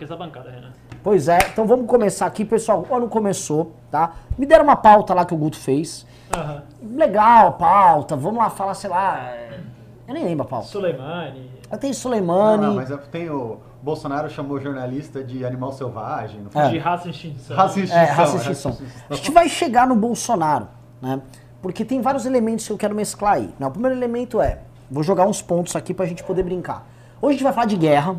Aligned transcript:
aqui 0.00 0.04
essa 0.04 0.16
bancada, 0.16 0.50
Renan. 0.50 0.70
Pois 1.02 1.28
é, 1.28 1.38
então 1.52 1.66
vamos 1.66 1.86
começar 1.86 2.26
aqui, 2.26 2.44
pessoal. 2.44 2.84
O 2.88 2.94
ano 2.94 3.08
começou, 3.08 3.72
tá? 3.90 4.12
Me 4.38 4.46
deram 4.46 4.64
uma 4.64 4.76
pauta 4.76 5.12
lá 5.14 5.24
que 5.24 5.34
o 5.34 5.36
Guto 5.36 5.58
fez. 5.58 6.06
Aham. 6.34 6.62
Legal 6.82 7.48
a 7.48 7.52
pauta, 7.52 8.16
vamos 8.16 8.38
lá 8.38 8.48
falar, 8.50 8.74
sei 8.74 8.88
lá. 8.90 9.18
é, 9.30 9.60
Eu 10.08 10.14
nem 10.14 10.24
lembro 10.24 10.44
a 10.44 10.48
pauta. 10.48 10.66
Suleimani. 10.66 11.50
Tem 11.80 11.90
Não, 11.90 11.94
Soleimani. 11.94 12.66
não, 12.66 12.74
mas 12.74 12.90
tem 13.12 13.30
o 13.30 13.58
Bolsonaro 13.82 14.28
chamou 14.28 14.56
o 14.56 14.60
jornalista 14.60 15.22
de 15.22 15.44
animal 15.44 15.72
selvagem. 15.72 16.40
Não 16.40 16.50
foi? 16.50 16.62
É. 16.62 16.68
De 16.68 16.78
raça 16.78 17.06
e 17.08 17.10
extinção. 17.10 17.56
Raça 17.56 17.78
e 17.78 17.82
É, 17.82 17.84
extinção, 17.84 18.06
raça 18.06 18.20
é, 18.20 18.24
extinção. 18.36 18.70
raça 18.72 18.82
extinção. 18.84 19.06
A 19.10 19.14
gente 19.14 19.30
vai 19.30 19.48
chegar 19.48 19.86
no 19.86 19.94
Bolsonaro, 19.94 20.68
né? 21.00 21.20
Porque 21.62 21.84
tem 21.84 22.00
vários 22.00 22.24
elementos 22.26 22.66
que 22.66 22.72
eu 22.72 22.78
quero 22.78 22.94
mesclar 22.94 23.34
aí. 23.34 23.54
né? 23.58 23.66
O 23.66 23.70
primeiro 23.70 23.96
elemento 23.96 24.40
é, 24.40 24.60
vou 24.90 25.02
jogar 25.02 25.26
uns 25.26 25.40
pontos 25.42 25.76
aqui 25.76 25.92
pra 25.94 26.06
gente 26.06 26.24
poder 26.24 26.42
brincar. 26.42 26.86
Hoje 27.22 27.30
a 27.30 27.32
gente 27.34 27.44
vai 27.44 27.52
falar 27.52 27.66
de 27.66 27.76
guerra, 27.76 28.16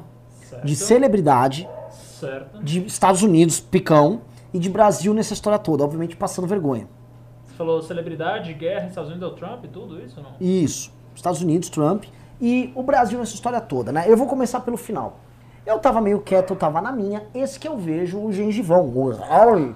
Certo. 0.62 0.68
de 0.68 0.76
celebridade, 0.76 1.70
Certo. 1.90 2.64
de 2.64 2.86
Estados 2.86 3.24
Unidos, 3.24 3.60
picão, 3.60 4.22
e 4.54 4.60
de 4.60 4.70
Brasil 4.70 5.14
nessa 5.14 5.34
história 5.34 5.58
toda, 5.58 5.84
obviamente 5.84 6.16
passando 6.16 6.48
vergonha. 6.48 6.88
Você 7.48 7.54
falou 7.56 7.82
celebridade, 7.82 8.54
guerra, 8.54 8.88
Estados 8.88 9.10
Unidos, 9.10 9.30
é 9.30 9.32
o 9.34 9.36
Trump, 9.36 9.66
tudo 9.72 10.00
isso 10.04 10.20
ou 10.20 10.24
não? 10.24 10.32
Isso. 10.40 10.92
Estados 11.16 11.42
Unidos, 11.42 11.70
Trump 11.70 12.04
e 12.40 12.72
o 12.76 12.84
Brasil 12.84 13.18
nessa 13.20 13.34
história 13.34 13.60
toda, 13.62 13.92
né? 13.92 14.06
Eu 14.08 14.18
vou 14.18 14.28
começar 14.28 14.60
pelo 14.62 14.78
final. 14.78 15.20
Eu 15.66 15.78
tava 15.80 16.02
meio 16.02 16.20
quieto, 16.22 16.52
eu 16.52 16.56
tava 16.58 16.82
na 16.82 16.92
minha. 16.92 17.24
Esse 17.36 17.60
que 17.60 17.68
eu 17.68 17.78
vejo 17.78 18.20
o 18.20 18.32
gengivão, 18.34 18.86
o 18.88 19.12
Raul. 19.12 19.76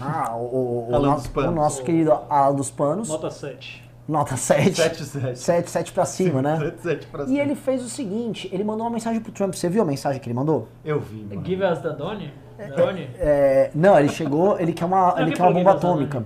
Ah, 0.00 0.34
o, 0.36 0.40
o, 0.40 0.90
o, 0.90 0.94
Alan 0.94 1.08
no- 1.10 1.14
dos 1.16 1.26
Panos. 1.28 1.50
o 1.50 1.54
nosso 1.54 1.82
querido 1.82 2.12
Alan 2.28 2.54
dos 2.54 2.70
Panos. 2.70 3.08
Nota 3.08 3.30
7. 3.30 3.81
Nota 4.08 4.36
7. 4.36 4.74
7, 4.74 5.04
7. 5.04 5.38
7, 5.38 5.70
7 5.70 5.92
pra 5.92 6.04
cima, 6.04 6.42
né? 6.42 6.58
7, 6.58 6.82
7 6.82 7.06
pra 7.06 7.22
E 7.22 7.26
cima. 7.28 7.38
ele 7.40 7.54
fez 7.54 7.82
o 7.84 7.88
seguinte, 7.88 8.48
ele 8.52 8.64
mandou 8.64 8.84
uma 8.84 8.90
mensagem 8.92 9.20
pro 9.20 9.30
Trump. 9.32 9.54
Você 9.54 9.68
viu 9.68 9.82
a 9.82 9.84
mensagem 9.84 10.20
que 10.20 10.28
ele 10.28 10.34
mandou? 10.34 10.68
Eu 10.84 10.98
vi, 11.00 11.22
mano. 11.24 11.46
Give 11.46 11.62
us 11.64 11.78
the 11.78 11.90
Donnie? 11.90 12.32
Donnie? 12.76 13.08
É, 13.18 13.70
não, 13.74 13.98
ele 13.98 14.08
chegou, 14.08 14.58
ele 14.58 14.72
quer 14.72 14.84
uma, 14.84 15.14
ele 15.18 15.30
que 15.30 15.36
quer 15.36 15.42
uma 15.44 15.52
bomba 15.52 15.70
atômica. 15.72 16.24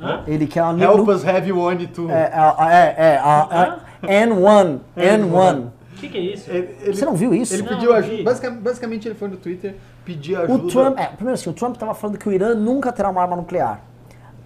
Hã? 0.00 0.22
Ele 0.26 0.46
quer 0.46 0.62
uma... 0.62 0.82
Help 0.82 1.08
us 1.08 1.26
have 1.26 1.50
one 1.52 1.86
to... 1.86 2.10
É, 2.10 2.14
é, 2.14 2.24
é, 2.26 2.94
é, 3.14 3.16
a- 3.18 3.78
a- 4.02 4.06
N1, 4.06 4.80
N1. 4.96 5.66
O 5.66 5.96
que, 5.96 6.08
que 6.08 6.18
é 6.18 6.20
isso? 6.20 6.50
Ele- 6.50 6.76
ele- 6.82 6.94
Você 6.94 7.04
não 7.06 7.14
viu 7.14 7.32
isso? 7.34 7.54
Ele 7.54 7.62
Não, 7.62 7.68
pediu 7.70 7.92
ajuda. 7.94 8.22
Basicamente, 8.22 8.60
basicamente 8.62 9.08
ele 9.08 9.14
foi 9.14 9.28
no 9.28 9.36
Twitter 9.36 9.76
pedir 10.04 10.36
ajuda. 10.36 10.52
O 10.64 10.68
Trump, 10.68 10.98
é, 10.98 11.06
primeiro 11.06 11.34
assim, 11.34 11.48
o 11.48 11.52
Trump 11.54 11.76
tava 11.76 11.94
falando 11.94 12.18
que 12.18 12.28
o 12.28 12.32
Irã 12.32 12.54
nunca 12.54 12.92
terá 12.92 13.08
uma 13.08 13.22
arma 13.22 13.36
nuclear. 13.36 13.80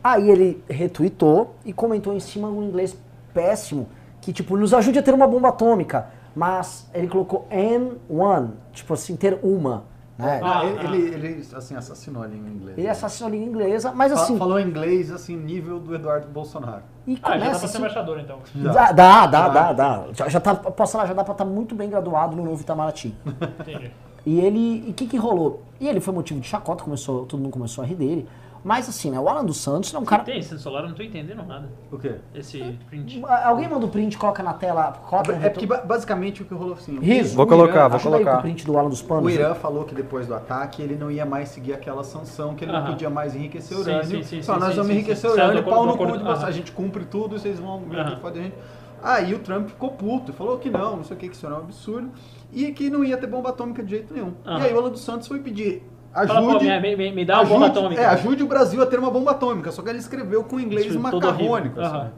Aí 0.02 0.30
ele 0.30 0.62
retweetou 0.68 1.54
e 1.64 1.72
comentou 1.72 2.14
em 2.14 2.20
cima 2.20 2.48
um 2.48 2.62
inglês 2.62 2.96
péssimo, 3.34 3.88
que 4.20 4.32
tipo, 4.32 4.56
nos 4.56 4.72
ajude 4.72 4.98
a 4.98 5.02
ter 5.02 5.12
uma 5.14 5.26
bomba 5.26 5.48
atômica. 5.48 6.06
Mas 6.36 6.88
ele 6.94 7.08
colocou 7.08 7.48
N1, 7.50 8.50
tipo 8.72 8.94
assim, 8.94 9.16
ter 9.16 9.38
uma. 9.42 9.84
Né? 10.16 10.40
Ah, 10.42 10.60
Ah, 10.60 10.64
ele, 10.64 10.78
ah. 10.78 10.84
ele, 10.84 11.26
ele, 11.28 11.46
assim, 11.54 11.74
assassinou 11.76 12.22
a 12.22 12.26
língua 12.26 12.48
inglesa. 12.50 12.80
Ele 12.80 12.88
assassinou 12.88 13.28
a 13.28 13.30
língua 13.32 13.48
inglesa, 13.48 13.92
mas 13.92 14.12
assim, 14.12 14.36
Falou 14.38 14.58
inglês, 14.60 15.10
assim, 15.10 15.36
nível 15.36 15.78
do 15.80 15.94
Eduardo 15.94 16.28
Bolsonaro. 16.28 16.82
e 17.06 17.18
Ah, 17.22 17.32
já 17.32 17.38
dá 17.38 17.50
pra 17.50 17.54
ser 17.58 17.66
assim, 17.66 17.78
embaixador 17.78 18.20
então. 18.20 18.38
Já. 18.54 18.72
Dá, 18.72 18.92
dá, 18.92 19.26
dá, 19.26 19.38
Já. 19.42 19.48
dá, 19.48 19.72
dá. 19.72 20.04
Já, 20.12 20.28
já 20.28 20.40
tá, 20.40 20.54
posso 20.54 20.92
falar, 20.92 21.06
já 21.06 21.14
dá 21.14 21.22
pra 21.24 21.32
estar 21.32 21.44
muito 21.44 21.74
bem 21.74 21.88
graduado 21.88 22.36
no 22.36 22.44
novo 22.44 22.60
Itamaraty. 22.60 23.14
Entendi. 23.60 23.90
E 24.26 24.40
ele, 24.40 24.84
e 24.86 24.90
o 24.90 24.94
que 24.94 25.06
que 25.06 25.16
rolou? 25.16 25.62
E 25.80 25.88
ele 25.88 26.00
foi 26.00 26.12
motivo 26.12 26.40
de 26.40 26.46
chacota, 26.48 26.84
começou, 26.84 27.24
todo 27.24 27.40
mundo 27.40 27.52
começou 27.52 27.82
a 27.82 27.86
rir 27.86 27.94
dele. 27.94 28.28
Mas 28.64 28.88
assim, 28.88 29.10
né, 29.10 29.18
o 29.20 29.28
Alan 29.28 29.44
dos 29.44 29.58
Santos 29.58 29.94
é 29.94 29.98
um 29.98 30.04
cara... 30.04 30.24
Tem 30.24 30.38
esse 30.38 30.58
celular, 30.58 30.82
eu 30.82 30.88
não 30.88 30.94
tô 30.94 31.02
entendendo 31.02 31.44
nada. 31.46 31.68
O 31.90 31.98
quê? 31.98 32.16
Esse 32.34 32.78
print. 32.88 33.22
Alguém 33.24 33.68
manda 33.68 33.86
o 33.86 33.88
print, 33.88 34.18
coloca 34.18 34.42
na 34.42 34.52
tela, 34.52 34.92
coloca 35.08 35.32
É 35.32 35.48
porque 35.48 35.66
basicamente 35.66 36.42
o 36.42 36.44
que 36.44 36.54
rolou 36.54 36.74
assim. 36.74 36.98
o- 36.98 37.00
Riso. 37.00 37.36
Vou 37.36 37.44
o 37.44 37.48
colocar, 37.48 37.86
Irã- 37.86 37.88
vou 37.88 38.00
colocar. 38.00 38.38
o 38.38 38.42
print 38.42 38.66
do 38.66 38.76
Alan 38.76 38.88
dos 38.90 39.00
Panos. 39.02 39.24
O 39.24 39.30
Irã 39.30 39.54
falou 39.54 39.84
que 39.84 39.94
depois 39.94 40.26
do 40.26 40.34
ataque 40.34 40.82
ele 40.82 40.96
não 40.96 41.10
ia 41.10 41.24
mais 41.24 41.48
seguir 41.50 41.72
aquela 41.72 42.02
sanção, 42.04 42.54
que 42.54 42.64
ele 42.64 42.72
não 42.72 42.80
Aham. 42.80 42.90
podia 42.90 43.08
mais 43.10 43.34
enriquecer 43.34 43.76
Sim, 43.76 43.82
urânio. 43.82 44.04
sim, 44.04 44.22
sim, 44.22 44.42
Só 44.42 44.54
sim, 44.54 44.60
nós 44.60 44.70
sim, 44.70 44.76
vamos 44.76 44.90
enriquecer 44.92 45.30
sim. 45.30 45.36
urânio, 45.36 45.54
Certo, 45.62 45.70
pau 45.70 45.86
no 45.86 45.96
cu 45.96 46.06
de 46.06 46.24
vocês. 46.24 46.44
A 46.44 46.50
gente 46.50 46.72
cumpre 46.72 47.04
tudo 47.04 47.36
e 47.36 47.38
vocês 47.38 47.58
vão 47.58 47.82
Aham. 47.92 48.16
foda 48.18 48.38
a 48.38 48.42
gente. 48.42 48.54
Aí 49.00 49.32
o 49.32 49.38
Trump 49.38 49.68
ficou 49.68 49.92
puto 49.92 50.32
e 50.32 50.34
falou 50.34 50.58
que 50.58 50.68
não, 50.68 50.96
não 50.96 51.04
sei 51.04 51.16
o 51.16 51.20
que, 51.20 51.28
que 51.28 51.36
isso 51.36 51.46
era 51.46 51.54
um 51.54 51.58
absurdo. 51.58 52.10
E 52.52 52.72
que 52.72 52.90
não 52.90 53.04
ia 53.04 53.16
ter 53.16 53.28
bomba 53.28 53.50
atômica 53.50 53.82
de 53.82 53.90
jeito 53.90 54.12
nenhum. 54.12 54.32
Aham. 54.44 54.58
E 54.58 54.62
aí 54.66 54.74
o 54.74 54.78
Alan 54.78 54.90
dos 54.90 55.02
Santos 55.02 55.28
foi 55.28 55.38
pedir 55.38 55.82
Fala, 56.12 56.40
pô, 56.42 56.48
ajude. 56.56 56.64
me, 56.80 56.96
me, 56.96 57.12
me 57.12 57.24
dá 57.24 57.36
uma 57.40 57.44
bomba 57.44 57.64
ajude, 57.66 57.78
atômica. 57.78 58.02
é, 58.02 58.06
ajude 58.06 58.42
o 58.42 58.46
Brasil 58.46 58.82
a 58.82 58.86
ter 58.86 58.98
uma 58.98 59.10
bomba 59.10 59.30
atômica. 59.32 59.70
Só 59.70 59.82
que 59.82 59.88
ele 59.88 59.98
escreveu 59.98 60.42
com 60.44 60.58
inglês 60.58 60.86
Isso, 60.86 60.98
macarrônico. 60.98 61.80
assim. 61.80 61.94
Aham. 61.96 62.10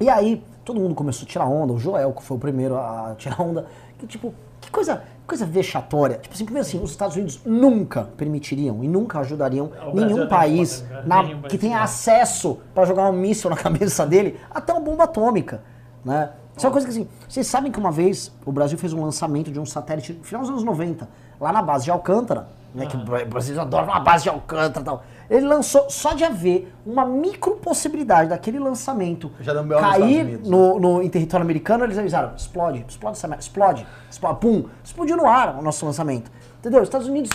E 0.00 0.08
aí, 0.08 0.44
todo 0.64 0.80
mundo 0.80 0.94
começou 0.94 1.24
a 1.24 1.28
tirar 1.28 1.46
onda, 1.46 1.72
o 1.72 1.78
Joel, 1.78 2.12
que 2.12 2.22
foi 2.22 2.36
o 2.36 2.40
primeiro 2.40 2.76
a 2.76 3.14
tirar 3.16 3.40
onda. 3.40 3.66
Que 3.98 4.06
tipo, 4.06 4.32
que 4.60 4.70
coisa, 4.70 5.02
coisa 5.26 5.44
vexatória. 5.46 6.18
Tipo 6.18 6.34
assim, 6.34 6.44
primeiro 6.44 6.66
assim, 6.68 6.80
os 6.82 6.90
Estados 6.90 7.16
Unidos 7.16 7.40
nunca 7.44 8.08
permitiriam 8.16 8.84
e 8.84 8.88
nunca 8.88 9.18
ajudariam 9.20 9.70
nenhum 9.94 10.18
tem 10.18 10.28
país 10.28 10.80
bomba, 10.82 11.02
na- 11.06 11.22
Nenhum 11.22 11.40
país 11.40 11.50
que 11.52 11.58
tenha 11.58 11.76
tem. 11.76 11.82
acesso 11.84 12.58
para 12.74 12.84
jogar 12.84 13.08
um 13.10 13.12
míssil 13.12 13.50
na 13.50 13.56
cabeça 13.58 14.06
dele 14.06 14.38
até 14.50 14.72
uma 14.72 14.80
bomba 14.80 15.04
atômica, 15.04 15.62
né? 16.04 16.30
É 16.64 16.68
uma 16.68 16.72
coisa 16.72 16.86
que 16.86 16.92
assim, 16.92 17.08
vocês 17.28 17.46
sabem 17.46 17.70
que 17.72 17.78
uma 17.78 17.90
vez 17.92 18.32
o 18.44 18.52
Brasil 18.52 18.76
fez 18.78 18.92
um 18.92 19.02
lançamento 19.02 19.50
de 19.50 19.58
um 19.60 19.66
satélite 19.66 20.12
no 20.12 20.24
final 20.24 20.42
dos 20.42 20.50
anos 20.50 20.64
90, 20.64 21.08
lá 21.40 21.52
na 21.52 21.62
base 21.62 21.84
de 21.84 21.90
Alcântara, 21.90 22.48
né, 22.74 22.86
que 22.86 22.96
o 22.96 23.00
Bra- 23.04 23.24
Brasil 23.24 23.58
adora 23.60 23.84
uma 23.84 24.00
base 24.00 24.24
de 24.24 24.28
Alcântara 24.28 24.80
e 24.80 24.84
tal. 24.84 25.02
Ele 25.30 25.46
lançou, 25.46 25.88
só 25.90 26.14
de 26.14 26.24
haver 26.24 26.72
uma 26.86 27.04
micro 27.04 27.56
possibilidade 27.56 28.30
daquele 28.30 28.58
lançamento 28.58 29.30
Já 29.40 29.52
deu 29.52 29.62
um 29.62 29.66
Estados 29.66 29.90
cair 29.98 30.20
Unidos, 30.24 30.48
no, 30.48 30.80
no, 30.80 31.02
em 31.02 31.08
território 31.10 31.44
americano, 31.44 31.84
eles 31.84 31.98
avisaram, 31.98 32.32
explode, 32.36 32.84
explode 32.88 33.16
essa 33.18 33.28
merda, 33.28 33.42
explode, 33.42 33.86
explode, 34.10 34.40
pum, 34.40 34.64
explodiu 34.82 35.16
no 35.16 35.26
ar 35.26 35.58
o 35.58 35.62
nosso 35.62 35.84
lançamento. 35.84 36.30
Entendeu? 36.58 36.80
Os 36.80 36.88
Estados 36.88 37.06
Unidos 37.08 37.30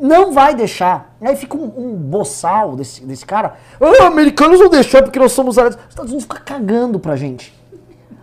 não 0.00 0.32
vai 0.32 0.54
deixar. 0.54 1.14
Aí 1.20 1.36
fica 1.36 1.56
um, 1.56 1.64
um 1.76 1.94
boçal 1.96 2.74
desse, 2.76 3.04
desse 3.04 3.24
cara. 3.24 3.54
Ah, 3.80 4.06
americanos 4.06 4.58
vão 4.58 4.68
deixar 4.68 5.02
porque 5.02 5.18
nós 5.18 5.32
somos 5.32 5.56
aliados. 5.58 5.78
Os 5.82 5.88
Estados 5.90 6.10
Unidos 6.12 6.24
ficam 6.24 6.42
cagando 6.44 6.98
pra 6.98 7.16
gente. 7.16 7.52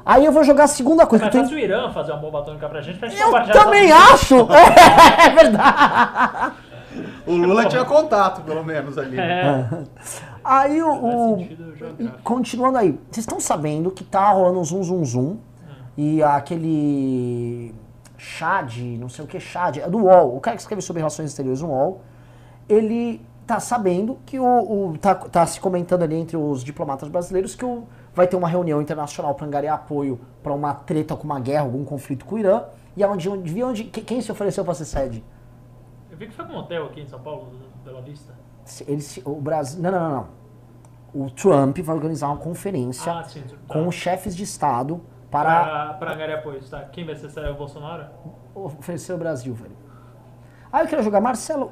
Aí 0.05 0.25
eu 0.25 0.31
vou 0.31 0.43
jogar 0.43 0.63
a 0.63 0.67
segunda 0.67 1.05
coisa. 1.05 1.25
Mas 1.25 1.31
que 1.33 1.37
eu, 1.39 1.45
tenho... 1.47 1.55
o 1.55 1.59
Irã 1.63 1.91
fazer 1.91 2.11
uma 2.11 2.19
bomba 2.21 2.39
atômica 2.39 2.67
pra 2.67 2.81
gente 2.81 2.97
pra 2.97 3.07
gente 3.07 3.21
eu 3.21 3.31
também 3.51 3.91
essa- 3.91 4.13
acho! 4.13 4.35
É, 4.51 5.29
verdade! 5.29 6.53
O 7.27 7.35
Lula 7.35 7.65
tinha 7.67 7.85
contato, 7.85 8.41
pelo 8.41 8.63
menos, 8.63 8.97
ali. 8.97 9.15
né? 9.15 9.69
É, 9.71 9.83
Aí 10.43 10.81
o. 10.81 10.91
o- 10.91 11.47
continuando 12.23 12.77
aí, 12.79 12.91
vocês 13.11 13.23
estão 13.23 13.39
sabendo 13.39 13.91
que 13.91 14.03
tá 14.03 14.29
rolando 14.31 14.59
um 14.59 14.63
zum 14.63 14.83
zum 14.83 15.05
zum 15.05 15.37
e 15.97 16.21
aquele 16.23 17.73
Chad, 18.17 18.75
não 18.99 19.07
sei 19.09 19.23
o 19.23 19.27
que 19.27 19.39
Chad, 19.39 19.77
é 19.77 19.89
do 19.89 19.99
UOL, 19.99 20.35
o 20.35 20.39
cara 20.39 20.55
que 20.55 20.61
escreve 20.61 20.81
sobre 20.81 20.99
relações 20.99 21.29
exteriores 21.29 21.61
no 21.61 21.69
UOL, 21.69 22.01
ele 22.67 23.21
tá 23.45 23.59
sabendo 23.59 24.17
que 24.25 24.39
o, 24.39 24.43
o- 24.91 24.97
tá, 24.97 25.13
tá 25.15 25.45
se 25.45 25.59
comentando 25.59 26.03
ali 26.03 26.15
entre 26.15 26.35
os 26.37 26.63
diplomatas 26.63 27.07
brasileiros 27.09 27.55
que 27.55 27.63
o, 27.65 27.83
vai 28.13 28.27
ter 28.27 28.35
uma 28.35 28.47
reunião 28.47 28.81
internacional 28.81 29.33
para 29.35 29.45
angariar 29.47 29.75
apoio 29.75 30.19
para 30.43 30.53
uma 30.53 30.73
treta 30.73 31.15
com 31.15 31.23
uma 31.23 31.39
guerra, 31.39 31.63
algum 31.63 31.83
conflito 31.85 32.25
com 32.25 32.35
o 32.35 32.39
Irã, 32.39 32.63
e 32.95 33.03
aonde, 33.03 33.29
onde, 33.29 33.63
onde 33.63 33.83
que- 33.85 34.01
quem 34.01 34.21
se 34.21 34.31
ofereceu 34.31 34.65
para 34.65 34.73
ser 34.73 34.85
sede? 34.85 35.23
Eu 36.09 36.17
vi 36.17 36.27
que 36.27 36.33
foi 36.33 36.45
com 36.45 36.53
um 36.53 36.57
hotel 36.57 36.85
aqui 36.87 37.01
em 37.01 37.07
São 37.07 37.19
Paulo, 37.21 37.47
Bela 37.85 38.01
Vista. 38.01 38.33
Ele, 38.87 39.01
o 39.25 39.35
Brasil, 39.41 39.81
não, 39.81 39.91
não, 39.91 39.99
não, 40.01 40.11
não. 40.11 40.41
O 41.25 41.29
Trump 41.29 41.77
vai 41.79 41.95
organizar 41.95 42.27
uma 42.27 42.37
conferência 42.37 43.11
Ah, 43.11 43.23
sim. 43.23 43.41
Tá. 43.41 43.55
com 43.67 43.87
os 43.87 43.95
chefes 43.95 44.35
de 44.35 44.43
Estado 44.43 45.01
para 45.29 45.93
pra 45.95 46.13
angariar 46.13 46.39
apoio, 46.39 46.61
tá? 46.69 46.81
Quem 46.85 47.05
vai 47.05 47.15
ser 47.15 47.27
esse? 47.27 47.39
É 47.39 47.49
o 47.49 47.55
Bolsonaro? 47.55 48.05
oferecer 48.53 49.13
o 49.13 49.17
Brasil, 49.17 49.53
velho. 49.53 49.75
Aí 50.71 50.83
eu 50.85 50.89
quero 50.89 51.03
jogar, 51.03 51.19
Marcelo. 51.21 51.71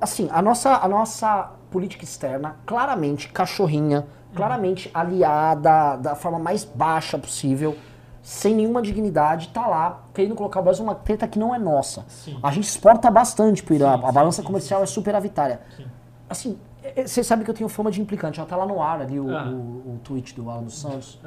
Assim, 0.00 0.28
a 0.32 0.40
nossa, 0.42 0.76
a 0.76 0.88
nossa 0.88 1.50
política 1.72 2.04
externa, 2.04 2.56
claramente 2.66 3.28
cachorrinha, 3.28 4.06
claramente 4.34 4.90
aliada 4.94 5.96
da 5.96 6.14
forma 6.14 6.38
mais 6.38 6.64
baixa 6.64 7.18
possível, 7.18 7.76
sem 8.22 8.54
nenhuma 8.54 8.80
dignidade, 8.82 9.48
tá 9.48 9.66
lá 9.66 10.02
querendo 10.14 10.34
colocar 10.34 10.60
o 10.60 10.62
Brasil 10.62 10.84
numa 10.84 10.94
treta 10.94 11.26
que 11.26 11.38
não 11.38 11.54
é 11.54 11.58
nossa. 11.58 12.04
Sim. 12.08 12.38
A 12.42 12.50
gente 12.52 12.64
exporta 12.68 13.10
bastante 13.10 13.62
pro 13.62 13.74
Irã, 13.74 13.96
Sim, 13.98 14.04
a 14.04 14.06
sim, 14.08 14.12
balança 14.14 14.40
sim, 14.42 14.46
comercial 14.46 14.82
é 14.82 14.86
superavitária. 14.86 15.60
Sim. 15.76 15.86
Assim, 16.30 16.58
você 17.04 17.22
sabe 17.24 17.44
que 17.44 17.50
eu 17.50 17.54
tenho 17.54 17.68
fama 17.68 17.90
de 17.90 18.00
implicante, 18.00 18.40
ó, 18.40 18.44
tá 18.44 18.56
lá 18.56 18.66
no 18.66 18.80
ar 18.82 19.00
ali 19.00 19.18
o, 19.18 19.36
Ah. 19.36 19.44
o, 19.48 19.94
o 19.94 20.00
tweet 20.04 20.34
do 20.34 20.48
Alan 20.50 20.62
dos 20.64 20.78
Santos. 20.80 21.18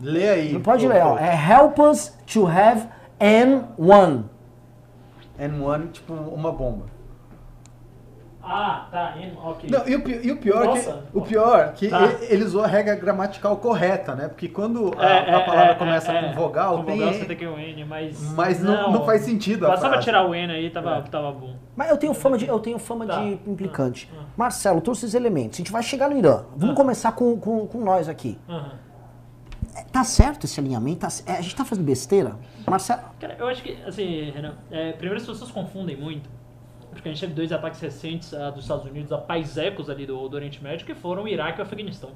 Lê 0.00 0.28
aí. 0.28 0.52
Não 0.52 0.60
pode 0.62 0.86
ler, 0.86 1.02
ó. 1.04 1.18
É 1.18 1.34
help 1.34 1.78
us 1.78 2.14
to 2.26 2.46
have 2.46 2.86
N1. 3.20 4.24
N1, 5.38 5.92
tipo, 5.92 6.12
uma 6.12 6.50
bomba. 6.52 6.86
Ah, 8.50 8.88
tá. 8.90 9.14
Ok. 9.44 9.68
Não, 9.70 9.86
e 9.86 9.94
o, 9.94 10.08
e 10.26 10.32
o 10.32 10.36
pior 10.38 10.64
Nossa. 10.64 11.02
que 11.12 11.18
o 11.18 11.20
pior 11.20 11.72
que 11.74 11.88
Tá. 11.88 12.06
e- 12.06 12.32
ele 12.32 12.44
usou 12.44 12.64
a 12.64 12.66
regra 12.66 12.94
gramatical 12.94 13.56
correta, 13.58 14.14
né? 14.14 14.26
Porque 14.28 14.48
quando 14.48 14.92
a, 14.98 15.04
É, 15.06 15.34
a 15.34 15.40
é, 15.40 15.44
palavra 15.44 15.72
é, 15.72 15.74
começa 15.74 16.12
é, 16.12 16.20
com 16.22 16.26
é. 16.28 16.32
vogal, 16.32 16.76
Com 16.78 16.84
tem 16.84 16.96
vogal 16.98 17.12
você 17.12 17.24
tem 17.26 17.36
que 17.36 17.46
o 17.46 17.58
N, 17.58 17.84
mas. 17.84 18.32
mas 18.34 18.62
não, 18.62 18.90
não 18.90 19.04
faz 19.04 19.22
sentido 19.22 19.66
a 19.66 19.70
Bastava 19.70 19.98
tirar 19.98 20.26
o 20.26 20.34
N 20.34 20.50
aí, 20.52 20.70
tava, 20.70 21.02
tava 21.02 21.30
bom. 21.32 21.54
Mas 21.76 21.90
eu 21.90 21.96
tenho 21.98 22.14
fama 22.14 22.38
de, 22.38 22.46
eu 22.48 22.58
tenho 22.58 22.78
fama 22.78 23.06
Tá. 23.06 23.20
de 23.20 23.32
implicante. 23.46 24.10
Ah, 24.12 24.20
ah. 24.22 24.24
Marcelo, 24.36 24.80
trouxe 24.80 25.04
esses 25.04 25.14
elementos. 25.14 25.56
A 25.56 25.58
gente 25.58 25.70
vai 25.72 25.82
chegar 25.82 26.08
no 26.08 26.16
Irã. 26.16 26.44
Vamos 26.56 26.72
Ah. 26.74 26.76
começar 26.76 27.12
com, 27.12 27.38
com, 27.38 27.66
com 27.66 27.78
nós 27.84 28.08
aqui. 28.08 28.38
Tá 29.92 30.02
certo 30.04 30.44
esse 30.44 30.58
alinhamento? 30.58 31.00
Tá 31.00 31.08
é, 31.26 31.32
a 31.38 31.40
gente 31.40 31.54
tá 31.54 31.64
fazendo 31.64 31.84
besteira? 31.84 32.36
Marcelo. 32.66 33.02
Cara, 33.20 33.36
eu 33.38 33.46
acho 33.46 33.62
que, 33.62 33.78
assim, 33.86 34.30
Renan, 34.30 34.54
é, 34.70 34.92
primeiro 34.92 35.20
as 35.20 35.26
pessoas 35.26 35.50
confundem 35.50 35.96
muito. 35.96 36.28
Porque 36.98 37.08
a 37.08 37.12
gente 37.12 37.20
teve 37.20 37.32
dois 37.32 37.52
ataques 37.52 37.80
recentes 37.80 38.34
ah, 38.34 38.50
dos 38.50 38.64
Estados 38.64 38.84
Unidos 38.84 39.12
a 39.12 39.18
paisecos 39.18 39.88
ali 39.88 40.04
do, 40.04 40.28
do 40.28 40.34
Oriente 40.34 40.60
Médio, 40.62 40.84
que 40.84 40.94
foram 40.94 41.22
o 41.22 41.28
Iraque 41.28 41.58
e 41.58 41.62
o 41.62 41.62
Afeganistão. 41.62 42.10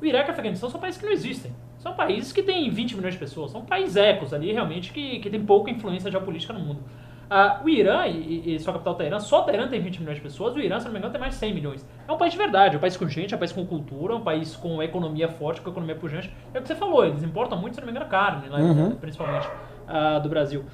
O 0.00 0.04
Iraque 0.04 0.28
e 0.28 0.30
o 0.30 0.32
Afeganistão 0.32 0.70
são 0.70 0.80
países 0.80 0.98
que 0.98 1.06
não 1.06 1.12
existem. 1.12 1.52
São 1.78 1.92
países 1.94 2.32
que 2.32 2.42
têm 2.42 2.70
20 2.70 2.96
milhões 2.96 3.12
de 3.14 3.20
pessoas. 3.20 3.50
São 3.50 3.62
paisecos 3.62 4.32
ali, 4.32 4.50
realmente, 4.50 4.92
que, 4.92 5.18
que 5.18 5.28
têm 5.28 5.44
pouca 5.44 5.70
influência 5.70 6.10
geopolítica 6.10 6.54
no 6.54 6.60
mundo. 6.60 6.80
Ah, 7.28 7.60
o 7.62 7.68
Irã, 7.68 8.06
e, 8.06 8.54
e 8.54 8.58
sua 8.60 8.72
capital 8.72 8.94
Teherã, 8.94 9.18
só 9.18 9.42
Teherã 9.42 9.68
tem 9.68 9.80
20 9.80 9.98
milhões 10.00 10.16
de 10.16 10.22
pessoas, 10.22 10.54
o 10.54 10.58
Irã, 10.60 10.78
se 10.78 10.84
não 10.86 10.92
me 10.92 10.98
engano, 10.98 11.12
tem 11.12 11.20
mais 11.20 11.34
de 11.34 11.38
100 11.40 11.54
milhões. 11.54 11.86
É 12.06 12.12
um 12.12 12.16
país 12.16 12.32
de 12.32 12.38
verdade, 12.38 12.74
é 12.74 12.78
um 12.78 12.80
país 12.80 12.96
com 12.96 13.08
gente, 13.08 13.32
é 13.32 13.36
um 13.36 13.40
país 13.40 13.52
com 13.52 13.66
cultura, 13.66 14.12
é 14.14 14.16
um 14.16 14.20
país 14.22 14.56
com 14.56 14.82
economia 14.82 15.28
forte, 15.28 15.60
com 15.60 15.70
economia 15.70 15.96
pujante. 15.96 16.30
É 16.52 16.58
o 16.58 16.62
que 16.62 16.68
você 16.68 16.74
falou, 16.74 17.04
eles 17.04 17.22
importam 17.22 17.58
muito, 17.58 17.74
se 17.74 17.80
não 17.80 17.86
me 17.86 17.92
engano, 17.92 18.08
carne, 18.10 18.48
lá, 18.48 18.58
Uhum. 18.58 18.94
principalmente, 18.96 19.48
ah, 19.88 20.18
do 20.18 20.28
Brasil. 20.28 20.64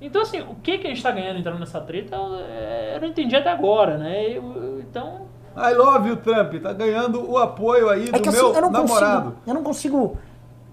Então, 0.00 0.22
assim, 0.22 0.40
o 0.40 0.54
que, 0.62 0.78
que 0.78 0.86
a 0.86 0.90
gente 0.90 1.02
tá 1.02 1.10
ganhando 1.10 1.38
entrando 1.40 1.58
nessa 1.58 1.80
treta, 1.80 2.14
eu, 2.14 2.22
eu 2.94 3.00
não 3.00 3.08
entendi 3.08 3.34
até 3.34 3.50
agora, 3.50 3.98
né? 3.98 4.30
Eu- 4.36 4.80
então, 4.80 5.22
I 5.56 5.74
love 5.74 6.08
you, 6.08 6.16
Trump. 6.16 6.54
Tá 6.62 6.72
ganhando 6.72 7.28
o 7.28 7.36
apoio 7.36 7.88
aí 7.88 8.04
do 8.10 8.16
É 8.16 8.20
que 8.20 8.28
assim, 8.28 8.38
meu 8.38 8.54
eu 8.54 8.60
não 8.62 8.70
namorado. 8.70 9.22
consigo. 9.22 9.42
Eu 9.46 9.54
não 9.54 9.62
consigo 9.64 10.16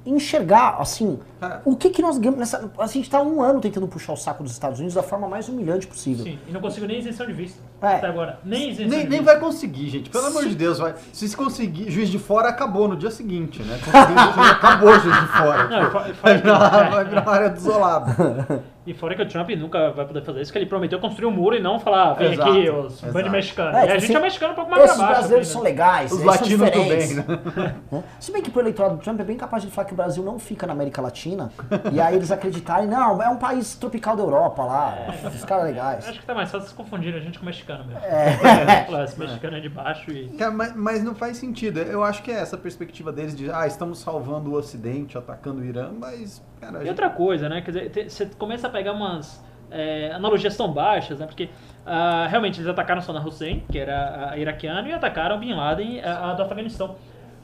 enxergar, 0.05 0.75
assim, 0.79 1.17
É. 1.41 1.57
o 1.65 1.75
que 1.75 1.89
que 1.89 1.99
nós 1.99 2.19
ganhamos 2.19 2.39
nessa. 2.39 2.69
A 2.77 2.85
gente 2.85 3.09
tá 3.09 3.19
um 3.23 3.41
ano 3.41 3.59
tentando 3.59 3.87
puxar 3.87 4.13
o 4.13 4.15
saco 4.15 4.43
dos 4.43 4.51
Estados 4.51 4.77
Unidos 4.77 4.93
da 4.93 5.01
forma 5.01 5.27
mais 5.27 5.49
humilhante 5.49 5.87
possível. 5.87 6.23
sim, 6.23 6.37
e 6.47 6.51
não 6.51 6.61
consigo 6.61 6.85
nem 6.85 6.99
isenção 6.99 7.25
de 7.25 7.33
visto. 7.33 7.59
É. 7.81 7.95
Até 7.95 8.05
agora. 8.07 8.37
Nem 8.45 8.69
isenção 8.69 8.89
Nem, 8.91 8.99
de 8.99 9.09
nem 9.09 9.19
visto. 9.21 9.23
vai 9.25 9.39
conseguir, 9.39 9.89
gente. 9.89 10.11
Pelo 10.11 10.27
amor 10.27 10.45
de 10.45 10.53
Deus, 10.53 10.77
vai. 10.77 10.93
Se 11.11 11.27
se 11.27 11.35
conseguir, 11.35 11.89
juiz 11.89 12.09
de 12.09 12.19
fora 12.19 12.49
acabou 12.49 12.87
no 12.87 12.95
dia 12.95 13.09
seguinte, 13.09 13.63
né? 13.63 13.79
Conseguiu, 13.83 14.43
acabou 14.51 14.89
o 14.91 14.99
juiz 14.99 15.19
de 15.19 15.27
fora. 15.29 15.67
Não, 15.67 15.87
e 15.87 15.89
fora- 15.91 16.09
e 16.09 16.13
vai, 16.13 16.37
virar, 16.37 16.89
vai 16.91 17.05
virar 17.05 17.21
uma 17.23 17.31
área 17.31 17.49
desolada. 17.49 18.63
E 18.85 18.93
fora 18.93 19.15
que 19.15 19.21
o 19.21 19.27
Trump 19.27 19.49
nunca 19.51 19.91
vai 19.91 20.05
poder 20.05 20.23
fazer 20.23 20.41
isso, 20.41 20.51
que 20.51 20.57
ele 20.59 20.67
prometeu 20.67 20.99
construir 20.99 21.25
um 21.25 21.31
muro 21.31 21.55
e 21.55 21.59
não 21.59 21.79
falar, 21.79 22.13
vem 22.13 22.33
Exato, 22.33 22.51
aqui, 22.51 22.69
os 22.69 23.01
bandos 23.01 23.31
mexicanos. 23.31 23.73
É, 23.75 23.77
e 23.77 23.89
a 23.89 23.97
gente 23.97 24.03
assim, 24.05 24.15
é 24.15 24.19
mexicano 24.19 24.51
um 24.51 24.55
pouco 24.55 24.69
mais 24.69 24.83
Esses 24.83 24.95
pra 24.95 25.05
baixo. 25.05 25.19
brasileiros 25.19 25.47
assim, 25.47 25.53
são 25.53 25.63
né? 25.63 25.69
legais, 25.69 26.11
Os 26.11 26.17
são 26.19 26.27
latinos 26.27 26.71
diferentes. 26.71 27.07
bem, 27.07 27.15
né? 27.15 27.75
Né? 27.91 28.03
Se 28.19 28.31
bem 28.31 28.41
que 28.41 28.51
pro 28.51 28.61
eleitorado 28.61 28.95
do 28.97 29.01
Trump 29.01 29.19
é 29.19 29.23
bem 29.23 29.37
capaz 29.37 29.63
de 29.63 29.71
falar 29.71 29.87
que 29.87 29.93
o 29.93 29.97
Brasil 29.97 30.23
não 30.23 30.37
fica 30.37 30.67
na 30.67 30.73
América 30.73 31.01
Latina, 31.01 31.51
e 31.91 31.99
aí 31.99 32.15
eles 32.15 32.31
acreditarem, 32.31 32.87
não, 32.87 33.21
é 33.21 33.29
um 33.29 33.37
país 33.37 33.75
tropical 33.75 34.15
da 34.15 34.23
Europa 34.23 34.63
lá, 34.63 35.07
os 35.33 35.43
caras 35.45 35.65
legais. 35.65 36.07
Acho 36.07 36.19
que 36.19 36.25
tá 36.25 36.33
mais 36.35 36.51
fácil 36.51 36.67
vocês 36.67 36.77
confundirem 36.77 37.19
a 37.19 37.23
gente 37.23 37.39
com 37.39 37.43
o 37.43 37.45
mexicano 37.47 37.85
mesmo. 37.85 38.03
É. 38.03 38.85
Falar, 38.85 39.03
esse 39.05 39.17
mexicano 39.19 39.57
é 39.57 39.59
de 39.59 39.69
baixo 39.69 40.11
e. 40.11 40.27
Cara, 40.29 40.51
mas, 40.51 40.75
mas 40.75 41.03
não 41.03 41.15
faz 41.15 41.37
sentido. 41.37 41.79
Eu 41.79 42.03
acho 42.03 42.21
que 42.21 42.31
é 42.31 42.35
essa 42.35 42.57
perspectiva 42.57 43.11
deles 43.11 43.35
de, 43.35 43.49
ah, 43.51 43.65
estamos 43.65 43.99
salvando 43.99 44.51
o 44.51 44.53
Ocidente, 44.55 45.17
atacando 45.17 45.61
o 45.61 45.65
Irã, 45.65 45.89
mas, 45.97 46.43
cara, 46.65 46.79
a 46.79 46.83
E 46.83 46.89
outra 46.89 47.09
coisa, 47.09 47.49
né? 47.49 47.61
Quer 47.61 47.71
dizer, 47.71 48.09
você 48.09 48.25
começa 48.37 48.67
a 48.67 48.69
pegar 48.69 48.93
umas 48.93 49.43
é, 49.71 50.11
analogias 50.11 50.55
tão 50.55 50.71
baixas, 50.71 51.19
né? 51.19 51.25
Porque 51.25 51.49
ah, 51.85 52.27
realmente 52.29 52.59
eles 52.59 52.69
atacaram 52.69 53.01
Saddam 53.01 53.25
Hussein, 53.25 53.63
que 53.71 53.77
era 53.77 54.31
ah, 54.31 54.37
iraquiano, 54.37 54.87
e 54.87 54.93
atacaram 54.93 55.39
Bin 55.39 55.53
Laden 55.53 56.01
ah, 56.01 56.31
ah, 56.31 56.33
do 56.33 56.43
Afeganistão. 56.43 56.95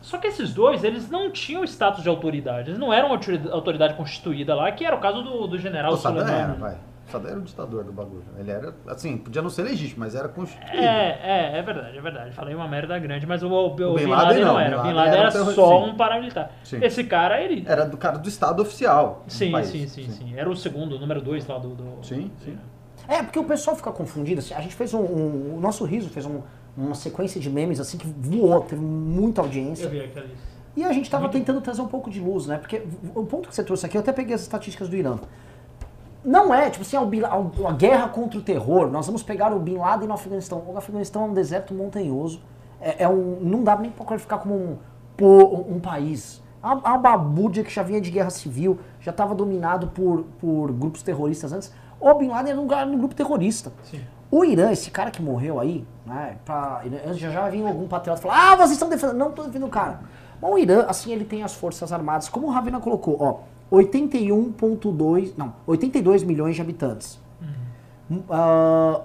Só 0.01 0.18
que 0.18 0.27
esses 0.27 0.51
dois, 0.53 0.83
eles 0.83 1.09
não 1.12 1.29
tinham 1.29 1.63
status 1.63 2.01
de 2.01 2.09
autoridade. 2.09 2.71
Eles 2.71 2.79
não 2.79 2.91
eram 2.91 3.09
autoridade 3.51 3.94
constituída 3.94 4.56
lá, 4.56 4.71
que 4.71 4.83
era 4.83 4.95
o 4.95 5.00
caso 5.00 5.21
do, 5.21 5.45
do 5.45 5.57
general 5.59 5.95
Saddam 5.95 6.25
Soleimani. 6.25 6.44
era, 6.44 6.53
vai. 6.59 6.77
O 7.11 7.13
Saddam 7.13 7.29
era 7.31 7.39
o 7.39 7.43
ditador 7.43 7.83
do 7.83 7.91
bagulho. 7.91 8.23
Ele 8.37 8.49
era, 8.49 8.73
assim, 8.87 9.17
podia 9.17 9.41
não 9.41 9.49
ser 9.49 9.63
legítimo, 9.63 9.99
mas 9.99 10.15
era 10.15 10.29
constituído. 10.29 10.77
É, 10.77 11.19
é, 11.21 11.57
é 11.59 11.61
verdade, 11.61 11.97
é 11.97 12.01
verdade. 12.01 12.31
Falei 12.31 12.55
uma 12.55 12.67
merda 12.67 12.97
grande, 12.97 13.27
mas 13.27 13.43
o, 13.43 13.49
o, 13.49 13.65
o 13.67 13.69
Bin 13.75 13.83
Bin 13.83 14.05
Laden 14.05 14.09
Laden 14.09 14.39
não 14.45 14.53
não, 14.53 14.59
era. 14.59 14.79
O 14.79 14.83
Bin 14.83 14.93
Laden 14.93 15.13
era 15.13 15.21
era 15.29 15.31
só 15.31 15.85
sim. 15.85 15.89
um 15.91 15.95
paramilitar. 15.97 16.51
Sim. 16.63 16.79
Esse 16.81 17.03
cara, 17.03 17.41
ele. 17.41 17.65
Era 17.67 17.85
do 17.85 17.97
cara 17.97 18.17
do 18.17 18.29
Estado 18.29 18.61
oficial. 18.61 19.23
Sim, 19.27 19.51
país. 19.51 19.67
sim, 19.67 19.87
sim, 19.87 20.09
sim. 20.09 20.33
Era 20.37 20.49
o 20.49 20.55
segundo, 20.55 20.95
o 20.95 20.99
número 20.99 21.21
dois 21.21 21.45
lá 21.45 21.57
do. 21.57 21.69
do- 21.75 22.05
Sim, 22.05 22.31
sim. 22.45 22.57
É, 23.07 23.21
porque 23.21 23.37
o 23.39 23.43
pessoal 23.43 23.75
fica 23.75 23.91
confundido. 23.91 24.39
assim, 24.39 24.53
a 24.53 24.61
gente 24.61 24.75
fez 24.75 24.93
um, 24.93 25.01
um- 25.01 25.55
O 25.57 25.59
nosso 25.59 25.83
riso 25.83 26.09
fez 26.09 26.25
um- 26.25 26.41
uma 26.77 26.95
sequência 26.95 27.41
de 27.41 27.49
memes 27.49 27.79
assim 27.81 27.97
que 27.97 28.07
voou, 28.07 28.61
teve 28.61 28.81
muita 28.81 29.41
audiência. 29.41 29.83
Eu 29.85 29.89
vi 29.89 29.99
aqueles. 29.99 30.31
E 30.77 30.85
a 30.85 30.93
gente 30.93 31.03
estava 31.05 31.27
tentando 31.27 31.59
trazer 31.59 31.81
um 31.81 31.87
pouco 31.87 32.09
de 32.09 32.21
luz, 32.21 32.47
né? 32.47 32.57
Porque 32.57 32.81
o 33.13 33.25
ponto 33.25 33.49
que 33.49 33.53
você 33.55 33.61
trouxe 33.61 33.85
aqui, 33.85 33.97
eu 33.97 34.01
até 34.01 34.13
peguei 34.13 34.33
as 34.33 34.41
estatísticas 34.41 34.87
do 34.87 34.95
Irã. 34.95 35.17
Não 36.23 36.53
é, 36.53 36.69
tipo 36.69 36.83
assim, 36.83 36.95
a, 36.97 37.01
Bin- 37.06 37.23
a- 37.23 37.68
a 37.69 37.71
guerra 37.73 38.07
contra 38.09 38.38
o 38.39 38.41
terror, 38.41 38.89
nós 38.91 39.06
vamos 39.07 39.23
pegar 39.23 39.51
o 39.53 39.59
Bin 39.59 39.77
Laden 39.77 40.07
no 40.07 40.13
Afeganistão. 40.13 40.63
O 40.68 40.77
Afeganistão 40.77 41.23
é 41.23 41.25
um 41.25 41.33
deserto 41.33 41.73
montanhoso. 41.73 42.41
É, 42.79 43.03
é 43.03 43.09
um, 43.09 43.39
não 43.41 43.63
dá 43.63 43.75
nem 43.75 43.89
para 43.91 44.06
qualificar 44.06 44.38
como 44.38 44.53
um, 44.56 45.75
um, 45.75 45.79
país. 45.79 46.41
A, 46.62 46.94
a 46.94 46.97
Babúdia, 46.97 47.63
que 47.63 47.71
já 47.73 47.81
vinha 47.83 48.00
de 48.00 48.12
guerra 48.12 48.29
civil, 48.29 48.79
já 49.00 49.12
estava 49.12 49.33
dominado 49.33 49.88
por, 49.88 50.23
por 50.39 50.71
grupos 50.71 51.01
terroristas 51.01 51.51
antes. 51.53 51.73
O 52.00 52.13
Bin 52.15 52.27
Laden 52.29 52.51
era 52.51 52.59
um, 52.59 52.63
lugar- 52.63 52.88
um 52.88 52.97
grupo 52.97 53.15
terrorista. 53.15 53.71
Sim. 53.83 54.01
O 54.29 54.45
Irã, 54.45 54.71
esse 54.71 54.89
cara 54.89 55.12
que 55.12 55.21
morreu 55.21 55.59
aí, 55.59 55.85
né, 56.06 56.38
pra, 56.45 56.81
já 57.13 57.29
já 57.29 57.50
vinha 57.50 57.67
algum 57.67 57.88
patriota 57.88 58.21
falar, 58.21 58.53
ah, 58.53 58.56
vocês 58.56 58.71
estão 58.71 58.88
defendendo. 58.88 59.17
Não 59.17 59.29
estou 59.29 59.45
defendendo 59.45 59.67
o 59.67 59.71
cara. 59.71 60.00
Bom, 60.39 60.53
o 60.53 60.57
Irã, 60.57 60.85
assim, 60.88 61.12
ele 61.12 61.25
tem 61.25 61.44
as 61.44 61.53
forças 61.53 61.91
armadas, 61.91 62.29
como 62.29 62.47
o 62.47 62.50
Ravina 62.50 62.79
colocou, 62.79 63.17
ó, 63.19 63.39
81.2, 63.71 65.33
não, 65.38 65.53
82 65.65 66.23
milhões 66.23 66.56
de 66.56 66.62
habitantes. 66.62 67.19
Hum, 68.09 68.21
ah, 68.29 69.01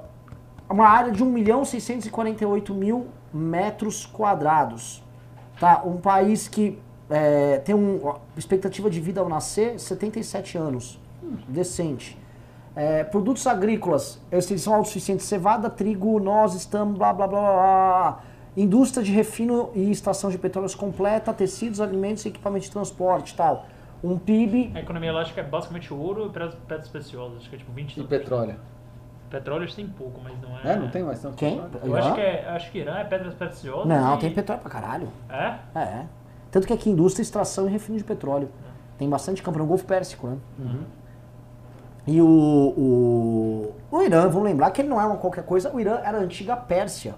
uma 0.69 0.89
área 0.89 1.13
de 1.13 1.23
1 1.23 1.27
milhão 1.27 1.65
648 1.65 2.75
mil 2.75 3.07
metros 3.33 4.05
quadrados. 4.05 5.03
Tá? 5.61 5.83
Um 5.85 5.97
país 5.99 6.49
que 6.49 6.79
é, 7.09 7.59
tem 7.59 7.75
uma 7.75 8.17
expectativa 8.37 8.91
de 8.91 9.01
vida 9.01 9.21
ao 9.21 9.29
nascer 9.29 9.79
77 9.79 10.59
anos. 10.59 11.01
Decente. 11.49 12.19
É, 12.75 13.05
produtos 13.05 13.47
agrícolas, 13.47 14.21
eles 14.31 14.61
são 14.61 14.75
autossuficientes, 14.75 15.27
cevada, 15.27 15.71
trigo, 15.71 16.21
nós 16.21 16.55
estamos, 16.55 16.99
blá, 16.99 17.13
blá, 17.13 17.27
blá, 17.27 17.41
blá. 17.41 18.21
Indústria 18.57 19.03
de 19.03 19.13
refino 19.13 19.71
e 19.75 19.91
estação 19.91 20.31
de 20.31 20.37
petróleos 20.37 20.75
completa, 20.75 21.33
tecidos, 21.33 21.81
alimentos 21.81 22.25
e 22.25 22.29
equipamento 22.29 22.67
de 22.67 22.71
transporte 22.71 23.35
tal. 23.35 23.67
Um 24.05 24.19
PIB, 24.19 24.73
A 24.75 24.81
economia 24.81 25.09
elástica 25.11 25.41
é 25.41 25.45
basicamente 25.45 25.93
ouro 25.93 26.27
e 26.27 26.31
pedras 26.31 26.55
pedras 26.67 26.89
preciosas. 26.89 27.39
Acho 27.39 27.49
que 27.51 27.57
é 27.57 27.59
tipo 27.59 27.73
20 27.73 28.01
E 28.01 28.05
petróleo? 28.05 28.55
Petróleo 29.31 29.69
têm 29.75 29.87
pouco, 29.89 30.21
mas 30.23 30.41
não 30.41 30.57
é. 30.59 30.73
É, 30.75 30.77
não 30.77 30.89
tem 30.89 31.03
mais 31.03 31.21
tanto 31.21 31.35
quem? 31.37 31.57
Eu 31.83 31.97
acho 31.97 32.07
Irã? 32.09 32.15
que, 32.15 32.21
é, 32.21 32.49
acho 32.51 32.71
que 32.71 32.79
Irã 32.79 32.97
é 32.99 33.05
pedras 33.05 33.35
preciosas. 33.35 33.87
Não, 33.87 34.15
e- 34.17 34.19
tem 34.19 34.31
petróleo 34.33 34.61
pra 34.61 34.71
caralho. 34.71 35.09
É? 35.29 35.55
É. 35.79 36.05
Tanto 36.51 36.67
que 36.67 36.73
aqui 36.73 36.89
indústria, 36.91 37.23
extração 37.23 37.67
e 37.69 37.71
refino 37.73 37.99
de 37.99 38.05
petróleo. 38.05 38.49
Tem 38.99 39.09
bastante 39.11 39.43
campo 39.43 39.59
no 39.59 39.67
Golfo 39.67 39.85
Pérsico, 39.85 40.29
né? 40.29 40.37
E 42.07 42.23
o, 42.23 42.27
o, 42.27 43.75
o 43.91 44.03
Irã, 44.03 44.29
vamos 44.29 44.45
lembrar 44.45 44.71
que 44.71 44.81
ele 44.81 44.89
não 44.89 45.01
é 45.01 45.05
uma 45.05 45.17
qualquer 45.17 45.45
coisa, 45.45 45.75
o 45.75 45.81
Irã 45.81 45.99
era 46.05 46.19
a 46.19 46.21
antiga 46.21 46.55
Pérsia. 46.57 47.17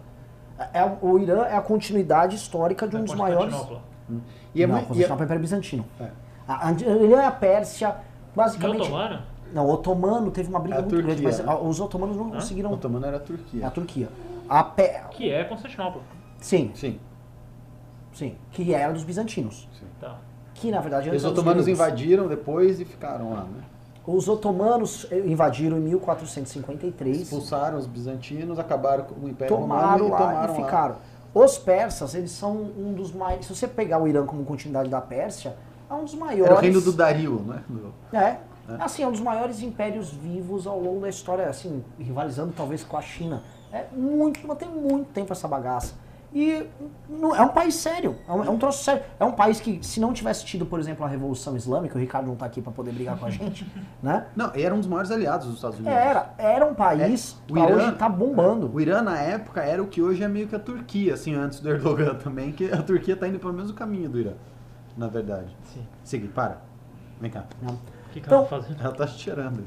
É, 0.58 0.80
é- 0.80 0.98
o 1.02 1.18
Irã 1.18 1.42
é 1.44 1.56
a 1.56 1.60
continuidade 1.60 2.36
histórica 2.36 2.88
de 2.88 2.96
um 2.96 3.00
Da 3.00 3.04
dos 3.04 3.14
maiores. 3.14 3.54
E 4.54 4.62
é 4.62 4.66
não, 4.66 4.76
e 4.76 4.80
é- 4.80 4.84
Constantinopla 4.84 5.24
é 5.24 5.26
Império 5.26 5.42
Bizantino. 5.42 5.84
É. 6.00 6.08
A, 6.48 6.68
a, 6.68 6.72
Irã 6.72 7.20
é 7.20 7.26
a 7.26 7.30
Pérsia, 7.30 7.88
Não 7.88 7.96
basicamente. 8.34 8.80
otomano? 8.82 9.22
Não, 9.52 9.66
o 9.66 9.70
otomano 9.70 10.30
teve 10.30 10.48
uma 10.48 10.58
briga 10.58 10.76
É 10.76 10.78
a 10.78 10.82
muito 10.82 10.96
grande, 10.96 11.22
Turquia, 11.22 11.44
mas 11.44 11.60
né? 11.62 11.68
os 11.68 11.80
otomanos 11.80 12.16
não 12.16 12.28
Hã? 12.28 12.30
conseguiram. 12.32 12.70
O 12.70 12.74
otomano 12.74 13.06
era 13.06 13.16
a 13.18 13.20
Turquia. 13.20 13.66
a 13.66 13.70
Turquia. 13.70 14.08
A 14.48 14.64
Pé- 14.64 15.04
Que 15.10 15.30
é 15.30 15.44
Constantinopla. 15.44 16.00
Sim, 16.40 16.70
Sim. 16.74 16.98
sim. 18.12 18.36
Que 18.50 18.72
era 18.74 18.92
dos 18.92 19.04
bizantinos. 19.04 19.68
Tá. 20.00 20.16
Que 20.54 20.70
na 20.70 20.80
verdade 20.80 21.10
Os 21.10 21.24
otomanos 21.24 21.64
gregos. 21.64 21.80
invadiram 21.80 22.26
depois 22.28 22.80
e 22.80 22.84
ficaram 22.84 23.32
lá, 23.32 23.42
né? 23.42 23.62
Os 24.06 24.26
otomanos 24.28 25.06
eh, 25.10 25.18
invadiram 25.26 25.76
em 25.76 25.80
1453, 25.82 27.22
Expulsaram 27.22 27.76
os 27.78 27.86
bizantinos, 27.86 28.58
acabaram 28.58 29.04
com 29.04 29.26
o 29.26 29.28
Império 29.28 29.54
tomaram 29.54 29.98
Romano 29.98 30.06
e 30.06 30.10
lá 30.10 30.18
tomaram 30.18 30.44
e 30.54 30.58
lá. 30.58 30.64
ficaram. 30.64 30.96
Os 31.34 31.58
persas, 31.58 32.14
eles 32.14 32.30
são 32.30 32.52
um 32.56 32.94
dos 32.94 33.12
mais. 33.12 33.44
Se 33.44 33.54
você 33.54 33.68
pegar 33.68 34.02
o 34.02 34.08
Irã 34.08 34.24
como 34.24 34.44
continuidade 34.44 34.88
da 34.88 35.00
Pérsia, 35.00 35.56
é 35.90 35.94
um 35.94 36.04
dos 36.04 36.14
maiores. 36.14 36.46
Era 36.46 36.54
o 36.54 36.60
reino 36.60 36.80
do 36.80 36.92
Dario, 36.92 37.40
né? 37.46 37.62
Do- 37.68 37.94
É. 38.16 38.36
Assim, 38.80 39.02
é 39.02 39.08
um 39.08 39.12
dos 39.12 39.20
maiores 39.20 39.62
impérios 39.62 40.10
vivos 40.10 40.66
ao 40.66 40.78
longo 40.78 41.00
da 41.00 41.08
história, 41.08 41.48
assim, 41.48 41.82
rivalizando 41.98 42.52
talvez 42.54 42.84
com 42.84 42.96
a 42.98 43.02
China. 43.02 43.42
É 43.72 43.86
muito, 43.96 44.46
mas 44.46 44.58
tem 44.58 44.68
muito 44.68 45.08
tempo 45.10 45.32
essa 45.32 45.48
bagaça. 45.48 45.94
E 46.34 46.66
não- 47.08 47.34
é 47.34 47.40
um 47.40 47.48
país 47.48 47.74
sério, 47.76 48.16
é 48.28 48.32
um, 48.32 48.44
é 48.44 48.50
um 48.50 48.58
troço 48.58 48.84
sério. 48.84 49.02
É 49.18 49.24
um 49.24 49.32
país 49.32 49.58
que, 49.60 49.78
se 49.82 49.98
não 49.98 50.12
tivesse 50.12 50.44
tido, 50.44 50.66
por 50.66 50.78
exemplo, 50.78 51.02
a 51.02 51.08
Revolução 51.08 51.56
Islâmica, 51.56 51.96
o 51.96 51.98
Ricardo 51.98 52.26
não 52.26 52.36
tá 52.36 52.44
aqui 52.44 52.60
para 52.60 52.70
poder 52.70 52.92
brigar 52.92 53.18
com 53.18 53.24
a 53.24 53.30
gente, 53.30 53.66
né? 54.02 54.26
Não, 54.36 54.52
era 54.54 54.74
um 54.74 54.78
dos 54.78 54.86
maiores 54.86 55.10
aliados 55.10 55.46
dos 55.46 55.56
Estados 55.56 55.78
Unidos. 55.78 55.96
Era, 55.96 56.34
era 56.36 56.66
um 56.66 56.74
país 56.74 57.34
É, 57.48 57.50
o 57.50 57.54
que 57.54 57.60
Irã- 57.62 57.74
hoje 57.76 57.92
tá 57.92 58.06
bombando. 58.10 58.70
O 58.70 58.78
Irã, 58.78 59.00
na 59.00 59.18
época, 59.18 59.62
era 59.62 59.82
o 59.82 59.86
que 59.86 60.02
hoje 60.02 60.22
é 60.22 60.28
meio 60.28 60.46
que 60.46 60.54
a 60.54 60.58
Turquia, 60.58 61.14
assim, 61.14 61.34
antes 61.34 61.60
do 61.60 61.70
Erdogan 61.70 62.14
também, 62.16 62.52
que 62.52 62.70
a 62.70 62.82
Turquia 62.82 63.16
tá 63.16 63.26
indo 63.26 63.38
pelo 63.38 63.54
mesmo 63.54 63.72
caminho 63.72 64.10
do 64.10 64.20
Irã, 64.20 64.32
na 64.98 65.06
verdade. 65.08 65.56
Sim. 65.72 65.86
Segui, 66.04 66.28
para. 66.28 66.58
Vem 67.20 67.30
cá. 67.30 67.44
Não. 67.62 67.74
O 67.74 67.78
que, 68.12 68.20
que 68.20 68.26
Então- 68.26 68.38
ela 68.40 68.48
tá 68.48 68.56
fazendo? 68.56 68.80
Ela 68.82 68.94
tá 68.94 69.06
cheirando. 69.06 69.64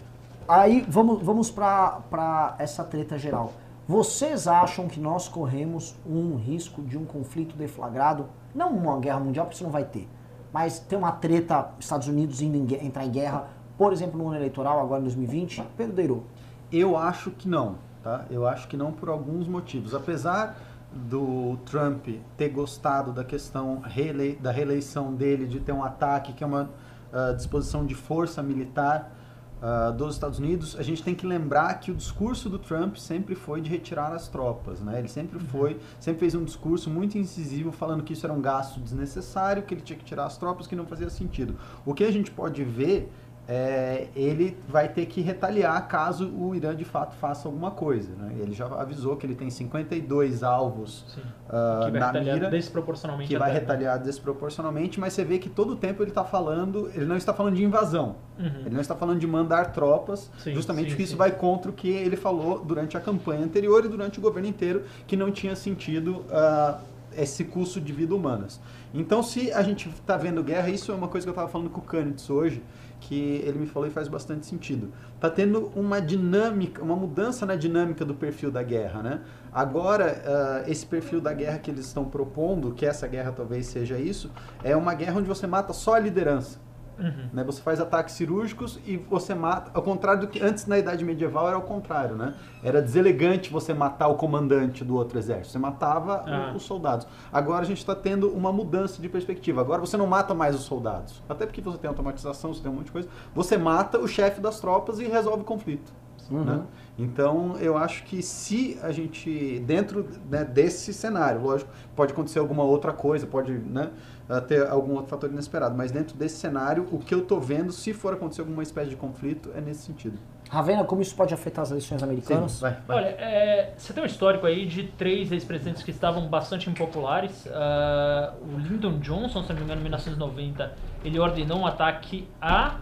Aí 0.48 0.86
vamos, 0.88 1.24
vamos 1.24 1.50
pra 1.50 2.56
essa 2.60 2.84
treta 2.84 3.18
geral. 3.18 3.54
Vocês 3.88 4.48
acham 4.48 4.88
que 4.88 5.00
nós 5.00 5.28
corremos 5.28 5.96
um 6.06 6.36
risco 6.36 6.82
de 6.82 6.98
um 6.98 7.06
conflito 7.06 7.56
deflagrado? 7.56 8.28
Não 8.54 8.70
uma 8.76 9.00
guerra 9.00 9.20
mundial, 9.20 9.46
porque 9.46 9.56
isso 9.56 9.64
não 9.64 9.72
vai 9.72 9.86
ter. 9.86 10.08
mas 10.54 10.80
tem 10.80 10.98
uma 11.00 11.14
treta, 11.14 11.70
Estados 11.80 12.08
Unidos 12.10 12.42
indo 12.42 12.58
em 12.58 12.86
entrar 12.86 13.06
em 13.06 13.10
guerra, 13.10 13.48
por 13.78 13.94
exemplo, 13.94 14.18
no 14.18 14.28
ano 14.28 14.36
eleitoral, 14.36 14.82
agora 14.82 15.00
em 15.00 15.04
2020? 15.04 15.64
Pedro 15.78 15.96
Deiro. 15.96 16.24
Eu 16.72 16.98
acho 16.98 17.32
que 17.32 17.48
não, 17.48 17.76
tá? 18.04 18.26
Eu 18.30 18.46
acho 18.46 18.68
que 18.68 18.76
não 18.76 18.92
por 18.92 19.08
alguns 19.08 19.48
motivos. 19.48 19.96
Apesar 19.96 20.58
do 20.94 21.58
Trump 21.66 22.08
ter 22.36 22.50
gostado 22.50 23.12
da 23.12 23.24
questão 23.24 23.80
reelei- 23.80 24.36
da 24.36 24.52
reeleição 24.52 25.14
dele, 25.14 25.48
de 25.48 25.60
ter 25.60 25.72
um 25.72 25.84
ataque 25.84 26.34
que 26.34 26.44
é 26.44 26.48
uma 26.48 26.70
ah, 27.14 27.34
disposição 27.34 27.86
de 27.86 27.96
força 27.96 28.42
militar 28.44 29.16
ah, 29.62 29.92
dos 29.92 30.16
Estados 30.16 30.40
Unidos, 30.40 30.76
a 30.78 30.82
gente 30.82 31.04
tem 31.04 31.14
que 31.14 31.26
lembrar 31.26 31.76
que 31.80 31.92
o 31.92 31.96
discurso 31.96 32.50
do 32.50 32.58
Trump 32.58 32.96
sempre 32.96 33.36
foi 33.36 33.62
de 33.62 33.70
retirar 33.70 34.12
as 34.12 34.28
tropas, 34.28 34.82
né? 34.82 34.98
Ele 34.98 35.08
sempre 35.08 35.40
foi, 35.40 35.80
sempre 36.00 36.20
fez 36.20 36.34
um 36.34 36.44
discurso 36.44 36.90
muito 36.90 37.18
incisivo 37.18 37.72
falando 37.72 38.02
que 38.02 38.14
isso 38.14 38.26
era 38.26 38.34
um 38.34 38.42
gasto 38.42 38.80
desnecessário, 38.80 39.62
que 39.64 39.74
ele 39.74 39.82
tinha 39.82 40.00
que 40.00 40.06
tirar 40.06 40.26
as 40.26 40.38
tropas, 40.38 40.68
que 40.68 40.76
não 40.76 40.86
fazia 40.86 41.10
sentido. 41.10 41.56
O 41.86 41.94
que 41.94 42.04
a 42.04 42.12
gente 42.12 42.32
pode 42.32 42.64
ver 42.64 43.12
é, 43.54 44.08
ele 44.16 44.58
vai 44.70 44.88
ter 44.88 45.06
que 45.08 45.20
retaliar 45.20 45.86
caso 45.86 46.30
o 46.30 46.56
Irã 46.56 46.74
de 46.74 46.86
fato 46.86 47.18
faça 47.18 47.50
alguma 47.50 47.70
coisa. 47.70 48.10
Né? 48.16 48.38
Ele 48.40 48.54
já 48.54 48.66
avisou 48.66 49.18
que 49.18 49.26
ele 49.26 49.36
tem 49.36 49.50
52 49.50 50.42
alvos 50.42 51.04
Sim. 51.14 51.22
ah, 51.50 51.82
que 51.84 51.92
vai 51.92 52.00
na 52.00 52.06
retaliar 52.08 52.36
mira, 52.38 52.50
desproporcionalmente. 52.50 53.28
que 53.28 53.38
vai 53.38 53.52
né? 53.52 53.60
retaliar 53.60 54.00
desproporcionalmente, 54.00 55.02
mas 55.02 55.12
você 55.12 55.26
vê 55.26 55.38
que 55.38 55.50
todo 55.50 55.74
o 55.74 55.76
tempo 55.76 56.02
ele 56.02 56.12
está 56.12 56.24
falando, 56.24 56.90
ele 56.96 57.04
não 57.04 57.18
está 57.18 57.34
falando 57.34 57.56
de 57.56 57.64
invasão, 57.64 58.16
Uhum. 58.40 58.62
ele 58.66 58.74
não 58.74 58.80
está 58.82 58.96
falando 58.96 59.20
de 59.20 59.28
mandar 59.28 59.74
tropas, 59.74 60.32
Sim, 60.40 60.54
justamente 60.56 60.86
sim, 60.86 60.92
porque 60.92 61.04
isso 61.04 61.18
vai 61.18 61.32
contra 61.32 61.70
o 61.70 61.74
que 61.74 61.90
ele 61.90 62.16
falou 62.16 62.64
durante 62.64 62.96
a 62.96 63.02
campanha 63.02 63.44
anterior 63.44 63.84
e 63.84 63.90
durante 63.90 64.18
o 64.18 64.22
governo 64.22 64.48
inteiro, 64.48 64.84
que 65.06 65.18
não 65.18 65.30
tinha 65.30 65.56
sentido 65.58 66.24
ah, 66.32 66.80
esse 67.18 67.44
custo 67.44 67.82
de 67.82 67.92
vida 67.92 68.16
humanas. 68.16 68.62
Então, 68.94 69.22
se 69.22 69.52
a 69.52 69.62
gente 69.62 69.90
está 69.90 70.16
vendo 70.16 70.42
guerra, 70.42 70.70
isso 70.70 70.92
é 70.92 70.96
uma 70.96 71.10
coisa 71.10 71.26
que 71.26 71.30
eu 71.30 71.34
estava 71.34 71.50
falando 71.50 71.70
com 71.70 71.82
o 71.82 71.84
Kanitz 71.84 72.30
hoje, 72.30 72.64
que 73.02 73.42
ele 73.44 73.60
me 73.60 73.66
falou 73.66 73.88
e 73.88 73.92
faz 73.92 74.08
bastante 74.08 74.46
sentido. 74.46 74.94
Está 75.16 75.30
tendo 75.30 75.72
uma 75.76 76.00
dinâmica, 76.00 76.82
uma 76.82 76.96
mudança 76.96 77.46
na 77.46 77.56
dinâmica 77.56 78.06
do 78.06 78.14
perfil 78.14 78.52
da 78.52 78.64
guerra, 78.64 79.02
né? 79.02 79.22
Agora, 79.52 80.22
ah, 80.26 80.64
esse 80.70 80.86
perfil 80.86 81.20
da 81.20 81.34
guerra 81.34 81.58
que 81.58 81.70
eles 81.70 81.88
estão 81.88 82.06
propondo, 82.06 82.72
que 82.74 82.86
essa 82.86 83.08
guerra 83.08 83.32
talvez 83.32 83.66
seja 83.66 83.98
isso, 83.98 84.32
é 84.64 84.76
uma 84.76 84.94
guerra 84.94 85.20
onde 85.20 85.28
você 85.28 85.48
mata 85.48 85.74
só 85.74 85.96
a 85.96 86.00
liderança. 86.00 86.60
Uhum. 87.02 87.30
Né? 87.34 87.44
Você 87.44 87.62
faz 87.62 87.82
ataques 87.82 88.14
cirúrgicos 88.16 88.80
e 88.86 88.96
você 88.96 89.34
mata. 89.34 89.72
Ao 89.74 89.82
contrário 89.82 90.22
do 90.22 90.28
que 90.28 90.42
antes 90.42 90.68
na 90.68 90.78
Idade 90.78 91.04
Medieval 91.04 91.48
era 91.48 91.58
o 91.58 91.62
contrário, 91.64 92.16
né? 92.16 92.36
Era 92.64 92.82
deselegante 92.82 93.52
você 93.52 93.74
matar 93.74 94.08
o 94.08 94.16
comandante 94.16 94.84
do 94.86 94.96
outro 94.96 95.18
exército. 95.18 95.52
Você 95.54 95.60
matava 95.60 96.24
Ah. 96.28 96.54
os 96.56 96.62
soldados. 96.64 97.08
Agora 97.34 97.62
a 97.62 97.66
gente 97.66 97.80
está 97.80 97.96
tendo 97.96 98.30
uma 98.30 98.52
mudança 98.54 99.02
de 99.02 99.10
perspectiva. 99.10 99.62
Agora 99.62 99.82
você 99.82 99.98
não 99.98 100.06
mata 100.08 100.34
mais 100.34 100.56
os 100.56 100.62
soldados. 100.62 101.22
Até 101.28 101.46
porque 101.46 101.60
você 101.62 101.78
tem 101.80 101.88
automatização, 101.88 102.54
você 102.54 102.62
tem 102.62 102.72
um 102.72 102.76
monte 102.76 102.86
de 102.86 102.92
coisa. 102.92 103.10
Você 103.34 103.58
mata 103.58 103.98
o 103.98 104.08
chefe 104.08 104.40
das 104.40 104.60
tropas 104.60 105.00
e 105.00 105.06
resolve 105.06 105.42
o 105.42 105.46
conflito. 105.46 105.92
Uhum. 106.32 106.44
né? 106.44 106.64
Então, 106.98 107.58
eu 107.60 107.78
acho 107.78 108.04
que 108.04 108.22
se 108.22 108.78
a 108.84 108.92
gente, 108.92 109.60
dentro 109.66 110.08
né, 110.30 110.44
desse 110.44 110.94
cenário, 110.94 111.42
lógico, 111.42 111.72
pode 111.96 112.14
acontecer 112.14 112.40
alguma 112.40 112.64
outra 112.64 112.94
coisa, 112.94 113.26
pode 113.26 113.52
né, 113.52 113.90
ah, 114.30 114.40
ter 114.40 114.68
algum 114.68 114.94
outro 114.94 115.10
fator 115.10 115.30
inesperado, 115.30 115.76
mas 115.76 115.92
dentro 115.92 116.16
desse 116.16 116.38
cenário, 116.38 116.88
o 116.92 117.00
que 117.00 117.14
eu 117.14 117.26
tô 117.26 117.40
vendo, 117.40 117.72
se 117.72 117.94
for 117.94 118.14
acontecer 118.14 118.42
alguma 118.42 118.62
espécie 118.62 118.90
de 118.90 118.96
conflito, 118.96 119.50
é 119.56 119.62
nesse 119.62 119.82
sentido. 119.84 120.18
Ravena, 120.50 120.84
como 120.84 121.02
isso 121.02 121.16
pode 121.16 121.34
afetar 121.34 121.64
as 121.64 121.72
eleições 121.72 122.04
americanas? 122.04 122.60
vai, 122.60 122.78
vai. 122.86 122.98
Olha, 122.98 123.08
é, 123.08 123.74
você 123.78 123.94
tem 123.94 124.04
um 124.04 124.06
histórico 124.06 124.46
aí 124.46 124.66
de 124.66 124.84
três 124.84 125.32
ex-presidentes 125.32 125.82
que 125.82 125.92
estavam 125.92 126.28
bastante 126.28 126.70
impopulares. 126.70 127.48
Ah, 127.48 128.34
o 128.42 128.60
Lyndon 128.60 129.00
Johnson, 129.00 129.44
se 129.44 129.50
não 129.50 129.56
me 129.56 129.64
engano, 129.64 129.80
em 129.80 129.84
1990, 129.84 130.74
ele 131.06 131.18
ordenou 131.18 131.60
um 131.60 131.66
ataque 131.66 132.28
à 132.42 132.80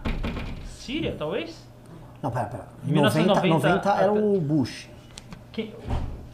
Síria, 0.66 1.14
talvez? 1.16 1.69
Não, 2.22 2.30
pera, 2.30 2.46
pera. 2.46 2.64
Em 2.86 2.92
90, 2.92 3.18
1990 3.18 3.68
90 3.68 3.90
era 4.02 4.12
o 4.12 4.40
Bush. 4.40 4.88
Quem- 5.52 5.72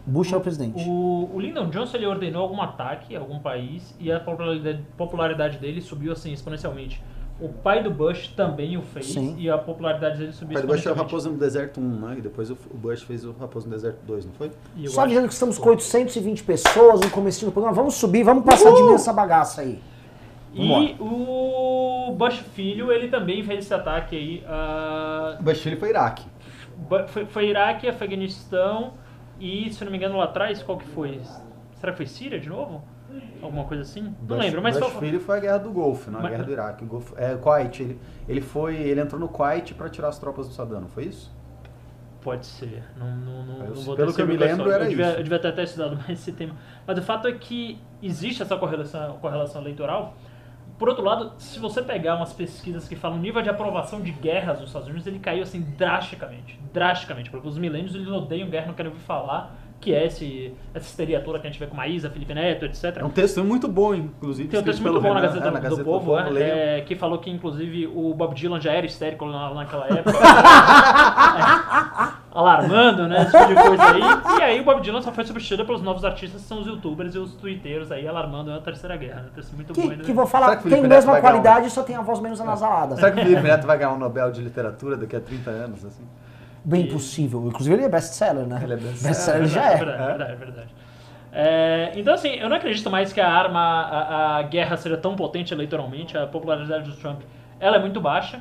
Bush 0.04 0.32
é 0.32 0.36
o 0.36 0.40
presidente. 0.40 0.84
O, 0.88 1.30
o 1.34 1.40
Lyndon 1.40 1.68
Johnson 1.68 1.96
ele 1.96 2.06
ordenou 2.06 2.42
algum 2.42 2.62
ataque 2.62 3.16
a 3.16 3.18
algum 3.18 3.40
país 3.40 3.94
e 3.98 4.10
a 4.12 4.20
popularidade, 4.20 4.82
popularidade 4.96 5.58
dele 5.58 5.80
subiu 5.80 6.12
assim 6.12 6.32
exponencialmente. 6.32 7.02
O 7.40 7.48
pai 7.50 7.82
do 7.82 7.90
Bush 7.90 8.28
também 8.28 8.76
o 8.78 8.82
fez 8.82 9.12
Sim. 9.12 9.34
e 9.36 9.50
a 9.50 9.58
popularidade 9.58 10.16
dele 10.18 10.30
O 10.30 10.32
subiu 10.32 10.54
pai 10.54 10.62
do 10.62 10.68
Bush 10.68 10.86
é 10.86 10.92
o. 10.92 10.94
Raposo 10.94 11.30
no 11.30 11.36
Deserto 11.36 11.80
1, 11.80 11.82
né? 11.82 12.14
E 12.18 12.20
depois 12.22 12.50
o 12.50 12.56
o 12.72 12.76
Bush 12.76 13.02
fez 13.02 13.24
o 13.24 13.32
Raposo 13.38 13.66
no 13.68 13.74
Deserto 13.74 13.98
2, 14.06 14.26
não 14.26 14.32
foi? 14.32 14.50
Só 14.86 15.04
dizendo 15.06 15.26
que 15.26 15.34
estamos 15.34 15.58
com 15.58 15.68
820 15.70 16.44
pessoas 16.44 17.00
no 17.00 17.10
começo 17.10 17.44
do 17.44 17.50
programa. 17.52 17.74
Vamos 17.74 17.94
subir, 17.96 18.22
vamos 18.22 18.44
passar 18.44 18.72
de 18.72 18.82
mil 18.82 18.94
essa 18.94 19.12
bagaça 19.12 19.60
aí. 19.62 19.80
E 20.58 20.96
o 20.98 22.12
Bush 22.16 22.38
filho, 22.38 22.90
ele 22.90 23.08
também 23.08 23.42
fez 23.44 23.64
esse 23.64 23.74
ataque 23.74 24.16
aí. 24.16 24.44
O 25.38 25.42
Bush 25.42 25.66
ele 25.66 25.76
foi 25.76 25.90
Iraque. 25.90 26.24
Foi, 27.08 27.26
foi 27.26 27.46
Iraque, 27.48 27.88
Afeganistão 27.88 28.94
e, 29.40 29.70
se 29.72 29.82
eu 29.82 29.86
não 29.86 29.92
me 29.92 29.98
engano, 29.98 30.16
lá 30.16 30.24
atrás, 30.24 30.62
qual 30.62 30.78
que 30.78 30.86
foi? 30.86 31.20
Será 31.74 31.92
que 31.92 31.96
foi 31.98 32.06
Síria 32.06 32.38
de 32.40 32.48
novo? 32.48 32.82
Alguma 33.42 33.64
coisa 33.64 33.82
assim? 33.82 34.02
Não 34.02 34.10
Bush- 34.12 34.38
lembro, 34.38 34.62
mas 34.62 34.78
Bush 34.78 34.88
foi, 34.92 35.00
filho 35.08 35.20
foi 35.20 35.36
a 35.36 35.40
guerra 35.40 35.58
do 35.58 35.70
Golfo, 35.70 36.10
não 36.10 36.18
a 36.20 36.22
Mas- 36.22 36.30
guerra 36.32 36.44
do 36.44 36.52
Iraque. 36.52 36.84
O 36.84 36.86
Golfo, 36.86 37.14
é, 37.18 37.34
Kuwait, 37.36 37.80
ele, 37.82 38.00
ele 38.28 38.40
foi, 38.40 38.76
ele 38.76 39.00
entrou 39.00 39.20
no 39.20 39.28
Kuwait 39.28 39.74
para 39.74 39.88
tirar 39.88 40.08
as 40.08 40.18
tropas 40.18 40.48
do 40.48 40.54
Saddam, 40.54 40.80
não 40.80 40.88
foi 40.88 41.04
isso? 41.04 41.34
Pode 42.20 42.44
ser. 42.44 42.82
Não, 42.96 43.06
não, 43.16 43.44
não, 43.46 43.64
Eu- 43.66 43.74
não 43.74 43.82
vou 43.82 43.94
pelo 43.96 44.12
que 44.12 44.20
eu 44.20 44.26
me 44.26 44.36
lembro, 44.36 44.70
era 44.70 44.84
eu 44.84 44.88
devia, 44.88 45.06
isso. 45.10 45.18
Eu 45.18 45.22
devia 45.22 45.38
ter 45.38 45.48
até 45.48 45.62
estudado 45.62 45.96
mais 46.06 46.10
esse 46.10 46.32
tema. 46.32 46.54
Mas 46.86 46.98
o 46.98 47.02
fato 47.02 47.28
é 47.28 47.32
que 47.32 47.78
existe 48.02 48.42
essa 48.42 48.56
correlação, 48.56 49.16
correlação 49.18 49.62
eleitoral. 49.62 50.14
Por 50.78 50.88
outro 50.88 51.02
lado, 51.02 51.32
se 51.38 51.58
você 51.58 51.82
pegar 51.82 52.16
umas 52.16 52.34
pesquisas 52.34 52.86
que 52.86 52.94
falam 52.94 53.16
o 53.16 53.20
nível 53.20 53.40
de 53.40 53.48
aprovação 53.48 54.00
de 54.00 54.12
guerras 54.12 54.60
nos 54.60 54.68
Estados 54.68 54.88
Unidos, 54.88 55.06
ele 55.06 55.18
caiu 55.18 55.42
assim 55.42 55.62
drasticamente. 55.62 56.60
Drasticamente. 56.72 57.30
Porque 57.30 57.48
os 57.48 57.56
milênios 57.56 57.94
eles 57.94 58.08
odeiam 58.08 58.50
guerra, 58.50 58.66
não 58.66 58.74
querem 58.74 58.92
ouvir 58.92 59.02
falar. 59.02 59.56
Que 59.78 59.94
é 59.94 60.06
esse, 60.06 60.52
essa 60.74 60.86
histeria 60.86 61.20
toda 61.20 61.38
que 61.38 61.46
a 61.46 61.50
gente 61.50 61.60
vê 61.60 61.66
com 61.66 61.76
Maísa, 61.76 62.08
Felipe 62.10 62.34
Neto, 62.34 62.64
etc. 62.64 62.96
É 62.96 63.04
um 63.04 63.10
texto 63.10 63.44
muito 63.44 63.68
bom, 63.68 63.94
inclusive. 63.94 64.48
Tem 64.48 64.58
um 64.58 64.62
texto 64.62 64.80
muito 64.82 65.00
bom 65.00 65.12
na 65.14 65.20
Renan- 65.20 65.26
Gazeta, 65.28 65.48
é, 65.48 65.50
na 65.50 65.58
do, 65.58 65.62
Gazeta 65.62 65.84
Povo, 65.84 66.16
Povo, 66.16 66.30
leiam. 66.30 66.56
é, 66.56 66.80
que 66.80 66.96
falou 66.96 67.18
que 67.18 67.30
inclusive 67.30 67.86
o 67.94 68.12
Bob 68.14 68.34
Dylan 68.34 68.60
já 68.60 68.72
era 68.72 68.86
histérico 68.86 69.26
na, 69.26 69.52
naquela 69.54 69.86
época. 69.94 70.16
É, 70.16 72.38
alarmando, 72.38 73.06
né? 73.06 73.22
Esse 73.22 73.32
tipo 73.38 73.48
de 73.48 73.54
coisa 73.54 73.82
aí. 73.84 74.00
E 74.38 74.42
aí 74.42 74.60
o 74.60 74.64
Bob 74.64 74.80
Dylan 74.80 75.02
só 75.02 75.12
foi 75.12 75.24
substituído 75.24 75.64
pelos 75.64 75.82
novos 75.82 76.04
artistas 76.04 76.42
que 76.42 76.48
são 76.48 76.60
os 76.60 76.66
youtubers 76.66 77.14
e 77.14 77.18
os 77.18 77.34
twitteiros 77.34 77.90
aí 77.92 78.06
alarmando 78.06 78.52
a 78.52 78.60
terceira 78.60 78.96
guerra. 78.96 79.22
Né? 79.22 79.28
Texto 79.34 79.52
muito 79.54 79.72
bom 79.72 79.82
Que, 79.82 79.90
ainda. 79.90 80.04
que 80.04 80.12
vou 80.12 80.26
falar, 80.26 80.56
que 80.56 80.68
tem 80.68 80.80
Neto 80.82 80.88
mesma 80.88 81.12
ganhar 81.12 81.18
um- 81.18 81.22
qualidade, 81.22 81.70
só 81.70 81.82
tem 81.82 81.96
a 81.96 82.02
voz 82.02 82.20
menos 82.20 82.40
anasalada. 82.40 82.96
Será 82.96 83.10
que 83.10 83.20
o 83.20 83.22
Felipe 83.22 83.42
Neto 83.42 83.66
vai 83.66 83.78
ganhar 83.78 83.92
um 83.92 83.98
Nobel 83.98 84.30
de 84.32 84.42
Literatura 84.42 84.96
daqui 84.96 85.16
a 85.16 85.20
30 85.20 85.50
anos? 85.50 85.84
Assim? 85.84 86.04
Bem 86.66 86.88
possível. 86.88 87.46
Inclusive 87.46 87.76
ele 87.76 87.84
é 87.84 87.88
best-seller, 87.88 88.44
né? 88.46 88.60
Ele 88.62 88.72
é 88.72 88.76
best-seller. 88.76 89.08
Best-seller 89.14 89.46
já 89.48 89.70
É 89.70 89.74
é. 89.74 89.76
verdade, 89.76 90.02
é 90.02 90.06
verdade, 90.06 90.32
é 90.32 90.36
verdade. 90.36 90.68
É, 91.32 91.92
então, 91.94 92.14
assim, 92.14 92.30
eu 92.30 92.48
não 92.48 92.56
acredito 92.56 92.90
mais 92.90 93.12
que 93.12 93.20
a 93.20 93.28
arma, 93.30 93.60
a, 93.60 94.36
a 94.38 94.42
guerra 94.42 94.76
seja 94.76 94.96
tão 94.96 95.14
potente 95.14 95.52
eleitoralmente. 95.54 96.16
A 96.18 96.26
popularidade 96.26 96.90
do 96.90 96.96
Trump 96.96 97.20
ela 97.60 97.76
é 97.76 97.80
muito 97.80 98.00
baixa. 98.00 98.40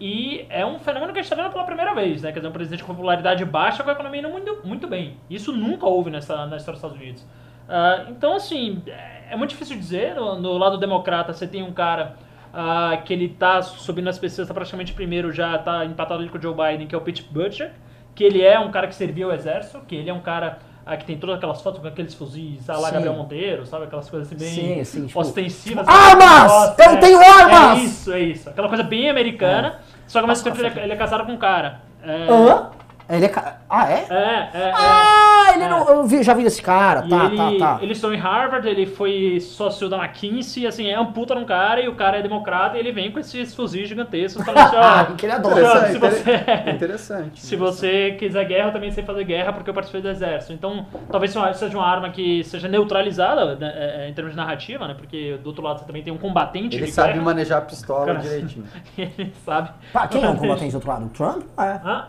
E 0.00 0.44
é 0.50 0.64
um 0.66 0.78
fenômeno 0.78 1.12
que 1.12 1.18
a 1.18 1.22
gente 1.22 1.30
está 1.32 1.40
vendo 1.40 1.52
pela 1.52 1.64
primeira 1.64 1.94
vez, 1.94 2.22
né? 2.22 2.32
Quer 2.32 2.40
dizer, 2.40 2.48
um 2.48 2.52
presidente 2.52 2.84
com 2.84 2.92
popularidade 2.94 3.44
baixa 3.44 3.82
com 3.82 3.90
a 3.90 3.92
economia 3.92 4.20
indo 4.20 4.28
muito, 4.28 4.60
muito 4.64 4.86
bem. 4.88 5.16
Isso 5.30 5.52
nunca 5.52 5.86
houve 5.86 6.10
nessa, 6.10 6.46
na 6.46 6.56
história 6.56 6.78
dos 6.80 6.84
Estados 6.84 6.96
Unidos. 6.96 7.26
Ah, 7.68 8.06
então, 8.08 8.34
assim, 8.34 8.82
é, 8.86 9.32
é 9.32 9.36
muito 9.36 9.50
difícil 9.50 9.76
dizer. 9.76 10.14
No, 10.14 10.38
no 10.40 10.58
lado 10.58 10.78
democrata, 10.78 11.32
você 11.32 11.46
tem 11.46 11.62
um 11.62 11.72
cara 11.72 12.16
ah, 12.54 12.96
que 13.04 13.12
ele 13.12 13.28
tá 13.28 13.60
subindo 13.62 14.04
nas 14.04 14.18
pesquisas, 14.18 14.46
tá 14.46 14.54
praticamente 14.54 14.92
primeiro, 14.92 15.32
já 15.32 15.58
tá 15.58 15.84
empatado 15.84 16.20
ali 16.20 16.30
com 16.30 16.38
o 16.38 16.42
Joe 16.42 16.54
Biden, 16.54 16.86
que 16.86 16.94
é 16.94 16.98
o 16.98 17.00
Pete 17.00 17.22
Buttigieg, 17.24 17.72
que 18.14 18.22
ele 18.22 18.42
é 18.42 18.58
um 18.60 18.70
cara 18.70 18.86
que 18.86 18.94
serviu 18.94 19.28
ao 19.30 19.34
exército, 19.34 19.80
que 19.80 19.96
ele 19.96 20.08
é 20.08 20.14
um 20.14 20.20
cara 20.20 20.60
ah, 20.86 20.96
que 20.96 21.04
tem 21.04 21.18
todas 21.18 21.36
aquelas 21.36 21.60
fotos 21.60 21.80
com 21.80 21.88
aqueles 21.88 22.14
fuzis, 22.14 22.70
ah, 22.70 22.76
lá 22.76 22.88
Sim. 22.88 22.94
Gabriel 22.94 23.14
Monteiro, 23.14 23.66
sabe? 23.66 23.84
Aquelas 23.84 24.08
coisas 24.08 24.28
assim 24.28 24.38
bem 24.38 24.54
Sim, 24.54 24.84
sim, 24.84 25.06
tipo, 25.06 25.18
ostensivas. 25.18 25.88
Armas! 25.88 26.52
Nossa, 26.52 26.84
Eu 26.84 26.90
é. 26.92 26.96
tenho 26.96 27.18
armas! 27.18 27.78
É 27.78 27.82
isso, 27.82 28.12
é 28.12 28.20
isso. 28.20 28.50
Aquela 28.50 28.68
coisa 28.68 28.84
bem 28.84 29.10
americana, 29.10 29.80
só 30.06 30.20
que 30.20 30.24
ao 30.24 30.28
mesmo 30.28 30.44
tempo 30.44 30.60
ele 30.60 30.78
é, 30.78 30.84
ele 30.84 30.92
é 30.92 30.96
casado 30.96 31.24
com 31.26 31.32
um 31.32 31.36
cara. 31.36 31.80
É, 32.02 32.26
Hã? 32.30 32.70
Ele 33.08 33.26
é. 33.26 33.28
ca- 33.28 33.58
Ah, 33.68 33.90
é? 33.90 34.06
é, 34.08 34.50
é, 34.54 34.60
é. 34.68 34.72
Ah, 34.74 35.52
ele 35.54 35.64
É. 35.64 35.68
não. 35.68 35.86
Eu 35.88 36.04
vi- 36.04 36.22
já 36.22 36.32
vi 36.32 36.42
desse 36.42 36.62
cara. 36.62 37.02
Tá, 37.02 37.24
ele, 37.26 37.36
tá, 37.36 37.52
tá. 37.58 37.78
ele 37.82 37.92
estudou 37.92 38.14
em 38.16 38.18
Harvard, 38.18 38.66
ele 38.66 38.86
foi 38.86 39.38
sócio 39.40 39.88
da 39.88 39.98
McKinsey, 39.98 40.66
assim, 40.66 40.88
é 40.90 40.98
um 40.98 41.12
puta 41.12 41.34
num 41.34 41.44
cara 41.44 41.80
e 41.82 41.88
o 41.88 41.94
cara 41.94 42.18
é 42.18 42.22
democrata 42.22 42.76
e 42.76 42.80
ele 42.80 42.92
vem 42.92 43.10
com 43.12 43.18
esses 43.18 43.54
fuzis 43.54 43.88
gigantescos 43.88 44.42
falando 44.44 44.64
assim, 44.66 44.76
ó, 45.12 45.14
que 45.16 45.26
ele 45.26 45.32
adora. 45.32 45.54
Se 45.90 45.96
Interessante, 45.96 45.98
você- 45.98 46.70
interessante. 46.70 47.40
se 47.40 47.56
você 47.56 48.12
quiser 48.18 48.44
guerra, 48.46 48.68
eu 48.68 48.72
também 48.72 48.90
sei 48.90 49.04
fazer 49.04 49.24
guerra 49.24 49.52
porque 49.52 49.68
eu 49.68 49.74
participei 49.74 50.00
do 50.00 50.08
exército. 50.08 50.52
Então, 50.52 50.86
talvez 51.10 51.32
seja 51.54 51.76
uma 51.76 51.86
arma 51.86 52.10
que 52.10 52.42
seja 52.44 52.68
neutralizada 52.68 53.54
né, 53.56 53.72
é, 53.74 54.04
é, 54.06 54.08
em 54.08 54.14
termos 54.14 54.32
de 54.32 54.36
narrativa, 54.38 54.88
né? 54.88 54.94
Porque 54.94 55.38
do 55.42 55.48
outro 55.48 55.62
lado 55.62 55.80
você 55.80 55.84
também 55.84 56.02
tem 56.02 56.12
um 56.12 56.18
combatente 56.18 56.76
Ele 56.76 56.86
de 56.86 56.92
sabe 56.92 57.12
guerra. 57.12 57.24
manejar 57.24 57.58
a 57.58 57.62
pistola 57.62 58.06
Cara, 58.06 58.18
direitinho. 58.20 58.64
ele 58.96 59.32
sabe. 59.44 59.70
Pá, 59.92 60.06
quem 60.08 60.24
é 60.24 60.28
o 60.30 60.36
combatente 60.36 60.70
do 60.70 60.76
outro 60.76 60.88
lado? 60.90 61.04
O 61.06 61.08
Trump? 61.10 61.42
É. 61.58 61.62
Ah, 61.62 61.80
ah, 61.84 62.08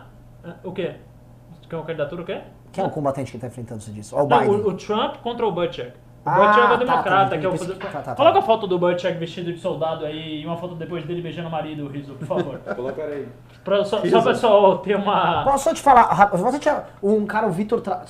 o 0.64 0.72
quê? 0.72 0.94
Quer 1.68 1.76
uma 1.76 1.84
candidatura 1.84 2.22
o 2.22 2.24
quê? 2.24 2.40
Quem 2.72 2.84
é 2.84 2.86
o 2.86 2.90
combatente 2.90 3.32
que 3.32 3.38
tá 3.38 3.46
enfrentando, 3.46 3.82
você 3.82 3.90
disse? 3.90 4.14
Ó, 4.14 4.24
o 4.24 4.28
Não, 4.28 4.38
Biden. 4.38 4.54
o, 4.56 4.68
o 4.68 4.74
Trump 4.76 5.16
contra 5.16 5.46
o 5.46 5.50
Buttigieg. 5.52 5.92
O 6.24 6.30
Buttigieg 6.30 6.58
é 6.58 6.62
Ah, 6.62 6.66
o 6.66 6.68
tá, 6.70 6.76
democrata, 6.76 7.30
tá, 7.30 7.38
que 7.38 7.46
é 7.46 7.48
o... 7.48 7.58
tá, 7.58 7.66
tá, 7.74 7.88
tá, 7.90 8.02
tá. 8.02 8.14
Coloca 8.14 8.38
a 8.38 8.42
foto 8.42 8.66
do 8.66 8.78
Buttigieg 8.78 9.18
vestido 9.18 9.52
de 9.52 9.58
soldado 9.58 10.04
aí 10.04 10.42
e 10.42 10.46
uma 10.46 10.56
foto 10.56 10.74
depois 10.74 11.04
dele 11.04 11.22
beijando 11.22 11.48
o 11.48 11.50
marido, 11.50 11.88
Riso, 11.88 12.14
por 12.14 12.26
favor. 12.26 12.58
Colocar 12.76 13.04
aí. 13.04 13.28
Pra, 13.64 13.84
só, 13.84 14.04
só 14.04 14.22
pessoal 14.22 14.78
ter 14.78 14.96
uma... 14.96 15.42
Posso 15.44 15.64
só 15.64 15.74
te 15.74 15.80
falar, 15.80 16.26
você 16.30 16.58
tinha 16.58 16.84
um 17.02 17.26
cara, 17.26 17.46
o 17.46 17.50
Vitor. 17.50 17.80
Tra... 17.80 18.04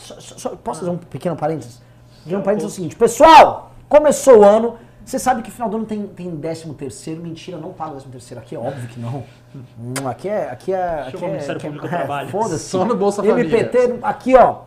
posso 0.62 0.80
fazer 0.80 0.90
um 0.90 0.98
pequeno 0.98 1.36
parênteses? 1.36 1.82
Um 2.26 2.42
parênteses 2.42 2.64
é 2.64 2.72
o 2.72 2.74
seguinte, 2.74 2.96
pessoal, 2.96 3.70
começou 3.88 4.40
o 4.40 4.44
ano. 4.44 4.76
Você 5.06 5.20
sabe 5.20 5.40
que 5.40 5.52
final 5.52 5.70
do 5.70 5.76
ano 5.76 5.86
tem, 5.86 6.04
tem 6.08 6.36
13 6.36 6.74
terceiro, 6.74 7.22
mentira, 7.22 7.56
não 7.56 7.72
paga 7.72 7.92
13 7.92 8.06
terceiro. 8.08 8.42
Aqui 8.42 8.56
é 8.56 8.58
óbvio 8.58 8.88
que 8.88 8.98
não. 8.98 9.22
Hum, 9.54 10.08
Aqui 10.08 10.28
é. 10.28 10.50
Aqui 10.50 10.72
é. 10.72 11.02
Aqui 11.02 11.12
Chama 11.12 11.22
o 11.22 11.26
é, 11.26 11.30
Ministério 11.30 11.56
aqui 11.58 11.66
Público 11.66 11.88
do 11.88 11.94
é, 11.94 11.96
Trabalho. 11.96 12.28
Foda-se. 12.28 12.68
Só 12.68 12.84
no 12.84 12.96
Bolsa 12.96 13.24
MPT, 13.24 14.00
aqui 14.02 14.34
ó. 14.34 14.62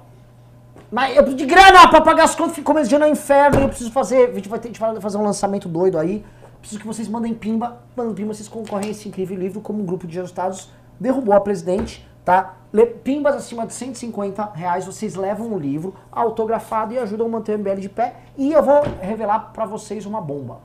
Mas 0.90 1.18
eu 1.18 1.24
preciso 1.24 1.46
de 1.46 1.46
grana 1.46 1.90
pra 1.90 2.00
pagar 2.00 2.24
as 2.24 2.36
contas, 2.36 2.58
começo 2.64 2.88
de 2.88 2.96
ano 2.96 3.04
é 3.04 3.10
inferno, 3.10 3.60
eu 3.60 3.68
preciso 3.68 3.92
fazer. 3.92 4.30
A 4.30 4.34
gente 4.34 4.48
vai 4.48 4.60
ter 4.60 4.70
a 4.70 4.72
gente 4.72 4.80
vai 4.80 5.00
fazer 5.02 5.18
um 5.18 5.24
lançamento 5.24 5.68
doido 5.68 6.00
aí. 6.00 6.26
Preciso 6.62 6.80
que 6.80 6.88
vocês 6.88 7.10
mandem 7.10 7.34
pimba. 7.34 7.78
Mandem 7.96 8.16
pimba, 8.16 8.34
vocês 8.34 8.48
concorrem 8.48 8.88
a 8.88 8.92
esse 8.92 9.10
incrível 9.10 9.38
livro 9.38 9.60
como 9.60 9.84
um 9.84 9.86
grupo 9.86 10.08
de 10.08 10.18
ajustados 10.20 10.70
derrubou 11.00 11.34
a 11.34 11.40
presidente, 11.40 12.06
tá? 12.26 12.56
Le- 12.72 12.86
Pimbas 12.86 13.36
acima 13.36 13.66
de 13.66 13.74
150 13.74 14.52
reais, 14.54 14.86
vocês 14.86 15.16
levam 15.16 15.52
o 15.54 15.60
livro 15.60 15.94
autografado 16.12 16.94
e 16.94 17.00
ajudam 17.00 17.26
a 17.28 17.30
manter 17.30 17.56
o 17.56 17.60
MBL 17.60 17.80
de 17.80 17.90
pé. 17.90 18.16
E 18.38 18.52
eu 18.54 18.62
vou 18.64 18.82
revelar 19.02 19.52
pra 19.54 19.66
vocês 19.66 20.06
uma 20.06 20.22
bomba. 20.22 20.60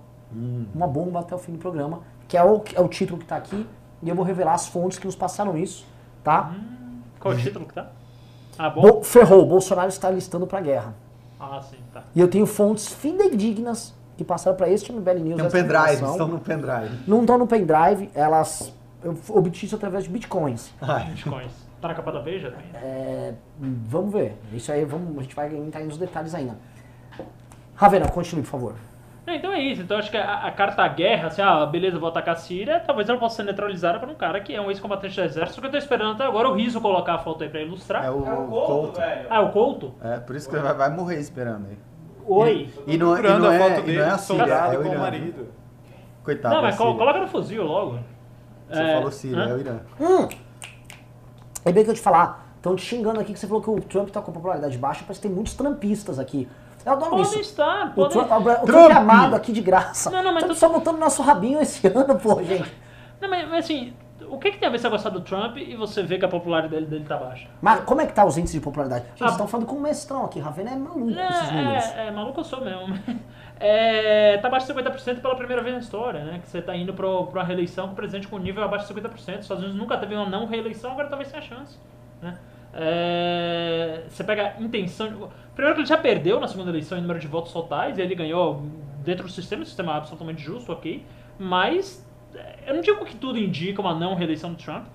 Uma 0.75 0.87
bomba 0.87 1.21
até 1.21 1.35
o 1.35 1.39
fim 1.39 1.53
do 1.53 1.59
programa, 1.59 2.01
que 2.27 2.37
é 2.37 2.45
o, 2.45 2.63
é 2.75 2.81
o 2.81 2.89
título 2.89 3.19
que 3.21 3.25
tá 3.27 3.37
aqui. 3.37 3.67
E 4.03 4.09
eu 4.09 4.15
vou 4.15 4.25
revelar 4.25 4.53
as 4.55 4.67
fontes 4.67 4.99
que 4.99 5.07
nos 5.07 5.15
passaram 5.17 5.57
isso, 5.57 5.87
tá? 6.23 6.53
Qual 7.21 7.33
é 7.33 7.37
o 7.37 7.41
título 7.41 7.65
que 7.67 7.73
tá? 7.73 7.87
Ah, 8.59 8.69
bom? 8.69 8.83
Bo 8.83 9.03
ferrou, 9.03 9.47
Bolsonaro 9.47 9.89
está 9.89 10.11
listando 10.11 10.47
pra 10.47 10.61
guerra. 10.61 10.95
Ah, 11.41 11.61
sim, 11.63 11.77
tá. 11.93 12.03
E 12.15 12.21
eu 12.21 12.29
tenho 12.29 12.47
fontes 12.47 12.89
fidedignas 12.89 13.95
que 14.17 14.25
passaram 14.25 14.57
para 14.57 14.69
este 14.69 14.93
MBL 14.93 15.11
News. 15.21 15.37
Tem 15.37 15.47
um 15.47 15.51
pendrive, 15.51 16.05
estão 16.13 16.29
no 16.29 16.39
pendrive. 16.39 16.99
Não 17.07 17.21
estão 17.23 17.39
no 17.39 17.47
pendrive, 17.47 18.11
elas. 18.15 18.73
Eu 19.03 19.17
obtive 19.31 19.67
isso 19.67 19.75
através 19.77 20.05
de 20.05 20.11
bitcoins. 20.11 20.71
Ai, 20.81 21.07
Bitcoins. 21.11 21.53
Tá 21.85 21.89
na 21.89 21.95
capa 21.95 22.13
da 22.13 22.21
Veja? 22.21 22.55
É, 22.73 23.35
vamos 23.61 24.11
ver. 24.11 24.39
Isso 24.55 24.73
aí, 24.73 24.87
vamos, 24.87 25.19
a 25.19 25.23
gente 25.23 25.37
vai 25.37 25.55
entrar 25.55 25.85
nos 25.85 25.99
detalhes 25.99 26.35
ainda. 26.35 26.57
Ravena, 27.77 28.09
continue, 28.09 28.43
por 28.43 28.49
favor. 28.49 28.75
É, 29.27 29.37
então 29.37 29.53
é 29.53 29.61
isso. 29.61 29.83
Então 29.83 29.99
acho 29.99 30.11
que 30.11 30.17
a, 30.17 30.47
a 30.47 30.51
carta 30.51 30.89
guerra, 30.89 31.27
assim, 31.27 31.43
ah, 31.43 31.67
beleza, 31.67 31.99
vou 31.99 32.09
atacar 32.09 32.37
a 32.37 32.39
Síria, 32.39 32.81
talvez 32.81 33.07
ela 33.07 33.19
possa 33.19 33.37
ser 33.37 33.43
neutralizada 33.43 34.01
por 34.01 34.09
um 34.09 34.15
cara 34.15 34.41
que 34.41 34.55
é 34.55 34.61
um 34.63 34.71
ex-combatente 34.71 35.15
do 35.15 35.25
exército, 35.27 35.61
que 35.61 35.67
eu 35.67 35.71
tô 35.73 35.77
esperando 35.77 36.13
até 36.15 36.25
agora 36.25 36.49
o 36.49 36.55
Riso 36.55 36.81
colocar 36.81 37.17
a 37.17 37.19
foto 37.19 37.45
aí 37.45 37.51
pra 37.51 37.61
ilustrar. 37.61 38.03
é 38.03 38.11
o, 38.11 38.27
É 38.27 38.33
o 38.33 38.47
Couto. 38.47 38.67
Couto, 38.67 39.01
velho. 39.01 39.27
Ah, 39.29 39.41
o 39.43 39.51
Couto? 39.53 39.95
É, 40.03 40.17
por 40.21 40.37
isso 40.37 40.49
que 40.49 40.57
vai, 40.57 40.73
vai 40.73 40.89
morrer 40.89 41.21
esperando 41.21 41.67
aí. 41.67 41.79
Oi. 42.27 42.71
E 42.87 42.97
não, 42.97 43.15
e 43.19 43.23
não 43.23 43.51
a 43.51 43.55
é, 43.55 43.59
foto 43.59 43.81
e 43.81 43.83
dele, 43.83 43.99
não 43.99 44.07
é 44.07 44.11
a 44.11 44.17
Síria, 44.17 44.43
é 44.55 44.79
o 44.79 44.87
Irã. 44.87 44.99
marido. 45.01 45.49
Coitado 46.23 46.55
não, 46.55 46.63
mas 46.63 46.77
coloca 46.79 47.21
no 47.21 47.29
fuzil 47.29 47.63
logo. 47.63 47.99
Você 48.71 48.81
É, 48.83 48.95
falou 48.95 49.11
Síria, 49.13 49.39
hã? 49.45 49.49
é 49.51 49.53
o 49.53 49.59
Irã. 49.61 49.81
Hum! 50.01 50.29
É 51.65 51.73
bem 51.73 51.85
que 51.85 51.91
eu 51.91 51.95
te 51.95 52.01
falar. 52.01 52.53
Estão 52.57 52.75
te 52.77 52.83
xingando 52.83 53.21
aqui 53.21 53.33
que 53.33 53.39
você 53.39 53.47
falou 53.47 53.63
que 53.63 53.69
o 53.71 53.81
Trump 53.81 54.09
tá 54.11 54.21
com 54.23 54.33
popularidade 54.33 54.77
baixa, 54.79 55.01
parece 55.03 55.21
que 55.21 55.27
tem 55.29 55.35
muitos 55.35 55.55
trumpistas 55.55 56.19
aqui. 56.19 56.49
Eu 56.85 56.93
adoro 56.93 57.11
Podem 57.13 57.25
isso. 57.27 57.41
estar, 57.41 57.89
O 57.89 57.95
podem... 57.95 58.11
Trump, 58.11 58.31
o 58.31 58.43
Trump 58.45 58.67
Trump! 58.67 58.91
é 58.91 58.93
amado 58.95 59.35
aqui 59.37 59.53
de 59.53 59.61
graça. 59.61 60.11
Não, 60.11 60.23
não, 60.23 60.33
mas 60.33 60.43
Estamos 60.45 60.57
tu- 60.59 60.61
só 60.61 60.69
botando 60.69 60.99
nosso 60.99 61.23
rabinho 61.23 61.61
esse 61.61 61.87
ano, 61.89 62.19
pô, 62.19 62.43
gente. 62.43 62.71
Não, 63.21 63.29
mas, 63.29 63.49
mas 63.49 63.65
assim, 63.65 63.93
o 64.29 64.39
que, 64.39 64.51
que 64.53 64.59
tem 64.59 64.69
a 64.69 64.73
ver 64.73 64.79
você 64.79 64.89
gostar 64.89 65.09
do 65.11 65.21
Trump 65.21 65.57
e 65.57 65.75
você 65.77 66.03
vê 66.03 66.19
que 66.19 66.25
a 66.25 66.29
popularidade 66.29 66.75
dele, 66.75 66.87
dele 66.87 67.05
tá 67.07 67.17
baixa? 67.17 67.49
Mas 67.63 67.81
como 67.85 68.01
é 68.03 68.07
que 68.07 68.13
tá 68.13 68.25
os 68.25 68.37
índices 68.37 68.55
de 68.55 68.61
popularidade? 68.61 69.05
Gente, 69.05 69.15
Ah. 69.15 69.19
vocês 69.27 69.33
estão 69.33 69.47
falando 69.47 69.67
com 69.67 69.77
um 69.77 69.81
mestrão 69.81 70.25
aqui. 70.27 70.41
Ravena 70.41 70.71
é 70.71 70.77
maluco 70.77 71.01
com 71.01 71.11
esses 71.11 71.53
números. 71.53 71.85
É, 71.85 72.07
é, 72.07 72.11
maluco 72.11 72.41
eu 72.41 72.45
sou 72.45 72.61
mesmo. 72.65 72.99
É, 73.61 74.37
tá 74.39 74.49
abaixo 74.49 74.67
de 74.67 74.73
50% 74.81 75.21
pela 75.21 75.37
primeira 75.37 75.63
vez 75.63 75.75
na 75.75 75.81
história, 75.81 76.25
né? 76.25 76.39
Que 76.43 76.49
você 76.49 76.61
tá 76.61 76.75
indo 76.77 76.93
pra 76.93 77.07
uma 77.09 77.45
reeleição 77.45 77.87
com 77.87 77.93
o 77.93 77.97
presidente 77.97 78.27
com 78.29 78.39
nível 78.39 78.63
abaixo 78.65 78.93
de 78.93 79.01
50%. 79.01 79.11
Os 79.15 79.19
Estados 79.45 79.63
Unidos 79.63 79.75
nunca 79.75 79.97
teve 79.97 80.15
uma 80.15 80.29
não 80.29 80.47
reeleição, 80.47 80.93
agora 80.93 81.09
talvez 81.09 81.31
tenha 81.31 81.43
chance. 81.43 81.79
Né? 82.21 82.37
É, 82.73 84.03
você 84.09 84.25
pega 84.25 84.55
a 84.59 84.63
intenção. 84.63 85.09
de- 85.09 85.15
Primeiro 85.55 85.75
que 85.77 85.81
ele 85.83 85.89
já 85.89 85.97
perdeu 85.97 86.41
na 86.41 86.49
segunda 86.49 86.71
eleição 86.71 86.99
em 86.99 87.01
número 87.01 87.21
de 87.21 87.29
votos 87.29 87.53
totais, 87.53 87.97
e 87.97 88.03
ele 88.03 88.15
ganhou 88.15 88.63
dentro 89.05 89.25
do 89.25 89.31
sistema, 89.31 89.63
um 89.63 89.65
sistema 89.65 89.95
absolutamente 89.97 90.43
justo, 90.43 90.73
ok. 90.73 91.05
Mas 91.39 92.05
é, 92.35 92.57
eu 92.67 92.75
não 92.75 92.81
digo 92.81 93.05
que 93.05 93.15
tudo 93.17 93.39
indica 93.39 93.81
uma 93.81 93.95
não 93.95 94.15
reeleição 94.15 94.51
do 94.53 94.57
Trump, 94.57 94.87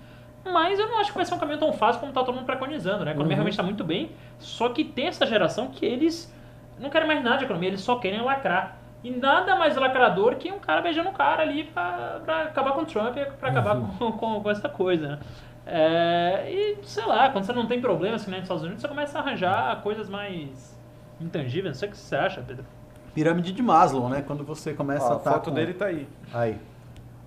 mas 0.43 0.77
eu 0.79 0.88
não 0.89 0.99
acho 0.99 1.12
que 1.12 1.17
vai 1.17 1.25
ser 1.25 1.33
um 1.33 1.39
caminho 1.39 1.57
tão 1.60 1.71
fácil 1.71 2.01
como 2.01 2.12
tá 2.12 2.23
todo 2.23 2.36
mundo 2.36 2.45
preconizando, 2.45 3.05
né? 3.05 3.12
A 3.12 3.13
economia 3.13 3.36
realmente 3.36 3.55
tá 3.55 3.63
muito 3.63 3.83
bem, 3.86 4.12
só 4.38 4.67
que 4.69 4.83
tem 4.83 5.07
essa 5.07 5.25
geração 5.25 5.67
que 5.67 5.86
eles 5.86 6.33
não 6.79 6.89
querem 6.89 7.07
mais 7.07 7.23
nada 7.23 7.37
de 7.37 7.43
economia, 7.45 7.69
eles 7.69 7.81
só 7.81 7.95
querem 7.97 8.21
lacrar. 8.21 8.77
E 9.03 9.11
nada 9.11 9.55
mais 9.55 9.75
lacrador 9.77 10.35
que 10.35 10.51
um 10.51 10.59
cara 10.59 10.81
beijando 10.81 11.09
um 11.09 11.13
cara 11.13 11.41
ali 11.43 11.63
pra, 11.65 12.19
pra 12.25 12.43
acabar 12.43 12.73
com 12.73 12.81
o 12.81 12.85
Trump 12.85 13.15
e 13.17 13.25
pra 13.25 13.49
acabar 13.49 13.75
com, 13.97 14.11
com, 14.11 14.41
com 14.43 14.49
essa 14.51 14.67
coisa, 14.67 15.07
né? 15.07 15.19
É, 15.65 16.51
e 16.51 16.77
sei 16.83 17.05
lá, 17.05 17.29
quando 17.29 17.45
você 17.45 17.53
não 17.53 17.65
tem 17.67 17.79
problemas 17.79 18.23
que 18.25 18.29
nem 18.31 18.39
nos 18.39 18.45
Estados 18.45 18.63
Unidos, 18.63 18.81
você 18.81 18.87
começa 18.87 19.17
a 19.17 19.21
arranjar 19.21 19.81
coisas 19.81 20.09
mais 20.09 20.77
intangíveis. 21.21 21.75
Não 21.75 21.79
sei 21.79 21.87
o 21.89 21.91
que 21.91 21.97
você 21.97 22.15
acha, 22.15 22.41
Pedro. 22.41 22.65
Pirâmide 23.13 23.51
de 23.53 23.61
Maslow, 23.61 24.09
né? 24.09 24.21
Quando 24.25 24.43
você 24.43 24.73
começa 24.73 25.05
Ó, 25.05 25.13
a 25.13 25.15
a 25.15 25.19
tá 25.19 25.31
foto 25.33 25.49
com- 25.49 25.55
dele 25.55 25.73
tá 25.73 25.85
aí. 25.85 26.07
Aí. 26.33 26.57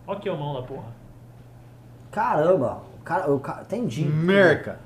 Olha 0.06 0.18
que 0.20 0.30
mão 0.30 0.54
da 0.54 0.62
porra. 0.62 0.88
Caramba. 2.10 2.82
O 3.00 3.02
cara, 3.04 3.30
o 3.32 3.40
cara, 3.40 3.62
entendi. 3.62 4.04
Merca. 4.04 4.78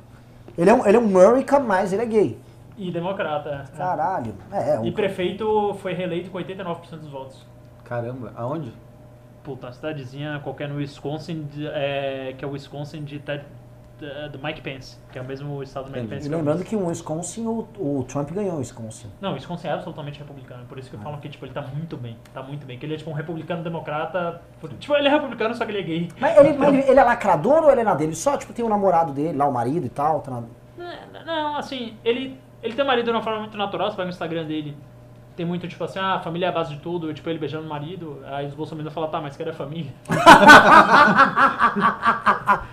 Ele 0.56 0.70
é 0.70 0.74
um, 0.74 0.86
ele 0.86 0.96
é 0.96 1.00
um 1.00 1.06
Murica, 1.06 1.58
mas 1.58 1.92
ele 1.92 2.02
é 2.02 2.06
gay. 2.06 2.38
E 2.76 2.90
democrata. 2.90 3.64
é. 3.72 3.76
Caralho. 3.76 4.34
É, 4.52 4.74
é 4.74 4.78
um 4.80 4.84
E 4.86 4.92
prefeito 4.92 5.74
foi 5.80 5.92
reeleito 5.94 6.30
com 6.30 6.38
89% 6.38 6.96
dos 7.00 7.08
votos. 7.08 7.46
Caramba, 7.84 8.32
aonde? 8.36 8.72
Puta, 9.42 9.66
uma 9.68 9.72
cidadezinha 9.72 10.40
qualquer 10.42 10.68
no 10.68 10.76
Wisconsin, 10.76 11.44
de- 11.44 11.66
é, 11.68 12.34
que 12.36 12.44
é 12.44 12.48
o 12.48 12.50
Wisconsin 12.50 13.04
de 13.04 13.20
Ted, 13.20 13.44
de- 13.98 14.28
do 14.30 14.38
Mike 14.44 14.60
Pence, 14.60 14.98
que 15.12 15.18
é 15.18 15.22
o 15.22 15.24
mesmo 15.24 15.62
estado 15.62 15.84
do 15.84 15.90
Mike 15.92 16.00
Entendi. 16.00 16.14
Pence. 16.16 16.26
E 16.26 16.28
que 16.28 16.34
é 16.34 16.36
o 16.36 16.40
lembrando 16.40 16.64
que 16.64 16.76
o 16.76 16.86
Wisconsin, 16.88 17.46
o, 17.46 17.66
o 17.78 18.04
Trump 18.08 18.30
ganhou 18.32 18.56
o 18.56 18.58
Wisconsin. 18.58 19.08
Não, 19.20 19.30
o 19.30 19.34
Wisconsin 19.34 19.68
é 19.68 19.72
absolutamente 19.72 20.18
republicano, 20.18 20.66
por 20.66 20.78
isso 20.78 20.90
que 20.90 20.96
eu 20.96 21.00
falo 21.00 21.16
que 21.18 21.28
tipo, 21.28 21.46
ele 21.46 21.54
tá 21.54 21.62
muito 21.62 21.96
bem, 21.96 22.16
tá 22.34 22.42
muito 22.42 22.66
bem. 22.66 22.76
Que 22.78 22.84
ele 22.84 22.94
é 22.94 22.96
tipo 22.98 23.08
um 23.08 23.14
republicano 23.14 23.62
democrata, 23.62 24.42
por- 24.60 24.70
tipo, 24.74 24.94
ele 24.96 25.06
é 25.06 25.10
republicano, 25.12 25.54
só 25.54 25.64
que 25.64 25.70
ele 25.70 25.78
é 25.78 25.82
gay. 25.82 26.08
Mas 26.20 26.36
ele, 26.38 26.52
mas 26.58 26.74
ele- 26.74 26.90
ele 26.90 27.00
é 27.00 27.04
lacrador 27.04 27.62
ou 27.62 27.70
ele 27.70 27.80
é 27.80 27.84
na 27.84 27.94
dele? 27.94 28.14
Só, 28.16 28.36
tipo, 28.36 28.52
tem 28.52 28.64
o 28.64 28.68
namorado 28.68 29.12
dele 29.12 29.38
lá, 29.38 29.46
o 29.46 29.52
marido 29.52 29.86
e 29.86 29.90
tal. 29.90 30.20
Tá 30.20 30.30
na... 30.32 30.42
Não, 30.76 31.24
não, 31.24 31.56
assim, 31.56 31.96
ele, 32.04 32.38
ele 32.62 32.74
tem 32.74 32.84
marido 32.84 33.06
de 33.06 33.10
uma 33.10 33.22
forma 33.22 33.40
muito 33.40 33.56
natural, 33.56 33.90
você 33.90 33.96
vai 33.96 34.06
no 34.06 34.10
Instagram 34.10 34.44
dele, 34.44 34.76
tem 35.36 35.44
muito 35.44 35.68
tipo 35.68 35.84
assim, 35.84 35.98
ah, 35.98 36.14
a 36.14 36.20
família 36.20 36.46
é 36.46 36.48
a 36.48 36.52
base 36.52 36.74
de 36.74 36.80
tudo, 36.80 37.12
tipo, 37.12 37.28
ele 37.28 37.38
beijando 37.38 37.66
o 37.66 37.68
marido, 37.68 38.22
aí 38.24 38.46
os 38.46 38.54
bolsominions 38.54 38.94
falam, 38.94 39.10
tá, 39.10 39.20
mas 39.20 39.36
cadê 39.36 39.50
a 39.50 39.52
família? 39.52 39.92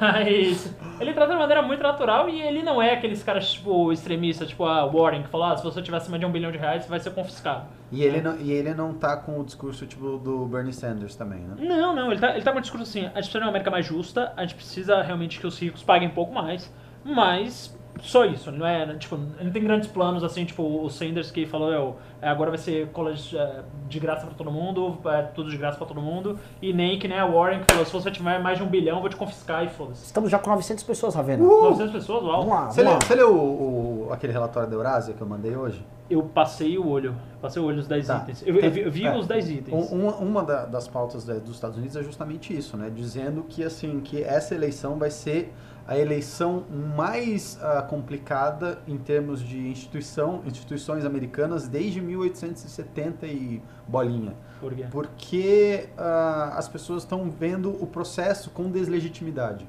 mas 0.00 0.72
ele 1.00 1.12
trata 1.12 1.32
de 1.32 1.38
maneira 1.38 1.62
muito 1.62 1.82
natural 1.82 2.28
e 2.28 2.40
ele 2.40 2.62
não 2.62 2.80
é 2.80 2.94
aqueles 2.94 3.24
caras, 3.24 3.52
tipo, 3.52 3.92
extremistas, 3.92 4.48
tipo 4.48 4.64
a 4.64 4.86
Warren, 4.86 5.24
que 5.24 5.28
fala, 5.28 5.52
ah, 5.52 5.56
se 5.56 5.64
você 5.64 5.82
tiver 5.82 5.96
acima 5.96 6.16
de 6.18 6.24
um 6.24 6.30
bilhão 6.30 6.52
de 6.52 6.58
reais, 6.58 6.86
vai 6.86 7.00
ser 7.00 7.10
confiscado. 7.10 7.64
E 7.90 8.04
ele, 8.04 8.22
não, 8.22 8.38
e 8.38 8.52
ele 8.52 8.72
não 8.72 8.94
tá 8.94 9.16
com 9.16 9.40
o 9.40 9.44
discurso 9.44 9.84
tipo 9.84 10.16
do 10.18 10.46
Bernie 10.46 10.72
Sanders 10.72 11.16
também, 11.16 11.40
né? 11.40 11.56
Não, 11.58 11.92
não, 11.94 12.12
ele 12.12 12.20
tá, 12.20 12.34
ele 12.34 12.42
tá 12.42 12.52
com 12.52 12.58
um 12.58 12.62
discurso 12.62 12.84
assim, 12.84 13.00
a 13.00 13.20
gente 13.20 13.24
precisa 13.30 13.40
de 13.40 13.44
uma 13.44 13.50
América 13.50 13.70
mais 13.70 13.84
justa, 13.84 14.32
a 14.36 14.42
gente 14.42 14.54
precisa 14.54 15.02
realmente 15.02 15.40
que 15.40 15.46
os 15.46 15.58
ricos 15.58 15.82
paguem 15.82 16.08
um 16.08 16.12
pouco 16.12 16.32
mais, 16.32 16.72
mas 17.04 17.76
só 18.00 18.24
isso, 18.24 18.50
ele 18.50 18.58
não 18.58 18.66
é, 18.66 18.94
tipo, 18.96 19.14
ele 19.14 19.44
não 19.44 19.50
tem 19.52 19.62
grandes 19.62 19.88
planos 19.88 20.24
assim, 20.24 20.44
tipo 20.44 20.62
o 20.62 20.88
Sanders 20.90 21.30
que 21.30 21.46
falou, 21.46 21.70
eu, 21.72 21.96
é, 22.20 22.28
agora 22.28 22.50
vai 22.50 22.58
ser 22.58 22.88
college 22.88 23.36
é, 23.36 23.60
de 23.88 24.00
graça 24.00 24.26
pra 24.26 24.34
todo 24.34 24.50
mundo, 24.50 24.98
é, 25.04 25.22
tudo 25.22 25.50
de 25.50 25.56
graça 25.56 25.76
pra 25.78 25.86
todo 25.86 26.00
mundo, 26.00 26.38
e 26.60 26.72
nem 26.72 26.98
que 26.98 27.06
nem 27.06 27.18
a 27.18 27.26
Warren 27.26 27.60
que 27.60 27.66
falou, 27.72 27.84
se 27.86 27.92
você 27.92 28.10
tiver 28.10 28.40
mais 28.40 28.58
de 28.58 28.64
um 28.64 28.66
bilhão, 28.66 28.96
eu 28.96 29.00
vou 29.02 29.10
te 29.10 29.16
confiscar 29.16 29.64
e 29.64 29.68
foda-se. 29.68 30.04
Estamos 30.06 30.30
já 30.30 30.38
com 30.38 30.50
900 30.50 30.82
pessoas, 30.84 31.14
Ravena. 31.14 31.44
900 31.44 31.92
pessoas, 31.92 32.22
uau. 32.24 32.38
Vamos 32.42 32.48
lá, 32.54 32.70
Você, 32.70 32.82
vamos 32.82 32.84
leu, 32.84 32.92
lá. 32.92 33.00
você 33.00 33.14
leu 33.14 33.36
o, 33.36 34.08
o- 34.08 34.12
aquele 34.12 34.32
relatório 34.32 34.68
da 34.68 34.74
Eurásia 34.74 35.14
que 35.14 35.20
eu 35.20 35.26
mandei 35.26 35.54
hoje? 35.56 35.84
Eu 36.10 36.22
passei 36.24 36.76
o 36.78 36.86
olho, 36.88 37.14
passei 37.40 37.62
o 37.62 37.64
olho 37.66 37.76
nos 37.76 37.86
10 37.86 38.06
Tá. 38.06 38.18
itens. 38.22 38.42
Eu, 38.46 38.56
eu 38.58 38.70
vi, 38.70 38.80
eu 38.80 38.90
vi 38.90 39.06
É. 39.06 39.16
os 39.16 39.26
10 39.26 39.48
itens. 39.50 39.92
Um- 39.92 40.00
uma 40.02 40.12
uma 40.16 40.42
da- 40.42 40.64
das 40.66 40.88
pautas 40.88 41.24
dos 41.24 41.54
Estados 41.54 41.76
Unidos 41.78 41.96
é 41.96 42.02
justamente 42.02 42.54
isso, 42.56 42.76
né? 42.76 42.90
Dizendo 42.94 43.42
que 43.48 43.62
assim 43.64 44.00
que 44.00 44.22
essa 44.22 44.54
eleição 44.54 44.96
vai 44.96 45.10
ser 45.10 45.52
a 45.86 45.98
eleição 45.98 46.64
mais 46.96 47.58
ah, 47.60 47.82
complicada 47.82 48.78
em 48.86 48.96
termos 48.96 49.40
de 49.40 49.58
instituição, 49.68 50.42
instituições 50.46 51.04
americanas 51.04 51.66
desde 51.68 52.00
1870 52.00 53.26
e 53.26 53.62
bolinha, 53.88 54.34
Por 54.60 54.74
quê? 54.74 54.86
porque 54.90 55.88
ah, 55.98 56.54
as 56.56 56.68
pessoas 56.68 57.02
estão 57.02 57.30
vendo 57.30 57.70
o 57.82 57.86
processo 57.86 58.50
com 58.50 58.70
deslegitimidade. 58.70 59.66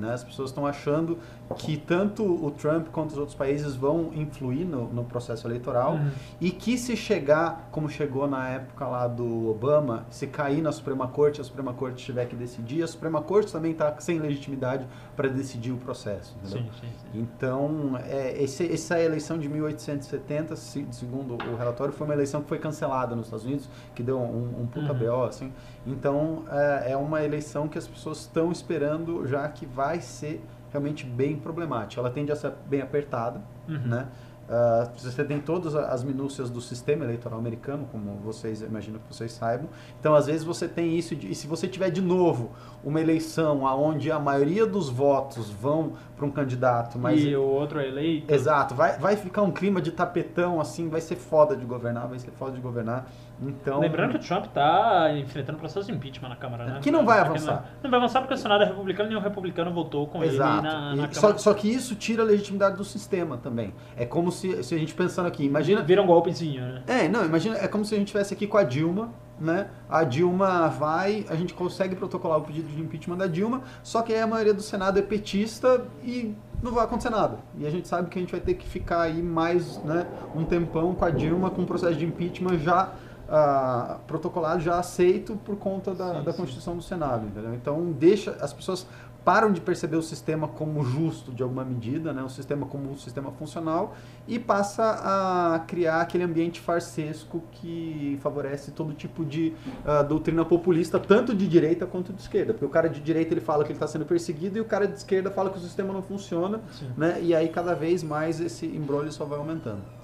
Né? 0.00 0.14
As 0.14 0.24
pessoas 0.24 0.50
estão 0.50 0.66
achando 0.66 1.18
que 1.56 1.76
tanto 1.76 2.24
o 2.24 2.50
Trump 2.50 2.88
quanto 2.88 3.10
os 3.10 3.18
outros 3.18 3.36
países 3.36 3.74
vão 3.76 4.10
influir 4.14 4.64
no, 4.64 4.86
no 4.92 5.04
processo 5.04 5.46
eleitoral 5.46 5.94
Uhum. 5.94 6.10
e 6.40 6.50
que 6.50 6.78
se 6.78 6.96
chegar, 6.96 7.68
como 7.70 7.88
chegou 7.88 8.26
na 8.26 8.48
época 8.48 8.86
lá 8.86 9.06
do 9.06 9.48
Obama, 9.50 10.06
se 10.10 10.26
cair 10.26 10.62
na 10.62 10.72
Suprema 10.72 11.06
Corte, 11.08 11.40
a 11.40 11.44
Suprema 11.44 11.72
Corte 11.74 12.04
tiver 12.04 12.26
que 12.26 12.34
decidir, 12.36 12.82
a 12.82 12.86
Suprema 12.86 13.20
Corte 13.22 13.52
também 13.52 13.72
está 13.72 13.94
sem 14.00 14.18
legitimidade 14.18 14.86
para 15.16 15.28
decidir 15.28 15.72
o 15.72 15.76
processo. 15.76 16.36
Sim, 16.44 16.58
sim, 16.80 16.88
sim. 17.12 17.20
Então, 17.20 17.98
é, 18.08 18.42
esse- 18.42 18.72
essa 18.72 18.98
eleição 19.00 19.38
de 19.38 19.48
1870, 19.48 20.56
se- 20.56 20.86
segundo 20.92 21.34
o 21.34 21.56
relatório, 21.56 21.92
foi 21.92 22.06
uma 22.06 22.14
eleição 22.14 22.40
que 22.42 22.48
foi 22.48 22.58
cancelada 22.58 23.14
nos 23.14 23.26
Estados 23.26 23.44
Unidos, 23.44 23.68
que 23.94 24.02
deu 24.02 24.18
um, 24.18 24.62
um 24.62 24.66
puta 24.66 24.92
Uhum. 24.92 24.98
BO, 24.98 25.24
assim. 25.24 25.52
Então, 25.86 26.44
é, 26.50 26.92
é 26.92 26.96
uma 26.96 27.22
eleição 27.24 27.66
que 27.68 27.78
as 27.78 27.86
pessoas 27.86 28.18
estão 28.20 28.52
esperando, 28.52 29.26
já 29.26 29.48
que 29.48 29.64
vai 29.66 30.00
ser 30.00 30.44
realmente 30.70 31.04
bem 31.04 31.36
problemática. 31.36 32.00
Ela 32.00 32.10
tende 32.10 32.30
a 32.30 32.36
ser 32.36 32.52
bem 32.68 32.80
apertada, 32.82 33.40
Uhum. 33.68 33.78
né? 33.86 34.06
Ah, 34.52 34.88
você 34.96 35.22
tem 35.22 35.40
todas 35.40 35.76
as 35.76 36.02
minúcias 36.02 36.50
do 36.50 36.60
sistema 36.60 37.04
eleitoral 37.04 37.38
americano, 37.38 37.86
como 37.92 38.16
vocês 38.16 38.62
imagino 38.62 38.98
que 38.98 39.14
vocês 39.14 39.30
saibam. 39.30 39.68
Então, 40.00 40.12
às 40.12 40.26
vezes 40.26 40.42
você 40.42 40.66
tem 40.66 40.98
isso 40.98 41.14
de, 41.14 41.30
e 41.30 41.34
se 41.36 41.46
você 41.46 41.68
tiver 41.68 41.88
de 41.90 42.00
novo 42.02 42.50
uma 42.82 43.00
eleição 43.00 43.64
aonde 43.64 44.10
a 44.10 44.18
maioria 44.18 44.66
dos 44.66 44.88
votos 44.88 45.48
vão 45.50 45.92
para 46.16 46.26
um 46.26 46.32
candidato, 46.32 46.98
mas 46.98 47.22
E 47.22 47.36
o 47.36 47.44
outro 47.44 47.78
é 47.78 47.86
eleito. 47.86 48.34
Exato, 48.34 48.74
vai, 48.74 48.98
vai 48.98 49.14
ficar 49.16 49.42
um 49.42 49.52
clima 49.52 49.80
de 49.80 49.92
tapetão 49.92 50.60
assim, 50.60 50.88
vai 50.88 51.00
ser 51.00 51.14
foda 51.14 51.54
de 51.56 51.64
governar, 51.64 52.08
vai 52.08 52.18
ser 52.18 52.32
foda 52.32 52.50
de 52.50 52.60
governar. 52.60 53.06
Então, 53.42 53.80
Lembrando 53.80 54.10
que 54.10 54.16
o 54.16 54.20
Trump 54.20 54.46
tá 54.46 55.12
enfrentando 55.16 55.58
processo 55.58 55.86
de 55.86 55.92
impeachment 55.92 56.28
na 56.28 56.36
Câmara, 56.36 56.64
né? 56.64 56.80
Que 56.82 56.90
não 56.90 57.06
vai 57.06 57.18
Porque 57.24 57.38
avançar. 57.38 57.54
Não, 57.54 57.82
não 57.84 57.90
vai 57.90 58.00
avançar 58.00 58.20
porque 58.20 58.34
o 58.34 58.36
Senado 58.36 58.62
é 58.64 58.66
republicano 58.66 59.08
e 59.08 59.12
nenhum 59.12 59.22
republicano 59.22 59.72
votou 59.72 60.06
com 60.06 60.22
Exato. 60.22 60.58
ele 60.58 60.62
na, 60.62 60.94
na 60.94 61.04
E 61.06 61.14
só, 61.14 61.36
só 61.38 61.54
que 61.54 61.72
isso 61.72 61.94
tira 61.94 62.22
a 62.22 62.26
legitimidade 62.26 62.76
do 62.76 62.84
sistema 62.84 63.38
também. 63.38 63.72
É 63.96 64.04
como 64.04 64.30
se, 64.30 64.62
se 64.62 64.74
a 64.74 64.78
gente 64.78 64.92
pensando 64.94 65.26
aqui, 65.26 65.44
imagina. 65.44 65.82
Vira 65.82 66.02
um 66.02 66.06
golpezinho, 66.06 66.62
né? 66.62 66.82
É, 66.86 67.08
não, 67.08 67.24
imagina, 67.24 67.56
é 67.56 67.66
como 67.66 67.84
se 67.84 67.94
a 67.94 67.98
gente 67.98 68.08
estivesse 68.08 68.34
aqui 68.34 68.46
com 68.46 68.58
a 68.58 68.62
Dilma, 68.62 69.10
né? 69.40 69.68
A 69.88 70.04
Dilma 70.04 70.68
vai, 70.68 71.24
a 71.30 71.34
gente 71.34 71.54
consegue 71.54 71.96
protocolar 71.96 72.38
o 72.38 72.42
pedido 72.42 72.68
de 72.68 72.80
impeachment 72.80 73.16
da 73.16 73.26
Dilma, 73.26 73.62
só 73.82 74.02
que 74.02 74.12
aí 74.12 74.20
a 74.20 74.26
maioria 74.26 74.52
do 74.52 74.62
Senado 74.62 74.98
é 74.98 75.02
petista 75.02 75.86
e 76.04 76.34
não 76.62 76.72
vai 76.72 76.84
acontecer 76.84 77.08
nada. 77.08 77.38
E 77.56 77.66
a 77.66 77.70
gente 77.70 77.88
sabe 77.88 78.10
que 78.10 78.18
a 78.18 78.20
gente 78.20 78.32
vai 78.32 78.40
ter 78.40 78.54
que 78.54 78.68
ficar 78.68 79.00
aí 79.00 79.22
mais, 79.22 79.82
né, 79.82 80.06
um 80.34 80.44
tempão 80.44 80.94
com 80.94 81.04
a 81.04 81.10
Dilma 81.10 81.50
com 81.50 81.62
o 81.62 81.66
processo 81.66 81.96
de 81.96 82.04
impeachment 82.04 82.58
já 82.58 82.92
ah, 83.30 83.98
protocolado, 84.06 84.60
já 84.60 84.78
aceito 84.78 85.36
por 85.36 85.56
conta 85.56 85.94
da, 85.94 86.18
Sim, 86.18 86.24
da 86.24 86.32
sim. 86.32 86.38
Constituição 86.38 86.76
do 86.76 86.82
Senado, 86.82 87.26
entendeu? 87.26 87.54
Então 87.54 87.92
deixa 87.92 88.32
as 88.40 88.52
pessoas 88.52 88.86
param 89.24 89.52
de 89.52 89.60
perceber 89.60 89.96
o 89.96 90.02
sistema 90.02 90.48
como 90.48 90.82
justo 90.82 91.30
de 91.32 91.42
alguma 91.42 91.64
medida, 91.64 92.12
né? 92.12 92.22
o 92.22 92.28
sistema 92.28 92.66
como 92.66 92.90
um 92.90 92.96
sistema 92.96 93.30
funcional 93.32 93.94
e 94.26 94.38
passa 94.38 94.82
a 94.82 95.58
criar 95.60 96.00
aquele 96.00 96.24
ambiente 96.24 96.60
farsesco 96.60 97.42
que 97.52 98.18
favorece 98.22 98.70
todo 98.70 98.92
tipo 98.94 99.24
de 99.24 99.52
ah, 99.84 100.02
doutrina 100.02 100.44
populista, 100.44 100.98
tanto 100.98 101.34
de 101.34 101.46
direita 101.46 101.86
quanto 101.86 102.12
de 102.12 102.20
esquerda. 102.20 102.52
Porque 102.52 102.64
o 102.64 102.70
cara 102.70 102.88
de 102.88 103.00
direita 103.00 103.34
ele 103.34 103.40
fala 103.40 103.62
que 103.64 103.70
ele 103.70 103.76
está 103.76 103.86
sendo 103.86 104.04
perseguido 104.04 104.58
e 104.58 104.60
o 104.60 104.64
cara 104.64 104.86
de 104.86 104.96
esquerda 104.96 105.30
fala 105.30 105.50
que 105.50 105.58
o 105.58 105.60
sistema 105.60 105.92
não 105.92 106.02
funciona, 106.02 106.60
Sim. 106.72 106.90
né? 106.96 107.18
e 107.20 107.34
aí 107.34 107.48
cada 107.48 107.74
vez 107.74 108.02
mais 108.02 108.40
esse 108.40 108.66
embrolho 108.66 109.12
só 109.12 109.24
vai 109.24 109.38
aumentando. 109.38 109.99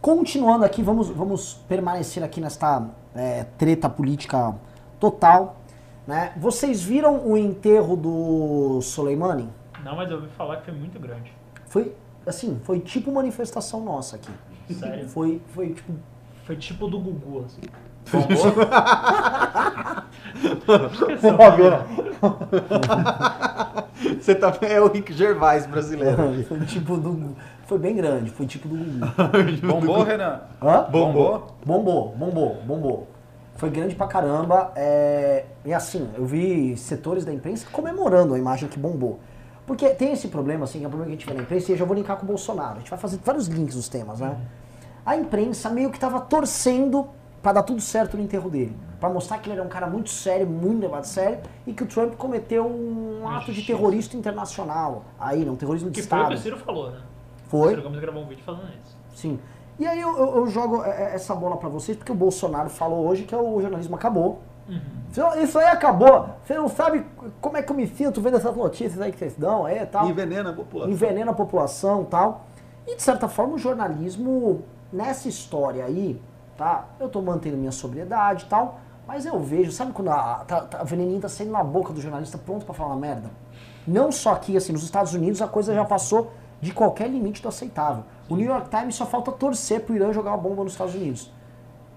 Continuando 0.00 0.64
aqui, 0.64 0.82
vamos, 0.82 1.08
vamos 1.08 1.54
permanecer 1.68 2.22
aqui 2.22 2.40
nesta 2.40 2.88
é, 3.14 3.44
treta 3.58 3.88
política 3.88 4.54
total. 5.00 5.56
Né? 6.06 6.32
Vocês 6.36 6.82
viram 6.82 7.26
o 7.26 7.36
enterro 7.36 7.96
do 7.96 8.80
Soleimani? 8.82 9.48
Não, 9.84 9.96
mas 9.96 10.10
eu 10.10 10.16
ouvi 10.16 10.28
falar 10.28 10.58
que 10.58 10.66
foi 10.66 10.74
muito 10.74 10.98
grande. 11.00 11.32
Foi 11.66 11.94
assim, 12.26 12.60
foi 12.62 12.80
tipo 12.80 13.12
manifestação 13.12 13.84
nossa 13.84 14.16
aqui. 14.16 14.30
Sério. 14.74 15.08
Foi, 15.08 15.40
foi 15.48 15.74
tipo. 15.74 15.92
Foi 16.44 16.56
tipo 16.56 16.86
do 16.86 17.00
Gugu, 17.00 17.44
assim. 17.44 17.60
Você 24.20 24.34
tá 24.34 24.56
é 24.62 24.80
o 24.80 24.88
Rick 24.88 25.12
Gervais 25.12 25.66
brasileiro. 25.66 26.44
Foi 26.44 26.60
tipo 26.66 26.96
do. 26.96 27.34
Foi 27.66 27.78
bem 27.78 27.96
grande, 27.96 28.30
foi 28.30 28.46
tipo 28.46 28.68
do 28.68 28.76
Gugu. 29.60 29.66
Bombou, 29.66 30.02
Renan? 30.04 30.40
Hã? 30.62 30.86
Bombou? 30.90 31.56
Bombou, 31.64 32.14
bombou, 32.16 32.54
bombou. 32.64 33.08
Foi 33.56 33.70
grande 33.70 33.94
pra 33.94 34.06
caramba. 34.06 34.72
é, 34.76 35.44
E 35.64 35.72
assim, 35.74 36.08
eu 36.16 36.24
vi 36.24 36.76
setores 36.76 37.24
da 37.24 37.32
imprensa 37.32 37.66
comemorando 37.72 38.34
a 38.34 38.38
imagem 38.38 38.68
que 38.68 38.78
bombou. 38.78 39.18
Porque 39.66 39.88
tem 39.90 40.12
esse 40.12 40.28
problema, 40.28 40.64
assim, 40.64 40.78
que 40.78 40.84
é 40.84 40.88
um 40.88 40.90
problema 40.90 41.10
que 41.10 41.16
a 41.16 41.18
gente 41.18 41.28
vê 41.28 41.34
na 41.36 41.42
imprensa, 41.42 41.70
e 41.72 41.74
eu 41.74 41.78
já 41.78 41.84
vou 41.84 41.96
linkar 41.96 42.16
com 42.18 42.22
o 42.22 42.26
Bolsonaro. 42.28 42.76
A 42.76 42.78
gente 42.78 42.90
vai 42.90 42.98
fazer 42.98 43.18
vários 43.24 43.48
links 43.48 43.74
dos 43.74 43.88
temas, 43.88 44.20
né? 44.20 44.36
A 45.04 45.16
imprensa 45.16 45.68
meio 45.70 45.90
que 45.90 45.98
tava 45.98 46.20
torcendo 46.20 47.08
pra 47.42 47.52
dar 47.52 47.62
tudo 47.64 47.80
certo 47.80 48.16
no 48.16 48.22
enterro 48.22 48.48
dele. 48.48 48.76
Pra 49.00 49.08
mostrar 49.08 49.38
que 49.38 49.48
ele 49.48 49.56
era 49.58 49.66
um 49.66 49.68
cara 49.70 49.86
muito 49.88 50.10
sério, 50.10 50.46
muito 50.46 50.80
levado 50.82 51.00
a 51.00 51.04
sério, 51.04 51.38
e 51.66 51.72
que 51.72 51.82
o 51.82 51.86
Trump 51.86 52.14
cometeu 52.14 52.64
um 52.64 53.28
ato 53.28 53.52
de 53.52 53.62
terrorista 53.62 54.16
internacional. 54.16 55.04
Aí, 55.18 55.44
não, 55.44 55.56
terrorismo 55.56 55.90
de 55.90 56.00
Que 56.00 56.06
foi 56.06 56.16
o 56.18 56.20
Estado. 56.22 56.34
que 56.34 56.38
o 56.38 56.42
Ciro 56.42 56.56
falou, 56.58 56.90
né? 56.92 56.98
O 57.46 57.50
Foi? 57.50 57.70
Ciro 57.70 57.82
Gomes 57.82 58.00
gravou 58.00 58.22
um 58.22 58.26
vídeo 58.26 58.44
falando 58.44 58.64
isso. 58.84 58.96
Sim. 59.14 59.38
E 59.78 59.86
aí 59.86 60.00
eu, 60.00 60.16
eu- 60.16 60.36
eu 60.36 60.46
jogo 60.46 60.82
é, 60.84 60.88
é, 61.12 61.14
essa 61.14 61.34
bola 61.34 61.56
pra 61.56 61.68
vocês, 61.68 61.96
porque 61.96 62.10
o 62.12 62.14
Bolsonaro 62.14 62.68
falou 62.70 63.06
hoje 63.06 63.24
que 63.24 63.34
o 63.36 63.60
jornalismo 63.60 63.94
acabou. 63.94 64.40
Isso- 65.10 65.22
Isso 65.38 65.58
aí 65.58 65.66
acabou. 65.66 66.28
Você 66.44 66.54
não 66.54 66.66
sabe 66.68 67.04
como 67.40 67.56
é 67.56 67.62
que 67.62 67.70
eu 67.70 67.76
me 67.76 67.86
sinto 67.86 68.20
vendo 68.20 68.36
essas 68.36 68.56
notícias 68.56 69.00
aí 69.00 69.12
que 69.12 69.18
vocês 69.18 69.34
dão, 69.36 69.64
aí 69.64 69.78
e 69.78 69.86
tal. 69.86 70.08
Envenena 70.08 70.50
a 70.50 70.52
população. 70.52 70.92
Envenena 70.92 71.30
a 71.30 71.34
população 71.34 72.02
e 72.02 72.06
tal. 72.06 72.44
E 72.86 72.96
de 72.96 73.02
certa 73.02 73.28
forma 73.28 73.54
o 73.54 73.58
jornalismo, 73.58 74.62
nessa 74.92 75.28
história 75.28 75.84
aí, 75.84 76.20
tá? 76.56 76.86
Eu 76.98 77.08
tô 77.08 77.20
mantendo 77.22 77.56
minha 77.56 77.70
sobriedade 77.72 78.44
e 78.44 78.48
tal, 78.48 78.80
mas 79.06 79.24
eu 79.26 79.38
vejo, 79.38 79.70
sabe 79.70 79.92
quando 79.92 80.08
a, 80.10 80.44
tá, 80.46 80.60
tá, 80.62 80.78
a 80.80 80.84
veneninha 80.84 81.20
tá 81.20 81.28
saindo 81.28 81.52
na 81.52 81.62
boca 81.62 81.92
do 81.92 82.00
jornalista 82.00 82.36
pronto 82.38 82.64
pra 82.64 82.74
falar 82.74 82.90
uma 82.90 83.00
merda? 83.00 83.30
Não 83.86 84.10
só 84.10 84.32
aqui, 84.32 84.56
assim, 84.56 84.72
nos 84.72 84.82
Estados 84.82 85.14
Unidos 85.14 85.40
a 85.40 85.46
coisa 85.46 85.72
já 85.74 85.84
passou 85.84 86.32
de 86.60 86.72
qualquer 86.72 87.08
limite 87.08 87.42
do 87.42 87.48
aceitável. 87.48 88.04
O 88.28 88.36
New 88.36 88.46
York 88.46 88.68
Times 88.70 88.94
só 88.94 89.06
falta 89.06 89.30
torcer 89.32 89.80
pro 89.80 89.94
Irã 89.94 90.12
jogar 90.12 90.30
uma 90.30 90.38
bomba 90.38 90.64
nos 90.64 90.72
Estados 90.72 90.94
Unidos. 90.94 91.30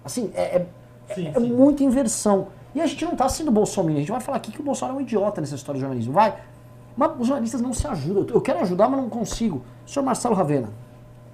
Assim, 0.04 0.32
é, 0.34 0.42
é, 0.58 0.66
Sim, 1.14 1.28
é 1.28 1.34
sim. 1.34 1.52
muita 1.52 1.84
inversão. 1.84 2.48
E 2.74 2.82
a 2.82 2.86
gente 2.86 3.04
não 3.04 3.16
tá 3.16 3.28
sendo 3.28 3.52
bolsominion, 3.52 3.98
a 3.98 4.00
gente 4.02 4.12
vai 4.12 4.22
falar 4.22 4.38
aqui 4.38 4.52
que 4.52 4.62
o 4.62 4.64
Bolsonaro 4.64 4.98
é 4.98 5.02
um 5.02 5.04
idiota 5.04 5.42
nessa 5.42 5.56
história 5.56 5.80
do 5.80 5.82
jornalismo, 5.82 6.14
vai. 6.14 6.40
Mas 6.96 7.12
os 7.20 7.28
jornalistas 7.28 7.62
não 7.62 7.74
se 7.74 7.88
ajudam. 7.88 8.28
Eu 8.36 8.42
quero 8.42 8.60
ajudar, 8.60 8.90
mas 8.90 9.00
não 9.00 9.10
consigo. 9.10 9.64
Senhor 9.86 10.06
Marcelo 10.06 10.36
Ravena. 10.36 10.70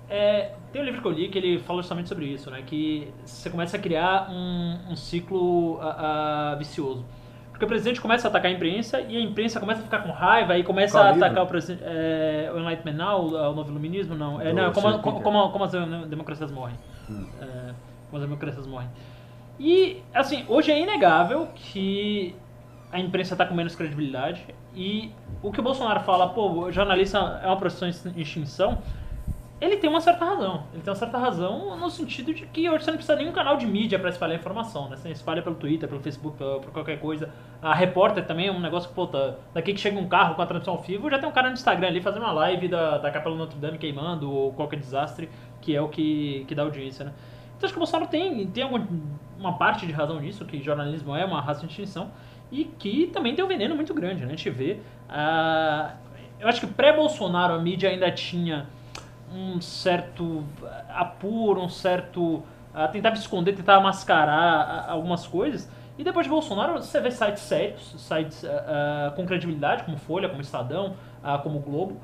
É, 0.07 0.51
tem 0.71 0.81
um 0.81 0.85
livro 0.85 1.01
que 1.01 1.07
eu 1.07 1.11
li 1.11 1.29
que 1.29 1.37
ele 1.37 1.59
fala 1.59 1.81
justamente 1.81 2.07
sobre 2.07 2.25
isso, 2.25 2.49
né? 2.51 2.61
Que 2.65 3.11
você 3.25 3.49
começa 3.49 3.75
a 3.75 3.79
criar 3.79 4.29
um, 4.29 4.91
um 4.91 4.95
ciclo 4.95 5.79
ah, 5.81 6.51
ah, 6.51 6.55
vicioso. 6.55 7.03
Porque 7.55 7.63
o 7.63 7.67
presidente 7.69 8.01
começa 8.01 8.27
a 8.27 8.29
atacar 8.29 8.51
a 8.51 8.53
imprensa 8.53 8.99
e 8.99 9.15
a 9.15 9.21
imprensa 9.21 9.61
começa 9.61 9.79
a 9.79 9.83
ficar 9.83 9.99
com 9.99 10.11
raiva 10.11 10.57
e 10.57 10.63
começa 10.63 10.97
Qual 10.97 11.05
a 11.05 11.11
atacar 11.11 11.41
o 11.41 11.47
presidente. 11.47 11.81
É, 11.85 12.51
o 12.53 12.59
Enlightenment 12.59 12.97
Now, 12.97 13.27
o 13.27 13.55
Novo 13.55 13.71
Iluminismo, 13.71 14.13
não. 14.13 14.41
É, 14.41 14.51
não, 14.51 14.73
como, 14.73 14.99
como, 14.99 15.21
como, 15.21 15.49
como 15.51 15.63
as 15.63 15.71
democracias 16.09 16.51
morrem. 16.51 16.75
É, 17.09 17.73
como 18.09 18.21
as 18.21 18.23
democracias 18.23 18.67
morrem. 18.67 18.89
E, 19.57 20.03
assim, 20.13 20.43
hoje 20.49 20.69
é 20.69 20.81
inegável 20.81 21.47
que 21.55 22.35
a 22.91 22.99
imprensa 22.99 23.35
está 23.35 23.45
com 23.45 23.55
menos 23.55 23.73
credibilidade 23.73 24.45
e 24.75 25.13
o 25.41 25.49
que 25.49 25.61
o 25.61 25.63
Bolsonaro 25.63 26.01
fala, 26.01 26.27
pô, 26.27 26.65
o 26.65 26.71
jornalista 26.73 27.39
é 27.41 27.47
uma 27.47 27.55
profissão 27.55 27.87
em 27.87 28.21
extinção, 28.21 28.79
ele 29.59 29.77
tem 29.77 29.89
uma 29.89 30.01
certa 30.01 30.25
razão. 30.25 30.63
Ele 30.73 30.81
tem 30.81 30.91
uma 30.91 30.99
certa 30.99 31.17
razão 31.17 31.77
no 31.77 31.89
sentido 31.89 32.33
de 32.33 32.45
que 32.45 32.69
hoje 32.69 32.83
você 32.83 32.91
não 32.91 32.97
precisa 32.97 33.15
de 33.15 33.23
nenhum 33.23 33.33
canal 33.33 33.55
de 33.55 33.65
mídia 33.65 33.97
para 33.97 34.09
espalhar 34.09 34.37
informação, 34.37 34.89
né? 34.89 34.97
Você 34.97 35.09
espalha 35.09 35.41
pelo 35.41 35.55
Twitter, 35.55 35.87
pelo 35.87 36.01
Facebook, 36.01 36.37
por 36.37 36.71
qualquer 36.71 36.99
coisa. 36.99 37.29
A 37.61 37.73
repórter 37.73 38.25
também 38.25 38.47
é 38.47 38.51
um 38.51 38.59
negócio 38.59 38.89
que, 38.89 38.95
pô, 38.95 39.07
tá, 39.07 39.35
daqui 39.53 39.73
que 39.73 39.79
chega 39.79 39.97
um 39.97 40.09
carro 40.09 40.35
com 40.35 40.41
a 40.41 40.45
transmissão 40.45 40.73
ao 40.73 40.81
vivo, 40.81 41.09
já 41.09 41.17
tem 41.17 41.27
um 41.27 41.31
cara 41.31 41.47
no 41.47 41.53
Instagram 41.53 41.87
ali 41.87 42.01
fazendo 42.01 42.23
uma 42.23 42.33
live 42.33 42.67
da, 42.67 42.97
da 42.97 43.09
Capela 43.09 43.35
Notre 43.35 43.57
Dame 43.57 43.77
queimando 43.77 44.29
ou 44.29 44.51
qualquer 44.51 44.77
desastre, 44.77 45.29
que 45.61 45.73
é 45.73 45.81
o 45.81 45.87
que, 45.87 46.43
que 46.47 46.53
dá 46.53 46.63
audiência, 46.63 47.05
né? 47.05 47.13
Então 47.55 47.65
acho 47.65 47.73
que 47.73 47.77
o 47.77 47.79
Bolsonaro 47.79 48.09
tem, 48.09 48.45
tem 48.47 48.63
alguma, 48.63 48.85
uma 49.39 49.57
parte 49.57 49.87
de 49.87 49.93
razão 49.93 50.19
nisso, 50.19 50.43
que 50.43 50.61
jornalismo 50.61 51.15
é 51.15 51.23
uma 51.23 51.39
raça 51.39 51.61
de 51.61 51.67
extinção, 51.67 52.11
e 52.51 52.65
que 52.65 53.07
também 53.07 53.33
tem 53.33 53.43
um 53.43 53.47
veneno 53.47 53.73
muito 53.73 53.93
grande, 53.93 54.21
né? 54.25 54.33
A 54.33 54.35
gente 54.35 54.49
vê. 54.49 54.79
ah, 55.09 55.93
eu 56.37 56.49
acho 56.49 56.59
que 56.59 56.67
pré-Bolsonaro 56.67 57.53
a 57.53 57.59
mídia 57.59 57.89
ainda 57.89 58.11
tinha 58.11 58.67
um 59.35 59.59
certo 59.59 60.43
apuro, 60.89 61.61
um 61.61 61.69
certo. 61.69 62.43
ah, 62.73 62.87
tentava 62.87 63.15
esconder, 63.15 63.55
tentava 63.55 63.81
mascarar 63.81 64.87
ah, 64.87 64.91
algumas 64.91 65.27
coisas. 65.27 65.69
E 65.97 66.03
depois 66.03 66.25
de 66.25 66.29
Bolsonaro, 66.29 66.73
você 66.73 66.99
vê 66.99 67.11
sites 67.11 67.43
sérios, 67.43 67.95
sites 67.97 68.43
ah, 68.45 69.13
com 69.15 69.25
credibilidade, 69.25 69.83
como 69.83 69.97
Folha, 69.97 70.29
como 70.29 70.41
Estadão, 70.41 70.95
ah, 71.23 71.37
como 71.37 71.59
Globo, 71.59 71.99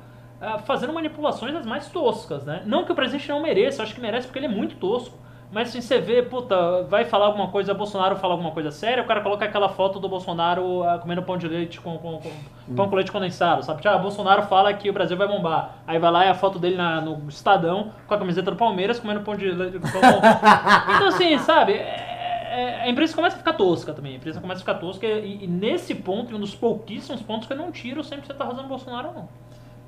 fazendo 0.64 0.92
manipulações 0.92 1.54
das 1.54 1.64
mais 1.64 1.88
toscas, 1.88 2.44
né? 2.44 2.62
Não 2.66 2.84
que 2.84 2.90
o 2.90 2.96
presidente 2.96 3.28
não 3.28 3.40
mereça, 3.40 3.80
acho 3.80 3.94
que 3.94 4.00
merece 4.00 4.26
porque 4.26 4.40
ele 4.40 4.46
é 4.46 4.48
muito 4.48 4.74
tosco. 4.74 5.16
Mas 5.52 5.68
assim, 5.68 5.82
você 5.82 6.00
vê, 6.00 6.22
puta, 6.22 6.82
vai 6.84 7.04
falar 7.04 7.26
alguma 7.26 7.48
coisa, 7.48 7.74
Bolsonaro 7.74 8.16
fala 8.16 8.32
alguma 8.32 8.52
coisa 8.52 8.70
séria, 8.70 9.02
o 9.02 9.06
cara 9.06 9.20
coloca 9.20 9.44
aquela 9.44 9.68
foto 9.68 10.00
do 10.00 10.08
Bolsonaro 10.08 10.82
ah, 10.82 10.98
comendo 10.98 11.22
pão 11.22 11.36
de 11.36 11.46
leite 11.46 11.78
com, 11.78 11.98
com, 11.98 12.20
com 12.20 12.74
pão 12.74 12.88
com 12.88 12.96
leite 12.96 13.12
condensado, 13.12 13.62
sabe? 13.62 13.82
Tipo, 13.82 13.94
ah, 13.94 13.98
Bolsonaro 13.98 14.44
fala 14.44 14.72
que 14.72 14.88
o 14.88 14.92
Brasil 14.94 15.14
vai 15.14 15.28
bombar. 15.28 15.76
Aí 15.86 15.98
vai 15.98 16.10
lá 16.10 16.24
e 16.24 16.28
a 16.30 16.34
foto 16.34 16.58
dele 16.58 16.76
na, 16.76 17.02
no 17.02 17.28
Estadão 17.28 17.92
com 18.08 18.14
a 18.14 18.18
camiseta 18.18 18.50
do 18.50 18.56
Palmeiras 18.56 18.98
comendo 18.98 19.20
pão 19.20 19.36
de 19.36 19.50
leite. 19.50 19.78
Pão, 19.78 19.90
então 20.96 21.08
assim, 21.08 21.36
sabe? 21.38 21.74
é- 21.74 22.08
é- 22.52 22.82
a 22.82 22.88
imprensa 22.88 23.14
começa 23.14 23.36
a 23.36 23.38
ficar 23.38 23.52
tosca 23.52 23.92
também. 23.92 24.14
A 24.14 24.16
imprensa 24.16 24.40
começa 24.40 24.58
a 24.58 24.64
ficar 24.64 24.74
tosca 24.74 25.06
e, 25.06 25.44
e 25.44 25.46
nesse 25.46 25.94
ponto, 25.94 26.34
um 26.34 26.40
dos 26.40 26.54
pouquíssimos 26.54 27.22
pontos 27.22 27.46
que 27.46 27.52
eu 27.52 27.56
não 27.58 27.70
tiro 27.70 28.02
sempre 28.02 28.22
que 28.22 28.26
você 28.28 28.34
tá 28.34 28.44
arrasando 28.44 28.68
Bolsonaro 28.68 29.12
não. 29.14 29.28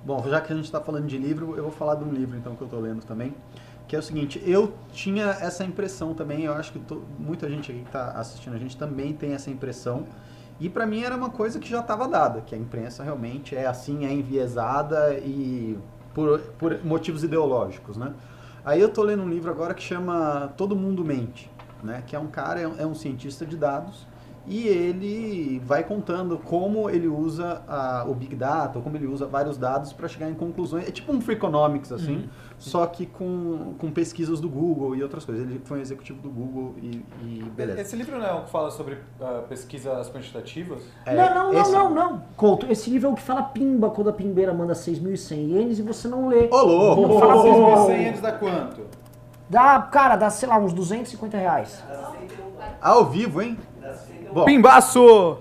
Bom, 0.05 0.23
já 0.29 0.41
que 0.41 0.53
a 0.53 0.57
gente 0.57 0.67
está 0.67 0.81
falando 0.81 1.07
de 1.07 1.17
livro, 1.17 1.55
eu 1.57 1.63
vou 1.63 1.73
falar 1.73 1.95
de 1.95 2.05
um 2.05 2.13
livro 2.13 2.37
então 2.37 2.55
que 2.55 2.61
eu 2.61 2.67
estou 2.67 2.81
lendo 2.81 3.03
também, 3.07 3.35
que 3.87 3.95
é 3.95 3.99
o 3.99 4.03
seguinte, 4.03 4.43
eu 4.47 4.73
tinha 4.93 5.25
essa 5.41 5.65
impressão 5.65 6.15
também, 6.15 6.45
eu 6.45 6.55
acho 6.55 6.73
que 6.73 6.79
to- 6.79 7.03
muita 7.19 7.49
gente 7.51 7.71
aqui 7.71 7.81
que 7.81 7.87
está 7.87 8.13
assistindo 8.13 8.55
a 8.55 8.59
gente 8.59 8.77
também 8.77 9.13
tem 9.13 9.33
essa 9.33 9.51
impressão, 9.51 10.05
e 10.59 10.69
para 10.69 10.87
mim 10.87 11.03
era 11.03 11.17
uma 11.17 11.31
coisa 11.31 11.59
que 11.59 11.69
já 11.69 11.81
estava 11.81 12.09
dada, 12.09 12.41
que 12.41 12.55
a 12.55 12.59
imprensa 12.59 13.03
realmente 13.03 13.55
é 13.57 13.67
assim, 13.67 14.07
é 14.07 14.13
enviesada 14.13 15.15
e 15.19 15.77
por, 16.15 16.39
por 16.59 16.85
motivos 16.85 17.25
ideológicos, 17.25 17.97
né? 17.97 18.13
Aí 18.65 18.81
eu 18.81 18.89
tô 18.89 19.03
lendo 19.03 19.23
um 19.23 19.29
livro 19.29 19.51
agora 19.51 19.75
que 19.75 19.83
chama 19.83 20.53
Todo 20.57 20.75
Mundo 20.75 21.05
Mente, 21.05 21.51
né? 21.83 22.03
Que 22.07 22.17
é 22.17 22.19
um 22.19 22.29
cara, 22.29 22.61
é 22.61 22.67
um, 22.69 22.93
é 22.93 22.95
cientista 22.95 23.45
de 23.45 23.57
dados 23.57 24.07
e 24.47 24.67
ele 24.69 25.61
vai 25.65 25.83
contando 25.83 26.39
como 26.39 26.89
ele 26.89 27.09
usa 27.09 27.63
a- 27.67 28.05
o 28.07 28.15
Big 28.15 28.35
Data, 28.37 28.79
ou 28.79 28.83
como 28.85 28.97
ele 28.97 29.07
usa 29.07 29.27
vários 29.27 29.59
dados 29.59 29.93
para 29.93 30.07
chegar 30.07 30.31
em 30.31 30.35
conclusões. 30.35 30.87
É 30.89 30.91
tipo 30.91 31.13
um 31.13 31.21
Freakonomics, 31.21 31.91
assim, 31.93 32.17
Uhum. 32.17 32.29
Só 32.65 32.87
que 32.87 33.05
com, 33.05 33.75
com 33.79 33.91
pesquisas 33.91 34.41
do 34.41 34.49
Google 34.49 34.97
e 34.97 35.03
outras 35.03 35.23
coisas. 35.23 35.45
Ele 35.47 35.61
foi 35.67 35.79
um 35.79 35.83
executivo 35.83 36.19
do 36.23 36.31
Google 36.31 36.75
e, 36.83 37.05
e 37.23 37.43
beleza. 37.55 37.83
Esse 37.83 37.95
livro 37.95 38.19
não 38.19 38.27
é 38.27 38.33
um 38.33 38.45
que 38.45 38.51
fala 38.51 38.71
sobre 38.71 38.97
ah, 39.21 39.43
pesquisas 39.47 40.09
quantitativas? 40.11 40.83
É, 41.05 41.15
não, 41.15 41.35
não, 41.35 41.53
não, 41.53 41.61
esse- 41.61 41.73
não, 41.73 41.91
não. 41.91 42.23
Couto, 42.37 42.67
esse 42.73 42.89
livro 42.89 43.09
é 43.09 43.13
o 43.13 43.15
que 43.15 43.21
fala 43.21 43.43
pimba 43.43 43.91
quando 43.91 44.09
a 44.09 44.13
pimbeira 44.15 44.55
manda 44.55 44.73
6.100 44.73 45.35
ienes 45.37 45.79
e 45.79 45.83
você 45.83 46.09
não 46.09 46.27
lê. 46.29 46.49
Ô, 46.51 46.63
louco! 46.63 47.19
Fala 47.19 47.43
Fala 47.43 47.85
Oh. 47.85 47.87
6.100 47.89 48.09
anos 48.09 48.21
dá 48.21 48.33
quanto? 48.33 48.81
Dá, 49.51 49.79
cara, 49.83 50.17
dá, 50.17 50.31
sei 50.31 50.49
lá, 50.49 50.57
uns 50.59 50.73
250 50.73 51.37
reais. 51.37 51.85
Ao 52.81 53.05
vivo, 53.05 53.43
hein? 53.43 53.59
Bom, 54.33 54.47
Pimbaço! 54.47 55.37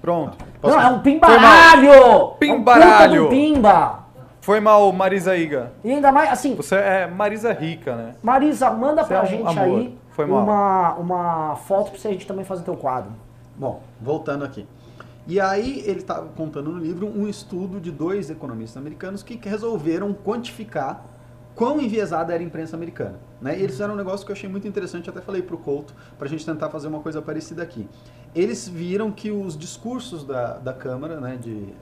Pronto. 0.00 0.36
Não, 0.62 0.80
é 0.80 0.86
um 0.88 0.98
pimbaralho! 1.00 1.92
É 1.92 2.14
um 2.16 2.30
Pimbaralho. 2.32 3.22
puta 3.22 3.24
do 3.24 3.28
pimba! 3.28 4.05
Foi 4.46 4.60
mal, 4.60 4.92
Marisa 4.92 5.36
Iga. 5.36 5.72
E 5.82 5.90
ainda 5.90 6.12
mais, 6.12 6.30
assim, 6.30 6.54
Você 6.54 6.76
é 6.76 7.04
Marisa 7.08 7.52
Rica, 7.52 7.96
né? 7.96 8.14
Marisa, 8.22 8.70
manda 8.70 9.02
Você 9.02 9.08
pra 9.08 9.16
é 9.16 9.22
um 9.22 9.26
gente 9.26 9.48
amor. 9.48 9.78
aí 9.80 9.98
Foi 10.10 10.24
mal. 10.24 10.44
uma, 10.44 10.94
uma 10.94 11.56
foto 11.56 11.90
pra 11.90 11.98
gente 11.98 12.24
também 12.28 12.44
fazer 12.44 12.62
teu 12.62 12.76
quadro. 12.76 13.10
Bom, 13.56 13.82
voltando 14.00 14.44
aqui. 14.44 14.64
E 15.26 15.40
aí 15.40 15.82
ele 15.84 15.98
estava 15.98 16.28
contando 16.28 16.70
no 16.70 16.78
livro 16.78 17.08
um 17.08 17.26
estudo 17.26 17.80
de 17.80 17.90
dois 17.90 18.30
economistas 18.30 18.76
americanos 18.80 19.20
que 19.20 19.36
resolveram 19.48 20.14
quantificar 20.14 21.04
quão 21.56 21.80
enviesada 21.80 22.32
era 22.32 22.40
a 22.40 22.46
imprensa 22.46 22.76
americana. 22.76 23.18
Né? 23.40 23.58
E 23.58 23.62
eles 23.62 23.72
fizeram 23.72 23.94
um 23.94 23.96
negócio 23.96 24.24
que 24.24 24.30
eu 24.30 24.36
achei 24.36 24.48
muito 24.48 24.68
interessante, 24.68 25.10
até 25.10 25.20
falei 25.20 25.42
pro 25.42 25.58
Couto, 25.58 25.92
para 26.16 26.28
a 26.28 26.30
gente 26.30 26.46
tentar 26.46 26.68
fazer 26.68 26.86
uma 26.86 27.00
coisa 27.00 27.20
parecida 27.20 27.64
aqui. 27.64 27.88
Eles 28.32 28.68
viram 28.68 29.10
que 29.10 29.32
os 29.32 29.58
discursos 29.58 30.22
da, 30.22 30.58
da 30.58 30.72
Câmara, 30.72 31.18
né, 31.18 31.36
de 31.36 31.74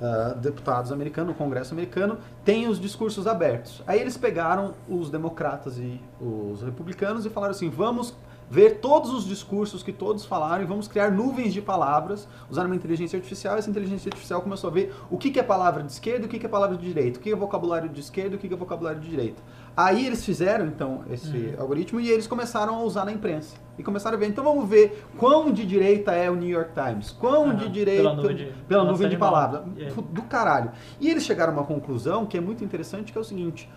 ah, 0.00 0.34
deputados 0.40 0.92
americanos, 0.92 1.32
no 1.32 1.34
Congresso 1.34 1.72
americano, 1.72 2.18
têm 2.44 2.68
os 2.68 2.80
discursos 2.80 3.26
abertos. 3.26 3.82
Aí 3.86 4.00
eles 4.00 4.16
pegaram 4.16 4.74
os 4.88 5.10
democratas 5.10 5.78
e 5.78 6.00
os 6.20 6.62
republicanos 6.62 7.24
e 7.26 7.30
falaram 7.30 7.52
assim: 7.52 7.70
vamos 7.70 8.14
ver 8.48 8.78
todos 8.80 9.12
os 9.12 9.24
discursos 9.26 9.82
que 9.82 9.92
todos 9.92 10.24
falaram 10.24 10.62
e 10.62 10.66
vamos 10.66 10.86
criar 10.86 11.10
nuvens 11.10 11.52
de 11.52 11.60
palavras, 11.60 12.28
usando 12.48 12.66
uma 12.66 12.76
inteligência 12.76 13.16
artificial. 13.16 13.56
Essa 13.58 13.68
inteligência 13.68 14.08
artificial 14.08 14.40
começou 14.40 14.70
a 14.70 14.72
ver 14.72 14.94
o 15.10 15.18
que 15.18 15.38
é 15.38 15.42
palavra 15.42 15.82
de 15.82 15.90
esquerda 15.90 16.24
e 16.24 16.26
o 16.26 16.28
que 16.28 16.46
é 16.46 16.48
palavra 16.48 16.76
de 16.76 16.86
direita, 16.86 17.18
o 17.18 17.22
que 17.22 17.32
é 17.32 17.34
vocabulário 17.36 17.88
de 17.88 18.00
esquerda 18.00 18.34
e 18.34 18.36
o 18.36 18.38
que 18.38 18.52
é 18.52 18.56
vocabulário 18.56 19.00
de 19.00 19.08
direita. 19.08 19.42
Aí 19.76 20.06
eles 20.06 20.24
fizeram, 20.24 20.64
então, 20.66 21.02
esse 21.10 21.54
algoritmo 21.58 22.00
e 22.00 22.08
eles 22.08 22.26
começaram 22.26 22.76
a 22.76 22.82
usar 22.82 23.04
na 23.04 23.12
imprensa. 23.12 23.56
E 23.78 23.82
começaram 23.82 24.16
a 24.16 24.20
ver, 24.20 24.28
então 24.28 24.42
vamos 24.42 24.66
ver 24.68 25.04
quão 25.18 25.52
de 25.52 25.66
direita 25.66 26.12
é 26.12 26.30
o 26.30 26.34
New 26.34 26.48
York 26.48 26.70
Times, 26.72 27.10
quão 27.10 27.50
Ah, 27.50 27.54
de 27.54 27.68
direita... 27.68 28.02
pela 28.02 28.14
nuvem 28.14 28.36
de- 28.36 28.52
pela 28.66 28.84
nuvem 28.84 29.08
de 29.08 29.14
animal. 29.16 29.30
palavras. 29.32 29.62
É. 29.78 29.90
Do 29.90 30.22
caralho. 30.22 30.70
E 30.98 31.10
eles 31.10 31.24
chegaram 31.24 31.52
a 31.52 31.56
uma 31.56 31.64
conclusão 31.66 32.24
que 32.24 32.38
é 32.38 32.40
muito 32.40 32.64
interessante, 32.64 33.12
que 33.12 33.18
é 33.18 33.20
o 33.20 33.24
seguinte. 33.24 33.68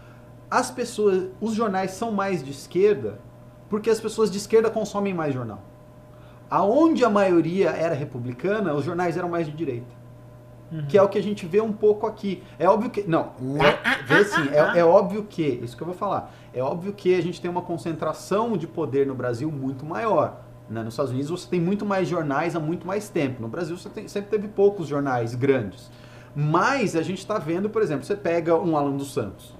As 0.49 0.71
pessoas, 0.71 1.27
os 1.41 1.53
jornais 1.53 1.91
são 1.91 2.11
mais 2.13 2.41
de 2.43 2.51
esquerda 2.51 3.19
porque 3.69 3.89
as 3.89 3.99
pessoas 3.99 4.29
de 4.31 4.37
esquerda 4.37 4.69
consomem 4.69 5.13
mais 5.13 5.33
jornal. 5.33 5.59
Aonde 6.49 7.05
a 7.05 7.09
maioria 7.09 7.69
era 7.69 7.93
republicana, 7.93 8.73
os 8.73 8.83
jornais 8.83 9.15
eram 9.17 9.29
mais 9.29 9.45
de 9.47 9.53
direita. 9.53 9.99
Que 10.87 10.99
é 10.99 11.01
o 11.01 11.09
que 11.09 11.17
a 11.17 11.23
gente 11.23 11.47
vê 11.47 11.59
um 11.61 11.73
pouco 11.73 12.05
aqui. 12.05 12.43
É 12.59 12.69
óbvio 12.69 12.91
que. 12.91 13.01
Não, 13.07 13.31
é, 13.59 14.03
vê 14.05 14.23
sim, 14.23 14.49
é, 14.51 14.79
é 14.79 14.85
óbvio 14.85 15.23
que. 15.23 15.41
Isso 15.63 15.75
que 15.75 15.81
eu 15.81 15.87
vou 15.87 15.95
falar. 15.95 16.31
É 16.53 16.61
óbvio 16.61 16.93
que 16.93 17.15
a 17.15 17.21
gente 17.23 17.41
tem 17.41 17.49
uma 17.49 17.63
concentração 17.63 18.55
de 18.55 18.67
poder 18.67 19.07
no 19.07 19.15
Brasil 19.15 19.51
muito 19.51 19.83
maior. 19.83 20.41
né? 20.69 20.83
Nos 20.83 20.93
Estados 20.93 21.11
Unidos 21.11 21.31
você 21.31 21.47
tem 21.49 21.59
muito 21.59 21.87
mais 21.87 22.07
jornais 22.07 22.55
há 22.55 22.59
muito 22.59 22.85
mais 22.85 23.09
tempo. 23.09 23.41
No 23.41 23.47
Brasil 23.47 23.75
você 23.75 23.89
tem- 23.89 24.07
sempre 24.07 24.29
teve 24.29 24.47
poucos 24.47 24.87
jornais 24.87 25.33
grandes. 25.33 25.89
Mas 26.35 26.95
a 26.95 27.01
gente 27.01 27.17
está 27.17 27.39
vendo, 27.39 27.67
por 27.71 27.81
exemplo, 27.81 28.05
você 28.05 28.15
pega 28.15 28.55
um 28.55 28.77
Alan 28.77 28.95
dos 28.95 29.11
Santos. 29.11 29.55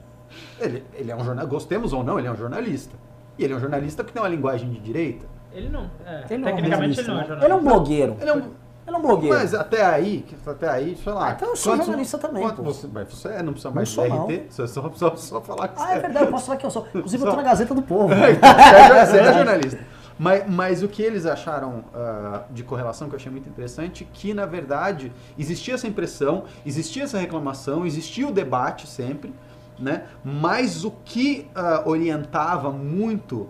Ele, 0.60 0.84
ele 0.94 1.10
é 1.12 1.16
um 1.16 1.24
jornalista, 1.26 1.50
gostemos 1.52 1.92
ou 1.92 2.04
não, 2.04 2.20
ele 2.20 2.28
é 2.28 2.32
um 2.32 2.36
jornalista. 2.38 2.96
E 3.40 3.44
ele 3.46 3.54
é 3.54 3.56
um 3.56 3.60
jornalista 3.60 4.04
que 4.04 4.12
tem 4.12 4.22
uma 4.22 4.28
linguagem 4.28 4.70
de 4.70 4.80
direita. 4.80 5.26
Ele 5.54 5.70
não. 5.70 5.90
É, 6.06 6.26
Ele 6.30 6.38
não 6.44 6.50
é 6.50 6.52
um 6.52 6.56
tecnicamente 6.58 7.00
ele 7.00 7.08
não 7.08 7.14
é 7.22 7.26
jornalista, 7.26 7.36
né? 7.38 7.46
Ele 7.46 7.54
é 7.54 7.56
um 7.56 7.64
blogueiro. 7.64 8.18
Ele 8.20 8.30
é 8.30 8.34
um, 8.34 8.38
Ele 8.38 8.96
é 8.96 8.98
um 8.98 9.02
blogueiro. 9.02 9.36
Mas 9.38 9.54
até 9.54 9.86
aí, 9.86 10.26
que- 10.28 10.50
até 10.50 10.70
aí, 10.70 10.98
sei 11.04 11.14
lá. 11.14 11.30
Ah, 11.30 11.32
então 11.36 11.48
eu 11.50 11.56
sou 11.56 11.72
quantos- 11.74 11.86
jornalista 11.88 12.18
também, 12.18 12.44
quanto 12.44 12.58
pô. 12.58 12.64
Você, 12.64 12.88
mas 12.92 13.08
você 13.14 13.28
é, 13.30 13.42
não 13.42 13.54
precisa 13.54 13.70
Não 13.70 13.76
mais 13.76 13.90
sou, 13.90 14.08
não. 14.10 14.26
RT, 14.28 14.44
você 14.50 14.68
só, 14.68 14.92
só, 14.94 15.16
só 15.16 15.42
falar 15.42 15.70
que 15.70 15.82
Ah, 15.82 15.86
você 15.88 15.94
é 15.94 16.00
verdade, 16.00 16.26
eu 16.26 16.32
posso 16.32 16.46
falar 16.46 16.58
que 16.58 16.66
eu 16.66 16.72
sou. 16.72 16.86
Inclusive, 16.94 17.24
eu 17.24 17.30
tô 17.32 17.36
na 17.38 17.44
Gazeta 17.44 17.74
do 17.74 17.82
Povo. 17.82 18.14
Você 18.14 19.18
é 19.18 19.34
jornalista. 19.34 19.80
Mas, 20.22 20.44
mas 20.50 20.84
o 20.84 20.88
que 20.90 21.02
eles 21.02 21.26
acharam 21.26 21.86
ah, 21.96 22.42
de 22.52 22.62
correlação, 22.62 23.08
que 23.08 23.16
eu 23.16 23.18
achei 23.18 23.32
muito 23.32 23.48
interessante, 23.48 24.06
que 24.12 24.34
na 24.34 24.46
verdade 24.46 25.14
existia 25.38 25.76
essa 25.76 25.88
impressão, 25.88 26.44
existia 26.66 27.04
essa 27.04 27.18
reclamação, 27.18 27.86
existia 27.86 28.28
o 28.28 28.32
debate 28.32 28.86
sempre, 28.86 29.34
né? 29.80 30.04
Mas 30.24 30.84
o 30.84 30.92
que 31.06 31.48
ah, 31.56 31.84
orientava 31.86 32.72
muito 32.72 33.48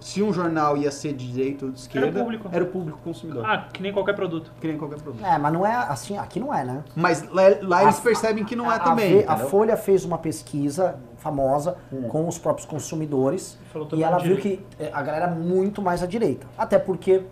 se 0.00 0.22
um 0.22 0.34
jornal 0.34 0.76
ia 0.76 0.90
ser 0.90 1.14
de 1.14 1.32
direita 1.32 1.64
ou 1.64 1.70
de 1.70 1.78
esquerda 1.78 2.20
público. 2.22 2.46
era 2.52 2.62
o 2.62 2.66
público 2.66 2.98
consumidor. 3.02 3.42
Ah, 3.46 3.68
que 3.72 3.80
nem 3.82 3.90
qualquer 3.90 4.14
produto. 4.14 4.52
Que 4.60 4.66
nem 4.68 4.76
qualquer 4.76 5.00
produto. 5.00 5.24
É, 5.24 5.38
mas 5.38 5.50
não 5.52 5.64
é 5.64 5.74
assim, 5.74 6.18
aqui 6.18 6.38
não 6.38 6.52
é, 6.52 6.62
né? 6.62 6.84
Mas 6.94 7.22
lá, 7.30 7.42
lá 7.62 7.82
eles 7.84 7.98
A- 7.98 8.02
percebem 8.02 8.44
que 8.44 8.54
não 8.54 8.70
é 8.70 8.74
A- 8.76 8.78
também. 8.80 9.24
A, 9.26 9.34
Ve- 9.34 9.44
a? 9.44 9.46
Folha 9.46 9.76
fez 9.78 10.04
uma 10.04 10.18
pesquisa 10.18 10.96
famosa 11.16 11.78
Hum. 11.90 12.02
com 12.08 12.28
os 12.28 12.36
próprios 12.36 12.66
consumidores 12.66 13.58
e 13.94 14.04
ela 14.04 14.18
viu 14.18 14.36
direito. 14.36 14.62
que 14.76 14.82
eh, 14.84 14.90
a 14.92 15.00
galera 15.00 15.26
é 15.26 15.34
muito 15.34 15.80
mais 15.80 16.02
à 16.02 16.06
direita. 16.06 16.46
Até 16.58 16.78
porque 16.78 17.22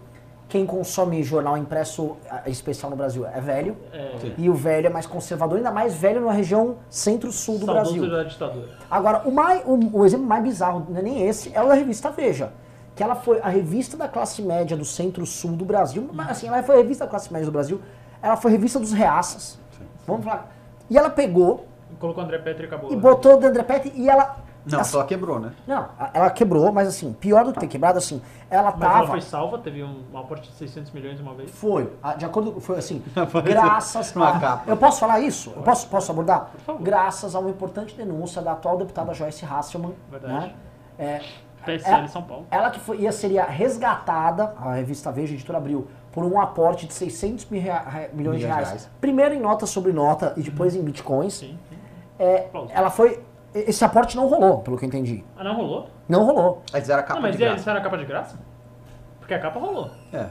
quem 0.53 0.67
consome 0.67 1.23
jornal 1.23 1.57
impresso, 1.57 2.15
especial 2.45 2.91
no 2.91 2.97
Brasil, 2.97 3.27
é 3.27 3.41
velho. 3.41 3.75
É. 3.91 4.13
E 4.37 4.51
o 4.51 4.55
velho 4.55 4.87
é 4.87 4.91
mais 4.91 5.07
conservador, 5.07 5.57
ainda 5.57 5.71
mais 5.71 5.95
velho 5.95 6.21
na 6.21 6.31
região 6.31 6.77
centro-sul 6.91 7.59
do 7.59 7.65
saudoso 7.65 7.95
Brasil. 7.95 8.11
da 8.11 8.23
ditadura. 8.25 8.69
Agora, 8.91 9.27
o, 9.27 9.33
mais, 9.33 9.63
o, 9.65 10.01
o 10.01 10.05
exemplo 10.05 10.27
mais 10.27 10.43
bizarro, 10.43 10.87
não 10.91 10.99
é 10.99 11.03
nem 11.03 11.27
esse, 11.27 11.51
é 11.55 11.63
o 11.63 11.69
da 11.69 11.73
revista 11.73 12.11
Veja. 12.11 12.53
Que 12.95 13.03
ela 13.03 13.15
foi 13.15 13.41
a 13.41 13.49
revista 13.49 13.97
da 13.97 14.07
classe 14.07 14.43
média 14.43 14.77
do 14.77 14.85
centro-sul 14.85 15.53
do 15.53 15.65
Brasil. 15.65 16.11
Mas 16.13 16.29
assim, 16.33 16.49
ela 16.49 16.63
foi 16.63 16.75
a 16.75 16.79
revista 16.79 17.07
da 17.07 17.11
classe 17.11 17.33
média 17.33 17.47
do 17.47 17.53
Brasil. 17.53 17.81
Ela 18.21 18.37
foi 18.37 18.51
a 18.51 18.53
revista 18.53 18.79
dos 18.79 18.93
reaças. 18.93 19.59
Vamos 20.07 20.23
falar. 20.23 20.55
E 20.91 20.99
ela 20.99 21.09
pegou 21.09 21.67
Colocou 21.99 22.23
André 22.23 22.37
Petri 22.39 22.65
e 22.65 22.67
acabou. 22.67 22.93
e 22.93 22.97
botou 22.97 23.41
o 23.41 23.47
André 23.47 23.63
Petri 23.63 23.93
e 23.95 24.11
ela. 24.11 24.37
Não, 24.65 24.81
assim, 24.81 24.93
só 24.93 25.03
quebrou, 25.05 25.41
né? 25.41 25.53
Não, 25.67 25.89
ela 26.15 26.31
quebrou, 26.31 26.71
mas 26.73 26.87
assim, 26.89 27.13
pior 27.13 27.45
do 27.45 27.53
que 27.53 27.61
ter 27.61 27.67
quebrado, 27.67 27.99
assim, 27.99 28.23
ela 28.49 28.71
Mas 28.71 28.81
ela 28.83 28.93
tava. 28.93 29.07
foi 29.09 29.21
salva, 29.21 29.59
teve 29.59 29.83
um, 29.83 30.03
um 30.13 30.19
aporte 30.19 30.49
de 30.51 30.55
600 30.57 30.91
milhões 30.93 31.19
uma 31.21 31.35
vez. 31.35 31.51
Foi. 31.51 31.93
De 32.17 32.25
acordo 32.25 32.61
foi 32.61 32.79
assim, 32.79 33.03
graças 33.45 34.17
a, 34.17 34.39
capa. 34.39 34.63
Eu 34.71 34.77
posso 34.77 35.01
falar 35.01 35.21
isso? 35.21 35.53
Eu 35.57 35.63
posso, 35.63 35.89
posso 35.89 36.13
abordar? 36.13 36.51
favor. 36.65 36.81
Graças 36.83 37.35
a 37.35 37.39
uma 37.41 37.51
importante 37.51 37.95
denúncia 37.97 38.41
da 38.41 38.53
atual 38.53 38.77
deputada 38.77 39.13
Joyce 39.15 39.45
Hasselman, 39.45 39.95
Verdade. 40.11 40.35
né? 40.35 40.55
É, 40.99 41.21
PSL 41.65 42.05
É- 42.05 42.09
São 42.09 42.23
Paulo. 42.23 42.47
ela 42.51 42.71
que 42.71 42.79
foi, 42.81 42.99
ia, 42.99 43.11
seria 43.13 43.45
resgatada, 43.45 44.55
a 44.61 44.75
revista 44.75 45.11
Veja, 45.11 45.33
a 45.33 45.35
editora 45.35 45.59
Abril, 45.59 45.89
por 46.13 46.25
um 46.25 46.41
aporte 46.41 46.87
de 46.87 46.93
600 46.93 47.47
mil 47.47 47.61
rea- 47.61 47.79
re- 47.81 48.11
milhões 48.13 48.13
de 48.13 48.17
Milhões 48.17 48.41
de 48.41 48.47
reais. 48.47 48.69
reais. 48.69 48.91
Primeiro 49.01 49.35
em 49.35 49.41
nota 49.41 49.65
sobre 49.67 49.93
nota 49.93 50.35
e 50.37 50.43
depois 50.43 50.77
em 50.77 50.83
bitcoins. 50.83 51.35
Sim, 51.35 51.59
sim. 51.69 51.79
É, 52.19 52.49
ela 52.71 52.91
foi. 52.91 53.21
Esse 53.55 53.85
aporte 53.85 54.17
não 54.17 54.27
rolou, 54.29 54.59
pelo 54.61 54.79
que 54.79 54.85
eu 54.85 54.89
entendi. 54.89 55.23
Ah, 55.37 55.45
não 55.45 55.55
rolou? 55.55 55.89
Não 56.09 56.25
rolou. 56.25 56.63
Aí 56.73 56.81
fizeram 56.81 57.01
a 57.01 57.03
capa 57.03 57.15
não, 57.17 57.23
mas 57.23 57.33
de 57.33 57.39
graça. 57.39 57.53
eles 57.53 57.61
fizeram 57.63 57.81
a 57.81 57.83
capa 57.83 57.99
de 57.99 58.05
graça? 58.07 58.39
Porque 59.19 59.35
a 59.35 59.39
capa 59.39 59.59
rolou. 59.61 59.91
É. 60.13 60.27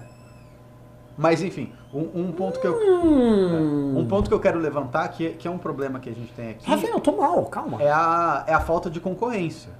Mas 1.18 1.42
enfim, 1.44 1.72
um, 1.94 2.10
um 2.22 2.32
ponto 2.32 2.60
que 2.60 2.66
eu 2.66 2.74
Hum. 2.74 3.98
um 4.00 4.08
ponto 4.08 4.28
que 4.30 4.34
eu 4.34 4.40
quero 4.40 4.58
levantar 4.58 5.08
que, 5.10 5.32
que 5.32 5.48
é 5.48 5.52
um 5.52 5.58
problema 5.58 6.00
que 6.00 6.10
a 6.10 6.14
gente 6.14 6.32
tem 6.34 6.52
aqui 6.52 6.68
Rafinha, 6.70 6.92
eu 6.94 7.00
tô 7.00 7.12
mal, 7.12 7.46
calma. 7.46 7.82
é 7.82 7.92
a, 7.92 8.44
é 8.48 8.54
a 8.54 8.60
falta 8.62 8.90
de 8.90 9.00
concorrência, 9.00 9.72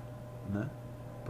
né? 0.50 0.68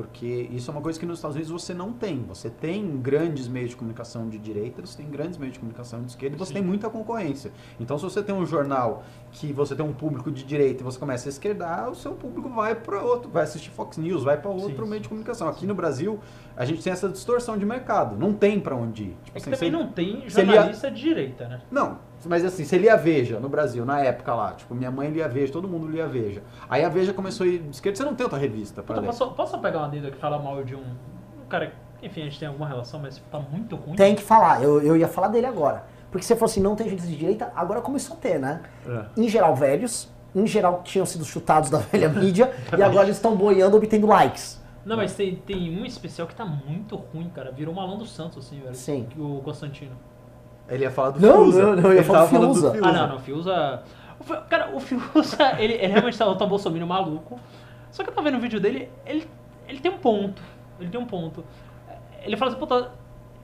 Porque 0.02 0.50
isso 0.52 0.70
é 0.70 0.74
uma 0.74 0.82
coisa 0.82 1.00
que 1.00 1.06
nos 1.06 1.20
Estados 1.20 1.36
Unidos 1.36 1.52
você 1.52 1.74
não 1.74 1.94
tem. 1.94 2.24
Você 2.28 2.50
tem 2.50 2.98
grandes 3.00 3.48
meios 3.48 3.70
de 3.70 3.76
comunicação 3.76 4.28
de 4.28 4.38
direita, 4.40 4.84
você 4.84 4.98
tem 4.98 5.10
grandes 5.10 5.38
meios 5.38 5.54
de 5.54 5.60
comunicação 5.60 6.02
de 6.02 6.10
esquerda 6.12 6.36
e 6.36 6.40
você 6.40 6.48
Sim. 6.50 6.54
tem 6.56 6.64
muita 6.64 6.90
concorrência. 6.90 7.52
Então, 7.80 7.98
se 7.98 8.04
você 8.04 8.24
tem 8.24 8.34
um 8.34 8.46
jornal 8.46 9.04
que 9.32 9.54
você 9.54 9.76
tem 9.76 9.86
um 9.86 9.94
público 9.94 10.32
de 10.32 10.44
direita 10.44 10.82
e 10.82 10.84
você 10.84 10.98
começa 10.98 11.28
a 11.28 11.30
esquerdar, 11.30 11.90
o 11.90 11.96
seu 11.96 12.14
público 12.14 12.50
vai 12.50 12.74
para 12.76 13.02
outro, 13.02 13.30
vai 13.30 13.44
assistir 13.44 13.70
Fox 13.70 13.98
News, 13.98 14.24
vai 14.24 14.38
para 14.42 14.50
outro 14.50 14.84
Sim, 14.84 14.90
meio 14.90 15.02
de 15.02 15.08
comunicação. 15.10 15.48
Aqui 15.48 15.66
no 15.68 15.76
Brasil, 15.76 16.20
a 16.58 16.66
gente 16.66 16.84
tem 16.84 16.92
essa 16.92 17.08
distorção 17.08 17.58
de 17.58 17.66
mercado. 17.66 18.18
Não 18.18 18.34
tem 18.34 18.60
para 18.60 18.76
onde 18.76 19.04
ir. 19.04 19.18
Tipo 19.24 19.38
É 19.38 19.42
que 19.42 19.50
assim, 19.50 19.52
também 19.52 19.72
você- 19.72 19.78
não 19.86 19.92
tem 19.92 20.30
jornalista 20.30 20.90
de 20.92 21.02
direita, 21.02 21.48
né? 21.48 21.62
não, 21.70 22.00
mas 22.26 22.46
assim, 22.46 22.64
você 22.64 22.78
lia 22.78 22.94
a 22.94 22.98
Veja 22.98 23.40
no 23.40 23.50
Brasil, 23.50 23.86
na 23.86 24.00
época 24.02 24.34
lá, 24.34 24.54
tipo, 24.54 24.74
minha 24.76 24.92
mãe 24.92 25.10
lia 25.10 25.26
a 25.26 25.28
Veja, 25.28 25.52
todo 25.52 25.68
mundo 25.68 25.88
lia 25.88 26.06
a 26.06 26.08
Veja. 26.08 26.42
Aí 26.70 26.84
a 26.84 26.90
Veja 26.90 27.14
começou 27.14 27.46
a 27.46 27.50
ir 27.50 27.60
de 27.60 27.70
esquerda, 27.70 27.98
você 27.98 28.04
não 28.04 28.16
tem 28.16 28.24
outra 28.24 28.40
revista 28.40 28.84
pra 28.84 28.96
Puta, 28.96 29.02
ler. 29.02 29.08
posso, 29.08 29.32
posso 29.32 29.60
pegar 29.60 29.80
uma 29.80 29.90
dedo 29.90 30.12
que 30.12 30.18
fala 30.18 30.38
mal 30.40 30.64
de 30.64 30.76
um, 30.76 30.80
um 30.80 31.46
cara 31.50 31.74
que, 32.00 32.06
enfim, 32.06 32.22
a 32.22 32.24
gente 32.26 32.40
tem 32.40 32.48
alguma 32.48 32.68
relação, 32.68 33.00
mas 33.00 33.22
tá 33.32 33.40
muito 33.40 33.76
ruim? 33.76 33.96
Tem 33.96 34.16
que 34.16 34.24
falar, 34.24 34.62
eu, 34.64 34.82
eu 34.82 34.96
ia 34.98 35.08
falar 35.08 35.28
dele 35.30 35.46
agora. 35.46 35.84
Porque 36.12 36.26
você 36.26 36.36
falou 36.36 36.50
assim, 36.52 36.60
não 36.62 36.76
tem 36.76 36.90
gente 36.90 37.04
de 37.04 37.16
direita, 37.16 37.52
agora 37.56 37.80
começou 37.82 38.18
a 38.18 38.20
ter, 38.20 38.38
né? 38.38 38.62
É. 38.86 39.06
Em 39.16 39.30
geral, 39.30 39.56
velhos, 39.56 40.10
em 40.36 40.46
geral, 40.46 40.82
tinham 40.84 41.06
sido 41.06 41.24
chutados 41.24 41.70
da 41.70 41.78
velha 41.92 42.10
mídia, 42.10 42.52
e 42.78 42.82
agora 42.84 43.06
eles 43.06 43.16
estão 43.16 43.36
boiando, 43.36 43.78
obtendo 43.78 44.08
likes. 44.08 44.60
Não, 44.84 44.98
mas 44.98 45.14
tem, 45.14 45.36
tem 45.36 45.80
um 45.80 45.86
especial 45.86 46.28
que 46.28 46.34
tá 46.34 46.44
muito 46.44 46.96
ruim, 46.96 47.30
cara. 47.30 47.52
Virou 47.52 47.74
Malão 47.74 47.98
dos 47.98 48.12
Santos, 48.12 48.46
assim, 48.46 48.60
velho. 48.60 48.74
Sim. 48.74 49.08
O 49.16 49.40
Constantino. 49.44 49.96
Ele 50.72 50.84
ia 50.84 50.92
falar 50.92 51.12
do 51.12 51.20
Não, 51.20 51.44
Fiuza. 51.44 51.62
não, 51.62 51.76
não, 51.76 51.84
eu 51.84 51.94
ia 51.94 51.98
Ele 52.00 52.04
falar 52.04 52.26
do 52.26 52.30
Fiuza. 52.30 52.74
Ah, 52.82 52.92
não, 52.92 53.08
não. 53.10 53.16
O 53.18 53.20
Fiuza... 53.20 53.84
Cara, 54.50 54.70
o 54.74 54.80
Fiuza, 54.80 55.56
ele, 55.60 55.74
ele 55.74 55.88
realmente 55.88 56.18
tá 56.18 56.34
tão 56.36 56.48
bolsominion 56.48 56.88
maluco. 56.88 57.40
Só 57.92 58.04
que 58.04 58.10
eu 58.10 58.14
tava 58.14 58.30
vendo 58.30 58.38
o 58.40 58.42
vídeo 58.42 58.60
dele, 58.60 58.90
ele, 59.06 59.28
ele 59.68 59.80
tem 59.80 59.92
um 59.92 59.98
ponto. 59.98 60.42
Ele 60.80 60.90
tem 60.90 61.00
um 61.00 61.06
ponto. 61.06 61.44
Ele 62.24 62.38
fala 62.38 62.52
assim, 62.52 62.60
puta... 62.60 62.92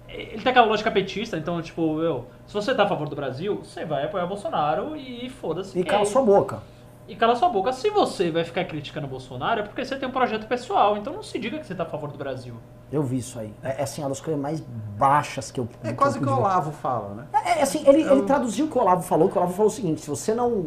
Ele 0.08 0.42
tem 0.42 0.52
aquela 0.52 0.66
lógica 0.68 0.90
petista, 0.90 1.38
então, 1.38 1.62
tipo, 1.62 2.02
eu, 2.02 2.26
se 2.46 2.54
você 2.54 2.74
tá 2.74 2.84
a 2.84 2.88
favor 2.88 3.10
do 3.10 3.16
Brasil, 3.16 3.58
você 3.62 3.84
vai 3.84 4.06
apoiar 4.06 4.24
o 4.24 4.28
Bolsonaro 4.30 4.96
e 4.96 5.30
foda-se. 5.30 5.78
E 5.78 5.84
cala 5.84 6.04
é- 6.04 6.06
sua 6.06 6.22
boca. 6.22 6.60
E 7.08 7.16
cala 7.16 7.36
sua 7.36 7.48
boca. 7.48 7.72
Se 7.72 7.90
você 7.90 8.30
vai 8.30 8.44
ficar 8.44 8.66
criticando 8.66 9.08
o 9.08 9.10
Bolsonaro, 9.10 9.62
é 9.62 9.64
porque 9.64 9.84
você 9.86 9.96
tem 9.96 10.10
um 10.10 10.12
projeto 10.12 10.46
pessoal. 10.46 10.98
Então 10.98 11.14
não 11.14 11.24
se 11.24 11.40
diga 11.40 11.58
que 11.58 11.66
você 11.66 11.74
tá 11.74 11.84
a 11.84 11.86
favor 11.86 12.12
do 12.12 12.18
Brasil. 12.18 12.56
Eu 12.92 13.02
vi 13.02 13.18
isso 13.20 13.40
aí. 13.40 13.54
É, 13.64 13.80
é 13.80 13.84
assim, 13.84 14.02
uma 14.02 14.10
das 14.10 14.20
coisas 14.20 14.42
mais 14.42 14.60
baixas 14.60 15.50
que 15.50 15.60
eu 15.60 15.68
É 15.84 15.94
quase 15.94 16.20
que 16.20 16.26
que 16.26 16.30
eu 16.30 16.34
o 16.34 16.36
ver. 16.38 16.42
Olavo 16.42 16.72
fala, 16.72 17.14
né? 17.16 17.28
É, 17.46 17.60
é 17.60 17.62
assim, 17.64 17.82
ele, 17.88 18.02
ele 18.02 18.24
traduziu 18.24 18.66
o 18.66 18.70
que 18.70 18.78
o 18.78 18.82
Olavo 18.82 19.04
falou, 19.04 19.30
que 19.30 19.36
o 19.36 19.38
Olavo 19.38 19.54
falou 19.54 19.72
o 19.72 19.74
seguinte, 19.74 20.02
se 20.02 20.10
você 20.10 20.34
não. 20.34 20.66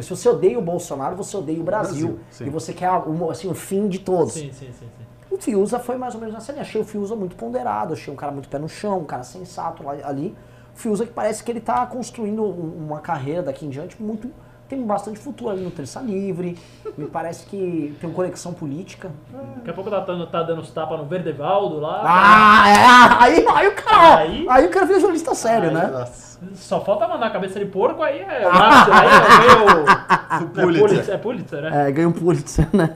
Se 0.00 0.10
você 0.10 0.28
odeia 0.28 0.58
o 0.58 0.62
Bolsonaro, 0.62 1.16
você 1.16 1.36
odeia 1.36 1.60
o 1.60 1.64
Brasil. 1.64 2.18
Brasil, 2.28 2.46
e 2.46 2.50
você 2.50 2.72
quer 2.72 2.90
o, 2.90 3.30
assim, 3.30 3.48
o 3.48 3.54
fim 3.54 3.88
de 3.88 3.98
todos. 3.98 4.34
Sim, 4.34 4.52
sim, 4.52 4.66
sim, 4.72 4.86
sim. 4.96 5.04
O 5.30 5.38
Fiuza 5.38 5.78
foi 5.78 5.96
mais 5.96 6.14
ou 6.14 6.20
menos 6.20 6.34
nessa 6.34 6.52
linha. 6.52 6.62
Achei 6.62 6.80
o 6.80 6.84
Fiuza 6.84 7.14
muito 7.16 7.34
ponderado, 7.36 7.94
achei 7.94 8.12
um 8.12 8.16
cara 8.16 8.30
muito 8.32 8.48
pé 8.48 8.58
no 8.58 8.68
chão, 8.68 8.98
um 9.00 9.04
cara 9.04 9.22
sensato 9.22 9.82
lá, 9.84 9.92
ali. 10.04 10.36
O 10.74 10.78
Fiuza 10.78 11.04
que 11.06 11.12
parece 11.12 11.42
que 11.44 11.50
ele 11.50 11.60
tá 11.60 11.84
construindo 11.86 12.42
um- 12.44 12.86
uma 12.86 13.00
carreira 13.00 13.42
daqui 13.44 13.64
em 13.66 13.70
diante 13.70 14.00
muito. 14.00 14.30
Tem 14.70 14.80
bastante 14.86 15.18
futuro 15.18 15.50
ali 15.50 15.62
no 15.64 15.70
Terça 15.72 16.00
Livre. 16.00 16.56
Me 16.96 17.06
parece 17.06 17.44
que 17.46 17.92
tem 18.00 18.08
uma 18.08 18.14
conexão 18.14 18.52
política. 18.54 19.10
Daqui 19.56 19.68
a 19.70 19.72
pouco 19.72 19.90
tá 19.90 19.98
dando, 19.98 20.26
tá 20.28 20.42
dando 20.44 20.60
os 20.62 20.70
tapas 20.70 20.96
no 20.96 21.06
Verdevaldo 21.06 21.80
lá. 21.80 22.02
Ah, 22.04 22.68
é, 22.68 23.24
aí, 23.24 23.46
aí 23.52 23.66
o 23.66 23.74
cara. 23.74 24.18
Aí- 24.18 24.46
Aí, 24.48 24.66
o 24.66 24.70
cara 24.70 24.86
vira 24.86 25.00
jornalista 25.00 25.34
sério, 25.34 25.70
Aí- 25.70 25.74
né? 25.74 25.86
Nossa. 25.88 26.29
Só 26.54 26.80
falta 26.80 27.06
mandar 27.06 27.26
a 27.26 27.30
cabeça 27.30 27.58
de 27.58 27.66
porco, 27.66 28.02
aí 28.02 28.20
é. 28.20 28.46
o 28.48 28.50
aí 28.50 29.08
é 29.08 29.38
meio. 29.40 29.84
É 29.88 30.62
Pulitzer. 30.62 30.88
Pulitzer, 30.88 31.14
é 31.14 31.18
Pulitzer, 31.18 31.62
né? 31.62 31.88
É, 31.88 31.92
ganha 31.92 32.08
um 32.08 32.12
Pulitzer, 32.12 32.68
né? 32.72 32.90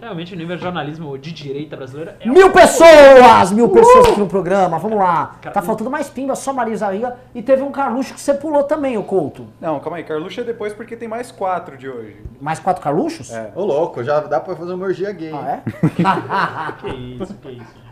Realmente 0.00 0.34
o 0.34 0.36
nível 0.36 0.56
de 0.56 0.62
jornalismo 0.62 1.16
de 1.18 1.32
direita 1.32 1.76
brasileira 1.76 2.16
é 2.20 2.28
Mil 2.28 2.46
um- 2.48 2.52
pessoas! 2.52 3.52
Mil 3.52 3.68
pessoas 3.68 4.08
aqui 4.08 4.20
no 4.20 4.26
programa, 4.26 4.78
vamos 4.78 4.98
lá. 4.98 5.36
Tá 5.52 5.60
faltando 5.62 5.90
mais 5.90 6.08
pimba, 6.08 6.34
só 6.34 6.52
Marisa 6.52 6.88
Riga. 6.90 7.16
E 7.34 7.42
teve 7.42 7.62
um 7.62 7.70
Carluxo 7.70 8.14
que 8.14 8.20
você 8.20 8.32
pulou 8.34 8.62
também, 8.64 8.96
o 8.96 9.02
Couto. 9.04 9.46
Não, 9.60 9.78
calma 9.80 9.98
aí. 9.98 10.04
Carluxo 10.04 10.40
é 10.40 10.44
depois 10.44 10.72
porque 10.72 10.96
tem 10.96 11.06
mais 11.08 11.30
quatro 11.30 11.76
de 11.76 11.88
hoje. 11.88 12.16
Mais 12.40 12.58
quatro 12.60 12.82
Carluxos? 12.82 13.30
É. 13.32 13.50
Ô 13.54 13.64
louco, 13.64 14.02
já 14.02 14.20
dá 14.20 14.40
pra 14.40 14.56
fazer 14.56 14.72
uma 14.72 14.86
orgia 14.86 15.12
gay. 15.12 15.32
Ah, 15.34 15.60
é? 15.60 15.62
Que 16.80 16.88
isso, 17.22 17.34
que 17.34 17.48
isso. 17.50 17.84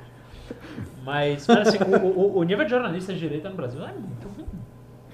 Mas, 1.05 1.47
mas 1.49 1.69
assim, 1.69 1.79
o, 1.79 2.07
o- 2.07 2.39
o 2.39 2.43
nível 2.45 2.65
de 2.65 2.71
jornalista 2.71 3.13
de 3.13 3.19
direita 3.19 3.49
no 3.49 3.57
Brasil 3.57 3.83
é 3.83 3.93
muito 3.93 4.29
ruim. 4.37 4.47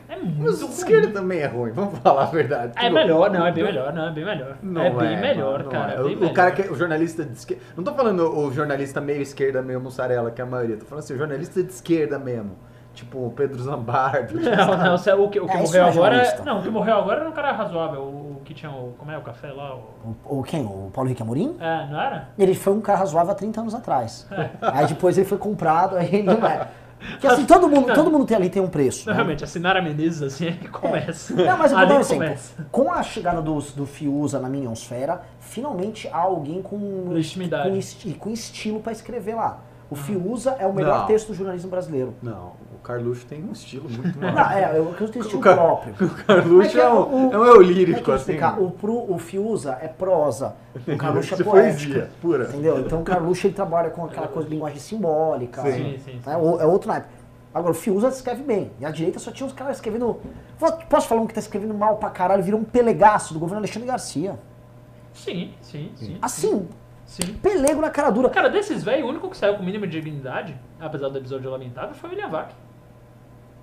É 0.09 0.16
muito 0.16 0.40
Mas 0.42 0.62
o 0.62 0.66
esquerda 0.66 1.09
também 1.12 1.40
é 1.40 1.47
ruim, 1.47 1.71
vamos 1.73 1.99
falar 2.03 2.23
a 2.23 2.27
verdade. 2.27 2.73
É 2.77 2.83
Tudo- 2.85 2.94
melhor, 2.94 3.31
não, 3.31 3.47
é 3.47 3.53
bem 3.53 3.64
melhor, 3.64 3.92
não, 3.92 4.09
é 4.09 4.11
bem 4.11 4.25
melhor. 4.25 4.57
Não 4.62 4.83
é 4.83 4.90
bem 4.90 5.14
é, 5.14 5.21
melhor, 5.21 5.59
mano, 5.59 5.71
cara. 5.71 5.87
não 5.87 5.90
é 5.90 5.94
é. 5.94 5.97
bem 6.05 6.16
O, 6.16 6.18
melhor. 6.21 6.31
o 6.31 6.35
cara 6.35 6.51
que 6.51 6.62
é 6.62 6.71
o 6.71 6.75
jornalista 6.75 7.25
de 7.25 7.33
esquerda. 7.33 7.62
Não 7.77 7.85
tô 7.85 7.92
falando 7.92 8.21
o 8.38 8.51
jornalista 8.53 9.01
meio 9.01 9.21
esquerda, 9.21 9.61
meio 9.61 9.81
mussarela, 9.81 10.31
que 10.31 10.40
é 10.40 10.44
a 10.44 10.47
maioria. 10.47 10.77
Tô 10.77 10.87
falando 10.87 11.05
assim, 11.05 11.14
o 11.14 11.18
jornalista 11.18 11.62
de 11.62 11.71
esquerda 11.73 12.18
mesmo. 12.18 12.57
Tipo 12.94 13.27
o 13.27 13.31
Pedro 13.31 13.62
Zambardo. 13.62 14.35
Não, 14.40 14.77
não, 14.77 14.94
é 14.97 15.14
o 15.14 15.29
que, 15.29 15.38
o 15.38 15.47
que 15.47 15.57
É, 15.57 15.61
morreu 15.61 15.83
não 15.83 15.88
é 15.88 15.92
agora. 15.92 16.42
Não, 16.44 16.59
o 16.59 16.62
que 16.62 16.71
morreu 16.71 16.97
agora 16.97 17.21
era 17.21 17.29
um 17.29 17.33
cara 17.33 17.53
razoável. 17.53 18.01
O, 18.01 18.38
o 18.38 18.40
que 18.44 18.55
tinha 18.55 18.73
o. 18.73 18.94
Como 18.99 19.11
é 19.12 19.16
o 19.18 19.21
café 19.21 19.53
lá? 19.53 19.77
O, 19.77 20.16
O, 20.25 20.38
o 20.40 20.42
quem? 20.42 20.64
O 20.64 20.90
Paulo 20.92 21.09
Henrique 21.09 21.23
Amorim? 21.23 21.55
é, 21.61 21.87
não 21.88 22.01
era? 22.01 22.31
Ele 22.37 22.55
foi 22.55 22.73
um 22.73 22.81
cara 22.81 22.99
razoável 22.99 23.31
há 23.31 23.35
30 23.37 23.61
anos 23.61 23.75
atrás. 23.75 24.27
É. 24.33 24.49
Aí 24.73 24.87
depois 24.87 25.16
ele 25.16 25.29
foi 25.29 25.38
comprado, 25.38 25.97
aí 25.97 26.07
ele 26.12 26.23
não 26.25 26.44
é. 26.44 26.66
Porque 26.99 27.27
assim, 27.27 27.45
todo 27.47 27.69
mundo, 27.69 27.93
todo 27.95 28.11
mundo 28.11 28.25
tem 28.27 28.37
ali 28.37 28.51
tem 28.51 28.61
um 28.63 28.69
preço. 28.69 29.07
Não, 29.07 29.13
né? 29.13 29.17
realmente, 29.19 29.45
a 29.45 29.47
Sinara 29.47 29.81
Menezes, 29.81 30.23
assim, 30.23 30.47
é 30.49 30.53
que 30.53 30.69
começa. 30.69 31.35
Não, 31.35 31.57
mas 31.57 31.73
eu 31.73 31.79
vou 31.79 31.87
dar 31.87 31.95
um 31.97 32.01
exemplo. 32.01 32.25
começa. 32.25 32.67
Com 32.71 32.93
a 32.93 33.03
chegada 33.03 33.41
do, 33.41 33.59
do 33.61 33.87
Fiuza 33.87 34.39
na 34.39 34.49
Minionsfera, 34.49 35.23
finalmente 35.41 36.09
há 36.09 36.19
alguém 36.19 36.61
com, 36.63 37.09
Legitimidade. 37.11 37.69
com, 37.71 37.77
esti- 37.77 38.15
com 38.15 38.31
estilo 38.31 38.81
pra 38.81 38.93
escrever 38.93 39.35
lá. 39.37 39.61
O 39.90 39.96
Fiuza 39.96 40.51
é 40.59 40.66
o 40.66 40.72
melhor 40.72 41.01
Não. 41.01 41.07
texto 41.07 41.29
do 41.29 41.35
jornalismo 41.35 41.70
brasileiro. 41.70 42.12
Não, 42.22 42.53
o 42.74 42.79
Carluxo 42.83 43.24
tem 43.27 43.42
um 43.42 43.53
estilo 43.53 43.88
muito 43.88 44.16
Não, 44.20 44.33
maior. 44.33 44.53
é, 44.53 44.79
eu 44.79 44.94
eu 45.01 45.09
tenho 45.09 45.22
estilo 45.22 45.40
O 45.40 45.42
Car- 45.42 45.55
próprio. 45.57 45.94
O 46.07 46.24
Carluxo 46.27 46.57
Mas 46.59 46.77
é, 46.77 46.88
o- 46.88 46.92
um, 47.09 47.29
o- 47.29 47.33
é 47.33 47.38
um 47.38 47.44
eu 47.44 47.61
é 47.62 47.64
lírico, 47.64 48.11
eu 48.11 48.14
assim. 48.14 48.20
explicar? 48.33 48.61
O, 48.61 48.70
pro, 48.70 49.11
o 49.12 49.18
Fiuza 49.18 49.79
é 49.81 49.88
prosa, 49.88 50.55
o 50.87 50.96
Carluxo 50.98 51.35
é 51.35 51.40
é 51.40 51.42
poética. 51.44 51.88
poesia 51.94 52.11
pura. 52.20 52.44
Entendeu? 52.48 52.81
Então 52.81 53.01
o 53.01 53.05
Carluxo 53.05 53.46
ele 53.46 53.55
trabalha 53.55 53.88
com 53.90 54.05
aquela 54.05 54.29
coisa 54.29 54.46
de 54.48 54.55
linguagem 54.55 54.79
simbólica. 54.79 55.62
Sim. 55.62 55.72
Sim, 55.72 55.98
sim, 56.05 56.20
sim. 56.22 56.31
É, 56.31 56.37
o- 56.37 56.61
é 56.61 56.66
outro 56.66 56.88
naipe. 56.88 57.09
Agora, 57.55 57.72
o 57.72 57.74
Fiuza 57.74 58.09
escreve 58.09 58.42
bem. 58.42 58.70
E 58.79 58.85
a 58.85 58.90
direita 58.90 59.18
só 59.18 59.31
tinha 59.33 59.46
uns 59.46 59.55
caras 59.55 59.77
escrevendo. 59.79 60.18
Posso 60.90 61.09
falar 61.09 61.22
um 61.22 61.27
que 61.27 61.33
tá 61.33 61.40
escrevendo 61.40 61.72
mal 61.72 61.96
pra 61.96 62.11
caralho? 62.11 62.42
Virou 62.42 62.61
um 62.61 62.64
pelegaço 62.64 63.33
do 63.33 63.40
governo 63.40 63.61
Alexandre 63.61 63.88
Garcia. 63.88 64.38
Sim, 65.14 65.53
sim, 65.62 65.90
sim. 65.96 66.18
Assim, 66.22 66.48
Sim. 66.51 66.68
Pelego 67.42 67.81
na 67.81 67.90
cara 67.90 68.11
dura. 68.11 68.29
Cara, 68.31 68.49
desses 68.51 68.83
velhos, 68.85 69.07
o 69.07 69.09
único 69.11 69.29
que 69.31 69.37
saiu 69.37 69.55
com 69.55 69.62
mínimo 69.62 69.87
de 69.87 70.01
dignidade, 70.01 70.55
apesar 70.81 71.09
do 71.09 71.18
episódio 71.18 71.51
lamentável, 71.51 71.94
foi 71.94 72.11
o 72.11 72.12
William 72.12 72.29
Vac. 72.29 72.51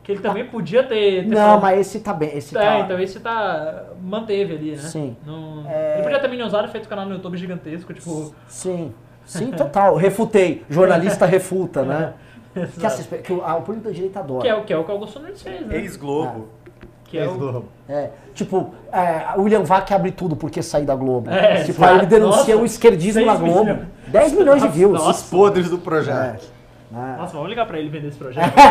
Que 0.03 0.11
ele 0.11 0.21
também 0.21 0.45
podia 0.45 0.83
ter. 0.83 1.23
ter 1.23 1.27
Não, 1.27 1.35
falado- 1.37 1.61
mas 1.63 1.79
esse 1.79 1.99
tá 1.99 2.13
bem. 2.13 2.37
Esse 2.37 2.55
É, 2.55 2.59
tá... 2.61 2.79
então 2.81 2.99
esse 2.99 3.19
tá. 3.19 3.85
manteve 4.01 4.53
ali, 4.55 4.71
né? 4.71 4.77
Sim. 4.77 5.17
Não- 5.25 5.63
É. 5.67 5.95
Ele 5.95 6.03
podia 6.03 6.19
ter 6.19 6.27
minionzado 6.27 6.67
e 6.67 6.71
feito 6.71 6.85
um 6.85 6.89
canal 6.89 7.05
no 7.05 7.13
YouTube 7.15 7.37
gigantesco, 7.37 7.91
tipo. 7.93 8.33
Sim, 8.47 8.93
sim, 9.25 9.49
total. 9.51 9.95
Refutei. 9.95 10.63
Jornalista 10.69 11.25
refuta, 11.25 11.83
né? 11.83 12.13
Que, 12.55 12.61
Exato. 12.61 12.85
assim, 12.85 13.17
que 13.21 13.33
o, 13.33 13.43
ah, 13.43 13.57
o 13.57 13.63
público 13.63 13.85
da 13.85 13.91
direita 13.93 14.21
adora. 14.21 14.41
Que 14.43 14.47
é 14.47 14.55
o 14.55 14.63
que 14.63 14.71
é 14.71 14.77
o 14.77 14.83
que 14.85 14.89
o 14.89 14.93
Augusto 14.93 15.19
Nunes 15.19 15.41
fez, 15.43 15.59
né? 15.67 15.75
Ex-Globo. 15.75 16.47
Que 17.15 17.21
é 17.21 17.29
o. 17.29 17.65
É, 17.87 18.09
tipo, 18.33 18.73
é, 18.91 19.37
o 19.37 19.43
William 19.43 19.63
Vac 19.63 19.91
abre 19.91 20.11
tudo 20.11 20.35
porque 20.35 20.61
sair 20.61 20.85
da 20.85 20.95
Globo. 20.95 21.29
É, 21.29 21.63
tipo, 21.63 21.81
exato. 21.81 21.97
ele 21.99 22.05
denuncia 22.07 22.55
Nossa, 22.55 22.57
o 22.57 22.65
esquerdismo 22.65 23.25
na 23.25 23.35
Globo. 23.35 23.63
milhões. 23.63 23.87
10 24.07 24.33
milhões 24.33 24.61
de 24.61 24.67
views. 24.67 24.93
Nossa. 24.93 25.09
Os 25.11 25.29
podres 25.29 25.69
do 25.69 25.77
projeto. 25.77 26.43
É. 26.93 27.17
Nossa, 27.17 27.33
vamos 27.33 27.49
ligar 27.49 27.65
pra 27.65 27.79
ele 27.79 27.89
vender 27.89 28.07
esse 28.07 28.17
projeto. 28.17 28.53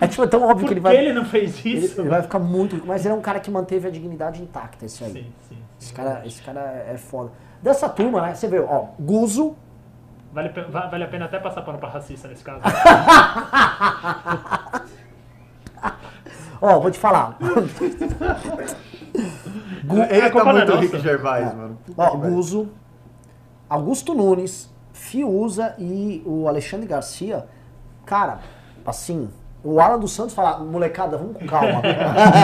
É 0.00 0.06
tipo, 0.06 0.24
é 0.24 0.26
tão 0.26 0.42
óbvio 0.42 0.60
Por 0.60 0.66
que 0.68 0.72
ele 0.74 0.80
vai. 0.80 0.96
ele 0.96 1.12
não 1.12 1.24
fez 1.24 1.64
Ele, 1.64 1.78
isso? 1.78 2.00
ele 2.00 2.08
vai 2.08 2.22
ficar 2.22 2.38
muito 2.38 2.82
mas 2.86 3.04
ele 3.04 3.14
é 3.14 3.16
um 3.16 3.20
cara 3.20 3.38
que 3.38 3.50
manteve 3.50 3.86
a 3.86 3.90
dignidade 3.90 4.42
intacta, 4.42 4.84
esse 4.86 5.04
aí. 5.04 5.12
Sim, 5.12 5.26
sim. 5.48 5.56
Esse 5.80 5.92
cara, 5.92 6.22
esse 6.24 6.42
cara 6.42 6.84
é 6.88 6.96
foda. 6.96 7.30
Dessa 7.62 7.88
turma, 7.88 8.22
né? 8.22 8.34
Você 8.34 8.48
vê, 8.48 8.58
ó, 8.60 8.86
Guzo, 8.98 9.54
Vale, 10.32 10.48
vale 10.70 11.04
a 11.04 11.08
pena 11.08 11.24
até 11.24 11.38
passar 11.40 11.62
pano 11.62 11.78
pra 11.78 11.88
racista 11.88 12.28
nesse 12.28 12.44
caso. 12.44 12.60
ó, 16.60 16.78
vou 16.80 16.90
te 16.90 16.98
falar. 16.98 17.36
Gu- 19.84 20.02
Ele 20.10 20.22
a 20.22 20.30
tá 20.30 20.38
é 20.40 20.44
muito 20.52 20.66
nossa. 20.66 20.80
Rick 20.80 20.98
Gervais, 21.00 21.54
mano. 21.54 21.78
Ó. 21.96 22.16
Guzo, 22.16 22.68
Augusto 23.68 24.14
Nunes, 24.14 24.70
Fiuza 24.92 25.74
e 25.78 26.22
o 26.26 26.46
Alexandre 26.48 26.86
Garcia, 26.86 27.46
cara, 28.04 28.38
assim, 28.84 29.28
o 29.64 29.80
Alan 29.80 29.98
dos 29.98 30.12
Santos 30.12 30.34
fala, 30.34 30.58
molecada, 30.58 31.16
vamos 31.16 31.36
com 31.36 31.46
calma. 31.46 31.82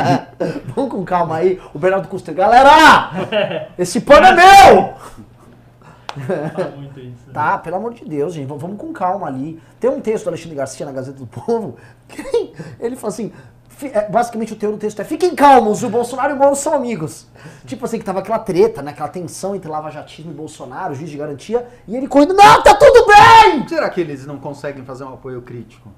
vamos 0.75 0.91
com 0.91 1.05
calma 1.05 1.37
aí. 1.37 1.61
O 1.75 1.79
Bernardo 1.79 2.09
Custer, 2.09 2.35
galera! 2.35 3.69
Esse 3.79 4.01
pano 4.01 4.27
é 4.27 4.33
meu! 4.35 4.95
Fala 6.55 6.71
muito 6.77 6.99
isso. 6.99 7.27
né? 7.27 7.33
Tá, 7.35 7.59
pelo 7.59 7.77
amor 7.77 7.93
de 7.93 8.05
Deus, 8.05 8.33
gente, 8.33 8.47
vamos- 8.47 8.79
com 8.79 8.93
calma 8.93 9.27
ali. 9.27 9.61
Tem 9.79 9.91
um 9.91 10.01
texto 10.01 10.25
do 10.25 10.29
Alexandre 10.29 10.57
Garcia 10.57 10.87
na 10.87 10.93
Gazeta 10.93 11.19
do 11.19 11.27
Povo 11.27 11.77
que 12.09 12.55
ele 12.81 12.97
fala 12.97 13.13
assim: 13.13 13.31
é, 13.31 13.56
basicamente 14.11 14.53
o 14.55 14.57
teor 14.57 14.73
do 14.73 14.79
texto 14.79 15.01
é 15.01 15.05
fiquem 15.05 15.35
calmos, 15.35 15.83
o 15.83 15.91
Bolsonaro 15.91 16.33
e 16.33 16.37
o 16.37 16.39
Moro 16.39 16.57
são 16.57 16.73
amigos. 16.73 17.27
Tipo 17.67 17.85
assim, 17.85 17.99
que 17.99 18.05
tava 18.05 18.21
aquela 18.21 18.39
treta, 18.39 18.81
né? 18.81 18.91
Aquela 18.93 19.09
tensão 19.09 19.55
entre 19.55 19.71
lavajatismo 19.71 20.31
e 20.33 20.35
Bolsonaro, 20.35 20.95
juiz 20.95 21.11
de 21.11 21.17
garantia, 21.17 21.69
e 21.87 21.95
ele 21.97 22.09
correndo, 22.09 22.33
não, 22.35 22.63
tá 22.63 22.75
tudo 22.75 23.07
bem! 23.07 23.69
Será 23.69 23.91
que 23.91 24.01
eles 24.01 24.25
não 24.27 24.39
conseguem 24.39 24.85
fazer 24.85 25.05
um 25.05 25.13
apoio 25.15 25.43
crítico? 25.43 25.91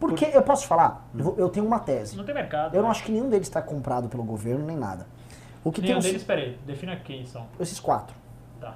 Porque, 0.00 0.24
eu 0.32 0.42
posso 0.42 0.66
falar, 0.66 1.06
eu, 1.16 1.22
vou- 1.24 1.34
eu 1.38 1.48
tenho 1.48 1.64
uma 1.66 1.78
tese. 1.78 2.16
Não 2.16 2.24
tem 2.24 2.34
mercado. 2.34 2.74
Eu 2.74 2.80
não 2.82 2.88
né? 2.88 2.90
acho 2.92 3.04
que 3.04 3.12
nenhum 3.12 3.28
deles 3.28 3.46
está 3.46 3.62
comprado 3.62 4.08
pelo 4.08 4.24
governo, 4.24 4.66
nem 4.66 4.76
nada. 4.76 5.06
O 5.62 5.70
que 5.70 5.80
tem 5.80 5.88
Nenhum 5.90 6.00
os- 6.00 6.04
deles, 6.04 6.24
peraí, 6.24 6.58
defina 6.66 6.96
quem 6.96 7.24
são. 7.24 7.46
esses 7.60 7.78
quatro. 7.78 8.16
Tá. 8.60 8.74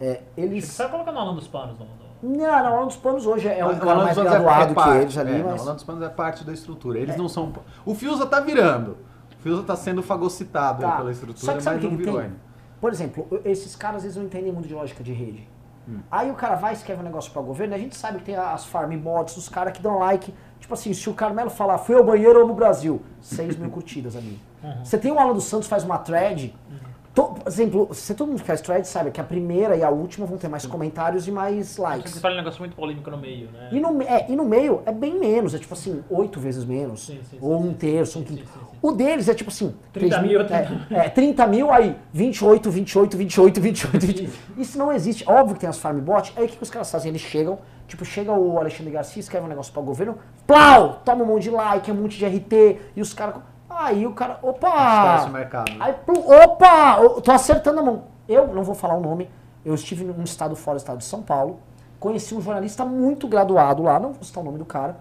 É, 0.00 0.22
eles... 0.36 0.64
Você 0.64 0.88
colocar 0.88 1.12
no 1.12 1.18
Alan 1.18 1.34
dos 1.34 1.46
Panos, 1.46 1.78
não, 1.78 1.86
não. 2.22 2.30
Não, 2.30 2.38
não, 2.46 2.54
Alan 2.76 2.86
dos 2.86 2.96
Panos 2.96 3.26
hoje 3.26 3.48
é 3.48 3.64
um 3.64 3.70
O 3.70 3.76
cara 3.78 3.94
mais 3.96 4.16
é- 4.18 4.22
graduado 4.22 4.72
é 4.80 4.82
que 4.82 4.90
eles 5.02 5.18
ali, 5.18 5.30
é, 5.32 5.42
mas... 5.42 5.44
não, 5.44 5.56
o 5.58 5.60
Alan 5.62 5.74
dos 5.74 5.84
Panos 5.84 6.02
é 6.02 6.08
parte 6.08 6.44
da 6.44 6.52
estrutura. 6.52 6.98
Eles 6.98 7.16
não 7.16 7.28
são. 7.28 7.52
O 7.84 7.94
Fiuza 7.94 8.26
tá 8.26 8.40
virando. 8.40 8.96
O 9.38 9.42
Fiuza 9.42 9.62
tá 9.62 9.76
sendo 9.76 10.02
fagocitado 10.02 10.80
Tá. 10.82 10.92
pela 10.92 11.04
Só 11.04 11.10
estrutura, 11.10 11.54
que 11.56 11.62
sabe 11.62 11.76
mas 11.76 11.84
o 11.84 11.86
que 11.88 11.92
não 11.92 11.96
que 11.98 12.04
virou 12.04 12.14
tem? 12.20 12.24
ainda. 12.26 12.36
Por 12.80 12.92
exemplo, 12.92 13.26
esses 13.44 13.74
caras 13.76 14.04
eles 14.04 14.16
não 14.16 14.24
entendem 14.24 14.52
muito 14.52 14.66
de 14.68 14.74
lógica 14.74 15.02
de 15.04 15.12
rede. 15.12 15.48
Hum. 15.88 16.00
Aí 16.10 16.30
o 16.30 16.34
cara 16.34 16.56
vai 16.56 16.72
e 16.72 16.76
escreve 16.76 17.00
um 17.00 17.04
negócio 17.04 17.30
pra 17.32 17.40
governo, 17.40 17.74
a 17.74 17.78
gente 17.78 17.96
sabe 17.96 18.18
que 18.18 18.24
tem 18.24 18.34
as 18.36 18.64
farm 18.64 18.96
bots, 18.98 19.36
os 19.36 19.48
caras 19.48 19.72
que 19.72 19.80
dão 19.80 19.98
like. 19.98 20.34
Tipo 20.58 20.74
assim, 20.74 20.92
se 20.92 21.08
o 21.08 21.14
Carmelo 21.14 21.48
falar, 21.48 21.78
fui 21.78 21.94
ao 21.94 22.02
banheiro, 22.02 22.40
amo 22.42 22.52
o 22.52 22.56
Brasil, 22.56 23.00
6 23.20 23.56
mil 23.56 23.70
curtidas 23.70 24.16
ali. 24.16 24.40
Uhum. 24.64 24.84
Você 24.84 24.98
tem 24.98 25.12
o 25.12 25.18
Alan 25.18 25.32
dos 25.32 25.44
Santos 25.44 25.68
faz 25.68 25.84
uma 25.84 25.98
thread. 25.98 26.48
to- 26.48 26.85
por 27.16 27.38
exemplo, 27.46 27.88
se 27.94 28.14
todo 28.14 28.28
mundo 28.28 28.44
faz 28.44 28.60
thread, 28.60 28.86
sabe 28.86 29.10
que 29.10 29.18
a 29.18 29.24
primeira 29.24 29.74
e 29.74 29.82
a 29.82 29.88
última 29.88 30.26
vão 30.26 30.36
ter 30.36 30.48
mais 30.48 30.66
comentários 30.66 31.26
e 31.26 31.30
mais 31.32 31.78
likes. 31.78 32.12
Você 32.12 32.20
fala 32.20 32.34
um 32.34 32.36
negócio 32.36 32.60
muito 32.60 32.76
polêmico 32.76 33.10
no 33.10 33.16
meio, 33.16 33.48
né? 33.50 33.70
E 33.72 33.80
no, 33.80 34.02
é, 34.02 34.26
e 34.28 34.36
no 34.36 34.44
meio 34.44 34.82
é 34.84 34.92
bem 34.92 35.18
menos, 35.18 35.54
é 35.54 35.58
tipo 35.58 35.72
assim, 35.72 36.04
oito 36.10 36.38
vezes 36.38 36.66
menos. 36.66 37.06
Sim, 37.06 37.18
sim, 37.30 37.38
ou 37.40 37.58
um 37.58 37.72
terço, 37.72 38.18
um 38.18 38.22
quinto. 38.22 38.44
O 38.82 38.92
deles 38.92 39.30
é 39.30 39.34
tipo 39.34 39.48
assim, 39.48 39.74
30 39.94 40.18
3 40.18 40.28
mil, 40.28 40.40
é, 40.42 40.44
30 40.44 40.94
é, 40.94 41.08
30 41.08 41.46
mil, 41.46 41.72
aí 41.72 41.96
28, 42.12 42.70
28, 42.70 43.16
28, 43.16 43.60
28, 43.62 44.06
28. 44.06 44.32
Isso 44.58 44.76
não 44.76 44.92
existe. 44.92 45.24
Óbvio 45.26 45.54
que 45.54 45.60
tem 45.60 45.70
as 45.70 45.78
farm 45.78 45.98
bot. 46.00 46.34
Aí 46.36 46.44
o 46.44 46.48
que, 46.48 46.56
que 46.58 46.62
os 46.62 46.70
caras 46.70 46.90
fazem? 46.90 47.08
Eles 47.08 47.22
chegam, 47.22 47.58
tipo, 47.88 48.04
chega 48.04 48.30
o 48.30 48.58
Alexandre 48.58 48.92
Garcia, 48.92 49.20
escreve 49.20 49.46
um 49.46 49.48
negócio 49.48 49.72
para 49.72 49.80
o 49.80 49.86
governo, 49.86 50.18
plau! 50.46 51.00
Toma 51.02 51.24
um 51.24 51.26
monte 51.28 51.44
de 51.44 51.50
like, 51.50 51.90
um 51.90 51.94
monte 51.94 52.18
de 52.18 52.26
RT, 52.26 52.78
e 52.94 53.00
os 53.00 53.14
caras. 53.14 53.36
Aí 53.78 54.06
o 54.06 54.12
cara, 54.12 54.38
opa! 54.42 55.28
Mercado. 55.28 55.70
né? 55.72 55.76
Aí, 55.80 55.92
plum, 55.92 56.22
opa! 56.26 56.98
Eu 57.00 57.20
tô 57.20 57.30
acertando 57.30 57.80
a 57.80 57.82
mão. 57.82 58.04
Eu 58.28 58.48
não 58.48 58.62
vou 58.62 58.74
falar 58.74 58.94
o 58.94 59.00
nome. 59.00 59.28
Eu 59.64 59.74
estive 59.74 60.04
num 60.04 60.24
estado 60.24 60.56
fora 60.56 60.76
do 60.76 60.80
estado 60.80 60.98
de 60.98 61.04
São 61.04 61.22
Paulo. 61.22 61.60
Conheci 62.00 62.34
um 62.34 62.40
jornalista 62.40 62.84
muito 62.84 63.26
graduado 63.28 63.82
lá, 63.82 63.98
não 63.98 64.12
vou 64.12 64.22
citar 64.22 64.42
o 64.42 64.46
nome 64.46 64.58
do 64.58 64.64
cara, 64.64 64.96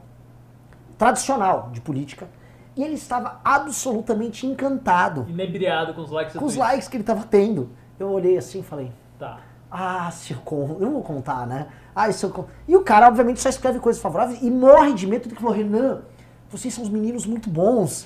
tradicional 0.98 1.70
de 1.72 1.82
política. 1.82 2.28
E 2.76 2.84
ele 2.84 2.96
estava 2.96 3.40
absolutamente 3.44 4.46
encantado 4.46 5.26
Inebriado 5.30 5.94
com 5.94 6.02
os 6.02 6.12
likes 6.12 6.36
com 6.36 6.44
os 6.46 6.56
likes 6.58 6.88
que 6.90 6.98
ele 6.98 7.04
estava 7.04 7.24
tendo. 7.24 7.70
Eu 7.98 8.10
olhei 8.10 8.38
assim 8.38 8.60
e 8.60 8.64
falei, 8.64 8.92
Tá. 9.18 9.40
ah, 9.72 10.10
se 10.12 10.34
eu 10.34 10.40
con... 10.44 10.76
eu 10.80 10.86
não 10.88 10.94
vou 10.94 11.04
contar, 11.04 11.48
né? 11.48 11.68
Ah, 11.96 12.12
se 12.12 12.26
eu 12.26 12.30
con... 12.30 12.46
E 12.68 12.76
o 12.76 12.82
cara, 12.84 13.08
obviamente, 13.08 13.40
só 13.40 13.48
escreve 13.48 13.80
coisas 13.80 14.02
favoráveis 14.02 14.42
e 14.42 14.52
morre 14.52 14.94
de 14.94 15.08
medo 15.08 15.30
do 15.30 15.36
que 15.36 15.42
falou, 15.42 15.56
Renan, 15.56 16.02
vocês 16.50 16.74
são 16.74 16.84
uns 16.84 16.90
meninos 16.90 17.26
muito 17.26 17.50
bons. 17.50 18.06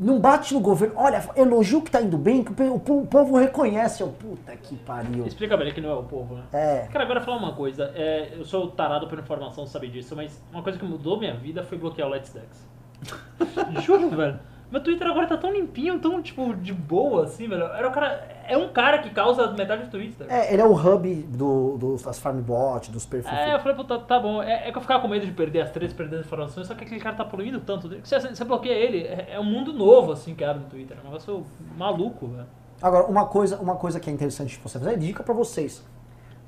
Não 0.00 0.18
bate 0.18 0.54
no 0.54 0.60
governo. 0.60 0.94
Olha, 0.96 1.22
elogio 1.36 1.82
que 1.82 1.90
tá 1.90 2.00
indo 2.00 2.16
bem, 2.16 2.42
que 2.42 2.50
o 2.62 2.74
o 2.76 2.80
po- 2.80 3.00
o 3.02 3.06
povo 3.06 3.36
reconhece. 3.36 4.02
Eu, 4.02 4.08
puta 4.08 4.56
que 4.56 4.74
pariu. 4.76 5.26
Explica 5.26 5.54
pra 5.56 5.66
ele 5.66 5.74
que 5.74 5.80
não 5.82 5.90
é 5.90 5.94
o 5.94 6.02
povo, 6.02 6.36
né? 6.36 6.42
É. 6.54 6.88
Cara, 6.90 7.04
agora 7.04 7.20
falar 7.20 7.36
uma 7.36 7.52
coisa. 7.52 7.92
É, 7.94 8.32
eu 8.38 8.44
sou 8.46 8.70
tarado 8.70 9.06
por 9.08 9.18
informação, 9.18 9.66
sabe 9.66 9.88
disso, 9.88 10.16
mas 10.16 10.42
uma 10.50 10.62
coisa 10.62 10.78
que 10.78 10.84
mudou 10.86 11.18
minha 11.18 11.34
vida 11.34 11.62
foi 11.62 11.76
bloquear 11.76 12.08
o 12.08 12.10
Let's 12.10 12.32
Dex. 12.32 12.66
Juro, 13.84 14.08
velho. 14.10 14.40
Meu 14.70 14.80
Twitter 14.80 15.06
agora 15.06 15.26
tá 15.26 15.36
tão 15.36 15.52
limpinho, 15.52 15.98
tão, 15.98 16.22
tipo, 16.22 16.54
de 16.54 16.72
boa, 16.72 17.24
assim, 17.24 17.48
velho. 17.48 17.64
Era 17.64 17.88
o 17.88 17.90
cara, 17.90 18.28
é 18.46 18.56
um 18.56 18.68
cara 18.72 18.98
que 18.98 19.10
causa 19.10 19.50
metade 19.52 19.84
do 19.84 19.90
Twitter. 19.90 20.26
É, 20.30 20.52
ele 20.52 20.62
é 20.62 20.64
o 20.64 20.72
hub 20.72 21.12
do, 21.28 21.76
dos, 21.76 22.02
das 22.02 22.20
farmbot, 22.20 22.88
dos 22.90 23.04
perfis. 23.04 23.32
É, 23.32 23.54
eu 23.54 23.58
falei, 23.58 23.76
puta, 23.76 23.98
tá 23.98 24.20
bom. 24.20 24.40
É, 24.40 24.68
é 24.68 24.72
que 24.72 24.78
eu 24.78 24.82
ficava 24.82 25.02
com 25.02 25.08
medo 25.08 25.26
de 25.26 25.32
perder 25.32 25.62
as 25.62 25.70
três, 25.70 25.92
perder 25.92 26.20
as 26.20 26.26
informações, 26.26 26.68
só 26.68 26.74
que 26.74 26.84
aquele 26.84 27.00
cara 27.00 27.16
tá 27.16 27.24
poluindo 27.24 27.58
tanto. 27.60 27.88
Você, 27.88 28.20
você 28.20 28.44
bloqueia 28.44 28.74
ele, 28.74 29.02
é, 29.02 29.30
é 29.32 29.40
um 29.40 29.44
mundo 29.44 29.72
novo, 29.72 30.12
assim, 30.12 30.36
que 30.36 30.44
abre 30.44 30.62
no 30.62 30.68
Twitter. 30.68 30.96
É 30.96 31.00
um 31.00 31.04
negócio 31.04 31.44
maluco, 31.76 32.28
velho. 32.28 32.46
Agora, 32.80 33.06
uma 33.06 33.26
coisa, 33.26 33.58
uma 33.58 33.74
coisa 33.76 33.98
que 33.98 34.08
é 34.08 34.12
interessante 34.12 34.56
de 34.56 34.62
você 34.62 34.78
fazer, 34.78 34.96
dica 34.96 35.22
pra 35.22 35.34
vocês. 35.34 35.84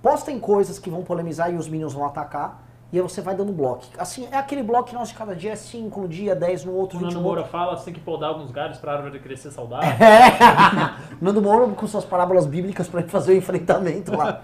Postem 0.01 0.39
coisas 0.39 0.79
que 0.79 0.89
vão 0.89 1.03
polemizar 1.03 1.53
e 1.53 1.57
os 1.57 1.69
minions 1.69 1.93
vão 1.93 2.05
atacar, 2.05 2.62
e 2.93 2.99
aí 2.99 3.03
você 3.03 3.23
vai 3.23 3.35
dando 3.35 3.53
bloco. 3.53 3.87
Assim, 3.97 4.29
é 4.31 4.37
aquele 4.37 4.63
bloco 4.63 4.91
que 4.91 4.95
nosso 4.95 5.13
de 5.13 5.19
cada 5.19 5.35
dia 5.35 5.53
é 5.53 5.57
5 5.57 5.99
no 6.03 6.07
dia, 6.07 6.37
10 6.37 6.67
no 6.67 6.75
outro, 6.75 6.99
O 6.99 7.01
20 7.01 7.09
Nando 7.09 7.21
no 7.21 7.27
outro. 7.27 7.43
Moura 7.43 7.45
fala, 7.51 7.77
você 7.77 7.87
tem 7.87 7.95
que 7.95 8.01
podar 8.01 8.29
alguns 8.29 8.51
galhos 8.51 8.77
pra 8.77 8.93
árvore 8.93 9.19
crescer 9.19 9.51
saudável. 9.51 9.89
É. 10.03 11.15
Nando 11.21 11.41
Moura 11.41 11.67
com 11.69 11.87
suas 11.87 12.05
parábolas 12.05 12.45
bíblicas 12.47 12.89
pra 12.89 13.01
ele 13.01 13.09
fazer 13.09 13.33
o 13.33 13.37
enfrentamento 13.37 14.15
lá. 14.15 14.43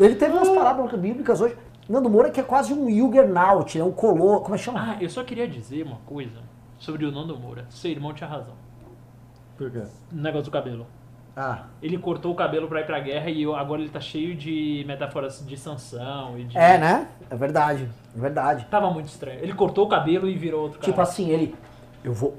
Ele 0.00 0.14
teve 0.14 0.32
umas 0.32 0.48
parábolas 0.48 0.98
bíblicas 0.98 1.40
hoje. 1.42 1.56
Nando 1.86 2.08
Moura 2.08 2.30
que 2.30 2.40
é 2.40 2.42
quase 2.42 2.72
um 2.72 2.88
Juggernaut, 2.88 3.78
é 3.78 3.84
um 3.84 3.92
color, 3.92 4.40
como 4.40 4.54
é 4.54 4.58
que 4.58 4.64
chama? 4.64 4.80
Ah, 4.80 5.02
eu 5.02 5.10
só 5.10 5.22
queria 5.22 5.46
dizer 5.46 5.84
uma 5.84 5.98
coisa 6.06 6.40
sobre 6.78 7.04
o 7.04 7.12
Nando 7.12 7.38
Moura. 7.38 7.66
Seu 7.68 7.90
irmão 7.90 8.14
tinha 8.14 8.28
razão. 8.28 8.54
Por 9.58 9.70
quê? 9.70 9.82
No 10.10 10.22
negócio 10.22 10.46
do 10.46 10.50
cabelo. 10.50 10.86
Ah, 11.36 11.64
Ele 11.82 11.98
cortou 11.98 12.32
o 12.32 12.34
cabelo 12.36 12.68
pra 12.68 12.80
ir 12.80 12.86
pra 12.86 13.00
guerra 13.00 13.28
e 13.28 13.44
agora 13.44 13.80
ele 13.80 13.90
tá 13.90 13.98
cheio 13.98 14.36
de 14.36 14.84
metáforas 14.86 15.44
de 15.44 15.56
sanção 15.56 16.38
e 16.38 16.44
de... 16.44 16.56
É, 16.56 16.78
né? 16.78 17.08
É 17.28 17.34
verdade, 17.34 17.90
é 18.16 18.20
verdade. 18.20 18.64
Tava 18.70 18.88
muito 18.90 19.08
estranho. 19.08 19.40
Ele 19.40 19.52
cortou 19.52 19.86
o 19.86 19.88
cabelo 19.88 20.28
e 20.28 20.34
virou 20.36 20.62
outro 20.62 20.78
cara. 20.78 20.92
Tipo 20.92 21.00
assim, 21.00 21.30
ele. 21.30 21.54
Eu 22.04 22.12
vou. 22.12 22.36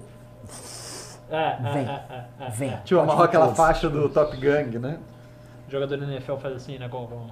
É, 1.30 1.36
é, 1.36 1.72
Vem. 1.74 1.88
é, 1.88 2.06
é, 2.10 2.46
é, 2.46 2.50
Vem. 2.52 2.70
é. 2.70 2.78
tipo, 2.86 3.02
amarrou 3.02 3.24
aquela 3.26 3.46
todos. 3.48 3.58
faixa 3.58 3.90
do 3.90 4.08
Top 4.10 4.38
Gang, 4.38 4.80
né? 4.80 5.00
O 5.68 5.72
jogador 5.72 5.98
da 5.98 6.06
NFL 6.06 6.36
faz 6.36 6.56
assim, 6.56 6.78
né? 6.78 6.88
Com, 6.88 7.06
com... 7.08 7.28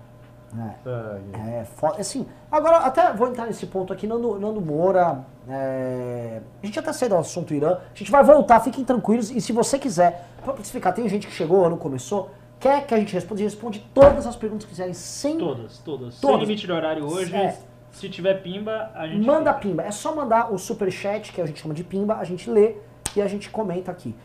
É. 0.60 0.76
Ah, 0.86 1.20
É, 1.50 1.64
foda. 1.64 2.02
Assim, 2.02 2.28
agora 2.52 2.78
até 2.78 3.14
vou 3.14 3.30
entrar 3.30 3.46
nesse 3.46 3.68
ponto 3.68 3.94
aqui, 3.94 4.06
Nando, 4.06 4.38
Nando 4.40 4.60
Moura. 4.60 5.24
É, 5.50 6.42
A 6.62 6.66
gente 6.66 6.80
até 6.80 6.94
saiu 6.94 7.10
do 7.10 7.16
assunto 7.18 7.54
Irã. 7.54 7.74
A 7.94 7.98
gente 7.98 8.12
vai 8.12 8.24
voltar, 8.24 8.60
fiquem 8.62 8.84
tranquilos. 8.84 9.30
E 9.30 9.40
se 9.42 9.52
você 9.52 9.78
quiser, 9.78 10.28
pra 10.44 10.54
explicar, 10.56 10.92
tem 10.94 11.08
gente 11.10 11.28
que 11.28 11.34
chegou, 11.34 11.62
o 11.62 11.66
ano 11.66 11.78
começou, 11.78 12.30
quer 12.60 12.86
que 12.86 12.94
a 12.94 12.98
gente 12.98 13.14
responda, 13.14 13.36
a 13.36 13.44
gente 13.44 13.52
responde 13.54 13.80
todas 13.94 14.26
as 14.26 14.36
perguntas 14.36 14.64
que 14.66 14.70
quiserem, 14.72 14.94
sem. 14.94 15.38
Todas, 15.38 15.78
todas. 15.80 16.14
Sem 16.16 16.22
Todas. 16.22 16.42
limite 16.48 16.66
de 16.66 16.72
horário 16.72 17.06
hoje. 17.06 17.36
É. 17.36 17.58
Se 17.92 18.10
tiver 18.10 18.42
pimba, 18.42 18.90
a 18.96 19.08
gente... 19.08 19.24
Manda 19.24 19.54
pimba. 19.54 19.84
É 19.84 19.92
só 19.92 20.16
mandar 20.16 20.52
o 20.52 20.58
superchat, 20.58 21.32
que 21.32 21.40
a 21.40 21.46
gente 21.46 21.62
chama 21.62 21.76
de 21.76 21.84
pimba, 21.84 22.16
a 22.16 22.24
gente 22.24 22.50
lê 22.50 22.76
e 23.16 23.22
a 23.22 23.28
gente 23.28 23.52
comenta 23.52 23.92
aqui. 23.92 24.16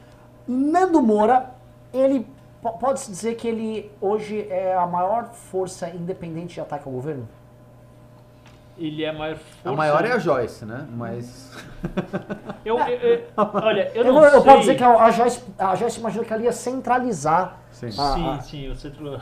Nando 0.46 1.02
Moura, 1.02 1.50
ele. 1.92 2.26
po- 2.62 2.72
Pode-se 2.78 3.10
dizer 3.10 3.34
que 3.34 3.46
ele 3.46 3.90
hoje 4.00 4.46
é 4.48 4.74
a 4.74 4.86
maior 4.86 5.34
força 5.34 5.90
independente 5.90 6.54
de 6.54 6.60
ataque 6.62 6.86
ao 6.88 6.92
governo? 6.94 7.28
Ele 8.78 9.02
é 9.04 9.08
a 9.08 9.12
maior 9.12 9.36
força... 9.36 9.68
A 9.68 9.72
maior 9.72 10.04
é 10.04 10.12
a 10.12 10.18
Joyce, 10.18 10.64
né? 10.64 10.86
Mas. 10.90 11.56
Eu, 12.64 12.78
eu- 12.78 12.86
eu- 12.98 13.24
olha, 13.36 13.90
eu 13.94 14.02
Eu, 14.02 14.04
não 14.04 14.14
vou- 14.14 14.24
eu 14.24 14.30
sei... 14.30 14.40
posso 14.42 14.60
dizer 14.60 14.74
que 14.76 14.84
a 14.84 14.90
a 15.04 15.10
Joyce, 15.10 15.44
a 15.58 15.74
Joyce 15.74 15.98
imaginou 16.00 16.24
que 16.24 16.32
ela 16.32 16.42
ia 16.42 16.52
centralizar. 16.52 17.58
Sim. 17.70 17.86
Ah, 17.88 17.90
sim, 17.90 18.28
ah. 18.28 18.40
sim, 18.40 18.68
o 18.68 18.76
centro... 18.76 19.20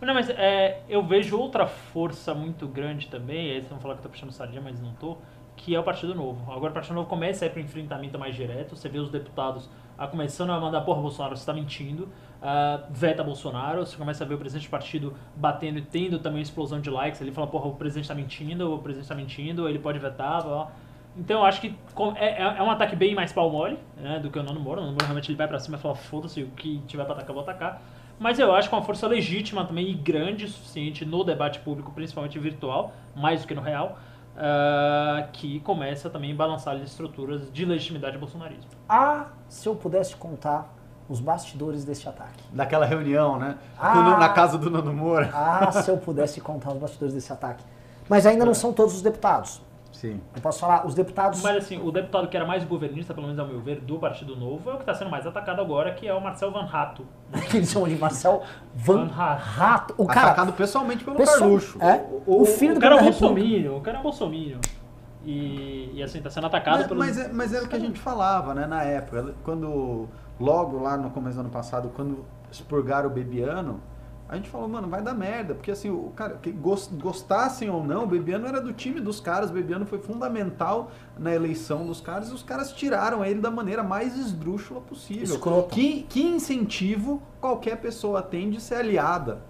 Não, 0.00 0.14
mas 0.14 0.30
é, 0.30 0.80
eu 0.88 1.02
vejo 1.04 1.36
outra 1.36 1.66
força 1.66 2.32
muito 2.32 2.68
grande 2.68 3.08
também, 3.08 3.50
aí 3.50 3.56
vocês 3.56 3.68
vão 3.68 3.80
falar 3.80 3.94
que 3.94 4.00
eu 4.00 4.02
tô 4.04 4.08
puxando 4.10 4.30
sardinha, 4.30 4.60
mas 4.62 4.80
não 4.80 4.92
tô, 4.92 5.16
que 5.56 5.74
é 5.74 5.80
o 5.80 5.82
Partido 5.82 6.14
Novo. 6.14 6.52
Agora 6.52 6.70
o 6.70 6.74
Partido 6.74 6.94
Novo 6.94 7.08
começa 7.08 7.44
a 7.44 7.48
ir 7.48 7.50
pro 7.50 7.60
enfrentamento 7.60 8.16
mais 8.16 8.34
direto, 8.36 8.76
você 8.76 8.88
vê 8.88 8.98
os 9.00 9.10
deputados 9.10 9.68
ah, 9.98 10.06
começando 10.06 10.50
a 10.50 10.60
mandar, 10.60 10.82
porra, 10.82 11.00
Bolsonaro, 11.02 11.36
você 11.36 11.44
tá 11.44 11.52
mentindo, 11.52 12.08
ah, 12.42 12.80
veta 12.90 13.22
Bolsonaro, 13.24 13.84
você 13.84 13.96
começa 13.96 14.24
a 14.24 14.26
ver 14.26 14.34
o 14.34 14.38
presidente 14.38 14.66
do 14.68 14.70
partido 14.70 15.14
batendo 15.36 15.78
e 15.78 15.82
tendo 15.82 16.18
também 16.18 16.40
explosão 16.42 16.80
de 16.80 16.90
likes, 16.90 17.20
ele 17.20 17.32
fala, 17.32 17.46
porra, 17.46 17.66
o 17.66 17.74
presidente 17.74 18.08
tá 18.08 18.14
mentindo, 18.14 18.72
o 18.74 18.78
presidente 18.78 19.08
tá 19.08 19.14
mentindo, 19.14 19.68
ele 19.68 19.78
pode 19.78 19.98
vetar, 19.98 20.42
blá, 20.42 20.54
blá. 20.64 20.72
Então 21.16 21.40
eu 21.40 21.44
acho 21.44 21.60
que 21.60 21.74
é, 22.16 22.42
é- 22.42 22.56
é 22.58 22.62
um 22.62 22.70
ataque 22.70 22.94
bem 22.94 23.14
mais 23.14 23.32
pau 23.32 23.50
mole 23.50 23.76
né, 23.96 24.20
do 24.20 24.30
que 24.30 24.38
o 24.38 24.42
Nando 24.42 24.60
Moura. 24.60 24.80
O 24.80 24.84
Nando 24.84 24.92
Moura 24.92 25.06
realmente 25.06 25.30
ele 25.30 25.36
vai 25.36 25.48
pra 25.48 25.58
cima 25.58 25.76
e 25.76 25.80
fala, 25.80 25.94
foda-se, 25.96 26.42
o 26.42 26.48
que 26.50 26.78
tiver 26.86 27.04
pra 27.04 27.14
atacar, 27.14 27.30
eu 27.30 27.34
vou 27.34 27.42
atacar. 27.42 27.82
Mas 28.20 28.38
eu 28.38 28.54
acho 28.54 28.68
que 28.68 28.74
é 28.74 28.78
uma 28.78 28.84
força 28.84 29.06
legítima 29.08 29.64
também 29.64 29.88
e 29.90 29.94
grande 29.94 30.44
o 30.44 30.48
suficiente 30.48 31.04
no 31.04 31.24
debate 31.24 31.58
público, 31.60 31.90
principalmente 31.92 32.38
virtual, 32.38 32.92
mais 33.16 33.42
do 33.42 33.48
que 33.48 33.54
no 33.54 33.62
real, 33.62 33.98
ah, 34.36 35.28
que 35.32 35.58
começa 35.60 36.08
também 36.08 36.32
a 36.32 36.34
balançar 36.34 36.76
as 36.76 36.82
estruturas 36.82 37.52
de 37.52 37.64
legitimidade 37.64 38.16
bolsonarismo. 38.18 38.70
Ah, 38.88 39.26
se 39.48 39.68
eu 39.68 39.74
pudesse 39.74 40.14
contar 40.16 40.72
os 41.08 41.20
bastidores 41.20 41.84
deste 41.84 42.08
ataque. 42.08 42.42
Daquela 42.52 42.84
reunião, 42.84 43.38
né? 43.38 43.56
Ah. 43.78 43.94
No- 43.94 44.18
Na 44.18 44.28
casa 44.28 44.58
do 44.58 44.70
Nando 44.70 44.92
Moura. 44.92 45.30
Ah, 45.32 45.70
se 45.72 45.90
eu 45.90 45.96
pudesse 45.96 46.40
contar 46.40 46.72
os 46.72 46.78
bastidores 46.78 47.14
desse 47.14 47.32
ataque. 47.32 47.64
Mas 48.08 48.26
ainda 48.26 48.44
não 48.44 48.54
são 48.54 48.72
todos 48.72 48.94
os 48.94 49.02
deputados. 49.02 49.60
Sim. 49.92 50.20
Eu 50.36 50.40
posso 50.40 50.60
falar, 50.60 50.86
os 50.86 50.94
deputados. 50.94 51.42
Mas 51.42 51.56
assim, 51.56 51.80
o 51.82 51.90
deputado 51.90 52.28
que 52.28 52.36
era 52.36 52.46
mais 52.46 52.62
governista, 52.62 53.12
pelo 53.12 53.26
menos 53.26 53.38
ao 53.40 53.46
meu 53.48 53.58
ver, 53.60 53.80
do 53.80 53.98
Partido 53.98 54.36
Novo, 54.36 54.70
é 54.70 54.74
o 54.74 54.76
que 54.76 54.82
está 54.82 54.94
sendo 54.94 55.10
mais 55.10 55.26
atacado 55.26 55.60
agora, 55.60 55.92
que 55.92 56.06
é 56.06 56.14
o 56.14 56.20
Marcel 56.20 56.52
Van 56.52 56.68
Hato. 56.72 57.04
que 57.50 57.56
eles 57.58 57.68
chamam 57.70 57.88
de 57.88 57.96
Marcel 57.96 58.42
Van 58.76 59.06
Van. 59.06 59.34
Rato. 59.36 59.94
O 59.98 60.06
cara. 60.06 60.28
Atacado 60.28 60.52
pessoalmente 60.52 61.02
pelo 61.02 61.16
pessoal- 61.16 61.38
Carluxo. 61.40 61.82
É, 61.82 62.04
o, 62.26 62.44
filho 62.44 62.72
o 62.72 62.74
do 62.76 62.80
cara 62.80 62.96
é 62.96 63.00
um 63.00 63.04
bolsominion, 63.04 63.76
o 63.76 63.80
cara 63.80 63.96
é 63.96 64.00
um 64.00 64.02
bolsominion. 64.04 64.58
E, 65.24 65.90
e 65.94 66.02
assim, 66.02 66.22
tá 66.22 66.30
sendo 66.30 66.46
atacado 66.46 66.78
Mas, 66.78 66.86
pelos. 66.86 66.98
mas, 67.06 67.18
é- 67.18 67.28
mas 67.32 67.52
era 67.54 67.64
o 67.64 67.68
que 67.68 67.74
a 67.76 67.80
gente 67.80 67.98
falava, 67.98 68.54
né, 68.54 68.66
na 68.66 68.82
época. 68.84 69.34
Quando, 69.44 70.08
logo 70.40 70.78
lá 70.80 70.96
no 70.96 71.10
começo 71.10 71.36
do 71.36 71.40
ano 71.40 71.50
passado, 71.50 71.90
quando 71.94 72.24
expurgaram 72.50 73.08
o 73.08 73.12
Bebiano, 73.12 73.80
a 74.28 74.36
gente 74.36 74.50
falou, 74.50 74.68
mano, 74.68 74.88
vai 74.88 75.00
dar 75.02 75.14
merda. 75.14 75.54
Porque 75.54 75.70
assim, 75.70 75.88
o 75.90 76.10
cara, 76.14 76.34
que 76.40 76.50
gos- 76.52 76.88
gostassem 76.92 77.70
ou 77.70 77.82
não, 77.82 78.04
o 78.04 78.06
Bebiano 78.06 78.46
era 78.46 78.60
do 78.60 78.72
time 78.74 79.00
dos 79.00 79.20
caras, 79.20 79.48
o 79.50 79.52
Bebiano 79.54 79.86
foi 79.86 79.98
fundamental 79.98 80.90
na 81.18 81.34
eleição 81.34 81.86
dos 81.86 82.00
caras 82.00 82.28
e 82.28 82.34
os 82.34 82.42
caras 82.42 82.72
tiraram 82.72 83.24
ele 83.24 83.40
da 83.40 83.50
maneira 83.50 83.82
mais 83.82 84.16
esdrúxula 84.18 84.80
possível. 84.82 85.24
Escrota. 85.24 85.74
Que, 85.74 86.02
que 86.02 86.22
incentivo 86.22 87.22
qualquer 87.40 87.76
pessoa 87.78 88.20
tem 88.20 88.50
de 88.50 88.60
ser 88.60 88.74
aliada 88.76 89.40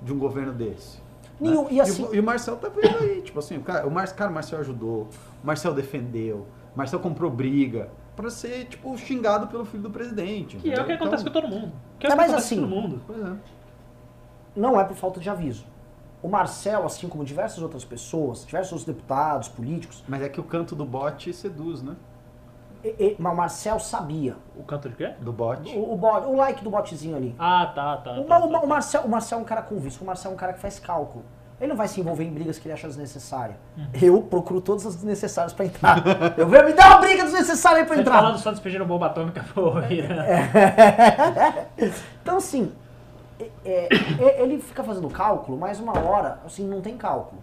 de 0.00 0.12
um 0.12 0.18
governo 0.18 0.52
desse? 0.52 0.98
né? 0.98 1.02
Nenhum. 1.50 1.68
E 1.68 1.80
assim- 1.80 2.04
o, 2.04 2.14
e 2.14 2.20
o 2.20 2.22
Marcel 2.22 2.56
tá 2.56 2.68
vendo 2.68 2.98
aí, 2.98 3.22
tipo 3.22 3.38
assim, 3.40 3.56
o 3.56 3.62
cara, 3.62 3.86
o, 3.86 3.90
Mar, 3.90 4.06
cara, 4.14 4.30
o 4.30 4.34
Marcel 4.34 4.60
ajudou, 4.60 5.08
o 5.42 5.46
Marcel 5.46 5.74
defendeu, 5.74 6.46
o 6.72 6.78
Marcel 6.78 7.00
comprou 7.00 7.28
briga 7.28 7.90
pra 8.16 8.30
ser, 8.30 8.66
tipo, 8.66 8.96
xingado 8.98 9.46
pelo 9.48 9.64
filho 9.64 9.82
do 9.84 9.90
presidente. 9.90 10.56
Que 10.58 10.70
é 10.70 10.72
o 10.72 10.76
que 10.76 10.80
entendeu? 10.92 10.96
acontece 10.96 11.22
com 11.24 11.30
Então, 11.30 11.42
todo 11.42 11.50
mundo. 11.50 11.72
Que 11.98 12.06
é, 12.06 12.10
É, 12.10 12.12
o 12.12 12.16
que 12.16 12.16
mas 12.16 12.30
acontece 12.30 12.54
com 12.56 12.62
assim, 12.64 12.70
todo 12.70 12.82
mundo. 12.82 13.02
Pois 13.06 13.20
é. 13.24 13.32
não 14.54 14.78
é 14.80 14.84
por 14.84 14.96
falta 14.96 15.20
de 15.20 15.28
aviso. 15.30 15.64
O 16.22 16.28
Marcel, 16.28 16.84
assim 16.86 17.08
como 17.08 17.24
diversas 17.24 17.60
outras 17.62 17.84
pessoas, 17.84 18.46
diversos 18.46 18.72
outros 18.72 18.86
deputados, 18.86 19.48
políticos, 19.48 20.04
Mas 20.06 20.22
é 20.22 20.28
que 20.28 20.38
o 20.40 20.44
canto 20.44 20.76
do 20.76 20.84
bot 20.84 21.32
seduz, 21.32 21.82
né? 21.82 21.96
e- 22.84 22.88
e- 22.98 23.16
mas 23.18 23.32
o 23.32 23.36
Marcel 23.36 23.78
sabia. 23.80 24.36
O 24.56 24.62
canto 24.62 24.88
de 24.88 24.94
quê? 24.96 25.14
Do 25.20 25.32
bot. 25.32 25.68
O, 25.76 25.94
o, 25.94 25.96
bot- 25.96 26.26
o 26.26 26.36
like 26.36 26.62
do 26.62 26.70
botzinho 26.70 27.16
ali. 27.16 27.34
Ah, 27.38 27.72
tá, 27.74 27.96
tá. 27.96 28.12
O, 28.20 28.24
tá, 28.24 28.38
o 28.44 28.48
tá. 28.50 28.60
o 28.60 28.68
Marcel, 28.68 29.02
o 29.02 29.08
Marcel 29.08 29.38
é 29.38 29.40
um 29.40 29.44
cara 29.44 29.62
convicto, 29.62 30.02
o 30.02 30.06
Marcel 30.06 30.30
é 30.30 30.34
um 30.34 30.36
cara 30.36 30.52
que 30.52 30.60
faz 30.60 30.78
cálculo. 30.78 31.24
Ele 31.60 31.68
não 31.68 31.76
vai 31.76 31.86
se 31.86 32.00
envolver 32.00 32.24
em 32.24 32.30
brigas 32.32 32.58
que 32.58 32.66
ele 32.66 32.72
acha 32.74 32.88
desnecessárias. 32.88 33.56
Uhum. 33.78 33.86
Eu 34.02 34.22
procuro 34.22 34.60
todas 34.60 34.84
as 34.84 34.96
desnecessárias 34.96 35.52
pra 35.52 35.64
entrar. 35.64 36.02
Eu 36.36 36.48
vou 36.48 36.64
me 36.64 36.72
dar 36.72 36.88
uma 36.88 36.98
briga 36.98 37.22
desnecessária 37.22 37.78
aí 37.78 37.84
pra 37.86 37.94
Você 37.96 38.02
falar 38.04 38.18
entrar. 38.18 38.30
do 38.32 38.38
Santos 38.38 38.60
pedindo 38.60 38.84
bomba 38.84 39.06
atômica 39.06 39.44
pro 39.54 39.78
Irã. 39.92 40.24
então, 42.20 42.36
assim, 42.38 42.72
é- 43.64 43.88
é- 44.18 44.42
ele 44.42 44.58
fica 44.60 44.82
fazendo 44.82 45.08
cálculo, 45.08 45.56
mas 45.58 45.78
uma 45.80 45.98
hora, 45.98 46.38
assim, 46.44 46.66
não 46.66 46.80
tem 46.80 46.96
cálculo. 46.96 47.42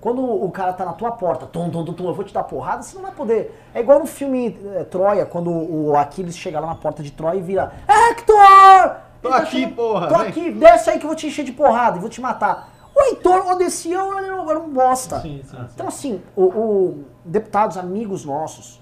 Quando 0.00 0.22
o 0.22 0.48
cara 0.52 0.72
tá 0.72 0.84
na 0.84 0.92
tua 0.92 1.10
porta, 1.10 1.44
tum, 1.46 1.70
tum, 1.70 1.84
tum, 1.84 1.92
tum, 1.92 2.06
eu 2.06 2.14
vou 2.14 2.24
te 2.24 2.32
dar 2.32 2.44
porrada, 2.44 2.82
você 2.82 2.94
não 2.94 3.02
vai 3.02 3.10
poder. 3.12 3.58
É 3.74 3.80
igual 3.80 3.98
no 3.98 4.06
filme 4.06 4.56
é, 4.76 4.84
Troia, 4.84 5.26
quando 5.26 5.50
o 5.50 5.96
Aquiles 5.96 6.36
chega 6.36 6.60
lá 6.60 6.68
na 6.68 6.74
porta 6.76 7.02
de 7.02 7.10
Troia 7.10 7.38
e 7.38 7.42
vira 7.42 7.72
Hector! 7.88 8.96
Tô 9.20 9.28
tá 9.30 9.38
aqui, 9.38 9.66
porra, 9.66 10.06
Tô 10.06 10.18
vem." 10.18 10.28
aqui, 10.28 10.50
desce 10.52 10.90
aí 10.90 10.98
que 11.00 11.04
eu 11.04 11.08
vou 11.08 11.16
te 11.16 11.26
encher 11.26 11.44
de 11.44 11.50
porrada 11.50 11.96
e 11.96 12.00
vou 12.00 12.08
te 12.08 12.20
matar. 12.20 12.68
O 12.98 13.02
Heitor, 13.04 13.46
o 13.46 13.50
Odessião, 13.52 14.18
era 14.18 14.58
um 14.58 14.68
bosta. 14.72 15.20
Sim, 15.20 15.40
sim, 15.44 15.56
sim. 15.56 15.66
Então, 15.72 15.86
assim, 15.86 16.22
o, 16.34 16.42
o- 16.44 17.04
deputados, 17.24 17.76
amigos 17.76 18.24
nossos, 18.24 18.80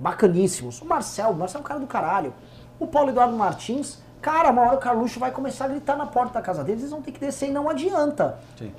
bacaníssimos. 0.00 0.80
O 0.80 0.86
Marcel, 0.86 1.30
o 1.30 1.34
Marcel 1.34 1.58
é 1.58 1.60
um 1.60 1.66
cara 1.66 1.80
do 1.80 1.86
caralho. 1.86 2.32
O 2.80 2.86
Paulo 2.86 3.10
Eduardo 3.10 3.36
Martins, 3.36 3.98
cara, 4.22 4.50
uma 4.50 4.62
hora 4.62 4.76
o 4.76 4.78
Carluxo 4.78 5.20
vai 5.20 5.30
começar 5.30 5.66
a 5.66 5.68
gritar 5.68 5.96
na 5.96 6.06
porta 6.06 6.34
da 6.34 6.42
casa 6.42 6.64
deles, 6.64 6.80
eles 6.82 6.90
vão 6.92 7.02
ter 7.02 7.12
que 7.12 7.20
descer 7.20 7.48
e 7.48 7.52
não 7.52 7.68
adianta. 7.68 8.38
Sim. 8.56 8.72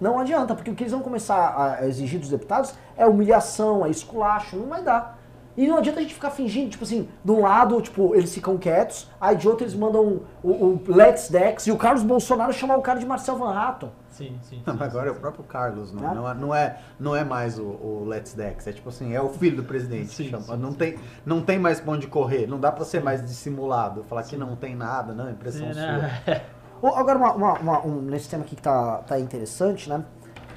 Não 0.00 0.18
adianta, 0.18 0.54
porque 0.54 0.70
o 0.70 0.74
que 0.74 0.82
eles 0.84 0.92
vão 0.92 1.00
começar 1.02 1.78
a 1.80 1.86
exigir 1.86 2.20
dos 2.20 2.28
deputados 2.28 2.72
é 2.96 3.06
humilhação, 3.06 3.84
é 3.84 3.90
esculacho, 3.90 4.56
não 4.56 4.66
vai 4.68 4.82
dar. 4.82 5.17
E 5.58 5.66
não 5.66 5.76
adianta 5.78 5.98
a 5.98 6.02
gente 6.02 6.14
ficar 6.14 6.30
fingindo, 6.30 6.70
tipo 6.70 6.84
assim, 6.84 7.08
de 7.24 7.32
um 7.32 7.40
lado, 7.42 7.82
tipo, 7.82 8.14
eles 8.14 8.32
ficam 8.32 8.56
quietos, 8.56 9.08
aí 9.20 9.36
de 9.36 9.48
outro 9.48 9.64
eles 9.64 9.74
mandam 9.74 10.20
o, 10.40 10.48
o 10.48 10.82
Let's 10.86 11.28
Dex 11.30 11.66
e 11.66 11.72
o 11.72 11.76
Carlos 11.76 12.04
Bolsonaro 12.04 12.52
chamar 12.52 12.76
o 12.76 12.80
cara 12.80 13.00
de 13.00 13.04
Marcel 13.04 13.36
Van 13.36 13.52
Hatten. 13.52 13.90
Sim, 14.08 14.38
sim. 14.42 14.62
Não, 14.64 14.74
sim, 14.74 14.78
mas 14.78 14.88
agora 14.90 15.08
é 15.08 15.12
sim, 15.12 15.18
o 15.18 15.20
próprio 15.20 15.42
Carlos, 15.42 15.92
não, 15.92 16.06
Ah. 16.08 16.14
não, 16.14 16.28
é, 16.30 16.34
não, 16.34 16.54
é, 16.54 16.78
não 17.00 17.16
é 17.16 17.24
mais 17.24 17.58
o, 17.58 17.64
o 17.64 18.04
Let's 18.06 18.34
Dex, 18.34 18.68
é 18.68 18.72
tipo 18.72 18.88
assim, 18.88 19.12
é 19.14 19.20
o 19.20 19.28
filho 19.30 19.56
do 19.56 19.64
presidente. 19.64 20.14
Sim, 20.14 20.28
chama. 20.30 20.44
sim, 20.44 20.56
não, 20.56 20.70
sim. 20.70 20.76
Tem, 20.76 20.96
não 21.26 21.42
tem 21.42 21.58
mais 21.58 21.80
pra 21.80 21.92
onde 21.92 22.06
correr, 22.06 22.46
não 22.46 22.60
dá 22.60 22.70
pra 22.70 22.84
ser 22.84 23.02
mais 23.02 23.20
dissimulado, 23.26 24.04
falar 24.04 24.22
que 24.22 24.36
não 24.36 24.54
tem 24.54 24.76
nada, 24.76 25.12
não, 25.12 25.26
é 25.26 25.32
impressão 25.32 25.66
Sim, 25.66 25.72
sua. 25.74 25.82
né? 25.82 26.22
Ô, 26.80 26.86
Agora, 26.94 27.18
uma- 27.18 27.32
uma- 27.32 27.58
uma- 27.58 27.84
um- 27.84 28.00
nesse 28.02 28.28
tema 28.28 28.44
aqui 28.44 28.54
que 28.54 28.62
tá, 28.62 28.98
tá 28.98 29.18
interessante, 29.18 29.88
né? 29.88 30.04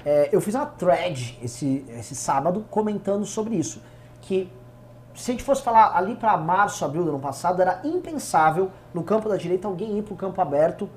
É, 0.06 0.30
eu 0.32 0.40
fiz 0.40 0.54
uma 0.54 0.68
thread 0.68 1.40
esse, 1.42 1.84
esse 1.90 2.14
sábado 2.16 2.64
comentando 2.70 3.26
sobre 3.26 3.56
isso. 3.56 3.82
Que 4.22 4.48
se 5.16 5.32
a 5.32 5.34
gente 5.34 5.44
fosse 5.44 5.62
falar 5.62 5.96
ali 5.96 6.16
para 6.16 6.36
março, 6.38 6.84
abril 6.86 7.04
do 7.04 7.10
ano 7.10 7.20
passado, 7.20 7.62
era 7.62 7.80
impensável 7.84 8.70
no 8.94 9.04
campo 9.04 9.28
da 9.30 9.36
direita 9.38 9.68
alguém 9.68 9.98
ir 9.98 10.02
pro 10.04 10.16
campo 10.16 10.42
aberto 10.42 10.90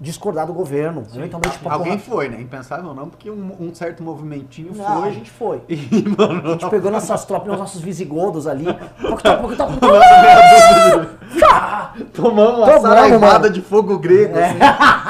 discordar 0.00 0.48
do 0.48 0.52
governo. 0.52 1.04
Eventualmente, 1.14 1.58
pra 1.60 1.74
Alguém 1.74 1.96
porra- 1.96 2.10
foi, 2.16 2.28
né? 2.28 2.40
Impensável 2.40 2.92
não, 2.92 3.08
porque 3.08 3.30
um, 3.30 3.56
um 3.60 3.72
certo 3.72 4.02
movimentinho 4.02 4.74
Não, 4.74 5.00
foi. 5.00 5.08
a 5.08 5.12
gente 5.12 5.30
foi. 5.30 5.62
E, 5.68 6.04
mano, 6.18 6.48
A 6.48 6.52
gente 6.52 6.68
pegou 6.68 6.90
nossas 6.90 7.24
tropas, 7.24 7.56
nossos 7.56 7.80
visigodos 7.80 8.48
ali. 8.48 8.66
Tomamos 12.12 12.58
uma 12.68 12.80
saraivada 12.80 13.48
de 13.50 13.60
fogo 13.60 13.98
grego, 13.98 14.36
É. 14.36 14.44
assim. 14.50 14.58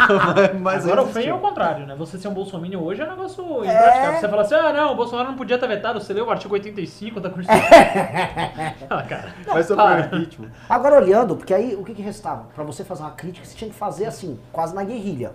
Mas 0.60 0.84
Agora 0.84 1.02
o 1.02 1.06
feio 1.06 1.30
é 1.30 1.34
o 1.34 1.38
contrário, 1.38 1.86
né? 1.86 1.94
Você 1.96 2.18
ser 2.18 2.28
um 2.28 2.34
bolsominion 2.34 2.80
hoje 2.82 3.00
é 3.02 3.04
um 3.04 3.10
negócio 3.10 3.44
impraticável. 3.64 4.20
Você 4.20 4.28
fala 4.28 4.42
assim, 4.42 4.54
ah 4.54 4.72
não, 4.72 4.92
o 4.92 4.96
Bolsonaro 4.96 5.28
não 5.28 5.36
podia 5.36 5.58
ter 5.58 5.66
vetado, 5.68 6.00
você 6.00 6.12
leu 6.12 6.26
o 6.26 6.30
artigo 6.30 6.54
85 6.54 7.20
da 7.20 7.30
Constituição. 7.30 7.68
ah, 8.90 9.02
cara. 9.02 9.34
Para. 9.76 10.06
impeachment. 10.06 10.50
Agora 10.68 10.96
olhando, 10.96 11.36
porque 11.36 11.54
aí 11.54 11.74
o 11.74 11.84
que, 11.84 11.94
que 11.94 12.02
restava? 12.02 12.44
Pra 12.54 12.64
você 12.64 12.84
fazer 12.84 13.02
uma 13.02 13.12
crítica, 13.12 13.46
você 13.46 13.54
tinha 13.56 13.70
que 13.70 13.76
fazer 13.76 14.06
assim, 14.06 14.38
quase 14.52 14.74
na 14.74 14.84
guerrilha. 14.84 15.32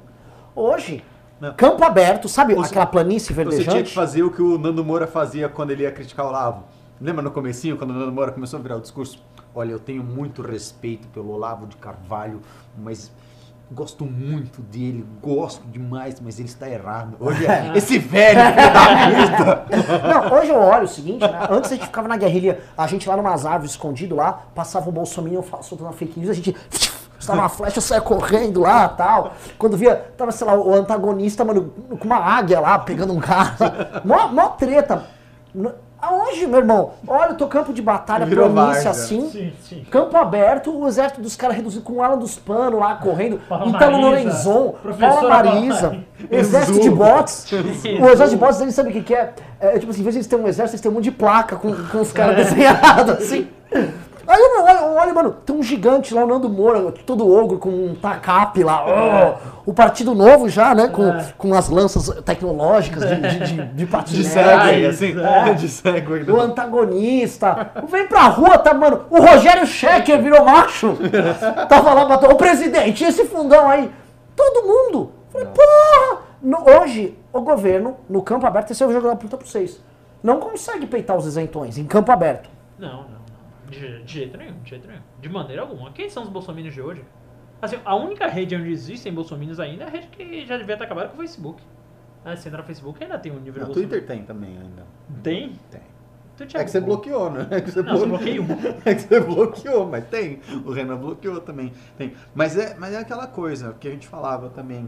Hoje, 0.56 1.04
Não. 1.40 1.54
campo 1.54 1.84
aberto, 1.84 2.28
sabe 2.28 2.54
Você- 2.56 2.70
aquela 2.70 2.86
planície 2.86 3.34
Você 3.34 3.42
tinha 3.42 3.46
que 3.52 3.58
verdejante? 3.60 3.94
fazer 3.94 4.24
o 4.24 4.32
que 4.32 4.42
o 4.42 4.58
Nando 4.58 4.84
Moura 4.84 5.08
fazia 5.08 5.48
quando 5.48 5.72
ele 5.72 5.84
ia 5.84 5.92
criticar 5.92 6.26
o 6.26 6.30
Olavo. 6.30 6.64
Lembra 7.00 7.22
no 7.22 7.30
comecinho, 7.32 7.78
quando 7.78 7.92
o 7.92 7.94
Nando 7.94 8.12
Moura 8.12 8.32
começou 8.32 8.60
a 8.60 8.62
virar 8.62 8.76
o 8.76 8.82
discurso? 8.82 9.24
Olha, 9.54 9.72
eu 9.72 9.80
tenho 9.80 10.04
muito 10.04 10.42
respeito 10.42 11.08
pelo 11.10 11.32
Olavo 11.32 11.68
de 11.68 11.78
Carvalho, 11.78 12.42
mas 12.78 13.12
gosto 13.72 14.06
muito 14.06 14.62
dele, 14.62 15.06
gosto 15.22 15.66
demais, 15.68 16.20
mas 16.22 16.40
ele 16.40 16.48
está 16.48 16.70
errado. 16.70 17.16
Olha, 17.20 17.72
esse 17.78 17.98
velho 18.00 18.40
da 18.40 19.66
puta! 19.66 19.66
Não, 20.08 20.38
hoje 20.38 20.50
eu 20.52 20.60
olho 20.60 20.86
o 20.86 20.88
seguinte, 20.88 21.22
né? 21.22 21.48
Antes 21.50 21.72
a 21.72 21.76
gente 21.76 21.86
ficava 21.86 22.08
na 22.08 22.18
guerrilha, 22.18 22.60
a 22.78 22.88
gente 22.88 23.08
lá 23.08 23.18
numas 23.18 23.46
árvores 23.46 23.72
escondido 23.72 24.16
lá, 24.16 24.32
passava 24.56 24.90
bolsominion 24.92 25.42
fa- 25.42 25.62
soltando 25.62 25.88
uma 25.88 25.94
fake 25.94 26.20
news, 26.20 26.30
a 26.32 26.34
gente 26.34 26.56
estava 27.20 27.40
uma 27.42 27.50
flecha, 27.50 27.82
saia 27.82 28.00
correndo 28.02 28.62
lá 28.62 28.88
tal. 28.88 29.34
Quando 29.58 29.76
via, 29.76 29.96
tava, 30.18 30.32
sei 30.32 30.48
lá, 30.48 30.56
o 30.58 30.74
antagonista, 30.74 31.44
mano, 31.44 31.74
com 32.00 32.06
uma 32.06 32.18
águia 32.18 32.60
lá, 32.60 32.80
pegando 32.80 33.12
um 33.14 33.20
cara. 33.20 34.02
Mó, 34.06 34.28
mó 34.30 34.50
treta. 34.50 35.04
Aonde, 36.00 36.46
meu 36.46 36.60
irmão? 36.60 36.92
Olha, 37.08 37.32
eu 37.32 37.38
tô 37.38 37.48
campo 37.48 37.74
de 37.74 37.82
batalha, 37.82 38.26
Virou 38.26 38.50
planície 38.50 38.88
assim. 38.88 39.30
Sim, 39.30 39.54
sim. 39.64 39.84
Campo 39.90 40.16
aberto, 40.16 40.72
o 40.72 40.88
exército 40.88 41.22
dos 41.22 41.36
caras 41.36 41.56
reduzido 41.56 41.84
com 41.84 41.94
o 41.94 42.04
Alan 42.04 42.18
dos 42.18 42.38
Panos 42.38 42.80
lá 42.80 42.96
correndo, 42.96 43.40
Paula 43.50 43.70
Italo 43.70 44.02
Marisa, 44.02 44.50
Lorenzon, 44.50 44.76
Paula 45.00 45.30
Marisa, 45.30 45.98
exército 46.30 46.80
de 46.80 46.90
bots. 46.90 47.52
O 47.52 48.06
exército 48.10 48.30
de 48.30 48.38
bots, 48.38 48.62
eles 48.62 48.76
sabem 48.76 48.92
o 48.92 48.94
que, 48.96 49.02
que 49.02 49.16
é? 49.16 49.34
é? 49.60 49.80
Tipo 49.80 49.92
assim, 49.92 50.02
em 50.02 50.04
vez 50.04 50.14
de 50.14 50.20
eles 50.20 50.28
terem 50.28 50.46
um 50.46 50.48
exército, 50.48 50.76
eles 50.76 50.82
têm 50.82 50.92
um 50.92 50.96
monte 50.96 51.06
de 51.06 51.12
placa 51.12 51.56
com, 51.56 51.74
com 51.74 52.02
os 52.02 52.12
caras 52.12 52.36
desenhados 52.36 53.16
assim. 53.16 53.48
Aí, 54.28 54.42
mano, 54.58 54.64
olha, 54.68 55.02
olha, 55.02 55.14
mano, 55.14 55.32
tem 55.46 55.56
um 55.56 55.64
gigante 55.64 56.14
lá, 56.14 56.24
o 56.24 56.28
Nando 56.28 56.50
Moura, 56.50 56.92
todo 57.06 57.26
ogro, 57.32 57.58
com 57.58 57.70
um 57.70 57.96
tacap 57.96 58.62
lá. 58.62 58.84
ó. 58.86 59.36
o 59.66 59.74
Partido 59.74 60.14
Novo 60.14 60.50
já, 60.50 60.76
né? 60.76 60.90
Com, 60.90 61.08
É. 61.08 61.26
com 61.38 61.54
as 61.54 61.70
lanças 61.70 62.10
tecnológicas 62.24 63.08
de, 63.08 63.16
de, 63.16 63.40
de, 63.40 63.46
de 63.56 63.64
De 63.74 63.86
patinete. 63.86 64.28
Segway, 64.28 64.84
É, 64.86 64.88
assim, 64.90 65.16
é. 65.18 65.54
de 65.54 65.70
Segway. 65.70 66.24
O 66.24 66.42
antagonista. 66.42 67.72
Vem 67.90 68.08
pra 68.08 68.24
rua, 68.28 68.58
tá, 68.58 68.74
mano? 68.74 69.06
O 69.10 69.20
Rogério 69.22 69.66
Schecker 69.66 70.22
virou 70.22 70.44
macho. 70.44 70.98
Tava 71.70 71.94
lá, 71.94 72.06
bateu. 72.06 72.30
O 72.30 72.36
presidente, 72.36 73.04
esse 73.04 73.26
fundão 73.26 73.70
aí. 73.70 73.92
Todo 74.36 74.68
mundo. 74.68 75.12
Falei, 75.32 75.48
porra! 75.48 76.22
No- 76.42 76.64
hoje, 76.82 77.18
o 77.34 77.42
governo, 77.42 77.96
no 78.10 78.22
campo 78.22 78.46
aberto, 78.46 78.72
esse 78.72 78.84
é 78.84 78.86
o 78.88 78.92
jogo 78.94 79.08
da 79.08 79.16
puta 79.16 79.38
pra 79.38 79.46
vocês. 79.48 79.82
Não 80.22 80.40
consegue 80.40 80.86
peitar 80.86 81.16
os 81.18 81.26
isentões 81.26 81.78
em 81.78 81.86
campo 81.86 82.12
aberto. 82.12 82.50
Não, 82.78 82.90
não. 83.04 83.17
De, 83.70 84.04
de 84.04 84.14
jeito 84.14 84.38
nenhum, 84.38 84.60
de 84.62 84.70
jeito 84.70 84.88
nenhum. 84.88 85.02
De 85.20 85.30
maneira 85.30 85.62
alguma. 85.62 85.92
Quem 85.92 86.10
são 86.10 86.24
os 86.24 86.30
bolsominions 86.30 86.74
de 86.74 86.82
hoje? 86.82 87.04
Assim, 87.62 87.78
a 87.84 87.96
única 87.96 88.28
rede 88.28 88.56
onde 88.56 88.70
existem 88.70 89.14
bolsominions 89.14 89.60
ainda 89.60 89.84
é 89.86 89.88
a 89.88 89.90
rede 89.90 90.08
que 90.08 90.46
já 90.46 90.58
devia 90.58 90.78
ter 90.78 90.84
acabado 90.84 91.10
com 91.10 91.16
o 91.16 91.18
Facebook. 91.20 91.62
Ah, 92.24 92.36
se 92.36 92.48
entrar 92.48 92.62
no 92.62 92.68
Facebook 92.68 93.04
ainda 93.04 93.18
tem 93.18 93.32
um 93.32 93.40
nível 93.40 93.62
No 93.64 93.68
de 93.70 93.74
Twitter 93.74 94.06
tem 94.06 94.24
também 94.24 94.58
ainda. 94.58 94.86
Tem? 95.24 95.54
Tem. 95.72 95.82
Twitch 96.36 96.54
É 96.54 96.64
que 96.64 96.70
você 96.70 96.80
bloqueou, 96.80 97.32
né? 97.32 97.48
É 97.52 97.62
que 97.62 97.72
você, 97.72 97.82
Não, 97.82 97.96
blo- 97.98 98.18
um. 98.18 98.48
É 98.86 98.94
que 98.94 99.02
você 99.02 99.20
bloqueou, 99.20 99.88
mas 99.88 100.06
tem. 100.08 100.40
O 100.66 100.72
Renan 100.72 100.98
bloqueou 100.98 101.42
também. 101.42 101.74
Tem. 101.98 102.14
Mas 102.36 102.56
é, 102.58 102.76
mas 102.78 102.94
é 102.94 103.00
aquela 103.00 103.26
coisa 103.26 103.74
que 103.80 103.88
a 103.88 103.92
gente 103.92 104.08
falava 104.08 104.50
também. 104.50 104.88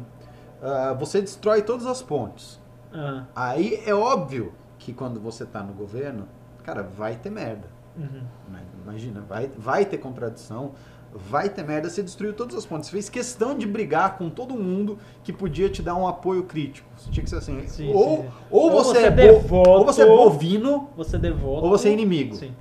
Ah, 0.61 0.93
você 0.99 1.21
destrói 1.21 1.63
todas 1.63 1.87
as 1.87 2.01
pontes. 2.03 2.61
Ah, 2.93 3.23
Aí 3.35 3.81
é 3.85 3.93
óbvio 3.95 4.53
que 4.77 4.93
quando 4.93 5.19
você 5.19 5.43
tá 5.45 5.63
no 5.63 5.73
governo, 5.73 6.27
cara, 6.63 6.83
vai 6.83 7.15
ter 7.15 7.31
merda. 7.31 7.67
uhum. 7.97 8.21
Mas 8.51 8.61
Imagina, 8.83 9.21
vai, 9.27 9.49
vai 9.57 9.85
ter 9.85 9.97
contradição. 9.97 10.71
vai 11.11 11.49
ter 11.49 11.63
merda, 11.63 11.89
você 11.89 12.03
destruiu 12.03 12.33
todas 12.33 12.55
as 12.55 12.65
pontes. 12.65 12.87
Você 12.87 12.91
fez 12.93 13.09
questão 13.09 13.57
de 13.57 13.65
brigar 13.65 14.17
com 14.17 14.29
todo 14.29 14.53
mundo 14.55 14.97
que 15.23 15.33
podia 15.33 15.67
te 15.69 15.81
dar 15.81 15.95
um 15.95 16.07
apoio 16.07 16.43
crítico. 16.43 16.87
Você 16.95 17.09
tinha 17.09 17.23
que 17.23 17.29
ser 17.29 17.37
assim. 17.37 17.65
Sim, 17.67 17.91
ou, 17.93 18.17
sim. 18.17 18.29
ou 18.51 18.61
Ou 18.63 18.71
você, 18.71 18.91
você 18.91 18.99
é 18.99 19.05
é 19.07 19.09
bo- 19.09 19.15
devoto. 19.39 19.69
ou 19.71 19.85
você 19.85 20.01
é 20.03 20.05
bovino, 20.05 20.89
Você 20.95 21.17
devoto. 21.17 21.63
Ou 21.65 21.69
você 21.69 21.89
é 21.89 21.93
inimigo. 21.93 22.35
Sim. 22.35 22.53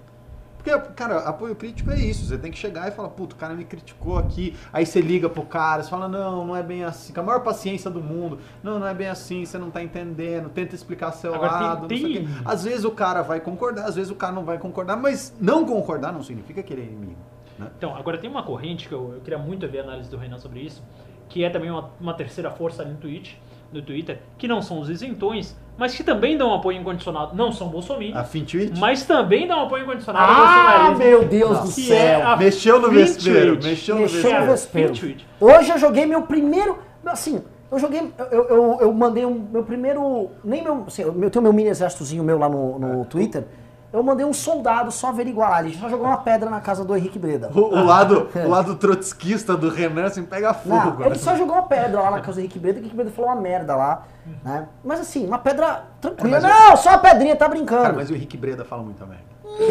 Porque, 0.63 0.77
cara, 0.95 1.21
apoio 1.21 1.55
crítico 1.55 1.91
é 1.91 1.99
isso. 1.99 2.27
Você 2.27 2.37
tem 2.37 2.51
que 2.51 2.59
chegar 2.59 2.89
e 2.89 2.91
falar, 2.91 3.09
puto, 3.11 3.35
o 3.35 3.39
cara 3.39 3.55
me 3.55 3.65
criticou 3.65 4.19
aqui. 4.19 4.55
Aí 4.73 4.85
você 4.85 5.01
liga 5.01 5.29
pro 5.31 5.43
cara, 5.45 5.83
você 5.83 5.89
fala, 5.89 6.09
não, 6.09 6.45
não 6.47 6.57
é 6.57 6.63
bem 6.63 6.85
assim. 6.85 7.13
Com 7.13 7.21
a 7.21 7.23
maior 7.23 7.41
paciência 7.41 7.91
do 7.91 8.01
mundo. 8.03 8.39
Não, 8.63 8.79
não 8.79 8.87
é 8.87 8.93
bem 8.93 9.09
assim, 9.09 9.45
você 9.45 9.57
não 9.57 9.71
tá 9.71 9.83
entendendo. 9.83 10.51
Tenta 10.51 10.75
explicar 10.75 11.13
seu 11.13 11.35
Agora, 11.35 11.53
tem- 11.59 11.67
lado. 11.67 11.89
tem- 11.89 11.99
quê. 12.25 12.29
Às 12.45 12.65
vezes 12.65 12.85
o 12.85 12.91
cara 12.91 13.23
vai 13.23 13.41
concordar, 13.41 13.85
às 13.87 13.95
vezes 13.95 14.11
o 14.11 14.15
cara 14.17 14.33
não 14.33 14.45
vai 14.45 14.59
concordar. 14.59 14.97
Mas 14.97 15.35
não 15.41 15.65
concordar 15.65 16.13
não 16.13 16.23
significa 16.23 16.63
que 16.63 16.73
ele 16.73 16.83
é 16.83 16.87
inimigo. 16.87 17.21
Né? 17.59 17.69
Então, 17.77 17.95
agora 17.97 18.19
tem 18.19 18.29
uma 18.29 18.43
corrente 18.43 18.87
que 18.89 18.95
eu, 18.95 19.15
eu 19.15 19.21
queria 19.21 19.39
muito 19.39 19.67
ver 19.69 19.81
a 19.81 19.83
análise 19.85 20.11
do 20.11 20.17
Renan 20.17 20.39
sobre 20.39 20.61
isso, 20.61 20.83
que 21.29 21.43
é 21.45 21.51
também 21.51 21.71
uma, 21.71 21.91
uma 22.01 22.15
terceira 22.15 22.51
força 22.51 22.83
ali 22.83 22.93
no, 22.93 22.99
Twitch, 22.99 23.35
no 23.73 23.83
Twitter, 23.83 24.19
que 24.37 24.49
não 24.49 24.63
são 24.63 24.81
os 24.81 24.89
isentões, 24.89 25.57
mas 25.77 25.95
que 25.95 26.03
também 26.03 26.37
dão 26.37 26.53
apoio 26.55 26.79
incondicional. 26.81 27.33
Não 27.35 27.53
são 27.53 27.69
bolsominions, 27.69 28.17
A 28.17 28.25
Fintweet 28.25 28.79
mas 28.79 29.05
também 29.05 29.47
dão 29.47 29.63
apoio 29.63 29.85
incondicional 29.85 30.23
ao 30.23 30.31
Ah, 30.31 30.95
meu 30.97 31.25
Deus 31.25 31.57
Não. 31.59 31.65
do 31.65 31.71
céu. 31.71 31.97
é 31.97 32.37
mexeu 32.37 32.81
no 32.81 32.91
vespeiro. 32.91 33.59
Mexeu 33.63 33.95
no 33.97 34.03
Mexeu 34.03 34.41
no 34.41 34.47
vespeiro. 34.47 34.93
Hoje 35.41 35.71
eu 35.71 35.79
joguei 35.79 36.07
meu 36.07 36.23
primeiro. 36.23 36.79
Assim, 37.07 37.43
eu 37.71 37.79
joguei. 37.79 38.13
Eu, 38.31 38.45
eu, 38.49 38.79
eu 38.81 38.93
mandei 38.93 39.25
um, 39.25 39.47
meu 39.53 39.63
primeiro. 39.63 40.31
Nem 40.43 40.63
meu. 40.63 40.85
Assim, 40.87 41.03
eu 41.03 41.15
eu 41.23 41.31
tenho 41.31 41.43
meu 41.43 41.53
mini 41.53 41.69
exércitozinho 41.69 42.25
meu 42.25 42.39
lá 42.39 42.49
no, 42.49 42.79
no 42.79 43.05
Twitter. 43.05 43.45
Eu 43.91 44.03
mandei 44.03 44.27
um 44.27 44.35
soldado 44.35 44.93
só 44.93 45.09
averiguar. 45.09 45.65
Ele 45.65 45.75
já 45.75 45.89
jogou 45.89 46.07
uma 46.07 46.19
pedra 46.19 46.51
na 46.51 46.61
casa 46.61 46.85
do 46.85 46.95
Henrique 46.95 47.19
Breda. 47.19 47.51
O, 47.55 47.61
o 47.61 47.85
lado, 47.85 48.29
o 48.37 48.49
lado 48.49 48.75
trotskista 48.75 49.57
do 49.57 49.71
Renan 49.71 50.05
assim 50.05 50.25
pega 50.25 50.53
fogo. 50.53 50.77
Não, 50.77 50.99
né? 50.99 51.07
ele 51.07 51.19
só 51.19 51.35
jogou 51.35 51.55
uma 51.55 51.63
pedra 51.63 52.01
lá 52.03 52.11
na 52.11 52.21
casa 52.21 52.35
do 52.35 52.41
Henrique 52.41 52.59
Breda, 52.59 52.75
que 52.75 52.81
o 52.81 52.85
Henrique 52.85 52.97
Breda 52.97 53.11
falou 53.11 53.31
uma 53.31 53.41
merda 53.41 53.75
lá. 53.75 54.07
Né? 54.45 54.69
Mas 54.85 55.01
assim, 55.01 55.27
uma 55.27 55.39
pedra 55.39 55.85
tranquila. 56.01 56.37
É, 56.37 56.41
não, 56.41 56.77
só 56.77 56.91
uma 56.91 56.99
pedrinha, 56.99 57.35
tá 57.35 57.49
brincando. 57.49 57.83
Cara, 57.83 57.95
mas 57.95 58.11
o 58.11 58.15
Henrique 58.15 58.37
Breda 58.37 58.63
fala 58.63 58.83
muita 58.83 59.07
merda. 59.07 59.25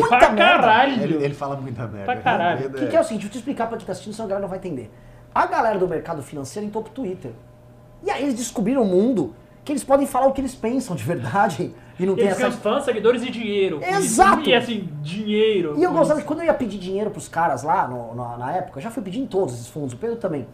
Pra 0.10 0.32
merda. 0.32 0.36
caralho. 0.36 1.04
Ele, 1.04 1.24
ele 1.24 1.34
fala 1.36 1.56
muita 1.56 1.88
merda. 1.88 2.06
Pra 2.06 2.18
caralho. 2.18 2.70
O 2.70 2.74
que, 2.74 2.88
que 2.88 2.96
é 2.96 3.00
o 3.00 3.04
seguinte, 3.04 3.22
vou 3.24 3.32
te 3.32 3.38
explicar 3.38 3.68
pra 3.68 3.78
quem 3.78 3.86
tá 3.86 3.92
assistindo, 3.92 4.14
senão 4.14 4.26
a 4.26 4.30
galera 4.30 4.42
não 4.42 4.50
vai 4.50 4.58
entender. 4.58 4.92
A 5.34 5.46
galera 5.46 5.78
do 5.78 5.88
mercado 5.88 6.24
financeiro 6.24 6.68
entrou 6.68 6.84
pro 6.84 6.92
Twitter. 6.92 7.32
E 8.04 8.10
aí 8.10 8.24
eles 8.24 8.36
descobriram 8.36 8.82
o 8.82 8.86
mundo 8.86 9.36
que 9.68 9.74
eles 9.74 9.84
podem 9.84 10.08
falar 10.08 10.28
o 10.28 10.32
que 10.32 10.42
eles 10.42 10.56
pensam 10.56 10.96
de 10.96 11.04
verdade. 11.04 11.74
E 12.00 12.06
não 12.06 12.14
tem 12.16 12.26
Eles 12.26 12.38
essa. 12.38 12.48
ganham 12.48 12.62
fãs, 12.62 12.86
seguidores 12.86 13.24
e 13.24 13.30
dinheiro. 13.32 13.82
Exato. 13.84 14.48
E 14.48 14.54
assim, 14.54 14.88
dinheiro. 15.02 15.74
E 15.78 15.84
eu 15.84 15.92
gostava 15.92 16.20
isso. 16.20 16.22
que 16.22 16.28
quando 16.28 16.40
eu 16.42 16.46
ia 16.46 16.54
pedir 16.54 16.78
dinheiro 16.78 17.10
pros 17.10 17.28
caras 17.28 17.64
lá 17.64 17.88
no- 17.88 18.14
na, 18.14 18.38
na 18.38 18.52
época, 18.54 18.78
eu 18.78 18.84
já 18.84 18.92
fui 18.92 19.02
pedir 19.02 19.20
em 19.20 19.26
todos 19.26 19.56
esses 19.56 19.68
fundos, 19.68 19.94
o 19.94 19.98
Pedro 19.98 20.16
também. 20.18 20.48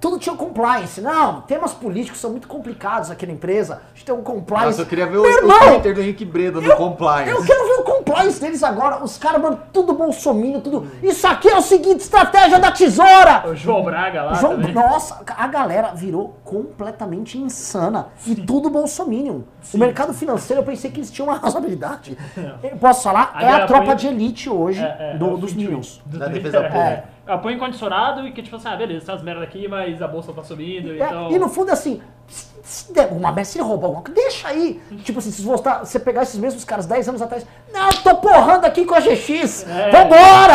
Tudo 0.00 0.18
tinha 0.20 0.36
compliance. 0.36 1.00
Não, 1.00 1.40
temas 1.42 1.74
políticos 1.74 2.20
são 2.20 2.30
muito 2.30 2.46
complicados 2.46 3.10
aqui 3.10 3.26
na 3.26 3.32
empresa. 3.32 3.82
A 3.92 3.94
gente 3.96 4.04
tem 4.06 4.14
um 4.14 4.22
compliance. 4.22 4.66
Nossa, 4.66 4.82
eu 4.82 4.86
queria 4.86 5.06
ver 5.06 5.16
o, 5.18 5.22
Meu 5.22 5.30
o 5.32 5.36
irmão, 5.36 5.58
Twitter 5.72 5.94
do 5.94 6.00
Henrique 6.00 6.24
Breda 6.24 6.60
no 6.60 6.76
Compliance. 6.76 7.30
Eu 7.30 7.44
quero 7.44 7.64
ver 7.66 7.80
o 7.80 7.82
compliance 8.14 8.40
deles 8.40 8.62
agora. 8.62 9.02
Os 9.02 9.18
caras, 9.18 9.40
mano, 9.42 9.58
tudo 9.72 9.92
bolsominion, 9.94 10.60
tudo. 10.60 10.86
Isso 11.02 11.26
aqui 11.26 11.48
é 11.48 11.56
o 11.56 11.62
seguinte, 11.62 12.00
estratégia 12.00 12.58
da 12.58 12.70
tesoura! 12.70 13.44
O 13.48 13.54
João 13.54 13.82
Braga 13.82 14.22
lá 14.22 14.34
João- 14.34 14.56
também. 14.56 14.72
nossa, 14.72 15.20
a 15.36 15.46
galera 15.48 15.92
virou 15.94 16.36
completamente 16.44 17.38
insana. 17.38 18.08
E 18.26 18.34
tudo 18.34 18.70
bolsominion. 18.70 19.40
O 19.72 19.78
mercado 19.78 20.12
financeiro, 20.14 20.62
eu 20.62 20.66
pensei 20.66 20.90
que 20.90 20.98
eles 21.00 21.10
tinham 21.10 21.28
uma 21.28 21.36
razoabilidade. 21.38 22.16
Eu 22.62 22.76
posso 22.76 23.02
falar, 23.02 23.32
A 23.34 23.42
é 23.44 23.52
a 23.62 23.66
tropa 23.66 23.86
põe- 23.86 23.96
de 23.96 24.06
elite 24.08 24.48
hoje 24.50 24.80
É, 24.82 25.12
é, 25.14 25.16
do- 25.18 25.34
é 25.34 25.36
dos. 25.36 25.54
Minions. 25.54 26.00
Do 26.06 26.18
Da 26.18 26.26
defesa 26.26 26.58
é. 26.58 26.62
pública. 26.68 27.04
Apoio 27.26 27.56
incondicionado 27.56 28.26
e 28.26 28.32
que 28.32 28.42
tipo 28.42 28.56
assim, 28.56 28.68
ah, 28.68 28.76
beleza, 28.76 29.06
tem 29.06 29.14
umas 29.14 29.24
merda 29.24 29.42
aqui, 29.42 29.66
mas 29.68 30.00
a 30.02 30.06
bolsa 30.08 30.32
tá 30.32 30.42
subindo, 30.44 30.92
É, 30.92 30.96
então... 31.06 31.30
E 31.30 31.38
no 31.38 31.48
fundo 31.48 31.70
é 31.70 31.72
assim, 31.72 32.00
se, 32.26 32.46
se 32.62 32.92
der 32.92 33.08
uma 33.12 33.28
merda, 33.32 33.44
se 33.44 33.58
roubar 33.60 33.86
alguma 33.86 34.02
coisa, 34.02 34.20
deixa 34.20 34.48
aí. 34.48 34.80
Tipo 35.04 35.18
assim, 35.18 35.30
se 35.30 35.40
você, 35.42 35.46
voltar, 35.48 35.78
você 35.84 35.98
pegar 35.98 36.22
esses 36.22 36.38
mesmos 36.38 36.64
caras 36.64 36.86
10 36.86 37.08
anos 37.08 37.22
atrás, 37.22 37.46
não, 37.72 37.88
tô 37.88 38.14
porrando 38.16 38.66
aqui 38.66 38.84
com 38.84 38.94
a 38.94 39.00
GX, 39.00 39.66
É. 39.68 39.90
vambora! 39.90 40.54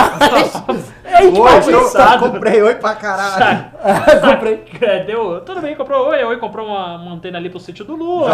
é 1.09 1.61
pensar. 1.61 2.19
comprei 2.19 2.61
oi 2.61 2.75
pra 2.75 2.95
caralho. 2.95 3.65
Comprei. 4.21 4.63
É, 4.81 5.03
deu, 5.03 5.41
tudo 5.41 5.61
bem, 5.61 5.75
comprou 5.75 6.07
oi, 6.07 6.23
oi, 6.23 6.37
comprou 6.37 6.67
uma, 6.67 6.95
uma 6.97 7.13
antena 7.13 7.37
ali 7.37 7.49
pro 7.49 7.59
sítio 7.59 7.83
do 7.83 7.95
Lula, 7.95 8.31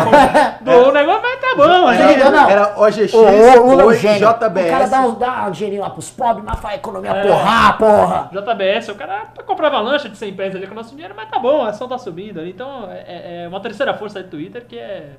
doou 0.62 0.90
o 0.90 0.92
negócio, 0.92 1.22
mas 1.22 1.40
tá 1.40 1.56
bom, 1.56 1.88
aí, 1.88 2.14
ele- 2.14 2.24
não. 2.30 2.50
Era 2.50 2.74
OGX, 2.78 3.14
ô, 3.14 3.22
Lula 3.22 3.32
é 3.32 3.60
um 3.60 3.88
oi, 3.88 3.98
gênio. 3.98 4.30
O 4.30 4.34
cara 4.34 4.50
JBS. 4.50 4.90
dá 4.92 5.02
um, 5.02 5.14
dá 5.16 5.46
um 5.48 5.52
dinheirinho 5.52 5.82
lá 5.84 5.90
pros 5.90 6.10
pobres, 6.12 6.44
mas 6.46 6.60
faz 6.60 6.74
a 6.74 6.78
economia 6.78 7.12
É. 7.12 7.28
porrar, 7.28 7.78
porra. 7.78 8.25
JBS, 8.32 8.90
o 8.90 8.96
cara 8.96 9.28
comprava 9.46 9.80
lancha 9.80 10.10
de 10.10 10.18
100 10.18 10.34
pés 10.36 10.56
ali 10.56 10.66
com 10.68 10.74
o 10.74 10.76
nosso 10.76 10.92
dinheiro, 10.92 11.14
mas 11.16 11.30
tá 11.30 11.40
bom, 11.40 11.64
a 11.64 11.70
ação 11.70 11.88
tá 11.88 11.98
subindo 11.98 12.40
ali. 12.40 12.52
Então 12.52 12.90
é, 12.92 13.44
é 13.44 13.48
uma 13.48 13.60
terceira 13.60 13.94
força 13.94 14.22
do 14.22 14.30
Twitter 14.30 14.66
que 14.66 14.78
é 14.78 15.16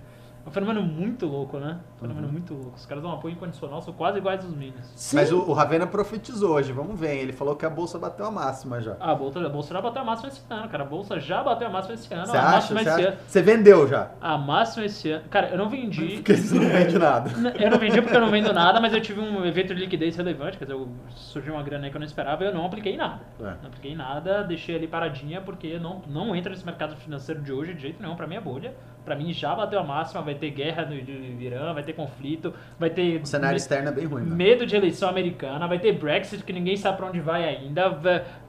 um 0.46 0.50
fenômeno 0.50 0.82
muito 0.82 1.26
louco, 1.26 1.58
né? 1.58 1.78
Um 1.96 2.00
fenômeno 2.00 2.28
muito 2.28 2.54
louco. 2.54 2.76
Os 2.76 2.86
caras 2.86 3.02
dão 3.02 3.10
um 3.10 3.14
apoio 3.14 3.32
incondicional, 3.34 3.82
são 3.82 3.92
quase 3.92 4.18
iguais 4.18 4.44
aos 4.44 4.54
Minions. 4.54 4.86
Sim. 4.94 5.16
Mas 5.16 5.32
o, 5.32 5.38
o 5.40 5.52
Ravena 5.52 5.86
profetizou 5.86 6.52
hoje, 6.54 6.72
vamos 6.72 6.98
ver. 6.98 7.16
Ele 7.16 7.32
falou 7.32 7.56
que 7.56 7.66
a 7.66 7.70
bolsa 7.70 7.98
bateu 7.98 8.24
a 8.26 8.30
máxima 8.30 8.80
já. 8.80 8.96
Ah, 9.00 9.12
a 9.12 9.14
bolsa, 9.14 9.44
a 9.44 9.48
bolsa 9.48 9.74
já 9.74 9.80
bateu 9.80 10.02
a 10.02 10.04
máxima 10.04 10.28
esse 10.28 10.40
ano, 10.48 10.68
cara. 10.68 10.84
A 10.84 10.86
bolsa 10.86 11.18
já 11.18 11.42
bateu 11.42 11.66
a 11.66 11.70
máxima 11.70 11.94
esse 11.94 12.14
ano. 12.14 12.26
Você 12.26 12.36
a 12.36 12.40
acha? 12.40 12.50
máxima 12.52 12.80
Você 12.80 12.88
esse 12.88 13.00
acha? 13.00 13.08
ano. 13.08 13.18
Você 13.26 13.42
vendeu 13.42 13.88
já. 13.88 14.10
A 14.20 14.38
máxima 14.38 14.84
esse 14.86 15.10
ano. 15.10 15.24
Cara, 15.28 15.48
eu 15.48 15.58
não 15.58 15.68
vendi. 15.68 16.16
Porque 16.22 16.36
você 16.36 16.54
não 16.54 16.68
vende 16.68 16.98
nada. 16.98 17.30
Eu 17.58 17.70
não 17.70 17.78
vendi 17.78 18.00
porque 18.02 18.16
eu 18.16 18.20
não 18.20 18.30
vendo 18.30 18.52
nada, 18.52 18.80
mas 18.80 18.92
eu 18.92 19.00
tive 19.00 19.20
um 19.20 19.44
evento 19.44 19.74
de 19.74 19.80
liquidez 19.80 20.16
relevante, 20.16 20.58
quer 20.58 20.64
dizer, 20.64 20.86
surgiu 21.14 21.54
uma 21.54 21.62
grana 21.62 21.84
aí 21.86 21.90
que 21.90 21.96
eu 21.96 22.00
não 22.00 22.06
esperava 22.06 22.44
e 22.44 22.46
eu 22.46 22.54
não 22.54 22.66
apliquei 22.66 22.96
nada. 22.96 23.20
É. 23.40 23.44
Não 23.44 23.68
apliquei 23.68 23.94
nada, 23.96 24.44
deixei 24.44 24.76
ali 24.76 24.86
paradinha 24.86 25.40
porque 25.40 25.78
não, 25.78 26.02
não 26.06 26.36
entra 26.36 26.50
nesse 26.50 26.64
mercado 26.64 26.96
financeiro 26.96 27.40
de 27.42 27.52
hoje 27.52 27.74
de 27.74 27.82
jeito 27.82 28.00
nenhum, 28.02 28.14
pra 28.16 28.26
mim 28.26 28.36
é 28.36 28.40
bolha. 28.40 28.74
Pra 29.06 29.14
mim 29.14 29.32
já 29.32 29.54
bateu 29.54 29.78
a 29.78 29.84
máxima, 29.84 30.20
vai 30.20 30.34
ter 30.34 30.50
guerra 30.50 30.84
no 30.84 30.92
Irã, 30.92 31.72
vai 31.72 31.84
ter 31.84 31.92
conflito, 31.92 32.52
vai 32.76 32.90
ter 32.90 33.22
O 33.22 33.26
cenário 33.26 33.56
externo 33.56 33.88
é 33.88 33.92
bem 33.92 34.04
ruim, 34.04 34.24
né? 34.24 34.34
medo 34.34 34.66
de 34.66 34.74
eleição 34.74 35.08
americana, 35.08 35.68
vai 35.68 35.78
ter 35.78 35.92
Brexit 35.92 36.42
que 36.42 36.52
ninguém 36.52 36.76
sabe 36.76 36.96
pra 36.96 37.06
onde 37.06 37.20
vai 37.20 37.44
ainda, 37.48 37.88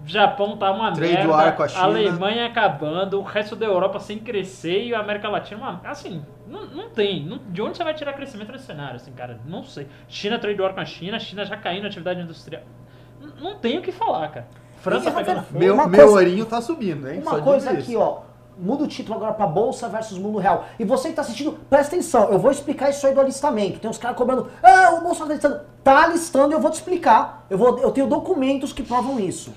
Japão 0.04 0.58
tá 0.58 0.72
uma 0.72 0.92
Trade 0.92 1.14
merda, 1.14 1.30
war 1.30 1.56
com 1.56 1.62
a 1.62 1.68
China. 1.68 1.84
Alemanha 1.84 2.48
acabando, 2.48 3.20
o 3.20 3.22
resto 3.24 3.56
da 3.56 3.68
Europa 3.68 4.00
sem 4.00 4.18
crescer 4.18 4.86
e 4.86 4.96
a 4.96 5.00
América 5.00 5.30
Latina, 5.30 5.62
uma- 5.62 5.82
assim, 5.86 6.26
não, 6.48 6.66
não 6.66 6.90
tem, 6.90 7.24
não- 7.24 7.38
de 7.50 7.62
onde 7.62 7.78
você 7.78 7.84
vai 7.84 7.94
tirar 7.94 8.14
crescimento 8.14 8.52
nesse 8.52 8.66
cenário, 8.66 8.96
assim, 8.96 9.12
cara, 9.12 9.40
não 9.46 9.64
sei. 9.64 9.86
China 10.08 10.40
trade 10.40 10.60
war 10.60 10.74
com 10.74 10.80
a 10.80 10.86
China, 10.86 11.20
China 11.20 11.46
já 11.46 11.56
caindo 11.56 11.84
na 11.84 11.90
atividade 11.90 12.20
industrial, 12.20 12.64
N- 13.22 13.32
não 13.40 13.60
tem 13.60 13.78
o 13.78 13.82
que 13.84 13.92
falar, 13.92 14.28
cara. 14.30 14.48
França 14.78 15.12
pegando 15.12 15.44
fogo. 15.44 15.60
Meu, 15.60 15.76
meu 15.76 15.90
coisa- 15.90 16.06
ourinho 16.06 16.46
tá 16.46 16.62
subindo, 16.62 17.08
hein? 17.10 17.22
Só 17.24 17.30
Uma 17.30 17.36
digo 17.40 17.44
coisa 17.52 17.72
aqui, 17.72 17.96
ó. 17.96 18.22
Muda 18.60 18.84
o 18.84 18.88
título 18.88 19.16
agora 19.18 19.34
pra 19.34 19.46
Bolsa 19.46 19.88
versus 19.88 20.18
Mundo 20.18 20.40
Real. 20.40 20.66
E 20.80 20.84
você 20.84 21.10
que 21.10 21.16
tá 21.16 21.22
assistindo, 21.22 21.54
presta 21.70 21.96
atenção. 21.96 22.30
Eu 22.32 22.40
vou 22.40 22.50
explicar 22.50 22.90
isso 22.90 23.06
aí 23.06 23.14
do 23.14 23.20
alistamento. 23.22 23.80
Tem 23.80 23.90
uns 23.90 23.98
caras 24.00 24.18
cobrando. 24.18 24.48
Ah, 24.64 24.96
o 24.96 25.02
Bolsa 25.02 25.26
tá 25.26 25.34
listando. 25.34 25.62
Tá 25.84 26.04
alistando 26.06 26.52
e 26.52 26.56
eu 26.56 26.60
vou 26.60 26.72
te 26.72 26.76
explicar. 26.76 27.46
Eu, 27.50 27.58
vou, 27.58 27.78
eu 27.80 27.92
tenho 27.92 28.08
documentos 28.08 28.74
que 28.74 28.82
provam 28.82 29.20
isso. 29.20 29.54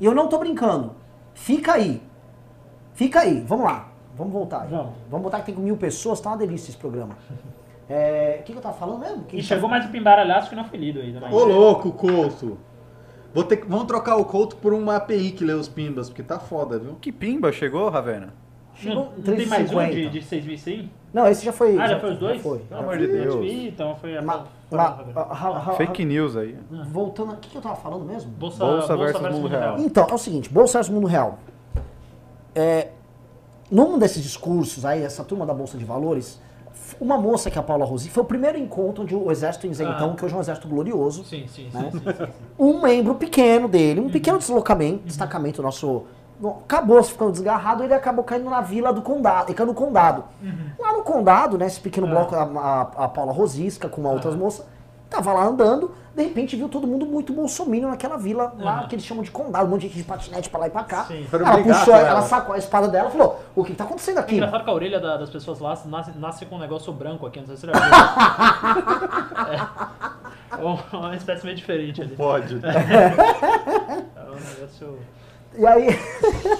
E 0.00 0.04
eu 0.04 0.14
não 0.14 0.28
tô 0.28 0.38
brincando. 0.38 0.92
Fica 1.34 1.74
aí. 1.74 2.02
Fica 2.94 3.20
aí. 3.20 3.40
Vamos 3.46 3.64
lá. 3.66 3.88
Vamos 4.16 4.32
voltar. 4.32 4.66
Vamos. 4.66 4.92
Vamos 5.08 5.22
voltar 5.22 5.40
que 5.40 5.46
tem 5.46 5.54
com 5.54 5.60
mil 5.60 5.76
pessoas. 5.76 6.20
Tá 6.20 6.30
uma 6.30 6.36
delícia 6.36 6.70
esse 6.70 6.78
programa. 6.78 7.16
É, 7.90 8.40
O 8.40 8.42
que, 8.44 8.52
que 8.52 8.58
eu 8.58 8.60
tava 8.60 8.74
falando 8.76 8.98
mesmo? 8.98 9.24
Que 9.24 9.36
E 9.38 9.40
tá- 9.40 9.46
chegou 9.46 9.66
mais 9.66 9.82
um 9.86 9.88
pimbaralhaço 9.88 10.50
que 10.50 10.54
não 10.54 10.62
foi 10.64 10.78
lido 10.78 11.00
ainda. 11.00 11.20
né? 11.20 11.30
Ô 11.32 11.42
louco, 11.44 11.90
Couto. 11.92 12.58
Vou 13.34 13.44
ter, 13.44 13.64
vamos 13.66 13.86
trocar 13.86 14.16
o 14.16 14.24
Couto 14.24 14.56
por 14.56 14.72
uma 14.72 14.96
API 14.96 15.32
que 15.32 15.44
lê 15.44 15.52
os 15.52 15.68
pimbas, 15.68 16.08
porque 16.08 16.22
tá 16.22 16.38
foda, 16.38 16.78
viu? 16.78 16.96
Que 17.00 17.12
pimba 17.12 17.52
chegou, 17.52 17.88
Ravena? 17.88 18.26
Não, 18.26 18.74
Chegou 18.74 19.12
não 19.16 19.22
tem 19.36 19.46
mais 19.46 19.70
um 19.72 19.76
3,50. 19.76 19.90
de, 19.90 20.08
de 20.08 20.20
6.100? 20.20 20.88
Não, 21.12 21.26
esse 21.26 21.44
já 21.44 21.52
foi. 21.52 21.76
Ah, 21.78 21.88
já 21.88 21.98
foi 22.00 22.12
os 22.12 22.18
dois? 22.18 22.40
foi. 22.42 22.58
Pelo 22.58 22.70
Já 22.70 22.78
amor 22.78 22.98
de 22.98 23.06
Deus. 23.06 23.34
Deus. 23.34 23.52
Então 23.64 23.96
foi 23.96 24.16
a... 24.16 24.22
Ma- 24.22 24.44
foi 24.68 24.78
ma- 24.78 24.84
a- 25.16 25.20
ah, 25.30 25.64
ah, 25.68 25.72
Fake 25.72 26.04
news 26.04 26.36
aí. 26.36 26.56
Voltando, 26.90 27.32
o 27.32 27.36
que, 27.38 27.48
que 27.50 27.56
eu 27.56 27.62
tava 27.62 27.76
falando 27.76 28.04
mesmo? 28.04 28.30
Bolsa, 28.30 28.64
Bolsa 28.64 28.76
bolsa, 28.88 28.96
versus 28.96 29.20
versus 29.22 29.38
mundo 29.40 29.48
real. 29.50 29.62
real. 29.74 29.78
Então, 29.80 30.06
é 30.08 30.14
o 30.14 30.18
seguinte, 30.18 30.48
Bolsa 30.50 30.78
versus 30.78 30.94
Mundo 30.94 31.06
Real. 31.06 31.38
É, 32.54 32.88
num 33.70 33.98
desses 33.98 34.22
discursos 34.22 34.84
aí, 34.84 35.02
essa 35.02 35.24
turma 35.24 35.44
da 35.46 35.54
Bolsa 35.54 35.76
de 35.76 35.84
Valores, 35.84 36.40
uma 37.00 37.18
moça 37.18 37.50
que 37.50 37.58
é 37.58 37.60
a 37.60 37.64
Paula 37.64 37.84
Rosi, 37.84 38.08
foi 38.08 38.22
o 38.22 38.26
primeiro 38.26 38.58
encontro 38.58 39.02
onde 39.02 39.14
o 39.14 39.30
exército 39.30 39.66
isentão, 39.66 40.12
Ah. 40.12 40.16
que 40.16 40.24
hoje 40.24 40.34
é 40.34 40.36
um 40.36 40.40
exército 40.40 40.68
glorioso, 40.68 41.24
Sim, 41.24 41.46
sim, 41.48 41.68
sim. 41.70 41.78
Né? 41.78 41.90
sim, 41.92 41.98
sim, 41.98 42.14
sim. 42.26 42.26
um 42.58 42.80
membro 42.82 43.14
pequeno 43.14 43.68
dele, 43.68 44.00
um 44.00 44.08
pequeno 44.10 44.38
deslocamento, 44.38 45.04
destacamento 45.04 45.62
nosso, 45.62 46.04
no- 46.40 46.50
acabou 46.64 47.02
se 47.02 47.12
ficando 47.12 47.32
desgarrado, 47.32 47.82
ele 47.84 47.92
acabou 47.94 48.24
caindo 48.24 48.48
na 48.48 48.60
vila 48.60 48.92
do 48.92 49.02
condado, 49.02 49.48
ele 49.48 49.54
caiu 49.54 49.66
no 49.66 49.74
condado. 49.74 50.24
Lá 50.78 50.92
no 50.92 51.02
condado, 51.02 51.58
né, 51.58 51.66
esse 51.66 51.80
pequeno 51.80 52.06
Ah. 52.06 52.10
bloco, 52.10 52.34
a, 52.34 52.42
a- 52.42 53.04
a 53.04 53.08
Paula 53.08 53.32
Rosisca 53.32 53.88
com 53.88 54.00
uma 54.00 54.10
outras 54.10 54.34
moças, 54.34 54.64
tava 55.10 55.32
lá 55.32 55.44
andando, 55.46 55.94
de 56.14 56.22
repente 56.22 56.54
viu 56.56 56.68
todo 56.68 56.86
mundo 56.86 57.06
muito 57.06 57.32
bolsominion 57.32 57.88
naquela 57.90 58.16
vila 58.16 58.52
lá, 58.58 58.80
Aham. 58.80 58.88
que 58.88 58.94
eles 58.96 59.04
chamam 59.04 59.22
de 59.22 59.30
condado, 59.30 59.66
um 59.66 59.70
monte 59.70 59.82
de 59.82 59.88
gente 59.88 59.96
de 59.98 60.04
patinete 60.04 60.50
pra 60.50 60.60
lá 60.60 60.66
e 60.66 60.70
pra 60.70 60.84
cá. 60.84 61.04
Sim. 61.04 61.24
Foram 61.30 61.46
Ela 61.46 61.62
puxou, 61.62 61.94
ela. 61.94 62.08
ela. 62.08 62.22
sacou 62.22 62.54
a 62.54 62.58
espada 62.58 62.88
dela 62.88 63.08
e 63.08 63.12
falou, 63.12 63.40
o 63.54 63.64
que 63.64 63.70
que 63.70 63.76
tá 63.76 63.84
acontecendo 63.84 64.18
É 64.18 64.20
aqui? 64.20 64.34
engraçado 64.36 64.64
que 64.64 64.70
a 64.70 64.72
orelha 64.72 65.00
da- 65.00 65.16
das 65.16 65.30
pessoas 65.30 65.60
lá 65.60 65.78
nasce, 65.86 66.18
nasce 66.18 66.44
com 66.46 66.56
um 66.56 66.58
negócio 66.58 66.92
branco 66.92 67.26
aqui, 67.26 67.38
não 67.40 67.46
sei 67.46 67.56
se 67.56 67.66
você 67.66 67.72
já 67.72 67.78
viu. 67.78 67.88
É. 69.48 70.60
É 70.60 70.96
uma 70.96 71.14
espécie 71.14 71.44
meio 71.44 71.56
diferente 71.56 72.02
ali. 72.02 72.16
Pode. 72.16 72.60
É 72.64 74.30
um 74.30 74.34
negócio... 74.34 74.98
E 75.56 75.66
aí. 75.66 75.88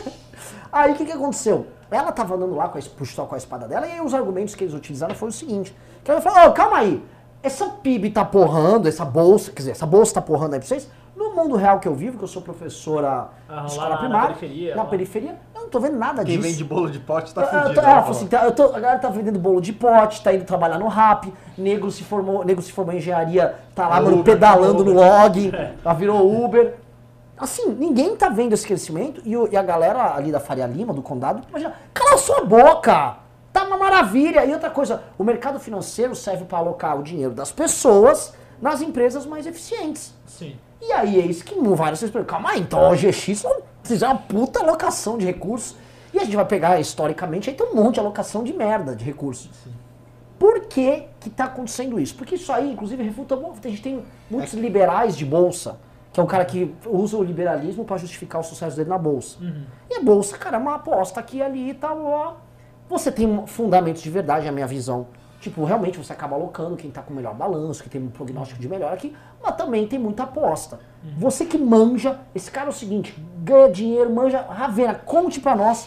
aí 0.72 0.92
o 0.92 0.94
que, 0.96 1.04
que 1.04 1.12
aconteceu? 1.12 1.66
Ela 1.90 2.12
tava 2.12 2.34
andando 2.34 2.54
lá 2.54 2.68
com 2.68 2.78
a, 2.78 2.82
puxou 2.96 3.26
com 3.26 3.34
a 3.34 3.38
espada 3.38 3.66
dela, 3.66 3.86
e 3.86 3.92
aí 3.92 4.00
os 4.00 4.12
argumentos 4.14 4.54
que 4.54 4.64
eles 4.64 4.74
utilizaram 4.74 5.14
foi 5.14 5.28
o 5.28 5.32
seguinte: 5.32 5.74
que 6.04 6.10
ela 6.10 6.20
falou, 6.20 6.48
oh, 6.48 6.52
calma 6.52 6.78
aí, 6.78 7.02
essa 7.42 7.66
PIB 7.68 8.10
tá 8.10 8.24
porrando, 8.24 8.88
essa 8.88 9.04
bolsa, 9.04 9.50
quer 9.52 9.58
dizer, 9.58 9.70
essa 9.72 9.86
bolsa 9.86 10.14
tá 10.14 10.20
porrando 10.22 10.54
aí 10.54 10.60
pra 10.60 10.68
vocês. 10.68 10.88
No 11.16 11.34
mundo 11.34 11.56
real 11.56 11.80
que 11.80 11.88
eu 11.88 11.94
vivo, 11.96 12.16
que 12.16 12.22
eu 12.22 12.28
sou 12.28 12.40
professora 12.42 13.28
Ah, 13.48 13.54
de 13.54 13.60
lá 13.60 13.66
escola 13.66 13.88
na- 13.90 13.96
primária, 13.96 14.34
periferia, 14.36 14.76
na 14.76 14.84
periferia, 14.84 15.36
eu 15.54 15.62
não 15.62 15.68
tô 15.68 15.80
vendo 15.80 15.96
nada 15.98 16.24
Quem 16.24 16.36
disso. 16.38 16.48
vende 16.48 16.62
bolo 16.64 16.88
de 16.90 17.00
pote 17.00 17.34
tá 17.34 17.44
fudido. 17.44 17.74
tô- 17.74 17.80
ela 17.80 17.90
ela 17.90 18.00
falou. 18.02 18.16
assim, 18.16 18.26
tá, 18.28 18.44
eu 18.44 18.52
tô- 18.52 18.66
a 18.74 18.78
galera 18.80 18.98
tá 19.00 19.08
vendendo 19.08 19.38
bolo 19.38 19.60
de 19.60 19.72
pote, 19.72 20.22
tá 20.22 20.32
indo 20.32 20.44
trabalhar 20.44 20.78
no 20.78 20.86
rap, 20.86 21.32
negro 21.56 21.90
se 21.90 22.04
formou, 22.04 22.44
negro 22.44 22.62
se 22.62 22.70
formou 22.70 22.94
em 22.94 22.98
engenharia, 22.98 23.56
tá 23.74 23.88
lá 23.88 23.98
É 23.98 24.00
mano, 24.00 24.20
Uber, 24.20 24.32
pedalando 24.34 24.84
no 24.84 24.92
Uber. 24.92 24.94
log, 25.22 25.50
É. 25.54 25.72
já 25.82 25.92
virou 25.92 26.44
Uber. 26.44 26.76
Assim, 27.36 27.68
ninguém 27.70 28.16
tá 28.16 28.28
vendo 28.28 28.52
esse 28.52 28.66
crescimento 28.66 29.20
e, 29.24 29.36
o- 29.36 29.48
e 29.50 29.56
a 29.56 29.62
galera 29.62 30.14
ali 30.14 30.30
da 30.30 30.38
Faria 30.40 30.66
Lima, 30.66 30.92
do 30.92 31.02
condado, 31.02 31.42
imagina, 31.48 31.72
cala 31.94 32.16
sua 32.18 32.44
boca! 32.44 33.16
Tá 33.58 33.64
uma 33.64 33.76
maravilha! 33.76 34.44
E 34.46 34.52
outra 34.52 34.70
coisa, 34.70 35.02
o 35.18 35.24
mercado 35.24 35.58
financeiro 35.58 36.14
serve 36.14 36.44
para 36.44 36.58
alocar 36.58 36.96
o 36.96 37.02
dinheiro 37.02 37.34
das 37.34 37.50
pessoas 37.50 38.32
nas 38.62 38.80
empresas 38.80 39.26
mais 39.26 39.48
eficientes. 39.48 40.14
Sim. 40.26 40.56
E 40.80 40.92
aí, 40.92 41.16
eis 41.16 41.42
que 41.42 41.56
vários 41.74 41.98
vocês 41.98 42.12
perguntam, 42.12 42.36
calma 42.36 42.50
aí, 42.50 42.60
então 42.60 42.78
a 42.78 42.90
OGX 42.90 43.42
não 43.42 43.62
fizeram 43.82 44.12
uma 44.12 44.20
puta 44.20 44.60
alocação 44.60 45.18
de 45.18 45.26
recursos. 45.26 45.76
E 46.14 46.20
a 46.20 46.24
gente 46.24 46.36
vai 46.36 46.44
pegar 46.44 46.78
historicamente, 46.78 47.50
aí 47.50 47.56
tem 47.56 47.66
um 47.66 47.74
monte 47.74 47.94
de 47.94 48.00
alocação 48.00 48.44
de 48.44 48.52
merda 48.52 48.94
de 48.94 49.04
recursos. 49.04 49.50
Por 50.38 50.60
que 50.66 51.08
que 51.18 51.28
tá 51.28 51.46
acontecendo 51.46 51.98
isso? 51.98 52.14
Porque 52.14 52.36
isso 52.36 52.52
aí, 52.52 52.70
inclusive, 52.70 53.02
refuta... 53.02 53.34
A 53.34 53.68
gente 53.68 53.82
tem 53.82 54.04
muitos 54.30 54.54
liberais 54.54 55.16
de 55.16 55.24
bolsa, 55.24 55.80
que 56.12 56.20
é 56.20 56.22
um 56.22 56.28
cara 56.28 56.44
que 56.44 56.72
usa 56.86 57.16
o 57.16 57.24
liberalismo 57.24 57.84
para 57.84 57.96
justificar 57.96 58.40
o 58.40 58.44
sucesso 58.44 58.76
dele 58.76 58.88
na 58.88 58.98
bolsa. 58.98 59.38
E 59.90 59.96
a 59.96 60.00
bolsa, 60.00 60.38
cara, 60.38 60.58
é 60.58 60.60
uma 60.60 60.76
aposta 60.76 61.18
aqui 61.18 61.42
ali 61.42 61.70
e 61.70 61.74
tal, 61.74 62.04
ó. 62.04 62.47
Você 62.88 63.12
tem 63.12 63.46
fundamentos 63.46 64.02
de 64.02 64.10
verdade, 64.10 64.48
a 64.48 64.52
minha 64.52 64.66
visão. 64.66 65.06
Tipo, 65.40 65.64
realmente 65.64 65.98
você 65.98 66.12
acaba 66.12 66.34
alocando 66.34 66.76
quem 66.76 66.90
tá 66.90 67.00
com 67.00 67.12
o 67.12 67.16
melhor 67.16 67.34
balanço, 67.34 67.82
que 67.82 67.88
tem 67.88 68.02
um 68.02 68.08
prognóstico 68.08 68.60
de 68.60 68.68
melhor 68.68 68.92
aqui, 68.92 69.14
mas 69.42 69.54
também 69.56 69.86
tem 69.86 69.98
muita 69.98 70.24
aposta. 70.24 70.80
Você 71.16 71.44
que 71.44 71.56
manja, 71.56 72.18
esse 72.34 72.50
cara 72.50 72.66
é 72.66 72.70
o 72.70 72.72
seguinte, 72.72 73.14
ganha 73.38 73.70
dinheiro, 73.70 74.12
manja, 74.12 74.40
Ravena, 74.40 74.94
conte 74.94 75.38
pra 75.38 75.54
nós 75.54 75.86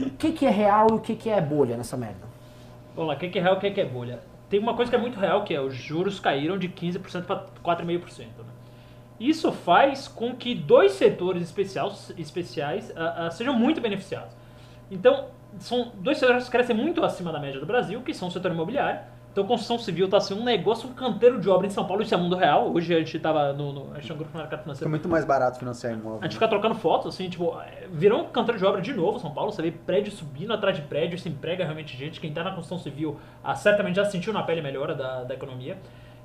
o 0.00 0.10
que, 0.10 0.32
que 0.32 0.44
é 0.44 0.50
real 0.50 0.88
e 0.90 0.94
o 0.94 0.98
que, 0.98 1.14
que 1.14 1.30
é 1.30 1.40
bolha 1.40 1.76
nessa 1.76 1.96
merda. 1.96 2.26
Vamos 2.96 3.10
lá, 3.10 3.14
o 3.14 3.18
que 3.18 3.28
que 3.28 3.38
é 3.38 3.42
real 3.42 3.54
e 3.54 3.58
o 3.58 3.60
que 3.60 3.70
que 3.70 3.80
é 3.80 3.84
bolha? 3.84 4.20
Tem 4.48 4.58
uma 4.58 4.74
coisa 4.74 4.90
que 4.90 4.96
é 4.96 5.00
muito 5.00 5.20
real, 5.20 5.44
que 5.44 5.54
é 5.54 5.60
os 5.60 5.74
juros 5.74 6.18
caíram 6.18 6.58
de 6.58 6.68
15% 6.68 7.24
para 7.24 7.46
4,5%. 7.64 8.18
Né? 8.18 8.26
Isso 9.20 9.52
faz 9.52 10.08
com 10.08 10.34
que 10.34 10.54
dois 10.54 10.92
setores 10.92 11.42
especiais, 11.42 12.12
especiais 12.18 12.92
ah, 12.96 13.26
ah, 13.26 13.30
sejam 13.30 13.54
muito 13.54 13.80
beneficiados. 13.80 14.36
Então, 14.90 15.26
são 15.58 15.92
dois 15.96 16.18
setores 16.18 16.44
que 16.44 16.50
crescem 16.50 16.76
muito 16.76 17.04
acima 17.04 17.32
da 17.32 17.38
média 17.38 17.60
do 17.60 17.66
Brasil, 17.66 18.00
que 18.02 18.12
são 18.14 18.28
o 18.28 18.30
setor 18.30 18.50
imobiliário. 18.50 19.00
Então, 19.36 19.46
construção 19.46 19.78
civil 19.78 20.06
está 20.06 20.18
sendo 20.18 20.40
um 20.40 20.44
negócio, 20.44 20.88
um 20.88 20.94
canteiro 20.94 21.38
de 21.38 21.46
obra 21.46 21.66
em 21.66 21.70
São 21.70 21.86
Paulo, 21.86 22.02
isso 22.02 22.14
é 22.14 22.16
mundo 22.16 22.34
real. 22.34 22.72
Hoje 22.72 22.94
a 22.94 22.98
gente 22.98 23.18
estava 23.18 23.52
no, 23.52 23.70
no, 23.70 23.92
a 23.92 23.96
gente 23.96 24.06
tem 24.06 24.14
um 24.14 24.18
grupo 24.18 24.32
no 24.32 24.40
mercado 24.40 24.62
financeiro 24.62 24.88
muito 24.88 25.10
mais 25.10 25.26
barato 25.26 25.58
financiar 25.58 25.92
imóvel. 25.92 26.20
a 26.22 26.24
gente 26.24 26.32
fica 26.32 26.48
trocando 26.48 26.74
fotos, 26.74 27.14
assim, 27.14 27.28
tipo, 27.28 27.54
é, 27.60 27.86
virou 27.92 28.22
um 28.22 28.30
canteiro 28.30 28.58
de 28.58 28.64
obra 28.64 28.80
de 28.80 28.94
novo, 28.94 29.18
São 29.18 29.30
Paulo. 29.30 29.52
Você 29.52 29.60
vê 29.60 29.70
prédio 29.70 30.10
subindo 30.10 30.54
atrás 30.54 30.74
de 30.74 30.80
prédio, 30.84 31.18
se 31.18 31.28
emprega 31.28 31.64
realmente 31.64 31.94
gente. 31.94 32.18
Quem 32.18 32.32
tá 32.32 32.42
na 32.42 32.52
construção 32.52 32.78
civil 32.78 33.20
ah, 33.44 33.54
certamente 33.54 33.96
já 33.96 34.06
sentiu 34.06 34.32
na 34.32 34.42
pele 34.42 34.60
a 34.60 34.62
melhora 34.62 34.94
da, 34.94 35.24
da 35.24 35.34
economia. 35.34 35.76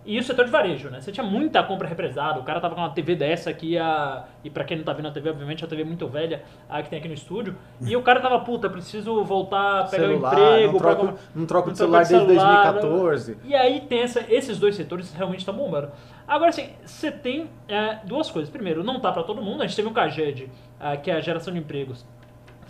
E 0.04 0.18
o 0.18 0.24
setor 0.24 0.45
de 0.45 0.52
varejo, 0.52 0.89
né? 0.89 0.99
Você 0.99 1.12
tinha 1.12 1.24
muita 1.24 1.62
compra 1.62 1.88
represada, 1.88 2.39
o 2.39 2.43
cara 2.43 2.60
tava 2.60 2.74
com 2.74 2.82
uma 2.82 2.89
TV 2.89 3.16
dessa 3.16 3.52
aqui, 3.52 3.78
a, 3.78 4.26
e 4.43 4.49
pra 4.49 4.64
quem 4.64 4.76
não 4.78 4.84
tá 4.84 4.93
vendo 4.93 5.08
a 5.08 5.12
TV, 5.12 5.30
obviamente, 5.30 5.64
a 5.64 5.68
TV 5.68 5.84
é 5.84 5.86
muito 5.86 6.08
velha, 6.08 6.41
a 6.68 6.82
que 6.82 6.89
tem 6.89 6.97
aqui 6.97 7.08
no 7.08 7.14
estúdio. 7.14 7.56
E 7.80 7.95
o 7.95 8.02
cara 8.02 8.20
tava, 8.20 8.39
puta, 8.39 8.68
preciso 8.70 9.24
voltar 9.24 9.82
a 9.82 9.84
pegar 9.86 10.04
celular, 10.08 10.34
o 10.36 10.39
emprego, 10.39 10.74
não 10.74 10.80
pra 10.80 10.95
troco, 10.95 11.08
com- 11.14 11.18
não 11.39 11.45
troco 11.45 11.72
de 11.72 11.80
não 11.80 11.88
trocar 11.89 12.06
celular 12.06 12.22
de 12.24 12.28
desde 12.28 12.45
celular, 12.45 12.72
2014. 12.74 13.38
e 13.43 13.56
aí 13.56 13.82
tem 13.82 13.99
essa- 14.02 14.26
esses 14.28 14.58
dois 14.58 14.76
setores 14.76 15.10
que 15.12 15.18
realmente 15.18 15.39
estão 15.39 15.54
bombando. 15.54 15.91
Agora, 16.28 16.49
assim, 16.49 16.70
você 16.84 17.12
tem 17.12 17.49
é, 17.68 17.99
duas 18.04 18.32
coisas. 18.32 18.49
Primeiro, 18.49 18.84
não 18.84 18.99
tá 18.99 19.12
para 19.12 19.22
todo 19.24 19.41
mundo. 19.41 19.62
A 19.62 19.68
gente 19.68 19.76
teve 19.76 19.88
um 19.88 19.93
CAGED, 19.93 20.49
ah, 20.80 20.97
que 20.97 21.12
é 21.12 21.16
a 21.16 21.20
geração 21.22 21.54
de 21.54 21.60
empregos. 21.60 22.06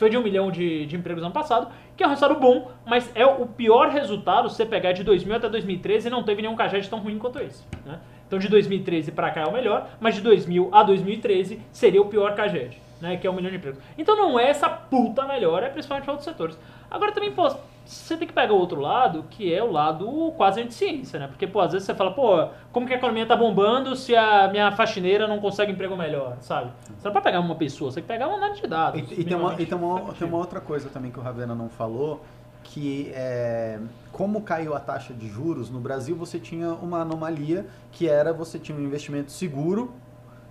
Foi 0.01 0.09
de 0.09 0.17
um 0.17 0.23
milhão 0.23 0.49
de, 0.49 0.87
de 0.87 0.95
empregos 0.95 1.23
ano 1.23 1.31
passado, 1.31 1.71
que 1.95 2.01
é 2.01 2.07
um 2.07 2.09
resultado 2.09 2.39
bom, 2.39 2.71
mas 2.87 3.11
é 3.13 3.23
o 3.23 3.45
pior 3.45 3.89
resultado 3.89 4.49
se 4.49 4.55
você 4.55 4.65
pegar 4.65 4.93
de 4.93 5.03
2000 5.03 5.35
até 5.35 5.47
2013 5.47 6.07
e 6.07 6.09
não 6.09 6.23
teve 6.23 6.41
nenhum 6.41 6.55
CAGED 6.55 6.89
tão 6.89 6.97
ruim 6.97 7.19
quanto 7.19 7.37
esse. 7.37 7.63
Né? 7.85 7.99
Então 8.25 8.39
de 8.39 8.47
2013 8.47 9.11
para 9.11 9.29
cá 9.29 9.41
é 9.41 9.45
o 9.45 9.53
melhor, 9.53 9.91
mas 9.99 10.15
de 10.15 10.21
2000 10.21 10.69
a 10.73 10.81
2013 10.81 11.61
seria 11.71 12.01
o 12.01 12.05
pior 12.05 12.33
CAGED, 12.33 12.81
né? 12.99 13.15
que 13.17 13.27
é 13.27 13.29
um 13.29 13.35
milhão 13.35 13.51
de 13.51 13.57
empregos. 13.57 13.79
Então 13.95 14.15
não 14.15 14.39
é 14.39 14.49
essa 14.49 14.67
puta 14.67 15.23
melhora, 15.27 15.67
é 15.67 15.69
principalmente 15.69 16.05
para 16.05 16.13
outros 16.13 16.27
setores. 16.27 16.57
Agora 16.89 17.11
também, 17.11 17.31
pô, 17.31 17.55
você 17.91 18.15
tem 18.15 18.25
que 18.25 18.33
pegar 18.33 18.53
o 18.53 18.57
outro 18.57 18.79
lado, 18.79 19.25
que 19.29 19.53
é 19.53 19.61
o 19.61 19.69
lado 19.69 20.33
quase 20.37 20.61
anti-ciência, 20.61 21.19
né? 21.19 21.27
Porque, 21.27 21.45
pô, 21.45 21.59
às 21.59 21.73
vezes 21.73 21.85
você 21.85 21.93
fala, 21.93 22.11
pô, 22.11 22.47
como 22.71 22.87
que 22.87 22.93
a 22.93 22.95
economia 22.95 23.25
tá 23.25 23.35
bombando 23.35 23.95
se 23.97 24.15
a 24.15 24.47
minha 24.47 24.71
faxineira 24.71 25.27
não 25.27 25.39
consegue 25.39 25.73
emprego 25.73 25.95
melhor, 25.97 26.37
sabe? 26.39 26.71
Você 26.97 27.05
não 27.05 27.11
pode 27.11 27.23
pegar 27.23 27.41
uma 27.41 27.55
pessoa, 27.55 27.91
você 27.91 27.95
tem 27.95 28.03
que 28.03 28.07
pegar 28.07 28.27
uma 28.27 28.37
análise 28.37 28.61
de 28.61 28.67
dados. 28.67 29.11
E, 29.11 29.21
e 29.21 29.23
tem 29.25 29.35
uma, 29.35 29.61
e 29.61 29.65
tem, 29.65 29.77
uma, 29.77 30.13
tem 30.13 30.27
uma 30.27 30.37
outra 30.37 30.61
coisa 30.61 30.89
também 30.89 31.11
que 31.11 31.19
o 31.19 31.21
Ravena 31.21 31.53
não 31.53 31.67
falou, 31.67 32.21
que 32.63 33.11
é 33.13 33.77
como 34.11 34.41
caiu 34.41 34.73
a 34.73 34.79
taxa 34.79 35.13
de 35.13 35.27
juros, 35.27 35.69
no 35.69 35.79
Brasil 35.79 36.15
você 36.15 36.39
tinha 36.39 36.69
uma 36.73 37.01
anomalia 37.01 37.65
que 37.91 38.07
era 38.07 38.31
você 38.31 38.57
tinha 38.57 38.77
um 38.77 38.81
investimento 38.81 39.31
seguro, 39.31 39.93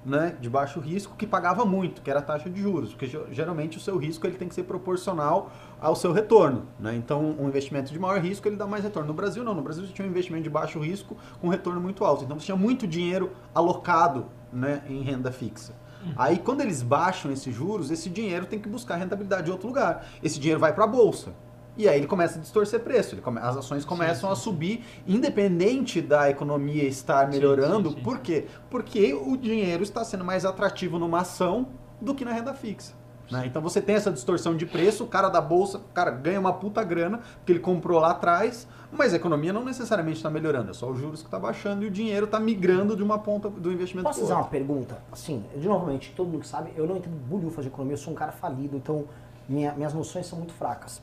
né, 0.05 0.35
de 0.41 0.49
baixo 0.49 0.81
risco, 0.81 1.15
que 1.17 1.27
pagava 1.27 1.65
muito, 1.65 2.01
que 2.01 2.11
era 2.11 2.21
a 2.21 2.23
taxa 2.23 2.49
de 2.49 2.61
juros, 2.61 2.91
porque 2.91 3.07
ge- 3.07 3.21
geralmente 3.31 3.77
o 3.77 3.81
seu 3.81 3.99
risco 3.99 4.27
ele 4.27 4.37
tem 4.37 4.49
que 4.49 4.55
ser 4.55 4.63
proporcional 4.63 5.53
ao 5.81 5.95
seu 5.95 6.13
retorno, 6.13 6.67
né? 6.79 6.95
Então, 6.97 7.37
um 7.39 7.47
investimento 7.49 7.93
de 7.93 7.99
maior 7.99 8.19
risco 8.21 8.49
ele 8.49 8.57
dá 8.57 8.67
mais 8.67 8.83
retorno. 8.83 9.09
No 9.09 9.15
Brasil 9.15 9.45
não, 9.45 9.55
no 9.55 9.61
Brasil 9.63 9.85
você 9.87 9.93
tinha 9.93 10.07
um 10.07 10.11
investimento 10.11 10.43
de 10.45 10.51
baixo 10.51 10.79
risco 10.81 11.17
com 11.41 11.49
retorno 11.49 11.81
muito 11.81 12.05
alto. 12.05 12.25
Então, 12.25 12.39
você 12.39 12.47
tinha 12.47 12.57
muito 12.57 12.87
dinheiro 12.87 13.31
alocado, 13.55 14.27
né, 14.53 14.83
em 14.89 15.03
renda 15.03 15.31
fixa. 15.31 15.75
Aí, 16.17 16.39
quando 16.39 16.63
eles 16.63 16.83
baixam 16.83 17.31
esses 17.31 17.55
juros, 17.55 17.91
esse 17.91 18.09
dinheiro 18.09 18.47
tem 18.47 18.59
que 18.59 18.71
buscar 18.71 18.97
rentabilidade 18.97 19.49
em 19.49 19.53
outro 19.53 19.69
lugar. 19.69 20.07
Esse 20.23 20.41
dinheiro 20.41 20.59
vai 20.59 20.73
para 20.73 20.85
a 20.85 20.87
bolsa. 20.87 21.35
E 21.77 21.89
aí 21.89 21.99
ele 21.99 22.07
começa 22.07 22.39
a 22.39 22.43
distorcer 22.43 22.81
preço. 22.81 23.15
Ele 23.15 23.23
come- 23.23 23.41
as 23.41 23.57
ações 23.57 23.85
começam 23.85 24.29
sim, 24.29 24.33
a 24.33 24.37
subir, 24.37 24.85
independente 25.07 26.01
da 26.03 26.29
economia 26.31 26.85
estar 26.85 27.27
Sim, 27.27 27.31
melhorando. 27.39 27.91
sim, 27.91 27.97
sim. 27.97 28.03
Por 28.03 28.19
quê? 28.19 28.47
Porque 28.69 29.15
o 29.15 29.37
dinheiro 29.37 29.83
está 29.83 30.05
sendo 30.05 30.25
mais 30.25 30.45
atrativo 30.45 30.99
numa 30.99 31.21
ação 31.21 31.69
do 32.01 32.15
que 32.15 32.25
na 32.25 32.33
renda 32.33 32.53
fixa. 32.55 32.93
né? 33.31 33.45
Então 33.47 33.63
você 33.63 33.81
tem 33.81 33.95
essa 33.95 34.11
distorção 34.11 34.57
de 34.57 34.67
preço, 34.67 35.05
o 35.05 35.07
cara 35.07 35.29
da 35.29 35.41
bolsa, 35.41 35.79
o 35.79 35.81
cara 35.95 36.11
ganha 36.11 36.41
uma 36.41 36.53
puta 36.53 36.83
grana, 36.83 37.19
porque 37.37 37.53
ele 37.53 37.61
comprou 37.61 38.01
lá 38.01 38.11
atrás, 38.11 38.67
mas 38.91 39.13
a 39.13 39.17
economia 39.17 39.53
não 39.53 39.65
necessariamente 39.65 40.17
está 40.17 40.29
melhorando, 40.29 40.71
é 40.73 40.75
só 40.75 40.91
os 40.91 40.99
juros 40.99 41.21
que 41.21 41.29
está 41.29 41.39
baixando 41.39 41.85
e 41.85 41.87
o 41.87 41.91
dinheiro 41.93 42.25
está 42.25 42.41
migrando 42.41 42.97
de 42.97 43.05
uma 43.05 43.21
ponta 43.21 43.49
do 43.49 43.71
investimento 43.71 44.09
Posso 44.09 44.23
fazer 44.23 44.33
uma 44.33 44.45
pergunta? 44.45 44.99
Assim, 45.13 45.45
de 45.57 45.69
novamente, 45.69 46.13
todo 46.17 46.27
mundo 46.29 46.41
que 46.41 46.49
sabe, 46.49 46.73
eu 46.75 46.89
não 46.89 46.97
entendo 46.97 47.15
bolhufas 47.29 47.65
de 47.65 47.71
economia, 47.71 47.95
eu 47.95 47.99
sou 47.99 48.13
um 48.13 48.17
cara 48.17 48.33
falido, 48.33 48.77
então 48.77 49.05
minha- 49.49 49.75
minhas 49.75 49.95
noções 49.95 50.27
são 50.27 50.37
muito 50.37 50.53
fracas. 50.53 51.01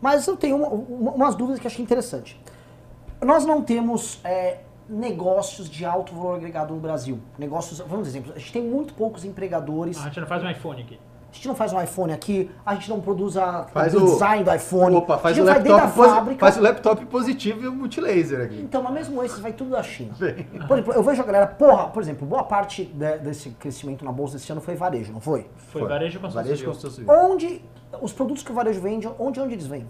Mas 0.00 0.26
eu 0.26 0.36
tenho 0.36 0.56
uma- 0.56 0.68
uma- 0.68 1.12
umas 1.12 1.34
dúvidas 1.34 1.60
que 1.60 1.66
achei 1.66 1.82
interessante. 1.82 2.40
Nós 3.22 3.44
não 3.44 3.62
temos 3.62 4.18
é, 4.24 4.58
negócios 4.88 5.68
de 5.68 5.84
alto 5.84 6.14
valor 6.14 6.36
agregado 6.36 6.74
no 6.74 6.80
Brasil. 6.80 7.18
Negócios, 7.38 7.78
vamos 7.80 8.06
dizer, 8.06 8.18
exemplo, 8.18 8.32
a 8.34 8.38
gente 8.38 8.52
tem 8.52 8.62
muito 8.62 8.94
poucos 8.94 9.24
empregadores. 9.24 9.98
A 9.98 10.04
gente 10.04 10.20
não 10.20 10.26
faz 10.26 10.42
um 10.42 10.50
iPhone 10.50 10.82
aqui. 10.82 10.98
A 11.30 11.32
gente 11.32 11.46
não 11.46 11.54
faz 11.54 11.72
um 11.72 11.80
iPhone 11.80 12.12
aqui, 12.12 12.50
a 12.66 12.74
gente 12.74 12.90
não 12.90 13.00
produz 13.00 13.36
a, 13.36 13.62
Faz 13.72 13.94
o 13.94 14.00
design 14.00 14.42
do 14.42 14.52
iPhone. 14.52 14.96
Opa, 14.96 15.16
faz 15.16 15.38
o, 15.38 15.44
laptop 15.44 15.92
fábrica. 15.92 16.40
faz 16.40 16.56
o 16.56 16.60
laptop 16.60 17.06
positivo 17.06 17.62
e 17.62 17.68
o 17.68 17.72
multilaser 17.72 18.40
aqui. 18.46 18.60
Então, 18.60 18.82
mas 18.82 18.92
mesmo 18.92 19.22
esses 19.22 19.38
vai 19.38 19.52
tudo 19.52 19.70
da 19.70 19.80
China. 19.80 20.12
Por 20.66 20.76
exemplo, 20.76 20.92
eu 20.92 21.02
vejo 21.04 21.22
a 21.22 21.24
galera, 21.24 21.46
porra, 21.46 21.86
por 21.86 22.02
exemplo, 22.02 22.26
boa 22.26 22.42
parte 22.42 22.84
de- 22.84 23.18
desse 23.18 23.50
crescimento 23.50 24.04
na 24.04 24.10
bolsa 24.10 24.38
desse 24.38 24.50
ano 24.50 24.60
foi 24.60 24.74
varejo, 24.74 25.12
não 25.12 25.20
foi? 25.20 25.46
Foi, 25.68 25.86
varejo 25.86 26.18
construção 26.18 26.42
Varejo 26.42 26.62
e 26.64 26.66
construção 26.66 26.90
civil. 26.90 27.14
Onde 27.14 27.64
os 28.00 28.12
produtos 28.12 28.42
que 28.42 28.52
o 28.52 28.54
varejo 28.54 28.80
vende, 28.80 29.08
onde, 29.18 29.40
onde 29.40 29.54
eles 29.54 29.66
vêm? 29.66 29.86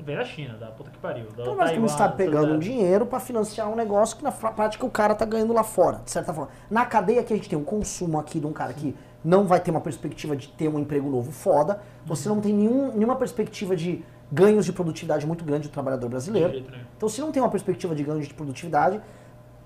Vem 0.00 0.16
da 0.16 0.24
China, 0.24 0.54
da 0.58 0.66
puta 0.66 0.90
que 0.90 0.98
pariu. 0.98 1.26
Da 1.36 1.42
Então 1.42 1.54
estar 1.86 2.04
essas 2.04 2.16
pegando 2.16 2.54
um 2.54 2.58
dinheiro 2.58 3.06
para 3.06 3.20
financiar 3.20 3.70
um 3.70 3.76
negócio 3.76 4.16
que 4.16 4.24
na 4.24 4.32
prática 4.32 4.84
o 4.84 4.90
cara 4.90 5.14
tá 5.14 5.24
ganhando 5.24 5.52
lá 5.52 5.62
fora, 5.62 6.02
de 6.04 6.10
certa 6.10 6.32
forma. 6.32 6.50
Na 6.70 6.84
cadeia 6.84 7.22
que 7.22 7.32
a 7.32 7.36
gente 7.36 7.48
tem 7.48 7.58
um 7.58 7.64
consumo 7.64 8.18
aqui 8.18 8.38
de 8.38 8.46
um 8.46 8.52
cara 8.52 8.72
que 8.74 8.94
não 9.24 9.46
vai 9.46 9.60
ter 9.60 9.70
uma 9.70 9.80
perspectiva 9.80 10.36
de 10.36 10.48
ter 10.48 10.68
um 10.68 10.78
emprego 10.78 11.08
novo 11.08 11.32
foda, 11.32 11.80
você 12.04 12.28
não 12.28 12.40
tem 12.40 12.52
nenhum, 12.52 12.92
nenhuma 12.92 13.16
perspectiva 13.16 13.74
de 13.74 14.04
ganhos 14.30 14.66
de 14.66 14.72
produtividade 14.72 15.26
muito 15.26 15.44
grande 15.44 15.68
do 15.68 15.72
trabalhador 15.72 16.08
brasileiro. 16.08 16.66
Então, 16.96 17.08
se 17.08 17.20
não 17.20 17.32
tem 17.32 17.42
uma 17.42 17.48
perspectiva 17.48 17.94
de 17.94 18.02
ganho 18.02 18.20
de 18.20 18.34
produtividade, 18.34 19.00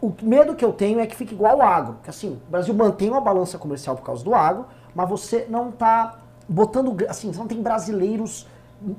o 0.00 0.12
medo 0.22 0.54
que 0.54 0.64
eu 0.64 0.72
tenho 0.72 1.00
é 1.00 1.06
que 1.06 1.16
fique 1.16 1.34
igual 1.34 1.60
ao 1.60 1.66
agro. 1.66 1.96
Que 2.02 2.10
assim, 2.10 2.40
o 2.46 2.50
Brasil 2.50 2.74
mantém 2.74 3.08
uma 3.08 3.20
balança 3.20 3.58
comercial 3.58 3.96
por 3.96 4.04
causa 4.04 4.22
do 4.22 4.34
agro, 4.34 4.66
mas 4.94 5.08
você 5.08 5.46
não 5.48 5.70
está 5.70 6.18
botando. 6.48 6.96
Assim, 7.08 7.32
você 7.32 7.38
não 7.38 7.46
tem 7.46 7.62
brasileiros 7.62 8.46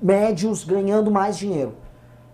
médios 0.01 0.63
ganhando 0.63 1.09
mais 1.09 1.37
dinheiro. 1.37 1.73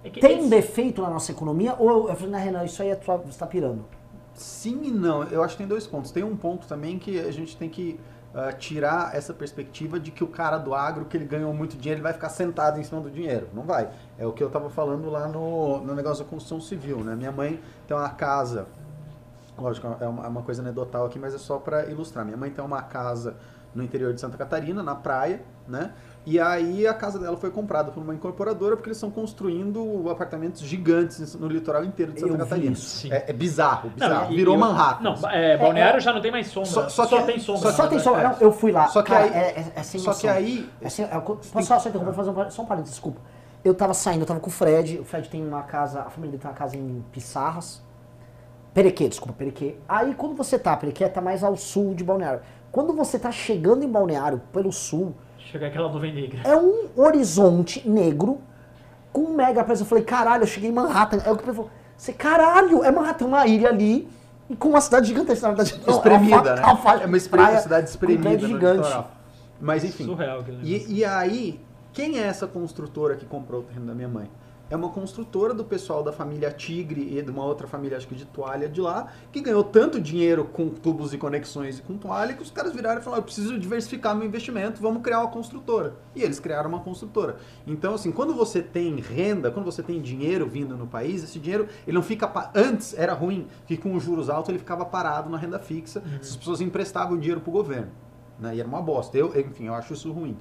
É 0.04 0.10
que 0.10 0.20
Tem 0.20 0.36
um 0.38 0.40
esse- 0.42 0.50
defeito 0.50 1.02
na 1.02 1.10
nossa 1.10 1.32
economia? 1.32 1.76
Ou 1.80 2.10
eu 2.10 2.16
falei, 2.16 2.32
na 2.32 2.38
Renan, 2.38 2.64
isso 2.66 2.82
aí 2.82 2.90
é 2.90 2.96
tua, 2.96 3.18
você 3.18 3.30
está 3.30 3.48
pirando? 3.48 3.86
Sim 4.34 4.82
e 4.84 4.92
não. 4.92 5.24
Eu 5.24 5.42
acho 5.44 5.54
que 5.54 5.60
tem 5.60 5.68
dois 5.68 5.88
pontos. 5.88 6.12
Tem 6.12 6.24
um 6.24 6.36
ponto 6.36 6.68
também 6.68 7.00
que 7.00 7.20
a 7.20 7.32
gente 7.32 7.56
tem 7.56 7.70
que 7.70 8.00
ah, 8.34 8.52
tirar 8.52 9.16
essa 9.16 9.34
perspectiva 9.34 9.98
de 10.00 10.12
que 10.12 10.24
o 10.24 10.28
cara 10.28 10.58
do 10.58 10.74
agro, 10.74 11.06
que 11.06 11.16
ele 11.16 11.26
ganhou 11.26 11.54
muito 11.54 11.78
dinheiro, 11.78 12.00
ele 12.00 12.04
vai 12.04 12.12
ficar 12.14 12.28
sentado 12.30 12.80
em 12.80 12.84
cima 12.84 13.00
do 13.00 13.10
dinheiro. 13.10 13.48
Não 13.54 13.64
vai. 13.64 13.90
É 14.20 14.28
o 14.28 14.34
que 14.34 14.44
eu 14.44 14.48
estava 14.48 14.70
falando 14.70 15.10
lá 15.10 15.28
no, 15.30 15.80
no 15.80 15.96
negócio 15.96 16.24
da 16.24 16.30
construção 16.30 16.60
civil, 16.60 16.98
né? 17.00 17.16
Minha 17.16 17.32
mãe 17.32 17.62
tem 17.88 17.96
uma 17.96 18.10
casa, 18.10 18.68
lógico, 19.58 19.88
é 20.00 20.08
uma, 20.08 20.26
é 20.26 20.28
uma 20.28 20.42
coisa 20.42 20.62
anedotal 20.62 21.06
aqui, 21.06 21.18
mas 21.18 21.34
é 21.34 21.38
só 21.38 21.58
para 21.58 21.90
ilustrar. 21.90 22.26
Minha 22.26 22.38
mãe 22.38 22.52
tem 22.52 22.64
uma 22.64 22.82
casa 22.82 23.38
no 23.76 23.84
interior 23.84 24.14
de 24.14 24.22
Santa 24.22 24.38
Catarina, 24.38 24.82
na 24.82 24.96
praia, 24.96 25.42
né? 25.68 25.92
E 26.26 26.40
aí 26.40 26.88
a 26.88 26.94
casa 26.94 27.20
dela 27.20 27.38
foi 27.38 27.52
comprada 27.52 27.92
por 27.92 28.02
uma 28.02 28.14
incorporadora 28.16 28.76
porque 28.76 28.88
eles 28.90 28.98
estão 28.98 29.12
construindo 29.12 30.10
apartamentos 30.10 30.62
gigantes 30.62 31.36
no 31.36 31.48
litoral 31.48 31.84
inteiro 31.84 32.14
de 32.14 32.20
Santa 32.22 32.32
Eu 32.32 32.38
vi 32.38 32.44
Catarina. 32.44 32.72
isso, 32.72 32.86
sim. 33.02 33.12
É, 33.14 33.26
é 33.28 33.34
bizarro, 33.34 33.90
bizarro. 33.92 34.34
e- 34.34 34.36
Virou 34.36 34.56
e- 34.56 34.58
Manhattan. 34.58 35.04
Não, 35.04 35.30
é, 35.30 35.56
Balneário 35.58 35.96
É, 35.96 35.98
é- 35.98 36.02
já 36.02 36.12
não 36.14 36.22
tem 36.22 36.32
mais 36.32 36.48
sombra. 36.48 36.70
Só- 36.72 36.90
Só, 36.90 37.06
só 37.06 37.20
que- 37.20 37.26
tem 37.28 37.40
sombra. 37.40 37.62
só- 37.62 37.72
Só 37.84 37.88
tem 37.88 38.00
som. 38.00 38.18
É. 38.18 38.24
Não, 38.24 38.38
eu 38.40 38.52
fui 38.52 38.72
lá. 38.72 38.88
Só 38.88 39.04
que 39.04 39.12
Cara, 39.12 39.26
aí- 39.26 39.30
é, 39.34 39.38
é, 39.60 39.72
é 39.76 39.84
sem 39.84 40.00
Só 40.00 40.14
que 40.14 40.26
noção. 40.26 40.30
aí. 40.32 40.70
É 40.82 40.90
sem- 40.90 41.06
é, 41.06 41.20
posso 41.20 41.44
só, 41.68 41.78
só 41.80 41.90
interromper, 41.90 42.14
fazer 42.14 42.30
um, 42.32 42.50
só 42.50 42.62
um 42.64 42.66
parênteses, 42.66 42.96
desculpa. 42.96 43.20
Eu 43.64 43.76
tava 43.76 43.94
saindo, 43.94 44.22
eu 44.22 44.26
tava 44.28 44.40
com 44.40 44.50
o 44.50 44.54
Fred. 44.54 45.00
O 45.00 45.04
Fred 45.06 45.30
tem 45.30 45.46
uma 45.46 45.62
casa, 45.64 46.00
a 46.02 46.10
família 46.10 46.32
dele 46.32 46.42
tem 46.42 46.50
uma 46.50 46.58
casa 46.58 46.76
em 46.76 47.04
Pissarras. 47.12 47.84
Perequê, 48.74 49.08
desculpa, 49.08 49.34
Perequê. 49.34 49.78
Aí 49.88 50.14
quando 50.16 50.36
você 50.36 50.60
tá, 50.60 50.76
Perequê 50.76 51.08
tá 51.08 51.22
mais 51.22 51.44
ao 51.44 51.56
sul 51.56 51.94
de 51.94 52.04
Balneário. 52.04 52.42
Quando 52.76 52.92
você 52.92 53.18
tá 53.18 53.32
chegando 53.32 53.86
em 53.86 53.88
Balneário 53.90 54.42
pelo 54.52 54.70
sul, 54.70 55.16
Chega 55.38 55.68
aquela 55.68 55.88
nuvem 55.88 56.14
negra. 56.14 56.42
é 56.44 56.58
um 56.58 56.90
horizonte 56.94 57.88
negro 57.88 58.42
com 59.14 59.22
um 59.22 59.34
mega 59.34 59.64
preço. 59.64 59.84
Eu 59.84 59.88
falei, 59.88 60.04
caralho, 60.04 60.44
eu 60.44 60.48
cheguei 60.48 60.72
em 60.72 60.74
Manhattan. 60.74 61.22
Aí 61.26 61.32
o 61.32 61.38
que 61.38 61.46
falou, 61.46 61.70
você, 61.96 62.12
caralho, 62.12 62.84
é 62.84 62.92
Manhattan, 62.92 63.28
uma 63.28 63.48
ilha 63.48 63.70
ali 63.70 64.06
e 64.50 64.58
com 64.58 64.68
uma 64.68 64.82
cidade 64.82 65.08
gigantesca. 65.08 65.48
Na 65.48 65.54
verdade, 65.54 65.82
não, 65.88 65.94
espremida, 65.96 66.36
é 66.36 66.40
uma, 66.42 66.54
né? 66.56 66.62
uma 66.64 66.92
é 66.92 67.06
uma 67.06 67.08
de 67.12 67.18
espre- 67.18 67.40
praia 67.42 67.60
cidade 67.62 67.90
espremida 67.90 68.30
no 68.32 68.48
gigante. 68.50 69.06
Mas 69.62 69.86
enfim. 69.86 70.04
Surreal. 70.04 70.44
E, 70.62 70.96
e 70.98 71.06
aí, 71.06 71.62
quem 71.94 72.20
é 72.20 72.24
essa 72.24 72.46
construtora 72.46 73.16
que 73.16 73.26
comprou 73.26 73.62
o 73.62 73.64
terreno 73.64 73.86
da 73.86 73.94
minha 73.94 74.10
mãe? 74.10 74.30
É 74.68 74.76
uma 74.76 74.90
construtora 74.90 75.54
do 75.54 75.64
pessoal 75.64 76.02
da 76.04 76.12
família 76.12 76.50
Tigre 76.52 77.16
e 77.16 77.22
de 77.22 77.30
uma 77.30 77.46
outra 77.46 77.68
família, 77.68 77.98
acho 77.98 78.08
que 78.08 78.16
de 78.16 78.26
toalha 78.26 78.68
de 78.68 78.82
lá, 78.82 79.10
que 79.32 79.40
ganhou 79.40 79.64
tanto 79.64 80.02
dinheiro 80.02 80.44
com 80.46 80.70
tubos 80.70 81.14
e 81.14 81.20
conexões 81.20 81.78
e 81.78 81.84
com 81.84 81.96
toalha 81.98 82.34
que 82.34 82.42
os 82.42 82.50
caras 82.50 82.74
viraram 82.74 83.00
e 83.00 83.04
falaram: 83.04 83.22
eu 83.22 83.26
preciso 83.26 83.60
diversificar 83.60 84.16
meu 84.16 84.26
investimento, 84.26 84.82
vamos 84.82 85.04
criar 85.04 85.20
uma 85.20 85.30
construtora. 85.30 85.94
E 86.16 86.24
eles 86.24 86.40
criaram 86.40 86.68
uma 86.68 86.80
construtora. 86.80 87.38
Então, 87.68 87.94
assim, 87.94 88.12
quando 88.12 88.34
você 88.34 88.60
tem 88.60 88.96
renda, 89.00 89.52
quando 89.52 89.66
você 89.66 89.84
tem 89.84 90.02
dinheiro 90.02 90.48
vindo 90.48 90.76
no 90.76 90.88
país, 90.88 91.24
esse 91.24 91.38
dinheiro, 91.38 91.68
ele 91.86 91.96
não 91.96 92.04
fica. 92.04 92.28
pa- 92.28 92.52
Antes 92.56 92.98
era 92.98 93.14
ruim, 93.14 93.46
que 93.68 93.78
com 93.78 93.94
os 93.94 94.02
juros 94.04 94.32
altos 94.32 94.50
ele 94.50 94.58
ficava 94.60 94.84
parado 94.84 95.30
na 95.30 95.38
renda 95.38 95.60
fixa, 95.60 96.02
as 96.20 96.36
pessoas 96.36 96.60
emprestavam 96.60 97.20
dinheiro 97.20 97.40
pro 97.40 97.52
governo. 97.52 97.92
Né? 98.40 98.56
E 98.56 98.60
era 98.60 98.68
uma 98.68 98.82
bosta. 98.82 99.16
Eu, 99.18 99.28
enfim, 99.40 99.68
eu 99.68 99.76
acho 99.76 99.94
isso 99.94 100.12
ruim. 100.12 100.36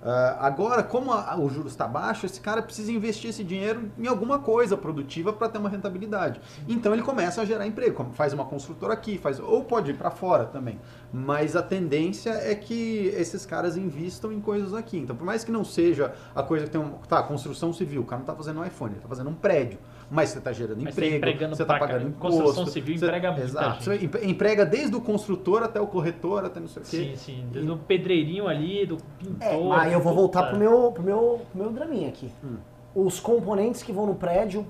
Ah, 0.00 0.38
agora, 0.46 0.82
como 0.82 1.12
a- 1.12 1.36
o 1.36 1.48
juros 1.50 1.72
está 1.72 1.86
baixo, 1.88 2.24
esse 2.24 2.40
cara 2.40 2.62
precisa 2.62 2.92
investir 2.92 3.30
esse 3.30 3.42
dinheiro 3.42 3.90
em 3.98 4.06
alguma 4.06 4.38
coisa 4.38 4.76
produtiva 4.76 5.32
para 5.32 5.48
ter 5.48 5.58
uma 5.58 5.68
rentabilidade. 5.68 6.40
Então 6.68 6.92
ele 6.92 7.02
começa 7.02 7.42
a 7.42 7.44
gerar 7.44 7.66
emprego, 7.66 8.06
faz 8.12 8.32
uma 8.32 8.44
construtora 8.44 8.92
aqui, 8.92 9.18
faz 9.18 9.40
ou 9.40 9.64
pode 9.64 9.90
ir 9.90 9.94
para 9.94 10.10
fora 10.10 10.44
também. 10.44 10.78
Mas 11.12 11.56
a 11.56 11.62
tendência 11.62 12.30
é 12.30 12.54
que 12.54 13.08
esses 13.16 13.44
caras 13.44 13.76
investam 13.76 14.32
em 14.32 14.40
coisas 14.40 14.72
aqui. 14.72 14.98
Então, 14.98 15.16
por 15.16 15.24
mais 15.24 15.42
que 15.42 15.50
não 15.50 15.64
seja 15.64 16.14
a 16.34 16.42
coisa 16.44 16.66
que 16.66 16.70
tem 16.70 16.80
um, 16.80 16.90
tá, 17.08 17.20
construção 17.22 17.72
civil, 17.72 18.02
o 18.02 18.04
cara 18.04 18.18
não 18.20 18.24
está 18.24 18.36
fazendo 18.36 18.60
um 18.60 18.64
iPhone, 18.64 18.92
ele 18.92 18.98
está 18.98 19.08
fazendo 19.08 19.30
um 19.30 19.34
prédio, 19.34 19.78
mas 20.10 20.30
você 20.30 20.38
está 20.38 20.52
gerando 20.52 20.82
Mas 20.82 20.96
emprego, 20.96 21.48
você 21.54 21.62
está 21.62 21.78
pagando 21.78 22.08
imposto. 22.08 22.38
Construção 22.40 22.66
civil 22.66 22.98
você- 22.98 23.04
emprega 23.06 23.30
muita 23.32 23.44
Exato. 23.46 23.70
gente. 23.74 23.84
Você 23.84 24.04
empre- 24.04 24.26
emprega 24.26 24.64
desde 24.66 24.96
o 24.96 25.00
construtor 25.00 25.62
até 25.62 25.80
o 25.80 25.86
corretor, 25.86 26.44
até 26.44 26.58
não 26.60 26.68
sei 26.68 26.82
o 26.82 26.86
quê. 26.86 27.16
Sim, 27.16 27.44
sim. 27.52 27.62
Do 27.66 27.76
pedreirinho 27.76 28.48
ali, 28.48 28.86
do 28.86 28.96
É, 29.40 29.50
pintor. 29.50 29.68
mas 29.68 29.92
eu 29.92 30.00
vou 30.00 30.14
voltar 30.14 30.40
puta. 30.44 30.50
pro 30.50 30.58
meu, 30.58 30.92
pro 30.92 31.02
meu, 31.02 31.40
pro 31.52 31.62
meu 31.62 31.72
draminha 31.72 32.08
aqui. 32.08 32.32
Hum. 32.42 32.56
Os 32.94 33.20
componentes 33.20 33.82
que 33.82 33.92
vão 33.92 34.06
no 34.06 34.14
prédio, 34.14 34.66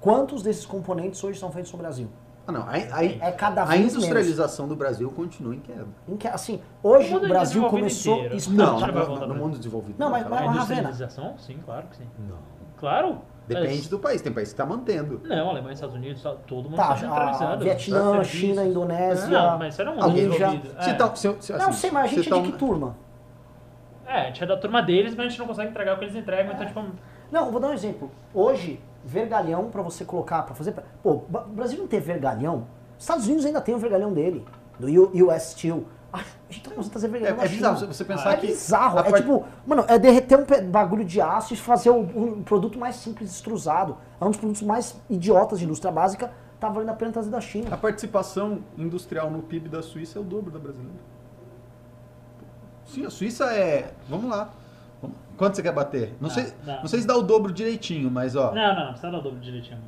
quantos 0.00 0.42
desses 0.42 0.66
componentes 0.66 1.22
hoje 1.24 1.38
são 1.38 1.50
feitos 1.50 1.72
no 1.72 1.78
Brasil? 1.78 2.08
Ah, 2.46 2.50
não. 2.52 2.62
A, 2.62 2.72
a- 2.72 3.04
É 3.04 3.30
cada 3.32 3.62
a 3.62 3.66
vez 3.66 3.78
menos. 3.80 3.94
industrialização 3.94 4.66
do 4.66 4.74
Brasil 4.74 5.08
continua 5.10 5.54
em 5.54 5.60
queda. 5.60 5.86
Em 6.08 6.16
que- 6.16 6.26
Assim, 6.28 6.60
hoje 6.82 7.14
O 7.14 7.18
o 7.18 7.28
Brasil 7.28 7.64
começou... 7.68 8.16
inteiro. 8.16 8.36
Isso, 8.36 8.52
Não, 8.52 8.78
já 8.80 8.88
no, 8.88 9.34
mundo 9.34 9.56
desenvolvido. 9.56 9.94
Não, 9.96 10.10
mas- 10.10 10.28
mas- 10.28 10.40
A 10.42 10.46
industrialização? 10.46 11.38
Sim, 11.38 11.58
claro 11.64 11.86
que 11.88 11.96
sim. 11.96 12.04
Não. 12.28 12.36
Claro. 12.76 13.18
Depende 13.46 13.68
Mas- 13.76 13.88
do 13.88 13.98
país. 13.98 14.22
Tem 14.22 14.32
país 14.32 14.48
que 14.48 14.54
está 14.54 14.64
mantendo. 14.64 15.20
Não, 15.24 15.50
Alemanha, 15.50 15.74
Estados 15.74 15.94
Unidos, 15.96 16.22
tá- 16.22 16.34
todo 16.46 16.64
mundo 16.70 16.76
Tá, 16.76 16.82
está 16.82 16.94
a 16.94 16.96
centralizado. 16.98 17.64
Vietnã, 17.64 18.10
Serviços. 18.12 18.32
China, 18.38 18.64
Indonésia... 18.64 19.28
Não, 19.28 19.58
mas 19.58 19.72
isso 19.74 19.82
era 19.82 19.90
um 19.90 19.94
a 19.94 20.06
mundo 20.06 20.18
Índia. 20.18 20.28
desenvolvido. 20.48 20.82
Se 20.82 20.90
É. 20.90 20.94
tão- 20.94 21.16
se- 21.16 21.36
se- 21.40 21.52
Não 21.52 21.58
assim, 21.68 21.72
sei, 21.72 21.90
mas 21.90 22.04
a 22.04 22.08
se 22.08 22.14
gente 22.22 22.32
é 22.32 22.40
de 22.40 22.52
que 22.52 22.58
turma? 22.58 22.96
É, 24.06 24.20
a 24.20 24.24
gente 24.26 24.42
é 24.42 24.46
da 24.46 24.56
turma 24.56 24.82
deles, 24.82 25.14
mas 25.14 25.26
a 25.26 25.28
gente 25.28 25.38
não 25.38 25.46
consegue 25.46 25.70
entregar 25.70 25.94
o 25.94 25.98
que 25.98 26.04
eles 26.04 26.14
entregam, 26.16 26.52
então, 26.52 26.66
tipo, 26.66 26.84
Não, 27.30 27.50
vou 27.50 27.58
dar 27.60 27.68
um 27.68 27.72
exemplo. 27.72 28.10
Hoje, 28.34 28.78
vergalhão 29.04 29.70
pra 29.70 29.80
você 29.82 30.04
colocar, 30.04 30.42
pra 30.42 30.54
fazer... 30.54 30.74
Pô, 31.02 31.12
o 31.12 31.26
Brasil 31.48 31.78
não 31.78 31.86
tem 31.86 31.98
vergalhão. 31.98 32.66
Estados 32.98 33.24
Unidos 33.26 33.44
ainda 33.46 33.60
tem 33.60 33.74
o 33.74 33.78
vergalhão 33.78 34.12
dele, 34.12 34.44
do 34.78 34.86
US 35.26 35.42
Steel. 35.52 35.84
A 36.12 36.18
gente 36.50 36.64
tá 36.68 36.74
conseguindo 36.74 36.92
fazer 36.92 37.24
É, 37.24 37.28
é 37.28 37.48
bizarro 37.48 37.86
você 37.86 38.04
pensar 38.04 38.32
É 38.32 38.36
que. 38.36 38.46
bizarro. 38.48 38.98
a 38.98 39.00
É 39.00 39.04
part- 39.10 39.22
tipo, 39.22 39.44
mano, 39.66 39.84
é 39.88 39.98
derreter 39.98 40.38
um 40.38 40.70
bagulho 40.70 41.04
de 41.04 41.20
aço 41.20 41.54
e 41.54 41.56
fazer 41.56 41.88
o, 41.90 42.00
um 42.00 42.42
produto 42.42 42.78
mais 42.78 42.96
simples 42.96 43.30
extrusado. 43.30 43.96
É 44.20 44.24
um 44.24 44.28
dos 44.28 44.36
produtos 44.38 44.62
mais 44.62 44.94
idiotas 45.08 45.58
de 45.58 45.64
indústria 45.64 45.90
básica. 45.90 46.30
Tá 46.60 46.68
valendo 46.68 46.90
a 46.90 46.94
pena 46.94 47.10
trazer 47.10 47.30
da 47.30 47.38
A 47.38 47.40
China. 47.40 47.76
participação 47.76 48.60
industrial 48.76 49.30
no 49.30 49.42
PIB 49.42 49.68
da 49.70 49.82
Suíça 49.82 50.18
é 50.18 50.22
o 50.22 50.24
dobro 50.24 50.50
da 50.50 50.58
brasileira. 50.58 50.92
Sim, 52.84 53.06
a 53.06 53.10
Suíça 53.10 53.46
é. 53.52 53.92
Vamos 54.08 54.30
lá. 54.30 54.50
Quanto 55.36 55.56
você 55.56 55.62
quer 55.62 55.72
bater? 55.72 56.10
Não, 56.20 56.28
Não, 56.28 56.30
sei, 56.30 56.52
não. 56.64 56.76
não 56.80 56.86
sei 56.86 57.00
se 57.00 57.06
dá 57.06 57.16
o 57.16 57.22
dobro 57.22 57.52
direitinho, 57.52 58.10
mas 58.10 58.36
ó. 58.36 58.52
Não, 58.54 58.74
não, 58.74 58.80
não 58.84 58.86
precisa 58.92 59.10
dar 59.10 59.20
dobro 59.20 59.40
direitinho. 59.40 59.78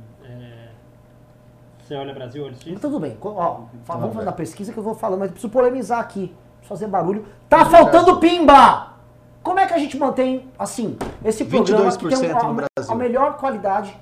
Você 1.84 1.94
olha 1.94 2.14
Brasil, 2.14 2.44
olha 2.44 2.54
Suíça. 2.54 2.80
Tudo 2.80 2.98
bem. 2.98 3.16
Ó, 3.20 3.60
vamos 3.86 4.14
fazer 4.14 4.24
na 4.24 4.32
pesquisa 4.32 4.72
que 4.72 4.78
eu 4.78 4.82
vou 4.82 4.94
falando, 4.94 5.20
mas 5.20 5.28
eu 5.28 5.32
preciso 5.32 5.52
polemizar 5.52 6.00
aqui. 6.00 6.28
Preciso 6.58 6.68
fazer 6.68 6.86
barulho. 6.86 7.26
Tá 7.48 7.66
faltando 7.66 8.18
pimba! 8.18 8.94
Como 9.42 9.58
é 9.60 9.66
que 9.66 9.74
a 9.74 9.78
gente 9.78 9.98
mantém, 9.98 10.48
assim, 10.58 10.96
esse 11.22 11.44
programa 11.44 11.90
que 11.92 11.98
tem 11.98 12.08
22% 12.08 12.44
um- 12.44 12.52
no 12.54 12.60
a, 12.62 12.66
Brasil. 12.74 12.92
a 12.92 12.96
melhor 12.96 13.36
qualidade? 13.36 13.94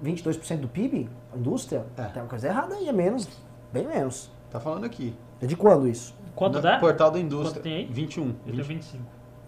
22% 0.00 0.60
do 0.60 0.68
PIB? 0.68 1.10
A 1.34 1.36
indústria? 1.36 1.84
É. 1.96 2.04
Tem 2.04 2.22
uma 2.22 2.28
coisa 2.28 2.46
errada 2.46 2.76
aí, 2.76 2.88
é 2.88 2.92
menos. 2.92 3.28
Bem 3.72 3.86
menos. 3.88 4.30
Tá 4.50 4.60
falando 4.60 4.84
aqui. 4.84 5.14
É 5.42 5.46
de 5.46 5.56
quando 5.56 5.88
isso? 5.88 6.14
Quanto 6.36 6.54
No 6.56 6.60
dá? 6.62 6.78
Portal 6.78 7.10
da 7.10 7.18
Indústria. 7.18 7.54
Quanto 7.54 7.62
tem 7.64 7.74
aí? 7.74 7.86
21. 7.86 8.22
Eu 8.28 8.32
tenho 8.52 8.56
20. 8.56 8.66
25. 8.66 9.02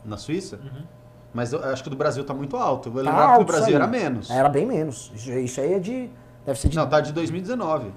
Na 0.04 0.16
Suíça? 0.16 0.56
Uhum. 0.56 0.82
Mas 1.32 1.52
eu 1.52 1.64
acho 1.64 1.82
que 1.82 1.88
o 1.88 1.90
do 1.90 1.96
Brasil 1.96 2.24
tá 2.24 2.34
muito 2.34 2.56
alto. 2.56 2.88
Eu 2.88 2.92
vou 2.92 3.04
Tá 3.04 3.10
lembrar 3.10 3.36
que 3.36 3.42
o 3.42 3.46
Brasil 3.46 3.74
era 3.76 3.86
menos. 3.86 4.28
Era 4.30 4.48
bem 4.48 4.66
menos. 4.66 5.10
Isso, 5.14 5.30
isso 5.30 5.60
aí 5.60 5.74
é 5.74 5.78
de. 5.78 6.10
Deve 6.46 6.58
ser 6.58 6.68
de. 6.68 6.76
Não, 6.76 6.88
tá 6.88 7.00
de 7.00 7.12
2019. 7.12 7.92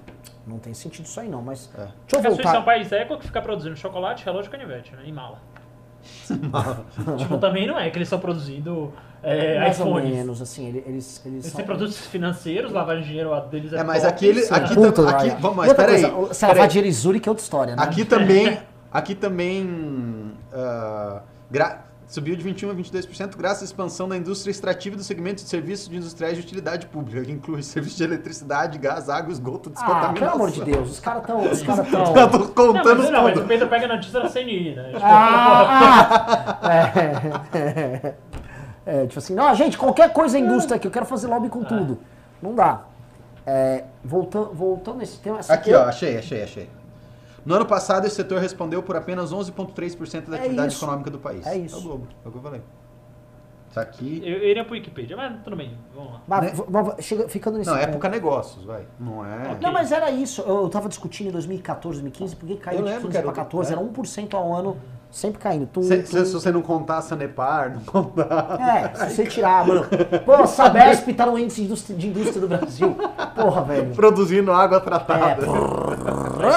Não 0.46 0.60
tem 0.60 0.74
sentido 0.74 1.06
isso 1.06 1.20
aí 1.20 1.28
não, 1.28 1.42
mas. 1.42 1.70
É. 1.74 1.78
Deixa 1.78 1.90
eu 2.14 2.20
Suíça 2.22 2.28
é 2.28 2.32
um 2.32 2.36
voltar. 2.54 2.62
país 2.64 2.92
eco 2.92 3.18
que 3.18 3.26
fica 3.26 3.42
produzindo 3.42 3.76
chocolate, 3.76 4.24
relógio 4.24 4.50
e 4.50 4.52
canivete, 4.52 4.96
né? 4.96 5.04
Em 5.06 5.12
mala. 5.12 5.40
tipo, 7.18 7.38
também 7.40 7.66
não 7.66 7.80
é 7.80 7.90
que 7.90 7.98
eles 7.98 8.06
estão 8.08 8.20
produzindo 8.20 8.94
é, 9.24 9.58
Mais 9.60 9.80
ou 9.80 9.88
iPhones. 9.88 10.14
menos, 10.16 10.42
assim, 10.42 10.68
ele- 10.68 10.84
eles. 10.86 11.20
Eles, 11.26 11.26
Eles 11.26 11.46
são- 11.48 11.56
têm 11.56 11.66
produtos 11.66 11.98
financeiros, 12.06 12.72
lavagem 12.72 13.02
de 13.04 13.10
dinheiro 13.10 13.40
deles 13.50 13.74
é 13.74 13.80
É, 13.80 13.84
mas 13.84 14.04
top, 14.04 14.14
aqui 14.14 14.26
ele- 14.28 14.40
insano. 14.42 14.66
aqui- 14.66 14.76
Puta, 14.76 15.10
aqui- 15.10 15.30
vamos, 15.42 15.58
mas 15.58 15.72
E 15.72 15.76
peraí, 15.76 16.02
Se 16.32 16.46
lavar 16.46 16.68
dinheiro 16.68 16.88
e 16.88 16.92
Zurich 16.92 17.28
é 17.28 17.32
outra 17.32 17.44
história, 17.44 17.76
né? 17.76 17.82
Aqui 17.82 18.06
também, 18.06 18.60
aqui 18.94 19.16
também 19.16 20.32
ah, 20.54 21.22
gra- 21.50 21.85
subiu 22.08 22.36
de 22.36 22.44
21 22.44 22.70
a 22.70 22.76
22% 22.76 23.36
graças 23.36 23.64
à 23.64 23.66
expansão 23.66 24.08
da 24.08 24.16
indústria 24.16 24.52
extrativa 24.52 24.96
e 24.96 24.98
do 24.98 25.04
segmento 25.04 25.44
de 25.44 25.50
serviços 25.50 25.90
de 25.90 25.98
industriais 25.98 26.36
de 26.38 26.44
utilidade 26.44 26.86
pública, 26.88 27.24
que 27.26 27.32
inclui 27.32 27.62
serviços 27.64 27.98
de 27.98 28.04
eletricidade, 28.04 28.78
gás, 28.78 29.10
água, 29.10 29.32
esgoto, 29.32 29.70
Ah, 29.70 29.74
descontaminação. 29.74 30.14
pelo 30.16 30.32
amor 30.32 30.52
de 30.52 30.64
Deus, 30.64 30.92
os 30.92 31.00
caras 31.00 31.22
estão. 31.22 31.52
Os 31.52 31.62
caras 31.64 31.86
estão. 31.86 32.04
tô 32.30 32.38
Não, 32.38 32.74
contando 32.74 32.98
mas, 33.04 33.10
não, 33.10 33.24
mas 33.24 33.38
o 33.38 33.44
Pedro 33.46 33.68
pega 33.68 33.86
a 33.86 33.96
notícia 33.96 34.20
da 34.22 34.30
CNI, 34.30 34.76
né? 34.76 34.84
Tipo, 34.94 35.00
Ah, 35.04 36.60
ah, 36.62 37.58
é, 37.58 38.14
é, 38.86 39.06
tipo 39.08 39.20
assim, 39.20 39.34
não, 39.34 39.54
gente, 39.56 39.78
qualquer 39.78 40.12
coisa 40.14 40.38
é 40.38 40.42
indústria 40.42 40.76
aqui, 40.78 40.88
eu 40.88 40.92
quero 40.92 41.06
fazer 41.06 41.28
lobby 41.28 41.50
com 41.50 41.62
Ah. 41.62 41.66
tudo. 41.66 42.00
Não 42.42 42.54
dá. 42.54 42.82
É, 43.48 43.84
voltando, 44.04 44.54
voltando 44.54 44.98
nesse 44.98 45.18
tema. 45.20 45.40
assim, 45.40 45.52
Aqui, 45.54 45.70
eu- 45.72 45.80
ó, 45.80 45.84
achei, 45.86 46.18
achei, 46.18 46.44
achei. 46.44 46.70
No 47.46 47.56
ano 47.56 47.66
passado, 47.66 48.08
esse 48.08 48.16
setor 48.16 48.40
respondeu 48.42 48.82
por 48.82 48.96
apenas 48.96 49.32
11,3% 49.32 50.30
da 50.30 50.38
É 50.38 50.40
atividade 50.42 50.74
isso. 50.74 50.84
econômica 50.84 51.12
do 51.12 51.20
país. 51.20 51.46
É 51.46 51.56
isso. 51.58 51.76
É 51.76 51.80
o 51.80 51.82
dobro, 51.82 52.08
é 52.24 52.28
o 52.28 52.32
que 52.32 52.38
eu 52.38 52.42
falei. 52.42 52.62
Isso 53.70 53.80
aqui... 53.80 54.22
Eu, 54.24 54.38
eu 54.38 54.50
iria 54.50 54.64
pro 54.64 54.74
Wikipedia, 54.74 55.18
mas 55.18 55.42
tudo 55.44 55.56
bem, 55.56 55.78
vamos 55.94 56.14
lá. 56.14 56.22
Mas, 56.28 56.58
né? 56.60 56.96
chega, 57.02 57.28
ficando 57.28 57.58
nesse 57.58 57.70
Não, 57.70 57.78
ponto. 57.78 57.90
época 57.90 58.10
negócios, 58.10 58.64
vai. 58.64 58.86
Não 59.00 59.26
é... 59.26 59.58
Não, 59.62 59.72
mas 59.74 59.92
era 59.92 60.10
isso. 60.10 60.42
Eu, 60.42 60.64
eu 60.64 60.70
tava 60.70 60.88
discutindo 60.88 61.28
em 61.28 61.32
2014, 61.32 62.02
2015, 62.02 62.36
porque 62.38 62.56
caiu 62.56 62.80
Eu 62.80 62.86
de 62.86 62.90
lembro 62.90 63.08
15 63.08 63.12
que 63.12 63.18
era 63.18 63.26
para 63.26 63.34
o- 63.34 63.44
14, 63.46 63.70
é. 63.70 63.76
era 63.76 63.86
1% 63.86 64.34
ao 64.34 64.54
ano 64.56 64.78
Sempre 65.12 65.40
caindo. 65.40 65.66
Tum, 65.68 65.82
Se, 65.84 65.98
tum, 66.00 66.06
se- 66.06 66.26
se 66.26 66.34
você 66.34 66.52
não 66.52 66.62
contar 66.62 66.98
a 66.98 67.02
Sanepar, 67.02 67.74
não 67.74 67.82
contar. 67.84 68.58
É, 68.60 69.08
se 69.10 69.16
você 69.16 69.26
tirar, 69.26 69.66
mano. 69.66 69.86
Pô, 70.26 70.46
Sabesp 70.46 71.14
tá 71.14 71.26
no 71.26 71.40
índice 71.40 71.62
de 71.62 71.68
indústria, 71.68 71.98
de 71.98 72.08
indústria 72.08 72.42
do 72.42 72.48
Brasil. 72.50 72.96
Porra, 73.36 73.64
velho. 73.64 73.96
Produzindo 73.96 74.52
água 74.52 74.78
É, 74.78 74.82
tratada. 74.82 75.46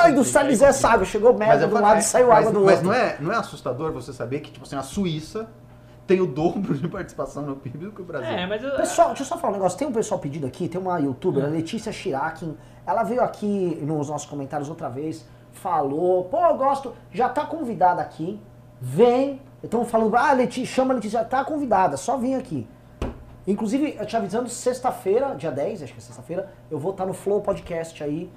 ah, 0.02 0.10
industrializei 0.10 0.66
essa 0.68 0.88
água. 0.88 1.04
Chegou 1.04 1.32
merda 1.34 1.66
de 1.68 1.74
um 1.74 1.80
lado 1.80 1.98
e 2.00 2.02
saiu 2.02 2.28
mas, 2.28 2.38
água 2.38 2.52
do 2.52 2.64
mas 2.64 2.74
outro. 2.76 2.88
não 2.88 2.94
é, 2.94 3.16
não 3.20 3.32
é 3.32 3.36
assustador 3.36 3.92
você 3.92 4.12
saber 4.12 4.40
que, 4.40 4.50
tipo 4.50 4.66
assim, 4.66 4.76
a 4.76 4.82
Suíça 4.82 5.46
tem 6.06 6.20
o 6.20 6.26
dobro 6.26 6.74
de 6.74 6.88
participação 6.88 7.42
no 7.44 7.54
PIB 7.54 7.78
do 7.86 7.92
que 7.92 8.00
o 8.02 8.04
Brasil. 8.04 8.28
É, 8.28 8.46
mas 8.46 8.62
eu- 8.64 8.70
Pessoal, 8.76 9.08
deixa 9.08 9.22
eu 9.22 9.26
só 9.26 9.36
falar 9.38 9.52
um 9.52 9.56
negócio. 9.56 9.78
Tem 9.78 9.86
um 9.86 9.92
pessoal 9.92 10.18
pedido 10.18 10.46
aqui, 10.46 10.66
tem 10.68 10.80
uma 10.80 10.98
youtuber, 10.98 11.44
a 11.44 11.48
Letícia 11.48 11.92
Chirakin. 11.92 12.56
Ela 12.86 13.02
veio 13.04 13.20
aqui 13.22 13.78
nos 13.82 14.08
nossos 14.08 14.26
comentários 14.28 14.68
outra 14.68 14.88
vez, 14.88 15.24
falou, 15.58 16.24
pô, 16.24 16.38
eu 16.38 16.56
gosto, 16.56 16.94
já 17.12 17.28
tá 17.28 17.44
convidada 17.44 18.00
aqui. 18.00 18.40
Vem. 18.80 19.40
Estamos 19.62 19.90
falando, 19.90 20.16
ah, 20.16 20.32
Letícia, 20.32 20.76
chama 20.76 20.94
a 20.94 20.96
Letícia, 20.96 21.18
já 21.18 21.24
tá 21.24 21.44
convidada, 21.44 21.96
só 21.96 22.16
vem 22.16 22.36
aqui. 22.36 22.66
Inclusive, 23.46 23.96
eu 23.98 24.06
te 24.06 24.16
avisando, 24.16 24.48
sexta-feira, 24.48 25.34
dia 25.34 25.50
10, 25.50 25.82
acho 25.82 25.92
que 25.92 25.98
é 25.98 26.02
sexta-feira, 26.02 26.52
eu 26.70 26.78
vou 26.78 26.92
estar 26.92 27.06
no 27.06 27.12
Flow 27.12 27.40
Podcast 27.40 28.02
aí. 28.04 28.30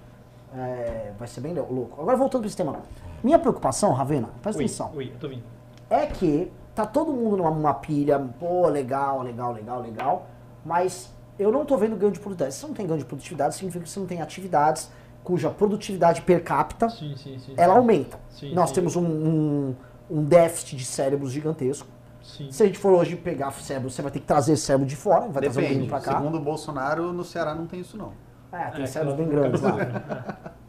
É, 0.56 1.12
vai 1.18 1.28
ser 1.28 1.42
bem 1.42 1.54
louco. 1.54 2.02
Agora 2.02 2.18
voltando 2.18 2.42
para 2.42 2.48
esse 2.48 2.58
tema. 2.58 2.78
Minha 3.24 3.38
preocupação, 3.38 3.94
Ravena, 3.94 4.30
presta 4.42 4.60
Ui, 4.60 4.66
atenção 4.66 4.92
ui, 4.96 5.12
eu 5.14 5.20
tô 5.20 5.30
vindo. 5.30 5.44
é 5.90 6.08
que 6.08 6.52
tá 6.74 6.86
todo 6.86 7.14
mundo 7.14 7.38
numa, 7.38 7.52
numa 7.52 7.74
pilha, 7.74 8.20
pô, 8.40 8.68
legal, 8.68 9.22
legal, 9.22 9.54
legal, 9.54 9.82
legal, 9.82 10.26
mas 10.66 11.14
eu 11.38 11.52
não 11.52 11.66
tô 11.66 11.78
vendo 11.78 11.96
ganho 11.96 12.12
de 12.12 12.20
produtividade. 12.20 12.54
Se 12.56 12.62
você 12.62 12.68
não 12.68 12.74
tem 12.74 12.88
ganho 12.88 13.00
de 13.00 13.06
produtividade, 13.06 13.56
significa 13.56 13.84
que 13.84 13.90
você 13.90 14.00
não 14.00 14.08
tem 14.08 14.22
atividades 14.22 14.90
cuja 15.24 15.50
produtividade 15.50 16.22
per 16.22 16.44
capita, 16.44 16.90
Sim, 16.90 17.16
sim, 17.16 17.38
sim. 17.40 17.54
ela 17.58 17.74
sim. 17.74 17.80
aumenta. 17.80 18.20
Sim, 18.30 18.54
Nós 18.54 18.70
sim. 18.70 18.76
temos 18.76 18.96
um, 18.96 19.06
um, 19.06 19.76
um 20.10 20.24
déficit 20.24 20.76
de 20.76 20.86
cérebros 20.86 21.32
gigantesco. 21.32 21.88
Sim. 22.24 22.52
Se 22.52 22.64
a 22.64 22.66
gente 22.66 22.78
for 22.78 22.92
hoje 22.94 23.16
pegar 23.16 23.52
cérebro, 23.52 23.90
você 23.90 24.02
vai 24.02 24.12
ter 24.12 24.20
que 24.20 24.26
trazer 24.26 24.56
cérebro 24.58 24.86
de 24.88 24.96
fora, 24.96 25.28
vai 25.28 25.42
trazer 25.44 25.60
um 25.60 25.64
Depende. 25.64 25.88
pra 25.88 26.00
cá. 26.00 26.18
Segundo 26.18 26.38
o 26.38 26.42
Bolsonaro, 26.42 27.12
no 27.14 27.24
Ceará 27.24 27.56
não 27.56 27.66
tem 27.66 27.80
isso, 27.80 27.98
não. 27.98 28.14
É, 28.52 28.66
tem 28.72 28.84
É, 28.84 28.86
cérebros 28.88 29.18
bem 29.18 29.28
grandes 29.30 29.62
lá. 29.62 29.76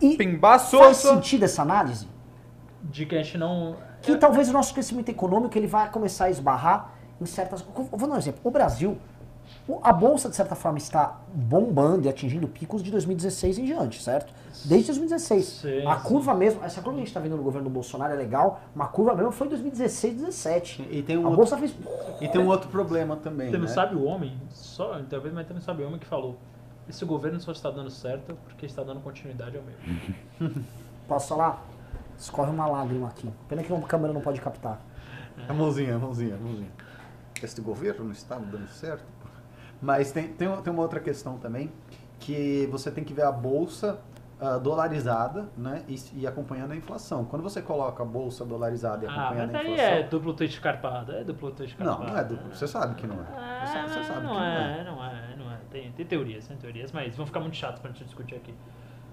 E 0.00 0.16
Pimbaço! 0.16 0.78
faz 0.78 0.96
sentido 0.96 1.44
essa 1.44 1.62
análise? 1.62 2.08
De 2.82 3.06
que 3.06 3.14
a 3.14 3.22
gente 3.22 3.38
não. 3.38 3.76
que 4.02 4.16
talvez 4.16 4.48
o 4.48 4.52
nosso 4.52 4.72
crescimento 4.74 5.08
econômico 5.08 5.56
ele 5.56 5.66
vai 5.66 5.88
começar 5.90 6.24
a 6.26 6.30
esbarrar 6.30 6.92
em 7.20 7.24
certas. 7.24 7.60
Eu 7.76 7.84
Vou 7.96 8.08
dar 8.08 8.14
um 8.16 8.18
exemplo. 8.18 8.40
O 8.44 8.50
Brasil, 8.50 8.98
a 9.82 9.92
bolsa 9.92 10.28
de 10.28 10.36
certa 10.36 10.54
forma 10.54 10.78
está 10.78 11.18
bombando 11.34 12.06
e 12.06 12.08
atingindo 12.08 12.46
picos 12.48 12.82
de 12.82 12.90
2016 12.90 13.58
em 13.58 13.64
diante, 13.64 14.02
certo? 14.02 14.32
Desde 14.64 14.86
2016. 14.86 15.44
Sim, 15.44 15.86
a 15.86 15.98
sim. 15.98 16.08
curva 16.08 16.34
mesmo, 16.34 16.64
essa 16.64 16.80
curva 16.80 16.92
que 16.92 16.96
a 16.96 17.04
gente 17.04 17.08
está 17.08 17.20
vendo 17.20 17.36
no 17.36 17.42
governo 17.42 17.68
do 17.68 17.72
Bolsonaro 17.72 18.12
é 18.12 18.16
legal, 18.16 18.60
uma 18.74 18.86
curva 18.88 19.14
mesmo 19.14 19.32
foi 19.32 19.46
em 19.46 19.50
2016, 19.50 20.14
2017. 20.14 20.88
E 20.90 21.02
tem 21.02 21.16
um 21.16 21.20
a 21.20 21.24
outro- 21.24 21.36
bolsa 21.36 21.56
fez. 21.58 21.74
E 22.20 22.28
tem 22.28 22.40
um 22.40 22.46
outro 22.48 22.68
problema 22.70 23.16
também, 23.16 23.50
Você 23.50 23.58
não 23.58 23.66
né? 23.66 23.70
sabe 23.70 23.94
o 23.96 24.04
homem, 24.04 24.36
só, 24.50 25.00
talvez, 25.10 25.34
mas 25.34 25.46
também 25.46 25.62
sabe 25.62 25.82
o 25.82 25.86
homem 25.86 25.98
que 25.98 26.06
falou. 26.06 26.36
Esse 26.88 27.04
governo 27.04 27.40
só 27.40 27.50
está 27.52 27.70
dando 27.70 27.90
certo 27.90 28.36
porque 28.44 28.64
está 28.66 28.82
dando 28.82 29.00
continuidade 29.00 29.56
ao 29.56 29.62
meu. 29.64 30.50
Posso 31.08 31.28
falar? 31.28 31.62
Escorre 32.18 32.50
uma 32.50 32.66
lágrima 32.66 33.08
aqui. 33.08 33.28
Pena 33.48 33.62
que 33.62 33.72
a 33.72 33.80
câmera 33.82 34.12
não 34.12 34.20
pode 34.20 34.40
captar. 34.40 34.80
A 35.48 35.52
mãozinha, 35.52 35.96
a 35.96 35.98
mãozinha, 35.98 36.34
a 36.34 36.38
mãozinha. 36.38 36.70
Este 37.42 37.60
governo 37.60 38.04
não 38.06 38.12
está 38.12 38.36
dando 38.36 38.66
certo. 38.68 39.04
Mas 39.80 40.12
tem, 40.12 40.28
tem, 40.28 40.48
tem 40.62 40.72
uma 40.72 40.82
outra 40.82 41.00
questão 41.00 41.38
também, 41.38 41.70
que 42.18 42.66
você 42.70 42.90
tem 42.90 43.04
que 43.04 43.12
ver 43.12 43.24
a 43.24 43.32
bolsa 43.32 43.98
ah, 44.40 44.58
dolarizada 44.58 45.48
né, 45.56 45.82
e, 45.88 45.96
e 46.14 46.26
acompanhando 46.26 46.72
a 46.72 46.76
inflação. 46.76 47.24
Quando 47.24 47.42
você 47.42 47.62
coloca 47.62 48.02
a 48.02 48.06
bolsa 48.06 48.44
dolarizada 48.44 49.04
e 49.04 49.08
Ah, 49.08 49.12
acompanhando 49.12 49.52
mas 49.52 49.54
a 49.54 49.58
aí 49.64 49.72
inflação... 49.72 49.94
é 49.94 50.02
duplo 50.02 50.34
tweet 50.34 50.60
carpado, 50.60 51.12
é 51.12 51.24
duplo 51.24 51.50
tweet 51.52 51.76
Não, 51.78 51.86
carpado. 51.86 52.10
não 52.12 52.18
é 52.18 52.24
duplo. 52.24 52.54
Você 52.54 52.66
sabe 52.66 52.94
que 52.94 53.06
não 53.06 53.16
é. 53.16 53.26
Ah, 53.36 53.64
Você 53.66 53.72
sabe, 53.72 53.88
você 53.88 54.04
sabe 54.04 54.26
não, 54.26 54.32
que 54.34 54.34
não 54.38 54.44
é, 54.44 54.80
é. 54.80 54.84
não 54.84 55.04
é, 55.04 55.36
não 55.38 55.52
é. 55.52 55.56
Tem, 55.70 55.92
tem 55.92 56.06
teorias, 56.06 56.46
tem 56.46 56.56
teorias, 56.56 56.92
mas 56.92 57.16
vão 57.16 57.26
ficar 57.26 57.40
muito 57.40 57.56
chatos 57.56 57.80
pra 57.80 57.90
gente 57.90 58.04
discutir 58.04 58.34
aqui. 58.36 58.54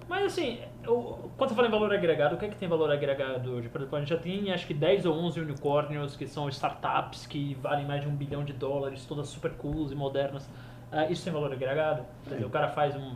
Mas 0.07 0.25
assim, 0.25 0.59
eu- 0.83 1.29
quando 1.37 1.49
você 1.49 1.55
fala 1.55 1.67
em 1.67 1.71
valor 1.71 1.93
agregado, 1.93 2.35
o 2.35 2.37
que 2.37 2.45
é 2.45 2.49
que 2.49 2.55
tem 2.55 2.67
valor 2.67 2.91
agregado 2.91 3.51
hoje? 3.51 3.69
Por 3.69 3.79
exemplo, 3.81 3.97
a 3.97 3.99
gente 4.01 4.09
já 4.09 4.17
tem 4.17 4.51
acho 4.51 4.67
que 4.67 4.73
10 4.73 5.05
ou 5.05 5.15
11 5.15 5.39
unicórnios 5.39 6.15
que 6.15 6.27
são 6.27 6.47
startups 6.49 7.25
que 7.25 7.55
valem 7.55 7.85
mais 7.85 8.01
de 8.01 8.07
um 8.07 8.15
bilhão 8.15 8.43
de 8.43 8.53
dólares, 8.53 9.05
todas 9.05 9.27
super 9.29 9.51
cools 9.53 9.91
e 9.91 9.95
modernas. 9.95 10.49
Ah, 10.91 11.05
isso 11.09 11.23
tem 11.23 11.33
valor 11.33 11.51
agregado? 11.51 12.03
Quer 12.25 12.35
dizer, 12.35 12.45
o 12.45 12.49
cara 12.49 12.67
faz 12.67 12.95
um, 12.95 13.13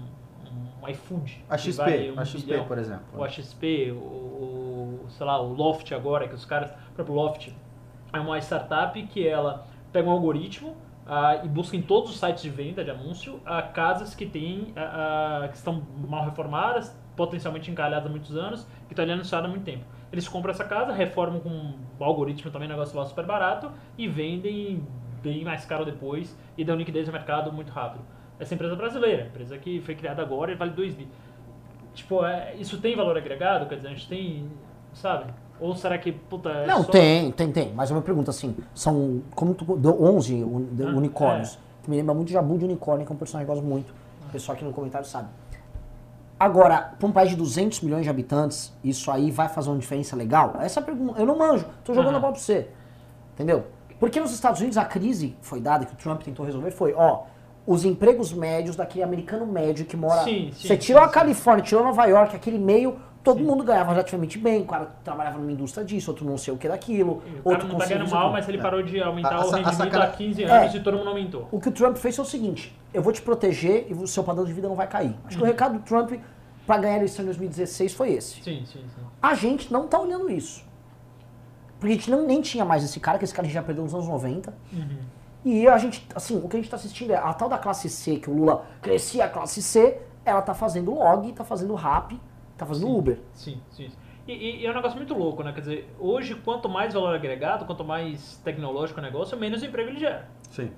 um 0.84 0.88
iFood. 0.90 1.44
A 1.50 1.58
XP, 1.58 1.78
vale 1.84 2.12
um 2.12 2.20
a 2.20 2.26
XP, 2.26 2.46
bilhão. 2.48 2.66
por 2.66 2.78
exemplo. 2.78 3.06
O 3.22 3.28
XP, 3.30 3.92
o, 3.92 3.96
o, 3.96 5.06
sei 5.10 5.26
lá, 5.26 5.40
o 5.42 5.54
Loft 5.54 5.92
agora, 5.94 6.28
que 6.28 6.34
os 6.36 6.46
caras, 6.46 6.72
o 6.72 6.94
próprio 6.96 7.16
Loft 7.16 7.50
é 8.14 8.20
uma 8.20 8.40
startup 8.40 9.00
que 9.08 9.28
ela 9.28 9.68
pega 9.92 10.08
um 10.08 10.12
algoritmo 10.12 10.76
ah, 11.08 11.42
e 11.44 11.48
busca 11.48 11.78
em 11.78 11.82
todos 11.82 12.12
os 12.12 12.20
sites 12.20 12.44
de 12.44 12.50
venda 12.50 12.84
de 12.84 12.92
anúncio 12.92 13.40
ah, 13.46 13.62
casas 13.62 14.14
que 14.14 14.26
tem 14.26 14.74
ah, 14.76 15.44
ah, 15.44 15.48
que 15.48 15.56
estão 15.56 15.82
mal 16.08 16.26
reformadas, 16.26 16.94
potencialmente 17.16 17.72
encalhadas 17.72 18.06
há 18.06 18.10
muitos 18.10 18.36
anos, 18.36 18.68
que 18.88 18.94
estão 18.94 19.04
ali 19.04 19.14
anunciadas 19.14 19.48
há 19.48 19.50
muito 19.50 19.64
tempo. 19.64 19.86
Eles 20.12 20.28
compram 20.28 20.52
essa 20.52 20.66
casa, 20.66 20.92
reformam 20.92 21.40
com 21.40 21.50
um 21.50 22.04
algoritmo 22.04 22.52
também, 22.52 22.68
negócio 22.68 22.98
lá 22.98 23.06
super 23.06 23.26
barato, 23.26 23.72
e 23.98 24.08
vendem 24.08 24.86
bem 25.24 25.44
mais 25.44 25.66
caro 25.66 25.86
depois 25.86 26.38
e 26.58 26.64
dão 26.64 26.76
liquidez 26.76 27.08
no 27.08 27.14
mercado 27.14 27.52
muito 27.52 27.72
rápido. 27.72 28.04
Essa 28.40 28.54
empresa 28.54 28.74
é 28.74 28.78
brasileira, 28.78 29.26
empresa 29.28 29.58
que 29.58 29.82
foi 29.82 29.96
criada 29.96 30.22
agora 30.22 30.52
e 30.52 30.56
vale 30.56 30.72
2 30.72 30.94
bi. 30.94 31.08
Tipo, 31.94 32.24
é, 32.26 32.54
isso 32.56 32.80
tem 32.80 32.96
valor 32.96 33.18
agregado? 33.18 33.66
Quer 33.68 33.78
dizer, 33.78 33.88
a 33.88 33.92
gente 33.92 34.08
tem, 34.08 34.52
sabe? 34.94 35.34
Ou 35.60 35.76
será 35.76 35.98
que, 35.98 36.12
puta, 36.12 36.50
é 36.50 36.68
Não, 36.68 36.84
só- 36.84 36.92
tem, 36.92 37.32
tem, 37.32 37.52
tem. 37.52 37.74
Mas 37.74 37.90
uma 37.92 38.02
pergunta 38.02 38.32
assim, 38.32 38.56
são 38.76 39.22
como 39.36 39.54
tu, 39.54 39.76
deu 39.78 40.02
11 40.02 40.44
uni- 40.44 40.66
de- 40.72 40.84
Ah, 40.84 40.88
unicórnios. 40.90 41.58
Que 41.84 41.90
me 41.90 41.98
lembra 41.98 42.14
muito 42.14 42.28
de 42.28 42.34
Jabu 42.34 42.58
de 42.58 42.66
Unicórnio, 42.66 43.06
que 43.06 43.12
é 43.12 43.16
um 43.16 43.18
personagem 43.18 43.46
que 43.46 43.52
eu 43.52 43.56
gosto 43.56 43.68
muito. 43.68 43.94
O 44.28 44.32
pessoal 44.32 44.56
aqui 44.56 44.66
no 44.66 44.74
comentário 44.74 45.08
sabe. 45.08 45.30
Agora, 46.40 46.94
para 47.00 47.08
um 47.08 47.12
país 47.12 47.32
de 47.32 47.36
200 47.36 47.82
milhões 47.82 48.04
de 48.04 48.10
habitantes, 48.10 48.72
isso 48.84 49.10
aí 49.10 49.32
vai 49.32 49.50
fazer 49.50 49.70
uma 49.70 49.80
diferença 49.80 50.16
legal? 50.16 50.54
Essa 50.60 50.80
é 50.80 50.84
a 50.84 50.86
pergunta. 50.86 51.20
Eu 51.20 51.26
não 51.26 51.38
manjo, 51.38 51.66
tô 51.84 51.94
jogando 51.94 52.18
a 52.18 52.20
bola 52.20 52.34
pra 52.34 52.42
você. 52.42 52.68
Entendeu? 53.34 53.66
Porque 54.00 54.20
nos 54.20 54.32
Estados 54.32 54.60
Unidos 54.60 54.78
a 54.78 54.86
crise 54.86 55.36
foi 55.42 55.60
dada, 55.60 55.86
que 55.86 55.94
o 55.94 55.98
Trump 55.98 56.22
tentou 56.22 56.46
resolver, 56.46 56.70
foi, 56.70 56.94
ó, 56.96 57.24
os 57.66 57.84
empregos 57.84 58.32
médios 58.32 58.76
daquele 58.76 59.04
americano 59.04 59.48
médio 59.48 59.86
que 59.86 59.98
mora... 59.98 60.24
Sim, 60.24 60.52
sim, 60.54 60.68
você 60.68 60.78
tirou 60.78 61.02
sim, 61.02 61.08
a 61.08 61.12
Califórnia, 61.12 61.64
tirou 61.66 61.84
Nova 61.84 62.06
York, 62.06 62.36
aquele 62.36 62.60
meio, 62.60 62.98
todo 63.28 63.40
Sim. 63.40 63.44
mundo 63.46 63.64
ganhava 63.64 63.92
relativamente 63.92 64.38
bem, 64.38 64.62
o 64.62 64.66
cara 64.66 64.86
trabalhava 65.04 65.38
numa 65.38 65.52
indústria 65.52 65.84
disso, 65.86 66.10
outro 66.12 66.26
não 66.26 66.38
sei 66.38 66.54
o 66.54 66.58
que 66.58 66.68
daquilo, 66.68 67.14
O 67.14 67.22
cara 67.22 67.40
outro 67.44 67.68
não 67.68 67.78
tá 67.78 67.86
ganhando 67.86 68.10
mal, 68.10 68.32
mas 68.32 68.48
ele 68.48 68.58
parou 68.58 68.82
de 68.82 69.02
aumentar 69.02 69.36
A- 69.36 69.46
o 69.46 69.50
rendimento 69.50 69.76
sacada- 69.76 70.04
há 70.06 70.08
15 70.12 70.44
anos 70.44 70.74
É. 70.74 70.78
e 70.78 70.84
todo 70.84 70.98
mundo 70.98 71.10
aumentou. 71.10 71.48
O 71.52 71.60
que 71.60 71.68
o 71.70 71.72
Trump 71.72 71.98
fez 71.98 72.16
foi 72.16 72.24
o 72.24 72.28
seguinte: 72.28 72.74
eu 72.94 73.02
vou 73.02 73.12
te 73.12 73.22
proteger 73.22 73.88
e 73.90 73.94
o 73.94 74.08
seu 74.08 74.24
padrão 74.24 74.46
de 74.46 74.54
vida 74.54 74.68
não 74.70 74.76
vai 74.76 74.88
cair. 74.88 75.14
Acho 75.26 75.38
que 75.38 75.44
o 75.44 75.46
recado 75.46 75.80
do 75.80 75.84
Trump 75.84 76.14
para 76.66 76.78
ganhar 76.82 76.94
a 76.94 76.98
eleição 76.98 77.24
em 77.24 77.26
2016 77.28 77.94
foi 77.94 78.12
esse. 78.14 78.36
Sim, 78.42 78.64
sim, 78.66 78.80
sim. 78.80 79.02
A 79.22 79.34
gente 79.36 79.72
não 79.74 79.88
tá 79.88 80.00
olhando 80.00 80.30
isso. 80.32 80.66
Porque 81.80 81.94
a 81.94 81.96
gente 81.96 82.10
não, 82.10 82.26
nem 82.26 82.42
tinha 82.42 82.66
mais 82.66 82.84
esse 82.84 83.00
cara, 83.00 83.18
que 83.18 83.24
esse 83.24 83.34
cara 83.34 83.46
a 83.46 83.48
gente 83.48 83.54
já 83.56 83.62
perdeu 83.64 83.84
nos 83.84 83.94
anos 83.94 84.08
90. 84.08 84.54
Uhum. 84.74 84.98
E 85.46 85.68
a 85.68 85.78
gente, 85.78 86.06
assim, 86.16 86.38
o 86.44 86.50
que 86.50 86.58
a 86.58 86.60
gente 86.60 86.70
tá 86.70 86.76
assistindo 86.76 87.12
é 87.12 87.16
a 87.18 87.34
tal 87.34 87.48
da 87.48 87.58
classe 87.58 87.88
C, 87.88 88.18
que 88.18 88.30
o 88.30 88.34
Lula 88.34 88.66
crescia 88.82 89.26
a 89.26 89.30
classe 89.30 89.62
C, 89.62 89.98
ela 90.26 90.42
tá 90.42 90.54
fazendo 90.54 90.94
log, 90.94 91.32
tá 91.34 91.44
fazendo 91.44 91.74
rap, 91.76 92.20
tá 92.58 92.66
fazendo 92.66 92.88
Sim. 92.88 92.98
Uber. 92.98 93.20
Sim, 93.34 93.62
sim. 93.70 93.90
E, 94.28 94.34
e- 94.34 94.62
e 94.62 94.66
é 94.66 94.72
um 94.72 94.76
negócio 94.76 94.98
muito 94.98 95.14
louco, 95.14 95.42
né? 95.44 95.54
Quer 95.54 95.62
dizer, 95.62 95.96
hoje, 96.00 96.36
quanto 96.36 96.68
mais 96.68 96.94
valor 96.94 97.16
agregado, 97.16 97.66
quanto 97.66 97.84
mais 97.84 98.38
tecnológico 98.44 99.00
o 99.00 99.04
negócio, 99.04 99.38
menos 99.38 99.64
emprego 99.64 99.90
ele 99.90 100.00
gera. 100.00 100.28
Sim. 100.50 100.72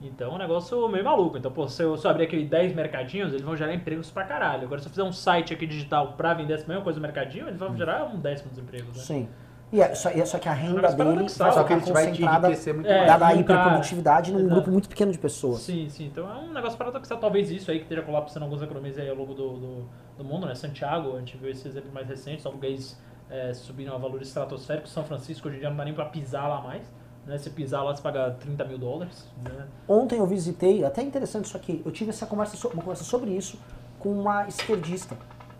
Então 0.00 0.32
é 0.32 0.34
um 0.34 0.38
negócio 0.38 0.88
meio 0.88 1.04
maluco. 1.04 1.36
Então, 1.38 1.50
pô, 1.50 1.66
se 1.68 1.82
eu, 1.82 1.96
se 1.96 2.06
eu 2.06 2.10
abrir 2.10 2.24
aquele 2.24 2.44
10 2.44 2.74
mercadinhos, 2.74 3.30
eles 3.32 3.42
vão 3.44 3.56
gerar 3.56 3.72
empregos 3.74 4.10
pra 4.10 4.24
caralho. 4.24 4.64
Agora, 4.64 4.80
se 4.80 4.86
eu 4.86 4.90
fizer 4.90 5.02
um 5.02 5.12
site 5.12 5.52
aqui 5.54 5.66
digital 5.66 6.12
pra 6.12 6.34
vender 6.34 6.54
essa 6.54 6.66
mesma 6.66 6.82
coisa 6.82 6.98
no 6.98 7.02
mercadinho, 7.02 7.46
eles 7.48 7.58
vão 7.58 7.76
gerar 7.76 8.04
um 8.04 8.18
décimo 8.18 8.50
dos 8.50 8.58
empregos, 8.58 8.96
né? 8.96 9.02
Sim. 9.02 9.28
E 9.74 9.80
é, 9.80 9.92
só, 9.92 10.08
é 10.08 10.24
só 10.24 10.38
que 10.38 10.48
a 10.48 10.52
renda 10.52 10.76
negócio 10.76 10.96
dele 10.96 11.10
te 11.26 11.38
concentrada, 11.84 12.48
muito 12.48 12.86
É, 12.86 12.96
mais. 12.98 13.06
dada 13.08 13.26
a 13.26 13.34
hiperprodutividade, 13.34 14.30
num 14.32 14.38
Exato. 14.38 14.54
grupo 14.54 14.70
muito 14.70 14.88
pequeno 14.88 15.10
de 15.10 15.18
pessoas. 15.18 15.62
Sim, 15.62 15.88
sim. 15.88 16.06
Então 16.06 16.30
é 16.30 16.34
um 16.38 16.52
negócio 16.52 16.78
paradoxal. 16.78 17.18
Talvez 17.18 17.50
isso 17.50 17.72
aí 17.72 17.78
que 17.78 17.82
esteja 17.84 18.02
colapsando 18.02 18.44
algumas 18.44 18.62
economias 18.62 18.96
aí 18.98 19.08
ao 19.08 19.16
longo 19.16 19.34
do, 19.34 19.48
do, 19.54 19.84
do 20.18 20.24
mundo, 20.24 20.46
né? 20.46 20.54
Santiago, 20.54 21.16
a 21.16 21.18
gente 21.18 21.36
viu 21.36 21.50
esse 21.50 21.66
exemplo 21.66 21.90
mais 21.92 22.06
recente, 22.08 22.38
os 22.38 22.46
aluguéis 22.46 22.96
é, 23.28 23.52
subindo 23.52 23.92
a 23.92 23.98
valores 23.98 24.28
estratosféricos. 24.28 24.92
São 24.92 25.02
Francisco 25.04 25.48
hoje 25.48 25.56
em 25.56 25.60
dia 25.60 25.70
não 25.70 25.76
dá 25.76 25.84
nem 25.84 25.92
pra 25.94 26.04
pisar 26.04 26.46
lá 26.48 26.60
mais. 26.60 26.84
Né? 27.26 27.36
Se 27.36 27.50
pisar 27.50 27.82
lá, 27.82 27.92
você 27.96 28.00
paga 28.00 28.30
30 28.38 28.64
mil 28.66 28.78
dólares. 28.78 29.28
Né? 29.42 29.66
Ontem 29.88 30.20
eu 30.20 30.26
visitei, 30.26 30.84
até 30.84 31.02
interessante 31.02 31.46
isso 31.46 31.56
aqui, 31.56 31.82
eu 31.84 31.90
tive 31.90 32.10
essa 32.10 32.26
conversa, 32.26 32.56
so- 32.56 32.68
uma 32.68 32.80
conversa 32.82 33.02
sobre 33.02 33.30
isso 33.32 33.58
com 33.98 34.10
uma 34.12 34.46
esquerdista, 34.46 35.16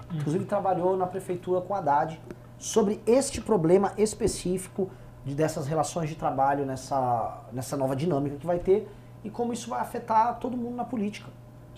que 0.09 0.17
inclusive 0.19 0.45
trabalhou 0.45 0.97
na 0.97 1.07
prefeitura 1.09 1.61
com 1.63 1.75
a 1.75 1.79
Haddad, 1.79 2.21
sobre 2.65 2.99
este 3.07 3.43
problema 3.43 3.93
específico 3.99 4.91
de, 5.23 5.35
dessas 5.35 5.67
relações 5.67 6.09
de 6.09 6.15
trabalho 6.15 6.65
nessa, 6.65 7.43
nessa 7.53 7.77
nova 7.77 7.95
dinâmica 7.95 8.37
que 8.37 8.47
vai 8.47 8.59
ter 8.59 8.89
e 9.23 9.29
como 9.29 9.53
isso 9.53 9.69
vai 9.69 9.81
afetar 9.81 10.39
todo 10.39 10.57
mundo 10.57 10.75
na 10.75 10.85
política. 10.85 11.31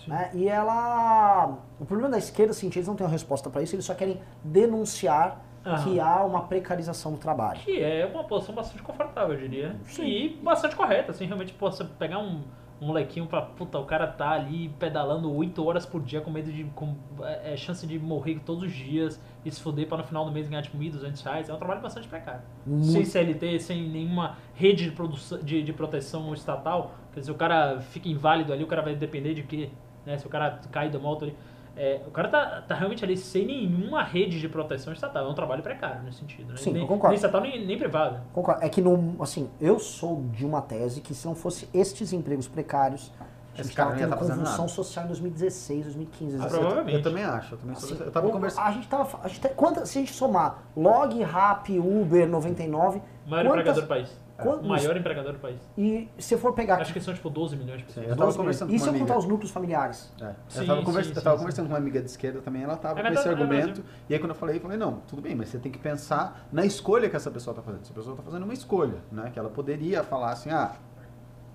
Né? 0.07 0.31
E 0.33 0.47
ela. 0.47 1.57
O 1.77 1.85
problema 1.85 2.11
da 2.11 2.17
esquerda, 2.17 2.51
assim, 2.51 2.67
eles 2.67 2.87
não 2.87 2.95
têm 2.95 3.05
uma 3.05 3.11
resposta 3.11 3.49
para 3.49 3.61
isso, 3.61 3.75
eles 3.75 3.83
só 3.83 3.93
querem 3.93 4.21
denunciar 4.41 5.41
que 5.83 5.99
há 5.99 6.23
uma 6.23 6.43
precarização 6.43 7.11
do 7.11 7.17
trabalho. 7.17 7.59
Que 7.59 7.81
é 7.81 8.05
uma 8.05 8.23
posição 8.23 8.55
bastante 8.55 8.81
confortável, 8.81 9.33
eu 9.33 9.41
diria. 9.41 9.75
Sim. 9.83 10.05
E 10.05 10.29
bastante 10.41 10.77
correta, 10.77 11.11
assim, 11.11 11.25
realmente, 11.25 11.51
pô, 11.51 11.69
você 11.69 11.83
pegar 11.83 12.19
um, 12.19 12.43
um 12.79 12.87
molequinho 12.87 13.25
pra, 13.25 13.41
puta, 13.41 13.79
o 13.79 13.85
cara 13.85 14.05
tá 14.07 14.31
ali 14.31 14.69
pedalando 14.79 15.33
8 15.33 15.65
horas 15.65 15.85
por 15.85 16.01
dia 16.01 16.21
com 16.21 16.29
medo 16.29 16.51
de, 16.51 16.63
com 16.75 16.95
é, 17.21 17.53
é, 17.53 17.57
chance 17.57 17.85
de 17.87 17.97
morrer 17.97 18.39
todos 18.45 18.63
os 18.63 18.71
dias 18.71 19.19
e 19.43 19.51
se 19.51 19.59
foder 19.61 19.87
pra 19.87 19.97
no 19.97 20.03
final 20.03 20.25
do 20.25 20.31
mês 20.31 20.47
ganhar, 20.47 20.61
tipo, 20.61 20.77
1.200 20.77 21.23
reais, 21.23 21.49
é 21.49 21.53
um 21.53 21.57
trabalho 21.57 21.81
bastante 21.81 22.07
precário. 22.07 22.41
Muito. 22.65 22.85
Sem 22.85 23.05
CLT, 23.05 23.59
sem 23.59 23.89
nenhuma 23.89 24.37
rede 24.53 24.85
de, 24.85 24.91
produção, 24.91 25.39
de, 25.39 25.63
de 25.63 25.73
proteção 25.73 26.33
estatal, 26.33 26.93
quer 27.13 27.21
dizer, 27.21 27.31
o 27.31 27.35
cara 27.35 27.79
fica 27.81 28.07
inválido 28.07 28.53
ali, 28.53 28.63
o 28.63 28.67
cara 28.67 28.81
vai 28.81 28.95
depender 28.95 29.33
de 29.33 29.43
quê? 29.43 29.69
Né? 30.05 30.17
Se 30.17 30.27
o 30.27 30.29
cara 30.29 30.59
cai 30.71 30.89
da 30.89 30.99
moto 30.99 31.25
ali... 31.25 31.35
É, 31.77 32.01
o 32.07 32.11
cara 32.11 32.27
tá, 32.27 32.63
tá 32.67 32.73
realmente 32.75 33.03
ali 33.05 33.15
sem 33.15 33.45
nenhuma 33.45 34.03
rede 34.03 34.39
de 34.39 34.49
proteção 34.49 34.91
estatal. 34.91 35.27
É 35.27 35.29
um 35.29 35.35
trabalho 35.35 35.61
precário 35.61 36.01
nesse 36.03 36.17
sentido. 36.19 36.49
Né? 36.49 36.57
Sim, 36.57 36.73
nem, 36.73 36.81
eu 36.81 36.87
concordo. 36.87 37.09
Nem 37.09 37.15
estatal, 37.15 37.39
nem, 37.41 37.65
nem 37.65 37.77
privado. 37.77 38.19
Concordo. 38.33 38.63
É 38.63 38.69
que, 38.69 38.81
no, 38.81 39.15
assim, 39.21 39.49
eu 39.61 39.77
sou 39.79 40.23
de 40.31 40.45
uma 40.45 40.61
tese 40.61 41.01
que 41.01 41.13
se 41.13 41.25
não 41.27 41.35
fosse 41.35 41.69
estes 41.73 42.11
empregos 42.13 42.47
precários, 42.47 43.11
a 43.53 43.57
gente 43.57 43.69
estava 43.69 43.95
tendo 43.95 44.09
tá 44.09 44.17
convulsão 44.17 44.67
social 44.67 45.05
em 45.05 45.07
2016, 45.07 45.85
2015. 45.85 46.35
Ah, 46.35 46.39
2017. 46.39 46.59
provavelmente. 46.59 46.97
Eu 46.97 47.03
também 47.03 47.23
acho. 47.23 47.53
Eu, 47.53 47.57
também 47.59 47.75
sou 47.75 47.93
Assim, 47.93 48.03
eu 48.03 48.11
tava 48.11 48.27
o- 48.27 48.31
conversando. 48.31 48.63
A 48.65 48.71
gente 48.71 48.87
tava. 48.87 49.19
A 49.23 49.27
gente 49.27 49.41
tem- 49.41 49.53
quanta- 49.53 49.85
se 49.85 49.97
a 49.97 50.01
gente 50.01 50.13
somar 50.13 50.63
log, 50.75 51.23
rap, 51.23 51.79
Uber, 51.79 52.27
99. 52.27 53.01
O 53.25 53.29
maior 53.29 53.43
quantas- 53.45 53.49
empregador 53.61 53.81
do 53.83 53.87
país. 53.87 54.26
Quantos- 54.43 54.65
O 54.65 54.69
maior 54.69 54.95
empregador 54.97 55.33
do 55.33 55.39
país. 55.39 55.59
E 55.77 56.07
se 56.17 56.37
for 56.37 56.53
pegar 56.53 56.75
Acho 56.81 56.93
que 56.93 56.99
são 57.01 57.13
tipo 57.13 57.29
12 57.29 57.55
milhões 57.55 57.79
de 57.79 57.85
pessoas. 57.85 58.05
Sim, 58.05 58.11
eu 58.11 58.15
tava 58.17 58.27
12 58.27 58.37
conversando. 58.37 58.73
E 58.73 58.77
com 58.79 58.83
uma 58.85 58.87
eu 58.87 58.93
contar 58.99 59.03
amiga. 59.13 59.19
os 59.19 59.25
núcleos 59.25 59.51
familiares? 59.51 60.13
É, 60.21 60.33
Sim, 60.47 60.59
eu 60.61 60.67
tava, 60.67 60.79
sim, 60.79 60.85
conversa- 60.85 61.09
sim, 61.09 61.15
eu 61.17 61.23
tava 61.23 61.35
sim. 61.35 61.39
conversando 61.41 61.65
com 61.67 61.71
uma 61.73 61.77
amiga 61.79 61.99
de 61.99 62.05
esquerda 62.09 62.41
também, 62.41 62.63
ela 62.63 62.75
tava 62.77 62.99
É 62.99 63.03
com 63.03 63.13
esse 63.13 63.27
é 63.27 63.31
argumento. 63.31 63.83
E 64.09 64.13
aí 64.13 64.19
quando 64.19 64.31
eu 64.31 64.35
falei, 64.35 64.57
eu 64.57 64.61
falei, 64.61 64.77
não, 64.77 65.01
tudo 65.07 65.21
bem, 65.21 65.35
mas 65.35 65.49
você 65.49 65.57
tem 65.59 65.71
que 65.71 65.79
pensar 65.79 66.47
na 66.51 66.65
escolha 66.65 67.09
que 67.09 67.15
essa 67.15 67.31
pessoa 67.31 67.55
tá 67.55 67.61
fazendo. 67.61 67.81
Essa 67.81 67.93
pessoa 67.93 68.15
tá 68.15 68.23
fazendo 68.23 68.43
uma 68.43 68.53
escolha, 68.53 68.97
né? 69.11 69.29
Que 69.33 69.39
ela 69.39 69.49
poderia 69.49 70.03
falar 70.03 70.31
assim, 70.31 70.49
ah, 70.51 70.73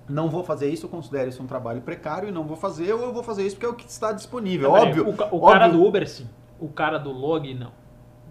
não 0.09 0.28
vou 0.28 0.43
fazer 0.43 0.68
isso, 0.68 0.87
eu 0.87 0.91
considero 0.91 1.28
isso 1.28 1.43
um 1.43 1.47
trabalho 1.47 1.80
precário 1.80 2.28
e 2.28 2.33
não 2.33 2.45
vou 2.45 2.57
fazer, 2.57 2.93
ou 2.93 3.01
eu 3.03 3.12
vou 3.12 3.22
fazer 3.22 3.47
isso 3.47 3.55
porque 3.57 3.66
é 3.66 3.68
o 3.68 3.74
que 3.74 3.87
está 3.89 4.12
disponível. 4.12 4.70
Não, 4.72 4.78
óbvio. 4.80 5.05
O, 5.05 5.11
o 5.11 5.12
óbvio. 5.12 5.41
cara 5.49 5.68
do 5.68 5.85
Uber, 5.85 6.09
sim. 6.09 6.28
O 6.59 6.68
cara 6.68 6.99
do 6.99 7.11
log, 7.12 7.55
não. 7.55 7.70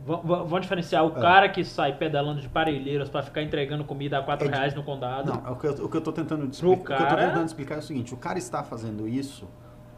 Vão 0.03 0.59
diferenciar 0.59 1.05
o 1.05 1.09
É. 1.17 1.21
cara 1.21 1.47
que 1.49 1.63
sai 1.63 1.95
pedalando 1.95 2.41
de 2.41 2.49
parelheiras 2.49 3.07
pra 3.09 3.21
ficar 3.21 3.43
entregando 3.43 3.83
comida 3.83 4.17
a 4.17 4.23
4 4.23 4.47
É 4.47 4.51
reais 4.51 4.73
no 4.73 4.83
condado. 4.83 5.31
Não, 5.31 5.47
é 5.47 5.51
o 5.51 5.55
que, 5.55 5.67
eu, 5.67 5.71
o 5.85 5.89
que 5.89 5.97
eu 5.97 6.01
tô 6.01 6.11
tentando 6.11 6.45
explicar. 6.49 6.73
O 6.73 6.77
que 6.85 6.91
eu 6.93 6.97
tô 6.97 7.03
cara- 7.15 7.27
tentando 7.27 7.45
explicar 7.45 7.75
é 7.75 7.77
o 7.77 7.81
seguinte, 7.83 8.13
o 8.13 8.17
cara 8.17 8.39
está 8.39 8.63
fazendo 8.63 9.07
isso 9.07 9.47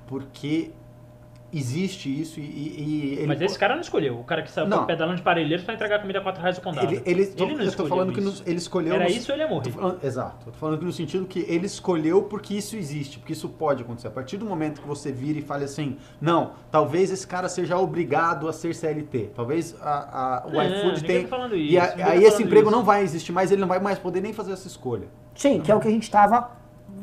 porque 0.07 0.71
existe 1.53 2.09
isso 2.21 2.39
e, 2.39 2.43
e- 2.43 2.75
e 2.79 3.13
ele 3.19 3.27
Mas 3.27 3.41
esse 3.41 3.57
cara 3.59 3.75
não 3.75 3.81
escolheu. 3.81 4.19
O 4.19 4.23
cara 4.23 4.41
que 4.41 4.51
saiu 4.51 4.67
Não. 4.67 4.85
pedalando 4.85 5.17
de 5.17 5.21
parelheiros 5.21 5.63
pra 5.63 5.73
entregar 5.73 5.99
comida 5.99 6.19
a 6.19 6.21
4 6.21 6.41
reais 6.41 6.57
no 6.57 6.63
condado. 6.63 6.85
ele, 6.91 7.01
ele, 7.05 7.25
tô- 7.27 7.45
não 7.45 7.51
eu 7.53 7.57
tô 7.57 7.63
escolheu 7.63 7.89
falando 7.89 8.13
que 8.13 8.19
isso. 8.19 8.43
no- 8.43 8.49
ele 8.49 8.57
escolheu 8.57 8.93
Era 8.95 9.03
no- 9.05 9.09
isso 9.09 9.31
ou 9.31 9.35
ele 9.35 9.43
ia 9.43 9.49
morrer. 9.49 9.63
Tô 9.63 9.69
falando- 9.71 9.99
exato. 10.03 10.47
Eu 10.47 10.51
tô 10.51 10.57
falando 10.57 10.79
que 10.79 10.85
no 10.85 10.91
sentido 10.91 11.25
que 11.25 11.39
ele 11.47 11.65
escolheu 11.65 12.23
porque 12.23 12.53
isso 12.55 12.75
existe, 12.75 13.19
porque 13.19 13.33
isso 13.33 13.47
pode 13.49 13.83
acontecer. 13.83 14.07
A 14.07 14.11
partir 14.11 14.37
do 14.37 14.45
momento 14.45 14.81
que 14.81 14.87
você 14.87 15.11
vira 15.11 15.39
e 15.39 15.41
fala 15.41 15.63
assim, 15.63 15.97
não, 16.19 16.51
talvez 16.71 17.11
esse 17.11 17.27
cara 17.27 17.47
seja 17.47 17.77
obrigado 17.77 18.47
a 18.47 18.53
ser 18.53 18.73
CLT. 18.73 19.29
Talvez 19.35 19.75
a, 19.81 20.43
a- 20.43 20.47
o 20.47 20.59
É, 20.59 20.67
iFood 20.79 21.03
tenha. 21.03 21.21
tá 21.23 21.27
falando 21.27 21.55
e 21.55 21.69
isso, 21.75 21.79
a- 21.79 21.87
ninguém 21.89 22.05
tá 22.05 22.11
aí 22.11 22.23
esse 22.23 22.43
emprego 22.43 22.67
isso. 22.69 22.75
não 22.77 22.83
vai 22.83 23.03
existir 23.03 23.31
mais, 23.31 23.51
ele 23.51 23.61
não 23.61 23.67
vai 23.67 23.79
mais 23.79 23.99
poder 23.99 24.21
nem 24.21 24.33
fazer 24.33 24.53
essa 24.53 24.67
escolha. 24.67 25.07
Sim, 25.35 25.61
que 25.61 25.71
é 25.71 25.75
o 25.75 25.79
que 25.79 25.87
a 25.87 25.91
gente 25.91 26.09
tava 26.11 26.51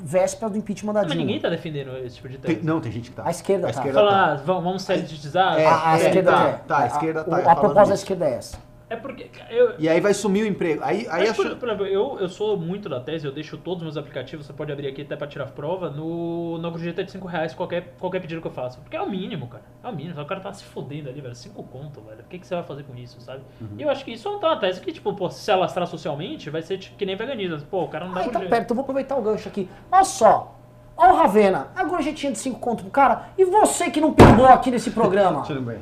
véspera 0.02 0.50
do 0.50 0.58
impeachment 0.58 0.92
da 0.92 1.00
Mas 1.02 1.10
Dilma. 1.12 1.24
ninguém 1.26 1.40
tá 1.40 1.48
defendendo 1.48 1.96
esse 1.98 2.16
tipo 2.16 2.28
de 2.28 2.38
Tem- 2.38 2.54
tese. 2.56 2.66
não, 2.66 2.80
tem 2.80 2.90
gente 2.92 3.10
que 3.10 3.16
tá. 3.16 3.26
A 3.26 3.30
esquerda 3.30 3.64
tá. 3.64 3.70
esquerda 3.70 3.92
Falando, 4.00 4.12
tá. 4.12 4.32
ah, 4.32 4.42
vamos 4.44 4.64
vamos 4.64 4.82
CLTizar? 4.84 5.58
É, 5.58 5.66
a, 5.66 5.90
a 5.90 5.98
é, 5.98 6.06
esquerda 6.06 6.32
tá, 6.32 6.48
é. 6.48 6.52
tá, 6.66 6.78
a 6.78 6.86
esquerda 6.86 7.24
tá 7.24 7.30
o- 7.30 7.34
A 7.34 7.42
falando 7.42 7.60
proposta 7.60 7.88
da 7.88 7.94
esquerda 7.94 8.24
é 8.26 8.34
essa. 8.34 8.69
É 8.90 8.96
porque 8.96 9.30
eu, 9.48 9.74
E 9.78 9.88
aí 9.88 10.00
vai 10.00 10.12
sumir 10.12 10.42
o 10.42 10.46
emprego. 10.48 10.82
Aí, 10.82 11.06
aí 11.08 11.20
Mas, 11.20 11.30
acho- 11.30 11.36
por 11.36 11.46
exemplo, 11.68 11.86
eu, 11.86 12.18
eu 12.18 12.28
sou 12.28 12.56
muito 12.56 12.88
da 12.88 12.98
tese, 12.98 13.24
eu 13.24 13.30
deixo 13.32 13.56
todos 13.56 13.78
os 13.78 13.84
meus 13.84 13.96
aplicativos, 13.96 14.44
você 14.44 14.52
pode 14.52 14.72
abrir 14.72 14.88
aqui 14.88 15.02
até 15.02 15.14
pra 15.14 15.28
tirar 15.28 15.46
prova, 15.46 15.88
no, 15.90 16.58
no 16.58 16.76
GT 16.76 17.04
de 17.04 17.12
5 17.12 17.28
reais 17.28 17.54
qualquer, 17.54 17.94
qualquer 18.00 18.20
pedido 18.20 18.40
que 18.40 18.48
eu 18.48 18.52
faço. 18.52 18.80
Porque 18.80 18.96
é 18.96 19.00
o 19.00 19.08
mínimo, 19.08 19.46
cara. 19.46 19.62
É 19.84 19.88
o 19.88 19.94
mínimo. 19.94 20.20
O 20.20 20.26
cara 20.26 20.40
tá 20.40 20.52
se 20.52 20.64
fodendo 20.64 21.08
ali, 21.08 21.20
velho. 21.20 21.36
5 21.36 21.62
conto, 21.62 22.00
velho. 22.00 22.18
O 22.20 22.24
que, 22.24 22.36
que 22.40 22.44
você 22.46 22.56
vai 22.56 22.64
fazer 22.64 22.82
com 22.82 22.96
isso, 22.96 23.20
sabe? 23.20 23.42
Uhum. 23.60 23.68
E 23.78 23.82
eu 23.82 23.90
acho 23.90 24.04
que 24.04 24.10
isso 24.12 24.26
é 24.26 24.30
uma 24.32 24.56
tese 24.56 24.80
que, 24.80 24.92
tipo, 24.92 25.14
pô, 25.14 25.30
se 25.30 25.38
se 25.40 25.52
alastrar 25.52 25.86
socialmente, 25.86 26.50
vai 26.50 26.60
ser 26.60 26.76
tipo, 26.78 26.96
que 26.96 27.06
nem 27.06 27.14
veganismo. 27.14 27.60
Pô, 27.70 27.84
o 27.84 27.88
cara 27.88 28.06
não 28.06 28.12
dá 28.12 28.20
Ah, 28.20 28.22
pra 28.24 28.30
então 28.30 28.40
jeito. 28.40 28.50
perto, 28.50 28.70
eu 28.70 28.74
vou 28.74 28.82
aproveitar 28.82 29.16
o 29.16 29.22
gancho 29.22 29.48
aqui. 29.48 29.68
Olha 29.92 30.02
só. 30.04 30.56
Olha 30.96 31.12
o 31.14 31.16
Ravena, 31.16 31.68
a 31.76 31.84
gorjetinha 31.84 32.32
de 32.32 32.38
5 32.38 32.58
conto 32.58 32.82
pro 32.82 32.90
cara. 32.90 33.28
E 33.38 33.44
você 33.44 33.88
que 33.88 34.00
não 34.00 34.12
pingou 34.12 34.46
aqui 34.46 34.68
nesse 34.70 34.90
programa? 34.90 35.42
Tudo 35.46 35.62
bem. 35.62 35.78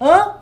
Hã? 0.00 0.36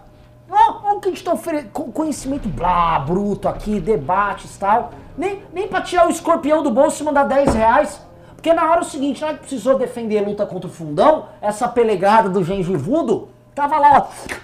Olha 0.50 0.96
o 0.96 1.00
que 1.00 1.08
a 1.08 1.10
gente 1.10 1.24
tá 1.24 1.32
oferecendo. 1.32 1.70
Conhecimento 1.70 2.48
blá, 2.48 2.98
bruto 3.00 3.48
aqui, 3.48 3.80
debates 3.80 4.54
e 4.54 4.58
tal. 4.58 4.92
Nem, 5.16 5.42
nem 5.52 5.68
pra 5.68 5.80
tirar 5.80 6.06
o 6.06 6.10
escorpião 6.10 6.62
do 6.62 6.70
bolso 6.70 7.02
e 7.02 7.06
mandar 7.06 7.24
10 7.24 7.54
reais. 7.54 8.00
Porque 8.34 8.52
na 8.52 8.70
hora 8.70 8.80
é 8.80 8.82
o 8.82 8.84
seguinte, 8.84 9.20
na 9.20 9.28
hora 9.28 9.36
que 9.36 9.42
precisou 9.42 9.78
defender 9.78 10.18
a 10.18 10.28
luta 10.28 10.44
contra 10.44 10.68
o 10.68 10.72
fundão, 10.72 11.28
essa 11.40 11.66
pelegada 11.66 12.28
do 12.28 12.44
gengivudo, 12.44 13.28
tava 13.54 13.78
lá, 13.78 13.98
ó, 13.98 14.34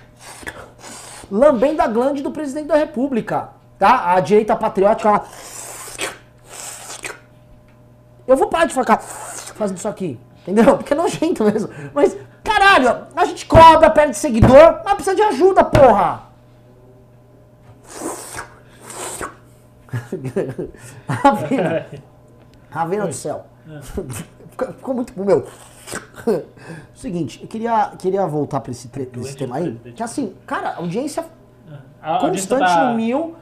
lambendo 1.30 1.82
a 1.82 1.86
glande 1.86 2.22
do 2.22 2.30
presidente 2.30 2.68
da 2.68 2.76
república. 2.76 3.51
Tá? 3.78 4.12
A 4.12 4.20
direita 4.20 4.57
patriótica 4.57 5.11
lá. 5.11 5.24
Eu 8.26 8.36
vou 8.36 8.48
parar 8.48 8.66
de 8.66 8.74
ficar 8.74 8.98
fazendo 8.98 9.76
isso 9.78 9.88
aqui. 9.88 10.18
Entendeu? 10.42 10.76
Porque 10.76 10.92
é 10.92 10.96
nojento 10.96 11.44
mesmo. 11.44 11.70
Mas, 11.92 12.16
caralho, 12.45 13.07
a 13.16 13.24
gente 13.24 13.47
cobra, 13.47 13.91
perde 13.91 14.16
seguidor, 14.16 14.80
mas 14.84 14.95
precisa 14.95 15.14
de 15.16 15.22
ajuda, 15.22 15.64
porra! 15.64 16.22
Ravena. 21.09 21.86
Ravena 22.70 23.07
do 23.07 23.12
céu. 23.12 23.47
Ficou- 23.82 24.72
Ficou 24.74 24.95
muito 24.95 25.12
bom, 25.14 25.24
meu. 25.24 25.47
Seguinte, 26.95 27.41
eu 27.43 27.49
queria, 27.49 27.93
queria 27.99 28.26
voltar 28.26 28.61
pra 28.61 28.70
esse, 28.72 28.88
pra 28.88 29.03
esse 29.03 29.36
tema 29.36 29.57
aí. 29.57 29.74
Que 29.97 30.03
assim, 30.03 30.34
cara, 30.47 30.74
audiência 30.76 31.24
audiência 32.03 32.49
constante 32.57 32.61
tá- 32.74 32.91
no 32.91 32.97
mil. 32.97 33.34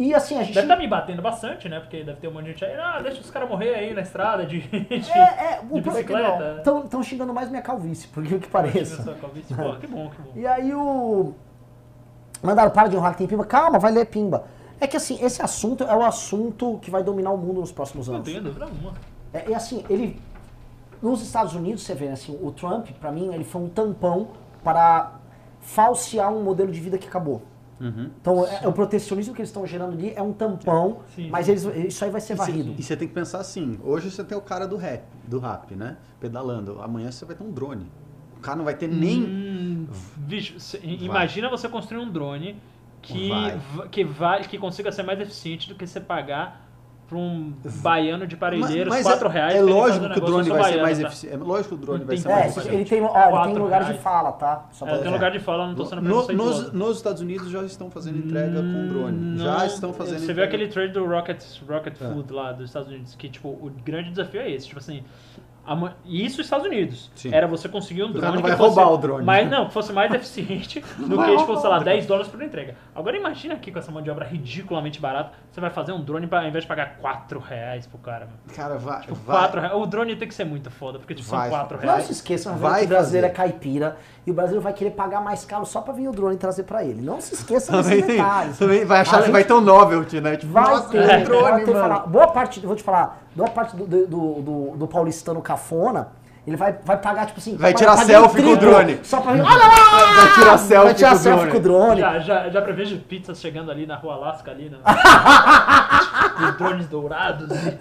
E 0.00 0.14
assim, 0.14 0.38
a 0.38 0.42
gente. 0.42 0.54
Deve 0.54 0.64
estar 0.64 0.78
me 0.78 0.88
batendo 0.88 1.20
bastante, 1.20 1.68
né? 1.68 1.78
Porque 1.78 2.02
deve 2.02 2.18
ter 2.18 2.28
um 2.28 2.32
monte 2.32 2.44
de 2.44 2.50
gente 2.52 2.64
aí, 2.64 2.74
ah, 2.74 3.00
deixa 3.02 3.20
os 3.20 3.30
caras 3.30 3.46
morrer 3.46 3.74
aí 3.74 3.92
na 3.92 4.00
estrada 4.00 4.46
de, 4.46 4.60
de, 4.66 5.10
É, 5.12 5.18
é, 5.18 5.60
de 5.62 5.78
o 5.78 5.82
bicicleta. 5.82 6.62
Estão 6.84 7.02
xingando 7.02 7.34
mais 7.34 7.50
minha 7.50 7.60
calvície, 7.60 8.08
por 8.08 8.24
que 8.24 8.38
que 8.38 8.48
pareça. 8.48 9.02
Pô, 9.02 9.28
que 9.28 9.54
bom, 9.54 9.76
que 9.76 9.86
bom. 9.86 10.10
E 10.34 10.46
aí 10.46 10.72
o. 10.74 11.34
Mandaram 12.42 12.70
para 12.70 12.88
de 12.88 12.96
honrar 12.96 13.12
que 13.12 13.18
tem 13.18 13.26
pimba. 13.26 13.44
Calma, 13.44 13.78
vai 13.78 13.92
ler 13.92 14.06
pimba. 14.06 14.46
É 14.80 14.86
que 14.86 14.96
assim, 14.96 15.22
esse 15.22 15.42
assunto 15.42 15.84
é 15.84 15.94
o 15.94 16.02
assunto 16.02 16.78
que 16.80 16.90
vai 16.90 17.02
dominar 17.02 17.32
o 17.32 17.36
mundo 17.36 17.60
nos 17.60 17.70
próximos 17.70 18.08
Não 18.08 18.14
anos. 18.14 18.26
tenho 18.26 18.42
dúvida 18.42 18.64
alguma. 18.64 18.94
É, 19.34 19.52
é 19.52 19.54
assim, 19.54 19.84
ele. 19.90 20.18
Nos 21.02 21.20
Estados 21.20 21.54
Unidos, 21.54 21.82
você 21.82 21.94
vê, 21.94 22.06
né, 22.06 22.12
assim, 22.12 22.38
o 22.42 22.50
Trump, 22.52 22.88
pra 22.98 23.12
mim, 23.12 23.34
ele 23.34 23.44
foi 23.44 23.60
um 23.60 23.68
tampão 23.68 24.28
para 24.64 25.12
falsear 25.60 26.32
um 26.32 26.42
modelo 26.42 26.72
de 26.72 26.80
vida 26.80 26.96
que 26.96 27.06
acabou. 27.06 27.42
Uhum. 27.80 28.10
Então, 28.20 28.46
é- 28.46 28.68
o 28.68 28.72
protecionismo 28.72 29.34
que 29.34 29.40
eles 29.40 29.48
estão 29.48 29.66
gerando 29.66 29.94
ali 29.94 30.12
é 30.14 30.20
um 30.22 30.32
tampão, 30.32 30.98
Sim, 31.16 31.30
mas 31.30 31.46
sim. 31.46 31.52
eles, 31.52 31.64
isso 31.64 32.04
aí 32.04 32.10
vai 32.10 32.20
ser 32.20 32.34
varrido. 32.34 32.74
E 32.78 32.82
você 32.82 32.94
tem 32.96 33.08
que 33.08 33.14
pensar 33.14 33.38
assim, 33.40 33.78
hoje 33.82 34.10
você 34.10 34.22
tem 34.22 34.36
o 34.36 34.40
cara 34.42 34.66
do 34.66 34.76
rap, 34.76 35.04
do 35.26 35.38
rap, 35.38 35.74
né? 35.74 35.96
Pedalando. 36.20 36.80
Amanhã 36.82 37.10
você 37.10 37.24
vai 37.24 37.34
ter 37.34 37.42
um 37.42 37.50
drone. 37.50 37.86
O 38.36 38.40
cara 38.40 38.56
não 38.56 38.64
vai 38.64 38.74
ter 38.74 38.88
nem. 38.88 39.22
Hum, 39.22 39.86
bicho, 40.16 40.58
cê- 40.60 40.80
imagina 40.82 41.48
você 41.48 41.68
construir 41.68 41.98
um 42.00 42.10
drone 42.10 42.56
que 43.02 43.28
Vai. 43.30 43.56
va- 43.74 43.88
que 43.88 44.04
vai 44.04 44.42
que 44.44 44.58
consiga 44.58 44.92
ser 44.92 45.02
mais 45.02 45.18
eficiente 45.20 45.68
do 45.68 45.74
que 45.74 45.86
você 45.86 46.00
pagar 46.00 46.69
pra 47.10 47.18
um 47.18 47.52
baiano 47.82 48.24
de 48.24 48.36
parelheiros 48.36 48.88
Mas 48.94 49.02
4 49.02 49.28
é, 49.28 49.32
reais. 49.32 49.54
é 49.54 49.56
pra 49.58 49.64
ele 49.66 49.72
lógico 49.72 50.08
que 50.08 50.18
o 50.18 50.24
drone 50.24 50.48
vai 50.48 50.58
ser 50.58 50.62
baiano, 50.62 50.82
mais 50.82 50.98
tá? 51.00 51.06
eficiente. 51.08 51.34
É 51.34 51.38
lógico 51.38 51.68
que 51.68 51.74
o 51.74 51.78
drone 51.86 52.04
vai 52.04 52.16
ser 52.16 52.28
É, 52.28 52.32
mais 52.32 52.54
como, 52.54 52.66
ele 52.66 52.76
eficiente. 52.82 52.90
tem, 52.90 53.02
ó, 53.02 53.28
ele 53.42 53.52
tem 53.52 53.62
lugar 53.62 53.80
de 53.80 53.86
reais. 53.88 54.02
fala, 54.02 54.32
tá? 54.32 54.66
Só 54.70 54.86
pra 54.86 54.94
É, 54.94 54.98
tem 54.98 55.12
lugar 55.12 55.30
de 55.32 55.38
fala, 55.40 55.66
não 55.66 55.74
tô 55.74 55.84
sendo 55.84 56.02
No- 56.02 56.26
nos, 56.28 56.72
nos 56.72 56.96
Estados 56.96 57.20
Unidos 57.20 57.50
já 57.50 57.62
estão 57.64 57.90
fazendo 57.90 58.18
entrega 58.18 58.62
com 58.62 58.88
drone. 58.88 59.18
Não, 59.36 59.44
já 59.44 59.66
estão 59.66 59.92
fazendo 59.92 60.14
Você 60.20 60.26
viu 60.26 60.32
entrega. 60.44 60.48
aquele 60.48 60.68
trade 60.68 60.92
do 60.92 61.04
Rocket, 61.04 61.42
Rocket 61.68 62.00
É. 62.00 62.04
Food 62.12 62.32
lá 62.32 62.52
dos 62.52 62.66
Estados 62.66 62.88
Unidos, 62.88 63.14
que 63.16 63.28
tipo, 63.28 63.48
o 63.48 63.72
grande 63.84 64.10
desafio 64.10 64.40
é 64.40 64.50
esse, 64.52 64.68
tipo 64.68 64.78
assim, 64.78 65.02
e 66.04 66.24
isso 66.26 66.38
nos 66.38 66.46
Estados 66.46 66.66
Unidos. 66.66 67.10
Sim. 67.14 67.30
Era 67.32 67.46
você 67.46 67.68
conseguir 67.68 68.02
um 68.02 68.10
drone 68.10 68.26
não 68.26 68.36
que 68.42 68.48
vai 68.48 68.56
fosse 68.56 68.74
roubar 68.76 68.92
o 68.92 68.96
drone. 68.98 69.24
mais, 69.24 69.48
não, 69.48 69.66
que 69.66 69.72
fosse 69.72 69.92
mais 69.92 70.12
eficiente 70.12 70.80
do 70.98 71.16
vai 71.16 71.30
que, 71.30 71.36
tipo, 71.36 71.56
sei 71.58 71.70
lá, 71.70 71.76
o 71.76 71.80
drone. 71.80 71.96
10 71.96 72.06
dólares 72.06 72.28
por 72.30 72.42
entrega. 72.42 72.74
Agora 72.94 73.16
imagina 73.16 73.54
aqui 73.54 73.70
com 73.70 73.78
essa 73.78 73.92
mão 73.92 74.02
de 74.02 74.10
obra 74.10 74.24
ridiculamente 74.24 75.00
barata, 75.00 75.32
você 75.50 75.60
vai 75.60 75.70
fazer 75.70 75.92
um 75.92 76.00
drone 76.02 76.26
pra, 76.26 76.40
ao 76.40 76.46
invés 76.48 76.64
de 76.64 76.68
pagar 76.68 76.96
4 76.98 77.38
reais 77.38 77.86
pro 77.86 77.98
cara. 77.98 78.26
mano. 78.26 78.38
Cara, 78.54 78.78
vai. 78.78 79.00
Tipo, 79.02 79.14
vai. 79.14 79.38
4 79.38 79.60
reais. 79.60 79.76
O 79.76 79.86
drone 79.86 80.16
tem 80.16 80.26
que 80.26 80.34
ser 80.34 80.44
muito 80.44 80.70
foda, 80.70 80.98
porque 80.98 81.14
tipo, 81.14 81.28
Vai. 81.28 81.48
são 81.48 81.58
4 81.58 81.76
Não 81.76 81.84
reais. 81.84 82.04
se 82.06 82.12
esqueçam, 82.12 82.56
Vai 82.56 82.80
que 82.80 82.86
o 82.86 82.88
brasileiro 82.88 83.26
é 83.26 83.30
caipira 83.30 83.96
e 84.26 84.30
o 84.30 84.34
brasileiro 84.34 84.62
vai 84.62 84.72
querer 84.72 84.90
pagar 84.90 85.20
mais 85.20 85.44
caro 85.44 85.64
só 85.64 85.80
pra 85.80 85.92
vir 85.92 86.08
o 86.08 86.12
drone 86.12 86.36
trazer 86.36 86.64
pra 86.64 86.82
ele. 86.84 87.00
Não 87.00 87.20
se 87.20 87.34
esqueçam 87.34 87.80
desses 87.82 88.06
detalhes. 88.06 88.58
também 88.58 88.84
vai 88.84 89.00
achar 89.00 89.20
gente 89.22 89.30
vai 89.32 89.44
ter 89.44 89.52
um 89.52 89.60
novelty, 89.60 90.20
né? 90.20 90.36
Tipo, 90.36 90.52
Vai 90.52 90.64
nossa, 90.64 90.88
ter, 90.88 90.98
um 91.20 91.24
drone, 91.24 91.42
vai 91.50 91.64
ter 91.64 91.70
mano. 91.72 91.80
falar. 91.88 92.06
Boa 92.06 92.28
parte, 92.28 92.60
eu 92.60 92.66
vou 92.66 92.76
te 92.76 92.82
falar, 92.82 93.22
boa 93.34 93.50
parte 93.50 93.76
do, 93.76 93.86
do, 93.86 94.06
do, 94.06 94.76
do- 94.76 94.88
paulistano 94.88 95.40
cafona, 95.42 96.08
Ele 96.46 96.56
vai, 96.56 96.72
vai 96.84 96.96
pagar, 96.96 97.26
tipo 97.26 97.38
assim. 97.38 97.54
Vai 97.56 97.74
tirar 97.74 97.96
selfie 97.98 98.42
com 98.42 98.52
o 98.52 98.56
drone. 98.56 98.98
Só 99.02 99.20
pra 99.20 99.32
ver. 99.32 99.42
Olha 99.42 99.66
lá! 99.66 100.14
Vai 100.16 100.34
tirar 100.34 100.58
selfie 100.58 100.84
Vai 100.86 100.94
tirar 100.94 101.10
com 101.10 101.16
o 101.16 101.18
selfie 101.20 101.44
drone. 101.46 101.50
com 101.52 101.58
o 101.58 101.60
drone. 101.60 102.00
Já, 102.00 102.18
já, 102.18 102.48
já 102.48 102.62
prevejo 102.62 102.96
pizzas 103.00 103.38
chegando 103.40 103.70
ali 103.70 103.86
na 103.86 103.96
rua 103.96 104.14
Alasca, 104.14 104.50
ali, 104.50 104.70
né? 104.70 104.78
Os 106.48 106.56
drones 106.56 106.86
dourados 106.88 107.48
e, 107.50 107.78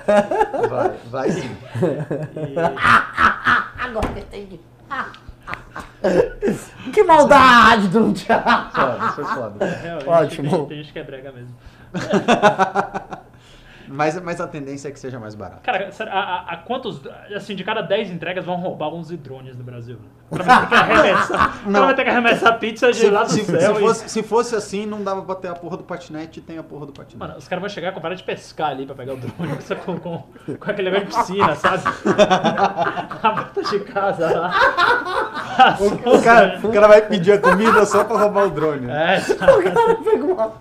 Vai, 0.67 0.91
vai 1.09 1.31
sim. 1.31 1.49
e- 2.35 2.55
Agora 3.81 4.07
eu 4.15 4.19
entendi. 4.19 4.59
que 6.93 7.03
maldade 7.03 7.87
do. 7.87 8.13
Foda, 8.15 9.11
foi 9.15 9.23
foda. 9.23 9.65
realmente, 9.65 10.09
Ótimo. 10.09 10.49
Tem, 10.49 10.65
tem 10.67 10.77
gente 10.83 10.93
que 10.93 10.99
é 10.99 11.03
brega 11.03 11.31
mesmo. 11.31 11.55
Mas, 13.89 14.21
mas 14.21 14.39
a 14.39 14.47
tendência 14.47 14.87
é 14.87 14.91
que 14.91 14.99
seja 14.99 15.19
mais 15.19 15.33
barato. 15.35 15.61
Cara, 15.63 15.91
sério, 15.91 16.13
a, 16.13 16.19
a- 16.19 16.53
a 16.53 16.57
quantos. 16.57 17.01
Assim, 17.35 17.55
de 17.55 17.63
cada 17.63 17.81
10 17.81 18.11
entregas 18.11 18.45
vão 18.45 18.55
roubar 18.57 18.87
11 18.89 19.17
drones 19.17 19.57
no 19.57 19.63
Brasil? 19.63 19.97
O 20.29 20.37
cara 20.37 20.43
vai 20.43 20.59
ter 20.61 20.67
que 20.67 20.75
arremessar. 20.75 21.59
O 21.67 21.71
cara 21.73 21.85
vai 21.85 21.95
ter 21.95 22.03
que 22.03 22.09
arremessar 22.09 22.49
a 22.49 22.53
pizza 22.55 22.91
de 22.91 23.09
lá 23.09 23.23
do 23.23 23.31
se, 23.31 23.43
céu. 23.43 23.59
se 23.59 23.71
e- 23.71 23.79
fosse, 23.83 24.09
se 24.09 24.23
fosse 24.23 24.55
assim, 24.55 24.85
não 24.85 25.03
dava 25.03 25.23
pra 25.23 25.33
ter 25.35 25.47
a 25.47 25.55
porra 25.55 25.75
do 25.77 25.83
patinete 25.83 26.39
e 26.39 26.41
tem 26.43 26.57
a 26.59 26.63
porra 26.63 26.85
do 26.85 26.91
patinete. 26.93 27.17
Mano, 27.17 27.35
os 27.37 27.47
caras 27.47 27.61
vão 27.61 27.69
chegar 27.69 27.91
com 27.93 27.99
vara 27.99 28.15
de 28.15 28.21
pescar 28.23 28.69
ali 28.69 28.85
pra 28.85 28.93
pegar 28.93 29.13
o 29.13 29.17
drone 29.17 29.57
com, 29.85 29.97
com, 29.99 30.23
com 30.59 30.71
aquele 30.71 30.91
negócio 30.91 31.07
de 31.09 31.15
piscina, 31.33 31.55
sabe? 31.55 31.83
a 33.23 33.29
porta 33.31 33.63
de 33.63 33.79
casa 33.81 34.29
lá. 34.39 35.77
o, 35.79 36.21
cara, 36.21 36.59
o 36.63 36.71
cara 36.71 36.87
vai 36.87 37.01
pedir 37.07 37.31
a 37.33 37.37
comida 37.39 37.85
só 37.85 38.03
pra 38.03 38.17
roubar 38.17 38.45
o 38.45 38.49
drone. 38.51 38.89
É, 38.89 39.19
sabe? 39.19 39.49
O 39.59 39.63
cara 39.73 39.95
pega 39.95 40.25
uma, 40.25 40.53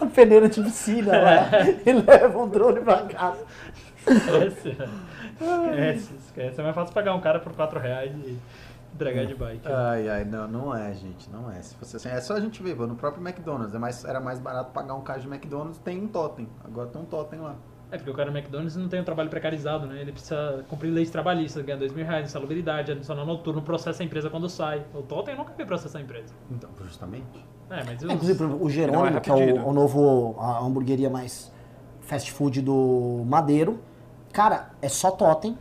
uma 0.00 0.10
peneira 0.10 0.48
de 0.48 0.62
piscina 0.62 1.18
lá 1.18 1.50
e 1.84 1.92
leva 1.92 2.38
um 2.38 2.48
drone 2.48 2.80
pra 2.80 3.02
casa. 3.06 3.44
Esquece, 4.06 4.76
esquece, 5.40 6.14
esquece. 6.26 6.60
É 6.60 6.62
mais 6.62 6.74
fácil 6.74 6.94
pagar 6.94 7.14
um 7.14 7.20
cara 7.20 7.40
por 7.40 7.52
4 7.52 7.78
reais 7.78 8.12
e 8.12 8.38
entregar 8.94 9.26
de 9.26 9.34
bike. 9.34 9.66
Ai, 9.66 10.08
ai, 10.08 10.24
não, 10.24 10.48
não 10.48 10.76
é, 10.76 10.92
gente, 10.94 11.30
não 11.30 11.50
é. 11.50 11.60
Se 11.62 11.74
fosse 11.76 11.96
assim, 11.96 12.08
é 12.08 12.20
só 12.20 12.34
a 12.34 12.40
gente 12.40 12.62
ver, 12.62 12.76
no 12.76 12.96
próprio 12.96 13.26
McDonald's, 13.26 13.74
é 13.74 13.78
mais, 13.78 14.04
era 14.04 14.20
mais 14.20 14.38
barato 14.38 14.70
pagar 14.72 14.94
um 14.94 15.02
caixa 15.02 15.20
de 15.20 15.28
McDonald's, 15.28 15.78
tem 15.78 16.02
um 16.02 16.08
totem. 16.08 16.48
Agora 16.64 16.88
tem 16.88 17.00
um 17.00 17.04
totem 17.04 17.40
lá. 17.40 17.56
É 17.92 17.96
porque 17.98 18.10
o 18.10 18.14
cara 18.14 18.30
no 18.30 18.36
McDonald's 18.38 18.74
não 18.74 18.88
tem 18.88 19.00
um 19.00 19.04
trabalho 19.04 19.28
precarizado, 19.28 19.86
né? 19.86 20.00
Ele 20.00 20.12
precisa 20.12 20.64
cumprir 20.68 20.88
leis 20.90 21.10
trabalhistas, 21.10 21.62
ganhar 21.62 21.78
2 21.78 21.92
mil 21.92 22.04
reais, 22.06 22.24
insalubridade, 22.24 22.90
adicional 22.90 23.26
noturno, 23.26 23.60
processa 23.60 24.02
a 24.02 24.06
empresa 24.06 24.30
quando 24.30 24.48
sai. 24.48 24.82
O 24.94 25.02
Totem 25.02 25.36
nunca 25.36 25.52
veio 25.54 25.66
processar 25.66 25.98
a 25.98 26.00
empresa. 26.02 26.32
Então, 26.50 26.70
justamente. 26.82 27.26
É, 27.70 27.84
mas 27.84 28.02
É, 28.02 28.06
os- 28.06 28.12
Inclusive, 28.14 28.38
por 28.38 28.46
exemplo, 28.46 28.66
o 28.66 28.70
Jerônimo, 28.70 29.18
é 29.18 29.20
que 29.20 29.30
é 29.30 29.34
o, 29.34 29.38
rapidinho. 29.38 29.66
o 29.68 29.72
novo, 29.74 30.36
a 30.40 30.58
hamburgueria 30.60 31.10
mais 31.10 31.52
fast 32.00 32.32
food 32.32 32.62
do 32.62 33.22
Madeiro, 33.26 33.78
cara, 34.32 34.70
é 34.80 34.88
só 34.88 35.10
totem, 35.10 35.56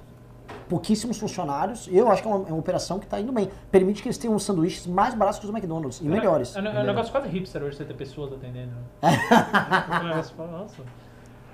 pouquíssimos 0.69 1.17
funcionários, 1.19 1.87
e 1.87 1.97
eu 1.97 2.09
acho 2.09 2.21
que 2.21 2.27
é 2.29 2.31
uma, 2.33 2.47
é 2.47 2.51
uma 2.51 2.59
operação 2.59 2.97
que 2.97 3.05
tá 3.07 3.19
indo 3.19 3.31
bem. 3.33 3.49
Permite 3.69 4.01
que 4.01 4.07
eles 4.07 4.17
tenham 4.17 4.37
sanduíches 4.39 4.87
mais 4.87 5.13
baratos 5.13 5.37
que 5.39 5.45
os 5.45 5.51
McDonald's, 5.51 5.99
e 5.99 6.05
melhores. 6.05 6.55
É, 6.55 6.59
é, 6.59 6.65
é 6.65 6.79
um 6.81 6.85
negócio 6.85 7.11
quase 7.11 7.27
hipster 7.27 7.61
hoje 7.61 7.75
você 7.75 7.83
ter 7.83 7.93
pessoas 7.93 8.31
atendendo. 8.31 8.71
né? 9.01 9.09
É 9.99 9.99
um 9.99 10.07
negócio, 10.07 10.35
nossa, 10.47 10.81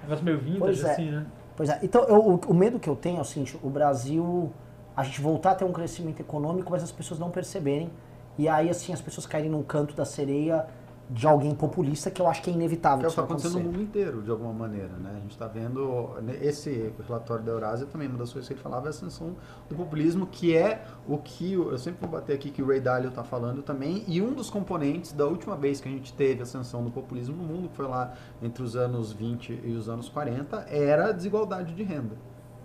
negócio 0.03 0.23
meio 0.25 0.37
vintage, 0.39 0.59
Pois 0.59 0.83
é. 0.83 0.91
assim, 0.91 1.11
né? 1.11 1.25
Pois 1.55 1.69
é, 1.69 1.79
então 1.81 2.03
eu- 2.03 2.21
o, 2.33 2.35
o 2.47 2.53
medo 2.53 2.79
que 2.79 2.87
eu 2.89 2.95
tenho 2.95 3.17
é 3.17 3.21
o 3.21 3.25
seguinte, 3.25 3.57
o 3.63 3.69
Brasil, 3.69 4.51
a 4.95 5.03
gente 5.03 5.19
voltar 5.21 5.51
a 5.51 5.55
ter 5.55 5.65
um 5.65 5.71
crescimento 5.71 6.19
econômico, 6.19 6.69
mas 6.71 6.83
as 6.83 6.91
pessoas 6.91 7.19
não 7.19 7.31
perceberem, 7.31 7.89
e 8.37 8.47
aí 8.47 8.69
assim, 8.69 8.93
as 8.93 9.01
pessoas 9.01 9.25
caírem 9.25 9.49
num 9.49 9.63
canto 9.63 9.95
da 9.95 10.05
sereia 10.05 10.67
de 11.09 11.25
alguém 11.25 11.55
populista, 11.55 12.11
que 12.11 12.21
eu 12.21 12.27
acho 12.27 12.41
que 12.41 12.49
é 12.49 12.53
inevitável 12.53 12.99
Que 12.99 13.05
é 13.05 13.07
o 13.07 13.09
isso 13.09 13.15
que 13.15 13.21
está 13.21 13.33
acontecendo 13.33 13.63
no 13.63 13.71
mundo 13.71 13.81
inteiro, 13.81 14.21
de 14.21 14.29
alguma 14.29 14.51
maneira, 14.51 14.89
né? 14.97 15.11
A 15.15 15.19
gente 15.19 15.31
está 15.31 15.47
vendo, 15.47 16.15
né, 16.21 16.37
esse 16.41 16.93
relatório 17.07 17.43
da 17.45 17.51
Eurásia 17.51 17.87
também, 17.87 18.07
uma 18.07 18.17
das 18.17 18.31
coisas 18.31 18.47
que 18.47 18.53
ele 18.53 18.61
falava 18.61 18.85
é 18.85 18.87
a 18.87 18.89
ascensão 18.89 19.35
do 19.69 19.75
populismo, 19.75 20.27
que 20.27 20.55
é 20.55 20.83
o 21.07 21.17
que, 21.17 21.53
eu 21.53 21.77
sempre 21.77 22.01
vou 22.01 22.09
bater 22.09 22.33
aqui 22.33 22.51
que 22.51 22.61
o 22.61 22.67
Ray 22.67 22.81
Dalio 22.81 23.09
está 23.09 23.23
falando 23.23 23.61
também, 23.61 24.03
e 24.07 24.21
um 24.21 24.33
dos 24.33 24.49
componentes 24.49 25.13
da 25.13 25.25
última 25.25 25.55
vez 25.55 25.79
que 25.79 25.87
a 25.87 25.91
gente 25.91 26.13
teve 26.13 26.43
ascensão 26.43 26.83
do 26.83 26.91
populismo 26.91 27.35
no 27.35 27.43
mundo, 27.43 27.69
que 27.69 27.75
foi 27.75 27.87
lá 27.87 28.13
entre 28.41 28.61
os 28.61 28.75
anos 28.75 29.13
20 29.13 29.61
e 29.63 29.71
os 29.71 29.87
anos 29.87 30.09
40, 30.09 30.65
era 30.69 31.09
a 31.09 31.11
desigualdade 31.13 31.73
de 31.73 31.83
renda. 31.83 32.17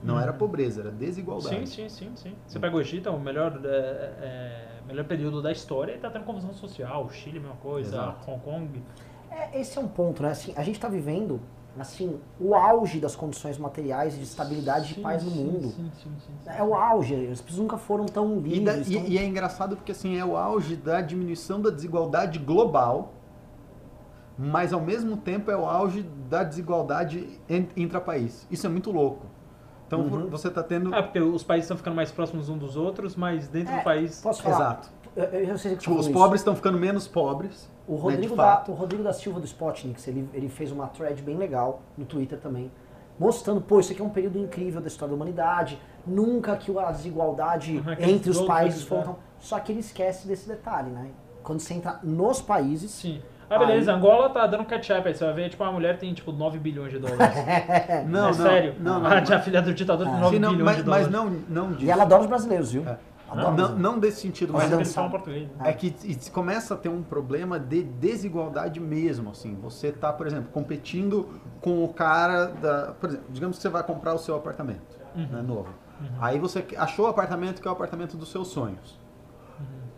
Não 0.02 0.18
era 0.18 0.32
pobreza, 0.32 0.80
era 0.80 0.90
desigualdade. 0.90 1.68
Sim, 1.68 1.88
sim, 1.88 1.88
sim, 1.88 2.12
sim. 2.16 2.36
Você 2.44 2.58
pega 2.58 2.74
o 2.74 2.80
Egito, 2.80 3.08
é 3.08 3.12
o 3.12 3.20
melhor, 3.20 3.60
é, 3.64 3.68
é, 3.68 4.71
melhor 4.86 5.04
período 5.04 5.40
da 5.42 5.52
história 5.52 5.92
e 5.94 5.98
tá 5.98 6.10
tendo 6.10 6.24
confusão 6.24 6.52
social. 6.52 7.04
O 7.04 7.10
Chile, 7.10 7.38
mesma 7.40 7.56
coisa. 7.56 7.88
Exato. 7.96 8.30
Hong 8.30 8.40
Kong. 8.40 8.82
É, 9.30 9.60
esse 9.60 9.78
é 9.78 9.80
um 9.80 9.88
ponto, 9.88 10.22
né? 10.22 10.30
Assim, 10.30 10.52
a 10.56 10.62
gente 10.62 10.74
está 10.76 10.88
vivendo 10.88 11.40
assim 11.78 12.20
o 12.38 12.54
auge 12.54 13.00
das 13.00 13.16
condições 13.16 13.56
materiais 13.56 14.14
e 14.14 14.18
de 14.18 14.24
estabilidade 14.24 14.92
e 14.92 14.94
Sim, 14.96 15.02
paz 15.02 15.24
no 15.24 15.30
mundo. 15.30 15.68
Sim, 15.68 15.90
sim, 16.02 16.12
sim, 16.26 16.32
sim. 16.42 16.50
É 16.50 16.62
o 16.62 16.74
auge, 16.74 17.14
as 17.28 17.40
pessoas 17.40 17.60
nunca 17.62 17.78
foram 17.78 18.04
tão 18.04 18.42
E, 18.44 18.60
da- 18.60 18.72
livres. 18.72 18.88
e- 18.90 18.94
tão- 18.98 19.06
e 19.06 19.16
é 19.18 19.24
engraçado 19.24 19.74
porque 19.76 19.92
assim 19.92 20.18
é 20.18 20.24
o 20.24 20.36
auge 20.36 20.76
da 20.76 21.00
diminuição 21.00 21.62
da 21.62 21.70
desigualdade 21.70 22.38
global, 22.38 23.14
mas 24.36 24.72
ao 24.74 24.80
mesmo 24.82 25.16
tempo 25.16 25.50
é 25.50 25.56
o 25.56 25.64
auge 25.64 26.02
da 26.28 26.42
desigualdade 26.44 27.40
intra-país. 27.76 28.46
Isso 28.50 28.66
é 28.66 28.68
muito 28.70 28.90
louco. 28.90 29.26
Então 29.92 30.00
Uhum. 30.00 30.28
você 30.28 30.48
está 30.48 30.62
tendo. 30.62 30.94
Ah, 30.94 31.02
porque 31.02 31.20
os 31.20 31.42
países 31.42 31.66
estão 31.66 31.76
ficando 31.76 31.94
mais 31.94 32.10
próximos 32.10 32.48
uns 32.48 32.58
dos 32.58 32.76
outros, 32.76 33.14
mas 33.14 33.46
dentro 33.48 33.74
É, 33.74 33.78
do 33.78 33.84
país. 33.84 34.20
Posso 34.22 34.42
falar? 34.42 34.56
Exato. 34.56 34.88
Eu, 35.14 35.24
eu 35.24 35.76
Tipo, 35.76 35.94
os 35.96 36.08
pobres 36.08 36.40
estão 36.40 36.56
ficando 36.56 36.78
menos 36.78 37.06
pobres. 37.06 37.70
O 37.86 37.92
né, 37.92 38.00
Rodrigo, 38.00 38.30
de 38.30 38.36
da, 38.36 38.64
o 38.68 38.72
Rodrigo 38.72 39.02
da 39.02 39.12
Silva 39.12 39.38
do 39.38 39.44
Spotnik, 39.44 40.08
ele, 40.08 40.26
ele 40.32 40.48
fez 40.48 40.72
uma 40.72 40.86
thread 40.86 41.20
bem 41.20 41.36
legal 41.36 41.82
no 41.98 42.06
Twitter 42.06 42.38
também, 42.38 42.70
mostrando, 43.18 43.60
pô, 43.60 43.80
isso 43.80 43.92
aqui 43.92 44.00
é 44.00 44.04
um 44.04 44.08
período 44.08 44.38
incrível 44.38 44.80
da 44.80 44.86
história 44.86 45.10
da 45.10 45.16
humanidade, 45.16 45.78
nunca 46.06 46.56
que 46.56 46.76
a 46.78 46.90
desigualdade 46.90 47.76
Uhum, 47.76 47.92
entre 47.98 48.30
os 48.30 48.40
países 48.40 48.82
né? 48.82 48.86
foram 48.88 49.02
tão... 49.02 49.16
Só 49.38 49.58
que 49.58 49.72
ele 49.72 49.80
esquece 49.80 50.26
desse 50.26 50.48
detalhe, 50.48 50.90
né? 50.90 51.10
Quando 51.42 51.60
você 51.60 51.74
entra 51.74 51.98
nos 52.02 52.40
países... 52.40 52.92
Sim. 52.92 53.20
Ah, 53.54 53.58
beleza, 53.58 53.92
Angola 53.92 54.30
tá 54.30 54.46
dando 54.46 54.64
catch-up 54.64 55.06
aí. 55.06 55.14
Você 55.14 55.24
vai 55.24 55.34
ver, 55.34 55.48
tipo, 55.50 55.62
uma 55.62 55.72
mulher 55.72 55.98
tem, 55.98 56.12
tipo, 56.14 56.32
9 56.32 56.58
bilhões 56.58 56.90
de 56.92 56.98
dólares. 56.98 57.20
Não, 58.08 58.20
é 58.24 58.26
não, 58.26 58.32
sério. 58.34 58.74
Não, 58.80 59.00
não. 59.00 59.06
a 59.10 59.20
tia 59.22 59.38
filha 59.40 59.60
do 59.62 59.72
ditador 59.74 60.06
tem 60.06 60.16
9 60.20 60.34
Sim, 60.36 60.40
não, 60.40 60.50
bilhões 60.50 60.64
mas, 60.66 60.76
de 60.76 60.82
dólares. 60.82 61.08
mas 61.08 61.14
não, 61.14 61.30
não 61.48 61.72
disso. 61.72 61.84
E 61.84 61.90
ela 61.90 62.02
adora 62.04 62.22
os 62.22 62.26
brasileiros, 62.28 62.72
viu? 62.72 62.86
É. 62.88 62.96
Adora 63.30 63.50
Não, 63.50 63.68
não, 63.70 63.78
não 63.78 63.98
desse 63.98 64.20
sentido, 64.20 64.52
Mas 64.52 64.64
mas 64.64 64.72
é 64.72 64.76
Mas 64.76 64.80
eles 64.86 64.94
falam 64.94 65.10
português. 65.10 65.48
né? 65.48 65.70
É 65.70 65.72
que 65.72 65.94
e 66.04 66.14
começa 66.30 66.74
a 66.74 66.76
ter 66.76 66.88
um 66.90 67.02
problema 67.02 67.58
de 67.58 67.82
desigualdade 67.82 68.78
mesmo, 68.78 69.30
assim. 69.30 69.54
Você 69.62 69.90
tá, 69.90 70.12
por 70.12 70.26
exemplo, 70.26 70.50
competindo 70.52 71.28
com 71.60 71.82
o 71.82 71.88
cara 71.88 72.46
da... 72.46 72.92
Por 73.00 73.08
exemplo, 73.08 73.26
digamos 73.30 73.56
que 73.56 73.62
você 73.62 73.68
vai 73.70 73.82
comprar 73.82 74.12
o 74.14 74.18
seu 74.18 74.36
apartamento, 74.36 74.98
né, 75.14 75.42
novo. 75.42 75.68
Aí 76.20 76.38
você 76.38 76.64
achou 76.76 77.06
o 77.06 77.08
apartamento 77.08 77.62
que 77.62 77.66
é 77.68 77.70
o 77.70 77.74
apartamento 77.74 78.16
dos 78.16 78.30
seus 78.30 78.48
sonhos. 78.48 79.00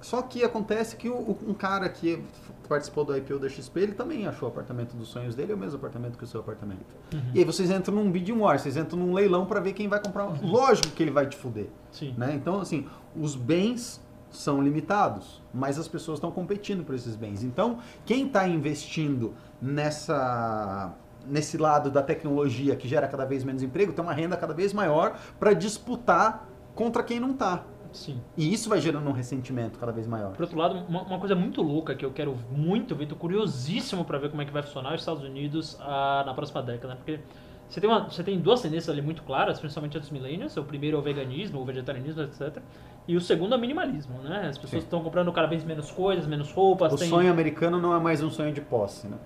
Só 0.00 0.20
que 0.22 0.44
acontece 0.44 0.96
que 0.96 1.08
o- 1.08 1.14
o- 1.14 1.38
um 1.48 1.54
cara 1.54 1.88
que 1.88 2.22
participou 2.68 3.04
do 3.04 3.16
IPO 3.16 3.38
da 3.38 3.48
XP, 3.48 3.80
ele 3.80 3.92
também 3.92 4.26
achou 4.26 4.48
o 4.48 4.52
apartamento 4.52 4.96
dos 4.96 5.08
sonhos 5.08 5.34
dele, 5.34 5.52
é 5.52 5.54
o 5.54 5.58
mesmo 5.58 5.76
apartamento 5.76 6.16
que 6.16 6.24
o 6.24 6.26
seu 6.26 6.40
apartamento. 6.40 6.94
E 7.34 7.38
aí 7.38 7.44
vocês 7.44 7.70
entram 7.70 7.94
num 7.94 8.10
bidding 8.10 8.38
war, 8.38 8.58
vocês 8.58 8.76
entram 8.76 8.98
num 8.98 9.12
leilão 9.12 9.46
para 9.46 9.60
ver 9.60 9.72
quem 9.72 9.88
vai 9.88 10.00
comprar. 10.00 10.26
Lógico 10.42 10.88
que 10.90 11.02
ele 11.02 11.10
vai 11.10 11.26
te 11.26 11.36
fuder. 11.36 11.68
Sim. 11.90 12.14
Né? 12.16 12.34
Então, 12.34 12.60
assim, 12.60 12.86
os 13.16 13.34
bens 13.34 14.00
são 14.30 14.60
limitados, 14.60 15.42
mas 15.52 15.78
as 15.78 15.86
pessoas 15.86 16.18
estão 16.18 16.30
competindo 16.30 16.84
por 16.84 16.94
esses 16.94 17.14
bens. 17.16 17.42
Então, 17.42 17.78
quem 18.04 18.26
está 18.26 18.46
investindo 18.48 19.34
nessa 19.60 20.94
nesse 21.26 21.56
lado 21.56 21.90
da 21.90 22.02
tecnologia 22.02 22.76
que 22.76 22.86
gera 22.86 23.08
cada 23.08 23.24
vez 23.24 23.44
menos 23.44 23.62
emprego, 23.62 23.94
tem 23.94 24.04
uma 24.04 24.12
renda 24.12 24.36
cada 24.36 24.52
vez 24.52 24.74
maior 24.74 25.18
para 25.40 25.54
disputar 25.54 26.46
contra 26.74 27.02
quem 27.02 27.18
não 27.18 27.30
está. 27.30 27.64
Sim. 27.94 28.20
E 28.36 28.52
isso 28.52 28.68
vai 28.68 28.80
gerando 28.80 29.08
um 29.08 29.12
ressentimento 29.12 29.78
cada 29.78 29.92
vez 29.92 30.06
maior. 30.06 30.32
Por 30.32 30.42
outro 30.42 30.58
lado, 30.58 30.84
uma, 30.88 31.02
uma 31.02 31.18
coisa 31.18 31.34
muito 31.34 31.62
louca 31.62 31.94
que 31.94 32.04
eu 32.04 32.10
quero 32.12 32.36
muito 32.50 32.94
ver, 32.94 33.06
tô 33.06 33.14
curiosíssimo 33.14 34.04
para 34.04 34.18
ver 34.18 34.30
como 34.30 34.42
é 34.42 34.44
que 34.44 34.52
vai 34.52 34.62
funcionar 34.62 34.94
os 34.94 35.00
Estados 35.00 35.22
Unidos 35.22 35.78
ah, 35.80 36.24
na 36.26 36.34
próxima 36.34 36.60
década, 36.60 36.94
né? 36.94 36.96
Porque 36.96 37.20
você 37.68 37.80
tem, 37.80 37.88
uma, 37.88 38.08
você 38.08 38.22
tem 38.22 38.38
duas 38.38 38.60
tendências 38.60 38.88
ali 38.88 39.00
muito 39.00 39.22
claras, 39.22 39.58
principalmente 39.58 39.98
dos 39.98 40.10
millennials. 40.10 40.56
O 40.56 40.64
primeiro 40.64 40.96
é 40.96 41.00
o 41.00 41.02
veganismo, 41.02 41.60
o 41.60 41.64
vegetarianismo, 41.64 42.22
etc. 42.22 42.58
E 43.06 43.16
o 43.16 43.20
segundo 43.20 43.54
é 43.54 43.56
o 43.56 43.60
minimalismo, 43.60 44.18
né? 44.22 44.48
As 44.48 44.58
pessoas 44.58 44.82
estão 44.82 45.02
comprando 45.02 45.32
cada 45.32 45.46
vez 45.46 45.64
menos 45.64 45.90
coisas, 45.90 46.26
menos 46.26 46.50
roupas. 46.52 46.92
O 46.92 46.96
tem- 46.96 47.08
sonho 47.08 47.30
americano 47.30 47.80
não 47.80 47.94
é 47.94 48.00
mais 48.00 48.22
um 48.22 48.30
sonho 48.30 48.52
de 48.52 48.60
posse, 48.60 49.06
né? 49.06 49.16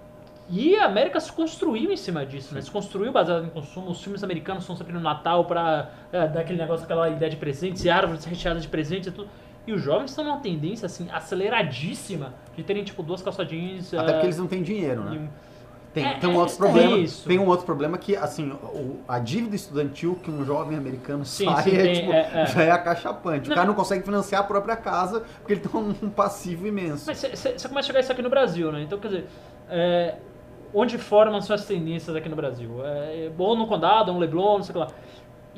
E 0.50 0.76
a 0.76 0.86
América 0.86 1.20
se 1.20 1.30
construiu 1.30 1.92
em 1.92 1.96
cima 1.96 2.24
disso, 2.24 2.54
né? 2.54 2.62
Se 2.62 2.70
construiu 2.70 3.12
baseado 3.12 3.44
em 3.44 3.50
consumo. 3.50 3.90
Os 3.90 4.02
filmes 4.02 4.24
americanos 4.24 4.64
são 4.64 4.74
sempre 4.76 4.94
no 4.94 5.00
Natal 5.00 5.44
pra 5.44 5.90
é, 6.10 6.26
dar 6.26 6.40
aquele 6.40 6.58
negócio, 6.58 6.84
aquela 6.84 7.08
ideia 7.10 7.30
de 7.30 7.36
presentes 7.36 7.84
e 7.84 7.90
árvores 7.90 8.24
recheadas 8.24 8.62
de 8.62 8.68
presentes 8.68 9.08
e 9.08 9.10
tudo. 9.10 9.28
E 9.66 9.72
os 9.74 9.82
jovens 9.82 10.08
estão 10.10 10.24
numa 10.24 10.38
tendência, 10.38 10.86
assim, 10.86 11.06
aceleradíssima 11.12 12.32
de 12.56 12.62
terem, 12.62 12.82
tipo, 12.82 13.02
duas 13.02 13.20
calça 13.20 13.44
jeans... 13.44 13.92
Até 13.92 13.98
ah, 14.10 14.12
porque 14.14 14.26
eles 14.26 14.38
não 14.38 14.46
têm 14.46 14.62
dinheiro, 14.62 15.04
né? 15.04 15.16
e 15.16 15.92
Tem, 15.92 16.06
É, 16.06 16.14
tem 16.14 16.30
um 16.30 16.34
é, 16.34 16.38
outro 16.38 16.56
tem 16.56 16.72
problema. 16.72 16.96
isso. 16.96 17.28
Tem 17.28 17.38
um 17.38 17.46
outro 17.46 17.66
problema 17.66 17.98
que, 17.98 18.16
assim, 18.16 18.50
o- 18.50 19.00
a 19.06 19.18
dívida 19.18 19.54
estudantil 19.54 20.18
que 20.22 20.30
um 20.30 20.42
jovem 20.46 20.78
americano 20.78 21.26
Sim, 21.26 21.44
sai 21.44 21.62
sim, 21.64 21.76
é, 21.76 21.82
tem, 21.82 21.94
tipo, 21.94 22.12
é, 22.12 22.30
é. 22.42 22.46
já 22.46 22.62
é 22.62 22.70
acachapante. 22.70 23.48
Não, 23.48 23.52
o 23.52 23.56
cara 23.56 23.66
não 23.66 23.74
consegue 23.74 24.02
financiar 24.02 24.40
a 24.40 24.44
própria 24.44 24.76
casa 24.76 25.20
porque 25.40 25.52
ele 25.52 25.60
tem 25.60 25.70
um 26.02 26.08
passivo 26.08 26.66
imenso. 26.66 27.04
Mas 27.06 27.18
você 27.20 27.68
começa 27.68 27.78
a 27.80 27.82
chegar 27.82 28.00
isso 28.00 28.12
aqui 28.12 28.22
no 28.22 28.30
Brasil, 28.30 28.72
né? 28.72 28.80
Então, 28.82 28.98
quer 28.98 29.08
dizer, 29.08 29.26
é, 29.68 30.16
onde 30.74 30.98
formam 30.98 31.40
suas 31.40 31.64
tendências 31.66 32.14
aqui 32.14 32.28
no 32.28 32.36
Brasil? 32.36 32.70
É, 32.84 33.30
ou 33.36 33.56
no 33.56 33.66
Condado, 33.66 34.08
ou 34.08 34.14
no 34.14 34.20
Leblon, 34.20 34.56
não 34.58 34.62
sei 34.62 34.70
o 34.70 34.72
que 34.74 34.78
lá. 34.80 34.88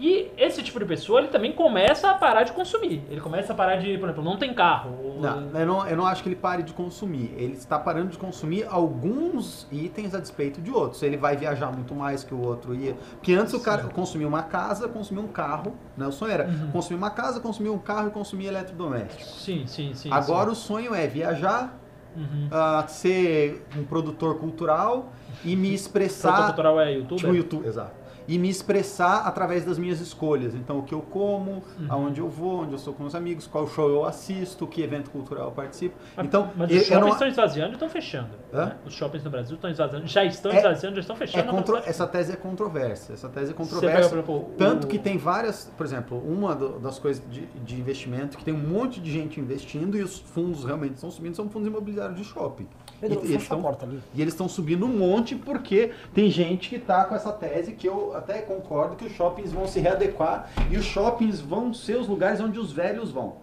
E 0.03 0.31
esse 0.39 0.63
tipo 0.63 0.79
de 0.79 0.87
pessoa, 0.87 1.19
ele 1.21 1.29
também 1.29 1.53
começa 1.53 2.09
a 2.11 2.15
parar 2.15 2.45
de 2.45 2.53
consumir. 2.53 3.03
Ele 3.11 3.21
começa 3.21 3.53
a 3.53 3.57
parar 3.57 3.77
de, 3.77 3.99
por 3.99 4.07
exemplo, 4.09 4.25
não 4.25 4.39
tem 4.39 4.55
carro. 4.55 4.93
ou- 5.05 5.21
Não, 5.21 5.51
eu 5.61 5.67
não, 5.67 5.87
eu 5.87 5.95
não 5.97 6.07
acho 6.07 6.23
que 6.23 6.29
ele 6.31 6.37
pare 6.37 6.63
de 6.63 6.73
consumir. 6.73 7.35
Ele 7.37 7.53
está 7.53 7.79
parando 7.79 8.09
de 8.09 8.17
consumir 8.17 8.65
alguns 8.71 9.67
itens 9.71 10.15
a 10.15 10.21
despeito 10.21 10.59
de 10.61 10.71
outros. 10.71 11.03
Ele 11.03 11.19
vai 11.19 11.37
viajar 11.37 11.71
muito 11.71 11.95
mais 11.95 12.25
que 12.25 12.33
o 12.35 12.41
outro 12.43 12.75
ia. 12.75 12.95
Porque 13.17 13.35
antes 13.35 13.53
o 13.53 13.61
cara 13.63 13.83
consumia 13.93 14.27
uma 14.27 14.43
casa, 14.43 14.89
consumia 14.89 15.23
um 15.23 15.29
carro. 15.29 15.75
Né? 15.97 16.07
O 16.07 16.13
sonho 16.13 16.33
era 16.33 16.47
Uhum. 16.47 16.71
consumir 16.71 16.97
uma 16.97 17.11
casa, 17.11 17.39
consumir 17.39 17.69
um 17.69 17.79
carro 17.79 18.09
e 18.09 18.11
consumir 18.11 18.47
eletrodomésticos. 18.47 19.43
Sim, 19.43 19.67
sim, 19.67 19.93
sim. 19.93 20.11
Agora 20.11 20.47
sim. 20.47 20.53
o 20.53 20.55
sonho 20.55 20.95
é 20.95 21.07
viajar, 21.07 21.79
Uhum. 22.17 22.49
ah, 22.51 22.85
ser 22.89 23.65
um 23.77 23.85
produtor 23.85 24.39
cultural 24.39 25.13
e 25.45 25.55
me 25.55 25.69
Produtor 25.69 25.75
expressar. 25.75 26.47
cultural 26.47 26.81
é 26.81 26.93
YouTube? 26.93 27.19
Tipo 27.19 27.35
YouTube, 27.35 27.67
exato. 27.67 27.93
E 28.33 28.39
me 28.39 28.49
expressar 28.49 29.27
através 29.27 29.65
das 29.65 29.77
minhas 29.77 30.01
escolhas. 30.01 30.55
Então, 30.55 30.79
o 30.79 30.83
que 30.85 30.95
eu 30.95 31.01
como, 31.03 31.65
Uhum. 31.81 31.87
aonde 31.89 32.21
eu 32.21 32.29
vou, 32.29 32.61
onde 32.61 32.73
eu 32.75 32.79
sou 32.79 32.95
com 32.95 33.03
meus 33.03 33.17
amigos, 33.17 33.45
qual 33.49 33.67
show 33.67 33.89
eu 33.89 34.05
assisto, 34.05 34.69
que 34.69 34.83
evento 34.83 35.11
cultural 35.11 35.47
eu 35.47 35.51
participo. 35.51 35.97
Mas- 36.17 36.27
Então, 36.27 36.49
mas 36.57 36.71
os 36.71 36.77
shoppings 36.85 37.01
não- 37.01 37.09
estão 37.09 37.27
esvaziando 37.27 37.71
e 37.71 37.73
estão 37.73 37.89
fechando. 37.89 38.29
Né? 38.53 38.77
Os 38.87 38.95
shoppings 38.95 39.25
no 39.25 39.31
Brasil 39.31 39.57
estão 39.57 39.69
esvaziando. 39.69 40.07
Já 40.07 40.25
estão 40.25 40.53
É- 40.53 40.59
esvaziando, 40.59 40.95
já 40.95 41.01
estão 41.01 41.17
é 41.17 41.19
fechando. 41.19 41.47
na 41.47 41.53
contro- 41.53 41.77
essa 41.79 42.07
tese 42.07 42.33
é 42.33 42.37
controversa. 42.37 43.13
Essa 43.15 43.29
tese 43.29 43.51
é 43.51 43.55
pega, 43.55 43.57
controversa. 43.57 44.09
por 44.09 44.15
exemplo, 44.19 44.37
o- 44.37 44.55
Tanto 44.57 44.87
que 44.87 44.99
tem 44.99 45.19
várias, 45.19 45.65
por 45.77 45.85
exemplo, 45.85 46.17
uma 46.19 46.55
das 46.55 47.01
coisas 47.01 47.21
de, 47.29 47.47
de 47.47 47.81
investimento 47.81 48.39
que 48.39 48.45
tem 48.45 48.55
um 48.55 48.59
monte 48.59 49.01
de 49.01 49.11
gente 49.11 49.41
investindo 49.41 49.97
e 49.99 50.03
os 50.03 50.21
fundos 50.21 50.65
realmente 50.65 50.95
estão 50.95 51.11
subindo 51.11 51.35
são 51.35 51.49
fundos 51.49 51.67
imobiliários 51.67 52.17
de 52.17 52.25
shopping. 52.25 52.69
Pedro, 53.01 53.21
e, 53.25 53.29
eles 53.31 53.43
estão- 53.43 53.63
porta 53.63 53.87
ali. 53.87 54.01
e 54.15 54.21
eles 54.21 54.35
estão 54.35 54.49
subindo 54.49 54.85
um 54.87 54.89
monte 54.97 55.35
porque 55.35 55.93
tem 56.15 56.31
gente 56.31 56.69
que 56.69 56.77
está 56.77 57.05
com 57.05 57.15
essa 57.15 57.33
tese 57.33 57.73
que 57.73 57.89
eu 57.89 58.15
até 58.15 58.41
concordo 58.43 58.97
que 58.97 59.05
os 59.07 59.13
shoppings 59.13 59.53
vão 59.53 59.67
se 59.67 59.81
readequar 59.81 60.51
e 60.71 60.77
os 60.77 60.85
shoppings 60.85 61.41
vão 61.41 61.73
ser 61.73 61.97
os 61.97 62.07
lugares 62.07 62.41
onde 62.41 62.59
os 62.59 62.73
velhos 62.73 63.11
vão. 63.11 63.35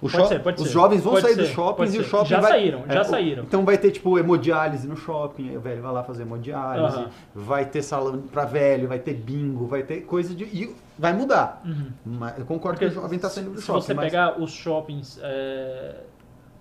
O 0.00 0.06
Pode 0.10 0.16
shop- 0.16 0.28
ser, 0.30 0.42
pode 0.42 0.60
os 0.60 0.66
ser. 0.66 0.72
jovens 0.74 1.00
vão 1.04 1.12
Pode 1.12 1.26
sair 1.26 1.34
ser, 1.36 1.40
dos 1.42 1.50
shoppings 1.50 1.90
pode 1.92 1.96
e 1.96 2.00
o 2.00 2.04
shopping 2.10 2.28
Já 2.28 2.40
vai... 2.40 2.50
saíram, 2.50 2.82
já 2.88 3.00
o- 3.02 3.04
saíram. 3.04 3.42
Então 3.44 3.64
vai 3.64 3.78
ter 3.78 3.92
tipo 3.92 4.18
hemodiálise 4.18 4.88
no 4.88 4.96
shopping, 4.96 5.50
aí 5.50 5.56
o 5.56 5.60
velho 5.60 5.80
vai 5.80 5.92
lá 5.92 6.02
fazer 6.02 6.22
hemodiálise, 6.22 6.96
Aham. 6.96 7.10
vai 7.32 7.64
ter 7.66 7.82
salão 7.82 8.18
para 8.22 8.44
velho, 8.44 8.88
vai 8.88 8.98
ter 8.98 9.14
bingo, 9.14 9.64
vai 9.68 9.84
ter 9.84 10.00
coisa 10.00 10.34
de... 10.34 10.42
E 10.42 10.74
vai 10.98 11.12
mudar. 11.12 11.62
Uhum. 11.64 11.86
Mas 12.04 12.36
eu 12.36 12.44
concordo 12.44 12.80
Porque 12.80 12.92
que 12.92 12.98
o 12.98 13.00
jovem 13.02 13.14
está 13.16 13.30
saindo 13.30 13.50
do 13.52 13.60
se 13.60 13.66
shopping. 13.66 13.80
você 13.80 13.94
mas- 13.94 14.04
pegar 14.06 14.40
os 14.42 14.50
shoppings, 14.50 15.20
é, 15.22 15.94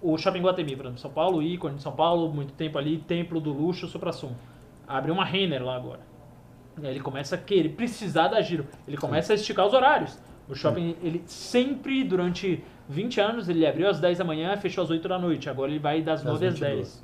o 0.02 0.18
shopping 0.18 0.42
Guatemi, 0.42 0.76
por 0.76 0.86
exemplo, 0.86 1.00
São 1.00 1.12
Paulo, 1.12 1.42
ícone 1.42 1.76
de 1.76 1.82
São 1.82 1.92
Paulo, 1.92 2.32
muito 2.34 2.54
tempo 2.54 2.78
ali, 2.78 2.98
templo 2.98 3.40
do 3.40 3.52
luxo, 3.52 3.88
supra-sumo. 3.88 4.36
Abre 4.88 5.12
uma 5.12 5.24
Renner 5.24 5.64
lá 5.64 5.76
agora. 5.76 6.00
E 6.82 6.86
aí 6.86 6.94
ele 6.94 7.00
começa 7.00 7.36
a 7.36 7.38
querer, 7.38 7.70
precisar 7.70 8.28
da 8.28 8.42
giro. 8.42 8.68
Ele 8.88 8.98
começa 8.98 9.34
a 9.34 9.36
esticar 9.36 9.68
os 9.68 9.74
horários. 9.74 10.18
O 10.50 10.56
shopping, 10.56 10.96
ele 11.02 11.24
sempre, 11.26 12.04
durante 12.04 12.64
20 12.90 13.22
anos, 13.22 13.48
ele 13.48 13.66
abriu 13.66 13.90
às 13.90 14.00
10 14.00 14.18
da 14.18 14.24
manhã 14.24 14.58
fechou 14.58 14.84
às 14.84 14.90
8 14.90 15.08
da 15.08 15.20
noite. 15.20 15.50
Agora 15.50 15.70
ele 15.70 15.80
vai 15.80 16.02
das, 16.02 16.24
Das 16.24 16.34
9 16.34 16.48
às 16.48 16.54
22, 16.54 17.04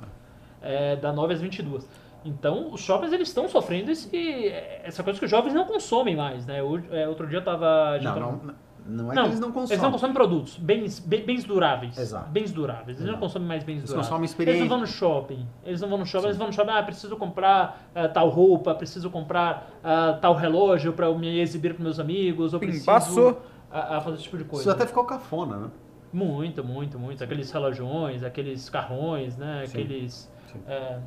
É, 0.60 0.96
da 0.96 1.12
9 1.12 1.34
às 1.34 1.40
22. 1.40 1.88
Então, 2.24 2.72
os 2.72 2.80
shoppings 2.80 3.12
eles 3.12 3.28
estão 3.28 3.48
sofrendo 3.48 3.90
esse, 3.90 4.48
essa 4.82 5.02
coisa 5.02 5.18
que 5.18 5.24
os 5.24 5.30
jovens 5.30 5.54
não 5.54 5.64
consomem 5.64 6.16
mais, 6.16 6.44
né? 6.44 6.58
É, 6.90 7.08
outro 7.08 7.26
dia 7.26 7.38
eu 7.38 7.44
tava... 7.44 7.98
Não, 8.02 8.20
não, 8.20 8.54
não 8.88 9.12
é 9.12 9.14
não, 9.14 9.22
que 9.24 9.28
eles 9.28 9.40
não 9.40 9.48
consomem. 9.52 9.72
Eles 9.72 9.82
não 9.82 9.92
consomem 9.92 10.14
produtos, 10.14 10.56
bens, 10.56 10.98
be- 10.98 11.22
bens 11.22 11.44
duráveis. 11.44 11.98
Exato. 11.98 12.30
Bens 12.30 12.50
duráveis. 12.50 12.88
Eles 12.96 13.00
não 13.00 13.08
Exato. 13.10 13.20
consomem 13.20 13.46
mais 13.48 13.62
bens 13.62 13.76
Eles 13.78 13.84
duráveis. 13.90 14.06
consomem 14.08 14.22
Eles 14.22 14.30
experiência. 14.30 14.60
não 14.62 14.68
vão 14.68 14.80
no 14.80 14.86
shopping. 14.86 15.46
Eles 15.64 15.80
não 15.80 15.88
vão 15.88 15.98
no 15.98 16.06
shopping, 16.06 16.24
eles 16.26 16.36
vão 16.38 16.46
no 16.48 16.52
shopping, 16.52 16.70
ah, 16.70 16.82
preciso 16.82 17.16
comprar 17.16 17.90
ah, 17.94 18.08
tal 18.08 18.28
roupa, 18.30 18.74
preciso 18.74 19.10
comprar 19.10 19.70
ah, 19.84 20.18
tal 20.20 20.34
relógio 20.34 20.92
para 20.94 21.12
me 21.12 21.38
exibir 21.38 21.76
com 21.76 21.82
meus 21.82 22.00
amigos, 22.00 22.54
ou 22.54 22.60
preciso 22.60 22.86
Passou. 22.86 23.42
ah, 23.70 23.96
ah, 23.96 24.00
fazer 24.00 24.14
esse 24.16 24.24
tipo 24.24 24.38
de 24.38 24.44
coisa. 24.44 24.62
Isso 24.62 24.70
até 24.70 24.86
ficou 24.86 25.04
cafona, 25.04 25.56
né? 25.58 25.68
Muito, 26.12 26.64
muito, 26.64 26.98
muito. 26.98 27.22
Aqueles 27.22 27.50
relojões, 27.52 28.22
aqueles 28.22 28.70
carrões, 28.70 29.36
né? 29.36 29.64
Sim. 29.66 29.82
Aqueles. 29.82 30.30
Sim. 30.50 30.60
É... 30.66 30.98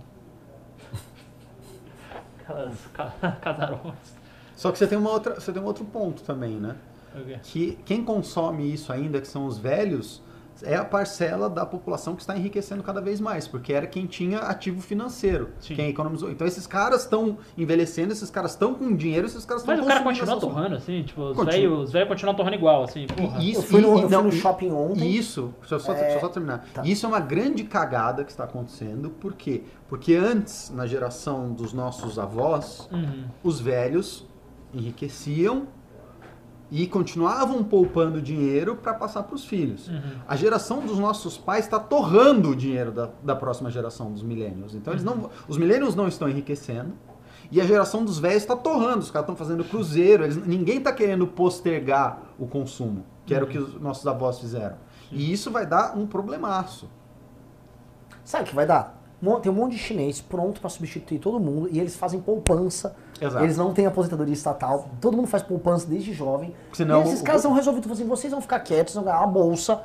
Aquelas 2.44 2.88
ca- 2.94 3.14
casarões. 3.42 4.22
Só 4.56 4.72
que 4.72 4.78
você 4.78 4.86
tem, 4.86 4.98
uma 4.98 5.10
outra, 5.10 5.36
você 5.40 5.52
tem 5.52 5.62
um 5.62 5.66
outro 5.66 5.84
ponto 5.86 6.22
também, 6.22 6.52
né? 6.60 6.76
Que 7.44 7.78
quem 7.86 8.04
consome 8.04 8.72
isso 8.74 8.92
ainda, 8.92 9.20
que 9.22 9.28
são 9.28 9.46
os 9.46 9.58
velhos, 9.58 10.22
é 10.64 10.76
a 10.76 10.86
parcela 10.86 11.50
da 11.50 11.66
população 11.66 12.14
que 12.16 12.22
está 12.22 12.38
enriquecendo 12.38 12.84
cada 12.84 13.02
vez 13.02 13.20
mais, 13.20 13.48
porque 13.48 13.74
era 13.74 13.88
quem 13.88 14.06
tinha 14.06 14.40
ativo 14.40 14.80
financeiro, 14.80 15.50
Sim. 15.60 15.74
quem 15.76 15.90
economizou. 15.90 16.30
Então 16.30 16.46
esses 16.46 16.68
caras 16.68 17.02
estão 17.02 17.40
envelhecendo, 17.58 18.14
esses 18.14 18.30
caras 18.30 18.52
estão 18.52 18.76
com 18.76 18.96
dinheiro, 18.96 19.26
esses 19.26 19.44
caras 19.44 19.64
estão 19.64 19.76
Mas 19.76 19.84
o 19.84 19.88
cara 19.88 20.04
continua 20.04 20.40
torrando, 20.40 20.76
assim, 20.76 21.02
tipo, 21.02 21.22
os 21.24 21.46
velhos 21.46 21.80
os 21.86 21.92
velhos 21.92 22.08
continuam 22.10 22.36
torrando 22.36 22.56
igual, 22.58 22.84
assim, 22.84 23.08
porra. 23.08 23.42
Isso, 23.42 23.62
Eu 23.62 23.64
fui 23.64 23.82
no- 23.82 23.88
eu 23.88 24.00
fui 24.02 24.10
não, 24.10 24.24
no 24.24 24.30
e- 24.30 24.34
shopping 24.34 24.70
ontem. 24.72 25.10
Isso, 25.10 25.52
deixa 25.62 25.76
eu 25.76 25.80
só, 25.80 25.94
É, 25.94 26.00
deixa 26.02 26.16
eu 26.18 26.20
só 26.22 26.30
terminar. 26.30 26.64
tá. 26.72 26.84
Isso 26.86 27.08
é 27.08 27.10
uma 27.10 27.20
grande 27.22 27.64
cagada 27.64 28.24
que 28.24 28.30
está 28.30 28.44
acontecendo, 28.44 29.10
por 29.10 29.34
quê? 29.34 29.64
Porque 29.90 30.14
antes, 30.14 30.70
na 30.70 30.86
geração 30.86 31.52
dos 31.54 31.74
nossos 31.74 32.20
avós, 32.20 32.88
Uhum. 32.92 33.24
os 33.44 33.60
velhos 33.60 34.28
enriqueciam 34.76 35.66
e 36.72 36.88
continuavam 36.88 37.62
poupando 37.66 38.22
dinheiro 38.22 38.78
para 38.78 38.94
passar 38.94 39.24
para 39.24 39.36
os 39.36 39.44
filhos. 39.44 39.90
Uhum. 39.90 40.02
A 40.26 40.38
geração 40.38 40.80
dos 40.80 40.98
nossos 40.98 41.38
pais 41.38 41.66
está 41.66 41.78
torrando 41.78 42.52
o 42.52 42.56
dinheiro 42.56 42.92
da, 42.94 43.10
da 43.22 43.36
próxima 43.36 43.70
geração 43.70 44.10
dos 44.10 44.24
milênios. 44.24 44.74
Então 44.74 44.94
eles 44.94 45.04
não, 45.04 45.30
os 45.50 45.58
milênios 45.58 45.96
não 45.96 46.08
estão 46.08 46.30
enriquecendo 46.30 46.94
e 47.52 47.60
a 47.60 47.66
geração 47.66 48.06
dos 48.06 48.18
velhos 48.18 48.44
está 48.44 48.56
torrando. 48.56 49.00
Os 49.00 49.12
caras 49.12 49.26
estão 49.26 49.36
fazendo 49.36 49.66
cruzeiro. 49.66 50.24
Eles, 50.24 50.38
ninguém 50.38 50.78
está 50.78 50.94
querendo 50.94 51.28
postergar 51.28 52.22
o 52.40 52.48
consumo, 52.48 53.06
que 53.26 53.36
era 53.36 53.44
o 53.44 53.48
que 53.48 53.58
os 53.58 53.80
nossos 53.82 54.08
avós 54.08 54.40
fizeram. 54.40 54.78
E 55.12 55.34
isso 55.34 55.52
vai 55.52 55.66
dar 55.66 55.98
um 55.98 56.08
problemaço. 56.08 56.90
Sabe 58.24 58.46
o 58.46 58.48
que 58.48 58.56
vai 58.56 58.66
dar? 58.66 59.01
Tem 59.42 59.52
um 59.52 59.56
monte 59.56 59.74
de 59.74 59.78
chinês 59.78 60.20
pronto 60.20 60.60
pra 60.60 60.70
substituir 60.70 61.20
todo 61.20 61.40
mundo 61.40 61.70
e 61.72 61.80
eles 61.80 61.96
fazem 61.96 62.20
poupança. 62.20 62.96
Exato. 63.22 63.44
Eles 63.46 63.56
não 63.56 63.72
têm 63.74 63.86
aposentadoria 63.86 64.34
estatal. 64.34 64.90
Todo 65.00 65.16
mundo 65.16 65.28
faz 65.28 65.44
poupança 65.44 65.86
desde 65.88 66.12
jovem. 66.12 66.54
Senão 66.74 67.02
e 67.02 67.04
esses 67.04 67.22
o- 67.22 67.24
caras 67.24 67.44
vão 67.44 67.54
resolver 67.54 67.82
tudo 67.82 67.94
assim, 67.94 68.06
vocês 68.08 68.32
vão 68.32 68.42
ficar 68.42 68.60
quietos, 68.62 68.96
vão 68.96 69.04
ganhar 69.04 69.20
uma 69.20 69.28
bolsa 69.28 69.82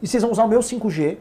e 0.00 0.06
vocês 0.06 0.22
vão 0.22 0.30
usar 0.30 0.44
o 0.44 0.48
meu 0.48 0.60
5G 0.62 1.18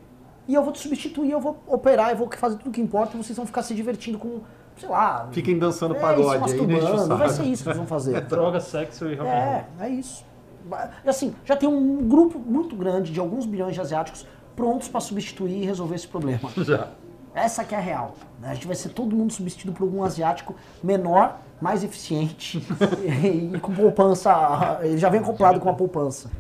e 0.48 0.54
eu 0.54 0.64
vou 0.64 0.72
te 0.72 0.80
substituir, 0.80 1.32
eu 1.32 1.40
vou 1.42 1.58
operar, 1.66 2.12
eu 2.12 2.18
vou 2.18 2.30
fazer 2.38 2.58
tudo 2.58 2.68
o 2.70 2.72
que 2.72 2.80
importa 2.82 3.18
e 3.18 3.24
vocês 3.24 3.36
vão 3.36 3.48
ficar 3.48 3.64
se 3.64 3.74
divertindo 3.74 4.20
com, 4.20 4.42
sei 4.78 4.88
lá, 4.88 5.28
Fiquem 5.32 5.58
dançando 5.58 5.96
é, 5.96 6.00
pagode 6.00 6.50
se 6.52 6.56
aí, 6.56 6.68
né? 6.68 6.80
vai 7.16 7.30
ser 7.30 7.44
isso 7.46 7.64
que 7.64 7.70
eles 7.70 7.78
vão 7.78 7.88
fazer. 7.88 8.22
Droga, 8.22 8.60
sexo 8.60 9.08
e 9.10 9.16
rock. 9.16 9.28
É, 9.28 9.66
é 9.80 9.90
isso. 9.90 10.24
Assim, 11.06 11.34
já 11.46 11.56
tem 11.56 11.68
um 11.70 12.08
grupo 12.08 12.38
muito 12.40 12.76
grande 12.76 13.12
de 13.12 13.20
alguns 13.20 13.46
bilhões 13.46 13.74
de 13.74 13.82
asiáticos 13.82 14.26
prontos 14.56 14.88
pra 14.88 15.00
substituir 15.00 15.64
e 15.64 15.66
resolver 15.66 15.96
esse 15.96 16.08
problema. 16.08 16.40
Já. 16.58 16.90
Essa 17.36 17.66
que 17.66 17.76
é 17.76 17.78
a 17.78 17.82
real. 17.82 18.16
né? 18.40 18.50
A 18.52 18.54
gente 18.54 18.66
vai 18.66 18.76
ser 18.76 18.90
todo 18.90 19.14
mundo 19.14 19.34
substituído 19.34 19.74
por 19.74 19.84
algum 19.84 20.04
asiático 20.04 20.56
menor, 20.82 21.38
mais 21.60 21.84
eficiente 21.84 22.66
e, 23.04 23.60
com 23.60 23.74
poupança. 23.74 24.80
Ele 24.82 24.98
já 24.98 25.10
vem 25.10 25.20
acoplado 25.20 25.60
com 25.60 25.70
a 25.70 25.74
poupança. 25.74 26.32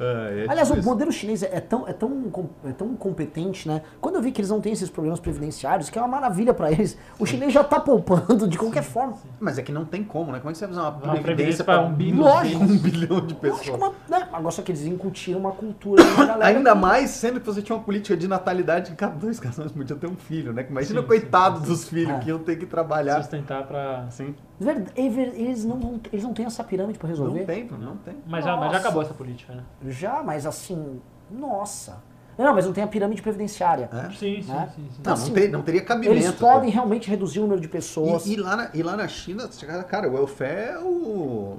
É, 0.00 0.44
é 0.46 0.50
Aliás, 0.50 0.68
tipo 0.68 0.80
o 0.80 0.84
modelo 0.84 1.10
chinês 1.10 1.42
é 1.42 1.60
tão, 1.60 1.86
é, 1.88 1.92
tão, 1.92 2.30
é 2.64 2.72
tão 2.72 2.94
competente, 2.96 3.66
né? 3.66 3.82
Quando 4.00 4.14
eu 4.16 4.22
vi 4.22 4.30
que 4.32 4.40
eles 4.40 4.50
não 4.50 4.60
têm 4.60 4.72
esses 4.72 4.88
problemas 4.88 5.18
previdenciários, 5.20 5.90
que 5.90 5.98
é 5.98 6.02
uma 6.02 6.08
maravilha 6.08 6.54
pra 6.54 6.70
eles, 6.70 6.96
o 7.18 7.26
chinês 7.26 7.52
já 7.52 7.64
tá 7.64 7.80
poupando 7.80 8.46
de 8.46 8.56
qualquer 8.56 8.82
forma. 8.82 9.14
Mas 9.40 9.58
é 9.58 9.62
que 9.62 9.72
não 9.72 9.84
tem 9.84 10.04
como, 10.04 10.30
né? 10.32 10.38
Como 10.38 10.50
é 10.50 10.52
que 10.52 10.58
você 10.58 10.66
vai 10.66 10.74
fazer 10.76 10.86
uma 10.86 10.90
Uma 10.90 11.00
previdência 11.22 11.24
previdência 11.24 11.64
para 11.64 11.78
pra 11.78 11.86
um 11.88 11.92
bilhão. 11.94 12.18
Lógico. 12.24 12.62
um 12.64 12.78
bilhão 12.78 13.20
de 13.26 13.34
pessoas? 13.34 13.68
uma, 13.68 13.92
né? 14.08 14.28
Agora 14.32 14.50
só 14.52 14.62
que 14.62 14.70
eles 14.72 14.84
incutiram 14.84 15.40
uma 15.40 15.52
cultura. 15.52 16.02
Ainda 16.42 16.72
que- 16.72 16.78
mais 16.78 17.10
sendo 17.10 17.40
que 17.40 17.46
você 17.46 17.60
tinha 17.62 17.76
uma 17.76 17.82
política 17.84 18.16
de 18.16 18.28
natalidade 18.28 18.90
que 18.92 18.96
cada 18.96 19.14
dois 19.14 19.40
casais 19.40 19.72
podiam 19.72 19.98
ter 19.98 20.06
um 20.06 20.16
filho, 20.16 20.52
né? 20.52 20.62
Que 20.62 20.70
Imagina 20.70 21.00
Sim, 21.00 21.06
coitado 21.06 21.60
dos 21.60 21.88
filhos 21.88 22.14
É. 22.16 22.18
que 22.20 22.28
iam 22.28 22.38
ter 22.38 22.56
que 22.56 22.66
trabalhar. 22.66 23.16
Sustentar 23.20 23.64
pra. 23.66 24.04
Assim, 24.06 24.26
Verdade, 24.26 24.47
Eles 24.60 25.64
não, 25.64 26.00
eles 26.12 26.24
não 26.24 26.32
têm 26.34 26.46
essa 26.46 26.64
pirâmide 26.64 26.98
pra 26.98 27.08
resolver. 27.08 27.40
não 27.40 27.46
tem, 27.46 27.64
não 27.78 27.96
tem. 27.96 28.14
Mas 28.26 28.44
já, 28.44 28.56
mas 28.56 28.72
já 28.72 28.78
acabou 28.78 29.02
essa 29.02 29.14
política, 29.14 29.54
né? 29.54 29.62
Já, 29.86 30.22
mas 30.22 30.46
assim, 30.46 31.00
nossa. 31.30 32.02
Não, 32.36 32.54
mas 32.54 32.66
não 32.66 32.72
tem 32.72 32.84
a 32.84 32.86
pirâmide 32.86 33.20
previdenciária. 33.20 33.90
É? 33.92 34.10
Sim, 34.14 34.40
sim, 34.42 34.52
Né? 34.52 34.70
sim, 34.74 34.86
sim. 34.90 35.02
Não, 35.04 35.12
Assim, 35.12 35.26
não, 35.28 35.34
tem, 35.34 35.48
não 35.50 35.62
teria 35.62 35.80
cabimento. 35.82 36.12
Eles 36.12 36.30
podem 36.32 36.70
realmente 36.70 37.10
reduzir 37.10 37.40
o 37.40 37.42
número 37.42 37.60
de 37.60 37.68
pessoas. 37.68 38.26
E, 38.26 38.34
e 38.34 38.36
lá 38.36 38.56
na, 38.56 38.70
e 38.72 38.82
lá 38.82 38.96
na 38.96 39.08
China, 39.08 39.48
cara, 39.88 40.08
o 40.08 40.14
welfare 40.14 40.70
é 40.74 40.78
o. 40.78 41.56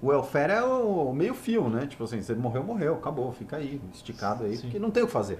O 0.00 0.08
welfare 0.08 0.50
é 0.52 0.62
o 0.64 1.12
meio 1.12 1.32
fio, 1.34 1.68
né? 1.68 1.86
Tipo 1.86 2.04
assim, 2.04 2.20
você 2.20 2.34
morreu, 2.34 2.64
morreu, 2.64 2.94
acabou, 2.94 3.30
fica 3.32 3.56
aí, 3.58 3.80
esticado 3.92 4.42
aí, 4.44 4.56
Sim. 4.56 4.62
porque 4.62 4.78
não 4.78 4.90
tem 4.90 5.02
o 5.02 5.06
que 5.06 5.12
fazer. 5.12 5.38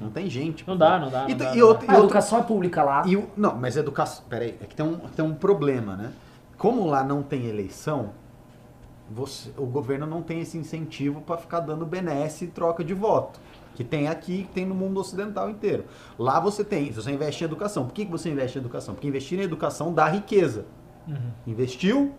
Não 0.00 0.10
tem 0.10 0.28
gente. 0.28 0.66
Não 0.66 0.76
dá, 0.76 0.98
não 0.98 1.08
dá, 1.10 1.26
E, 1.28 1.32
não 1.32 1.36
dá, 1.36 1.54
e 1.54 1.58
não 1.58 1.66
outro- 1.68 1.84
a 1.86 1.92
e 1.92 1.94
outro- 1.96 2.04
educação 2.06 2.38
é 2.38 2.42
pública 2.42 2.82
lá. 2.82 3.02
E 3.06 3.16
o, 3.16 3.28
não, 3.36 3.54
mas 3.54 3.76
educação. 3.76 4.24
Peraí, 4.28 4.56
é 4.60 4.64
que 4.64 4.74
tem 4.74 4.84
um, 4.84 4.96
tem 4.98 5.24
um 5.24 5.34
problema, 5.34 5.94
né? 5.94 6.10
Como 6.62 6.86
lá 6.86 7.02
não 7.02 7.24
tem 7.24 7.46
eleição, 7.46 8.10
você- 9.10 9.50
o 9.58 9.66
governo 9.66 10.06
não 10.06 10.22
tem 10.22 10.40
esse 10.42 10.56
incentivo 10.56 11.20
para 11.20 11.36
ficar 11.36 11.58
dando 11.58 11.84
benesse 11.84 12.44
em 12.44 12.50
troca 12.50 12.84
de 12.84 12.94
voto. 12.94 13.40
Que 13.74 13.82
tem 13.82 14.06
aqui, 14.06 14.44
que 14.44 14.52
tem 14.52 14.64
no 14.64 14.72
mundo 14.72 15.00
ocidental 15.00 15.50
inteiro. 15.50 15.86
Lá 16.16 16.38
você 16.38 16.62
tem, 16.62 16.92
você 16.92 17.10
investe 17.10 17.42
em 17.42 17.46
educação. 17.46 17.84
Por 17.86 17.92
que, 17.92 18.04
que 18.04 18.10
você 18.12 18.30
investe 18.30 18.58
em 18.58 18.60
educação? 18.60 18.94
Porque 18.94 19.08
investir 19.08 19.40
em 19.40 19.42
educação 19.42 19.92
dá 19.92 20.06
riqueza. 20.06 20.64
Uhum. 21.08 21.32
Investiu, 21.48 22.14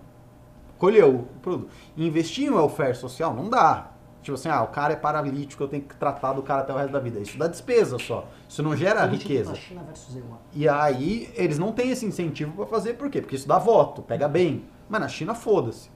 colheu 0.78 1.20
o 1.20 1.24
produto. 1.41 1.70
Investir 1.95 2.48
em 2.48 2.49
welfare 2.49 2.95
social 2.95 3.34
não 3.34 3.49
dá. 3.49 3.93
Tipo 4.24 4.36
assim, 4.36 4.50
ah, 4.50 4.64
o 4.64 4.68
cara 4.68 4.94
é 4.94 4.95
paralítico, 4.95 5.62
eu 5.62 5.68
tenho 5.68 5.84
que 5.84 5.95
tratar 5.95 6.34
do 6.34 6.41
cara 6.41 6.62
até 6.62 6.74
o 6.74 6.78
resto 6.78 6.91
da 6.91 7.00
vida. 7.00 7.20
Isso 7.20 7.38
dá 7.38 7.48
despesa 7.48 8.00
só. 8.00 8.28
Isso 8.48 8.64
não 8.64 8.76
gera 8.76 9.06
riqueza. 9.06 9.54
China 9.54 9.84
versus 9.84 10.14
Taiwan. 10.14 10.38
E 10.54 10.68
aí, 10.68 11.32
eles 11.36 11.60
não 11.60 11.72
têm 11.72 11.91
esse 11.91 12.06
incentivo 12.06 12.54
pra 12.54 12.66
fazer, 12.66 12.94
por 12.94 13.10
quê? 13.10 13.22
Porque 13.22 13.36
isso 13.36 13.48
dá 13.48 13.60
voto, 13.60 14.02
pega 14.02 14.28
bem. 14.28 14.64
Mas 14.90 15.02
na 15.02 15.08
China, 15.08 15.36
foda-se. 15.36 15.91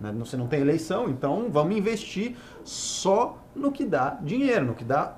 Né? 0.00 0.12
Você 0.18 0.36
não 0.36 0.46
tem 0.46 0.60
eleição, 0.60 1.08
então 1.08 1.48
vamos 1.50 1.76
investir 1.76 2.36
só 2.64 3.38
no 3.54 3.70
que 3.70 3.84
dá 3.84 4.18
dinheiro, 4.22 4.64
no 4.64 4.74
que 4.74 4.84
dá 4.84 5.16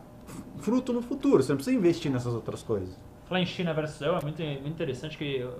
fruto 0.59 0.93
no 0.93 1.02
futuro. 1.02 1.43
Você 1.43 1.52
não 1.52 1.56
precisa 1.56 1.77
investir 1.77 2.10
nessas 2.10 2.35
outras 2.35 2.62
coisas. 2.62 2.98
Falar 3.27 3.40
em 3.40 3.47
China 3.47 3.73
versus 3.73 3.97
Israel 3.97 4.19
é 4.19 4.23
muito, 4.23 4.43
muito 4.43 4.69
interessante 4.69 5.16
que 5.16 5.43
uh, 5.43 5.52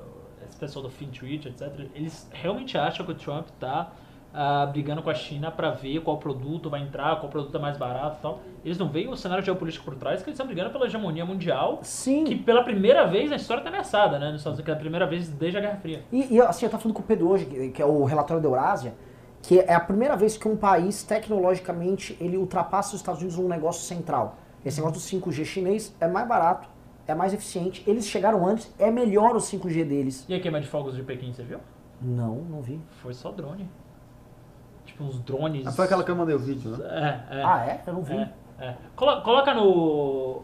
esse 0.49 0.59
pessoal 0.59 0.83
do 0.83 0.91
FinTwitch, 0.91 1.47
etc., 1.47 1.89
eles 1.95 2.29
realmente 2.33 2.77
acham 2.77 3.07
que 3.07 3.13
o 3.13 3.15
Trump 3.15 3.49
tá 3.59 3.93
ah, 4.35 4.67
brigando 4.67 5.03
com 5.03 5.11
a 5.11 5.15
China 5.15 5.51
para 5.51 5.71
ver 5.71 6.01
qual 6.01 6.17
produto 6.19 6.71
vai 6.71 6.81
entrar, 6.81 7.17
qual 7.21 7.31
produto 7.31 7.55
é 7.57 7.61
mais 7.61 7.77
barato 7.77 8.17
e 8.19 8.23
tal. 8.23 8.41
Eles 8.65 8.79
não 8.79 8.89
veem 8.89 9.09
o 9.09 9.17
cenário 9.17 9.45
geopolítico 9.45 9.85
por 9.85 9.95
trás, 9.95 10.23
que 10.23 10.31
eles 10.31 10.35
estão 10.35 10.47
brigando 10.47 10.71
pela 10.71 10.87
hegemonia 10.87 11.25
mundial, 11.25 11.81
Sim. 11.83 12.25
que 12.25 12.37
pela 12.37 12.63
primeira 12.63 13.07
vez 13.07 13.29
na 13.29 13.37
história 13.37 13.63
tá 13.63 13.69
ameaçada, 13.69 14.19
né? 14.19 14.31
Nos 14.31 14.41
Estados 14.41 14.59
Unidos, 14.59 14.65
que 14.65 14.71
é 14.71 14.75
a 14.75 14.79
primeira 14.79 15.07
vez 15.07 15.29
desde 15.29 15.59
a 15.59 15.61
Guerra 15.61 15.77
Fria. 15.77 16.03
E, 16.11 16.35
e, 16.35 16.41
assim, 16.41 16.65
eu 16.65 16.71
tava 16.71 16.83
falando 16.83 16.97
com 16.97 17.03
o 17.03 17.07
Pedro 17.07 17.29
hoje, 17.29 17.45
que, 17.45 17.69
que 17.71 17.83
é 17.83 17.85
o 17.85 18.05
relatório 18.05 18.43
da 18.43 18.49
Eurásia, 18.49 18.95
que 19.43 19.59
é 19.59 19.75
a 19.75 19.81
primeira 19.81 20.17
vez 20.17 20.37
que 20.37 20.49
um 20.49 20.57
país, 20.57 21.03
tecnologicamente, 21.03 22.17
ele 22.21 22.37
ultrapassa 22.37 22.95
os 22.95 23.01
Estados 23.01 23.21
Unidos 23.21 23.39
num 23.39 23.49
negócio 23.49 23.83
central. 23.83 24.39
Esse 24.65 24.81
negócio 24.81 25.01
do 25.01 25.27
5G 25.27 25.45
chinês 25.45 25.95
é 26.01 26.07
mais 26.07 26.27
barato, 26.29 26.69
é 27.07 27.15
mais 27.15 27.35
eficiente. 27.35 27.83
Eles 27.87 28.07
chegaram 28.07 28.47
antes, 28.47 28.73
é 28.79 28.91
melhor 28.91 29.35
o 29.35 29.41
5G 29.41 29.85
deles. 29.85 30.25
E 30.29 30.35
a 30.35 30.41
queima 30.41 30.61
de 30.61 30.69
fogos 30.69 30.95
de 30.95 31.03
Pequim, 31.03 31.33
você 31.33 31.43
viu? 31.43 31.59
Não, 32.01 32.37
não 32.37 32.63
vi. 32.63 32.81
Foi 33.03 33.13
só 33.13 33.33
drone. 33.33 33.69
Tipo, 34.93 35.05
uns 35.05 35.19
drones. 35.21 35.67
Ah, 35.67 35.73
foi 35.73 35.85
aquela 35.87 36.05
que 36.05 36.11
eu 36.11 36.17
mandei 36.17 36.35
o 36.35 36.39
vídeo, 36.39 36.71
né? 36.77 36.85
É, 37.31 37.39
é. 37.39 37.43
Ah, 37.45 37.67
é? 37.67 37.81
Eu 37.87 37.93
não 37.95 38.03
vi. 38.03 38.15
É, 38.15 38.29
é. 38.61 38.75
Colo- 38.95 39.23
Coloca 39.23 39.55
no, 39.55 40.43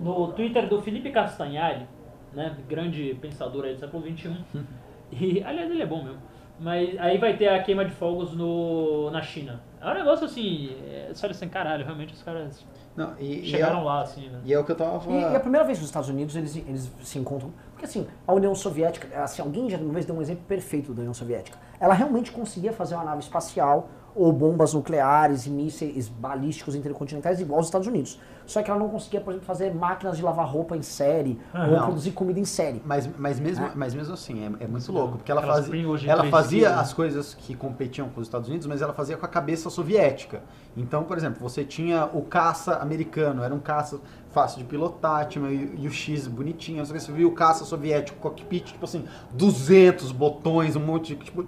no 0.00 0.28
Twitter 0.32 0.68
do 0.68 0.80
Felipe 0.80 1.10
Castanhari, 1.10 1.86
né? 2.32 2.56
Grande 2.68 3.14
pensador 3.20 3.64
aí 3.64 3.74
do 3.74 3.80
século 3.80 4.02
XXI. 4.06 4.36
E, 5.12 5.42
aliás, 5.42 5.68
ele 5.68 5.82
é 5.82 5.86
bom 5.86 6.04
mesmo. 6.04 6.20
Mas 6.60 6.96
aí 7.00 7.18
vai 7.18 7.36
ter 7.36 7.48
a 7.48 7.60
queima 7.64 7.84
de 7.84 7.90
fogos 7.90 8.32
no, 8.32 9.10
na 9.10 9.20
China. 9.20 9.60
É 9.80 9.90
um 9.90 9.94
negócio 9.94 10.24
assim, 10.26 10.70
é, 10.88 11.10
sério, 11.12 11.34
assim, 11.34 11.48
caralho, 11.48 11.84
realmente 11.84 12.14
os 12.14 12.22
caras 12.22 12.64
Não, 12.94 13.18
e, 13.18 13.44
chegaram 13.44 13.80
e, 13.80 13.84
lá, 13.86 14.02
assim, 14.02 14.28
né? 14.28 14.38
é, 14.44 14.48
e 14.50 14.52
é 14.54 14.58
o 14.60 14.64
que 14.64 14.70
eu 14.70 14.76
tava 14.76 14.98
E, 14.98 15.00
falando. 15.00 15.32
e 15.32 15.36
a 15.36 15.40
primeira 15.40 15.66
vez 15.66 15.78
que 15.78 15.82
os 15.82 15.88
Estados 15.90 16.08
Unidos 16.08 16.36
eles, 16.36 16.54
eles 16.54 16.92
se 17.02 17.18
encontram. 17.18 17.52
Porque 17.80 17.98
assim, 17.98 18.06
a 18.26 18.34
União 18.34 18.54
Soviética, 18.54 19.08
assim, 19.22 19.40
alguém 19.40 19.70
já 19.70 19.78
uma 19.78 19.94
vez 19.94 20.04
deu 20.04 20.14
um 20.14 20.20
exemplo 20.20 20.44
perfeito 20.46 20.92
da 20.92 21.00
União 21.00 21.14
Soviética. 21.14 21.58
Ela 21.80 21.94
realmente 21.94 22.30
conseguia 22.30 22.74
fazer 22.74 22.94
uma 22.94 23.04
nave 23.04 23.22
espacial 23.22 23.88
ou 24.14 24.30
bombas 24.30 24.74
nucleares 24.74 25.46
e 25.46 25.50
mísseis 25.50 26.06
balísticos 26.06 26.74
intercontinentais 26.74 27.40
igual 27.40 27.58
aos 27.58 27.68
Estados 27.68 27.86
Unidos. 27.86 28.20
Só 28.50 28.62
que 28.62 28.68
ela 28.68 28.80
não 28.80 28.88
conseguia, 28.88 29.20
por 29.20 29.30
exemplo, 29.30 29.46
fazer 29.46 29.72
máquinas 29.72 30.16
de 30.16 30.24
lavar 30.24 30.44
roupa 30.44 30.76
em 30.76 30.82
série 30.82 31.38
Ah, 31.54 31.66
ou 31.66 31.76
não. 31.76 31.82
produzir 31.84 32.10
comida 32.10 32.40
em 32.40 32.44
série. 32.44 32.82
Mas, 32.84 33.08
mas, 33.16 33.38
mesmo, 33.38 33.64
Ah. 33.64 33.70
mas 33.76 33.94
mesmo 33.94 34.12
assim, 34.12 34.42
é, 34.42 34.64
é 34.64 34.66
muito 34.66 34.90
louco. 34.90 35.18
Porque 35.18 35.30
ela 35.30 35.40
de 35.40 36.08
ela 36.10 36.24
fazia 36.24 36.66
quilos. 36.66 36.82
as 36.82 36.92
coisas 36.92 37.32
que 37.34 37.54
competiam 37.54 38.08
com 38.08 38.20
os 38.20 38.26
Estados 38.26 38.48
Unidos, 38.48 38.66
mas 38.66 38.82
ela 38.82 38.92
fazia 38.92 39.16
com 39.16 39.24
a 39.24 39.28
cabeça 39.28 39.70
soviética. 39.70 40.42
Então, 40.76 41.04
por 41.04 41.16
exemplo, 41.16 41.40
você 41.40 41.64
tinha 41.64 42.06
o 42.12 42.22
caça 42.22 42.74
americano, 42.78 43.44
era 43.44 43.54
um 43.54 43.60
caça 43.60 44.00
fácil 44.32 44.58
de 44.58 44.64
pilotar, 44.64 45.26
tinha 45.28 45.44
o, 45.44 45.48
e 45.52 45.86
o 45.86 45.90
X 45.90 46.26
bonitinho. 46.26 46.84
Você 46.84 47.12
viu 47.12 47.28
o 47.28 47.32
caça 47.32 47.64
soviético, 47.64 48.18
cockpit, 48.18 48.64
tipo 48.72 48.84
assim, 48.84 49.04
200 49.32 50.12
botões, 50.12 50.74
um 50.76 50.80
monte 50.80 51.14
de... 51.14 51.24
Tipo, 51.24 51.44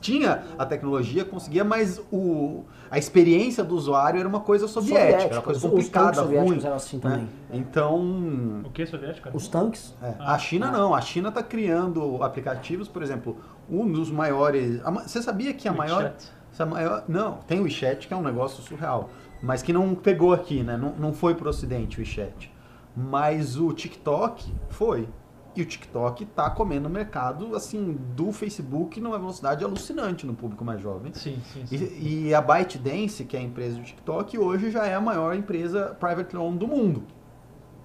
tinha 0.00 0.44
a 0.58 0.64
tecnologia, 0.66 1.24
conseguia, 1.24 1.64
mas 1.64 2.00
o, 2.12 2.64
a 2.94 2.98
experiência 2.98 3.64
do 3.64 3.74
usuário 3.74 4.20
era 4.20 4.28
uma 4.28 4.38
coisa 4.40 4.68
soviética, 4.68 5.24
era 5.24 5.34
uma 5.34 5.42
coisa 5.42 5.58
Os- 5.58 5.64
os 5.64 5.70
complicada, 5.70 6.04
tanques 6.12 6.20
soviéticos 6.20 6.54
ruim. 6.54 6.66
eram 6.66 6.76
assim 6.76 6.96
né? 6.96 7.02
também. 7.02 7.28
Então, 7.52 8.62
O 8.64 8.70
que 8.70 8.86
soviético? 8.86 9.28
Os 9.36 9.48
tanques, 9.48 9.94
é, 10.00 10.14
Ah, 10.20 10.34
a 10.34 10.38
China 10.38 10.70
não, 10.70 10.94
a 10.94 11.00
China 11.00 11.28
está 11.30 11.42
criando 11.42 12.22
aplicativos, 12.22 12.86
por 12.86 13.02
exemplo, 13.02 13.36
um 13.68 13.90
dos 13.90 14.10
maiores. 14.12 14.80
a 14.86 14.90
ma- 14.92 15.02
Você 15.08 15.20
sabia 15.20 15.52
que 15.52 15.66
a 15.66 15.72
maior, 15.72 16.12
essa 16.52 16.64
maior. 16.64 17.02
Não, 17.08 17.38
tem 17.48 17.58
o 17.58 17.64
WeChat, 17.64 18.06
que 18.06 18.14
é 18.14 18.16
um 18.16 18.22
negócio 18.22 18.62
surreal, 18.62 19.10
mas 19.42 19.60
que 19.60 19.72
não 19.72 19.92
pegou 19.96 20.32
aqui, 20.32 20.62
né? 20.62 20.76
Não, 20.76 20.90
não 20.96 21.12
foi 21.12 21.34
pro 21.34 21.50
ocidente 21.50 21.96
o 21.96 22.00
WeChat. 22.00 22.52
Mas 22.96 23.58
o 23.58 23.72
TikTok 23.72 24.52
foi. 24.68 25.08
E 25.56 25.62
o 25.62 25.64
TikTok 25.64 26.24
tá 26.26 26.50
comendo 26.50 26.88
o 26.88 26.90
mercado, 26.90 27.54
assim, 27.54 27.92
do 28.16 28.32
Facebook 28.32 29.00
numa 29.00 29.18
velocidade 29.18 29.64
alucinante 29.64 30.26
no 30.26 30.34
público 30.34 30.64
mais 30.64 30.80
jovem. 30.80 31.12
Sim, 31.14 31.40
sim, 31.52 31.64
sim. 31.66 31.76
E, 31.76 32.28
e 32.28 32.34
a 32.34 32.40
ByteDance, 32.40 33.24
que 33.24 33.36
é 33.36 33.40
a 33.40 33.42
empresa 33.42 33.76
do 33.76 33.82
TikTok, 33.84 34.36
hoje 34.36 34.70
já 34.70 34.84
é 34.86 34.94
a 34.94 35.00
maior 35.00 35.34
empresa 35.36 35.96
private 36.00 36.34
loan 36.34 36.56
do 36.56 36.66
mundo. 36.66 37.04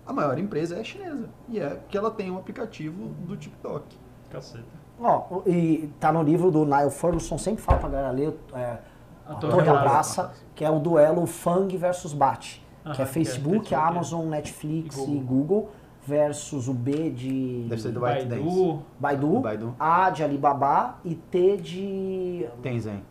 A 0.05 0.11
maior 0.11 0.39
empresa 0.39 0.75
é 0.79 0.83
chinesa. 0.83 1.29
E 1.47 1.59
é 1.59 1.79
que 1.87 1.95
ela 1.95 2.09
tem 2.09 2.31
um 2.31 2.37
aplicativo 2.37 3.09
do 3.27 3.37
TikTok. 3.37 3.95
Caceta. 4.31 4.65
ó, 4.99 5.41
e 5.45 5.91
tá 5.99 6.11
no 6.11 6.23
livro 6.23 6.49
do 6.49 6.65
Niall 6.65 6.89
Ferguson, 6.89 7.37
sempre 7.37 7.61
fala 7.61 7.77
pra 7.77 7.89
galera 7.89 8.11
ler, 8.11 8.35
é, 8.53 8.79
A 9.27 9.35
Torre 9.35 9.63
da 9.63 9.79
Abraça. 9.79 10.23
Praça, 10.23 10.33
que 10.55 10.65
é 10.65 10.69
o 10.69 10.79
duelo 10.79 11.27
Fang 11.27 11.75
versus 11.77 12.13
Bat, 12.13 12.65
que 12.83 12.89
é 12.89 12.93
que 12.95 13.01
é 13.03 13.05
Facebook, 13.05 13.75
Amazon, 13.75 14.27
Netflix 14.27 14.97
e 14.97 15.17
e 15.17 15.19
Google. 15.19 15.69
Versus 16.07 16.67
o 16.67 16.73
B 16.73 17.09
de 17.11 17.65
Deve 17.69 17.81
ser 17.81 17.91
do. 17.91 17.99
Baidu. 17.99 18.81
Baidu, 18.99 19.39
Baidu. 19.39 19.75
A 19.79 20.09
de 20.09 20.23
Alibaba 20.23 20.95
e 21.05 21.13
T 21.15 21.57
de 21.57 22.45
Tencent. 22.63 23.01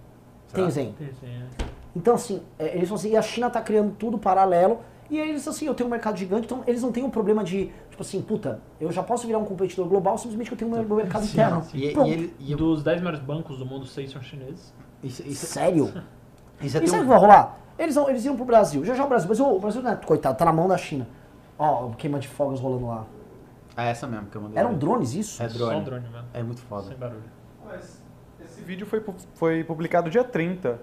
Será? 0.48 0.66
É. 1.22 1.44
Então, 1.94 2.14
assim, 2.14 2.42
é, 2.58 2.74
eles 2.76 2.88
falam 2.88 2.94
assim, 3.00 3.10
e 3.10 3.16
a 3.16 3.22
China 3.22 3.50
tá 3.50 3.60
criando 3.60 3.92
tudo 3.98 4.18
paralelo, 4.18 4.78
e 5.10 5.20
aí 5.20 5.28
eles, 5.30 5.46
assim, 5.46 5.66
eu 5.66 5.74
tenho 5.74 5.86
um 5.88 5.90
mercado 5.90 6.16
gigante, 6.16 6.46
então 6.46 6.62
eles 6.66 6.82
não 6.82 6.90
têm 6.92 7.02
um 7.04 7.10
problema 7.10 7.42
de, 7.44 7.66
tipo 7.90 8.00
assim, 8.00 8.20
puta, 8.22 8.60
eu 8.80 8.90
já 8.92 9.02
posso 9.02 9.26
virar 9.26 9.38
um 9.38 9.44
competidor 9.44 9.86
global 9.88 10.16
simplesmente 10.18 10.48
que 10.48 10.54
eu 10.54 10.58
tenho 10.58 10.70
meu 10.70 10.96
mercado 10.96 11.24
Sim, 11.24 11.32
interno. 11.32 11.62
sim. 11.64 11.78
E, 11.78 11.92
e 11.94 12.10
ele. 12.10 12.34
E, 12.40 12.54
Dos 12.54 12.82
10 12.82 13.00
maiores 13.00 13.20
bancos 13.20 13.58
do 13.58 13.66
mundo, 13.66 13.84
6 13.86 14.10
são 14.12 14.22
chineses. 14.22 14.72
isso, 15.02 15.22
isso, 15.26 15.46
Sério? 15.46 15.92
isso 16.60 16.78
é 16.78 16.84
E 16.84 16.88
sabe 16.88 16.90
o 16.90 16.94
um- 16.96 17.02
que 17.02 17.08
vai 17.08 17.18
rolar? 17.18 17.58
Eles, 17.78 17.94
vão, 17.94 18.08
eles 18.10 18.24
iam 18.24 18.34
pro 18.36 18.44
Brasil, 18.44 18.84
já 18.84 18.94
já 18.94 19.04
o 19.04 19.08
Brasil, 19.08 19.28
mas 19.28 19.40
o 19.40 19.58
Brasil, 19.58 19.82
né, 19.82 19.98
coitado, 20.04 20.36
tá 20.36 20.44
na 20.44 20.52
mão 20.52 20.66
da 20.66 20.76
China. 20.76 21.06
Ó, 21.58 21.90
queima 21.90 22.18
de 22.18 22.28
fogos 22.28 22.60
rolando 22.60 22.86
lá. 22.86 23.04
Ah, 23.76 23.84
essa 23.84 24.06
mesmo 24.06 24.26
que 24.26 24.36
eu 24.36 24.42
mandei. 24.42 24.58
Eram 24.58 24.74
drones 24.74 25.14
isso? 25.14 25.42
É 25.42 25.48
drone. 25.48 25.74
Só 25.78 25.80
drone, 25.80 26.08
velho. 26.08 26.24
É 26.34 26.42
muito 26.42 26.60
foda. 26.62 26.88
Sem 26.88 26.96
barulho. 26.96 27.22
Mas 27.64 28.02
esse 28.40 28.60
vídeo 28.62 28.86
foi, 28.86 29.04
foi 29.34 29.64
publicado 29.64 30.10
dia 30.10 30.24
30. 30.24 30.80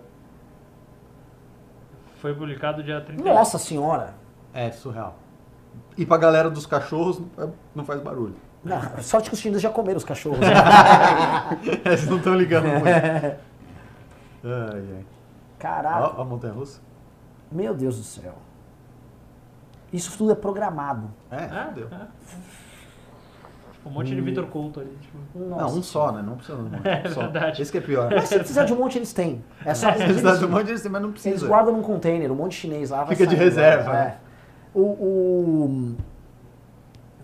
Foi 2.18 2.34
publicado 2.34 2.84
dia 2.84 3.02
30. 3.02 3.24
Nossa 3.24 3.58
senhora. 3.58 4.14
É 4.54 4.72
surreal. 4.72 5.16
E 5.98 6.06
pra 6.06 6.18
galera 6.18 6.50
dos 6.50 6.66
cachorros, 6.66 7.22
é- 7.38 7.50
não 7.74 7.84
faz 7.86 8.02
barulho. 8.02 8.36
Não, 8.64 8.80
sorte 9.02 9.30
que 9.30 9.36
os 9.36 9.40
chineses 9.42 9.62
já 9.62 9.70
comeram 9.70 9.98
os 9.98 10.04
cachorros. 10.06 10.40
Eles 11.86 12.08
não 12.08 12.18
estão 12.18 12.34
ligando 12.34 12.68
muito. 12.68 12.86
Ai, 14.48 14.96
ai. 14.98 15.06
Caraca, 15.58 16.18
Ó, 16.18 16.22
a 16.22 16.26
montanha 16.26 16.54
russa. 16.54 16.80
meu 17.52 17.74
Deus 17.74 17.98
do 17.98 18.04
céu. 18.04 18.36
Isso 19.96 20.18
tudo 20.18 20.32
é 20.32 20.36
programado. 20.36 21.10
É, 21.32 21.44
É, 21.46 21.66
fudeu. 21.68 21.88
é. 21.92 22.08
Um 23.86 23.92
monte 23.92 24.16
de 24.16 24.20
Vitor 24.22 24.48
Couto 24.48 24.80
ali. 24.80 24.98
Tipo. 25.00 25.18
Não, 25.36 25.68
um 25.68 25.84
só, 25.84 26.12
né? 26.12 26.24
Não 26.24 26.36
precisa 26.36 26.58
de 26.58 26.64
um 26.64 26.70
monte. 26.72 26.88
É 26.88 27.04
um 27.08 27.12
só. 27.14 27.22
verdade. 27.22 27.62
Esse 27.62 27.72
que 27.72 27.78
é 27.78 27.82
pior. 27.82 28.10
Mas 28.12 28.30
se 28.30 28.38
precisar 28.40 28.64
de 28.66 28.74
um 28.74 28.78
monte, 28.78 28.98
eles 28.98 29.14
têm. 29.14 29.44
É 29.64 29.74
só 29.76 29.92
Se 29.94 30.04
precisar 30.04 30.38
de 30.38 30.46
um 30.46 30.50
monte, 30.50 30.70
eles 30.70 30.82
têm, 30.82 30.92
mas 30.92 31.02
não 31.04 31.10
Eles 31.10 31.22
precisa. 31.22 31.48
guardam 31.48 31.74
num 31.76 31.84
container, 31.84 32.32
um 32.32 32.36
monte 32.36 32.52
de 32.54 32.58
chinês 32.58 32.90
lá. 32.90 33.04
vai 33.04 33.16
Fica 33.16 33.28
de 33.28 33.36
saindo, 33.36 33.44
reserva, 33.46 33.92
é. 33.92 33.94
né? 33.94 34.18
O, 34.74 34.82
o, 34.82 35.96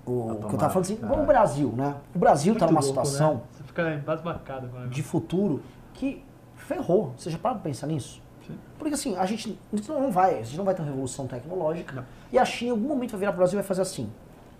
o 0.05 0.31
Ah, 0.43 0.47
que 0.47 0.53
eu 0.55 0.59
tava 0.59 0.71
falando 0.71 0.85
assim, 0.85 0.99
o 1.01 1.25
Brasil, 1.25 1.73
né? 1.75 1.95
O 2.15 2.19
Brasil 2.19 2.53
tá 2.55 2.65
Muito 2.67 2.73
numa 2.75 2.81
louco, 2.85 3.05
situação 3.05 3.33
Né? 3.35 3.41
Você 3.53 3.63
fica 3.63 3.93
embasbacado 3.95 4.67
com 4.67 4.77
a 4.77 4.85
de 4.85 5.01
futuro 5.03 5.61
que 5.95 6.23
ferrou. 6.55 7.13
Você 7.17 7.29
já 7.31 7.37
parou 7.39 7.57
pra 7.57 7.63
pensar 7.69 7.87
nisso? 7.87 8.21
Sim. 8.51 8.59
Porque 8.77 8.93
assim, 8.93 9.15
a 9.17 9.25
gente, 9.25 9.59
a 9.71 9.75
gente 9.75 9.89
não 9.89 10.11
vai, 10.11 10.39
a 10.39 10.43
gente 10.43 10.57
não 10.57 10.65
vai 10.65 10.73
ter 10.73 10.81
uma 10.81 10.89
revolução 10.89 11.27
tecnológica. 11.27 11.95
Não. 11.95 12.05
E 12.31 12.37
a 12.37 12.45
China 12.45 12.69
em 12.69 12.71
algum 12.71 12.87
momento 12.87 13.11
vai 13.11 13.19
virar 13.19 13.31
pro 13.31 13.39
Brasil 13.39 13.57
e 13.57 13.61
vai 13.61 13.67
fazer 13.67 13.81
assim. 13.81 14.09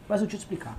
Mas 0.08 0.22
eu 0.22 0.28
te 0.28 0.36
explicar. 0.36 0.78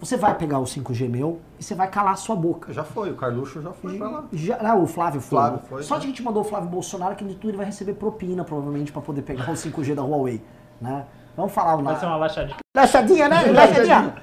Você 0.00 0.16
vai 0.16 0.36
pegar 0.36 0.58
o 0.58 0.64
5G 0.64 1.08
meu 1.08 1.40
e 1.58 1.62
você 1.62 1.74
vai 1.74 1.88
calar 1.88 2.14
a 2.14 2.16
sua 2.16 2.34
boca. 2.34 2.72
Já 2.72 2.84
foi, 2.84 3.10
o 3.10 3.14
Carluxo 3.14 3.62
já 3.62 3.72
foi 3.72 3.96
pra 3.96 4.08
lá. 4.08 4.24
Já, 4.32 4.62
não, 4.62 4.82
o 4.82 4.86
Flávio 4.86 5.20
foi. 5.20 5.38
Flávio 5.38 5.60
foi, 5.68 5.82
Só 5.82 5.94
né? 5.94 6.00
de 6.00 6.06
que 6.06 6.12
a 6.12 6.14
gente 6.14 6.22
mandou 6.22 6.42
o 6.42 6.44
Flávio 6.44 6.68
Bolsonaro, 6.68 7.14
que 7.14 7.24
de 7.24 7.34
tudo 7.34 7.50
ele 7.50 7.56
vai 7.56 7.66
receber 7.66 7.94
propina, 7.94 8.44
provavelmente, 8.44 8.92
pra 8.92 9.00
poder 9.00 9.22
pegar 9.22 9.50
o 9.50 9.54
5G 9.54 9.94
da 9.94 10.02
Huawei. 10.02 10.42
Né? 10.80 11.06
Vamos 11.36 11.52
falar 11.52 11.76
o 11.76 11.82
Vai 11.82 11.98
ser 11.98 12.06
uma 12.06 12.16
lachadinha. 12.16 12.56
Lachadinha, 12.76 13.28
né? 13.28 13.42
Lachadinha. 13.50 14.14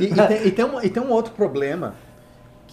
E, 0.00 0.04
e 0.04 0.14
tem, 0.14 0.46
e, 0.46 0.50
tem 0.50 0.64
um, 0.64 0.82
e 0.82 0.90
tem 0.90 1.02
um 1.02 1.10
outro 1.10 1.32
problema, 1.34 1.94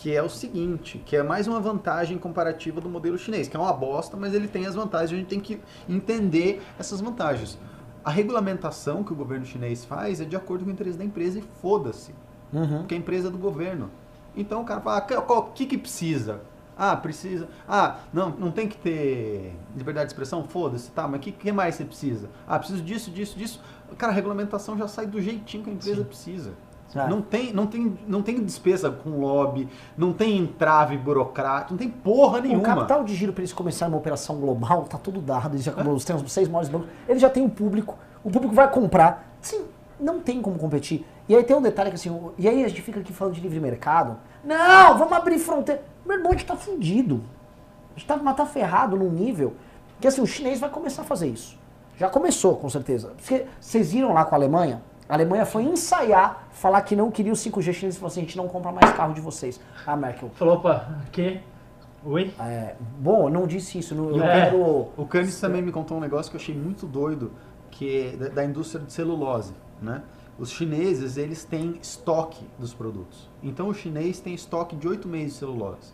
que 0.02 0.16
é 0.16 0.24
o 0.24 0.30
seguinte, 0.30 0.98
que 1.06 1.14
é 1.18 1.22
mais 1.22 1.46
uma 1.46 1.60
vantagem 1.60 2.18
comparativa 2.18 2.80
do 2.80 2.88
modelo 2.88 3.18
chinês, 3.18 3.50
que 3.50 3.58
é 3.58 3.60
uma 3.60 3.74
bosta, 3.74 4.16
mas 4.16 4.34
ele 4.34 4.48
tem 4.48 4.66
as 4.66 4.74
vantagens, 4.74 5.12
a 5.12 5.16
gente 5.18 5.28
tem 5.28 5.42
que 5.42 5.60
entender 5.90 6.62
essas 6.80 7.02
vantagens. 7.02 7.58
A 8.04 8.10
regulamentação 8.10 9.04
que 9.04 9.12
o 9.12 9.16
governo 9.16 9.46
chinês 9.46 9.84
faz 9.84 10.22
é 10.22 10.26
de 10.26 10.38
acordo 10.38 10.64
com 10.64 10.70
o 10.70 10.74
interesse 10.74 10.98
da 10.98 11.04
empresa 11.04 11.40
e 11.40 11.44
foda-se, 11.62 12.16
Uhum. 12.54 12.80
porque 12.80 12.96
a 12.96 12.98
empresa 12.98 13.28
é 13.28 13.32
do 13.32 13.38
governo. 13.38 13.92
Então 14.38 14.62
o 14.62 14.66
cara 14.66 14.80
fala, 14.80 14.98
"Ah, 15.00 15.02
qual- 15.22 15.40
o 15.40 15.52
que 15.52 15.66
que 15.66 15.78
precisa? 15.78 16.42
Ah, 16.78 16.96
precisa. 16.96 17.50
Ah, 17.68 17.98
não, 18.14 18.30
não 18.30 18.52
tem 18.52 18.66
que 18.70 18.78
ter 18.78 19.54
liberdade 19.76 20.06
de 20.08 20.14
expressão? 20.14 20.46
Foda-se, 20.46 20.90
tá, 20.92 21.06
mas 21.10 21.20
o 21.20 21.24
que, 21.24 21.34
que 21.34 21.52
mais 21.52 21.76
você 21.76 21.84
precisa? 21.84 22.30
Ah, 22.48 22.58
preciso 22.58 22.82
disso, 22.82 23.12
disso, 23.12 23.38
disso. 23.38 23.62
Cara, 23.98 24.14
a 24.14 24.16
regulamentação 24.16 24.78
já 24.78 24.88
sai 24.88 25.06
do 25.06 25.22
jeitinho 25.22 25.62
que 25.66 25.70
a 25.70 25.74
empresa 25.74 26.06
precisa. 26.06 26.54
É. 26.96 27.08
Não 27.08 27.22
tem, 27.22 27.54
não, 27.54 27.68
tem, 27.68 27.98
não 28.08 28.22
tem 28.24 28.44
despesa 28.44 28.90
com 28.90 29.20
lobby, 29.20 29.70
não 29.98 30.12
tem 30.12 30.38
entrave 30.38 30.98
burocrático, 30.98 31.72
não 31.74 31.78
tem 31.78 31.90
porra 31.90 32.40
O 32.40 32.42
nenhuma. 32.42 32.64
capital 32.64 33.04
de 33.04 33.14
giro 33.16 33.32
para 33.32 33.42
eles 33.42 33.54
começarem 33.54 33.94
uma 33.94 34.00
operação 34.00 34.38
global 34.40 34.84
tá 34.86 34.98
tudo 34.98 35.22
dado. 35.22 35.54
Eles 35.56 35.64
já 35.66 35.72
têm 35.74 36.16
os 36.16 36.32
seis 36.32 36.48
maiores 36.48 36.70
bancos. 36.70 36.88
Eles 37.08 37.22
já 37.22 37.30
têm 37.30 37.46
o 37.46 37.50
público. 37.50 37.96
O 38.24 38.32
público 38.32 38.56
vai 38.56 38.70
comprar. 38.72 39.32
Sim, 39.42 39.66
não 40.00 40.20
tem 40.20 40.42
como 40.42 40.58
competir. 40.58 41.06
E 41.28 41.36
aí 41.36 41.44
tem 41.44 41.56
um 41.56 41.62
detalhe 41.62 41.90
que 41.92 41.96
assim, 41.96 42.10
o- 42.10 42.34
e 42.38 42.50
aí 42.50 42.64
a 42.64 42.68
gente 42.68 42.82
fica 42.82 43.00
aqui 43.00 43.14
falando 43.14 43.36
de 43.36 43.42
livre 43.42 43.60
mercado. 43.60 44.18
Não, 44.44 44.98
vamos 44.98 45.14
abrir 45.14 45.38
fronteira. 45.38 45.84
Meu 46.06 46.16
irmão, 46.18 46.32
a 46.32 46.36
gente 46.36 46.46
tá 46.48 46.56
fudido. 46.56 47.22
A 47.96 48.00
gente 48.00 48.08
tá, 48.08 48.18
mas 48.18 48.36
tá 48.36 48.46
ferrado 48.48 48.96
num 48.98 49.10
nível 49.12 49.54
que 50.02 50.08
assim, 50.08 50.22
o 50.22 50.26
chinês 50.26 50.60
vai 50.60 50.70
começar 50.70 51.04
a 51.04 51.06
fazer 51.06 51.28
isso. 51.28 51.56
Já 51.98 52.10
começou, 52.10 52.56
com 52.56 52.68
certeza. 52.70 53.10
Porque 53.16 53.46
vocês 53.60 53.92
viram 53.92 54.14
lá 54.14 54.26
com 54.26 54.34
a 54.34 54.38
Alemanha? 54.38 54.82
A 55.08 55.14
Alemanha 55.16 55.46
foi 55.46 55.64
ensaiar, 55.64 56.48
falar 56.60 56.82
que 56.82 56.96
não 56.96 57.10
queria 57.10 57.32
o 57.32 57.36
5G 57.36 57.74
chinês 57.74 57.96
e 57.96 57.98
falou 58.00 58.12
assim, 58.12 58.20
a 58.22 58.24
gente 58.24 58.38
não 58.38 58.48
compra 58.48 58.72
mais 58.72 58.92
carro 58.94 59.14
de 59.14 59.22
vocês. 59.22 59.60
A 59.88 59.96
Merkel, 59.96 60.30
Falou, 60.36 60.56
opa, 60.56 60.90
que? 61.12 61.40
Oi? 62.04 62.34
é, 62.40 62.76
bom, 63.00 63.24
eu 63.28 63.30
não 63.30 63.48
disse 63.48 63.80
isso. 63.80 63.96
não- 63.96 64.10
Eu 64.10 64.24
É. 64.24 64.46
quero. 64.46 64.88
O 64.98 65.06
Canis 65.10 65.40
também 65.40 65.62
me 65.62 65.72
contou 65.72 65.98
um 65.98 66.00
negócio 66.02 66.30
que 66.30 66.38
eu 66.38 66.42
achei 66.42 66.56
muito 66.56 66.86
doido, 66.86 67.32
que 67.72 68.14
é 68.14 68.18
da, 68.18 68.28
da 68.30 68.46
indústria 68.46 68.84
de 68.84 68.92
celulose, 68.92 69.54
né? 69.82 70.02
Os 70.38 70.50
chineses, 70.52 71.18
eles 71.18 71.44
têm 71.44 71.78
estoque 71.82 72.46
dos 72.58 72.74
produtos. 72.74 73.30
Então 73.44 73.68
o 73.68 73.74
chinês 73.74 74.20
tem 74.22 74.34
estoque 74.34 74.76
de 74.76 74.88
oito 74.88 75.08
meses 75.08 75.34
de 75.34 75.40
celulose. 75.40 75.94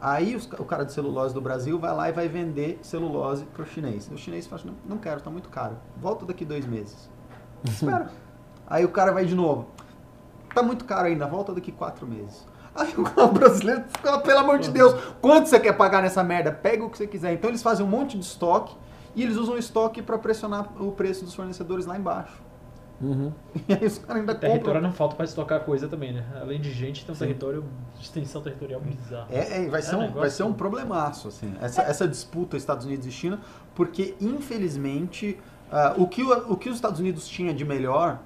Aí 0.00 0.34
os 0.34 0.46
o 0.58 0.64
cara 0.64 0.84
de 0.84 0.92
celulose 0.92 1.32
do 1.34 1.40
Brasil 1.40 1.78
vai 1.78 1.94
lá 1.94 2.08
e 2.08 2.12
vai 2.12 2.26
vender 2.28 2.78
celulose 2.82 3.44
para 3.44 3.62
o 3.62 3.66
chinês. 3.66 4.10
O 4.12 4.16
chinês 4.18 4.46
fala, 4.46 4.62
não, 4.66 4.74
não 4.86 4.98
quero, 4.98 5.20
tá 5.20 5.30
muito 5.30 5.48
caro. 5.50 5.76
Volta 5.98 6.24
daqui 6.26 6.44
dois 6.44 6.66
meses. 6.66 7.10
Espera. 7.64 8.10
Aí 8.66 8.84
o 8.84 8.88
cara 8.88 9.12
vai 9.12 9.24
de 9.26 9.34
novo. 9.34 9.66
Tá 10.54 10.62
muito 10.62 10.84
caro 10.84 11.06
ainda, 11.08 11.26
volta 11.26 11.52
daqui 11.52 11.72
quatro 11.72 12.06
meses. 12.06 12.46
Aí 12.74 12.92
o 12.96 13.28
brasileiro 13.28 13.84
fica, 13.88 14.18
pelo 14.18 14.38
amor 14.40 14.58
de 14.58 14.70
Deus, 14.70 14.94
quanto 15.20 15.48
você 15.48 15.60
quer 15.60 15.74
pagar 15.74 16.02
nessa 16.02 16.22
merda? 16.24 16.50
Pega 16.50 16.84
o 16.84 16.90
que 16.90 16.96
você 16.98 17.06
quiser. 17.06 17.32
Então 17.32 17.48
eles 17.50 17.62
fazem 17.62 17.86
um 17.86 17.88
monte 17.88 18.18
de 18.18 18.24
estoque 18.24 18.74
e 19.14 19.22
eles 19.22 19.36
usam 19.36 19.54
o 19.54 19.58
estoque 19.58 20.02
para 20.02 20.18
pressionar 20.18 20.70
o 20.82 20.90
preço 20.90 21.24
dos 21.24 21.34
fornecedores 21.34 21.86
lá 21.86 21.96
embaixo. 21.96 22.42
Uhum. 23.00 23.32
E 23.68 23.72
aí 23.74 23.84
os 23.86 23.98
caras 23.98 24.20
ainda 24.20 24.34
Território 24.34 24.64
compram. 24.64 24.80
não 24.82 24.92
falta 24.92 25.14
pra 25.14 25.24
estocar 25.24 25.60
coisa 25.60 25.86
também, 25.88 26.12
né? 26.12 26.24
Além 26.40 26.60
de 26.60 26.72
gente, 26.72 27.04
tem 27.04 27.14
um 27.14 27.18
território, 27.18 27.64
extensão 28.00 28.40
territorial 28.42 28.80
bizarra. 28.80 29.26
É, 29.30 29.64
é, 29.64 29.68
vai, 29.68 29.82
ser 29.82 29.94
É 29.94 29.96
um 29.96 30.00
negócio- 30.00 30.20
vai 30.20 30.30
ser 30.30 30.42
um 30.44 30.52
problemaço, 30.52 31.28
assim, 31.28 31.54
essa, 31.60 31.82
essa 31.82 32.08
disputa 32.08 32.56
Estados 32.56 32.86
Unidos 32.86 33.06
e 33.06 33.10
China, 33.12 33.40
porque, 33.74 34.14
infelizmente, 34.20 35.38
ah, 35.70 35.94
o, 35.96 36.06
que 36.08 36.22
o, 36.22 36.52
o 36.52 36.56
que 36.56 36.68
os 36.68 36.76
Estados 36.76 36.98
Unidos 37.00 37.28
tinha 37.28 37.52
de 37.54 37.64
melhor, 37.64 38.20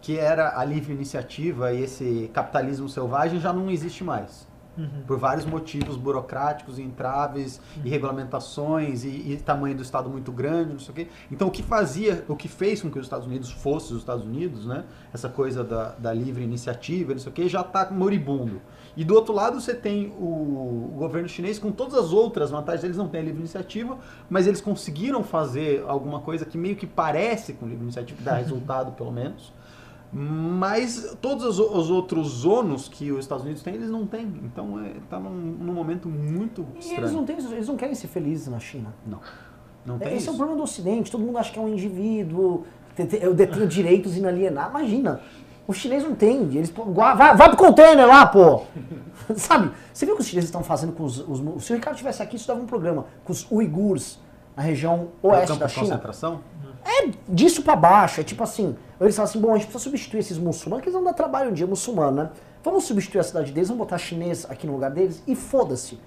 que 0.00 0.18
era 0.18 0.58
a 0.58 0.64
livre 0.64 0.92
iniciativa 0.92 1.72
e 1.72 1.82
esse 1.82 2.30
capitalismo 2.32 2.88
selvagem, 2.88 3.40
já 3.40 3.52
não 3.52 3.70
existe 3.70 4.02
mais. 4.02 4.48
Uhum. 4.78 5.02
Por 5.06 5.18
vários 5.18 5.44
motivos 5.44 5.96
burocráticos, 5.96 6.78
entraves, 6.78 7.60
e 7.84 7.88
regulamentações, 7.88 9.04
e, 9.04 9.08
e 9.08 9.36
tamanho 9.36 9.76
do 9.76 9.82
Estado 9.82 10.08
muito 10.08 10.30
grande, 10.32 10.72
não 10.72 10.78
sei 10.78 10.92
o 10.92 10.94
quê. 10.94 11.08
Então, 11.30 11.48
o 11.48 11.50
que 11.50 11.62
fazia, 11.62 12.24
o 12.28 12.36
que 12.36 12.48
fez 12.48 12.80
com 12.80 12.90
que 12.90 12.98
os 12.98 13.04
Estados 13.04 13.26
Unidos 13.26 13.50
fossem 13.50 13.94
os 13.94 14.02
Estados 14.02 14.24
Unidos, 14.24 14.66
né? 14.66 14.84
Essa 15.12 15.28
coisa 15.28 15.62
da, 15.64 15.90
da 15.98 16.12
livre 16.14 16.44
iniciativa, 16.44 17.12
não 17.12 17.20
sei 17.20 17.30
o 17.30 17.34
quê, 17.34 17.48
já 17.48 17.60
está 17.60 17.90
moribundo. 17.90 18.60
E 18.96 19.04
do 19.04 19.14
outro 19.14 19.34
lado, 19.34 19.60
você 19.60 19.74
tem 19.74 20.08
o, 20.18 20.92
o 20.92 20.94
governo 20.96 21.28
chinês 21.28 21.58
com 21.58 21.70
todas 21.70 21.94
as 21.94 22.12
outras 22.12 22.50
vantagens. 22.50 22.84
Eles 22.84 22.96
não 22.96 23.08
têm 23.08 23.20
a 23.20 23.24
livre 23.24 23.40
iniciativa, 23.40 23.98
mas 24.28 24.46
eles 24.46 24.60
conseguiram 24.60 25.22
fazer 25.22 25.84
alguma 25.86 26.20
coisa 26.20 26.44
que 26.44 26.56
meio 26.56 26.76
que 26.76 26.86
parece 26.86 27.52
com 27.54 27.66
livre 27.66 27.82
iniciativa, 27.82 28.18
que 28.18 28.24
dá 28.24 28.34
resultado, 28.38 28.92
pelo 28.92 29.12
menos. 29.12 29.52
Mas 30.12 31.16
todos 31.20 31.44
os, 31.44 31.58
os 31.58 31.90
outros 31.90 32.44
ônus 32.44 32.88
que 32.88 33.12
os 33.12 33.20
Estados 33.20 33.44
Unidos 33.44 33.62
têm, 33.62 33.74
eles 33.74 33.90
não 33.90 34.06
têm. 34.06 34.26
Então 34.44 34.84
está 34.96 35.18
num, 35.20 35.30
num 35.30 35.72
momento 35.72 36.08
muito 36.08 36.66
E 36.74 36.78
estranho. 36.80 37.00
eles 37.02 37.12
não, 37.12 37.24
têm, 37.24 37.36
eles 37.38 37.68
não 37.68 37.76
querem 37.76 37.94
ser 37.94 38.08
felizes 38.08 38.48
na 38.48 38.58
China. 38.58 38.92
Não. 39.06 39.20
Não 39.86 39.98
tem 39.98 40.08
Esse 40.08 40.18
isso. 40.18 40.30
é 40.30 40.32
o 40.32 40.36
problema 40.36 40.58
do 40.58 40.64
Ocidente. 40.64 41.10
Todo 41.10 41.22
mundo 41.24 41.38
acha 41.38 41.52
que 41.52 41.58
é 41.58 41.62
um 41.62 41.68
indivíduo, 41.68 42.64
eu 43.20 43.34
detenho 43.34 43.66
direitos 43.66 44.16
inalienáveis. 44.16 44.70
Imagina, 44.90 45.20
o 45.66 45.72
chinês 45.72 46.02
não 46.02 46.14
tem. 46.14 46.42
Eles, 46.56 46.70
vai, 46.70 47.16
vai 47.36 47.48
pro 47.48 47.56
container 47.56 48.06
lá, 48.06 48.26
pô. 48.26 48.62
Sabe? 49.36 49.70
Você 49.92 50.04
viu 50.04 50.14
o 50.14 50.16
que 50.16 50.22
os 50.22 50.28
chineses 50.28 50.48
estão 50.48 50.64
fazendo 50.64 50.92
com 50.92 51.04
os, 51.04 51.18
os- 51.26 51.64
Se 51.64 51.72
o 51.72 51.76
Ricardo 51.76 51.94
estivesse 51.94 52.20
aqui, 52.22 52.34
isso 52.36 52.48
dava 52.48 52.60
um 52.60 52.66
programa 52.66 53.06
com 53.24 53.32
os 53.32 53.46
uigures 53.50 54.18
na 54.56 54.62
região 54.64 55.08
É 55.22 55.26
o 55.26 55.30
oeste 55.30 55.46
campo 55.48 55.60
da 55.60 55.66
de 55.66 55.72
China. 55.72 55.86
concentração? 55.86 56.40
É 56.84 57.10
disso 57.28 57.62
pra 57.62 57.76
baixo. 57.76 58.20
É 58.20 58.24
tipo 58.24 58.42
assim. 58.42 58.76
Eles 59.00 59.14
falam 59.16 59.28
assim: 59.28 59.40
bom, 59.40 59.50
a 59.50 59.54
gente 59.54 59.64
precisa 59.66 59.84
substituir 59.84 60.20
esses 60.20 60.38
muçulmanos, 60.38 60.82
que 60.82 60.88
eles 60.88 60.94
vão 60.94 61.04
dar 61.04 61.14
trabalho 61.14 61.50
um 61.50 61.52
dia, 61.54 61.66
muçulmano, 61.66 62.12
né? 62.24 62.30
Vamos 62.62 62.84
substituir 62.84 63.20
a 63.20 63.24
cidade 63.24 63.52
deles, 63.52 63.68
vamos 63.68 63.78
botar 63.84 63.96
chinês 63.98 64.46
aqui 64.50 64.66
no 64.66 64.74
lugar 64.74 64.90
deles 64.90 65.22
e 65.26 65.34
foda-se. 65.34 65.98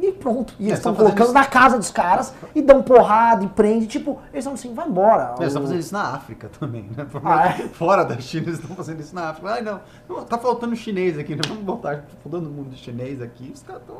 E 0.00 0.12
pronto. 0.12 0.54
E 0.60 0.64
É, 0.64 0.68
eles 0.68 0.78
estão 0.78 0.94
colocando 0.94 1.24
isso- 1.24 1.32
na 1.32 1.44
casa 1.44 1.76
dos 1.76 1.90
caras 1.90 2.32
e 2.54 2.62
dão 2.62 2.80
porrada 2.80 3.44
e 3.44 3.48
prende. 3.48 3.88
Tipo, 3.88 4.12
eles 4.32 4.44
estão 4.44 4.52
assim: 4.52 4.72
vai 4.72 4.86
embora. 4.86 5.34
Eles 5.38 5.48
estão 5.48 5.62
fazendo 5.62 5.80
isso 5.80 5.92
na 5.92 6.14
África 6.14 6.48
também, 6.60 6.88
né? 6.96 7.04
Ah, 7.24 7.48
é? 7.48 7.52
Fora 7.74 8.04
da 8.04 8.16
China, 8.20 8.46
eles 8.46 8.60
estão 8.60 8.76
fazendo 8.76 9.00
isso 9.00 9.12
na 9.12 9.30
África. 9.30 9.50
Ai, 9.50 9.60
não, 9.62 9.80
não, 10.08 10.24
tá 10.24 10.38
faltando 10.38 10.76
chinês 10.76 11.18
aqui, 11.18 11.34
né? 11.34 11.42
Vamos 11.48 11.64
botar 11.64 12.04
todo 12.22 12.42
mundo 12.48 12.70
de 12.70 12.76
chinês 12.76 13.20
aqui. 13.20 13.50
Os 13.52 13.62
caras 13.64 13.82
estão... 13.82 13.96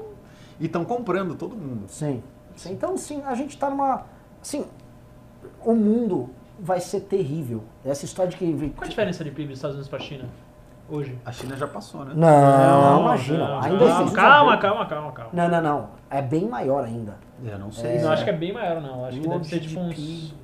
E 0.60 0.66
estão 0.66 0.84
comprando 0.84 1.34
todo 1.34 1.56
mundo. 1.56 1.84
Sim. 1.88 2.22
Sim, 2.54 2.72
Então, 2.72 2.96
sim, 2.96 3.20
a 3.26 3.34
gente 3.34 3.56
tá 3.58 3.68
numa. 3.70 4.04
Assim, 4.40 4.66
o 5.64 5.74
mundo 5.74 6.30
vai 6.58 6.80
ser 6.80 7.00
terrível. 7.00 7.62
Essa 7.84 8.04
história 8.04 8.30
de 8.30 8.36
que. 8.36 8.70
Qual 8.76 8.84
a 8.86 8.88
diferença 8.88 9.22
de 9.24 9.30
PIB 9.30 9.48
dos 9.48 9.58
Estados 9.58 9.74
Unidos 9.76 9.88
pra 9.88 9.98
China 9.98 10.24
hoje? 10.88 11.18
A 11.24 11.30
China 11.32 11.56
já 11.56 11.66
passou, 11.68 12.04
né? 12.04 12.12
Não, 12.14 13.00
imagina. 13.02 13.38
não, 13.48 13.60
ainda 13.60 13.78
não, 13.84 14.00
existe 14.00 14.14
calma, 14.14 14.56
calma, 14.58 14.86
calma, 14.86 15.12
calma. 15.12 15.30
Não, 15.32 15.48
não, 15.48 15.60
não. 15.62 15.88
É 16.10 16.20
bem 16.22 16.46
maior 16.48 16.84
ainda. 16.84 17.16
Eu 17.44 17.58
não 17.58 17.70
sei. 17.70 17.94
Não, 17.96 18.00
se- 18.00 18.06
acho 18.08 18.24
que 18.24 18.30
é 18.30 18.36
bem 18.36 18.52
maior, 18.52 18.80
não. 18.80 19.04
Acho 19.04 19.20
que 19.20 19.28
deve 19.28 19.44
ser 19.44 19.60
tipo 19.60 19.80
uns. 19.80 20.34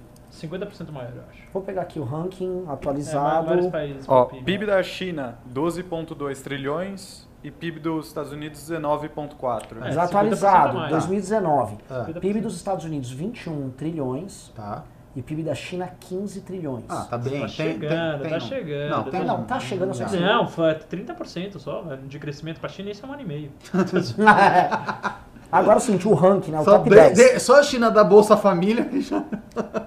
50% 0.49 0.91
maior, 0.93 1.13
eu 1.15 1.23
acho. 1.31 1.43
Vou 1.53 1.63
pegar 1.63 1.83
aqui 1.83 1.99
o 1.99 2.05
ranking 2.05 2.65
É, 2.69 2.73
atualizado. 2.73 3.47
vários 3.47 3.67
países. 3.69 4.05
Ó, 4.09 4.25
com 4.27 4.43
PIB 4.43 4.67
da 4.67 4.83
China, 4.83 5.39
12,2 5.53 6.43
trilhões 6.43 7.29
e 7.43 7.51
PIB 7.51 7.79
dos 7.81 8.07
Estados 8.09 8.33
Unidos, 8.33 8.61
19,4. 8.61 9.77
É, 9.83 9.89
Desatualizado, 9.89 10.69
50% 10.69 10.71
a 10.71 10.73
mais. 10.73 10.91
2019. 10.93 11.77
Ah, 11.91 12.07
PIB 12.21 12.41
dos 12.41 12.57
Estados 12.57 12.85
Unidos, 12.85 13.11
21 13.11 13.71
trilhões. 13.71 14.53
tá. 14.55 14.85
E 15.17 15.23
PIB 15.23 15.45
da 15.45 15.55
China, 15.55 15.89
15 16.01 16.41
trilhões. 16.41 16.87
Ah, 16.89 17.07
tá 17.09 17.17
bem. 17.17 17.35
Tá 17.35 17.39
tem, 17.47 17.49
chegando, 17.49 18.21
tem, 18.23 18.31
tá 18.33 18.39
tem, 18.41 18.49
chegando, 18.49 18.91
Não, 18.91 19.05
tá 19.05 19.11
tem 19.13 19.25
Não, 19.25 19.45
tá 19.45 19.61
chegando, 19.61 19.95
só 19.95 20.05
que- 20.07 20.17
Não, 20.17 20.49
foi 20.49 20.75
30% 20.75 21.61
só 21.61 21.83
de 22.09 22.19
crescimento 22.19 22.59
pra 22.59 22.69
China, 22.69 22.91
isso 22.91 23.07
é 23.07 23.09
um 23.09 23.13
ano 23.13 23.23
e 23.23 23.25
meio. 23.25 23.53
Agora 25.59 25.79
é 25.79 26.09
o 26.09 26.15
ranking, 26.15 26.51
né, 26.51 26.61
o 26.61 26.65
Só, 26.65 26.79
top 26.79 26.89
de- 26.91 26.97
10. 26.97 27.17
de- 27.17 27.39
só 27.41 27.61
a 27.61 27.63
China 27.63 27.91
da 27.91 28.03
Bolsa 28.05 28.37
Família 28.37 28.89
já... 29.01 29.25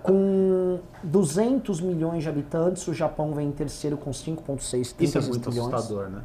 Com 0.04 0.80
200 1.04 1.82
milhões 1.82 2.24
de 2.24 2.30
habitantes, 2.30 2.88
o 2.88 2.94
Japão 2.94 3.34
vem 3.34 3.48
em 3.50 3.52
terceiro 3.52 3.98
com 3.98 4.12
5,6 4.12 4.82
Isso 4.82 4.94
é 4.94 4.98
36 4.98 5.28
muito 5.30 5.50
trilhões. 5.50 5.74
assustador, 5.74 6.10
né? 6.10 6.22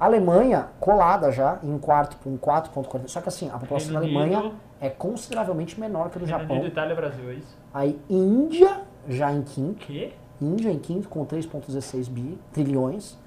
A 0.00 0.04
Alemanha, 0.04 0.68
colada 0.78 1.30
já, 1.32 1.58
em 1.62 1.76
quarto 1.76 2.16
com 2.22 2.38
4,40. 2.38 3.08
Só 3.08 3.20
que 3.20 3.28
assim, 3.28 3.48
a 3.52 3.58
população 3.58 3.92
da 3.92 4.00
Reino 4.00 4.16
Alemanha 4.18 4.40
Unido. 4.44 4.54
é 4.80 4.88
consideravelmente 4.88 5.78
menor 5.78 6.08
que 6.08 6.16
a 6.18 6.20
do 6.20 6.24
Reino 6.24 6.40
Japão. 6.40 6.56
Unido, 6.58 6.70
Itália, 6.70 6.94
Brasil, 6.94 7.28
é 7.30 7.34
isso? 7.34 7.56
Aí 7.74 7.98
Índia, 8.08 8.82
já 9.08 9.32
em 9.32 9.42
quinto. 9.42 9.84
Que? 9.86 10.12
Índia 10.40 10.70
em 10.70 10.78
quinto 10.78 11.08
com 11.08 11.24
3,16 11.26 12.08
bi, 12.08 12.38
trilhões. 12.52 13.18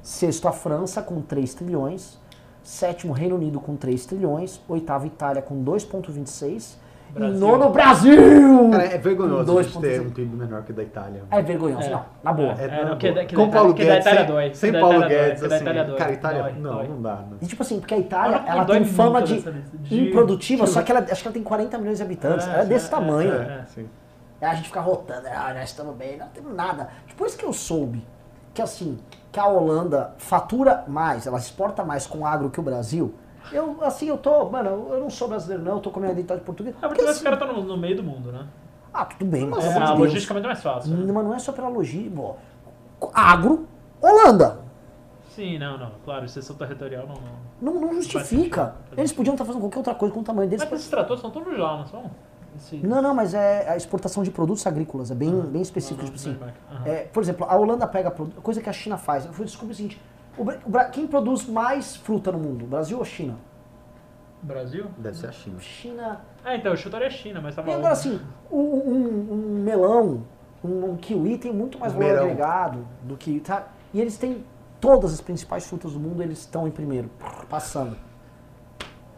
Sexto, 0.00 0.46
a 0.46 0.52
França 0.52 1.02
com 1.02 1.20
3 1.20 1.54
trilhões. 1.54 2.18
Sétimo, 2.62 3.12
Reino 3.12 3.34
Unido 3.36 3.58
com 3.60 3.76
3 3.76 4.06
trilhões. 4.06 4.60
Oitavo, 4.68 5.06
Itália 5.06 5.42
com 5.42 5.62
2,26. 5.64 6.80
E 7.10 7.18
Brasil. 7.18 7.38
nono, 7.38 7.68
Brasil! 7.68 8.70
Cara, 8.70 8.84
é 8.86 8.96
vergonhoso 8.96 9.52
Com 9.52 9.58
a 9.58 9.62
gente 9.62 9.78
ter 9.80 9.98
2,16. 10.00 10.06
um 10.06 10.10
PIB 10.12 10.34
menor 10.36 10.62
que 10.62 10.70
o 10.72 10.74
da 10.74 10.82
Itália. 10.82 11.22
É 11.30 11.42
vergonhoso, 11.42 11.86
É. 11.86 11.90
não, 11.90 12.04
na 12.24 12.32
boa. 12.32 12.52
É, 12.58 12.64
É, 12.64 12.68
na 12.68 12.84
não, 12.90 12.96
que 12.96 13.06
boa. 13.10 13.20
da- 13.20 13.26
que 13.28 13.36
Com 13.36 13.46
da 13.48 13.52
Paulo 13.52 13.74
que 13.74 13.84
da 13.84 13.90
Guedes, 13.98 14.04
sem, 14.16 14.26
dói, 14.26 14.54
sem 14.54 14.72
Paulo 14.72 15.00
Guedes, 15.08 15.40
da 15.42 15.46
assim, 15.48 15.56
Itália 15.64 15.94
cara, 15.94 16.12
Itália, 16.12 16.42
Dói, 16.44 16.52
não, 16.52 16.72
dói. 16.74 16.88
não 16.88 17.02
dá. 17.02 17.14
né? 17.16 17.36
E 17.42 17.46
tipo 17.46 17.62
assim, 17.62 17.80
porque 17.80 17.92
a 17.92 17.98
Itália, 17.98 18.42
Ela 18.46 18.64
tem 18.64 18.84
fama 18.86 19.20
de. 19.20 19.42
De- 19.42 20.08
improdutiva, 20.08 20.64
de- 20.64 20.70
só 20.70 20.80
que 20.80 20.90
ela, 20.90 21.00
acho 21.00 21.20
que 21.20 21.28
ela 21.28 21.34
tem 21.34 21.42
40 21.42 21.76
milhões 21.76 21.98
de 21.98 22.02
habitantes. 22.04 22.46
É, 22.46 22.50
Ela 22.50 22.62
é 22.62 22.64
desse 22.64 22.86
é, 22.86 22.90
tamanho. 22.90 23.32
é, 23.34 23.36
é. 23.36 23.64
Sim. 23.66 23.86
Aí 24.40 24.48
a 24.48 24.54
gente 24.54 24.68
fica 24.68 24.80
rotando, 24.80 25.26
ah, 25.28 25.52
nós 25.54 25.64
estamos 25.68 25.94
bem, 25.94 26.16
não 26.16 26.28
temos 26.28 26.54
nada. 26.54 26.88
Depois 27.06 27.34
que 27.34 27.44
eu 27.44 27.52
soube 27.52 28.02
que 28.54 28.62
assim, 28.62 28.98
que 29.32 29.40
a 29.40 29.46
Holanda 29.46 30.12
fatura 30.18 30.84
mais, 30.86 31.26
ela 31.26 31.38
exporta 31.38 31.82
mais 31.84 32.06
com 32.06 32.24
agro 32.26 32.50
que 32.50 32.60
o 32.60 32.62
Brasil, 32.62 33.14
eu 33.50 33.78
assim, 33.82 34.06
eu 34.06 34.18
tô, 34.18 34.44
mano, 34.50 34.88
eu 34.90 35.00
não 35.00 35.10
sou 35.10 35.26
brasileiro 35.26 35.64
não, 35.64 35.72
eu 35.72 35.80
tô 35.80 35.90
com 35.90 35.98
a 35.98 36.02
minha 36.02 36.12
identidade 36.12 36.42
portuguesa. 36.42 36.76
É 36.76 36.80
porque 36.80 36.94
Porque, 36.96 37.04
os 37.04 37.16
assim, 37.16 37.24
caras 37.24 37.40
estão 37.40 37.54
no, 37.54 37.64
no 37.64 37.76
meio 37.76 37.96
do 37.96 38.02
mundo, 38.02 38.30
né? 38.30 38.46
ah, 38.94 39.06
tudo 39.06 39.24
bem, 39.24 39.46
mas 39.46 39.64
É, 39.64 39.78
a 39.78 39.94
logística 39.94 40.32
é 40.32 40.34
muito 40.34 40.46
mais 40.46 40.62
fácil. 40.62 40.94
né? 40.94 41.12
Mas 41.12 41.24
não 41.24 41.34
é 41.34 41.38
só 41.38 41.52
pela 41.52 41.68
logística, 41.68 42.36
agro, 43.14 43.66
Holanda. 44.00 44.58
Sim, 45.30 45.58
não, 45.58 45.78
não. 45.78 45.92
Claro, 46.04 46.26
exceção 46.26 46.54
territorial 46.56 47.06
não. 47.06 47.14
não. 47.14 47.72
Não, 47.74 47.80
não 47.80 47.94
justifica. 47.94 48.74
Eles 48.96 49.12
podiam 49.12 49.32
estar 49.34 49.46
fazendo 49.46 49.62
qualquer 49.62 49.78
outra 49.78 49.94
coisa 49.94 50.12
com 50.12 50.20
o 50.20 50.24
tamanho 50.24 50.48
deles. 50.48 50.62
Mas 50.64 50.80
esses 50.80 50.90
tratores 50.90 51.22
são 51.22 51.30
todos 51.30 51.56
lá, 51.58 51.78
não 51.78 51.86
são? 51.86 52.10
Esse... 52.56 52.76
Não, 52.76 53.00
não, 53.00 53.14
mas 53.14 53.34
é 53.34 53.68
a 53.70 53.76
exportação 53.76 54.22
de 54.22 54.30
produtos 54.30 54.66
agrícolas, 54.66 55.10
é 55.10 55.14
bem, 55.14 55.40
bem 55.40 55.62
específico, 55.62 56.04
tipo 56.04 56.16
assim. 56.16 56.36
Aham. 56.70 56.86
É, 56.86 57.04
por 57.04 57.22
exemplo, 57.22 57.46
a 57.48 57.56
Holanda 57.56 57.86
pega 57.86 58.10
coisa 58.10 58.60
que 58.60 58.68
a 58.68 58.72
China 58.72 58.96
faz. 58.98 59.24
Eu 59.24 59.32
fui 59.32 59.44
descobrir 59.46 59.72
o 59.72 59.76
seguinte: 59.76 60.00
o 60.36 60.42
o 60.42 60.90
quem 60.90 61.06
produz 61.06 61.46
mais 61.46 61.96
fruta 61.96 62.30
no 62.32 62.38
mundo, 62.38 62.66
Brasil 62.66 62.98
ou 62.98 63.04
China? 63.04 63.36
Brasil? 64.42 64.86
Deve 64.98 65.16
ser 65.16 65.28
a 65.28 65.32
China. 65.32 65.60
China. 65.60 66.20
Ah, 66.44 66.56
então, 66.56 66.72
eu 66.72 66.76
chutaria 66.76 67.06
a 67.06 67.10
China, 67.10 67.40
mas 67.40 67.54
tá 67.54 67.62
E 67.62 67.64
maluco. 67.64 67.78
agora 67.80 67.92
assim, 67.92 68.20
um, 68.50 68.58
um- 68.58 69.32
um 69.32 69.62
melão, 69.62 70.24
um, 70.64 70.90
um 70.90 70.96
kiwi 70.96 71.38
tem 71.38 71.52
muito 71.52 71.78
mais 71.78 71.92
valor 71.92 72.18
agregado 72.18 72.86
do 73.04 73.16
que. 73.16 73.38
Tá? 73.40 73.68
E 73.94 74.00
eles 74.00 74.16
têm 74.18 74.44
todas 74.80 75.12
as 75.14 75.20
principais 75.20 75.66
frutas 75.66 75.92
do 75.92 76.00
mundo, 76.00 76.22
eles 76.22 76.40
estão 76.40 76.66
em 76.66 76.72
primeiro, 76.72 77.08
passando. 77.48 77.96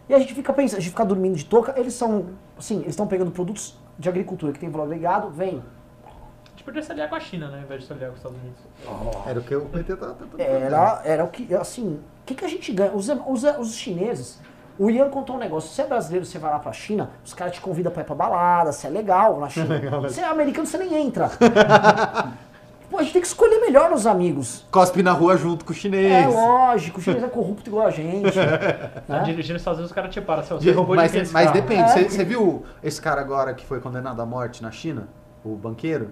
E 0.07 0.13
a 0.13 0.19
gente 0.19 0.35
fica 0.35 0.53
pensando, 0.53 0.77
a 0.79 0.81
gente 0.83 0.91
fica 0.91 1.05
dormindo 1.07 1.35
de 1.37 1.47
touca, 1.47 1.73
eles 1.81 1.95
são. 1.95 2.27
Assim, 2.59 2.77
eles 2.77 2.89
estão 2.89 3.07
pegando 3.07 3.31
produtos 3.31 3.77
de 3.99 4.09
agricultura 4.09 4.53
que 4.53 4.59
tem 4.59 4.71
valor 4.71 4.85
agregado, 4.85 5.31
vem. 5.31 5.63
A 6.07 6.51
gente 6.51 6.65
podia 6.65 6.83
se 6.83 6.93
aliar 6.93 7.09
com 7.09 7.17
a 7.17 7.21
China, 7.21 7.49
né? 7.49 7.59
Ao 7.59 7.65
invés 7.65 7.81
de 7.81 7.87
se 7.87 7.93
aliar 7.93 8.11
com 8.11 8.15
os 8.15 8.19
Estados 8.21 8.39
Unidos. 8.41 9.27
Era 9.27 9.41
o 9.41 9.43
que 9.43 9.55
o 9.55 9.67
PT 9.67 9.97
tentando 9.97 10.41
Era, 10.41 11.03
era 11.05 11.25
o 11.25 11.29
que, 11.29 11.53
assim, 11.55 11.95
o 11.95 12.25
que, 12.25 12.35
que 12.35 12.45
a 12.45 12.49
gente 12.49 12.73
ganha? 12.73 12.93
Os, 12.93 13.09
os, 13.09 13.43
os 13.59 13.75
chineses, 13.75 14.41
o 14.79 14.91
Ian 14.91 15.09
contou 15.11 15.37
um 15.37 15.39
negócio, 15.39 15.71
se 15.71 15.81
é 15.83 15.87
brasileiro, 15.87 16.25
você 16.25 16.39
vai 16.39 16.51
lá 16.51 16.59
pra 16.59 16.73
China, 16.73 17.11
os 17.25 17.35
caras 17.35 17.55
te 17.55 17.61
convidam 17.61 17.93
pra 17.93 18.03
ir 18.03 18.07
pra 18.07 18.15
balada, 18.15 18.73
se 18.73 18.87
é 18.87 18.91
legal 18.91 19.39
na 19.39 19.49
China. 19.51 20.09
Se 20.09 20.21
é 20.21 20.25
americano, 20.25 20.67
você 20.67 20.79
nem 20.79 20.95
entra. 21.07 21.31
Pô, 22.91 22.99
a 22.99 23.03
gente 23.03 23.13
tem 23.13 23.23
que 23.23 23.29
escolher 23.29 23.61
melhor 23.61 23.93
os 23.93 24.07
amigos. 24.07 24.65
Cospe 24.71 25.03
na 25.03 25.13
rua 25.13 25.37
junto 25.37 25.65
com 25.65 25.73
o 25.73 25.75
chinês. 25.75 26.13
É 26.13 26.27
lógico, 26.29 26.99
o 27.01 27.03
chinês 27.03 27.23
é 27.25 27.29
corrupto 27.29 27.69
igual 27.69 27.87
a 27.87 27.91
gente. 27.91 28.35
Tá 29.07 29.19
né? 29.19 29.23
dirigindo 29.25 29.57
os 29.57 29.61
Estados 29.63 29.79
Unidos, 29.79 29.91
os 29.91 29.95
caras 29.95 30.13
te 30.13 30.21
param. 30.21 30.41
Assim, 30.43 30.55
ó, 30.55 30.57
você 30.59 30.65
De- 30.65 30.71
roubou 30.73 30.95
mas, 30.97 31.13
de 31.13 31.19
mas 31.33 31.47
carro? 31.47 31.53
depende. 31.53 31.83
É. 31.83 31.89
Você 31.89 32.09
você 32.11 32.25
viu 32.25 32.65
esse 32.83 33.01
cara 33.01 33.21
agora 33.21 33.53
que 33.55 33.65
foi 33.67 33.81
condenado 33.81 34.21
à 34.21 34.27
morte 34.27 34.63
na 34.63 34.71
China? 34.71 35.09
O 35.45 35.57
banqueiro? 35.57 36.11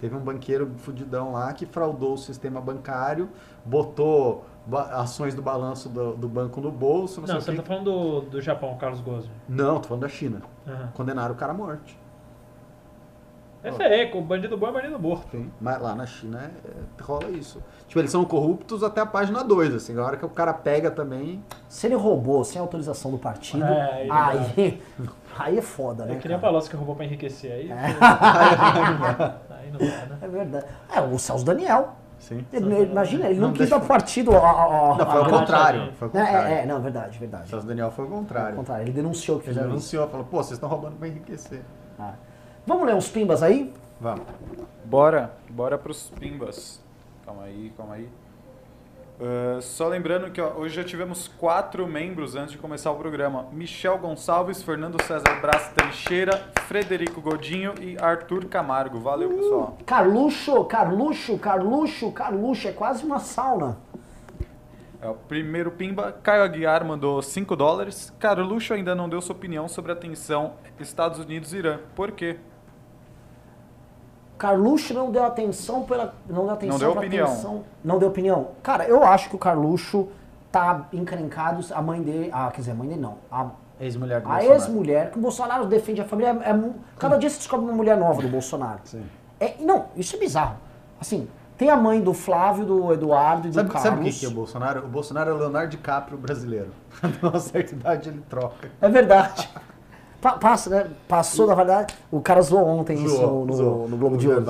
Teve 0.00 0.14
um 0.16 0.20
banqueiro 0.20 0.70
fudidão 0.78 1.32
lá 1.32 1.52
que 1.52 1.64
fraudou 1.64 2.14
o 2.14 2.18
sistema 2.18 2.60
bancário, 2.60 3.28
botou 3.64 4.44
ações 4.92 5.34
do 5.34 5.40
balanço 5.40 5.88
do, 5.88 6.14
do 6.14 6.28
banco 6.28 6.60
no 6.60 6.70
bolso, 6.70 7.20
não, 7.20 7.34
Não, 7.34 7.40
sei 7.40 7.54
você 7.54 7.60
o 7.60 7.62
tá 7.62 7.68
falando 7.68 7.84
do, 7.84 8.20
do 8.22 8.40
Japão, 8.42 8.76
Carlos 8.76 9.00
Ghosn. 9.00 9.30
Não, 9.48 9.80
tô 9.80 9.88
falando 9.88 10.02
da 10.02 10.08
China. 10.08 10.42
Aham. 10.66 10.88
Condenaram 10.94 11.34
o 11.34 11.36
cara 11.36 11.52
à 11.52 11.54
morte. 11.54 11.98
Esse 13.64 13.82
é, 13.82 14.06
com 14.06 14.20
bandido 14.22 14.56
bom 14.58 14.68
é 14.68 14.72
bandido 14.72 14.98
morto. 14.98 15.30
Sim. 15.30 15.50
Mas 15.60 15.80
lá 15.80 15.94
na 15.94 16.04
China 16.06 16.38
é- 16.64 16.68
é- 16.68 17.02
rola 17.02 17.30
isso. 17.30 17.62
Tipo, 17.88 18.00
eles 18.00 18.10
são 18.10 18.24
corruptos 18.24 18.82
até 18.82 19.00
a 19.00 19.06
página 19.06 19.42
2, 19.42 19.74
assim. 19.74 19.98
A 19.98 20.04
hora 20.04 20.16
que 20.16 20.24
o 20.24 20.28
cara 20.28 20.52
pega 20.52 20.90
também. 20.90 21.42
Se 21.68 21.86
ele 21.86 21.94
roubou 21.94 22.44
sem 22.44 22.60
autorização 22.60 23.10
do 23.10 23.18
partido, 23.18 23.64
É, 23.64 24.02
ele 24.02 24.10
aí, 24.12 24.82
aí 25.38 25.58
é 25.58 25.62
foda, 25.62 26.04
né? 26.04 26.14
É 26.14 26.16
que 26.18 26.28
nem 26.28 26.36
o 26.36 26.40
cara? 26.40 26.52
Palocci 26.52 26.68
que 26.70 26.76
roubou 26.76 26.94
pra 26.94 27.04
enriquecer 27.04 27.50
aí. 27.52 27.70
Aí 27.72 29.70
não 29.70 29.78
dá, 29.78 30.06
né? 30.06 30.18
É 30.22 30.28
verdade. 30.28 30.66
É, 30.94 31.00
o 31.00 31.18
Celso 31.18 31.44
Daniel. 31.44 31.94
Sim. 32.18 32.44
Ele- 32.52 32.84
imagina, 32.84 33.26
ele 33.26 33.38
não, 33.38 33.48
Não 33.48 33.54
quis 33.54 33.68
deixa- 33.68 33.78
dar 33.78 33.86
partido. 33.86 34.34
a- 34.34 34.38
a- 34.38 34.92
a- 34.92 34.96
Não, 34.96 35.06
foi 35.10 35.20
a- 35.20 35.22
o 35.26 35.30
contrário. 35.30 35.92
Foi 35.94 36.08
o 36.08 36.10
É, 36.10 36.20
contrário. 36.24 36.48
é, 36.54 36.62
é, 36.62 36.66
não, 36.66 36.80
verdade, 36.80 37.18
verdade. 37.18 37.44
O 37.44 37.48
Celso 37.48 37.66
Daniel 37.66 37.90
foi 37.90 38.04
o 38.06 38.08
Ao 38.08 38.14
contrário. 38.18 38.56
contrário, 38.56 38.82
ele 38.84 38.92
denunciou 38.92 39.38
que 39.38 39.44
Ele 39.46 39.48
fizeram 39.52 39.68
isso. 39.68 39.74
anunciou, 39.96 40.08
falou, 40.08 40.26
pô, 40.26 40.38
vocês 40.38 40.52
estão 40.52 40.68
roubando 40.68 40.96
pra 40.96 41.06
enriquecer. 41.08 41.60
Ah. 41.98 42.12
Vamos 42.66 42.86
ler 42.86 42.94
uns 42.94 43.08
pimbas 43.08 43.42
aí? 43.42 43.72
Vamos. 44.00 44.24
Bora, 44.84 45.34
bora 45.50 45.76
pros 45.76 46.10
pimbas. 46.18 46.82
Calma 47.24 47.44
aí, 47.44 47.72
calma 47.76 47.94
aí. 47.94 48.08
Ah, 49.20 49.60
só 49.60 49.86
lembrando 49.86 50.30
que 50.30 50.40
ó, 50.40 50.54
hoje 50.56 50.74
já 50.74 50.84
tivemos 50.84 51.28
quatro 51.28 51.86
membros 51.86 52.34
antes 52.34 52.52
de 52.52 52.58
começar 52.58 52.90
o 52.90 52.96
programa: 52.96 53.46
Michel 53.52 53.98
Gonçalves, 53.98 54.62
Fernando 54.62 55.00
César 55.02 55.40
Brás 55.40 55.68
Teixeira, 55.74 56.48
Frederico 56.66 57.20
Godinho 57.20 57.74
e 57.80 57.96
Arthur 58.00 58.46
Camargo. 58.46 58.98
Valeu, 58.98 59.28
pessoal. 59.30 59.78
Carluxo, 59.86 60.64
Carluxo, 60.64 61.38
Carluxo, 61.38 62.12
Carluxo, 62.12 62.68
é 62.68 62.72
quase 62.72 63.04
uma 63.04 63.20
sauna. 63.20 63.78
É, 65.00 65.08
o 65.08 65.14
primeiro 65.14 65.70
pimba, 65.70 66.12
Caio 66.22 66.42
Aguiar 66.42 66.84
mandou 66.84 67.20
5 67.20 67.54
dólares. 67.54 68.12
Carluxo 68.18 68.72
ainda 68.72 68.94
não 68.94 69.08
deu 69.08 69.20
sua 69.20 69.36
opinião 69.36 69.68
sobre 69.68 69.92
a 69.92 69.96
tensão 69.96 70.54
Estados 70.80 71.18
Unidos 71.18 71.52
e 71.52 71.58
Irã. 71.58 71.78
Por 71.94 72.10
quê? 72.12 72.38
Carluxo 74.38 74.92
não 74.94 75.10
deu 75.10 75.24
atenção 75.24 75.82
pela. 75.82 76.14
Não 76.28 76.44
deu 76.44 76.50
atenção 76.54 76.78
deu 76.78 76.90
pra 76.92 77.00
opinião. 77.00 77.26
tensão- 77.28 77.64
Não 77.84 77.98
deu 77.98 78.08
opinião. 78.08 78.48
Cara, 78.62 78.84
eu 78.84 79.04
acho 79.04 79.28
que 79.30 79.36
o 79.36 79.38
Carluxo 79.38 80.08
tá 80.50 80.86
encrencado. 80.92 81.64
A 81.72 81.80
mãe 81.82 82.02
dele. 82.02 82.30
Ah, 82.32 82.50
quer 82.52 82.60
dizer, 82.60 82.72
a 82.72 82.74
mãe 82.74 82.88
dele 82.88 83.00
não. 83.00 83.16
A, 83.30 83.46
Ex-mulher 83.80 84.20
do 84.20 84.28
a 84.28 84.32
Bolsonaro. 84.34 84.54
ex-mulher, 84.60 85.10
que 85.10 85.18
o 85.18 85.20
Bolsonaro 85.20 85.66
defende 85.66 86.00
a 86.00 86.04
família. 86.04 86.30
É, 86.44 86.52
mu- 86.52 86.74
cada 86.98 87.16
dia 87.16 87.28
se 87.30 87.38
descobre 87.38 87.66
uma 87.66 87.74
mulher 87.74 87.96
nova 87.96 88.22
do 88.22 88.28
Bolsonaro. 88.28 88.80
Sim. 88.84 89.04
É, 89.40 89.54
não, 89.60 89.86
isso 89.96 90.14
é 90.14 90.18
bizarro. 90.18 90.56
Assim, 91.00 91.28
tem 91.58 91.70
a 91.70 91.76
mãe 91.76 92.00
do 92.00 92.14
Flávio, 92.14 92.64
do 92.64 92.92
Eduardo 92.92 93.48
e 93.48 93.50
do 93.50 93.54
Sabe, 93.54 93.68
Carlos. 93.70 93.82
sabe 93.90 94.08
o 94.10 94.12
que 94.12 94.24
é 94.24 94.28
o 94.28 94.30
Bolsonaro? 94.32 94.84
O 94.84 94.88
Bolsonaro 94.88 95.30
é 95.30 95.32
o 95.32 95.36
Leonardo 95.36 95.70
DiCaprio 95.70 96.16
brasileiro. 96.18 96.70
A 97.02 97.26
uma 97.28 97.38
certa 97.40 97.74
idade 97.74 98.08
ele 98.10 98.22
troca. 98.30 98.70
É 98.80 98.88
verdade. 98.88 99.48
Pa- 100.24 100.38
Passa, 100.38 100.70
né? 100.70 100.86
Passou, 101.06 101.46
na 101.46 101.54
verdade. 101.54 101.94
O 102.10 102.18
cara 102.18 102.40
zoou 102.40 102.66
ontem 102.66 102.94
isso 103.04 103.16
Zoou, 103.16 103.44
no, 103.44 103.52
zoou. 103.52 103.88
no 103.90 103.94
Globo 103.98 104.16
de 104.16 104.26
Ouro. 104.26 104.40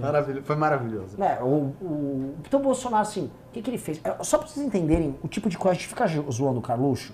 Maravilhoso. 0.00 0.42
Foi 0.46 0.54
maravilhoso. 0.54 1.18
Né, 1.18 1.38
o, 1.42 1.72
o, 1.84 2.34
então 2.46 2.60
o 2.60 2.62
Bolsonaro, 2.62 3.02
assim, 3.02 3.24
o 3.48 3.52
que, 3.52 3.60
que 3.60 3.68
ele 3.68 3.78
fez? 3.78 4.00
É, 4.04 4.14
Só 4.22 4.38
pra 4.38 4.46
vocês 4.46 4.64
entenderem 4.64 5.16
o 5.24 5.26
tipo 5.26 5.48
de 5.48 5.58
coisa, 5.58 5.72
a 5.72 5.74
gente 5.74 5.88
fica 5.88 6.06
zoando 6.30 6.60
o 6.60 6.62
Carluxo. 6.62 7.12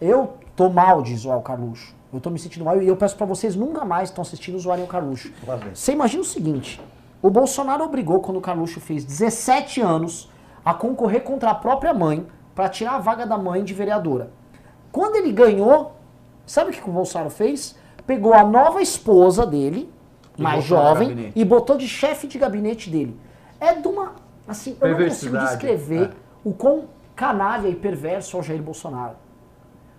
Eu 0.00 0.34
tô 0.54 0.70
mal 0.70 1.02
de 1.02 1.16
zoar 1.16 1.36
o 1.36 1.42
Carluxo. 1.42 1.96
Eu 2.12 2.20
tô 2.20 2.30
me 2.30 2.38
sentindo 2.38 2.64
mal 2.64 2.80
e 2.80 2.86
eu 2.86 2.96
peço 2.96 3.16
pra 3.16 3.26
vocês 3.26 3.56
nunca 3.56 3.84
mais 3.84 4.02
que 4.08 4.12
estão 4.12 4.22
assistindo 4.22 4.56
zoarem 4.60 4.84
o 4.84 4.86
Carluxo. 4.88 5.32
Você 5.74 5.90
imagina 5.90 6.22
o 6.22 6.26
seguinte: 6.26 6.80
o 7.20 7.28
Bolsonaro 7.28 7.82
obrigou, 7.82 8.20
quando 8.20 8.36
o 8.36 8.40
Carluxo 8.40 8.78
fez 8.80 9.04
17 9.04 9.80
anos, 9.80 10.30
a 10.64 10.72
concorrer 10.72 11.24
contra 11.24 11.50
a 11.50 11.54
própria 11.56 11.92
mãe 11.92 12.24
pra 12.54 12.68
tirar 12.68 12.92
a 12.92 12.98
vaga 13.00 13.26
da 13.26 13.36
mãe 13.36 13.64
de 13.64 13.74
vereadora. 13.74 14.30
Quando 14.92 15.16
ele 15.16 15.32
ganhou, 15.32 15.97
sabe 16.50 16.70
o 16.70 16.72
que 16.72 16.80
que 16.80 16.88
o 16.90 16.92
Bolsonaro 16.92 17.30
fez? 17.30 17.76
Pegou 18.06 18.32
a 18.34 18.42
nova 18.44 18.80
esposa 18.82 19.46
dele, 19.46 19.92
E 20.36 20.42
mais 20.42 20.64
jovem, 20.64 21.32
e 21.34 21.44
botou 21.44 21.76
de 21.76 21.86
chefe 21.88 22.26
de 22.26 22.38
gabinete 22.38 22.88
dele. 22.90 23.18
É 23.60 23.74
de 23.74 23.86
uma. 23.88 24.12
Assim, 24.46 24.76
eu 24.80 24.88
não 24.90 25.04
consigo 25.08 25.36
descrever 25.38 26.04
É. 26.04 26.10
o 26.44 26.52
quão 26.52 26.84
canalha 27.14 27.68
e 27.68 27.74
perverso 27.74 28.36
é 28.36 28.40
o 28.40 28.42
Jair 28.42 28.62
Bolsonaro. 28.62 29.16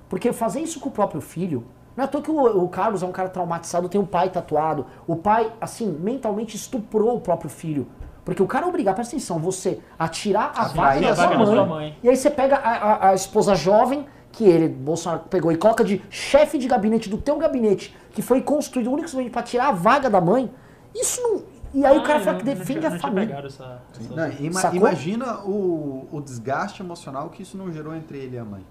Porque 0.10 0.32
fazer 0.34 0.62
isso 0.62 0.80
com 0.80 0.90
o 0.90 0.92
próprio 0.92 1.22
filho. 1.22 1.64
Não 1.96 2.04
é 2.04 2.06
à 2.06 2.08
toa 2.08 2.22
que 2.22 2.32
o, 2.32 2.64
o 2.64 2.70
Carlos 2.70 3.04
é 3.04 3.06
um 3.06 3.12
cara 3.12 3.30
traumatizado, 3.30 3.90
tem 3.90 4.00
um 4.00 4.06
pai 4.06 4.30
tatuado. 4.30 4.86
O 5.06 5.16
pai, 5.16 5.52
assim, 5.60 5.92
mentalmente 5.92 6.56
estuprou 6.56 7.16
o 7.18 7.22
próprio 7.22 7.50
filho. 7.50 7.88
Porque 8.24 8.42
o 8.42 8.48
cara 8.48 8.66
obrigar, 8.68 8.96
presta 8.96 9.16
atenção, 9.16 9.40
você 9.40 9.80
a 9.98 10.08
tirar 10.08 10.52
a 10.56 10.62
Atrair 10.68 10.76
vaga 10.76 11.08
a 11.08 11.10
da 11.10 11.16
sua 11.16 11.28
da 11.28 11.38
mãe, 11.66 11.68
mãe. 11.68 11.98
E 12.02 12.10
aí 12.10 12.16
você 12.16 12.30
pega 12.30 12.56
a, 12.58 12.70
a- 12.70 13.10
a 13.10 13.14
esposa 13.14 13.54
jovem, 13.56 14.06
que 14.32 14.44
ele, 14.46 14.68
Bolsonaro, 14.70 15.24
pegou 15.30 15.52
e 15.52 15.58
coloca 15.58 15.84
de 15.84 16.02
chefe 16.10 16.58
de 16.58 16.68
gabinete 16.68 17.10
do 17.10 17.18
teu 17.18 17.38
gabinete, 17.38 17.96
que 18.14 18.22
foi 18.22 18.42
construído 18.42 18.92
unicamente 18.92 19.30
para 19.30 19.42
tirar 19.44 19.70
a 19.70 19.72
vaga 19.72 20.10
da 20.10 20.22
mãe. 20.22 20.52
Isso 20.96 21.22
não. 21.22 21.44
E 21.74 21.86
aí 21.86 21.98
o 21.98 22.02
cara 22.04 22.20
Ah, 22.20 22.22
fala 22.24 22.38
que 22.40 22.44
defende 22.46 22.86
a 22.86 22.90
não 22.90 22.98
tinha 22.98 23.00
família. 23.12 23.36
essa- 23.46 23.82
essa- 24.00 24.16
Não, 24.16 24.32
ima- 24.40 24.76
imagina 24.76 25.40
o, 25.42 26.08
o 26.12 26.20
desgaste 26.22 26.82
emocional 26.82 27.30
que 27.30 27.44
isso 27.44 27.56
não 27.58 27.72
gerou 27.72 27.94
entre 27.96 28.18
ele 28.18 28.36
e 28.38 28.40
a 28.40 28.46
mãe. 28.46 28.64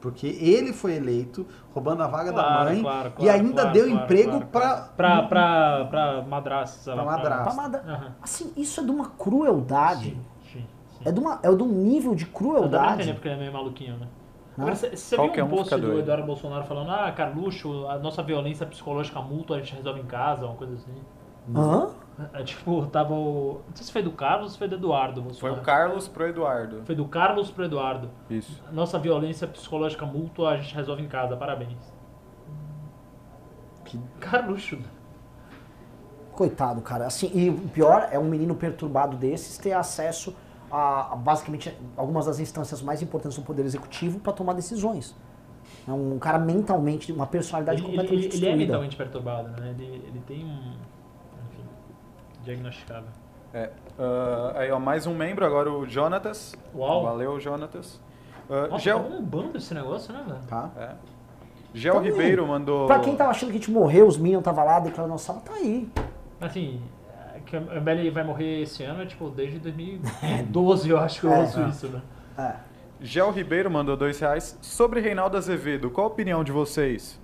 Porque 0.00 0.26
ele 0.28 0.72
foi 0.72 0.94
eleito 0.94 1.46
roubando 1.74 2.02
a 2.02 2.06
vaga 2.06 2.32
da 2.32 2.42
Claro, 2.42 2.64
mãe 2.70 2.80
claro, 2.80 3.08
e 3.08 3.12
claro, 3.12 3.30
ainda 3.32 3.52
claro, 3.62 3.72
deu 3.72 3.86
claro, 3.86 4.02
emprego 4.04 4.30
claro, 4.30 4.46
pra. 4.46 4.60
claro. 4.60 4.92
Pra, 4.96 5.22
pra, 5.28 5.84
pra 5.86 6.22
madrasta. 6.22 6.92
Pra 6.92 7.04
madrasta. 7.04 7.44
Pra 7.44 7.52
Mada- 7.54 7.84
Aham. 7.86 8.14
Assim, 8.22 8.52
isso 8.56 8.80
é 8.80 8.84
de 8.84 8.90
uma 8.90 9.10
crueldade. 9.10 10.16
Sim, 10.50 10.52
sim. 10.52 10.64
É 11.04 11.12
de, 11.12 11.20
uma, 11.20 11.38
é 11.42 11.54
de 11.54 11.62
um 11.62 11.68
nível 11.68 12.14
de 12.14 12.24
Eu 12.24 12.30
crueldade. 12.30 13.12
porque 13.12 13.28
ele 13.28 13.34
é 13.34 13.38
meio 13.40 13.52
maluquinho, 13.52 13.96
né? 13.98 14.06
Agora, 14.60 14.74
você 14.74 15.16
Qualquer 15.16 15.34
viu 15.36 15.44
um 15.44 15.48
um 15.48 15.50
post 15.56 15.74
do 15.74 15.80
doido. 15.80 15.98
Eduardo 16.00 16.26
Bolsonaro 16.26 16.64
falando 16.64 16.90
ah, 16.90 17.10
Carluxo, 17.12 17.86
a 17.88 17.98
nossa 17.98 18.22
violência 18.22 18.66
psicológica 18.66 19.20
mútua 19.20 19.56
a 19.56 19.60
gente 19.60 19.74
resolve 19.74 20.00
em 20.00 20.06
casa, 20.06 20.46
uma 20.46 20.54
coisa 20.56 20.74
assim. 20.74 20.94
Hã? 21.54 21.88
É, 22.34 22.42
tipo, 22.42 22.84
tava 22.86 23.14
o... 23.14 23.62
Não 23.66 23.74
sei 23.76 23.86
se 23.86 23.92
foi 23.92 24.02
do 24.02 24.12
Carlos 24.12 24.44
ou 24.44 24.48
se 24.50 24.58
foi 24.58 24.68
do 24.68 24.74
Eduardo 24.74 25.14
Foi 25.22 25.22
Bolsonaro. 25.30 25.60
o 25.60 25.64
Carlos 25.64 26.06
pro 26.08 26.28
Eduardo. 26.28 26.82
Foi 26.84 26.94
do 26.94 27.06
Carlos 27.06 27.50
pro 27.50 27.64
Eduardo. 27.64 28.10
Isso. 28.28 28.62
Nossa 28.70 28.98
violência 28.98 29.46
psicológica 29.48 30.04
mútua 30.04 30.50
a 30.50 30.56
gente 30.58 30.74
resolve 30.74 31.02
em 31.02 31.08
casa, 31.08 31.34
parabéns. 31.36 31.78
Que- 33.84 33.98
Carluxo. 34.20 34.78
Coitado, 36.32 36.80
cara. 36.82 37.06
Assim, 37.06 37.30
e 37.34 37.50
o 37.50 37.68
pior 37.68 38.08
é 38.10 38.18
um 38.18 38.24
menino 38.24 38.54
perturbado 38.54 39.16
desses 39.16 39.58
ter 39.58 39.72
acesso 39.72 40.34
a, 40.70 41.12
a, 41.12 41.16
basicamente 41.16 41.76
algumas 41.96 42.26
das 42.26 42.38
instâncias 42.40 42.82
mais 42.82 43.02
importantes 43.02 43.38
do 43.38 43.44
poder 43.44 43.64
executivo 43.64 44.20
para 44.20 44.32
tomar 44.32 44.52
decisões. 44.52 45.14
É 45.86 45.92
um 45.92 46.18
cara 46.18 46.38
mentalmente, 46.38 47.12
uma 47.12 47.26
personalidade 47.26 47.82
Ele, 47.82 47.88
ele, 47.88 47.96
completamente 47.98 48.36
ele 48.36 48.48
é 48.48 48.56
mentalmente 48.56 48.96
perturbado, 48.96 49.48
né? 49.60 49.70
Ele, 49.70 50.04
ele 50.06 50.22
tem 50.26 50.44
um... 50.44 50.74
Enfim, 51.48 51.64
diagnosticável. 52.44 53.08
É. 53.52 53.70
Ah, 53.98 54.52
aí, 54.56 54.70
ó, 54.70 54.78
mais 54.78 55.06
um 55.06 55.14
membro, 55.14 55.44
agora 55.44 55.70
o 55.72 55.86
Jonatas. 55.86 56.54
Uau. 56.74 57.02
Valeu, 57.04 57.40
Jonatas. 57.40 58.00
Ah, 58.48 58.68
Nossa, 58.68 58.84
Gel, 58.84 59.00
tá 59.00 59.08
bombando 59.08 59.58
esse 59.58 59.74
negócio, 59.74 60.12
né, 60.12 60.24
velho? 60.26 60.40
Tá? 60.48 60.70
é. 60.76 60.94
Gel 61.72 61.98
aí. 61.98 62.10
Ribeiro 62.10 62.46
mandou. 62.46 62.86
Pra 62.86 62.98
quem 62.98 63.14
tava 63.16 63.30
achando 63.30 63.50
que 63.50 63.56
a 63.56 63.60
gente 63.60 63.70
morreu, 63.70 64.06
os 64.06 64.18
Minions 64.18 64.42
tava 64.42 64.62
lá, 64.64 64.80
declarando 64.80 65.12
nossa 65.12 65.26
sala, 65.26 65.40
tá 65.40 65.52
aí. 65.54 65.88
Assim, 66.40 66.80
que 67.50 67.56
a 67.56 67.60
MBL 67.60 68.10
vai 68.12 68.24
morrer 68.24 68.62
esse 68.62 68.82
ano, 68.84 69.02
é 69.02 69.06
tipo, 69.06 69.28
desde 69.30 69.58
2012 69.60 70.88
eu 70.88 70.98
acho 70.98 71.20
que 71.20 71.26
eu 71.26 71.32
É, 71.32 71.40
ouço 71.40 71.60
é. 71.60 71.68
isso, 71.68 71.88
né? 71.88 72.00
É. 72.38 72.54
Gel 73.02 73.30
Ribeiro 73.30 73.70
mandou 73.70 73.96
dois 73.96 74.18
reais. 74.20 74.58
Sobre 74.60 75.00
Reinaldo 75.00 75.36
Azevedo, 75.36 75.90
qual 75.90 76.06
a 76.06 76.10
opinião 76.10 76.44
de 76.44 76.52
vocês? 76.52 77.18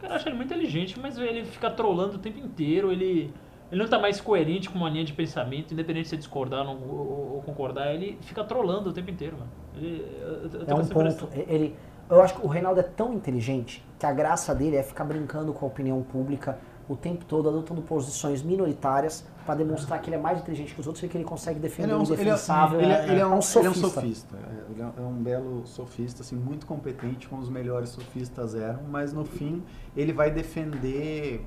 Cara, 0.00 0.12
eu 0.12 0.16
acho 0.16 0.28
ele 0.28 0.36
muito 0.36 0.52
inteligente, 0.52 0.98
mas 1.00 1.18
ele 1.18 1.44
fica 1.44 1.70
trolando 1.70 2.16
o 2.16 2.18
tempo 2.18 2.38
inteiro, 2.38 2.92
ele, 2.92 3.32
ele 3.72 3.80
não 3.80 3.88
tá 3.88 3.98
mais 3.98 4.20
coerente 4.20 4.68
com 4.68 4.78
uma 4.78 4.88
linha 4.90 5.04
de 5.04 5.12
pensamento, 5.12 5.72
independente 5.72 6.04
de 6.04 6.08
você 6.10 6.16
discordar 6.16 6.60
ou, 6.60 6.74
não- 6.74 6.82
ou- 6.88 7.34
ou 7.36 7.42
concordar, 7.42 7.94
ele 7.94 8.18
fica 8.22 8.44
trolando 8.44 8.90
o 8.90 8.92
tempo 8.92 9.10
inteiro, 9.10 9.36
mano. 9.38 9.50
Ele, 9.76 10.06
eu, 10.20 10.60
eu 10.60 10.66
É 10.68 10.74
um 10.74 10.86
ponto. 10.86 11.28
Ele, 11.48 11.74
eu 12.10 12.20
acho 12.20 12.34
que 12.34 12.44
o 12.44 12.48
Reinaldo 12.48 12.80
é 12.80 12.82
tão 12.82 13.14
inteligente 13.14 13.82
que 13.98 14.04
a 14.04 14.12
graça 14.12 14.54
dele 14.54 14.76
é 14.76 14.82
ficar 14.82 15.04
brincando 15.04 15.54
com 15.54 15.64
a 15.64 15.68
opinião 15.68 16.02
pública 16.02 16.58
o 16.88 16.96
tempo 16.96 17.24
todo, 17.24 17.48
adotando 17.48 17.80
posições 17.82 18.42
minoritárias 18.42 19.24
pra 19.46 19.54
demonstrar 19.54 20.00
que 20.00 20.08
ele 20.08 20.16
é 20.16 20.18
mais 20.18 20.38
inteligente 20.40 20.74
que 20.74 20.80
os 20.80 20.86
outros 20.86 21.02
e 21.04 21.08
que 21.08 21.16
ele 21.16 21.24
consegue 21.24 21.58
defender 21.60 21.88
Ele 21.88 21.92
é 21.92 21.96
o 21.96 21.98
um, 21.98 22.02
ele 22.02 22.12
é, 22.12 22.14
indefensável. 22.14 22.80
ele 22.80 22.92
é- 22.92 23.02
ele 23.08 23.10
é 23.10 23.12
um, 23.12 23.16
ele 23.16 23.20
é 23.22 23.26
um 23.36 23.42
sofista. 23.42 23.88
sofista. 23.88 24.36
Ele 24.70 24.82
é 24.82 25.00
um 25.00 25.22
belo 25.22 25.66
sofista, 25.66 26.22
assim, 26.22 26.36
muito 26.36 26.66
competente, 26.66 27.28
como 27.28 27.42
os 27.42 27.48
melhores 27.50 27.90
sofistas 27.90 28.54
eram, 28.54 28.80
mas 28.90 29.12
no 29.12 29.24
fim 29.24 29.62
ele 29.96 30.12
vai 30.12 30.30
defender 30.30 31.44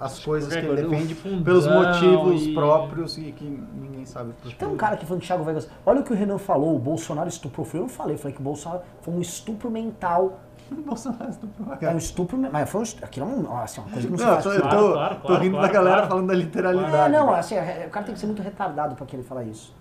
as 0.00 0.18
coisas 0.18 0.50
que 0.52 0.58
ele 0.64 0.82
defende 0.82 1.14
pelos 1.44 1.66
motivos 1.66 2.46
e- 2.46 2.54
próprios 2.54 3.18
e 3.18 3.32
que 3.32 3.44
ninguém 3.44 4.06
sabe 4.06 4.32
por 4.42 4.50
Tem 4.54 4.66
um 4.66 4.76
cara 4.76 4.96
que 4.96 5.04
falando 5.04 5.20
que 5.20 5.26
Thiago 5.26 5.44
Vegas. 5.44 5.68
Olha 5.84 6.00
o 6.00 6.02
que 6.02 6.12
o 6.12 6.16
Renan 6.16 6.38
falou, 6.38 6.74
o 6.74 6.78
Bolsonaro 6.78 7.28
estuprou. 7.28 7.66
Eu 7.74 7.80
não 7.82 7.88
falei, 7.88 8.16
falei 8.16 8.34
que 8.34 8.40
o 8.40 8.44
Bolsonaro 8.44 8.80
foi 9.02 9.12
um 9.14 9.20
estupro 9.20 9.70
mental. 9.70 10.40
O 10.72 10.74
Bolsonaro 10.76 11.28
estuprou 11.30 11.68
a 11.72 11.78
É 11.84 11.90
um 11.92 11.98
estupro. 11.98 12.38
Mas 12.38 12.70
foi 12.70 12.80
um, 12.80 12.84
estu- 12.84 13.04
aquilo 13.04 13.26
é 13.26 13.28
um, 13.34 13.56
assim, 13.58 13.80
uma 13.82 13.90
coisa 13.90 14.06
que 14.06 14.10
não 14.12 14.18
se 14.18 14.24
Não, 14.24 14.30
eu 14.30 14.40
faz. 14.42 14.44
tô, 14.44 14.52
eu 14.52 14.60
Claro, 14.62 14.78
tô- 14.78 14.92
claro, 14.92 15.14
tô 15.16 15.20
claro, 15.26 15.42
rindo 15.42 15.56
claro, 15.56 15.66
da 15.66 15.72
galera 15.74 15.96
claro. 15.96 16.08
falando 16.08 16.26
da 16.28 16.32
É, 16.32 16.36
literalidade. 16.36 17.12
não, 17.12 17.34
assim, 17.34 17.54
é- 17.56 17.84
o 17.86 17.90
cara 17.90 18.06
tem 18.06 18.14
que 18.14 18.20
ser 18.20 18.26
muito 18.26 18.40
retardado 18.42 18.94
pra 18.94 19.04
que 19.04 19.14
ele 19.16 19.22
falar 19.22 19.44
isso. 19.44 19.74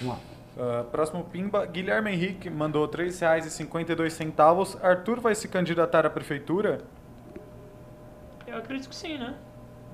Vamos 0.00 0.14
lá. 0.14 0.20
Ah, 0.58 0.84
próximo 0.90 1.22
Pimba, 1.24 1.66
Guilherme 1.66 2.12
Henrique 2.12 2.48
mandou 2.48 2.86
R$ 2.86 2.90
3,52. 2.92 4.78
Arthur 4.82 5.20
vai 5.20 5.34
se 5.34 5.48
candidatar 5.48 6.06
à 6.06 6.10
prefeitura? 6.10 6.78
Eu 8.46 8.56
acredito 8.58 8.88
que 8.88 8.96
sim, 8.96 9.18
né? 9.18 9.34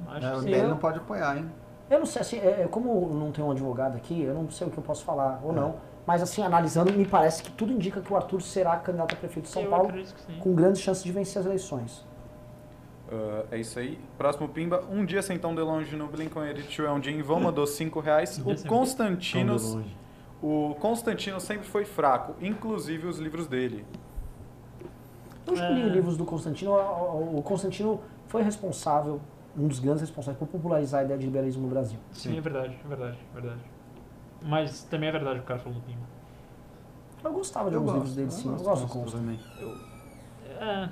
Acho 0.09 0.27
É, 0.27 0.37
o 0.37 0.49
eu- 0.49 0.69
não 0.69 0.77
pode 0.77 0.99
apoiar, 0.99 1.37
hein? 1.39 1.51
Eu 1.91 1.99
não 1.99 2.07
sei, 2.07 2.23
assim, 2.23 2.37
é, 2.39 2.63
é, 2.63 2.69
como 2.69 3.09
não 3.13 3.31
tem 3.33 3.45
um 3.45 3.51
advogado 3.51 3.97
aqui, 3.97 4.23
eu 4.23 4.35
não 4.35 4.51
sei 4.51 4.67
o 4.67 4.71
que 4.71 4.79
eu 4.79 4.83
posso 4.83 5.05
falar 5.05 5.41
ou 5.43 5.53
não. 5.53 5.75
Mas 6.07 6.23
assim, 6.23 6.43
analisando, 6.43 6.93
me 6.93 7.05
parece 7.07 7.43
que 7.43 7.51
tudo 7.53 7.73
indica 7.73 8.01
que 8.01 8.13
o 8.13 8.17
Arthur 8.17 8.41
será 8.41 8.77
candidato 8.77 9.15
a 9.15 9.17
prefeito 9.17 9.47
de 9.47 9.53
São 9.53 9.63
eu 9.63 9.71
Paulo 9.71 9.93
com 10.41 10.53
grandes 10.55 10.81
chances 10.81 11.05
de 11.05 11.13
vencer 11.13 11.41
as 11.41 11.47
eleições. 11.47 12.05
Ah, 13.11 13.45
é 13.53 13.59
isso 13.59 13.79
aí. 13.79 14.01
Próximo 14.19 14.49
Pimba, 14.49 14.83
um 14.91 15.05
dia 15.05 15.23
sem 15.23 15.39
tão 15.39 15.55
de 15.55 15.61
longe 15.61 15.95
no 15.95 16.09
Blink-182 16.09 16.85
é 16.87 16.91
um 16.91 16.99
dia 16.99 17.13
em 17.13 17.23
vão, 17.23 17.39
mandou 17.41 17.67
5 17.67 18.01
reais. 18.01 18.39
Um 18.45 18.53
O 18.53 18.57
sem- 18.57 18.69
Constantino, 18.69 19.57
Tão 19.57 19.65
de 19.69 19.75
longe. 19.77 19.97
o 20.43 20.75
Constantino 20.81 21.39
sempre 21.41 21.69
foi 21.69 21.85
fraco, 21.85 22.35
inclusive 22.41 23.07
os 23.07 23.19
livros 23.19 23.47
dele. 23.47 23.85
Eu 25.47 25.57
já 25.57 25.69
li 25.69 25.83
É. 25.83 25.87
livros 25.87 26.17
do 26.17 26.25
Constantino. 26.25 26.73
O 26.73 27.39
o 27.39 27.43
Constantino 27.43 28.01
foi 28.29 28.43
responsável, 28.43 29.21
um 29.57 29.69
dos 29.69 29.79
grandes 29.81 30.01
responsáveis 30.01 30.39
por 30.39 30.49
popularizar 30.49 31.01
a 31.01 31.05
ideia 31.05 31.19
de 31.19 31.27
liberalismo 31.27 31.63
no 31.63 31.69
Brasil. 31.69 31.99
Sim, 32.13 32.39
é 32.39 32.41
verdade, 32.41 32.77
é 32.85 32.89
verdade, 32.89 33.19
é 33.31 33.41
verdade. 33.41 33.61
Mas 34.43 34.83
também 34.85 35.09
é 35.09 35.13
verdade 35.13 35.37
o 35.37 35.39
que 35.41 35.45
o 35.45 35.49
cara 35.49 35.61
falou 35.61 35.79
do 35.79 35.85
Pimba. 35.85 36.07
Eu 37.23 37.33
gostava 37.33 37.69
de 37.71 37.77
Eu 37.77 37.81
alguns 37.81 37.95
gosto, 37.95 38.07
livros 38.07 38.17
dele, 38.17 38.29
eu 38.29 38.33
sim. 38.33 38.49
Eu 38.49 38.55
gosto 38.55 38.65
gosto 38.65 38.87
do 38.87 38.93
Constantino. 38.93 39.39
também. 39.39 40.69
É, 40.69 40.89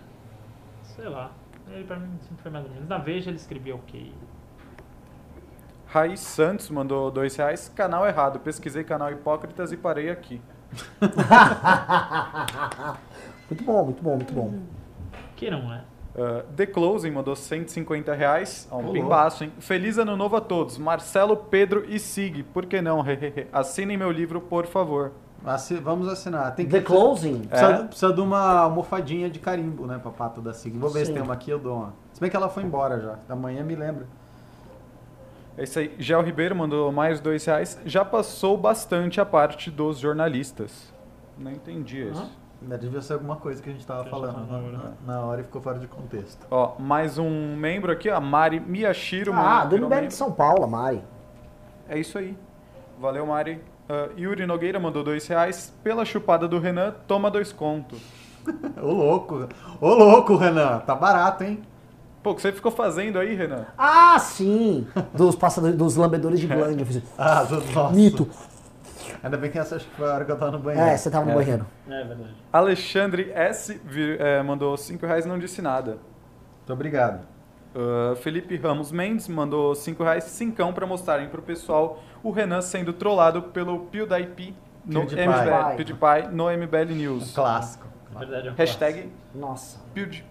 sei 0.84 1.08
lá. 1.08 1.32
Ele 1.68 1.84
pra 1.84 1.96
mim 1.98 2.08
sempre 2.22 2.42
foi 2.42 2.50
mais 2.50 2.64
ou 2.66 2.70
menos. 2.72 2.88
Na 2.88 2.98
Veja 2.98 3.30
ele 3.30 3.36
escrevia 3.36 3.74
ok. 3.74 4.12
Raiz 5.86 6.20
Santos 6.20 6.70
mandou 6.70 7.10
dois 7.10 7.34
reais. 7.34 7.68
Canal 7.68 8.06
errado. 8.06 8.38
Pesquisei 8.40 8.84
canal 8.84 9.10
Hipócritas 9.10 9.72
e 9.72 9.76
parei 9.76 10.10
aqui. 10.10 10.40
Muito 13.50 13.64
bom, 13.64 13.84
muito 13.84 14.02
bom, 14.02 14.14
muito 14.16 14.32
bom. 14.32 14.60
Que 15.34 15.50
não 15.50 15.72
é. 15.72 15.82
Uh, 16.14 16.42
The 16.56 16.66
Closing 16.66 17.10
mandou 17.12 17.36
150 17.36 18.12
reais. 18.14 18.66
Ó, 18.70 18.78
um 18.78 18.88
Ô, 18.90 18.92
pimbaço, 18.92 19.44
hein? 19.44 19.52
Feliz 19.60 19.96
ano 19.96 20.16
novo 20.16 20.36
a 20.36 20.40
todos. 20.40 20.76
Marcelo, 20.76 21.36
Pedro 21.36 21.84
e 21.88 21.98
Sig. 22.00 22.42
Por 22.42 22.66
que 22.66 22.80
não? 22.82 23.04
Assinem 23.52 23.96
meu 23.96 24.10
livro, 24.10 24.40
por 24.40 24.66
favor. 24.66 25.12
Assi- 25.44 25.76
Vamos 25.76 26.08
assinar. 26.08 26.54
Tem 26.54 26.66
que 26.66 26.72
The 26.72 26.80
Closing. 26.82 27.42
Precisa, 27.46 27.70
É. 27.72 27.82
precisa 27.84 28.12
de 28.12 28.20
uma 28.20 28.58
almofadinha 28.60 29.30
de 29.30 29.38
carimbo, 29.38 29.86
né, 29.86 29.98
pra 30.02 30.10
pata 30.10 30.40
da 30.40 30.52
Sig. 30.52 30.72
Vou 30.76 30.90
ver 30.90 31.00
se 31.00 31.06
Sim. 31.06 31.12
tem 31.14 31.22
uma 31.22 31.32
aqui, 31.34 31.50
eu 31.50 31.58
dou 31.58 31.76
uma. 31.76 31.94
Se 32.12 32.20
bem 32.20 32.28
que 32.28 32.36
ela 32.36 32.48
foi 32.48 32.62
embora 32.64 33.00
já. 33.00 33.14
Da 33.28 33.36
manhã 33.36 33.62
me 33.62 33.74
lembra. 33.76 34.06
É 35.56 35.62
isso 35.64 35.78
aí. 35.78 35.94
Gel 35.98 36.22
Ribeiro 36.22 36.54
mandou 36.56 36.90
mais 36.92 37.20
dois 37.20 37.44
reais. 37.44 37.78
Já 37.86 38.04
passou 38.04 38.56
bastante 38.56 39.20
a 39.20 39.24
parte 39.24 39.70
dos 39.70 39.98
jornalistas. 39.98 40.92
Não 41.38 41.50
entendi 41.52 42.02
isso. 42.08 42.20
Aham. 42.20 42.28
Ainda 42.62 42.76
devia 42.76 43.00
ser 43.00 43.14
alguma 43.14 43.36
coisa 43.36 43.62
que 43.62 43.70
a 43.70 43.72
gente 43.72 43.86
tava 43.86 44.02
Que 44.04 44.08
a 44.08 44.12
gente 44.12 44.20
falando 44.20 44.34
tava 44.34 44.62
na, 44.62 44.70
falando, 44.70 44.94
na- 45.06 45.14
na 45.14 45.20
hora 45.24 45.40
e 45.40 45.44
ficou 45.44 45.62
fora 45.62 45.78
de 45.78 45.86
contexto. 45.86 46.46
Ó, 46.50 46.74
mais 46.78 47.16
um 47.16 47.56
membro 47.56 47.90
aqui, 47.90 48.10
a 48.10 48.20
Mari 48.20 48.60
Miyashiro. 48.60 49.32
Ah, 49.34 49.64
do 49.64 49.78
membro. 49.78 50.06
de 50.08 50.14
São 50.14 50.30
Paulo, 50.30 50.64
a 50.64 50.66
Mari. 50.66 51.02
É 51.88 51.98
isso 51.98 52.18
aí. 52.18 52.36
Valeu, 53.00 53.24
Mari. 53.26 53.62
Ah, 53.88 54.10
Yuri 54.16 54.44
Nogueira 54.46 54.78
mandou 54.78 55.02
dois 55.02 55.26
reais. 55.26 55.72
Pela 55.82 56.04
chupada 56.04 56.46
do 56.46 56.58
Renan, 56.58 56.94
toma 57.06 57.30
dois 57.30 57.50
contos. 57.50 57.98
Ô 58.80 58.86
louco! 58.92 59.48
Ô 59.80 59.88
louco, 59.94 60.36
Renan! 60.36 60.80
Tá 60.80 60.94
barato, 60.94 61.44
hein? 61.44 61.62
Pô, 62.22 62.32
o 62.32 62.34
que 62.34 62.42
você 62.42 62.52
ficou 62.52 62.70
fazendo 62.70 63.18
aí, 63.18 63.34
Renan? 63.34 63.64
Ah, 63.78 64.18
sim! 64.18 64.86
Dos 65.14 65.34
passadores, 65.34 65.74
dos 65.76 65.96
lambedores 65.96 66.38
de. 66.40 66.46
Eu 66.52 66.86
fiz, 66.86 67.02
Ah, 67.16 67.42
do- 67.44 67.60
nossa. 67.72 67.94
Mito. 67.94 68.28
Ainda 69.22 69.36
bem 69.36 69.50
que 69.50 69.58
essa 69.58 69.76
acho 69.76 69.86
que 69.86 69.94
foi 69.96 70.08
a 70.10 70.14
hora 70.14 70.24
que 70.24 70.32
eu 70.32 70.36
tava 70.38 70.50
no 70.52 70.58
banheiro. 70.58 70.86
É, 70.88 70.96
você 70.96 71.10
tava 71.10 71.24
no 71.26 71.32
É. 71.32 71.34
banheiro. 71.34 71.66
É 71.88 72.04
verdade. 72.04 72.34
Alexandre 72.52 73.30
S. 73.34 73.80
vir- 73.84 74.20
eh, 74.20 74.42
mandou 74.42 74.76
cinco 74.76 75.06
reais 75.06 75.24
e 75.26 75.28
não 75.28 75.38
disse 75.38 75.60
nada. 75.60 75.98
Muito 76.58 76.72
obrigado. 76.72 77.26
Ah, 77.74 78.16
Felipe 78.16 78.56
Ramos 78.56 78.90
Mendes 78.90 79.28
mandou 79.28 79.74
5 79.76 80.02
reais, 80.02 80.24
cincão 80.24 80.72
pra 80.72 80.86
mostrarem 80.86 81.28
pro 81.28 81.40
pessoal 81.40 82.02
o 82.22 82.30
Renan 82.32 82.60
sendo 82.62 82.92
trollado 82.92 83.42
pelo 83.42 83.80
PewDiePie 83.86 84.56
no 84.84 85.06
PewDiePie. 85.06 85.22
MBL, 85.28 85.76
PewDiePie 85.76 86.28
no 86.34 86.50
MBL 86.50 86.94
News. 86.94 87.32
Clássico. 87.32 87.86
É 88.14 88.18
verdade 88.18 88.48
é 88.48 88.50
um 88.50 88.54
Hashtag 88.54 89.12
Nossa. 89.34 89.78
Pewd- 89.94 90.24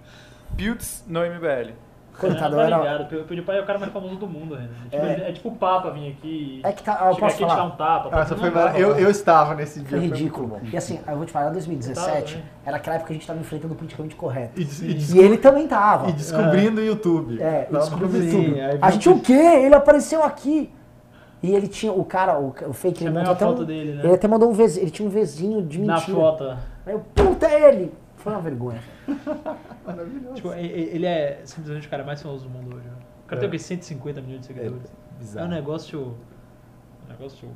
Pewds 0.57 1.06
no 1.07 1.22
MBL. 1.24 1.74
Coitado, 2.20 2.56
tá 2.56 2.62
eu 2.62 2.66
era... 2.66 2.78
ligado. 2.78 3.02
O 3.02 3.06
PewDiePie 3.08 3.52
é 3.52 3.62
o 3.62 3.66
cara 3.66 3.80
mais 3.80 3.91
famoso 3.91 4.16
do 4.16 4.28
mundo, 4.28 4.56
Renan. 4.56 4.70
Tipo, 4.90 5.06
É. 5.06 5.30
é 5.30 5.32
tipo 5.32 5.50
o 5.50 5.56
Papa 5.56 5.90
vir 5.91 6.10
aqui. 6.12 6.62
É 6.64 6.72
que 6.72 6.84
tá, 6.84 6.94
eu 7.10 7.16
posso 7.16 7.26
aqui 7.26 7.36
te 7.36 7.41
dar 7.41 7.48
falar. 7.50 7.64
um 7.64 7.70
tapa. 7.72 8.10
Ah, 8.12 8.26
foi 8.26 8.50
mar- 8.50 8.80
eu, 8.80 8.96
eu 8.96 9.10
estava 9.10 9.56
nesse 9.56 9.80
dia. 9.80 9.90
Foi 9.90 10.00
muito 10.00 10.16
ridículo. 10.16 10.48
bom. 10.48 10.60
E 10.72 10.78
assim, 10.78 11.00
eu 11.08 11.16
vou 11.18 11.26
te 11.26 11.32
falar, 11.32 11.50
2017 11.52 12.10
Eu 12.10 12.24
tava, 12.24 12.38
né? 12.38 12.44
era 12.66 12.78
aquela 12.78 12.96
época 12.98 13.08
que 13.08 13.14
a 13.14 13.16
gente 13.18 13.28
tava 13.28 13.40
enfrentando 13.40 13.74
o 13.74 13.78
politicamente 13.78 14.16
correto. 14.16 14.60
E, 14.60 14.64
e 14.64 15.16
E 15.16 15.20
ele 15.20 15.38
também 15.38 15.68
tava. 15.68 16.10
e 16.10 16.14
descobrindo 16.14 16.82
o 16.82 16.84
YouTube. 16.84 17.41
É, 17.41 17.62
e 17.62 17.66
Tava 17.72 17.80
descobrindo 17.80 18.14
o 18.18 18.22
YouTube. 18.24 18.44
YouTube. 18.44 18.62
Aí 18.62 18.80
A 18.82 18.91
gente, 18.91 19.04
que- 19.04 19.10
o 19.10 19.20
quê? 19.22 19.34
Ele 19.34 19.76
apareceu 19.76 20.24
aqui. 20.24 20.72
E 21.41 21.56
ele 21.56 21.70
tinha, 21.70 21.94
o 21.94 22.04
cara, 22.04 22.38
o, 22.38 22.54
o 22.68 22.74
fake, 22.74 23.02
ele 23.06 23.10
a 23.10 23.14
montou 23.20 23.32
até 23.34 23.46
mesma 23.46 23.54
um, 23.54 23.58
foto 23.58 23.66
dele, 23.66 23.94
né? 23.94 24.02
Ele 24.04 24.14
até 24.14 24.28
mandou 24.28 24.50
um 24.50 24.54
vizinho, 24.54 24.84
ele 24.84 24.91
tinha 24.91 25.08
um 25.08 25.10
vizinho 25.12 25.62
de 25.62 25.80
Na 25.80 25.96
mentira. 25.96 26.18
foto. 26.18 26.44
Aí 26.86 26.94
eu, 26.94 27.00
puta, 27.16 27.46
é 27.48 27.70
ele! 27.70 27.94
Foi 28.30 28.35
uma 28.35 28.41
vergonha. 28.41 28.81
Maravilhoso. 29.85 30.35
Tipo, 30.35 30.53
ele 30.53 31.06
é 31.06 31.41
simplesmente 31.45 31.88
o 31.88 31.89
cara 31.89 32.03
mais 32.03 32.22
famoso 32.22 32.43
do 32.47 32.49
mundo 32.49 32.76
hoje. 32.76 32.85
né? 32.88 32.93
O 33.26 33.27
cara 33.27 33.39
É. 33.39 33.41
tem 33.41 33.47
o 33.49 33.51
quê? 33.51 33.60
150 33.60 34.22
milhões 34.22 34.41
de 34.41 34.47
seguidores. 34.47 34.84
É, 34.85 35.18
bizarro. 35.19 35.47
um 35.47 35.49
negócio. 35.49 36.18
Um 37.06 37.10
negócio. 37.10 37.49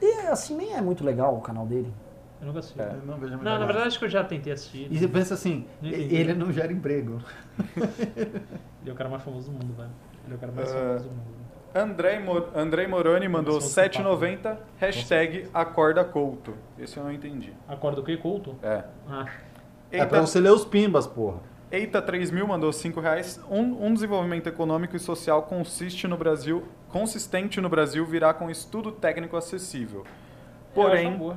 E 0.00 0.12
assim, 0.28 0.56
nem 0.56 0.74
é 0.74 0.80
muito 0.80 1.04
legal 1.04 1.36
o 1.36 1.40
canal 1.40 1.66
dele. 1.66 1.92
Eu 2.40 2.46
nunca 2.46 2.60
assisti. 2.60 2.80
É. 2.80 2.84
Eu 2.84 3.06
não 3.06 3.18
vejo 3.18 3.34
muita 3.34 3.50
Não, 3.50 3.58
na 3.58 3.66
verdade 3.66 3.88
acho 3.88 3.98
que 3.98 4.04
eu 4.06 4.08
já 4.08 4.24
tentei 4.24 4.52
assistir. 4.52 4.86
E 4.90 4.98
você 4.98 5.06
pensa 5.08 5.34
assim, 5.34 5.66
entendi. 5.82 6.14
ele 6.14 6.32
não 6.34 6.50
gera 6.52 6.72
emprego. 6.72 7.20
Ele 8.82 8.88
é 8.88 8.92
o 8.92 8.96
cara 8.96 9.10
mais 9.10 9.22
famoso 9.22 9.50
do 9.50 9.52
mundo, 9.52 9.74
velho. 9.76 9.90
Ele 10.24 10.32
é 10.32 10.36
o 10.36 10.38
cara 10.38 10.52
mais 10.52 10.72
Ah. 10.72 10.74
famoso 10.78 11.04
do 11.04 11.10
mundo. 11.10 11.40
André, 11.74 12.18
Mo- 12.18 12.46
André 12.54 12.86
Moroni 12.88 13.28
mandou 13.28 13.54
Nossa, 13.54 13.82
7,90. 13.82 14.56
Hashtag 14.78 15.48
acorda 15.54 16.02
couto. 16.04 16.54
Esse 16.78 16.96
eu 16.96 17.04
não 17.04 17.12
entendi. 17.12 17.52
Acorda 17.68 18.00
o 18.00 18.04
quê? 18.04 18.16
Culto? 18.16 18.56
É. 18.62 18.82
Ah. 19.08 19.26
É 19.90 20.04
pra 20.04 20.18
Eita, 20.18 20.26
você 20.26 20.40
ler 20.40 20.52
os 20.52 20.64
pimbas, 20.64 21.06
porra. 21.06 21.40
Eita 21.70 22.02
3000 22.02 22.46
mandou 22.46 22.72
5 22.72 23.00
reais. 23.00 23.40
Um, 23.48 23.86
um 23.86 23.94
desenvolvimento 23.94 24.48
econômico 24.48 24.96
e 24.96 25.00
social 25.00 25.42
consiste 25.44 26.08
no 26.08 26.16
Brasil, 26.16 26.64
consistente 26.88 27.60
no 27.60 27.68
Brasil 27.68 28.04
virá 28.04 28.34
com 28.34 28.50
estudo 28.50 28.90
técnico 28.92 29.36
acessível. 29.36 30.02
Acho 30.02 30.74
Porém, 30.74 31.32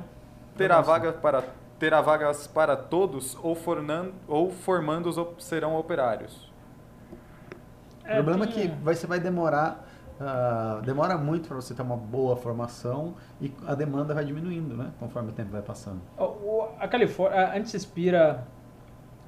terá, 0.56 0.80
vaga 0.80 1.12
para, 1.12 1.44
terá 1.78 2.00
vagas 2.00 2.46
para 2.46 2.76
todos 2.76 3.36
ou, 3.42 3.54
fornan, 3.54 4.10
ou 4.26 4.50
formandos 4.50 5.16
serão 5.38 5.76
operários. 5.76 6.52
O 8.02 8.06
problema 8.14 8.44
é 8.44 8.48
que 8.48 8.68
vai- 8.82 8.94
você 8.94 9.06
vai 9.06 9.18
demorar 9.20 9.88
ah, 10.20 10.80
demora 10.84 11.18
muito 11.18 11.48
para 11.48 11.56
você 11.56 11.74
ter 11.74 11.82
uma 11.82 11.96
boa 11.96 12.36
formação 12.36 13.14
e 13.40 13.52
a 13.66 13.74
demanda 13.74 14.14
vai 14.14 14.24
diminuindo, 14.24 14.76
né? 14.76 14.90
Conforme 14.98 15.30
o 15.30 15.32
tempo 15.32 15.50
vai 15.50 15.62
passando. 15.62 16.00
A 16.78 16.86
Califórnia, 16.86 17.48
a 17.48 17.56
gente 17.56 17.70
se 17.70 17.76
inspira 17.76 18.46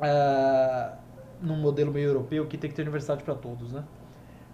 ah, 0.01 0.95
num 1.41 1.57
modelo 1.57 1.93
meio 1.93 2.09
europeu 2.09 2.47
que 2.47 2.57
tem 2.57 2.71
que 2.71 2.77
ter 2.77 2.83
universidade 2.83 3.25
para 3.25 3.35
todos, 3.35 3.73
né? 3.73 3.85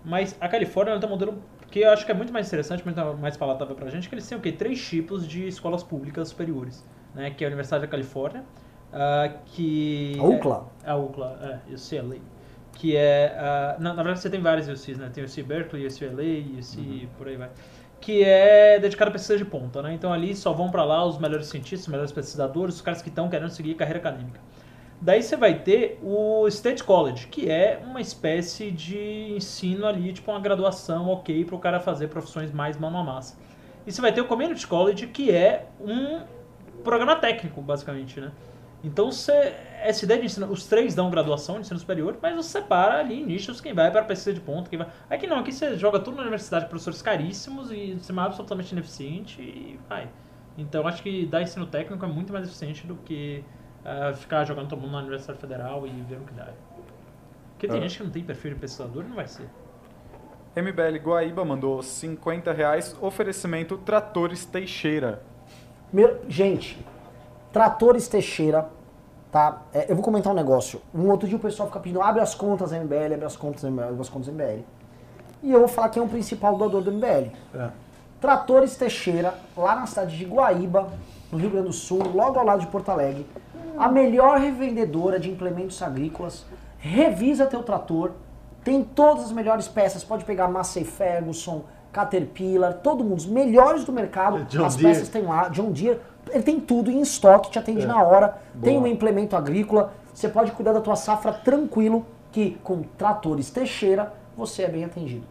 Mas 0.05 0.37
a 0.41 0.49
Califórnia 0.49 0.99
tem 0.99 1.09
um 1.09 1.13
modelo 1.13 1.39
que 1.71 1.81
eu 1.81 1.91
acho 1.91 2.05
que 2.05 2.13
é 2.13 2.15
muito 2.15 2.33
mais 2.33 2.47
interessante, 2.49 2.85
muito 2.85 3.01
mais 3.19 3.37
palatável 3.37 3.75
pra 3.75 3.89
gente, 3.89 4.09
que 4.09 4.15
eles 4.15 4.27
têm 4.27 4.37
o 4.37 4.41
quê? 4.41 4.53
Três 4.53 4.83
tipos 4.85 5.27
de 5.27 5.47
escolas 5.47 5.83
públicas 5.83 6.29
superiores, 6.29 6.85
né? 7.15 7.31
Que 7.31 7.45
é 7.45 7.47
a 7.47 7.49
Universidade 7.49 7.83
da 7.83 7.89
Califórnia, 7.89 8.45
ah, 8.93 9.31
que... 9.47 10.19
A 10.19 10.25
UCLA. 10.25 10.67
É, 10.85 10.91
a 10.91 10.97
UCLA, 10.97 11.61
é, 11.69 11.75
UCLA. 11.75 12.17
Que 12.75 12.97
é... 12.97 13.35
ah, 13.39 13.77
na, 13.79 13.91
na 13.91 14.03
verdade 14.03 14.21
você 14.21 14.31
tem 14.31 14.41
vários 14.41 14.69
UCs, 14.69 14.99
né? 14.99 15.11
Tem 15.13 15.23
o 15.23 15.27
UC 15.27 15.43
Berkeley, 15.43 15.87
UCLA, 15.87 16.59
UC... 16.59 17.09
por 17.17 17.29
aí 17.29 17.37
vai. 17.37 17.51
Que 18.01 18.25
é 18.25 18.79
dedicado 18.81 19.11
a 19.11 19.13
pesquisa 19.13 19.37
de 19.37 19.45
ponta, 19.45 19.81
né? 19.83 19.95
Então 19.95 20.13
ali 20.13 20.35
só 20.35 20.53
vão 20.53 20.71
pra 20.71 20.85
lá 20.85 21.05
os 21.05 21.19
melhores 21.19 21.47
cientistas, 21.47 21.83
os 21.83 21.89
melhores 21.89 22.13
pesquisadores, 22.13 22.77
os 22.77 22.81
caras 22.81 23.01
que 23.01 23.09
estão 23.09 23.29
querendo 23.29 23.51
seguir 23.51 23.75
carreira 23.75 24.01
acadêmica. 24.01 24.41
Daí 25.01 25.21
você 25.21 25.37
vai 25.37 25.59
ter 25.59 25.99
o 26.01 26.47
State 26.47 26.85
College, 26.85 27.27
que 27.27 27.51
é 27.51 27.81
uma 27.85 28.01
espécie 28.01 28.71
de 28.71 29.35
ensino 29.35 29.85
ali, 29.85 30.13
tipo 30.13 30.31
uma 30.31 30.39
graduação 30.39 31.09
ok 31.09 31.45
para 31.45 31.57
o 31.57 31.59
cara 31.59 31.81
fazer 31.81 32.07
profissões 32.07 32.53
mais 32.53 32.77
mão 32.77 32.97
a 32.97 33.03
massa. 33.03 33.37
E 33.85 33.91
você 33.91 34.01
vai 34.01 34.13
ter 34.13 34.21
o 34.21 34.27
Community 34.27 34.65
College, 34.65 35.09
que 35.09 35.33
é 35.33 35.67
um 35.81 36.21
programa 36.85 37.17
técnico, 37.17 37.61
basicamente, 37.61 38.21
né? 38.21 38.31
Então 38.85 39.13
você, 39.13 39.33
essa 39.81 40.05
ideia 40.05 40.19
de 40.21 40.27
ensino, 40.27 40.47
os 40.51 40.67
três 40.67 40.95
dão 40.95 41.09
graduação 41.09 41.55
de 41.57 41.61
ensino 41.63 41.79
superior, 41.79 42.17
mas 42.21 42.35
você 42.35 42.59
separa 42.59 42.99
ali 42.99 43.23
nichos 43.25 43.61
quem 43.61 43.73
vai 43.73 43.91
para 43.93 44.03
pesquisa 44.03 44.35
de 44.35 44.41
ponta, 44.41 44.69
quem 44.69 44.79
vai. 44.79 44.89
Aqui 45.09 45.27
não, 45.27 45.39
aqui 45.39 45.53
você 45.53 45.77
joga 45.77 46.01
tudo 46.01 46.17
na 46.17 46.23
universidade, 46.23 46.67
professores 46.67 47.01
caríssimos 47.01 47.71
e 47.71 47.95
você 47.95 48.13
é 48.13 48.19
absolutamente 48.19 48.73
ineficiente 48.73 49.41
e 49.41 49.79
vai. 49.89 50.09
Então 50.59 50.87
acho 50.87 51.03
que 51.03 51.25
dar 51.27 51.43
ensino 51.43 51.67
técnico 51.67 52.05
é 52.05 52.09
muito 52.09 52.33
mais 52.33 52.45
eficiente 52.47 52.85
do 52.87 52.97
que 52.97 53.45
ah, 53.85 54.13
ficar 54.15 54.45
jogando 54.45 54.69
todo 54.69 54.81
mundo 54.81 54.93
na 54.93 54.99
Universidade 54.99 55.39
Federal 55.39 55.87
e 55.87 55.91
ver 56.03 56.17
o 56.17 56.21
que 56.23 56.35
dá. 56.35 56.49
Porque 57.53 57.69
tem 57.69 57.79
Ah. 57.79 57.83
gente 57.83 57.99
que 57.99 58.03
não 58.05 58.11
tem 58.11 58.25
perfil 58.25 58.55
de 58.55 58.61
pesquisador 58.61 59.05
e 59.05 59.09
não 59.09 59.15
vai 59.17 59.29
ser. 59.29 59.49
MBL 60.57 60.99
Guaíba 61.03 61.45
mandou 61.45 61.83
50 61.83 62.53
reais. 62.53 62.97
Oferecimento 63.01 63.79
Tratores 63.79 64.45
Teixeira. 64.45 65.23
Meu- 65.93 66.21
gente, 66.29 66.79
Tratores 67.53 68.09
Teixeira, 68.09 68.69
tá? 69.31 69.63
É, 69.75 69.91
eu 69.91 69.95
vou 69.95 70.05
comentar 70.05 70.33
um 70.33 70.37
negócio. 70.37 70.81
Um 70.95 71.09
outro 71.09 71.29
dia 71.29 71.37
o 71.37 71.41
pessoal 71.41 71.69
fica 71.69 71.81
pedindo, 71.81 72.01
abre 72.01 72.23
as 72.23 72.35
contas 72.35 72.73
MBL, 72.73 73.15
abre 73.15 73.25
as 73.25 73.37
contas 73.37 73.63
MBL, 73.65 73.83
abre 73.83 74.01
as 74.01 74.09
contas 74.09 74.29
MBL. 74.29 74.63
E 75.43 75.53
eu 75.53 75.59
vou 75.59 75.69
falar 75.69 75.89
quem 75.89 76.03
é 76.03 76.07
o 76.07 76.09
principal 76.09 76.57
doador 76.57 76.83
do 76.83 76.93
MBL. 76.93 77.31
É. 77.55 77.69
Tratores 78.21 78.77
Teixeira, 78.77 79.35
lá 79.57 79.75
na 79.75 79.87
cidade 79.87 80.17
de 80.17 80.25
Guaíba, 80.25 80.89
no 81.31 81.39
Rio 81.39 81.51
Grande 81.51 81.67
do 81.67 81.73
Sul, 81.73 82.03
logo 82.15 82.39
ao 82.39 82.45
lado 82.45 82.61
de 82.61 82.69
Porto 82.69 82.91
Alegre. 82.91 83.27
A 83.77 83.89
melhor 83.89 84.39
revendedora 84.39 85.19
de 85.19 85.31
implementos 85.31 85.83
agrícolas. 85.83 86.45
Revisa 86.79 87.47
teu 87.47 87.63
trator. 87.63 88.13
Tem 88.63 88.85
todas 88.85 89.25
as 89.25 89.33
melhores 89.33 89.67
peças. 89.67 90.05
Pode 90.05 90.25
pegar 90.25 90.47
Massey 90.47 90.85
Ferguson, 90.85 91.65
Caterpillar, 91.91 92.75
todo 92.75 93.03
mundo. 93.03 93.19
Os 93.19 93.27
melhores 93.27 93.85
do 93.85 93.93
mercado. 93.93 94.45
John 94.45 94.67
as 94.67 94.77
Deere. 94.77 94.95
peças 94.95 95.09
tem 95.09 95.23
lá. 95.23 95.49
John 95.49 95.73
Deere. 95.73 96.01
Ele 96.31 96.43
tem 96.43 96.61
tudo 96.61 96.91
em 96.91 97.01
estoque, 97.01 97.51
te 97.51 97.59
atende 97.59 97.87
na 97.87 98.03
hora. 98.03 98.39
Tem 98.61 98.79
um 98.79 98.87
implemento 98.87 99.37
agrícola. 99.37 99.93
Você 100.15 100.29
pode 100.29 100.53
cuidar 100.53 100.73
da 100.73 100.81
tua 100.81 100.97
safra 100.97 101.33
tranquilo, 101.33 102.07
que 102.31 102.59
com 102.63 102.83
Tratores 102.83 103.51
Teixeira 103.51 104.13
você 104.37 104.63
é 104.63 104.69
bem 104.69 104.85
atendido. 104.85 105.27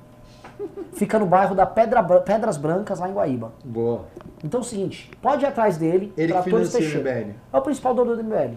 Fica 0.93 1.17
no 1.17 1.25
bairro 1.25 1.55
da 1.55 1.65
Pedra 1.65 2.03
Pedras 2.03 2.57
Brancas, 2.57 2.99
lá 2.99 3.09
em 3.09 3.13
Guaíba. 3.13 3.51
Boa. 3.63 4.05
Então 4.43 4.59
é 4.59 4.63
o 4.63 4.65
seguinte, 4.65 5.09
pode 5.21 5.43
ir 5.43 5.47
atrás 5.47 5.77
dele. 5.77 6.13
Ele 6.17 6.33
que 6.33 6.41
Tratores 6.41 6.69
o 6.69 6.77
Teixeira. 6.77 7.19
MBL. 7.19 7.31
É 7.53 7.57
o 7.57 7.61
principal 7.61 7.93
dono 7.93 8.15
do 8.15 8.23
MBL. 8.23 8.55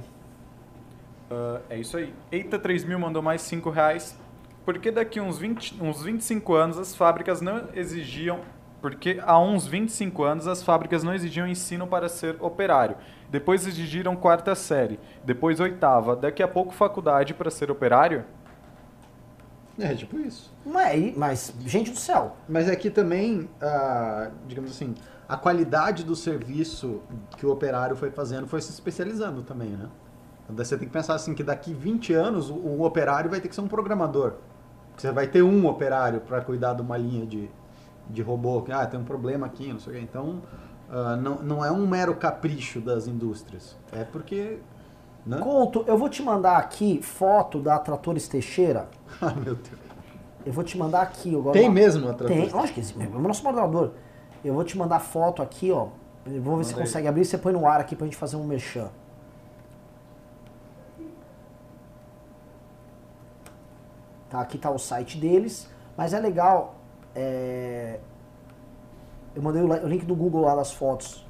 Ah, 1.31 1.61
é 1.71 1.79
isso 1.79 1.97
aí. 1.97 2.13
Eita 2.31 2.59
3000 2.59 2.99
mandou 2.99 3.23
mais 3.23 3.43
5 3.43 3.71
reais. 3.71 4.17
Porque 4.65 4.91
daqui 4.91 5.21
uns, 5.21 5.39
20, 5.39 5.83
uns 5.83 6.03
25 6.03 6.55
anos 6.55 6.79
as 6.79 6.95
fábricas 6.97 7.43
não 7.43 7.65
exigiam. 7.75 8.41
Porque 8.85 9.19
há 9.25 9.41
uns 9.41 9.67
25 9.67 10.25
anos 10.25 10.47
as 10.47 10.63
fábricas 10.63 11.03
não 11.03 11.15
exigiam 11.15 11.49
ensino 11.49 11.87
para 11.87 12.07
ser 12.07 12.37
operário. 12.39 12.99
Depois 13.31 13.67
exigiram 13.67 14.15
quarta 14.15 14.55
série. 14.55 15.01
Depois 15.25 15.59
oitava. 15.59 16.15
Daqui 16.15 16.43
a 16.43 16.47
pouco 16.47 16.71
faculdade 16.71 17.33
para 17.33 17.51
ser 17.51 17.71
operário? 17.71 18.27
É, 19.79 19.95
tipo 19.95 20.19
isso. 20.19 20.53
Mas, 20.67 21.17
mas, 21.17 21.55
gente 21.65 21.93
do 21.93 21.97
céu, 21.97 22.37
Mas 22.47 22.69
aqui 22.69 22.91
também, 22.91 23.49
ah, 23.59 24.31
digamos 24.47 24.71
assim, 24.71 24.95
a 25.27 25.39
qualidade 25.39 26.05
do 26.05 26.15
serviço 26.15 27.01
que 27.39 27.47
o 27.47 27.51
operário 27.51 27.97
foi 27.97 28.11
fazendo 28.11 28.47
foi 28.47 28.61
se 28.61 28.71
especializando 28.71 29.43
também, 29.43 29.71
né? 29.71 29.89
Então 30.45 30.63
você 30.63 30.77
tem 30.77 30.87
que 30.87 30.93
pensar 30.93 31.15
assim 31.15 31.35
que 31.35 31.43
daqui 31.43 31.73
20 31.73 32.13
anos 32.13 32.51
o, 32.51 32.57
o 32.57 32.85
operário 32.85 33.31
vai 33.31 33.41
ter 33.41 33.49
que 33.49 33.55
ser 33.55 33.63
um 33.63 33.67
programador. 33.67 34.35
Você 34.95 35.11
vai 35.11 35.27
ter 35.27 35.43
um 35.43 35.67
operário 35.67 36.21
para 36.21 36.43
cuidar 36.43 36.75
de 36.75 36.83
uma 36.83 36.99
linha 36.99 37.25
de, 37.25 37.51
de 38.11 38.23
robô. 38.23 38.63
que, 38.63 38.73
Ah, 38.73 38.87
tem 38.87 38.99
um 39.01 39.05
problema 39.05 39.47
aqui, 39.47 39.73
não 39.73 39.79
sei 39.81 39.93
o 39.93 39.97
quê. 39.97 40.03
Então, 40.03 40.43
ah, 40.91 41.17
não, 41.17 41.37
não 41.43 41.65
é 41.65 41.71
um 41.71 41.87
mero 41.87 42.15
capricho 42.17 42.81
das 42.81 43.07
indústrias. 43.07 43.77
É 43.93 44.05
porque... 44.05 44.59
Né? 45.27 45.39
Couto, 45.39 45.83
eu 45.87 45.97
vou 45.97 46.09
te 46.11 46.23
mandar 46.23 46.59
aqui 46.59 47.01
foto 47.03 47.59
da 47.61 47.79
Tratores 47.79 48.29
Teixeira. 48.29 48.89
Ah, 49.23 49.33
meu 49.35 49.55
Deus. 49.55 49.85
Eu 50.45 50.53
vou 50.53 50.63
te 50.63 50.77
mandar 50.77 51.01
aqui. 51.01 51.35
Agora, 51.35 51.59
Tem 51.59 51.71
mesmo 51.71 52.09
a 52.11 52.13
Tem, 52.13 52.27
tradução? 52.27 52.59
lógico 52.61 52.75
que 52.75 52.81
esse 52.81 52.95
é 53.03 53.07
o 53.07 53.19
nosso 53.21 53.43
moderador. 53.43 53.93
Eu 54.45 54.53
vou 54.53 54.63
te 54.63 54.77
mandar 54.77 55.01
foto 55.01 55.41
aqui, 55.41 55.73
ó. 55.73 55.89
Eu 56.27 56.43
vou 56.43 56.59
ver 56.59 56.65
se 56.65 56.73
Manda 56.73 56.83
aí. 56.83 56.87
consegue 56.87 57.09
abrir. 57.09 57.25
Você 57.25 57.39
põe 57.39 57.53
no 57.55 57.67
ar 57.67 57.81
aqui 57.81 57.97
pra 57.97 58.05
gente 58.07 58.17
fazer 58.19 58.37
um 58.37 58.45
merchan. 58.45 58.91
Tá, 64.29 64.41
aqui 64.41 64.59
tá 64.59 64.71
o 64.71 64.79
site 64.79 65.19
deles. 65.19 65.69
Mas 65.97 66.13
é 66.13 66.21
legal. 66.21 66.74
É, 67.15 67.99
Eu 69.35 69.43
mandei 69.43 69.63
o 69.63 69.67
li- 69.67 69.81
o 69.85 69.89
link 69.89 70.05
do 70.05 70.15
Google 70.15 70.43
lá 70.43 70.55
das 70.55 70.71
fotos. 70.73 71.27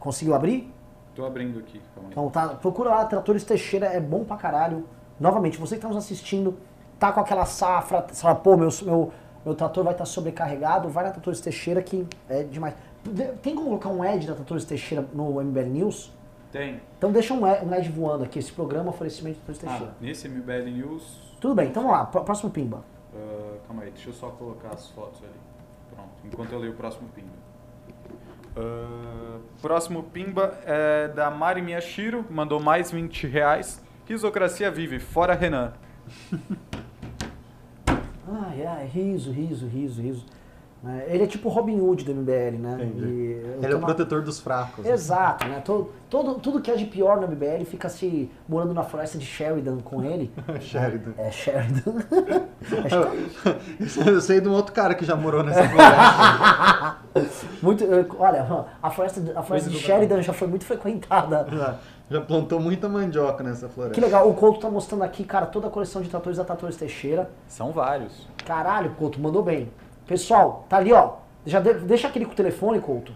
Conseguiu 0.00 0.34
abrir? 0.34 0.72
Tô 1.14 1.24
abrindo 1.24 1.58
aqui. 1.58 1.80
Então 2.08 2.28
tá, 2.30 2.48
procura 2.48 2.90
lá, 2.90 3.04
Tratores 3.04 3.44
Teixeira, 3.44 3.86
é 3.86 4.00
bom 4.00 4.24
pra 4.24 4.36
caralho. 4.36 4.84
Novamente, 5.20 5.58
você 5.58 5.76
que 5.76 5.82
tá 5.82 5.88
nos 5.88 5.96
assistindo, 5.98 6.56
tá 6.98 7.12
com 7.12 7.20
aquela 7.20 7.44
safra, 7.46 8.04
você 8.10 8.20
fala, 8.22 8.34
pô, 8.34 8.56
meu, 8.56 8.68
meu, 8.82 9.12
meu 9.44 9.54
trator 9.54 9.84
vai 9.84 9.92
estar 9.92 10.04
sobrecarregado, 10.06 10.88
vai 10.88 11.04
na 11.04 11.10
Tratores 11.10 11.40
Teixeira 11.40 11.82
que 11.82 12.06
é 12.28 12.42
demais. 12.42 12.74
De- 13.04 13.32
Tem 13.42 13.54
como 13.54 13.68
colocar 13.68 13.90
um 13.90 14.02
ad 14.02 14.26
da 14.26 14.34
Tratores 14.34 14.64
Teixeira 14.64 15.06
no 15.12 15.40
MBL 15.40 15.68
News? 15.68 16.10
Tem. 16.50 16.80
Então 16.98 17.12
deixa 17.12 17.34
um 17.34 17.44
ad, 17.44 17.72
ad 17.72 17.88
voando 17.90 18.24
aqui, 18.24 18.38
esse 18.38 18.50
programa 18.52 18.88
oferecimento 18.90 19.38
da 19.40 19.44
Tratores 19.52 19.62
Ah, 19.64 19.68
Teixeira. 19.68 19.94
nesse 20.00 20.26
MBL 20.28 20.70
News. 20.70 21.36
Tudo 21.40 21.54
bem, 21.54 21.68
então 21.68 21.82
vamos 21.82 21.98
lá, 21.98 22.06
pró- 22.06 22.22
próximo 22.22 22.50
pimba. 22.50 22.82
Ah, 23.14 23.56
calma 23.66 23.82
aí, 23.82 23.90
deixa 23.90 24.10
eu 24.10 24.14
só 24.14 24.30
colocar 24.30 24.70
as 24.70 24.88
fotos 24.90 25.22
ali. 25.22 25.32
Pronto, 25.94 26.10
enquanto 26.24 26.52
eu 26.52 26.58
leio 26.58 26.72
o 26.72 26.76
próximo 26.76 27.08
Pimba. 27.14 27.32
Ah, 28.56 29.38
próximo 29.60 30.02
Pimba 30.02 30.58
é 30.64 31.08
da 31.08 31.30
Mari 31.30 31.62
Miyashiro, 31.62 32.24
mandou 32.30 32.60
mais 32.60 32.90
20 32.90 33.26
reais. 33.26 33.82
Risocracia 34.06 34.70
vive, 34.70 34.98
fora 34.98 35.34
Renan. 35.34 35.72
Ai, 38.26 38.66
ai, 38.66 38.86
riso, 38.86 39.30
riso, 39.30 39.66
riso, 39.66 40.00
riso. 40.00 40.26
Né, 40.84 41.04
Ele 41.08 41.24
é 41.24 41.26
tipo 41.26 41.48
o 41.48 41.50
Robin 41.52 41.80
Hood 41.80 42.04
do 42.04 42.12
MBL, 42.14 42.58
né? 42.58 42.76
E 42.94 43.00
Ele 43.00 43.58
é 43.62 43.74
o 43.74 43.78
uma- 43.78 43.86
protetor 43.86 44.20
dos 44.22 44.38
fracos. 44.38 44.84
né? 44.84 44.92
Exato, 44.92 45.48
né? 45.48 45.62
Todo, 45.64 45.90
todo, 46.10 46.34
tudo 46.34 46.60
que 46.60 46.70
é 46.70 46.76
de 46.76 46.84
pior 46.84 47.18
no 47.18 47.26
MBL 47.26 47.64
fica 47.64 47.88
se 47.88 48.30
morando 48.46 48.74
na 48.74 48.82
floresta 48.82 49.16
de 49.16 49.24
Sheridan 49.24 49.78
com 49.78 50.04
ele. 50.04 50.30
Sheridan. 50.60 51.12
É 51.16 51.30
Sheridan. 51.30 51.94
Eu 54.06 54.20
sei 54.20 54.40
de 54.40 54.48
um 54.48 54.52
outro 54.52 54.74
cara 54.74 54.94
que 54.94 55.04
já 55.04 55.16
morou 55.16 55.42
nessa 55.42 55.62
floresta. 55.68 56.96
muito, 57.62 57.84
olha, 58.18 58.66
a 58.82 58.90
floresta, 58.90 59.20
de- 59.20 59.32
a 59.32 59.42
floresta 59.42 59.70
de 59.70 59.78
Sheridan 59.78 60.20
já 60.22 60.32
foi 60.32 60.48
muito 60.48 60.64
frequentada. 60.64 61.46
já, 61.50 61.76
já 62.10 62.20
plantou 62.20 62.60
muita 62.60 62.88
mandioca 62.88 63.42
nessa 63.42 63.68
floresta. 63.68 63.94
Que 63.94 64.00
legal, 64.04 64.28
o 64.28 64.34
Couto 64.34 64.60
tá 64.60 64.68
mostrando 64.70 65.02
aqui, 65.04 65.24
cara, 65.24 65.46
toda 65.46 65.68
a 65.68 65.70
coleção 65.70 66.02
de 66.02 66.08
tratores 66.08 66.36
da 66.38 66.44
Tratores 66.44 66.76
Teixeira. 66.76 67.30
São 67.48 67.72
vários. 67.72 68.28
Caralho, 68.44 68.90
Couto, 68.98 69.20
mandou 69.20 69.42
bem. 69.42 69.70
Pessoal, 70.06 70.64
tá 70.68 70.76
ali, 70.76 70.92
ó. 70.92 71.12
Já 71.46 71.60
de- 71.60 71.74
deixa 71.80 72.08
aquele 72.08 72.24
com 72.26 72.32
o 72.32 72.34
telefone, 72.36 72.80
Couto. 72.80 73.12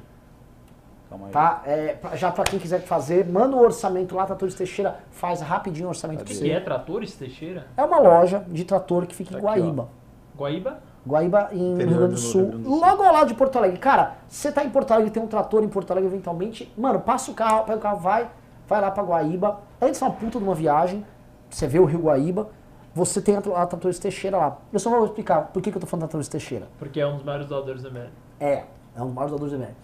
Calma 1.08 1.26
aí. 1.26 1.32
Tá? 1.32 1.62
É, 1.64 1.92
pra- 1.94 2.16
já 2.16 2.30
pra 2.30 2.44
quem 2.44 2.58
quiser 2.58 2.80
fazer, 2.82 3.26
manda 3.26 3.56
o 3.56 3.60
orçamento 3.60 4.14
lá, 4.14 4.26
Tratores 4.26 4.54
Teixeira 4.54 4.98
faz 5.10 5.40
rapidinho 5.40 5.86
o 5.86 5.88
orçamento 5.90 6.20
O 6.20 6.24
pra 6.24 6.28
que, 6.28 6.34
você. 6.34 6.44
que 6.44 6.50
é 6.50 6.60
Tratores 6.60 7.14
Teixeira? 7.14 7.66
É 7.76 7.82
uma 7.82 7.98
loja 7.98 8.44
de 8.48 8.64
trator 8.64 9.06
que 9.06 9.14
fica 9.14 9.30
em 9.36 9.40
Tá 9.40 9.50
aqui. 9.50 9.60
Guaíba. 9.60 9.88
Guaíba? 10.36 10.78
Guaíba, 11.06 11.48
em 11.52 11.76
Rio 11.78 11.86
Grande 11.86 12.14
do 12.14 12.18
Sul, 12.20 12.40
Rio 12.42 12.50
Grande 12.50 12.64
do 12.64 12.68
Sul. 12.70 12.80
logo 12.80 13.02
ao 13.02 13.12
lado 13.14 13.28
de 13.28 13.34
Porto 13.34 13.56
Alegre. 13.56 13.78
Cara, 13.78 14.16
você 14.28 14.52
tá 14.52 14.62
em 14.62 14.68
Porto 14.68 14.90
Alegre, 14.92 15.10
tem 15.10 15.22
um 15.22 15.26
trator 15.26 15.64
em 15.64 15.68
Porto 15.68 15.90
Alegre 15.90 16.10
eventualmente, 16.10 16.70
mano, 16.76 17.00
passa 17.00 17.30
o 17.30 17.34
carro, 17.34 17.64
pega 17.64 17.78
o 17.78 17.80
carro, 17.80 17.98
vai, 17.98 18.28
vai 18.66 18.80
lá 18.80 18.90
pra 18.90 19.02
Guaíba. 19.02 19.60
Antes 19.80 20.02
é 20.02 20.04
uma 20.04 20.10
puta 20.14 20.38
de 20.38 20.44
uma 20.44 20.54
viagem, 20.54 21.06
você 21.48 21.66
vê 21.66 21.78
o 21.78 21.86
Rio 21.86 22.00
Guaíba. 22.00 22.50
Você 22.98 23.22
tem 23.22 23.36
a, 23.36 23.40
Tratores 23.40 23.98
Teixeira 23.98 24.36
lá. 24.36 24.58
Eu 24.72 24.78
só 24.80 24.90
vou 24.90 25.04
explicar 25.04 25.42
por 25.52 25.62
que, 25.62 25.70
que 25.70 25.76
eu 25.76 25.80
tô 25.80 25.86
falando 25.86 26.02
da 26.02 26.08
Tratores 26.08 26.28
Teixeira. 26.28 26.66
Porque 26.78 27.00
é 27.00 27.06
um 27.06 27.14
dos 27.14 27.24
maiores 27.24 27.46
doadores 27.46 27.82
da 27.82 27.88
ML. 27.88 28.10
É, 28.40 28.64
é 28.96 29.02
um 29.02 29.06
dos 29.06 29.14
maiores 29.14 29.30
doadores 29.30 29.52
do 29.52 29.58
ML. 29.58 29.74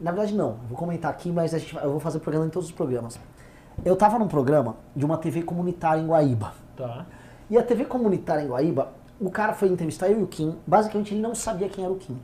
Na 0.00 0.12
verdade, 0.12 0.34
não. 0.34 0.50
Eu 0.50 0.68
vou 0.68 0.78
comentar 0.78 1.10
aqui, 1.10 1.32
mas 1.32 1.54
a 1.54 1.58
gente, 1.58 1.74
eu 1.74 1.90
vou 1.90 1.98
fazer 2.00 2.18
programa 2.20 2.46
em 2.46 2.50
todos 2.50 2.68
os 2.68 2.74
programas. 2.74 3.18
Eu 3.84 3.96
tava 3.96 4.18
num 4.18 4.28
programa 4.28 4.76
de 4.94 5.04
uma 5.04 5.16
TV 5.16 5.42
comunitária 5.42 6.00
em 6.00 6.06
Guaíba. 6.06 6.52
Tá. 6.76 7.06
E 7.48 7.56
a 7.56 7.62
TV 7.62 7.84
comunitária 7.86 8.42
em 8.42 8.48
Guaíba, 8.48 8.88
o 9.20 9.30
cara 9.30 9.54
foi 9.54 9.68
entrevistar 9.68 10.08
eu 10.10 10.20
e 10.20 10.22
o 10.22 10.26
Kim. 10.26 10.56
Basicamente, 10.66 11.14
ele 11.14 11.22
não 11.22 11.34
sabia 11.34 11.68
quem 11.68 11.84
era 11.84 11.92
o 11.92 11.96
Kim. 11.96 12.20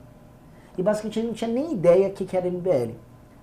E 0.77 0.83
basicamente, 0.83 1.19
ele 1.19 1.27
não 1.27 1.33
tinha 1.33 1.49
nem 1.49 1.73
ideia 1.73 2.07
o 2.07 2.11
que, 2.11 2.25
que 2.25 2.37
era 2.37 2.47
MBL. 2.49 2.93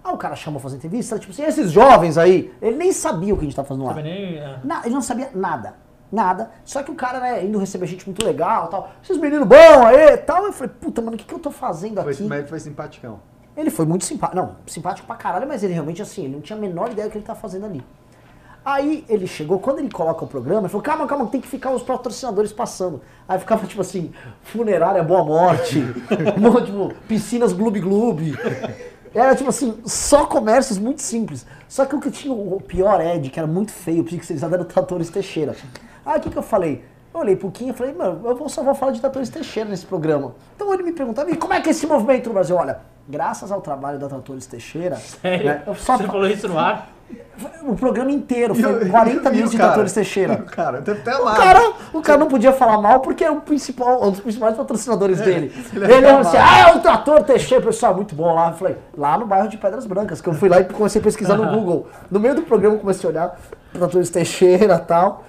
Ah, 0.04 0.12
o 0.12 0.18
cara 0.18 0.34
chamou 0.34 0.60
pra 0.60 0.64
fazer 0.68 0.76
entrevista, 0.78 1.18
tipo 1.18 1.32
assim, 1.32 1.44
esses 1.44 1.70
jovens 1.70 2.18
aí, 2.18 2.52
ele 2.60 2.76
nem 2.76 2.92
sabia 2.92 3.32
o 3.32 3.36
que 3.36 3.42
a 3.42 3.46
gente 3.46 3.56
tá 3.56 3.62
fazendo 3.64 3.84
lá. 3.84 3.94
Também 3.94 4.32
nem. 4.32 4.38
é. 4.38 4.60
Na- 4.64 4.82
ele 4.84 4.94
não 4.94 5.02
sabia 5.02 5.30
nada. 5.34 5.74
Nada. 6.12 6.50
Só 6.62 6.82
que 6.82 6.90
o 6.90 6.94
cara, 6.94 7.18
né, 7.18 7.42
indo 7.44 7.58
receber 7.58 7.86
gente 7.86 8.04
muito 8.06 8.22
legal 8.24 8.68
tal. 8.68 8.90
Esses 9.02 9.16
meninos 9.16 9.48
bons 9.48 9.56
aí 9.86 10.14
tal. 10.18 10.44
Eu 10.44 10.52
falei, 10.52 10.72
puta, 10.78 11.00
mano, 11.00 11.14
o 11.14 11.18
que, 11.18 11.24
que 11.24 11.34
eu 11.34 11.38
tô 11.38 11.50
fazendo 11.50 12.02
Foi, 12.02 12.12
aqui? 12.12 12.22
mas 12.24 12.38
ele 12.40 12.48
foi 12.48 12.60
simpaticão. 12.60 13.18
Ele 13.56 13.70
foi 13.70 13.86
muito 13.86 14.04
simpático. 14.04 14.36
Não, 14.36 14.56
simpático 14.66 15.06
pra 15.06 15.16
caralho, 15.16 15.48
mas 15.48 15.62
ele 15.64 15.72
realmente, 15.72 16.02
assim, 16.02 16.24
ele 16.24 16.34
não 16.34 16.40
tinha 16.42 16.56
a 16.56 16.60
menor 16.60 16.90
ideia 16.90 17.08
do 17.08 17.10
que 17.12 17.18
ele 17.18 17.24
tá 17.24 17.34
fazendo 17.34 17.64
ali. 17.66 17.82
Aí 18.64 19.04
ele 19.08 19.26
chegou, 19.26 19.58
quando 19.58 19.80
ele 19.80 19.90
coloca 19.90 20.24
o 20.24 20.28
programa, 20.28 20.60
ele 20.60 20.68
falou, 20.68 20.82
calma, 20.82 21.06
calma, 21.06 21.26
tem 21.26 21.40
que 21.40 21.48
ficar 21.48 21.70
os 21.72 21.82
patrocinadores 21.82 22.52
passando. 22.52 23.00
Aí 23.28 23.38
ficava, 23.38 23.66
tipo 23.66 23.80
assim, 23.80 24.12
funerária 24.42 25.02
Boa 25.02 25.24
Morte, 25.24 25.80
mo- 26.38 26.60
tipo, 26.60 26.92
piscinas 27.08 27.52
Gloob 27.52 27.80
Gloob. 27.80 28.38
Era, 29.14 29.34
tipo 29.34 29.50
assim, 29.50 29.78
só 29.84 30.26
comércios 30.26 30.78
muito 30.78 31.02
simples. 31.02 31.44
Só 31.68 31.84
que 31.84 31.96
o 31.96 32.00
que 32.00 32.10
tinha 32.10 32.32
o 32.32 32.60
pior 32.60 33.00
Ed, 33.00 33.28
que 33.30 33.38
era 33.38 33.48
muito 33.48 33.72
feio, 33.72 34.04
pixelizado, 34.04 34.54
era 34.54 34.62
o 34.62 34.66
Tratores 34.66 35.10
Teixeira. 35.10 35.54
Aí 36.04 36.18
o 36.18 36.20
que 36.20 36.30
que 36.30 36.36
eu 36.38 36.42
falei? 36.42 36.84
Eu 37.14 37.20
olhei 37.20 37.36
pro 37.36 37.50
Kim 37.50 37.68
e 37.68 37.72
falei, 37.74 37.92
mano, 37.94 38.20
eu 38.24 38.48
só 38.48 38.62
vou 38.62 38.74
falar 38.74 38.92
de 38.92 39.00
Tratores 39.00 39.28
Teixeira 39.28 39.68
nesse 39.68 39.84
programa. 39.84 40.34
Então 40.56 40.72
ele 40.72 40.82
me 40.82 40.92
perguntava, 40.92 41.30
e 41.30 41.36
como 41.36 41.52
é 41.52 41.60
que 41.60 41.68
é 41.68 41.72
esse 41.72 41.86
movimento 41.86 42.28
no 42.28 42.32
Brasil? 42.34 42.56
Olha, 42.56 42.78
graças 43.06 43.52
ao 43.52 43.60
trabalho 43.60 43.98
da 43.98 44.08
Tratores 44.08 44.46
Teixeira, 44.46 44.96
Sério? 44.96 45.44
né, 45.46 45.62
eu 45.66 45.74
só 45.74 45.96
Você 45.98 46.04
falou 46.04 46.26
isso 46.26 46.48
no 46.48 46.58
ar? 46.58 46.88
o 47.64 47.74
programa 47.76 48.10
inteiro 48.10 48.54
foi 48.54 48.84
o- 48.86 48.88
40 48.88 49.14
e 49.14 49.28
o 49.28 49.30
minutos 49.32 49.50
de 49.50 49.56
cara? 49.58 49.68
Tratores 49.68 49.92
Teixeira. 49.92 50.36
Cara, 50.38 50.78
até 50.78 51.12
lá. 51.18 51.32
O 51.32 51.36
cara, 51.36 51.72
o 51.92 52.00
cara 52.00 52.18
não 52.18 52.28
podia 52.28 52.52
falar 52.52 52.80
mal 52.80 53.00
porque 53.00 53.22
é 53.22 53.30
o 53.30 53.42
principal, 53.42 54.02
um 54.06 54.10
dos 54.12 54.20
principais 54.20 54.56
patrocinadores 54.56 55.20
dele. 55.20 55.52
ele 55.74 55.84
Ele 55.84 55.92
é 56.06 56.08
falou 56.08 56.20
assim: 56.20 56.36
ah, 56.38 56.70
é 56.70 56.74
o 56.74 56.80
Trator 56.80 57.22
Teixeira, 57.24 57.62
pessoal, 57.62 57.94
muito 57.94 58.14
bom 58.14 58.34
lá. 58.34 58.48
Eu 58.48 58.54
falei, 58.54 58.78
lá 58.96 59.18
no 59.18 59.26
bairro 59.26 59.48
de 59.48 59.58
Pedras 59.58 59.84
Brancas, 59.84 60.22
que 60.22 60.28
eu 60.30 60.32
fui 60.32 60.48
lá 60.48 60.60
e 60.60 60.64
comecei 60.64 60.98
a 61.00 61.04
pesquisar 61.04 61.36
no 61.36 61.46
Google. 61.52 61.88
No 62.10 62.18
meio 62.18 62.34
do 62.34 62.42
programa 62.42 62.76
eu 62.76 62.80
comecei 62.80 63.06
a 63.06 63.12
olhar 63.12 63.38
Tratores 63.74 64.08
Teixeira 64.08 64.76
e 64.76 64.86
tal. 64.86 65.24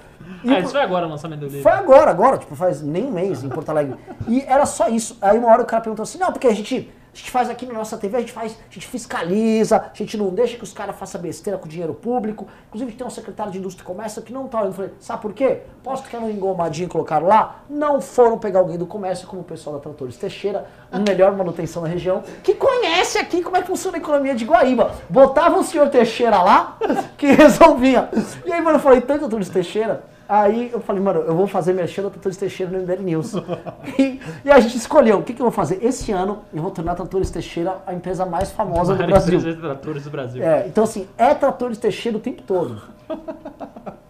Ah, 0.46 0.60
isso 0.60 0.70
foi 0.70 0.80
agora 0.82 1.06
o 1.06 1.10
lançamento 1.10 1.40
do 1.40 1.46
livro. 1.46 1.62
foi 1.62 1.72
agora, 1.72 2.10
agora, 2.10 2.38
tipo, 2.38 2.54
faz 2.54 2.82
nem 2.82 3.04
um 3.04 3.10
mês 3.10 3.42
em 3.42 3.48
Porto 3.48 3.70
Alegre. 3.70 3.96
E 4.28 4.42
era 4.42 4.66
só 4.66 4.88
isso. 4.88 5.16
Aí 5.20 5.38
uma 5.38 5.48
hora 5.48 5.62
o 5.62 5.66
cara 5.66 5.82
perguntou 5.82 6.02
assim, 6.02 6.18
não, 6.18 6.32
porque 6.32 6.46
a 6.46 6.52
gente, 6.54 6.90
a 7.12 7.16
gente 7.16 7.30
faz 7.30 7.48
aqui 7.48 7.64
na 7.64 7.74
nossa 7.74 7.96
TV, 7.96 8.16
a 8.16 8.20
gente 8.20 8.32
faz, 8.32 8.58
a 8.68 8.72
gente 8.72 8.86
fiscaliza, 8.86 9.76
a 9.76 9.96
gente 9.96 10.16
não 10.16 10.28
deixa 10.30 10.56
que 10.56 10.64
os 10.64 10.72
caras 10.72 10.96
façam 10.96 11.20
besteira 11.20 11.58
com 11.58 11.68
dinheiro 11.68 11.94
público. 11.94 12.46
Inclusive 12.68 12.92
tem 12.92 13.06
um 13.06 13.10
secretário 13.10 13.52
de 13.52 13.58
Indústria 13.58 13.84
e 13.84 13.86
Comércio 13.86 14.20
que 14.22 14.32
não 14.32 14.48
tá 14.48 14.58
olhando. 14.58 14.72
Eu 14.72 14.76
falei, 14.76 14.90
sabe 14.98 15.22
por 15.22 15.32
quê? 15.32 15.60
Posto 15.82 16.08
que 16.08 16.16
era 16.16 16.24
um 16.24 16.30
engomadinho 16.30 16.86
e 16.86 16.88
colocaram 16.88 17.26
lá, 17.26 17.62
não 17.70 18.00
foram 18.00 18.38
pegar 18.38 18.58
alguém 18.60 18.76
do 18.76 18.86
comércio, 18.86 19.26
como 19.26 19.42
o 19.42 19.44
pessoal 19.44 19.76
da 19.76 19.82
Tratores 19.82 20.16
Teixeira, 20.16 20.66
melhor 21.06 21.36
manutenção 21.36 21.82
da 21.82 21.88
região, 21.88 22.22
que 22.42 22.54
conhece 22.54 23.18
aqui 23.18 23.42
como 23.42 23.56
é 23.56 23.60
que 23.62 23.68
funciona 23.68 23.96
a 23.96 24.00
economia 24.00 24.34
de 24.34 24.44
Guaíba. 24.44 24.92
Botava 25.08 25.58
o 25.58 25.62
senhor 25.64 25.88
Teixeira 25.88 26.42
lá, 26.42 26.78
que 27.16 27.26
resolvia. 27.32 28.08
E 28.44 28.52
aí, 28.52 28.60
mano, 28.60 28.76
eu 28.76 28.82
falei, 28.82 29.00
tanto 29.00 29.20
Tratores 29.20 29.48
Teixeira, 29.48 30.04
Aí 30.28 30.70
eu 30.72 30.80
falei, 30.80 31.02
mano, 31.02 31.20
eu 31.20 31.34
vou 31.36 31.46
fazer 31.46 31.72
mexer 31.74 32.00
da 32.02 32.08
Tratores 32.10 32.36
Teixeira 32.38 32.72
no 32.72 32.78
MBL 32.82 33.02
News. 33.02 33.34
e, 33.98 34.20
e 34.44 34.50
a 34.50 34.58
gente 34.58 34.76
escolheu, 34.76 35.18
o 35.18 35.22
que, 35.22 35.34
que 35.34 35.40
eu 35.42 35.44
vou 35.44 35.52
fazer? 35.52 35.84
Esse 35.84 36.12
ano 36.12 36.42
eu 36.52 36.62
vou 36.62 36.70
tornar 36.70 36.92
a 36.92 36.94
Tratores 36.94 37.30
Teixeira 37.30 37.78
a 37.86 37.92
empresa 37.92 38.24
mais 38.24 38.50
famosa 38.50 38.94
do 38.94 39.06
Brasil. 39.06 39.38
três 39.40 39.56
tratores 39.58 40.04
do 40.04 40.10
Brasil. 40.10 40.42
É, 40.42 40.66
então 40.66 40.84
assim, 40.84 41.06
é 41.18 41.34
Tratores 41.34 41.76
Teixeira 41.78 42.16
o 42.16 42.20
tempo 42.20 42.42
todo. 42.42 42.80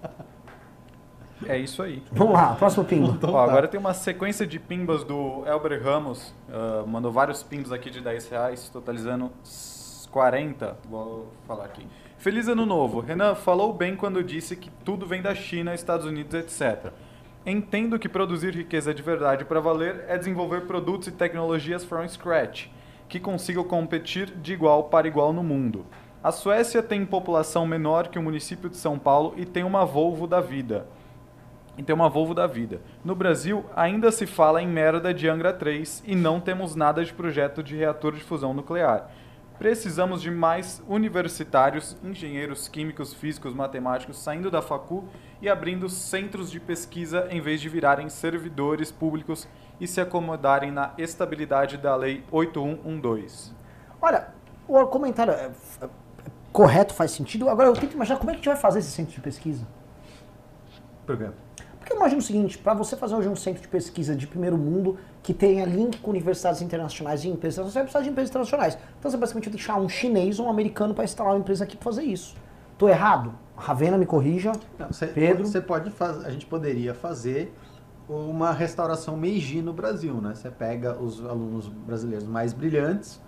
É 1.46 1.58
isso 1.58 1.82
aí. 1.82 2.02
Vamos 2.10 2.32
lá, 2.32 2.54
próximo 2.54 2.84
pingo. 2.86 3.08
Então 3.08 3.30
Ó, 3.30 3.44
tá. 3.44 3.50
agora 3.50 3.68
tem 3.68 3.78
uma 3.78 3.92
sequência 3.92 4.46
de 4.46 4.58
pimbas 4.58 5.04
do 5.04 5.42
Elber 5.46 5.82
Ramos. 5.82 6.34
ah, 6.50 6.84
mandou 6.86 7.12
vários 7.12 7.42
pimbas 7.42 7.70
aqui 7.70 7.90
de 7.90 8.00
10 8.00 8.28
reais, 8.30 8.70
totalizando 8.70 9.30
s- 9.44 10.08
40. 10.08 10.74
Vou 10.88 11.28
falar 11.46 11.66
aqui. 11.66 11.86
Feliz 12.24 12.48
ano 12.48 12.64
novo. 12.64 13.00
Renan 13.00 13.34
falou 13.34 13.70
bem 13.70 13.94
quando 13.94 14.24
disse 14.24 14.56
que 14.56 14.70
tudo 14.82 15.04
vem 15.04 15.20
da 15.20 15.34
China, 15.34 15.74
Estados 15.74 16.06
Unidos, 16.06 16.32
etc. 16.32 16.90
Entendo 17.44 17.98
que 17.98 18.08
produzir 18.08 18.54
riqueza 18.54 18.94
de 18.94 19.02
verdade 19.02 19.44
para 19.44 19.60
valer 19.60 20.06
é 20.08 20.16
desenvolver 20.16 20.62
produtos 20.62 21.08
e 21.08 21.12
tecnologias 21.12 21.84
from 21.84 22.08
scratch, 22.08 22.68
que 23.10 23.20
consigam 23.20 23.62
competir 23.62 24.30
de 24.30 24.54
igual 24.54 24.84
para 24.84 25.06
igual 25.06 25.34
no 25.34 25.42
mundo. 25.42 25.84
A 26.22 26.32
Suécia 26.32 26.82
tem 26.82 27.04
população 27.04 27.66
menor 27.66 28.08
que 28.08 28.18
o 28.18 28.22
município 28.22 28.70
de 28.70 28.78
São 28.78 28.98
Paulo 28.98 29.34
e 29.36 29.44
tem 29.44 29.62
uma 29.62 29.84
Volvo 29.84 30.26
da 30.26 30.40
vida 30.40 30.86
e 31.76 31.82
tem 31.82 31.94
uma 31.94 32.08
Volvo 32.08 32.32
da 32.32 32.46
vida. 32.46 32.80
No 33.04 33.14
Brasil, 33.14 33.66
ainda 33.76 34.10
se 34.10 34.26
fala 34.26 34.62
em 34.62 34.66
merda 34.66 35.12
de 35.12 35.28
Angra 35.28 35.52
3 35.52 36.04
e 36.06 36.14
não 36.14 36.40
temos 36.40 36.74
nada 36.74 37.04
de 37.04 37.12
projeto 37.12 37.62
de 37.62 37.76
reator 37.76 38.14
de 38.14 38.22
fusão 38.22 38.54
nuclear. 38.54 39.10
Precisamos 39.64 40.20
de 40.20 40.30
mais 40.30 40.82
universitários, 40.86 41.96
engenheiros 42.04 42.68
químicos, 42.68 43.14
físicos, 43.14 43.54
matemáticos 43.54 44.18
saindo 44.18 44.50
da 44.50 44.60
facu 44.60 45.08
e 45.40 45.48
abrindo 45.48 45.88
centros 45.88 46.50
de 46.50 46.60
pesquisa 46.60 47.28
em 47.30 47.40
vez 47.40 47.62
de 47.62 47.70
virarem 47.70 48.10
servidores 48.10 48.92
públicos 48.92 49.48
e 49.80 49.88
se 49.88 50.02
acomodarem 50.02 50.70
na 50.70 50.92
estabilidade 50.98 51.78
da 51.78 51.96
Lei 51.96 52.22
8112. 52.30 53.54
Olha, 54.02 54.28
o 54.68 54.84
comentário 54.84 55.32
é, 55.32 55.50
é, 55.80 55.88
correto, 56.52 56.92
faz 56.92 57.12
sentido. 57.12 57.48
Agora 57.48 57.70
eu 57.70 57.72
tenho 57.72 57.88
que 57.88 57.94
imaginar 57.94 58.18
como 58.18 58.32
é 58.32 58.34
que 58.34 58.40
a 58.40 58.42
gente 58.42 58.48
vai 58.48 58.56
fazer 58.58 58.80
esse 58.80 58.90
centro 58.90 59.14
de 59.14 59.20
pesquisa. 59.22 59.66
Programa. 61.06 61.43
Porque 61.84 61.92
eu 61.92 61.98
imagino 61.98 62.18
o 62.18 62.24
seguinte, 62.24 62.56
para 62.56 62.72
você 62.72 62.96
fazer 62.96 63.14
hoje 63.14 63.28
um 63.28 63.36
centro 63.36 63.60
de 63.60 63.68
pesquisa 63.68 64.16
de 64.16 64.26
primeiro 64.26 64.56
mundo 64.56 64.96
que 65.22 65.34
tenha 65.34 65.66
link 65.66 65.98
com 65.98 66.10
universidades 66.12 66.62
internacionais 66.62 67.24
e 67.24 67.28
empresas 67.28 67.58
internacionais, 67.58 67.72
você 67.72 67.78
vai 67.78 67.82
precisar 67.84 68.00
de 68.00 68.08
empresas 68.08 68.30
internacionais. 68.30 68.78
Então 68.98 69.10
você 69.10 69.16
basicamente 69.18 69.44
vai 69.44 69.54
deixar 69.54 69.76
um 69.76 69.86
chinês 69.86 70.38
ou 70.38 70.46
um 70.46 70.50
americano 70.50 70.94
para 70.94 71.04
instalar 71.04 71.34
uma 71.34 71.40
empresa 71.40 71.64
aqui 71.64 71.76
para 71.76 71.84
fazer 71.84 72.04
isso. 72.04 72.34
Tô 72.78 72.88
errado? 72.88 73.34
Ravena 73.54 73.98
me 73.98 74.06
corrija. 74.06 74.52
Não, 74.78 74.86
você, 74.86 75.06
Pedro? 75.06 75.46
você 75.46 75.60
pode 75.60 75.90
fazer, 75.90 76.26
a 76.26 76.30
gente 76.30 76.46
poderia 76.46 76.94
fazer 76.94 77.54
uma 78.08 78.50
restauração 78.50 79.14
Meiji 79.14 79.60
no 79.60 79.74
Brasil, 79.74 80.14
né? 80.22 80.34
Você 80.34 80.50
pega 80.50 80.98
os 80.98 81.22
alunos 81.22 81.68
brasileiros 81.68 82.26
mais 82.26 82.54
brilhantes, 82.54 83.20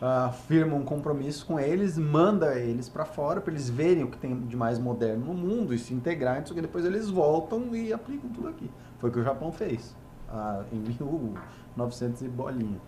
ah, 0.00 0.30
firma 0.46 0.74
um 0.76 0.84
compromisso 0.84 1.44
com 1.46 1.58
eles, 1.58 1.98
manda 1.98 2.54
eles 2.58 2.88
para 2.88 3.04
fora 3.04 3.40
para 3.40 3.52
eles 3.52 3.68
verem 3.68 4.04
o 4.04 4.08
que 4.08 4.18
tem 4.18 4.38
de 4.46 4.56
mais 4.56 4.78
moderno 4.78 5.26
no 5.26 5.34
mundo 5.34 5.74
e 5.74 5.78
se 5.78 5.92
integrarem, 5.94 6.44
só 6.46 6.54
que 6.54 6.60
depois 6.60 6.84
eles 6.84 7.08
voltam 7.10 7.74
e 7.74 7.92
aplicam 7.92 8.30
tudo 8.30 8.48
aqui. 8.48 8.70
Foi 8.98 9.10
o 9.10 9.12
que 9.12 9.18
o 9.18 9.24
Japão 9.24 9.50
fez 9.52 9.96
ah, 10.30 10.62
em 10.72 10.76
1900 10.78 12.22
e 12.22 12.28
bolinha. 12.28 12.80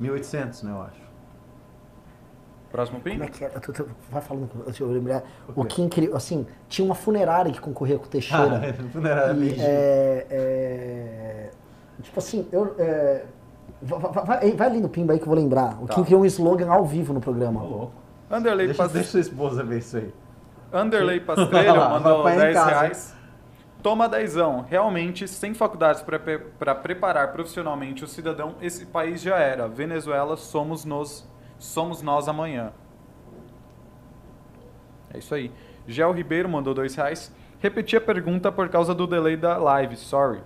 1800, 0.00 0.62
né, 0.64 0.72
eu 0.72 0.82
acho. 0.82 1.04
Próximo 2.72 2.98
Como 3.00 3.12
pimba? 3.14 3.26
é 3.26 3.28
que 3.28 3.44
é? 3.44 3.52
Eu 3.54 3.60
tô- 3.60 3.72
tô- 3.72 3.86
vai 4.10 4.20
falando, 4.20 4.50
deixa 4.64 4.82
eu 4.82 4.90
lembrar. 4.90 5.22
O? 5.54 5.64
Kim 5.64 5.88
queria, 5.88 6.14
assim, 6.16 6.44
tinha 6.68 6.84
uma 6.84 6.96
funerária 6.96 7.52
que 7.52 7.60
concorria 7.60 7.96
com 7.96 8.04
o 8.04 8.08
Teixeira. 8.08 8.60
Ah, 8.68 8.82
funerária 8.90 9.32
E, 9.38 9.60
é, 9.60 10.26
é, 10.28 11.50
tipo 12.02 12.18
assim, 12.18 12.48
eu, 12.50 12.74
é, 12.76 13.26
vai, 13.84 13.98
vai- 14.00 14.24
vai- 14.24 14.52
vai 14.52 14.66
ali 14.68 14.80
no 14.80 14.88
Pimba 14.88 15.12
aí 15.12 15.18
que 15.18 15.24
eu 15.24 15.28
vou 15.28 15.36
lembrar. 15.36 15.80
O 15.82 15.86
Tá. 15.86 15.94
Kim 15.94 16.04
criou 16.04 16.22
um 16.22 16.24
slogan 16.26 16.70
ao 16.70 16.84
vivo 16.84 17.12
no 17.12 17.20
programa. 17.20 17.62
Ô, 17.62 17.66
louco. 17.68 17.92
Anderley, 18.30 18.66
Deixa, 18.68 18.88
deixa 18.88 19.10
sua 19.10 19.20
esposa 19.20 19.62
ver 19.62 19.78
isso 19.78 19.96
aí. 19.96 20.12
Anderley 20.72 21.20
Pastrello 21.20 21.78
lá, 21.78 21.88
mandou 22.00 22.22
vai 22.22 22.32
apanhar 22.34 22.50
em 22.50 22.52
10 22.52 22.54
casa. 22.54 22.70
reais. 22.70 23.16
Toma 23.82 24.08
dezão. 24.08 24.64
Realmente, 24.68 25.28
sem 25.28 25.52
faculdades 25.52 26.02
para 26.58 26.74
preparar 26.74 27.32
profissionalmente 27.32 28.02
o 28.02 28.08
cidadão, 28.08 28.54
esse 28.62 28.86
país 28.86 29.20
já 29.20 29.36
era. 29.36 29.68
Venezuela, 29.68 30.36
somos, 30.38 30.84
nos, 30.86 31.28
somos 31.58 32.00
nós 32.00 32.26
amanhã. 32.28 32.72
É 35.12 35.18
isso 35.18 35.34
aí. 35.34 35.52
Gel 35.86 36.12
Ribeiro 36.12 36.48
mandou 36.48 36.72
2 36.74 36.94
reais. 36.94 37.30
Repeti 37.60 37.96
a 37.96 38.00
pergunta 38.00 38.50
por 38.50 38.68
causa 38.68 38.94
do 38.94 39.06
delay 39.06 39.36
da 39.36 39.56
live, 39.58 39.96
sorry. 39.96 40.40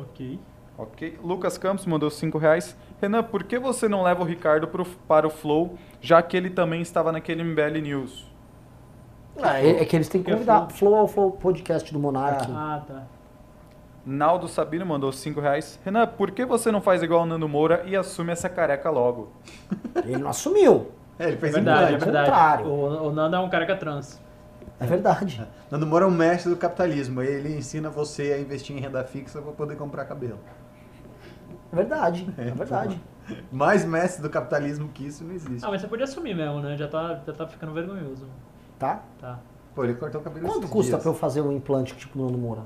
Ok. 0.00 0.38
Ok. 0.76 1.18
Lucas 1.22 1.58
Campos 1.58 1.86
mandou 1.86 2.10
5 2.10 2.38
reais. 2.38 2.76
Renan, 3.00 3.22
por 3.22 3.44
que 3.44 3.58
você 3.58 3.88
não 3.88 4.02
leva 4.02 4.22
o 4.22 4.24
Ricardo 4.26 4.66
pro, 4.68 4.84
para 4.84 5.26
o 5.26 5.30
Flow, 5.30 5.76
já 6.00 6.22
que 6.22 6.36
ele 6.36 6.50
também 6.50 6.80
estava 6.82 7.12
naquele 7.12 7.42
MBL 7.44 7.80
News? 7.82 8.30
Ah, 9.40 9.60
é, 9.60 9.82
é 9.82 9.84
que 9.84 9.96
eles 9.96 10.08
têm 10.08 10.20
que 10.22 10.26
Que 10.26 10.32
é 10.32 10.34
convidar. 10.34 10.68
Flow 10.70 10.94
ao 10.94 11.08
Flow 11.08 11.30
Podcast 11.32 11.92
do 11.92 11.98
Monark. 11.98 12.46
Ah, 12.50 12.82
tá. 12.86 13.02
Naldo 14.04 14.48
Sabino 14.48 14.84
mandou 14.84 15.12
5 15.12 15.40
reais. 15.40 15.78
Renan, 15.84 16.06
por 16.06 16.32
que 16.32 16.44
você 16.44 16.72
não 16.72 16.80
faz 16.80 17.02
igual 17.02 17.22
o 17.22 17.26
Nando 17.26 17.48
Moura 17.48 17.84
e 17.86 17.94
assume 17.96 18.32
essa 18.32 18.48
careca 18.48 18.90
logo? 18.90 19.30
Ele 20.04 20.16
não 20.18 20.30
assumiu. 20.30 20.88
É, 21.18 21.26
ele 21.26 21.34
É 21.34 21.38
fez 21.38 21.52
verdade, 21.52 21.94
é 21.94 21.98
verdade. 21.98 22.26
contrário. 22.30 22.66
O, 22.66 23.08
o 23.08 23.12
Nando 23.12 23.36
é 23.36 23.38
um 23.38 23.48
careca 23.48 23.76
trans. 23.76 24.20
É 24.80 24.86
verdade. 24.86 25.46
Nando 25.70 25.86
Moura 25.86 26.04
é 26.06 26.08
um 26.08 26.10
mestre 26.10 26.50
do 26.50 26.56
capitalismo. 26.56 27.22
Ele 27.22 27.56
ensina 27.56 27.90
você 27.90 28.32
a 28.32 28.40
investir 28.40 28.76
em 28.76 28.80
renda 28.80 29.04
fixa 29.04 29.40
para 29.40 29.52
poder 29.52 29.76
comprar 29.76 30.04
cabelo. 30.06 30.38
É 31.72 31.76
verdade. 31.76 32.28
É, 32.38 32.50
verdade. 32.50 33.00
Mais 33.50 33.84
mestre 33.84 34.20
do 34.22 34.28
capitalismo 34.28 34.88
que 34.92 35.06
isso 35.06 35.24
não 35.24 35.32
existe. 35.32 35.64
Ah, 35.64 35.70
mas 35.70 35.80
você 35.80 35.86
podia 35.86 36.04
assumir 36.04 36.34
mesmo, 36.34 36.60
né? 36.60 36.76
Já 36.76 36.88
tá, 36.88 37.20
já 37.26 37.32
tá 37.32 37.46
ficando 37.46 37.72
vergonhoso. 37.72 38.26
Tá? 38.78 39.02
Tá. 39.20 39.38
Pô, 39.74 39.84
ele 39.84 39.94
cortou 39.94 40.20
o 40.20 40.24
cabelo 40.24 40.46
Quanto 40.46 40.68
custa 40.68 40.90
dias. 40.92 41.02
pra 41.02 41.10
eu 41.10 41.14
fazer 41.14 41.40
um 41.40 41.52
implante 41.52 41.94
tipo 41.96 42.18
do 42.18 42.24
Nando 42.24 42.36
Moura? 42.36 42.62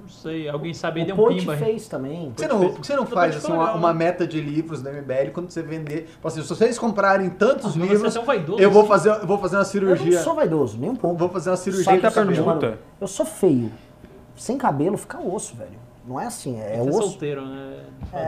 Não 0.00 0.08
sei, 0.08 0.48
alguém 0.48 0.74
sabe 0.74 1.04
deu 1.04 1.14
um 1.14 1.18
Ponte 1.18 1.40
pimba. 1.40 1.56
fez 1.56 1.88
também. 1.88 2.32
Por 2.32 2.34
que 2.34 2.42
você 2.42 2.48
não, 2.48 2.68
você 2.72 2.96
não 2.96 3.06
faz 3.06 3.36
assim, 3.36 3.52
uma, 3.52 3.72
uma 3.74 3.94
meta 3.94 4.26
de 4.26 4.40
livros 4.40 4.82
da 4.82 4.92
MBL 4.92 5.30
quando 5.32 5.48
você 5.50 5.62
vender? 5.62 6.10
Assim, 6.22 6.42
se 6.42 6.48
vocês 6.48 6.78
comprarem 6.78 7.30
tantos 7.30 7.74
Ah, 7.74 7.78
mas 7.78 7.88
livros, 7.88 8.12
você 8.12 8.18
é 8.18 8.24
vaidoso 8.24 8.60
eu 8.60 8.70
vou 8.70 8.84
fazer, 8.86 9.10
eu 9.10 9.26
vou 9.26 9.38
fazer 9.38 9.56
uma 9.56 9.62
Eu 9.62 9.66
cirurgia. 9.66 10.16
não 10.18 10.24
sou 10.24 10.34
vaidoso, 10.34 10.78
nem 10.78 10.90
um 10.90 10.96
pouco. 10.96 11.16
Vou 11.16 11.28
fazer 11.30 11.50
uma 11.50 11.56
cirurgia 11.56 11.84
Só 11.84 12.10
cabelo. 12.10 12.26
pergunta. 12.34 12.78
eu 13.00 13.06
sou 13.08 13.24
feio. 13.24 13.72
Sem 14.36 14.58
cabelo 14.58 14.96
fica 14.96 15.18
osso, 15.20 15.54
velho. 15.56 15.81
Não 16.04 16.18
é 16.18 16.26
assim, 16.26 16.58
é, 16.60 16.70
Você 16.70 16.74
é 16.74 16.82
osso. 16.82 17.02
solteiro, 17.10 17.46
né? 17.46 17.84
É, 18.12 18.18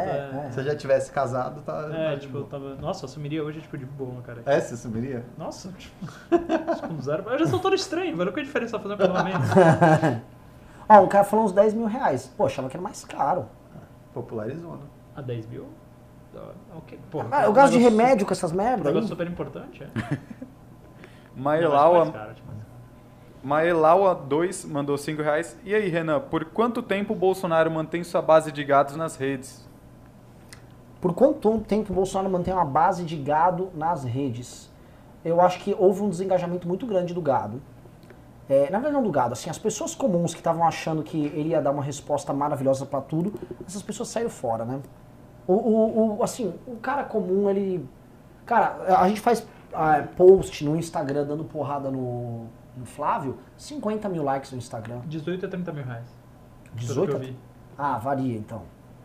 é. 0.46 0.48
Se 0.52 0.60
eu 0.60 0.64
já 0.64 0.76
tivesse 0.76 1.10
casado, 1.10 1.60
tá. 1.62 1.88
É, 1.92 2.16
tipo, 2.16 2.38
eu 2.38 2.44
tava. 2.44 2.76
Nossa, 2.76 3.04
eu 3.04 3.08
assumiria 3.08 3.42
hoje, 3.42 3.60
tipo, 3.60 3.76
de 3.76 3.84
boa, 3.84 4.22
cara. 4.22 4.42
É, 4.46 4.60
você 4.60 4.76
sumiria? 4.76 5.24
Nossa, 5.36 5.72
tipo. 5.76 6.06
com 6.88 7.00
zero. 7.02 7.24
Eu 7.28 7.38
já 7.40 7.46
sou 7.46 7.58
todo 7.58 7.74
estranho, 7.74 8.16
velho. 8.16 8.30
Qual 8.30 8.38
é 8.38 8.42
a 8.42 8.44
diferença 8.44 8.78
fazer 8.78 8.94
um 8.94 8.96
casamento? 8.96 9.38
Ó, 10.88 11.00
um 11.02 11.08
cara 11.08 11.24
falou 11.24 11.44
uns 11.46 11.52
10 11.52 11.74
mil 11.74 11.86
reais. 11.86 12.26
Pô, 12.36 12.46
achava 12.46 12.68
que 12.68 12.76
era 12.76 12.82
mais 12.82 13.04
caro. 13.04 13.46
Popularizou, 14.12 14.72
né? 14.76 14.82
A 15.16 15.20
10 15.22 15.46
mil? 15.48 15.66
Ah, 16.36 16.50
Ok. 16.76 16.98
Porra, 17.10 17.28
Ah, 17.32 17.44
eu 17.44 17.50
um 17.50 17.54
gasto 17.54 17.72
de 17.72 17.78
negócio- 17.78 17.98
remédio 17.98 18.26
com 18.26 18.32
essas 18.32 18.52
Um 18.52 18.56
merdas 18.56 18.84
negócio 18.86 19.00
aí. 19.02 19.08
super 19.08 19.26
importante, 19.26 19.82
é. 19.82 19.88
Não, 21.36 22.43
2 24.28 24.64
mandou 24.64 24.96
5 24.96 25.22
reais. 25.22 25.56
E 25.64 25.74
aí, 25.74 25.88
Renan, 25.88 26.20
por 26.20 26.46
quanto 26.46 26.82
tempo 26.82 27.12
o 27.12 27.16
Bolsonaro 27.16 27.70
mantém 27.70 28.02
sua 28.02 28.22
base 28.22 28.50
de 28.50 28.64
gados 28.64 28.96
nas 28.96 29.16
redes? 29.16 29.68
Por 31.00 31.12
quanto 31.12 31.58
tempo 31.60 31.92
o 31.92 31.94
Bolsonaro 31.94 32.30
mantém 32.30 32.54
uma 32.54 32.64
base 32.64 33.04
de 33.04 33.16
gado 33.16 33.70
nas 33.74 34.04
redes? 34.04 34.70
Eu 35.22 35.40
acho 35.40 35.60
que 35.60 35.74
houve 35.78 36.02
um 36.02 36.08
desengajamento 36.08 36.66
muito 36.66 36.86
grande 36.86 37.12
do 37.12 37.20
gado. 37.20 37.60
É, 38.48 38.70
na 38.70 38.78
verdade, 38.78 38.94
não 38.94 39.02
do 39.02 39.10
gado, 39.10 39.32
assim, 39.32 39.48
as 39.48 39.58
pessoas 39.58 39.94
comuns 39.94 40.34
que 40.34 40.40
estavam 40.40 40.66
achando 40.66 41.02
que 41.02 41.26
ele 41.26 41.50
ia 41.50 41.62
dar 41.62 41.70
uma 41.70 41.82
resposta 41.82 42.32
maravilhosa 42.32 42.84
pra 42.84 43.00
tudo, 43.00 43.32
essas 43.66 43.82
pessoas 43.82 44.10
saíram 44.10 44.28
fora, 44.28 44.64
né? 44.66 44.80
O, 45.46 45.52
o, 45.54 46.18
o- 46.18 46.22
assim, 46.22 46.54
o 46.66 46.76
cara 46.76 47.04
comum, 47.04 47.48
ele. 47.48 47.86
Cara, 48.44 48.98
a 48.98 49.08
gente 49.08 49.20
faz 49.20 49.46
ah, 49.72 50.04
post 50.16 50.62
no 50.64 50.76
Instagram 50.76 51.26
dando 51.26 51.44
porrada 51.44 51.90
no, 51.90 52.46
no 52.76 52.84
Flávio, 52.86 53.38
50 53.56 54.08
mil 54.08 54.22
likes 54.22 54.52
no 54.52 54.58
Instagram. 54.58 55.00
18 55.06 55.46
a 55.46 55.48
30 55.48 55.72
mil 55.72 55.84
reais. 55.84 56.06
Pelo 56.64 56.74
que 56.76 56.80
18? 56.86 57.12
eu 57.12 57.18
vi. 57.18 57.36
Ah, 57.78 57.98
varia 57.98 58.36
então. 58.36 58.62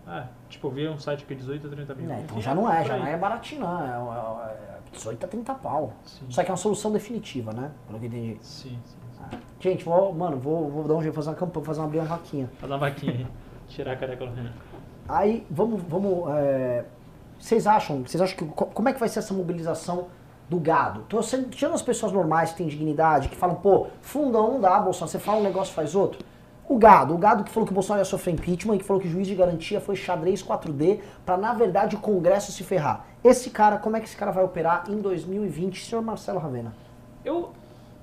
Ah, 0.07 0.25
tipo, 0.49 0.67
eu 0.67 0.71
vi 0.71 0.87
um 0.87 0.97
site 0.97 1.23
que 1.25 1.33
é 1.33 1.35
18 1.35 1.67
a 1.67 1.69
30 1.69 1.95
mil. 1.95 2.09
É, 2.11 2.13
então 2.21 2.37
Enfim, 2.37 2.41
já 2.41 2.55
não 2.55 2.71
é, 2.71 2.83
já 2.83 2.97
não 2.97 3.05
é 3.05 3.15
baratinho, 3.17 3.61
não. 3.61 4.13
É, 4.43 4.49
é, 4.49 4.51
é 4.51 4.79
18 4.91 5.23
a 5.23 5.27
30 5.29 5.53
pau. 5.55 5.93
Sim. 6.03 6.25
Só 6.29 6.43
que 6.43 6.49
é 6.49 6.51
uma 6.51 6.57
solução 6.57 6.91
definitiva, 6.91 7.53
né? 7.53 7.71
Pelo 7.87 7.99
que 7.99 8.05
eu 8.05 8.09
entendi. 8.09 8.37
Sim, 8.41 8.77
sim. 8.85 8.97
sim. 9.31 9.37
Gente, 9.59 9.85
vou, 9.85 10.13
mano, 10.13 10.37
vou, 10.37 10.69
vou 10.69 10.87
dar 10.87 10.95
um 10.95 11.01
jeito, 11.01 11.13
fazer 11.13 11.29
uma 11.29 11.35
campanha, 11.35 11.65
fazer 11.65 11.79
uma 11.81 11.85
abrir 11.85 11.99
uma 11.99 12.07
vaquinha. 12.07 12.49
Fazer 12.59 12.73
uma 12.73 12.79
vaquinha 12.79 13.13
aí. 13.13 13.27
Tirar 13.67 13.91
a 13.91 13.95
careca 13.97 14.25
do 14.25 14.33
Renan. 14.33 14.51
Aí, 15.07 15.45
vamos, 15.49 15.81
vamos. 15.83 16.27
é, 16.35 16.85
vocês 17.37 17.67
acham, 17.67 18.01
vocês 18.03 18.19
acham 18.21 18.35
que 18.35 18.45
co- 18.45 18.65
como 18.65 18.89
é 18.89 18.93
que 18.93 18.99
vai 18.99 19.07
ser 19.09 19.19
essa 19.19 19.33
mobilização 19.33 20.07
do 20.49 20.59
gado? 20.59 21.01
Tô 21.07 21.19
tirando 21.21 21.75
as 21.75 21.81
pessoas 21.81 22.11
normais 22.11 22.51
que 22.51 22.57
têm 22.57 22.67
dignidade, 22.67 23.29
que 23.29 23.35
falam, 23.35 23.55
pô, 23.55 23.87
fundão 24.01 24.53
não 24.53 24.61
dá, 24.61 24.79
Bolsonaro, 24.79 25.11
você 25.11 25.19
fala 25.19 25.39
um 25.39 25.43
negócio 25.43 25.73
faz 25.73 25.95
outro. 25.95 26.25
O 26.67 26.77
gado, 26.77 27.15
o 27.15 27.17
gado 27.17 27.43
que 27.43 27.51
falou 27.51 27.65
que 27.65 27.71
o 27.71 27.73
Bolsonaro 27.73 28.01
ia 28.01 28.05
sofrer 28.05 28.33
impeachment 28.33 28.75
e 28.75 28.77
que 28.79 28.83
falou 28.83 29.01
que 29.01 29.07
o 29.07 29.11
juiz 29.11 29.27
de 29.27 29.35
garantia 29.35 29.81
foi 29.81 29.95
xadrez 29.95 30.43
4D 30.43 30.99
pra, 31.25 31.35
na 31.37 31.53
verdade, 31.53 31.95
o 31.95 31.99
Congresso 31.99 32.51
se 32.51 32.63
ferrar. 32.63 33.05
Esse 33.23 33.49
cara, 33.49 33.77
como 33.77 33.97
é 33.97 33.99
que 33.99 34.05
esse 34.05 34.15
cara 34.15 34.31
vai 34.31 34.43
operar 34.43 34.83
em 34.87 35.01
2020, 35.01 35.83
senhor 35.83 36.01
Marcelo 36.01 36.39
Ravena? 36.39 36.73
Eu, 37.25 37.51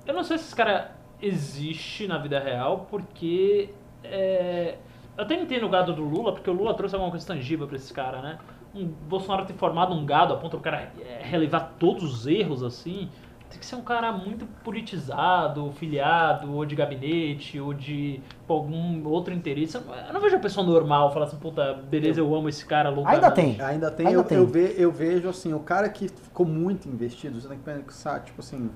eu 0.05 0.15
não 0.15 0.25
sei 0.25 0.37
se 0.39 0.45
esse 0.45 0.55
cara 0.55 0.93
existe 1.23 2.07
na 2.07 2.19
vida 2.19 2.39
real, 2.39 2.87
porque. 2.91 3.71
é, 4.03 4.77
eu 5.17 5.25
até 5.25 5.35
entendo 5.35 5.65
o 5.65 5.69
gado 5.69 5.95
do 5.95 6.03
Lula, 6.03 6.33
porque 6.33 6.51
o 6.51 6.53
Lula 6.53 6.75
trouxe 6.75 6.95
alguma 6.95 7.11
coisa 7.11 7.27
tangível 7.27 7.67
pra 7.67 7.77
esse 7.77 7.93
cara, 7.93 8.21
né? 8.21 8.39
Um 8.77 8.87
Bolsonaro 9.09 9.47
ter 9.47 9.55
formado 9.55 9.95
um 9.95 10.05
gado 10.05 10.35
a 10.35 10.37
ponto 10.37 10.57
do 10.57 10.63
cara 10.63 10.93
é, 11.01 11.21
relevar 11.23 11.75
todos 11.79 12.05
os 12.05 12.27
erros 12.27 12.63
assim. 12.63 13.09
Tem 13.49 13.61
que 13.61 13.65
ser 13.65 13.77
um 13.77 13.83
cara 13.83 14.13
muito 14.13 14.45
politizado, 14.63 15.71
filiado, 15.73 16.53
ou 16.53 16.67
de 16.67 16.75
gabinete, 16.75 17.59
ou 17.61 17.73
de 17.73 18.21
pô, 18.47 18.55
algum 18.55 19.07
outro 19.09 19.33
interesse. 19.33 19.77
Eu 19.77 19.83
não, 20.13 20.21
vejo 20.21 20.37
a 20.37 20.41
pessoa 20.41 20.67
normal 20.67 21.13
falar 21.13 21.27
assim, 21.27 21.39
puta, 21.39 21.73
beleza, 21.75 22.21
eu 22.21 22.35
amo 22.35 22.49
esse 22.49 22.67
cara 22.67 22.91
loucamente. 22.91 23.25
Ainda 23.25 23.35
tem. 23.35 23.61
Ainda 23.61 23.91
tem, 23.91 24.07
Ainda 24.09 24.19
eu, 24.21 24.25
tem. 24.25 24.39
Eu, 24.39 24.47
ve- 24.47 24.75
eu 24.77 24.91
vejo 24.93 25.29
assim, 25.29 25.55
o 25.55 25.61
cara 25.61 25.89
que 25.89 26.09
ficou 26.09 26.45
muito 26.45 26.89
investido, 26.89 27.41
você 27.41 27.49
tem 27.49 27.57
que 27.57 27.65
pensar, 27.65 28.21
tipo 28.25 28.41
assim, 28.41 28.69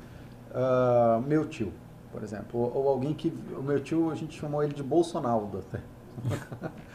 ah, 0.54 1.20
meu 1.26 1.46
tio, 1.46 1.72
por 2.12 2.22
exemplo, 2.22 2.60
ou, 2.60 2.74
ou 2.74 2.88
alguém 2.88 3.12
que, 3.12 3.32
o 3.56 3.62
meu 3.62 3.80
tio, 3.80 4.10
a 4.10 4.14
gente 4.14 4.38
chamou 4.38 4.62
ele 4.62 4.72
de 4.72 4.82
Bolsonaro 4.82 5.50
até. 5.58 5.80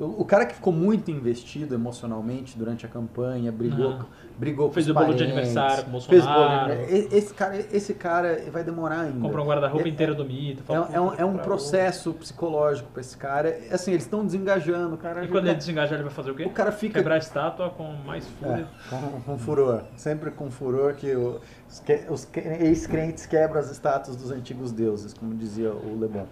O 0.00 0.24
cara 0.24 0.46
que 0.46 0.54
ficou 0.54 0.72
muito 0.72 1.10
investido 1.10 1.74
emocionalmente 1.74 2.56
durante 2.56 2.86
a 2.86 2.88
campanha, 2.88 3.50
brigou, 3.50 3.86
Aham. 3.90 4.06
brigou 4.38 4.68
com 4.68 4.74
Fez 4.74 4.88
o 4.88 4.94
bolo 4.94 5.12
de 5.12 5.24
aniversário 5.24 5.84
com 5.86 5.96
o 5.96 6.00
fez 6.00 6.24
bolo 6.24 6.36
de 6.36 6.38
Bolsonaro. 6.38 6.72
aniversário. 6.72 7.08
E- 7.12 7.16
Esse 7.18 7.34
cara, 7.34 7.56
esse 7.72 7.94
cara 7.94 8.44
vai 8.52 8.62
demorar 8.62 9.00
ainda. 9.00 9.18
Comprou 9.18 9.44
um 9.44 9.48
guarda-roupa 9.48 9.88
É- 9.88 9.90
inteiro 9.90 10.14
do 10.14 10.24
mito. 10.24 10.62
É, 10.72 10.78
um- 10.80 10.84
é 10.94 11.00
um, 11.00 11.14
é 11.14 11.24
um 11.24 11.32
pra 11.34 11.42
processo 11.42 12.12
psicológico 12.14 12.88
pra 12.92 13.00
esse 13.00 13.16
cara. 13.16 13.58
Assim, 13.72 13.90
eles 13.90 14.04
estão 14.04 14.24
desengajando, 14.24 14.94
o 14.94 14.98
cara. 14.98 15.24
E 15.24 15.28
quando 15.28 15.46
ele 15.46 15.56
desengajar, 15.56 15.94
ele 15.94 16.04
vai 16.04 16.12
fazer 16.12 16.30
o 16.30 16.34
quê? 16.36 16.44
O 16.44 16.50
cara 16.50 16.70
fica 16.70 17.00
Quebrar 17.00 17.16
a 17.16 17.18
estátua 17.18 17.68
com 17.70 17.92
mais 18.06 18.24
fúria. 18.28 18.68
É, 18.86 18.90
com, 18.90 19.20
com 19.22 19.36
furor. 19.38 19.82
Sempre 19.96 20.30
com 20.30 20.48
furor 20.48 20.94
que 20.94 21.12
o- 21.16 21.40
os, 21.68 21.82
os 22.08 22.28
ex-crentes 22.60 23.26
quebram 23.26 23.58
as 23.58 23.68
estátuas 23.68 24.16
dos 24.16 24.30
antigos 24.30 24.70
deuses, 24.70 25.12
como 25.12 25.34
dizia 25.34 25.72
o 25.72 25.98
Lebon. 25.98 26.26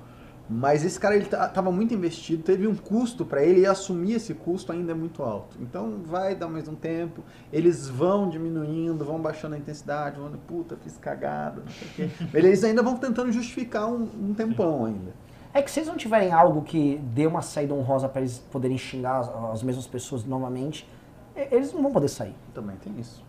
Mas 0.48 0.84
esse 0.84 0.98
cara 0.98 1.16
ele 1.16 1.24
estava 1.24 1.72
muito 1.72 1.92
investido, 1.92 2.42
teve 2.42 2.68
um 2.68 2.74
custo 2.76 3.24
para 3.24 3.42
ele 3.42 3.62
e 3.62 3.66
assumir 3.66 4.14
esse 4.14 4.32
custo 4.32 4.70
ainda 4.70 4.92
é 4.92 4.94
muito 4.94 5.22
alto. 5.22 5.56
Então 5.60 6.00
vai 6.04 6.36
dar 6.36 6.46
mais 6.46 6.68
um 6.68 6.74
tempo, 6.74 7.24
eles 7.52 7.88
vão 7.88 8.28
diminuindo, 8.28 9.04
vão 9.04 9.20
baixando 9.20 9.56
a 9.56 9.58
intensidade, 9.58 10.20
vão, 10.20 10.30
puta, 10.46 10.76
fiz 10.76 10.96
cagada, 10.98 11.62
não 11.62 11.70
sei 11.70 11.88
o 11.88 12.08
quê. 12.08 12.10
Eles 12.32 12.62
ainda 12.62 12.80
vão 12.80 12.96
tentando 12.96 13.32
justificar 13.32 13.88
um, 13.88 14.02
um 14.02 14.34
tempão 14.34 14.84
ainda. 14.84 15.12
É 15.52 15.60
que 15.62 15.70
se 15.70 15.80
eles 15.80 15.88
não 15.88 15.96
tiverem 15.96 16.32
algo 16.32 16.62
que 16.62 16.98
dê 16.98 17.26
uma 17.26 17.42
saída 17.42 17.74
honrosa 17.74 18.08
pra 18.08 18.20
eles 18.20 18.38
poderem 18.38 18.78
xingar 18.78 19.20
as, 19.20 19.28
as 19.52 19.62
mesmas 19.64 19.86
pessoas 19.86 20.24
novamente, 20.24 20.88
eles 21.34 21.72
não 21.72 21.82
vão 21.82 21.92
poder 21.92 22.08
sair. 22.08 22.34
Também 22.54 22.76
tem 22.76 22.92
isso. 23.00 23.24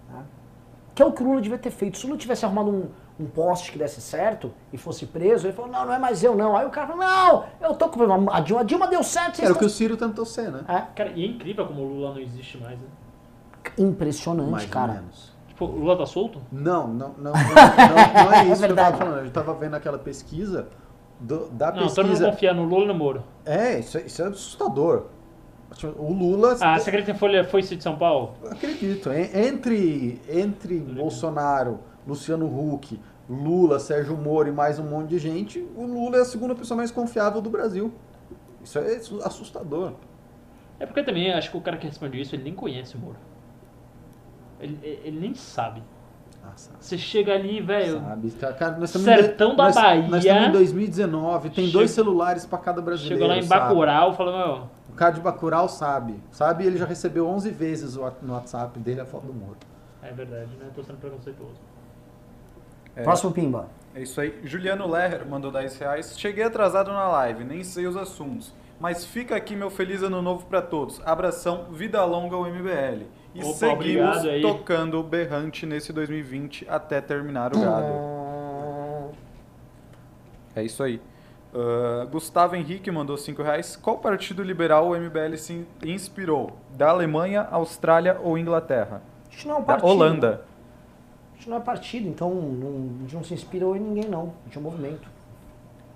Que 0.93 1.01
é 1.01 1.05
o 1.05 1.11
que 1.11 1.21
o 1.23 1.25
Lula 1.25 1.41
devia 1.41 1.57
ter 1.57 1.71
feito. 1.71 1.97
Se 1.97 2.05
o 2.05 2.07
Lula 2.07 2.19
tivesse 2.19 2.45
arrumado 2.45 2.69
um, 2.69 2.89
um 3.19 3.25
poste 3.25 3.71
que 3.71 3.77
desse 3.79 3.99
certo 3.99 4.51
e 4.71 4.77
fosse 4.77 5.05
preso, 5.07 5.47
ele 5.47 5.53
falou, 5.53 5.71
não, 5.71 5.85
não 5.85 5.93
é 5.93 5.97
mais 5.99 6.23
eu 6.23 6.35
não. 6.35 6.55
Aí 6.55 6.65
o 6.65 6.69
cara 6.69 6.87
falou, 6.87 7.03
não, 7.03 7.45
eu 7.61 7.73
tô 7.75 7.89
com 7.89 8.29
a 8.31 8.39
Dilma, 8.39 8.61
a 8.61 8.63
Dilma 8.63 8.87
deu 8.87 9.01
certo. 9.03 9.39
Era 9.41 9.53
o 9.53 9.57
que 9.57 9.65
estão-" 9.65 9.67
o 9.67 9.69
Ciro 9.69 9.97
tentou 9.97 10.25
ser, 10.25 10.51
né? 10.51 10.61
É, 10.67 10.81
Cara, 10.95 11.11
e 11.15 11.23
é 11.23 11.27
incrível 11.27 11.65
como 11.65 11.81
o 11.81 11.87
Lula 11.87 12.13
não 12.13 12.19
existe 12.19 12.57
mais, 12.59 12.77
né? 12.77 12.85
impressionante, 13.77 14.49
Mais 14.51 14.63
ou 14.65 14.69
cara. 14.69 14.93
menos. 14.93 15.35
Tipo, 15.47 15.65
o 15.65 15.79
Lula 15.79 15.97
tá 15.97 16.05
solto? 16.05 16.41
Não, 16.51 16.87
não, 16.87 17.09
não, 17.17 17.31
não, 17.33 17.33
não, 17.33 18.23
não 18.25 18.33
é 18.33 18.39
É 18.39 18.45
isso 18.51 18.63
que 18.63 18.71
eu 18.71 18.75
tava 18.75 18.97
falando. 18.97 19.25
Eu 19.25 19.31
tava 19.31 19.53
vendo 19.55 19.75
aquela 19.75 19.97
pesquisa 19.97 20.67
do- 21.19 21.47
da 21.49 21.71
Não, 21.71 21.87
todo 21.87 21.87
mundo 21.87 21.95
pesquisa. 21.95 22.31
confia 22.31 22.53
no 22.53 22.63
Lula 22.63 22.85
e 22.85 22.87
no 22.87 22.95
Moro. 22.95 23.23
É, 23.45 23.79
isso, 23.79 23.97
é- 23.97 24.01
isso 24.01 24.21
é 24.21 24.27
assustador. 24.27 25.05
Tipo, 25.73 26.01
O 26.01 26.13
Lula, 26.13 26.55
Ah, 26.61 26.79
você 26.79 26.89
acredita 26.89 27.11
que 27.13 27.19
Folha 27.19 27.43
foi 27.43 27.61
de 27.61 27.81
São 27.83 27.97
Paulo? 27.97 28.33
acredito, 28.49 29.11
en- 29.11 29.47
entre, 29.47 30.21
entre 30.29 30.79
Bolsonaro, 30.79 31.79
Luciano 32.07 32.45
Huck, 32.47 32.99
Lula, 33.29 33.77
Sérgio 33.79 34.15
Moro 34.15 34.47
e 34.47 34.51
mais 34.51 34.79
um 34.79 34.83
monte 34.83 35.09
de 35.09 35.19
gente, 35.19 35.59
o 35.75 35.85
Lula 35.85 36.17
é 36.17 36.21
a 36.21 36.25
segunda 36.25 36.55
pessoa 36.55 36.77
mais 36.77 36.89
confiável 36.91 37.41
do 37.41 37.49
Brasil. 37.49 37.91
Isso 38.63 38.79
é 38.79 38.95
assustador. 39.25 39.93
É 40.79 40.85
porque 40.85 41.03
também 41.03 41.33
acho 41.33 41.51
que 41.51 41.57
o 41.57 41.61
cara 41.61 41.77
que 41.77 41.85
responde 41.87 42.19
isso, 42.21 42.35
ele 42.35 42.43
nem 42.43 42.53
conhece 42.53 42.95
o 42.95 42.99
Moro. 42.99 43.17
Ele, 44.59 44.79
ele- 45.03 45.19
nem 45.19 45.35
sabe. 45.35 45.83
Ah, 46.43 46.51
sabe. 46.55 46.77
Você 46.79 46.97
chega 46.97 47.33
ali, 47.33 47.59
velho. 47.61 47.99
Sabe, 47.99 48.31
cara, 48.31 48.53
cara, 48.53 48.77
nós 48.77 48.89
estamos 48.95 49.05
Sertão 49.05 49.51
em, 49.51 49.55
da 49.55 49.63
nós, 49.65 49.75
Bahia. 49.75 50.07
Nós 50.07 50.23
estamos 50.25 50.47
em 50.47 50.51
2019, 50.51 51.49
tem 51.49 51.65
Chega- 51.65 51.77
dois 51.77 51.91
celulares 51.91 52.45
para 52.45 52.57
cada 52.59 52.81
brasileiro. 52.81 53.15
Chegou 53.17 53.27
lá 53.27 53.37
em 53.37 53.43
sabe? 53.43 53.61
Bacurau, 53.69 54.13
falou, 54.13 54.37
meu, 54.37 54.67
O 54.89 54.93
cara 54.95 55.11
de 55.11 55.21
Bacurau 55.21 55.67
sabe. 55.67 56.15
Sabe, 56.31 56.65
ele 56.65 56.77
já 56.77 56.85
recebeu 56.85 57.27
11 57.27 57.51
vezes 57.51 57.95
no 58.21 58.33
WhatsApp 58.33 58.79
dele 58.79 59.01
a 59.01 59.05
foto 59.05 59.27
do 59.27 59.33
Moro. 59.33 59.57
é 60.01 60.11
verdade, 60.11 60.49
né? 60.57 60.67
Tô 60.73 60.81
sendo 60.83 60.97
preconceituoso. 60.99 61.59
É, 62.97 63.03
Próximo 63.03 63.31
Pimba. 63.31 63.67
é 63.95 64.01
isso 64.01 64.19
aí. 64.19 64.39
Juliano 64.43 64.89
Lerrer 64.89 65.25
mandou 65.27 65.51
10 65.51 65.77
reais. 65.77 66.19
Cheguei 66.19 66.43
atrasado 66.43 66.91
na 66.91 67.07
live, 67.07 67.43
nem 67.43 67.63
sei 67.63 67.85
os 67.85 67.95
assuntos. 67.95 68.53
Mas 68.79 69.05
fica 69.05 69.35
aqui 69.35 69.55
meu 69.55 69.69
feliz 69.69 70.03
ano 70.03 70.21
novo 70.21 70.45
pra 70.45 70.61
todos. 70.61 71.01
Abração, 71.05 71.65
vida 71.71 72.03
longa 72.05 72.35
ao 72.35 72.45
MBL. 72.45 73.05
E 73.33 73.43
Opa, 73.43 73.53
seguimos 73.53 74.17
tocando 74.41 75.01
berrante 75.03 75.65
nesse 75.65 75.93
2020 75.93 76.65
até 76.69 76.99
terminar 77.01 77.55
o 77.55 77.59
gado. 77.59 79.13
É 80.55 80.63
isso 80.63 80.81
aí. 80.83 80.99
Uh, 81.53 82.07
Gustavo 82.07 82.55
Henrique 82.55 82.91
mandou 82.91 83.17
5 83.17 83.41
reais. 83.41 83.75
Qual 83.75 83.97
partido 83.97 84.43
liberal 84.43 84.89
o 84.89 84.95
MBL 84.95 85.35
se 85.37 85.65
inspirou? 85.83 86.57
Da 86.75 86.89
Alemanha, 86.89 87.47
Austrália 87.49 88.19
ou 88.21 88.37
Inglaterra? 88.37 89.01
A 89.27 89.31
gente 89.31 89.47
não 89.47 89.55
é 89.55 89.57
um 89.57 89.61
Da 89.61 89.65
partido. 89.65 89.87
Holanda. 89.89 90.45
A 91.37 91.39
gente 91.39 91.49
não 91.51 91.57
é 91.57 91.59
partido, 91.59 92.07
então 92.09 92.33
não, 92.33 92.95
a 92.97 93.01
gente 93.03 93.15
não 93.15 93.23
se 93.23 93.33
inspirou 93.33 93.75
em 93.75 93.79
ninguém, 93.79 94.09
não. 94.09 94.33
A 94.41 94.45
gente 94.45 94.57
é 94.57 94.59
um 94.59 94.63
movimento. 94.63 95.07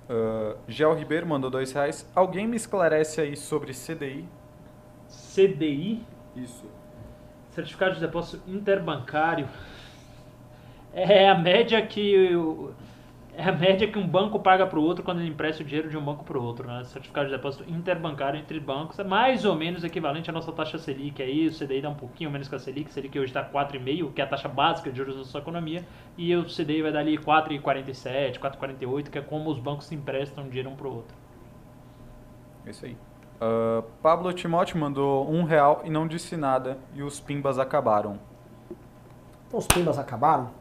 Uh, 0.07 0.55
Gel 0.68 0.93
Ribeiro 0.93 1.26
mandou 1.26 1.49
2 1.49 1.72
reais. 1.72 2.07
Alguém 2.13 2.45
me 2.47 2.55
esclarece 2.55 3.19
aí 3.22 3.35
sobre 3.35 3.73
CDI? 3.73 4.26
CDI, 5.07 6.03
Isso. 6.35 6.65
Certificado 7.49 7.95
de 7.95 8.01
Depósito 8.01 8.41
Interbancário, 8.47 9.47
é 10.93 11.27
a 11.30 11.35
média 11.38 11.85
que 11.85 12.34
o- 12.35 12.72
é 13.35 13.47
a 13.47 13.51
média 13.51 13.87
que 13.87 13.97
um 13.97 14.05
banco 14.05 14.39
paga 14.39 14.67
para 14.67 14.77
o 14.77 14.83
outro 14.83 15.03
quando 15.03 15.19
ele 15.19 15.29
empresta 15.29 15.63
o 15.63 15.65
dinheiro 15.65 15.89
de 15.89 15.97
um 15.97 16.03
banco 16.03 16.23
para 16.23 16.37
o 16.37 16.43
outro. 16.43 16.67
Né? 16.67 16.83
Certificado 16.83 17.29
de 17.29 17.35
depósito 17.35 17.69
interbancário 17.69 18.39
entre 18.39 18.59
bancos 18.59 18.99
é 18.99 19.03
mais 19.03 19.45
ou 19.45 19.55
menos 19.55 19.83
equivalente 19.83 20.29
à 20.29 20.33
nossa 20.33 20.51
taxa 20.51 20.77
Selic. 20.77 21.21
Aí 21.21 21.47
o 21.47 21.51
CDI 21.51 21.81
dá 21.81 21.89
um 21.89 21.95
pouquinho 21.95 22.29
menos 22.29 22.49
que 22.49 22.55
a 22.55 22.59
Selic. 22.59 22.91
Selic 22.91 23.17
hoje 23.17 23.29
está 23.29 23.43
4,5, 23.43 24.13
que 24.13 24.21
é 24.21 24.25
a 24.25 24.27
taxa 24.27 24.49
básica 24.49 24.91
de 24.91 24.97
juros 24.97 25.15
da 25.15 25.23
sua 25.23 25.39
economia. 25.39 25.85
E 26.17 26.35
o 26.35 26.43
CDI 26.43 26.81
vai 26.81 26.91
dar 26.91 26.99
ali 26.99 27.17
4,47, 27.17 28.37
4,48, 28.37 29.09
que 29.09 29.17
é 29.17 29.21
como 29.21 29.49
os 29.49 29.59
bancos 29.59 29.85
se 29.85 29.95
emprestam 29.95 30.47
dinheiro 30.49 30.69
um 30.69 30.75
para 30.75 30.87
o 30.87 30.95
outro. 30.95 31.15
É 32.65 32.69
isso 32.69 32.85
aí. 32.85 32.97
Uh, 33.41 33.81
Pablo 34.03 34.31
Timóteo 34.33 34.77
mandou 34.77 35.27
um 35.31 35.43
real 35.43 35.81
e 35.85 35.89
não 35.89 36.05
disse 36.05 36.35
nada. 36.35 36.77
E 36.93 37.01
os 37.01 37.19
pimbas 37.19 37.57
acabaram. 37.57 38.19
Então 39.47 39.57
os 39.57 39.67
pimbas 39.67 39.97
acabaram. 39.97 40.51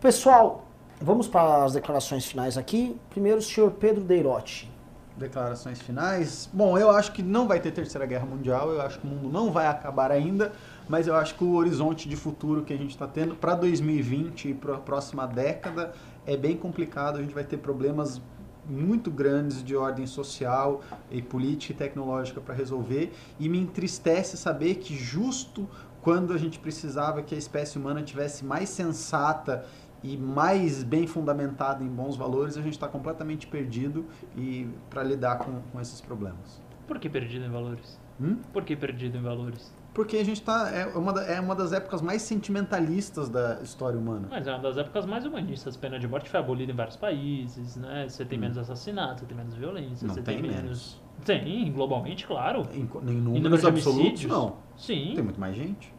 Pessoal, 0.00 0.64
vamos 1.00 1.26
para 1.26 1.64
as 1.64 1.72
declarações 1.72 2.26
finais 2.26 2.58
aqui. 2.58 2.96
Primeiro 3.08 3.38
o 3.38 3.42
senhor 3.42 3.70
Pedro 3.72 4.04
Deirotti. 4.04 4.70
Declarações 5.16 5.80
finais. 5.80 6.48
Bom, 6.52 6.78
eu 6.78 6.90
acho 6.90 7.12
que 7.12 7.22
não 7.22 7.48
vai 7.48 7.60
ter 7.60 7.72
terceira 7.72 8.06
guerra 8.06 8.26
mundial, 8.26 8.70
eu 8.70 8.80
acho 8.80 9.00
que 9.00 9.06
o 9.06 9.10
mundo 9.10 9.28
não 9.28 9.50
vai 9.50 9.66
acabar 9.66 10.10
ainda, 10.10 10.52
mas 10.88 11.06
eu 11.06 11.14
acho 11.14 11.34
que 11.34 11.44
o 11.44 11.54
horizonte 11.54 12.08
de 12.08 12.16
futuro 12.16 12.62
que 12.62 12.72
a 12.72 12.76
gente 12.76 12.90
está 12.90 13.06
tendo 13.06 13.34
para 13.34 13.54
2020 13.54 14.48
e 14.50 14.54
para 14.54 14.76
a 14.76 14.78
próxima 14.78 15.26
década 15.26 15.92
é 16.26 16.36
bem 16.36 16.56
complicado. 16.56 17.18
A 17.18 17.22
gente 17.22 17.34
vai 17.34 17.44
ter 17.44 17.58
problemas 17.58 18.20
muito 18.68 19.10
grandes 19.10 19.64
de 19.64 19.74
ordem 19.74 20.06
social 20.06 20.80
e 21.10 21.20
política 21.20 21.72
e 21.72 21.76
tecnológica 21.76 22.40
para 22.40 22.54
resolver 22.54 23.12
e 23.38 23.48
me 23.48 23.58
entristece 23.58 24.36
saber 24.36 24.76
que 24.76 24.94
justo 24.94 25.68
quando 26.02 26.32
a 26.32 26.38
gente 26.38 26.58
precisava 26.58 27.22
que 27.22 27.34
a 27.34 27.38
espécie 27.38 27.78
humana 27.78 28.02
tivesse 28.02 28.44
mais 28.44 28.68
sensata 28.68 29.66
e 30.02 30.16
mais 30.16 30.82
bem 30.82 31.06
fundamentada 31.06 31.82
em 31.84 31.88
bons 31.88 32.16
valores, 32.16 32.56
a 32.56 32.62
gente 32.62 32.72
está 32.74 32.88
completamente 32.88 33.46
perdido 33.46 34.06
e 34.36 34.68
para 34.88 35.02
lidar 35.02 35.38
com, 35.38 35.60
com 35.72 35.80
esses 35.80 36.00
problemas. 36.00 36.60
Por 36.86 36.98
que 36.98 37.08
perdido 37.08 37.44
em 37.44 37.50
valores? 37.50 37.98
Hum? 38.20 38.36
Por 38.52 38.64
que 38.64 38.74
perdido 38.76 39.16
em 39.18 39.22
valores? 39.22 39.72
Porque 39.92 40.16
a 40.18 40.24
gente 40.24 40.40
está 40.40 40.70
é 40.70 40.86
uma, 40.86 41.12
da- 41.12 41.24
é 41.24 41.40
uma 41.40 41.54
das 41.54 41.72
épocas 41.72 42.00
mais 42.00 42.22
sentimentalistas 42.22 43.28
da 43.28 43.60
história 43.60 43.98
humana. 43.98 44.28
Mas 44.30 44.46
é 44.46 44.52
uma 44.52 44.60
das 44.62 44.76
épocas 44.78 45.04
mais 45.04 45.24
humanistas. 45.26 45.76
Pena 45.76 45.98
de 45.98 46.06
morte 46.06 46.30
foi 46.30 46.38
abolida 46.38 46.70
em 46.70 46.74
vários 46.76 46.96
países, 46.96 47.76
né? 47.76 48.06
Você 48.08 48.24
tem 48.24 48.38
Hum. 48.38 48.42
menos 48.42 48.56
assassinatos, 48.58 49.20
você 49.20 49.26
tem 49.26 49.36
menos 49.36 49.54
violência, 49.54 50.06
Não 50.06 50.14
você 50.14 50.22
tem 50.22 50.40
tem, 50.40 50.50
menos. 50.50 51.00
Tem, 51.24 51.72
globalmente, 51.72 52.24
claro. 52.26 52.62
Em, 52.72 52.78
em 52.78 52.82
Em 52.82 53.20
números 53.20 53.42
número 53.42 53.58
de 53.58 53.66
absolutos, 53.66 54.24
não. 54.26 54.56
Sim. 54.76 55.12
Tem 55.14 55.24
muito 55.24 55.40
mais 55.40 55.56
gente. 55.56 55.92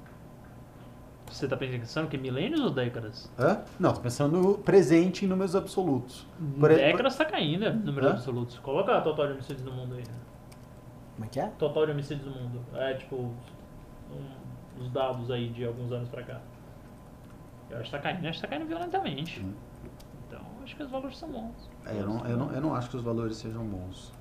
Você 1.32 1.48
tá 1.48 1.56
pensando 1.56 2.08
que 2.10 2.18
milênios 2.18 2.60
ou 2.60 2.70
décadas? 2.70 3.32
Hã? 3.40 3.62
Não, 3.80 3.94
tô 3.94 4.02
pensando 4.02 4.38
no 4.38 4.58
presente 4.58 5.26
em 5.26 5.28
números 5.28 5.56
absolutos. 5.56 6.28
Por- 6.60 6.70
décadas 6.70 7.16
tá 7.16 7.26
caindo, 7.26 7.72
números 7.74 8.10
Hã? 8.10 8.14
absolutos. 8.14 8.60
Coloca 8.60 8.98
a 8.98 9.02
total 9.02 9.28
de 9.28 9.34
homicídios 9.34 9.64
no 9.66 9.72
mundo 9.72 9.96
aí. 9.96 10.04
Como 11.16 11.26
é 11.26 11.28
que 11.30 11.40
é? 11.40 11.48
Total 11.58 11.86
de 11.86 11.92
homicídios 11.94 12.28
no 12.28 12.34
mundo. 12.34 12.62
É 12.76 12.94
tipo 12.96 13.16
um- 13.16 14.82
os 14.82 14.90
dados 14.92 15.32
aí 15.32 15.50
de 15.50 15.66
alguns 15.66 15.92
anos 15.92 16.10
pra 16.10 16.22
cá. 16.24 16.42
Eu 17.70 17.78
acho 17.78 17.86
que 17.86 17.92
tá 17.92 18.00
caindo, 18.00 18.28
acho 18.28 18.42
que 18.42 18.42
tá 18.42 18.48
caindo 18.50 18.68
violentamente. 18.68 19.40
Hum. 19.40 19.54
Então 20.28 20.42
acho 20.64 20.76
que 20.76 20.84
os 20.84 20.92
valores 20.92 21.18
são 21.18 21.30
bons. 21.30 21.70
É, 21.86 21.94
eu, 22.00 22.06
não, 22.06 22.26
eu, 22.28 22.38
não, 22.38 22.52
eu 22.52 22.62
não 22.62 22.76
acho 22.76 22.90
que 22.90 22.98
os 22.98 23.04
valores 23.04 23.38
sejam 23.38 23.64
bons. 23.66 24.12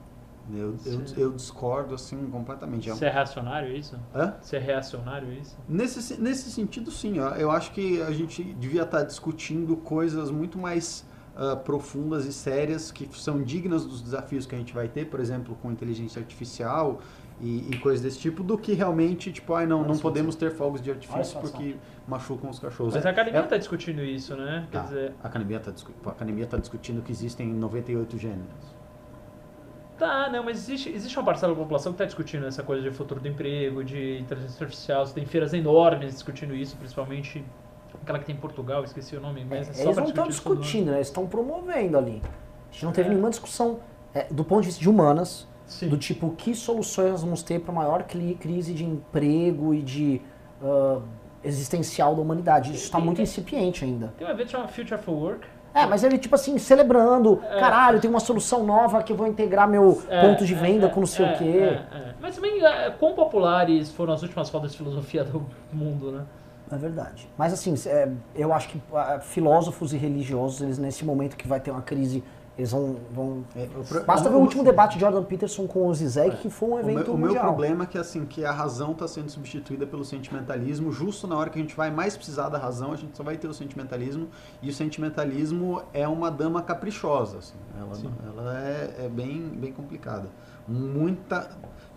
Eu, 0.54 0.74
eu, 0.84 1.02
eu 1.16 1.32
discordo 1.32 1.94
assim 1.94 2.16
completamente. 2.30 2.88
É 2.90 2.92
Você 2.94 3.06
é 3.06 3.10
reacionário 3.10 3.74
isso? 3.76 3.96
Hã? 4.14 4.34
Você 4.40 4.56
é 4.56 4.58
reacionário 4.60 5.32
isso? 5.32 5.56
Nesse, 5.68 6.02
se- 6.02 6.20
nesse 6.20 6.50
sentido, 6.50 6.90
sim. 6.90 7.18
Eu 7.18 7.50
acho 7.50 7.72
que 7.72 8.00
a 8.02 8.10
gente 8.10 8.42
devia 8.42 8.82
estar 8.82 9.02
discutindo 9.02 9.76
coisas 9.76 10.30
muito 10.30 10.58
mais 10.58 11.04
ah, 11.36 11.56
profundas 11.56 12.26
e 12.26 12.32
sérias 12.32 12.90
que 12.90 13.08
são 13.18 13.42
dignas 13.42 13.84
dos 13.86 14.02
desafios 14.02 14.46
que 14.46 14.54
a 14.54 14.58
gente 14.58 14.72
vai 14.74 14.88
ter, 14.88 15.06
por 15.06 15.20
exemplo, 15.20 15.56
com 15.62 15.70
inteligência 15.70 16.20
artificial 16.20 17.00
e, 17.40 17.70
e 17.70 17.78
coisas 17.78 18.02
desse 18.02 18.18
tipo, 18.18 18.42
do 18.42 18.58
que 18.58 18.74
realmente, 18.74 19.32
tipo, 19.32 19.54
ai 19.54 19.64
não, 19.66 19.78
Olha 19.78 19.88
não 19.88 19.94
só, 19.94 20.02
podemos 20.02 20.34
ter 20.34 20.50
fogos 20.50 20.82
de 20.82 20.90
artifício 20.90 21.40
porque 21.40 21.76
machucam 22.06 22.50
os 22.50 22.58
cachorros. 22.58 22.94
Mas 22.94 23.04
É- 23.04 23.08
a 23.08 23.12
academia 23.12 23.40
é- 23.40 23.44
tá 23.44 23.56
discutindo 23.56 24.02
isso, 24.02 24.36
né? 24.36 24.68
Quer 24.70 24.78
Tá. 24.78 24.84
dizer, 24.84 25.14
A 25.22 25.26
academia 25.28 25.56
está 25.56 25.72
a 26.04 26.10
academia 26.10 26.46
tá 26.46 26.58
discutindo 26.58 27.00
que 27.00 27.10
existem 27.12 27.48
98 27.48 28.18
gêneros. 28.18 28.69
Tá, 30.00 30.30
não, 30.30 30.42
mas 30.42 30.56
existe, 30.56 30.88
existe 30.88 31.18
uma 31.18 31.24
parcela 31.26 31.52
da 31.52 31.60
população 31.60 31.92
que 31.92 31.96
está 31.96 32.06
discutindo 32.06 32.46
essa 32.46 32.62
coisa 32.62 32.82
de 32.82 32.90
futuro 32.90 33.20
do 33.20 33.28
emprego, 33.28 33.84
de 33.84 34.18
inteligência 34.18 34.64
artificial. 34.64 35.06
Você 35.06 35.12
tem 35.12 35.26
feiras 35.26 35.52
enormes 35.52 36.14
discutindo 36.14 36.54
isso, 36.54 36.74
principalmente 36.78 37.44
aquela 38.02 38.18
que 38.18 38.24
tem 38.24 38.34
em 38.34 38.38
Portugal, 38.38 38.82
esqueci 38.82 39.14
o 39.14 39.20
nome, 39.20 39.44
mas 39.44 39.68
é, 39.68 39.72
só 39.74 39.82
Eles 39.82 39.96
não 39.98 40.04
estão 40.06 40.26
discutindo, 40.26 40.86
né? 40.90 40.96
eles 40.96 41.08
estão 41.08 41.26
promovendo 41.26 41.98
ali. 41.98 42.22
A 42.70 42.72
gente 42.72 42.84
não 42.86 42.92
teve 42.92 43.08
É. 43.08 43.10
nenhuma 43.10 43.28
discussão 43.28 43.80
é, 44.14 44.24
do 44.30 44.42
ponto 44.42 44.62
de 44.62 44.68
vista 44.68 44.80
de 44.80 44.88
humanas, 44.88 45.46
Sim. 45.66 45.90
do 45.90 45.98
tipo, 45.98 46.30
que 46.30 46.54
soluções 46.54 47.10
nós 47.10 47.22
vamos 47.22 47.42
ter 47.42 47.60
para 47.60 47.70
a 47.70 47.74
maior 47.74 48.02
crise 48.04 48.72
de 48.72 48.84
emprego 48.84 49.74
e 49.74 49.82
de 49.82 50.22
ah, 50.62 51.00
existencial 51.44 52.14
da 52.14 52.22
humanidade. 52.22 52.72
Isso 52.72 52.84
está 52.84 52.98
muito 52.98 53.20
incipiente 53.20 53.84
ainda. 53.84 54.14
Tem 54.16 54.26
um 54.26 54.30
evento 54.30 54.50
chamado 54.50 54.72
Future 54.72 54.98
for 55.00 55.12
Work. 55.12 55.46
É, 55.72 55.86
mas 55.86 56.02
ele, 56.02 56.18
tipo 56.18 56.34
assim, 56.34 56.58
celebrando, 56.58 57.40
É. 57.48 57.60
caralho, 57.60 58.00
tem 58.00 58.10
uma 58.10 58.18
solução 58.20 58.64
nova 58.64 59.02
que 59.02 59.12
eu 59.12 59.16
vou 59.16 59.26
integrar 59.26 59.68
meu 59.68 60.02
É, 60.08 60.20
ponto 60.20 60.44
de 60.44 60.54
é, 60.54 60.56
venda 60.56 60.86
é, 60.86 60.88
com 60.88 61.00
não 61.00 61.06
sei 61.06 61.24
é, 61.26 61.32
o 61.32 61.38
quê. 61.38 61.44
é, 61.44 61.96
é. 61.96 62.14
Mas 62.20 62.34
também, 62.36 62.60
quão 62.98 63.14
populares 63.14 63.90
foram 63.92 64.12
as 64.12 64.22
últimas 64.22 64.50
rodas 64.50 64.72
de 64.72 64.78
filosofia 64.78 65.22
do 65.24 65.46
mundo, 65.72 66.10
né? 66.10 66.24
É 66.72 66.76
verdade. 66.76 67.28
Mas 67.36 67.52
assim, 67.52 67.74
eu 68.34 68.52
acho 68.52 68.68
que 68.68 68.80
ah, 68.94 69.18
filósofos 69.20 69.92
e 69.92 69.96
religiosos, 69.96 70.60
eles 70.60 70.78
nesse 70.78 71.04
momento 71.04 71.36
que 71.36 71.48
vai 71.48 71.58
ter 71.58 71.70
uma 71.72 71.82
crise, 71.82 72.22
eles 72.60 72.70
vão. 72.72 72.96
vão... 73.12 73.44
É, 73.56 73.66
o 74.00 74.04
Basta 74.04 74.28
ver 74.28 74.36
o 74.36 74.38
o- 74.38 74.42
último 74.42 74.62
debate 74.62 74.94
de 74.94 75.00
Jordan 75.00 75.22
Peterson 75.24 75.66
com 75.66 75.86
o 75.86 75.94
Zizek, 75.94 76.30
É. 76.34 76.36
que 76.38 76.48
foi 76.50 76.68
um 76.68 76.72
O 76.74 76.78
evento 76.80 77.04
meu, 77.06 77.14
o 77.14 77.18
meu 77.18 77.34
problema 77.40 77.84
é 77.84 77.86
que 77.86 77.98
assim 77.98 78.24
que 78.24 78.44
a 78.44 78.52
razão 78.52 78.92
está 78.92 79.08
sendo 79.08 79.30
substituída 79.30 79.86
pelo 79.86 80.04
sentimentalismo, 80.04 80.92
justo 80.92 81.26
na 81.26 81.36
hora 81.36 81.50
que 81.50 81.58
a 81.58 81.62
gente 81.62 81.74
vai 81.74 81.90
mais 81.90 82.16
precisar 82.16 82.48
da 82.48 82.58
razão, 82.58 82.92
a 82.92 82.96
gente 82.96 83.16
só 83.16 83.22
vai 83.22 83.36
ter 83.36 83.48
o 83.48 83.54
sentimentalismo 83.54 84.28
e 84.62 84.68
o 84.70 84.72
sentimentalismo 84.72 85.82
é 85.92 86.06
uma 86.06 86.30
dama 86.30 86.62
caprichosa, 86.62 87.38
assim. 87.38 87.54
ela, 87.78 87.96
ela 88.42 88.58
é, 88.58 89.04
é 89.06 89.08
bem, 89.08 89.48
bem 89.54 89.72
complicada, 89.72 90.28
muita 90.68 91.48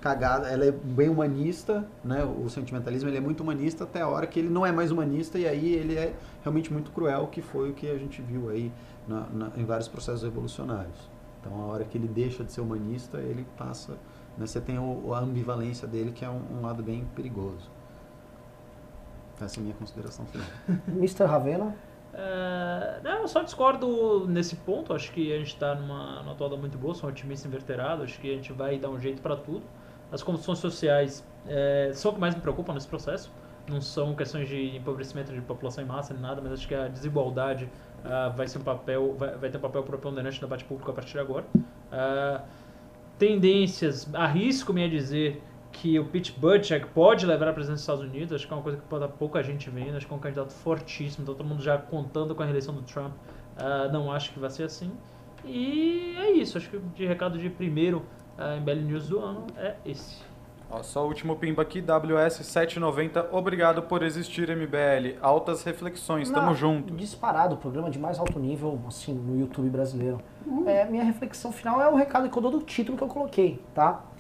cagada, 0.04 0.48
ela 0.50 0.66
é 0.66 0.72
bem 0.72 1.10
humanista, 1.10 1.88
né? 2.04 2.24
O 2.24 2.50
sentimentalismo 2.50 3.10
ele 3.10 3.18
é 3.18 3.22
muito 3.22 3.42
humanista 3.42 3.86
até 3.86 4.02
a 4.02 4.08
hora 4.08 4.28
que 4.28 4.40
ele 4.40 4.50
não 4.50 4.66
é 4.66 4.72
mais 4.72 4.92
humanista 4.92 5.40
e 5.40 5.48
aí 5.48 5.74
ele 5.74 5.96
é 5.98 6.14
realmente 6.44 6.72
muito 6.74 6.92
cruel, 6.92 7.28
que 7.28 7.42
foi 7.42 7.70
o 7.72 7.74
que 7.74 7.90
a 7.90 7.98
gente 7.98 8.22
viu 8.22 8.50
aí 8.50 8.72
na- 9.08 9.28
na- 9.30 9.52
em 9.58 9.66
vários 9.66 9.88
processos 9.88 10.24
revolucionários. 10.24 11.10
Então, 11.40 11.62
a 11.62 11.66
hora 11.68 11.86
que 11.86 11.98
ele 11.98 12.08
deixa 12.08 12.44
de 12.44 12.52
ser 12.52 12.62
humanista, 12.62 13.18
ele 13.20 13.46
passa. 13.58 13.94
Né, 14.38 14.46
você 14.48 14.60
tem 14.62 14.78
o, 14.80 15.14
a 15.14 15.20
ambivalência 15.20 15.88
dele, 15.88 16.12
que 16.12 16.26
é 16.26 16.30
um, 16.30 16.42
um 16.60 16.62
lado 16.62 16.84
bem 16.84 17.06
perigoso. 17.16 17.72
Essa 19.40 19.60
é 19.60 19.62
a 19.62 19.64
minha 19.64 19.76
consideração 19.76 20.26
final. 20.26 20.48
Mr. 20.88 21.26
Ravena, 21.26 21.76
É, 22.14 23.02
não, 23.04 23.22
eu 23.22 23.28
só 23.28 23.42
discordo 23.42 24.28
nesse 24.28 24.56
ponto. 24.58 24.94
Acho 24.94 25.12
que 25.12 25.34
a 25.34 25.38
gente 25.38 25.48
está 25.48 25.74
numa, 25.76 26.22
numa 26.22 26.36
toada 26.36 26.56
muito 26.58 26.78
boa, 26.78 26.94
sou 26.94 27.10
um 27.10 27.12
otimista 27.12 27.48
inverterado. 27.48 28.04
Acho 28.04 28.20
que 28.20 28.32
a 28.32 28.36
gente 28.36 28.54
vai 28.54 28.78
dar 28.80 28.90
um 28.90 29.00
jeito 29.00 29.22
para 29.22 29.36
tudo. 29.36 29.66
As 30.14 30.22
condições 30.22 30.60
sociais 30.60 31.26
é, 31.48 31.90
são 31.96 32.12
o 32.12 32.14
que 32.14 32.20
mais 32.22 32.36
me 32.36 32.42
preocupam 32.42 32.72
nesse 32.76 32.88
processo. 32.88 33.32
Não 33.68 33.82
são 33.82 34.14
questões 34.14 34.48
de 34.48 34.78
empobrecimento 34.78 35.34
de 35.34 35.42
população 35.42 35.84
em 35.84 35.88
massa 35.88 36.14
nem 36.14 36.22
nada, 36.22 36.40
mas 36.40 36.52
acho 36.52 36.68
que 36.68 36.76
a 36.76 36.88
desigualdade 36.88 37.68
ah, 38.06 38.30
vai 38.30 38.48
ser 38.48 38.60
um 38.60 38.62
papel, 38.62 39.16
vai, 39.18 39.36
vai 39.38 39.50
ter 39.50 39.58
um 39.58 39.62
papel 39.62 39.82
preponderante 39.82 40.40
no 40.40 40.48
debate 40.48 40.66
público 40.66 40.92
a 40.92 40.94
partir 40.94 41.14
de 41.14 41.20
agora. 41.20 41.46
Ah, 41.92 42.44
tendências, 43.18 44.08
arrisco-me 44.14 44.84
a 44.84 44.88
dizer 44.88 45.42
que 45.72 45.98
o 45.98 46.06
Pete 46.06 46.32
Buttigieg 46.40 46.86
pode 46.94 47.26
levar 47.26 47.48
a 47.48 47.54
presidência 47.54 47.74
dos 47.74 47.82
Estados 47.82 48.04
Unidos, 48.04 48.34
acho 48.34 48.46
que 48.46 48.54
é 48.54 48.56
uma 48.56 48.62
coisa 48.62 48.78
que 48.78 48.86
pode 48.86 49.08
pouca 49.14 49.42
gente 49.42 49.68
vendo, 49.72 49.98
acho 49.98 50.06
que 50.06 50.14
é 50.14 50.16
um 50.16 50.20
candidato 50.20 50.54
fortíssimo, 50.54 51.24
então 51.24 51.34
todo 51.34 51.48
mundo 51.48 51.64
já 51.64 51.76
contando 51.80 52.36
com 52.36 52.44
a 52.44 52.46
reeleição 52.46 52.76
do 52.76 52.84
Trump, 52.84 53.14
ah, 53.58 53.90
não 53.92 54.12
acho 54.12 54.32
que 54.32 54.40
vai 54.40 54.52
ser 54.52 54.64
assim. 54.64 54.92
E 55.44 56.16
é 56.20 56.32
isso, 56.32 56.58
acho 56.58 56.70
que 56.70 56.78
de 56.78 57.06
recado 57.06 57.40
de 57.40 57.50
primeiro 57.50 58.06
ah, 58.38 58.56
em 58.58 58.62
BL 58.62 58.82
News 58.82 59.08
do 59.10 59.20
ano 59.20 59.48
é 59.58 59.76
esse. 59.86 60.18
Ó, 60.70 60.82
só 60.82 61.04
o 61.04 61.08
último 61.08 61.36
pimba 61.36 61.62
aqui, 61.62 61.82
WS790. 61.82 63.28
Obrigado 63.32 63.84
por 63.84 64.02
existir, 64.02 64.50
MBL. 64.50 65.18
Altas 65.22 65.64
reflexões, 65.64 66.30
tamo 66.32 66.48
Não, 66.48 66.56
junto. 66.56 66.94
Disparado, 66.96 67.56
o 67.56 67.58
programa 67.58 67.92
de 67.92 68.00
mais 68.00 68.18
alto 68.18 68.40
nível, 68.40 68.80
assim, 68.88 69.14
no 69.14 69.40
YouTube 69.40 69.70
brasileiro. 69.70 70.20
É, 70.66 70.86
minha 70.86 71.04
reflexão 71.04 71.52
final 71.52 71.80
é 71.82 71.88
o 71.88 71.96
recado 71.96 72.30
que 72.30 72.36
eu 72.38 72.42
dou 72.42 72.52
do 72.52 72.62
título 72.62 72.98
que 72.98 73.04
eu 73.04 73.08
coloquei, 73.08 73.62
tá? 73.74 74.02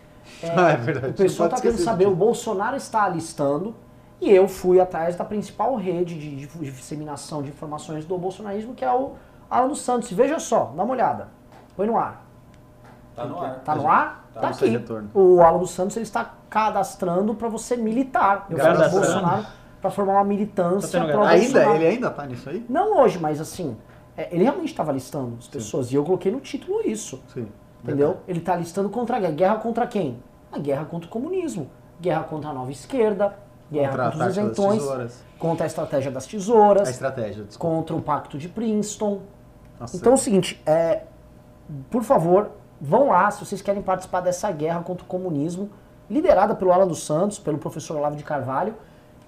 Ah, 0.55 0.71
é 0.71 0.77
verdade. 0.77 1.13
O 1.13 1.17
pessoal 1.17 1.49
tá 1.49 1.59
querendo 1.59 1.79
saber, 1.79 2.07
o. 2.07 2.15
Bolsonaro 2.15 2.77
está 2.77 3.03
alistando 3.03 3.75
e 4.21 4.29
eu 4.31 4.47
fui 4.47 4.79
atrás 4.79 5.17
da 5.17 5.25
principal 5.25 5.75
rede 5.75 6.17
de, 6.17 6.35
de- 6.35 6.47
de 6.47 6.71
disseminação 6.71 7.43
de 7.43 7.49
informações 7.49 8.05
do 8.05 8.17
bolsonarismo, 8.17 8.73
que 8.73 8.85
é 8.85 8.93
o 8.93 9.15
Alan 9.49 9.67
dos 9.67 9.81
Santos. 9.81 10.09
Veja 10.13 10.39
só, 10.39 10.71
dá 10.77 10.83
uma 10.83 10.93
olhada. 10.93 11.27
Põe 11.75 11.87
no 11.87 11.97
ar. 11.97 12.22
Tá 13.15 13.25
no 13.25 13.39
ar. 13.39 13.59
Tá 13.63 13.75
no 13.75 13.87
ar? 13.87 14.29
Tá 14.33 14.41
Tá, 14.41 14.47
aqui. 14.49 14.83
O 15.13 15.41
Alan 15.41 15.59
dos 15.59 15.71
Santos 15.71 15.95
ele 15.95 16.03
está 16.03 16.33
cadastrando 16.49 17.35
para 17.35 17.47
você 17.47 17.75
militar. 17.77 18.47
Eu 18.49 18.57
Cadastrando. 18.57 18.91
Bolsonaro 18.91 19.45
para 19.81 19.91
formar 19.91 20.13
uma 20.13 20.23
militância 20.23 20.99
Tá 20.99 21.05
tendo 21.05 21.13
pro 21.17 21.23
Ainda? 21.25 21.65
Ele 21.75 21.85
ainda 21.87 22.09
tá 22.09 22.25
nisso 22.25 22.49
aí? 22.49 22.65
Não 22.69 22.99
hoje, 22.99 23.19
mas 23.19 23.39
assim, 23.41 23.77
é, 24.17 24.33
ele 24.33 24.43
realmente 24.43 24.69
estava 24.69 24.91
listando 24.91 25.35
as 25.37 25.47
pessoas. 25.47 25.91
E 25.91 25.95
eu 25.95 26.03
coloquei 26.03 26.31
no 26.31 26.39
título 26.39 26.81
isso. 26.85 27.21
Sim. 27.33 27.47
Entendeu? 27.83 28.17
Ele 28.27 28.39
está 28.39 28.55
listando 28.55 28.89
contra 28.89 29.17
a 29.17 29.19
guerra. 29.19 29.33
Guerra 29.33 29.55
contra 29.57 29.85
quem? 29.85 30.17
A 30.51 30.57
guerra 30.57 30.85
contra 30.85 31.07
o 31.07 31.11
comunismo. 31.11 31.69
Guerra 32.01 32.23
contra 32.23 32.49
a 32.49 32.53
nova 32.53 32.71
esquerda. 32.71 33.35
Guerra 33.71 33.89
Contra 33.89 34.07
a 34.07 34.11
contra, 34.11 34.27
os 34.27 34.37
isentões. 34.37 34.79
tesouras. 34.79 35.23
Contra 35.39 35.65
a 35.65 35.67
estratégia 35.67 36.11
das 36.11 36.25
tesouras. 36.27 36.87
A 36.87 36.91
estratégia, 36.91 37.43
desculpa. 37.43 37.75
contra 37.75 37.95
o 37.95 38.01
pacto 38.01 38.37
de 38.37 38.47
Princeton. 38.47 39.21
Nossa, 39.79 39.97
Então 39.97 40.11
é 40.11 40.15
o 40.15 40.17
seguinte, 40.17 40.61
é, 40.65 41.03
por 41.89 42.03
favor, 42.03 42.51
vão 42.83 43.07
lá 43.07 43.31
se 43.31 43.43
vocês 43.45 43.61
querem 43.61 43.81
participar 43.81 44.19
dessa 44.19 44.51
guerra 44.51 44.81
contra 44.81 45.05
o 45.05 45.07
comunismo, 45.07 45.69
liderada 46.09 46.53
pelo 46.53 46.73
Alan 46.73 46.85
dos 46.85 47.05
Santos, 47.05 47.39
pelo 47.39 47.57
professor 47.57 47.95
Olavo 47.95 48.17
de 48.17 48.23
Carvalho. 48.23 48.75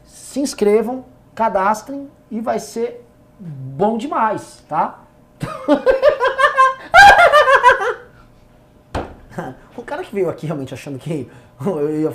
Se 0.03 0.41
inscrevam, 0.41 1.05
cadastrem 1.33 2.11
e 2.29 2.41
vai 2.41 2.59
ser 2.59 3.07
bom 3.39 3.97
demais, 3.97 4.61
tá? 4.67 4.99
o 9.77 9.83
cara 9.83 10.03
que 10.03 10.13
veio 10.13 10.29
aqui 10.29 10.45
realmente 10.45 10.73
achando 10.73 10.99
que 10.99 11.31
eu 11.65 12.01
ia 12.01 12.13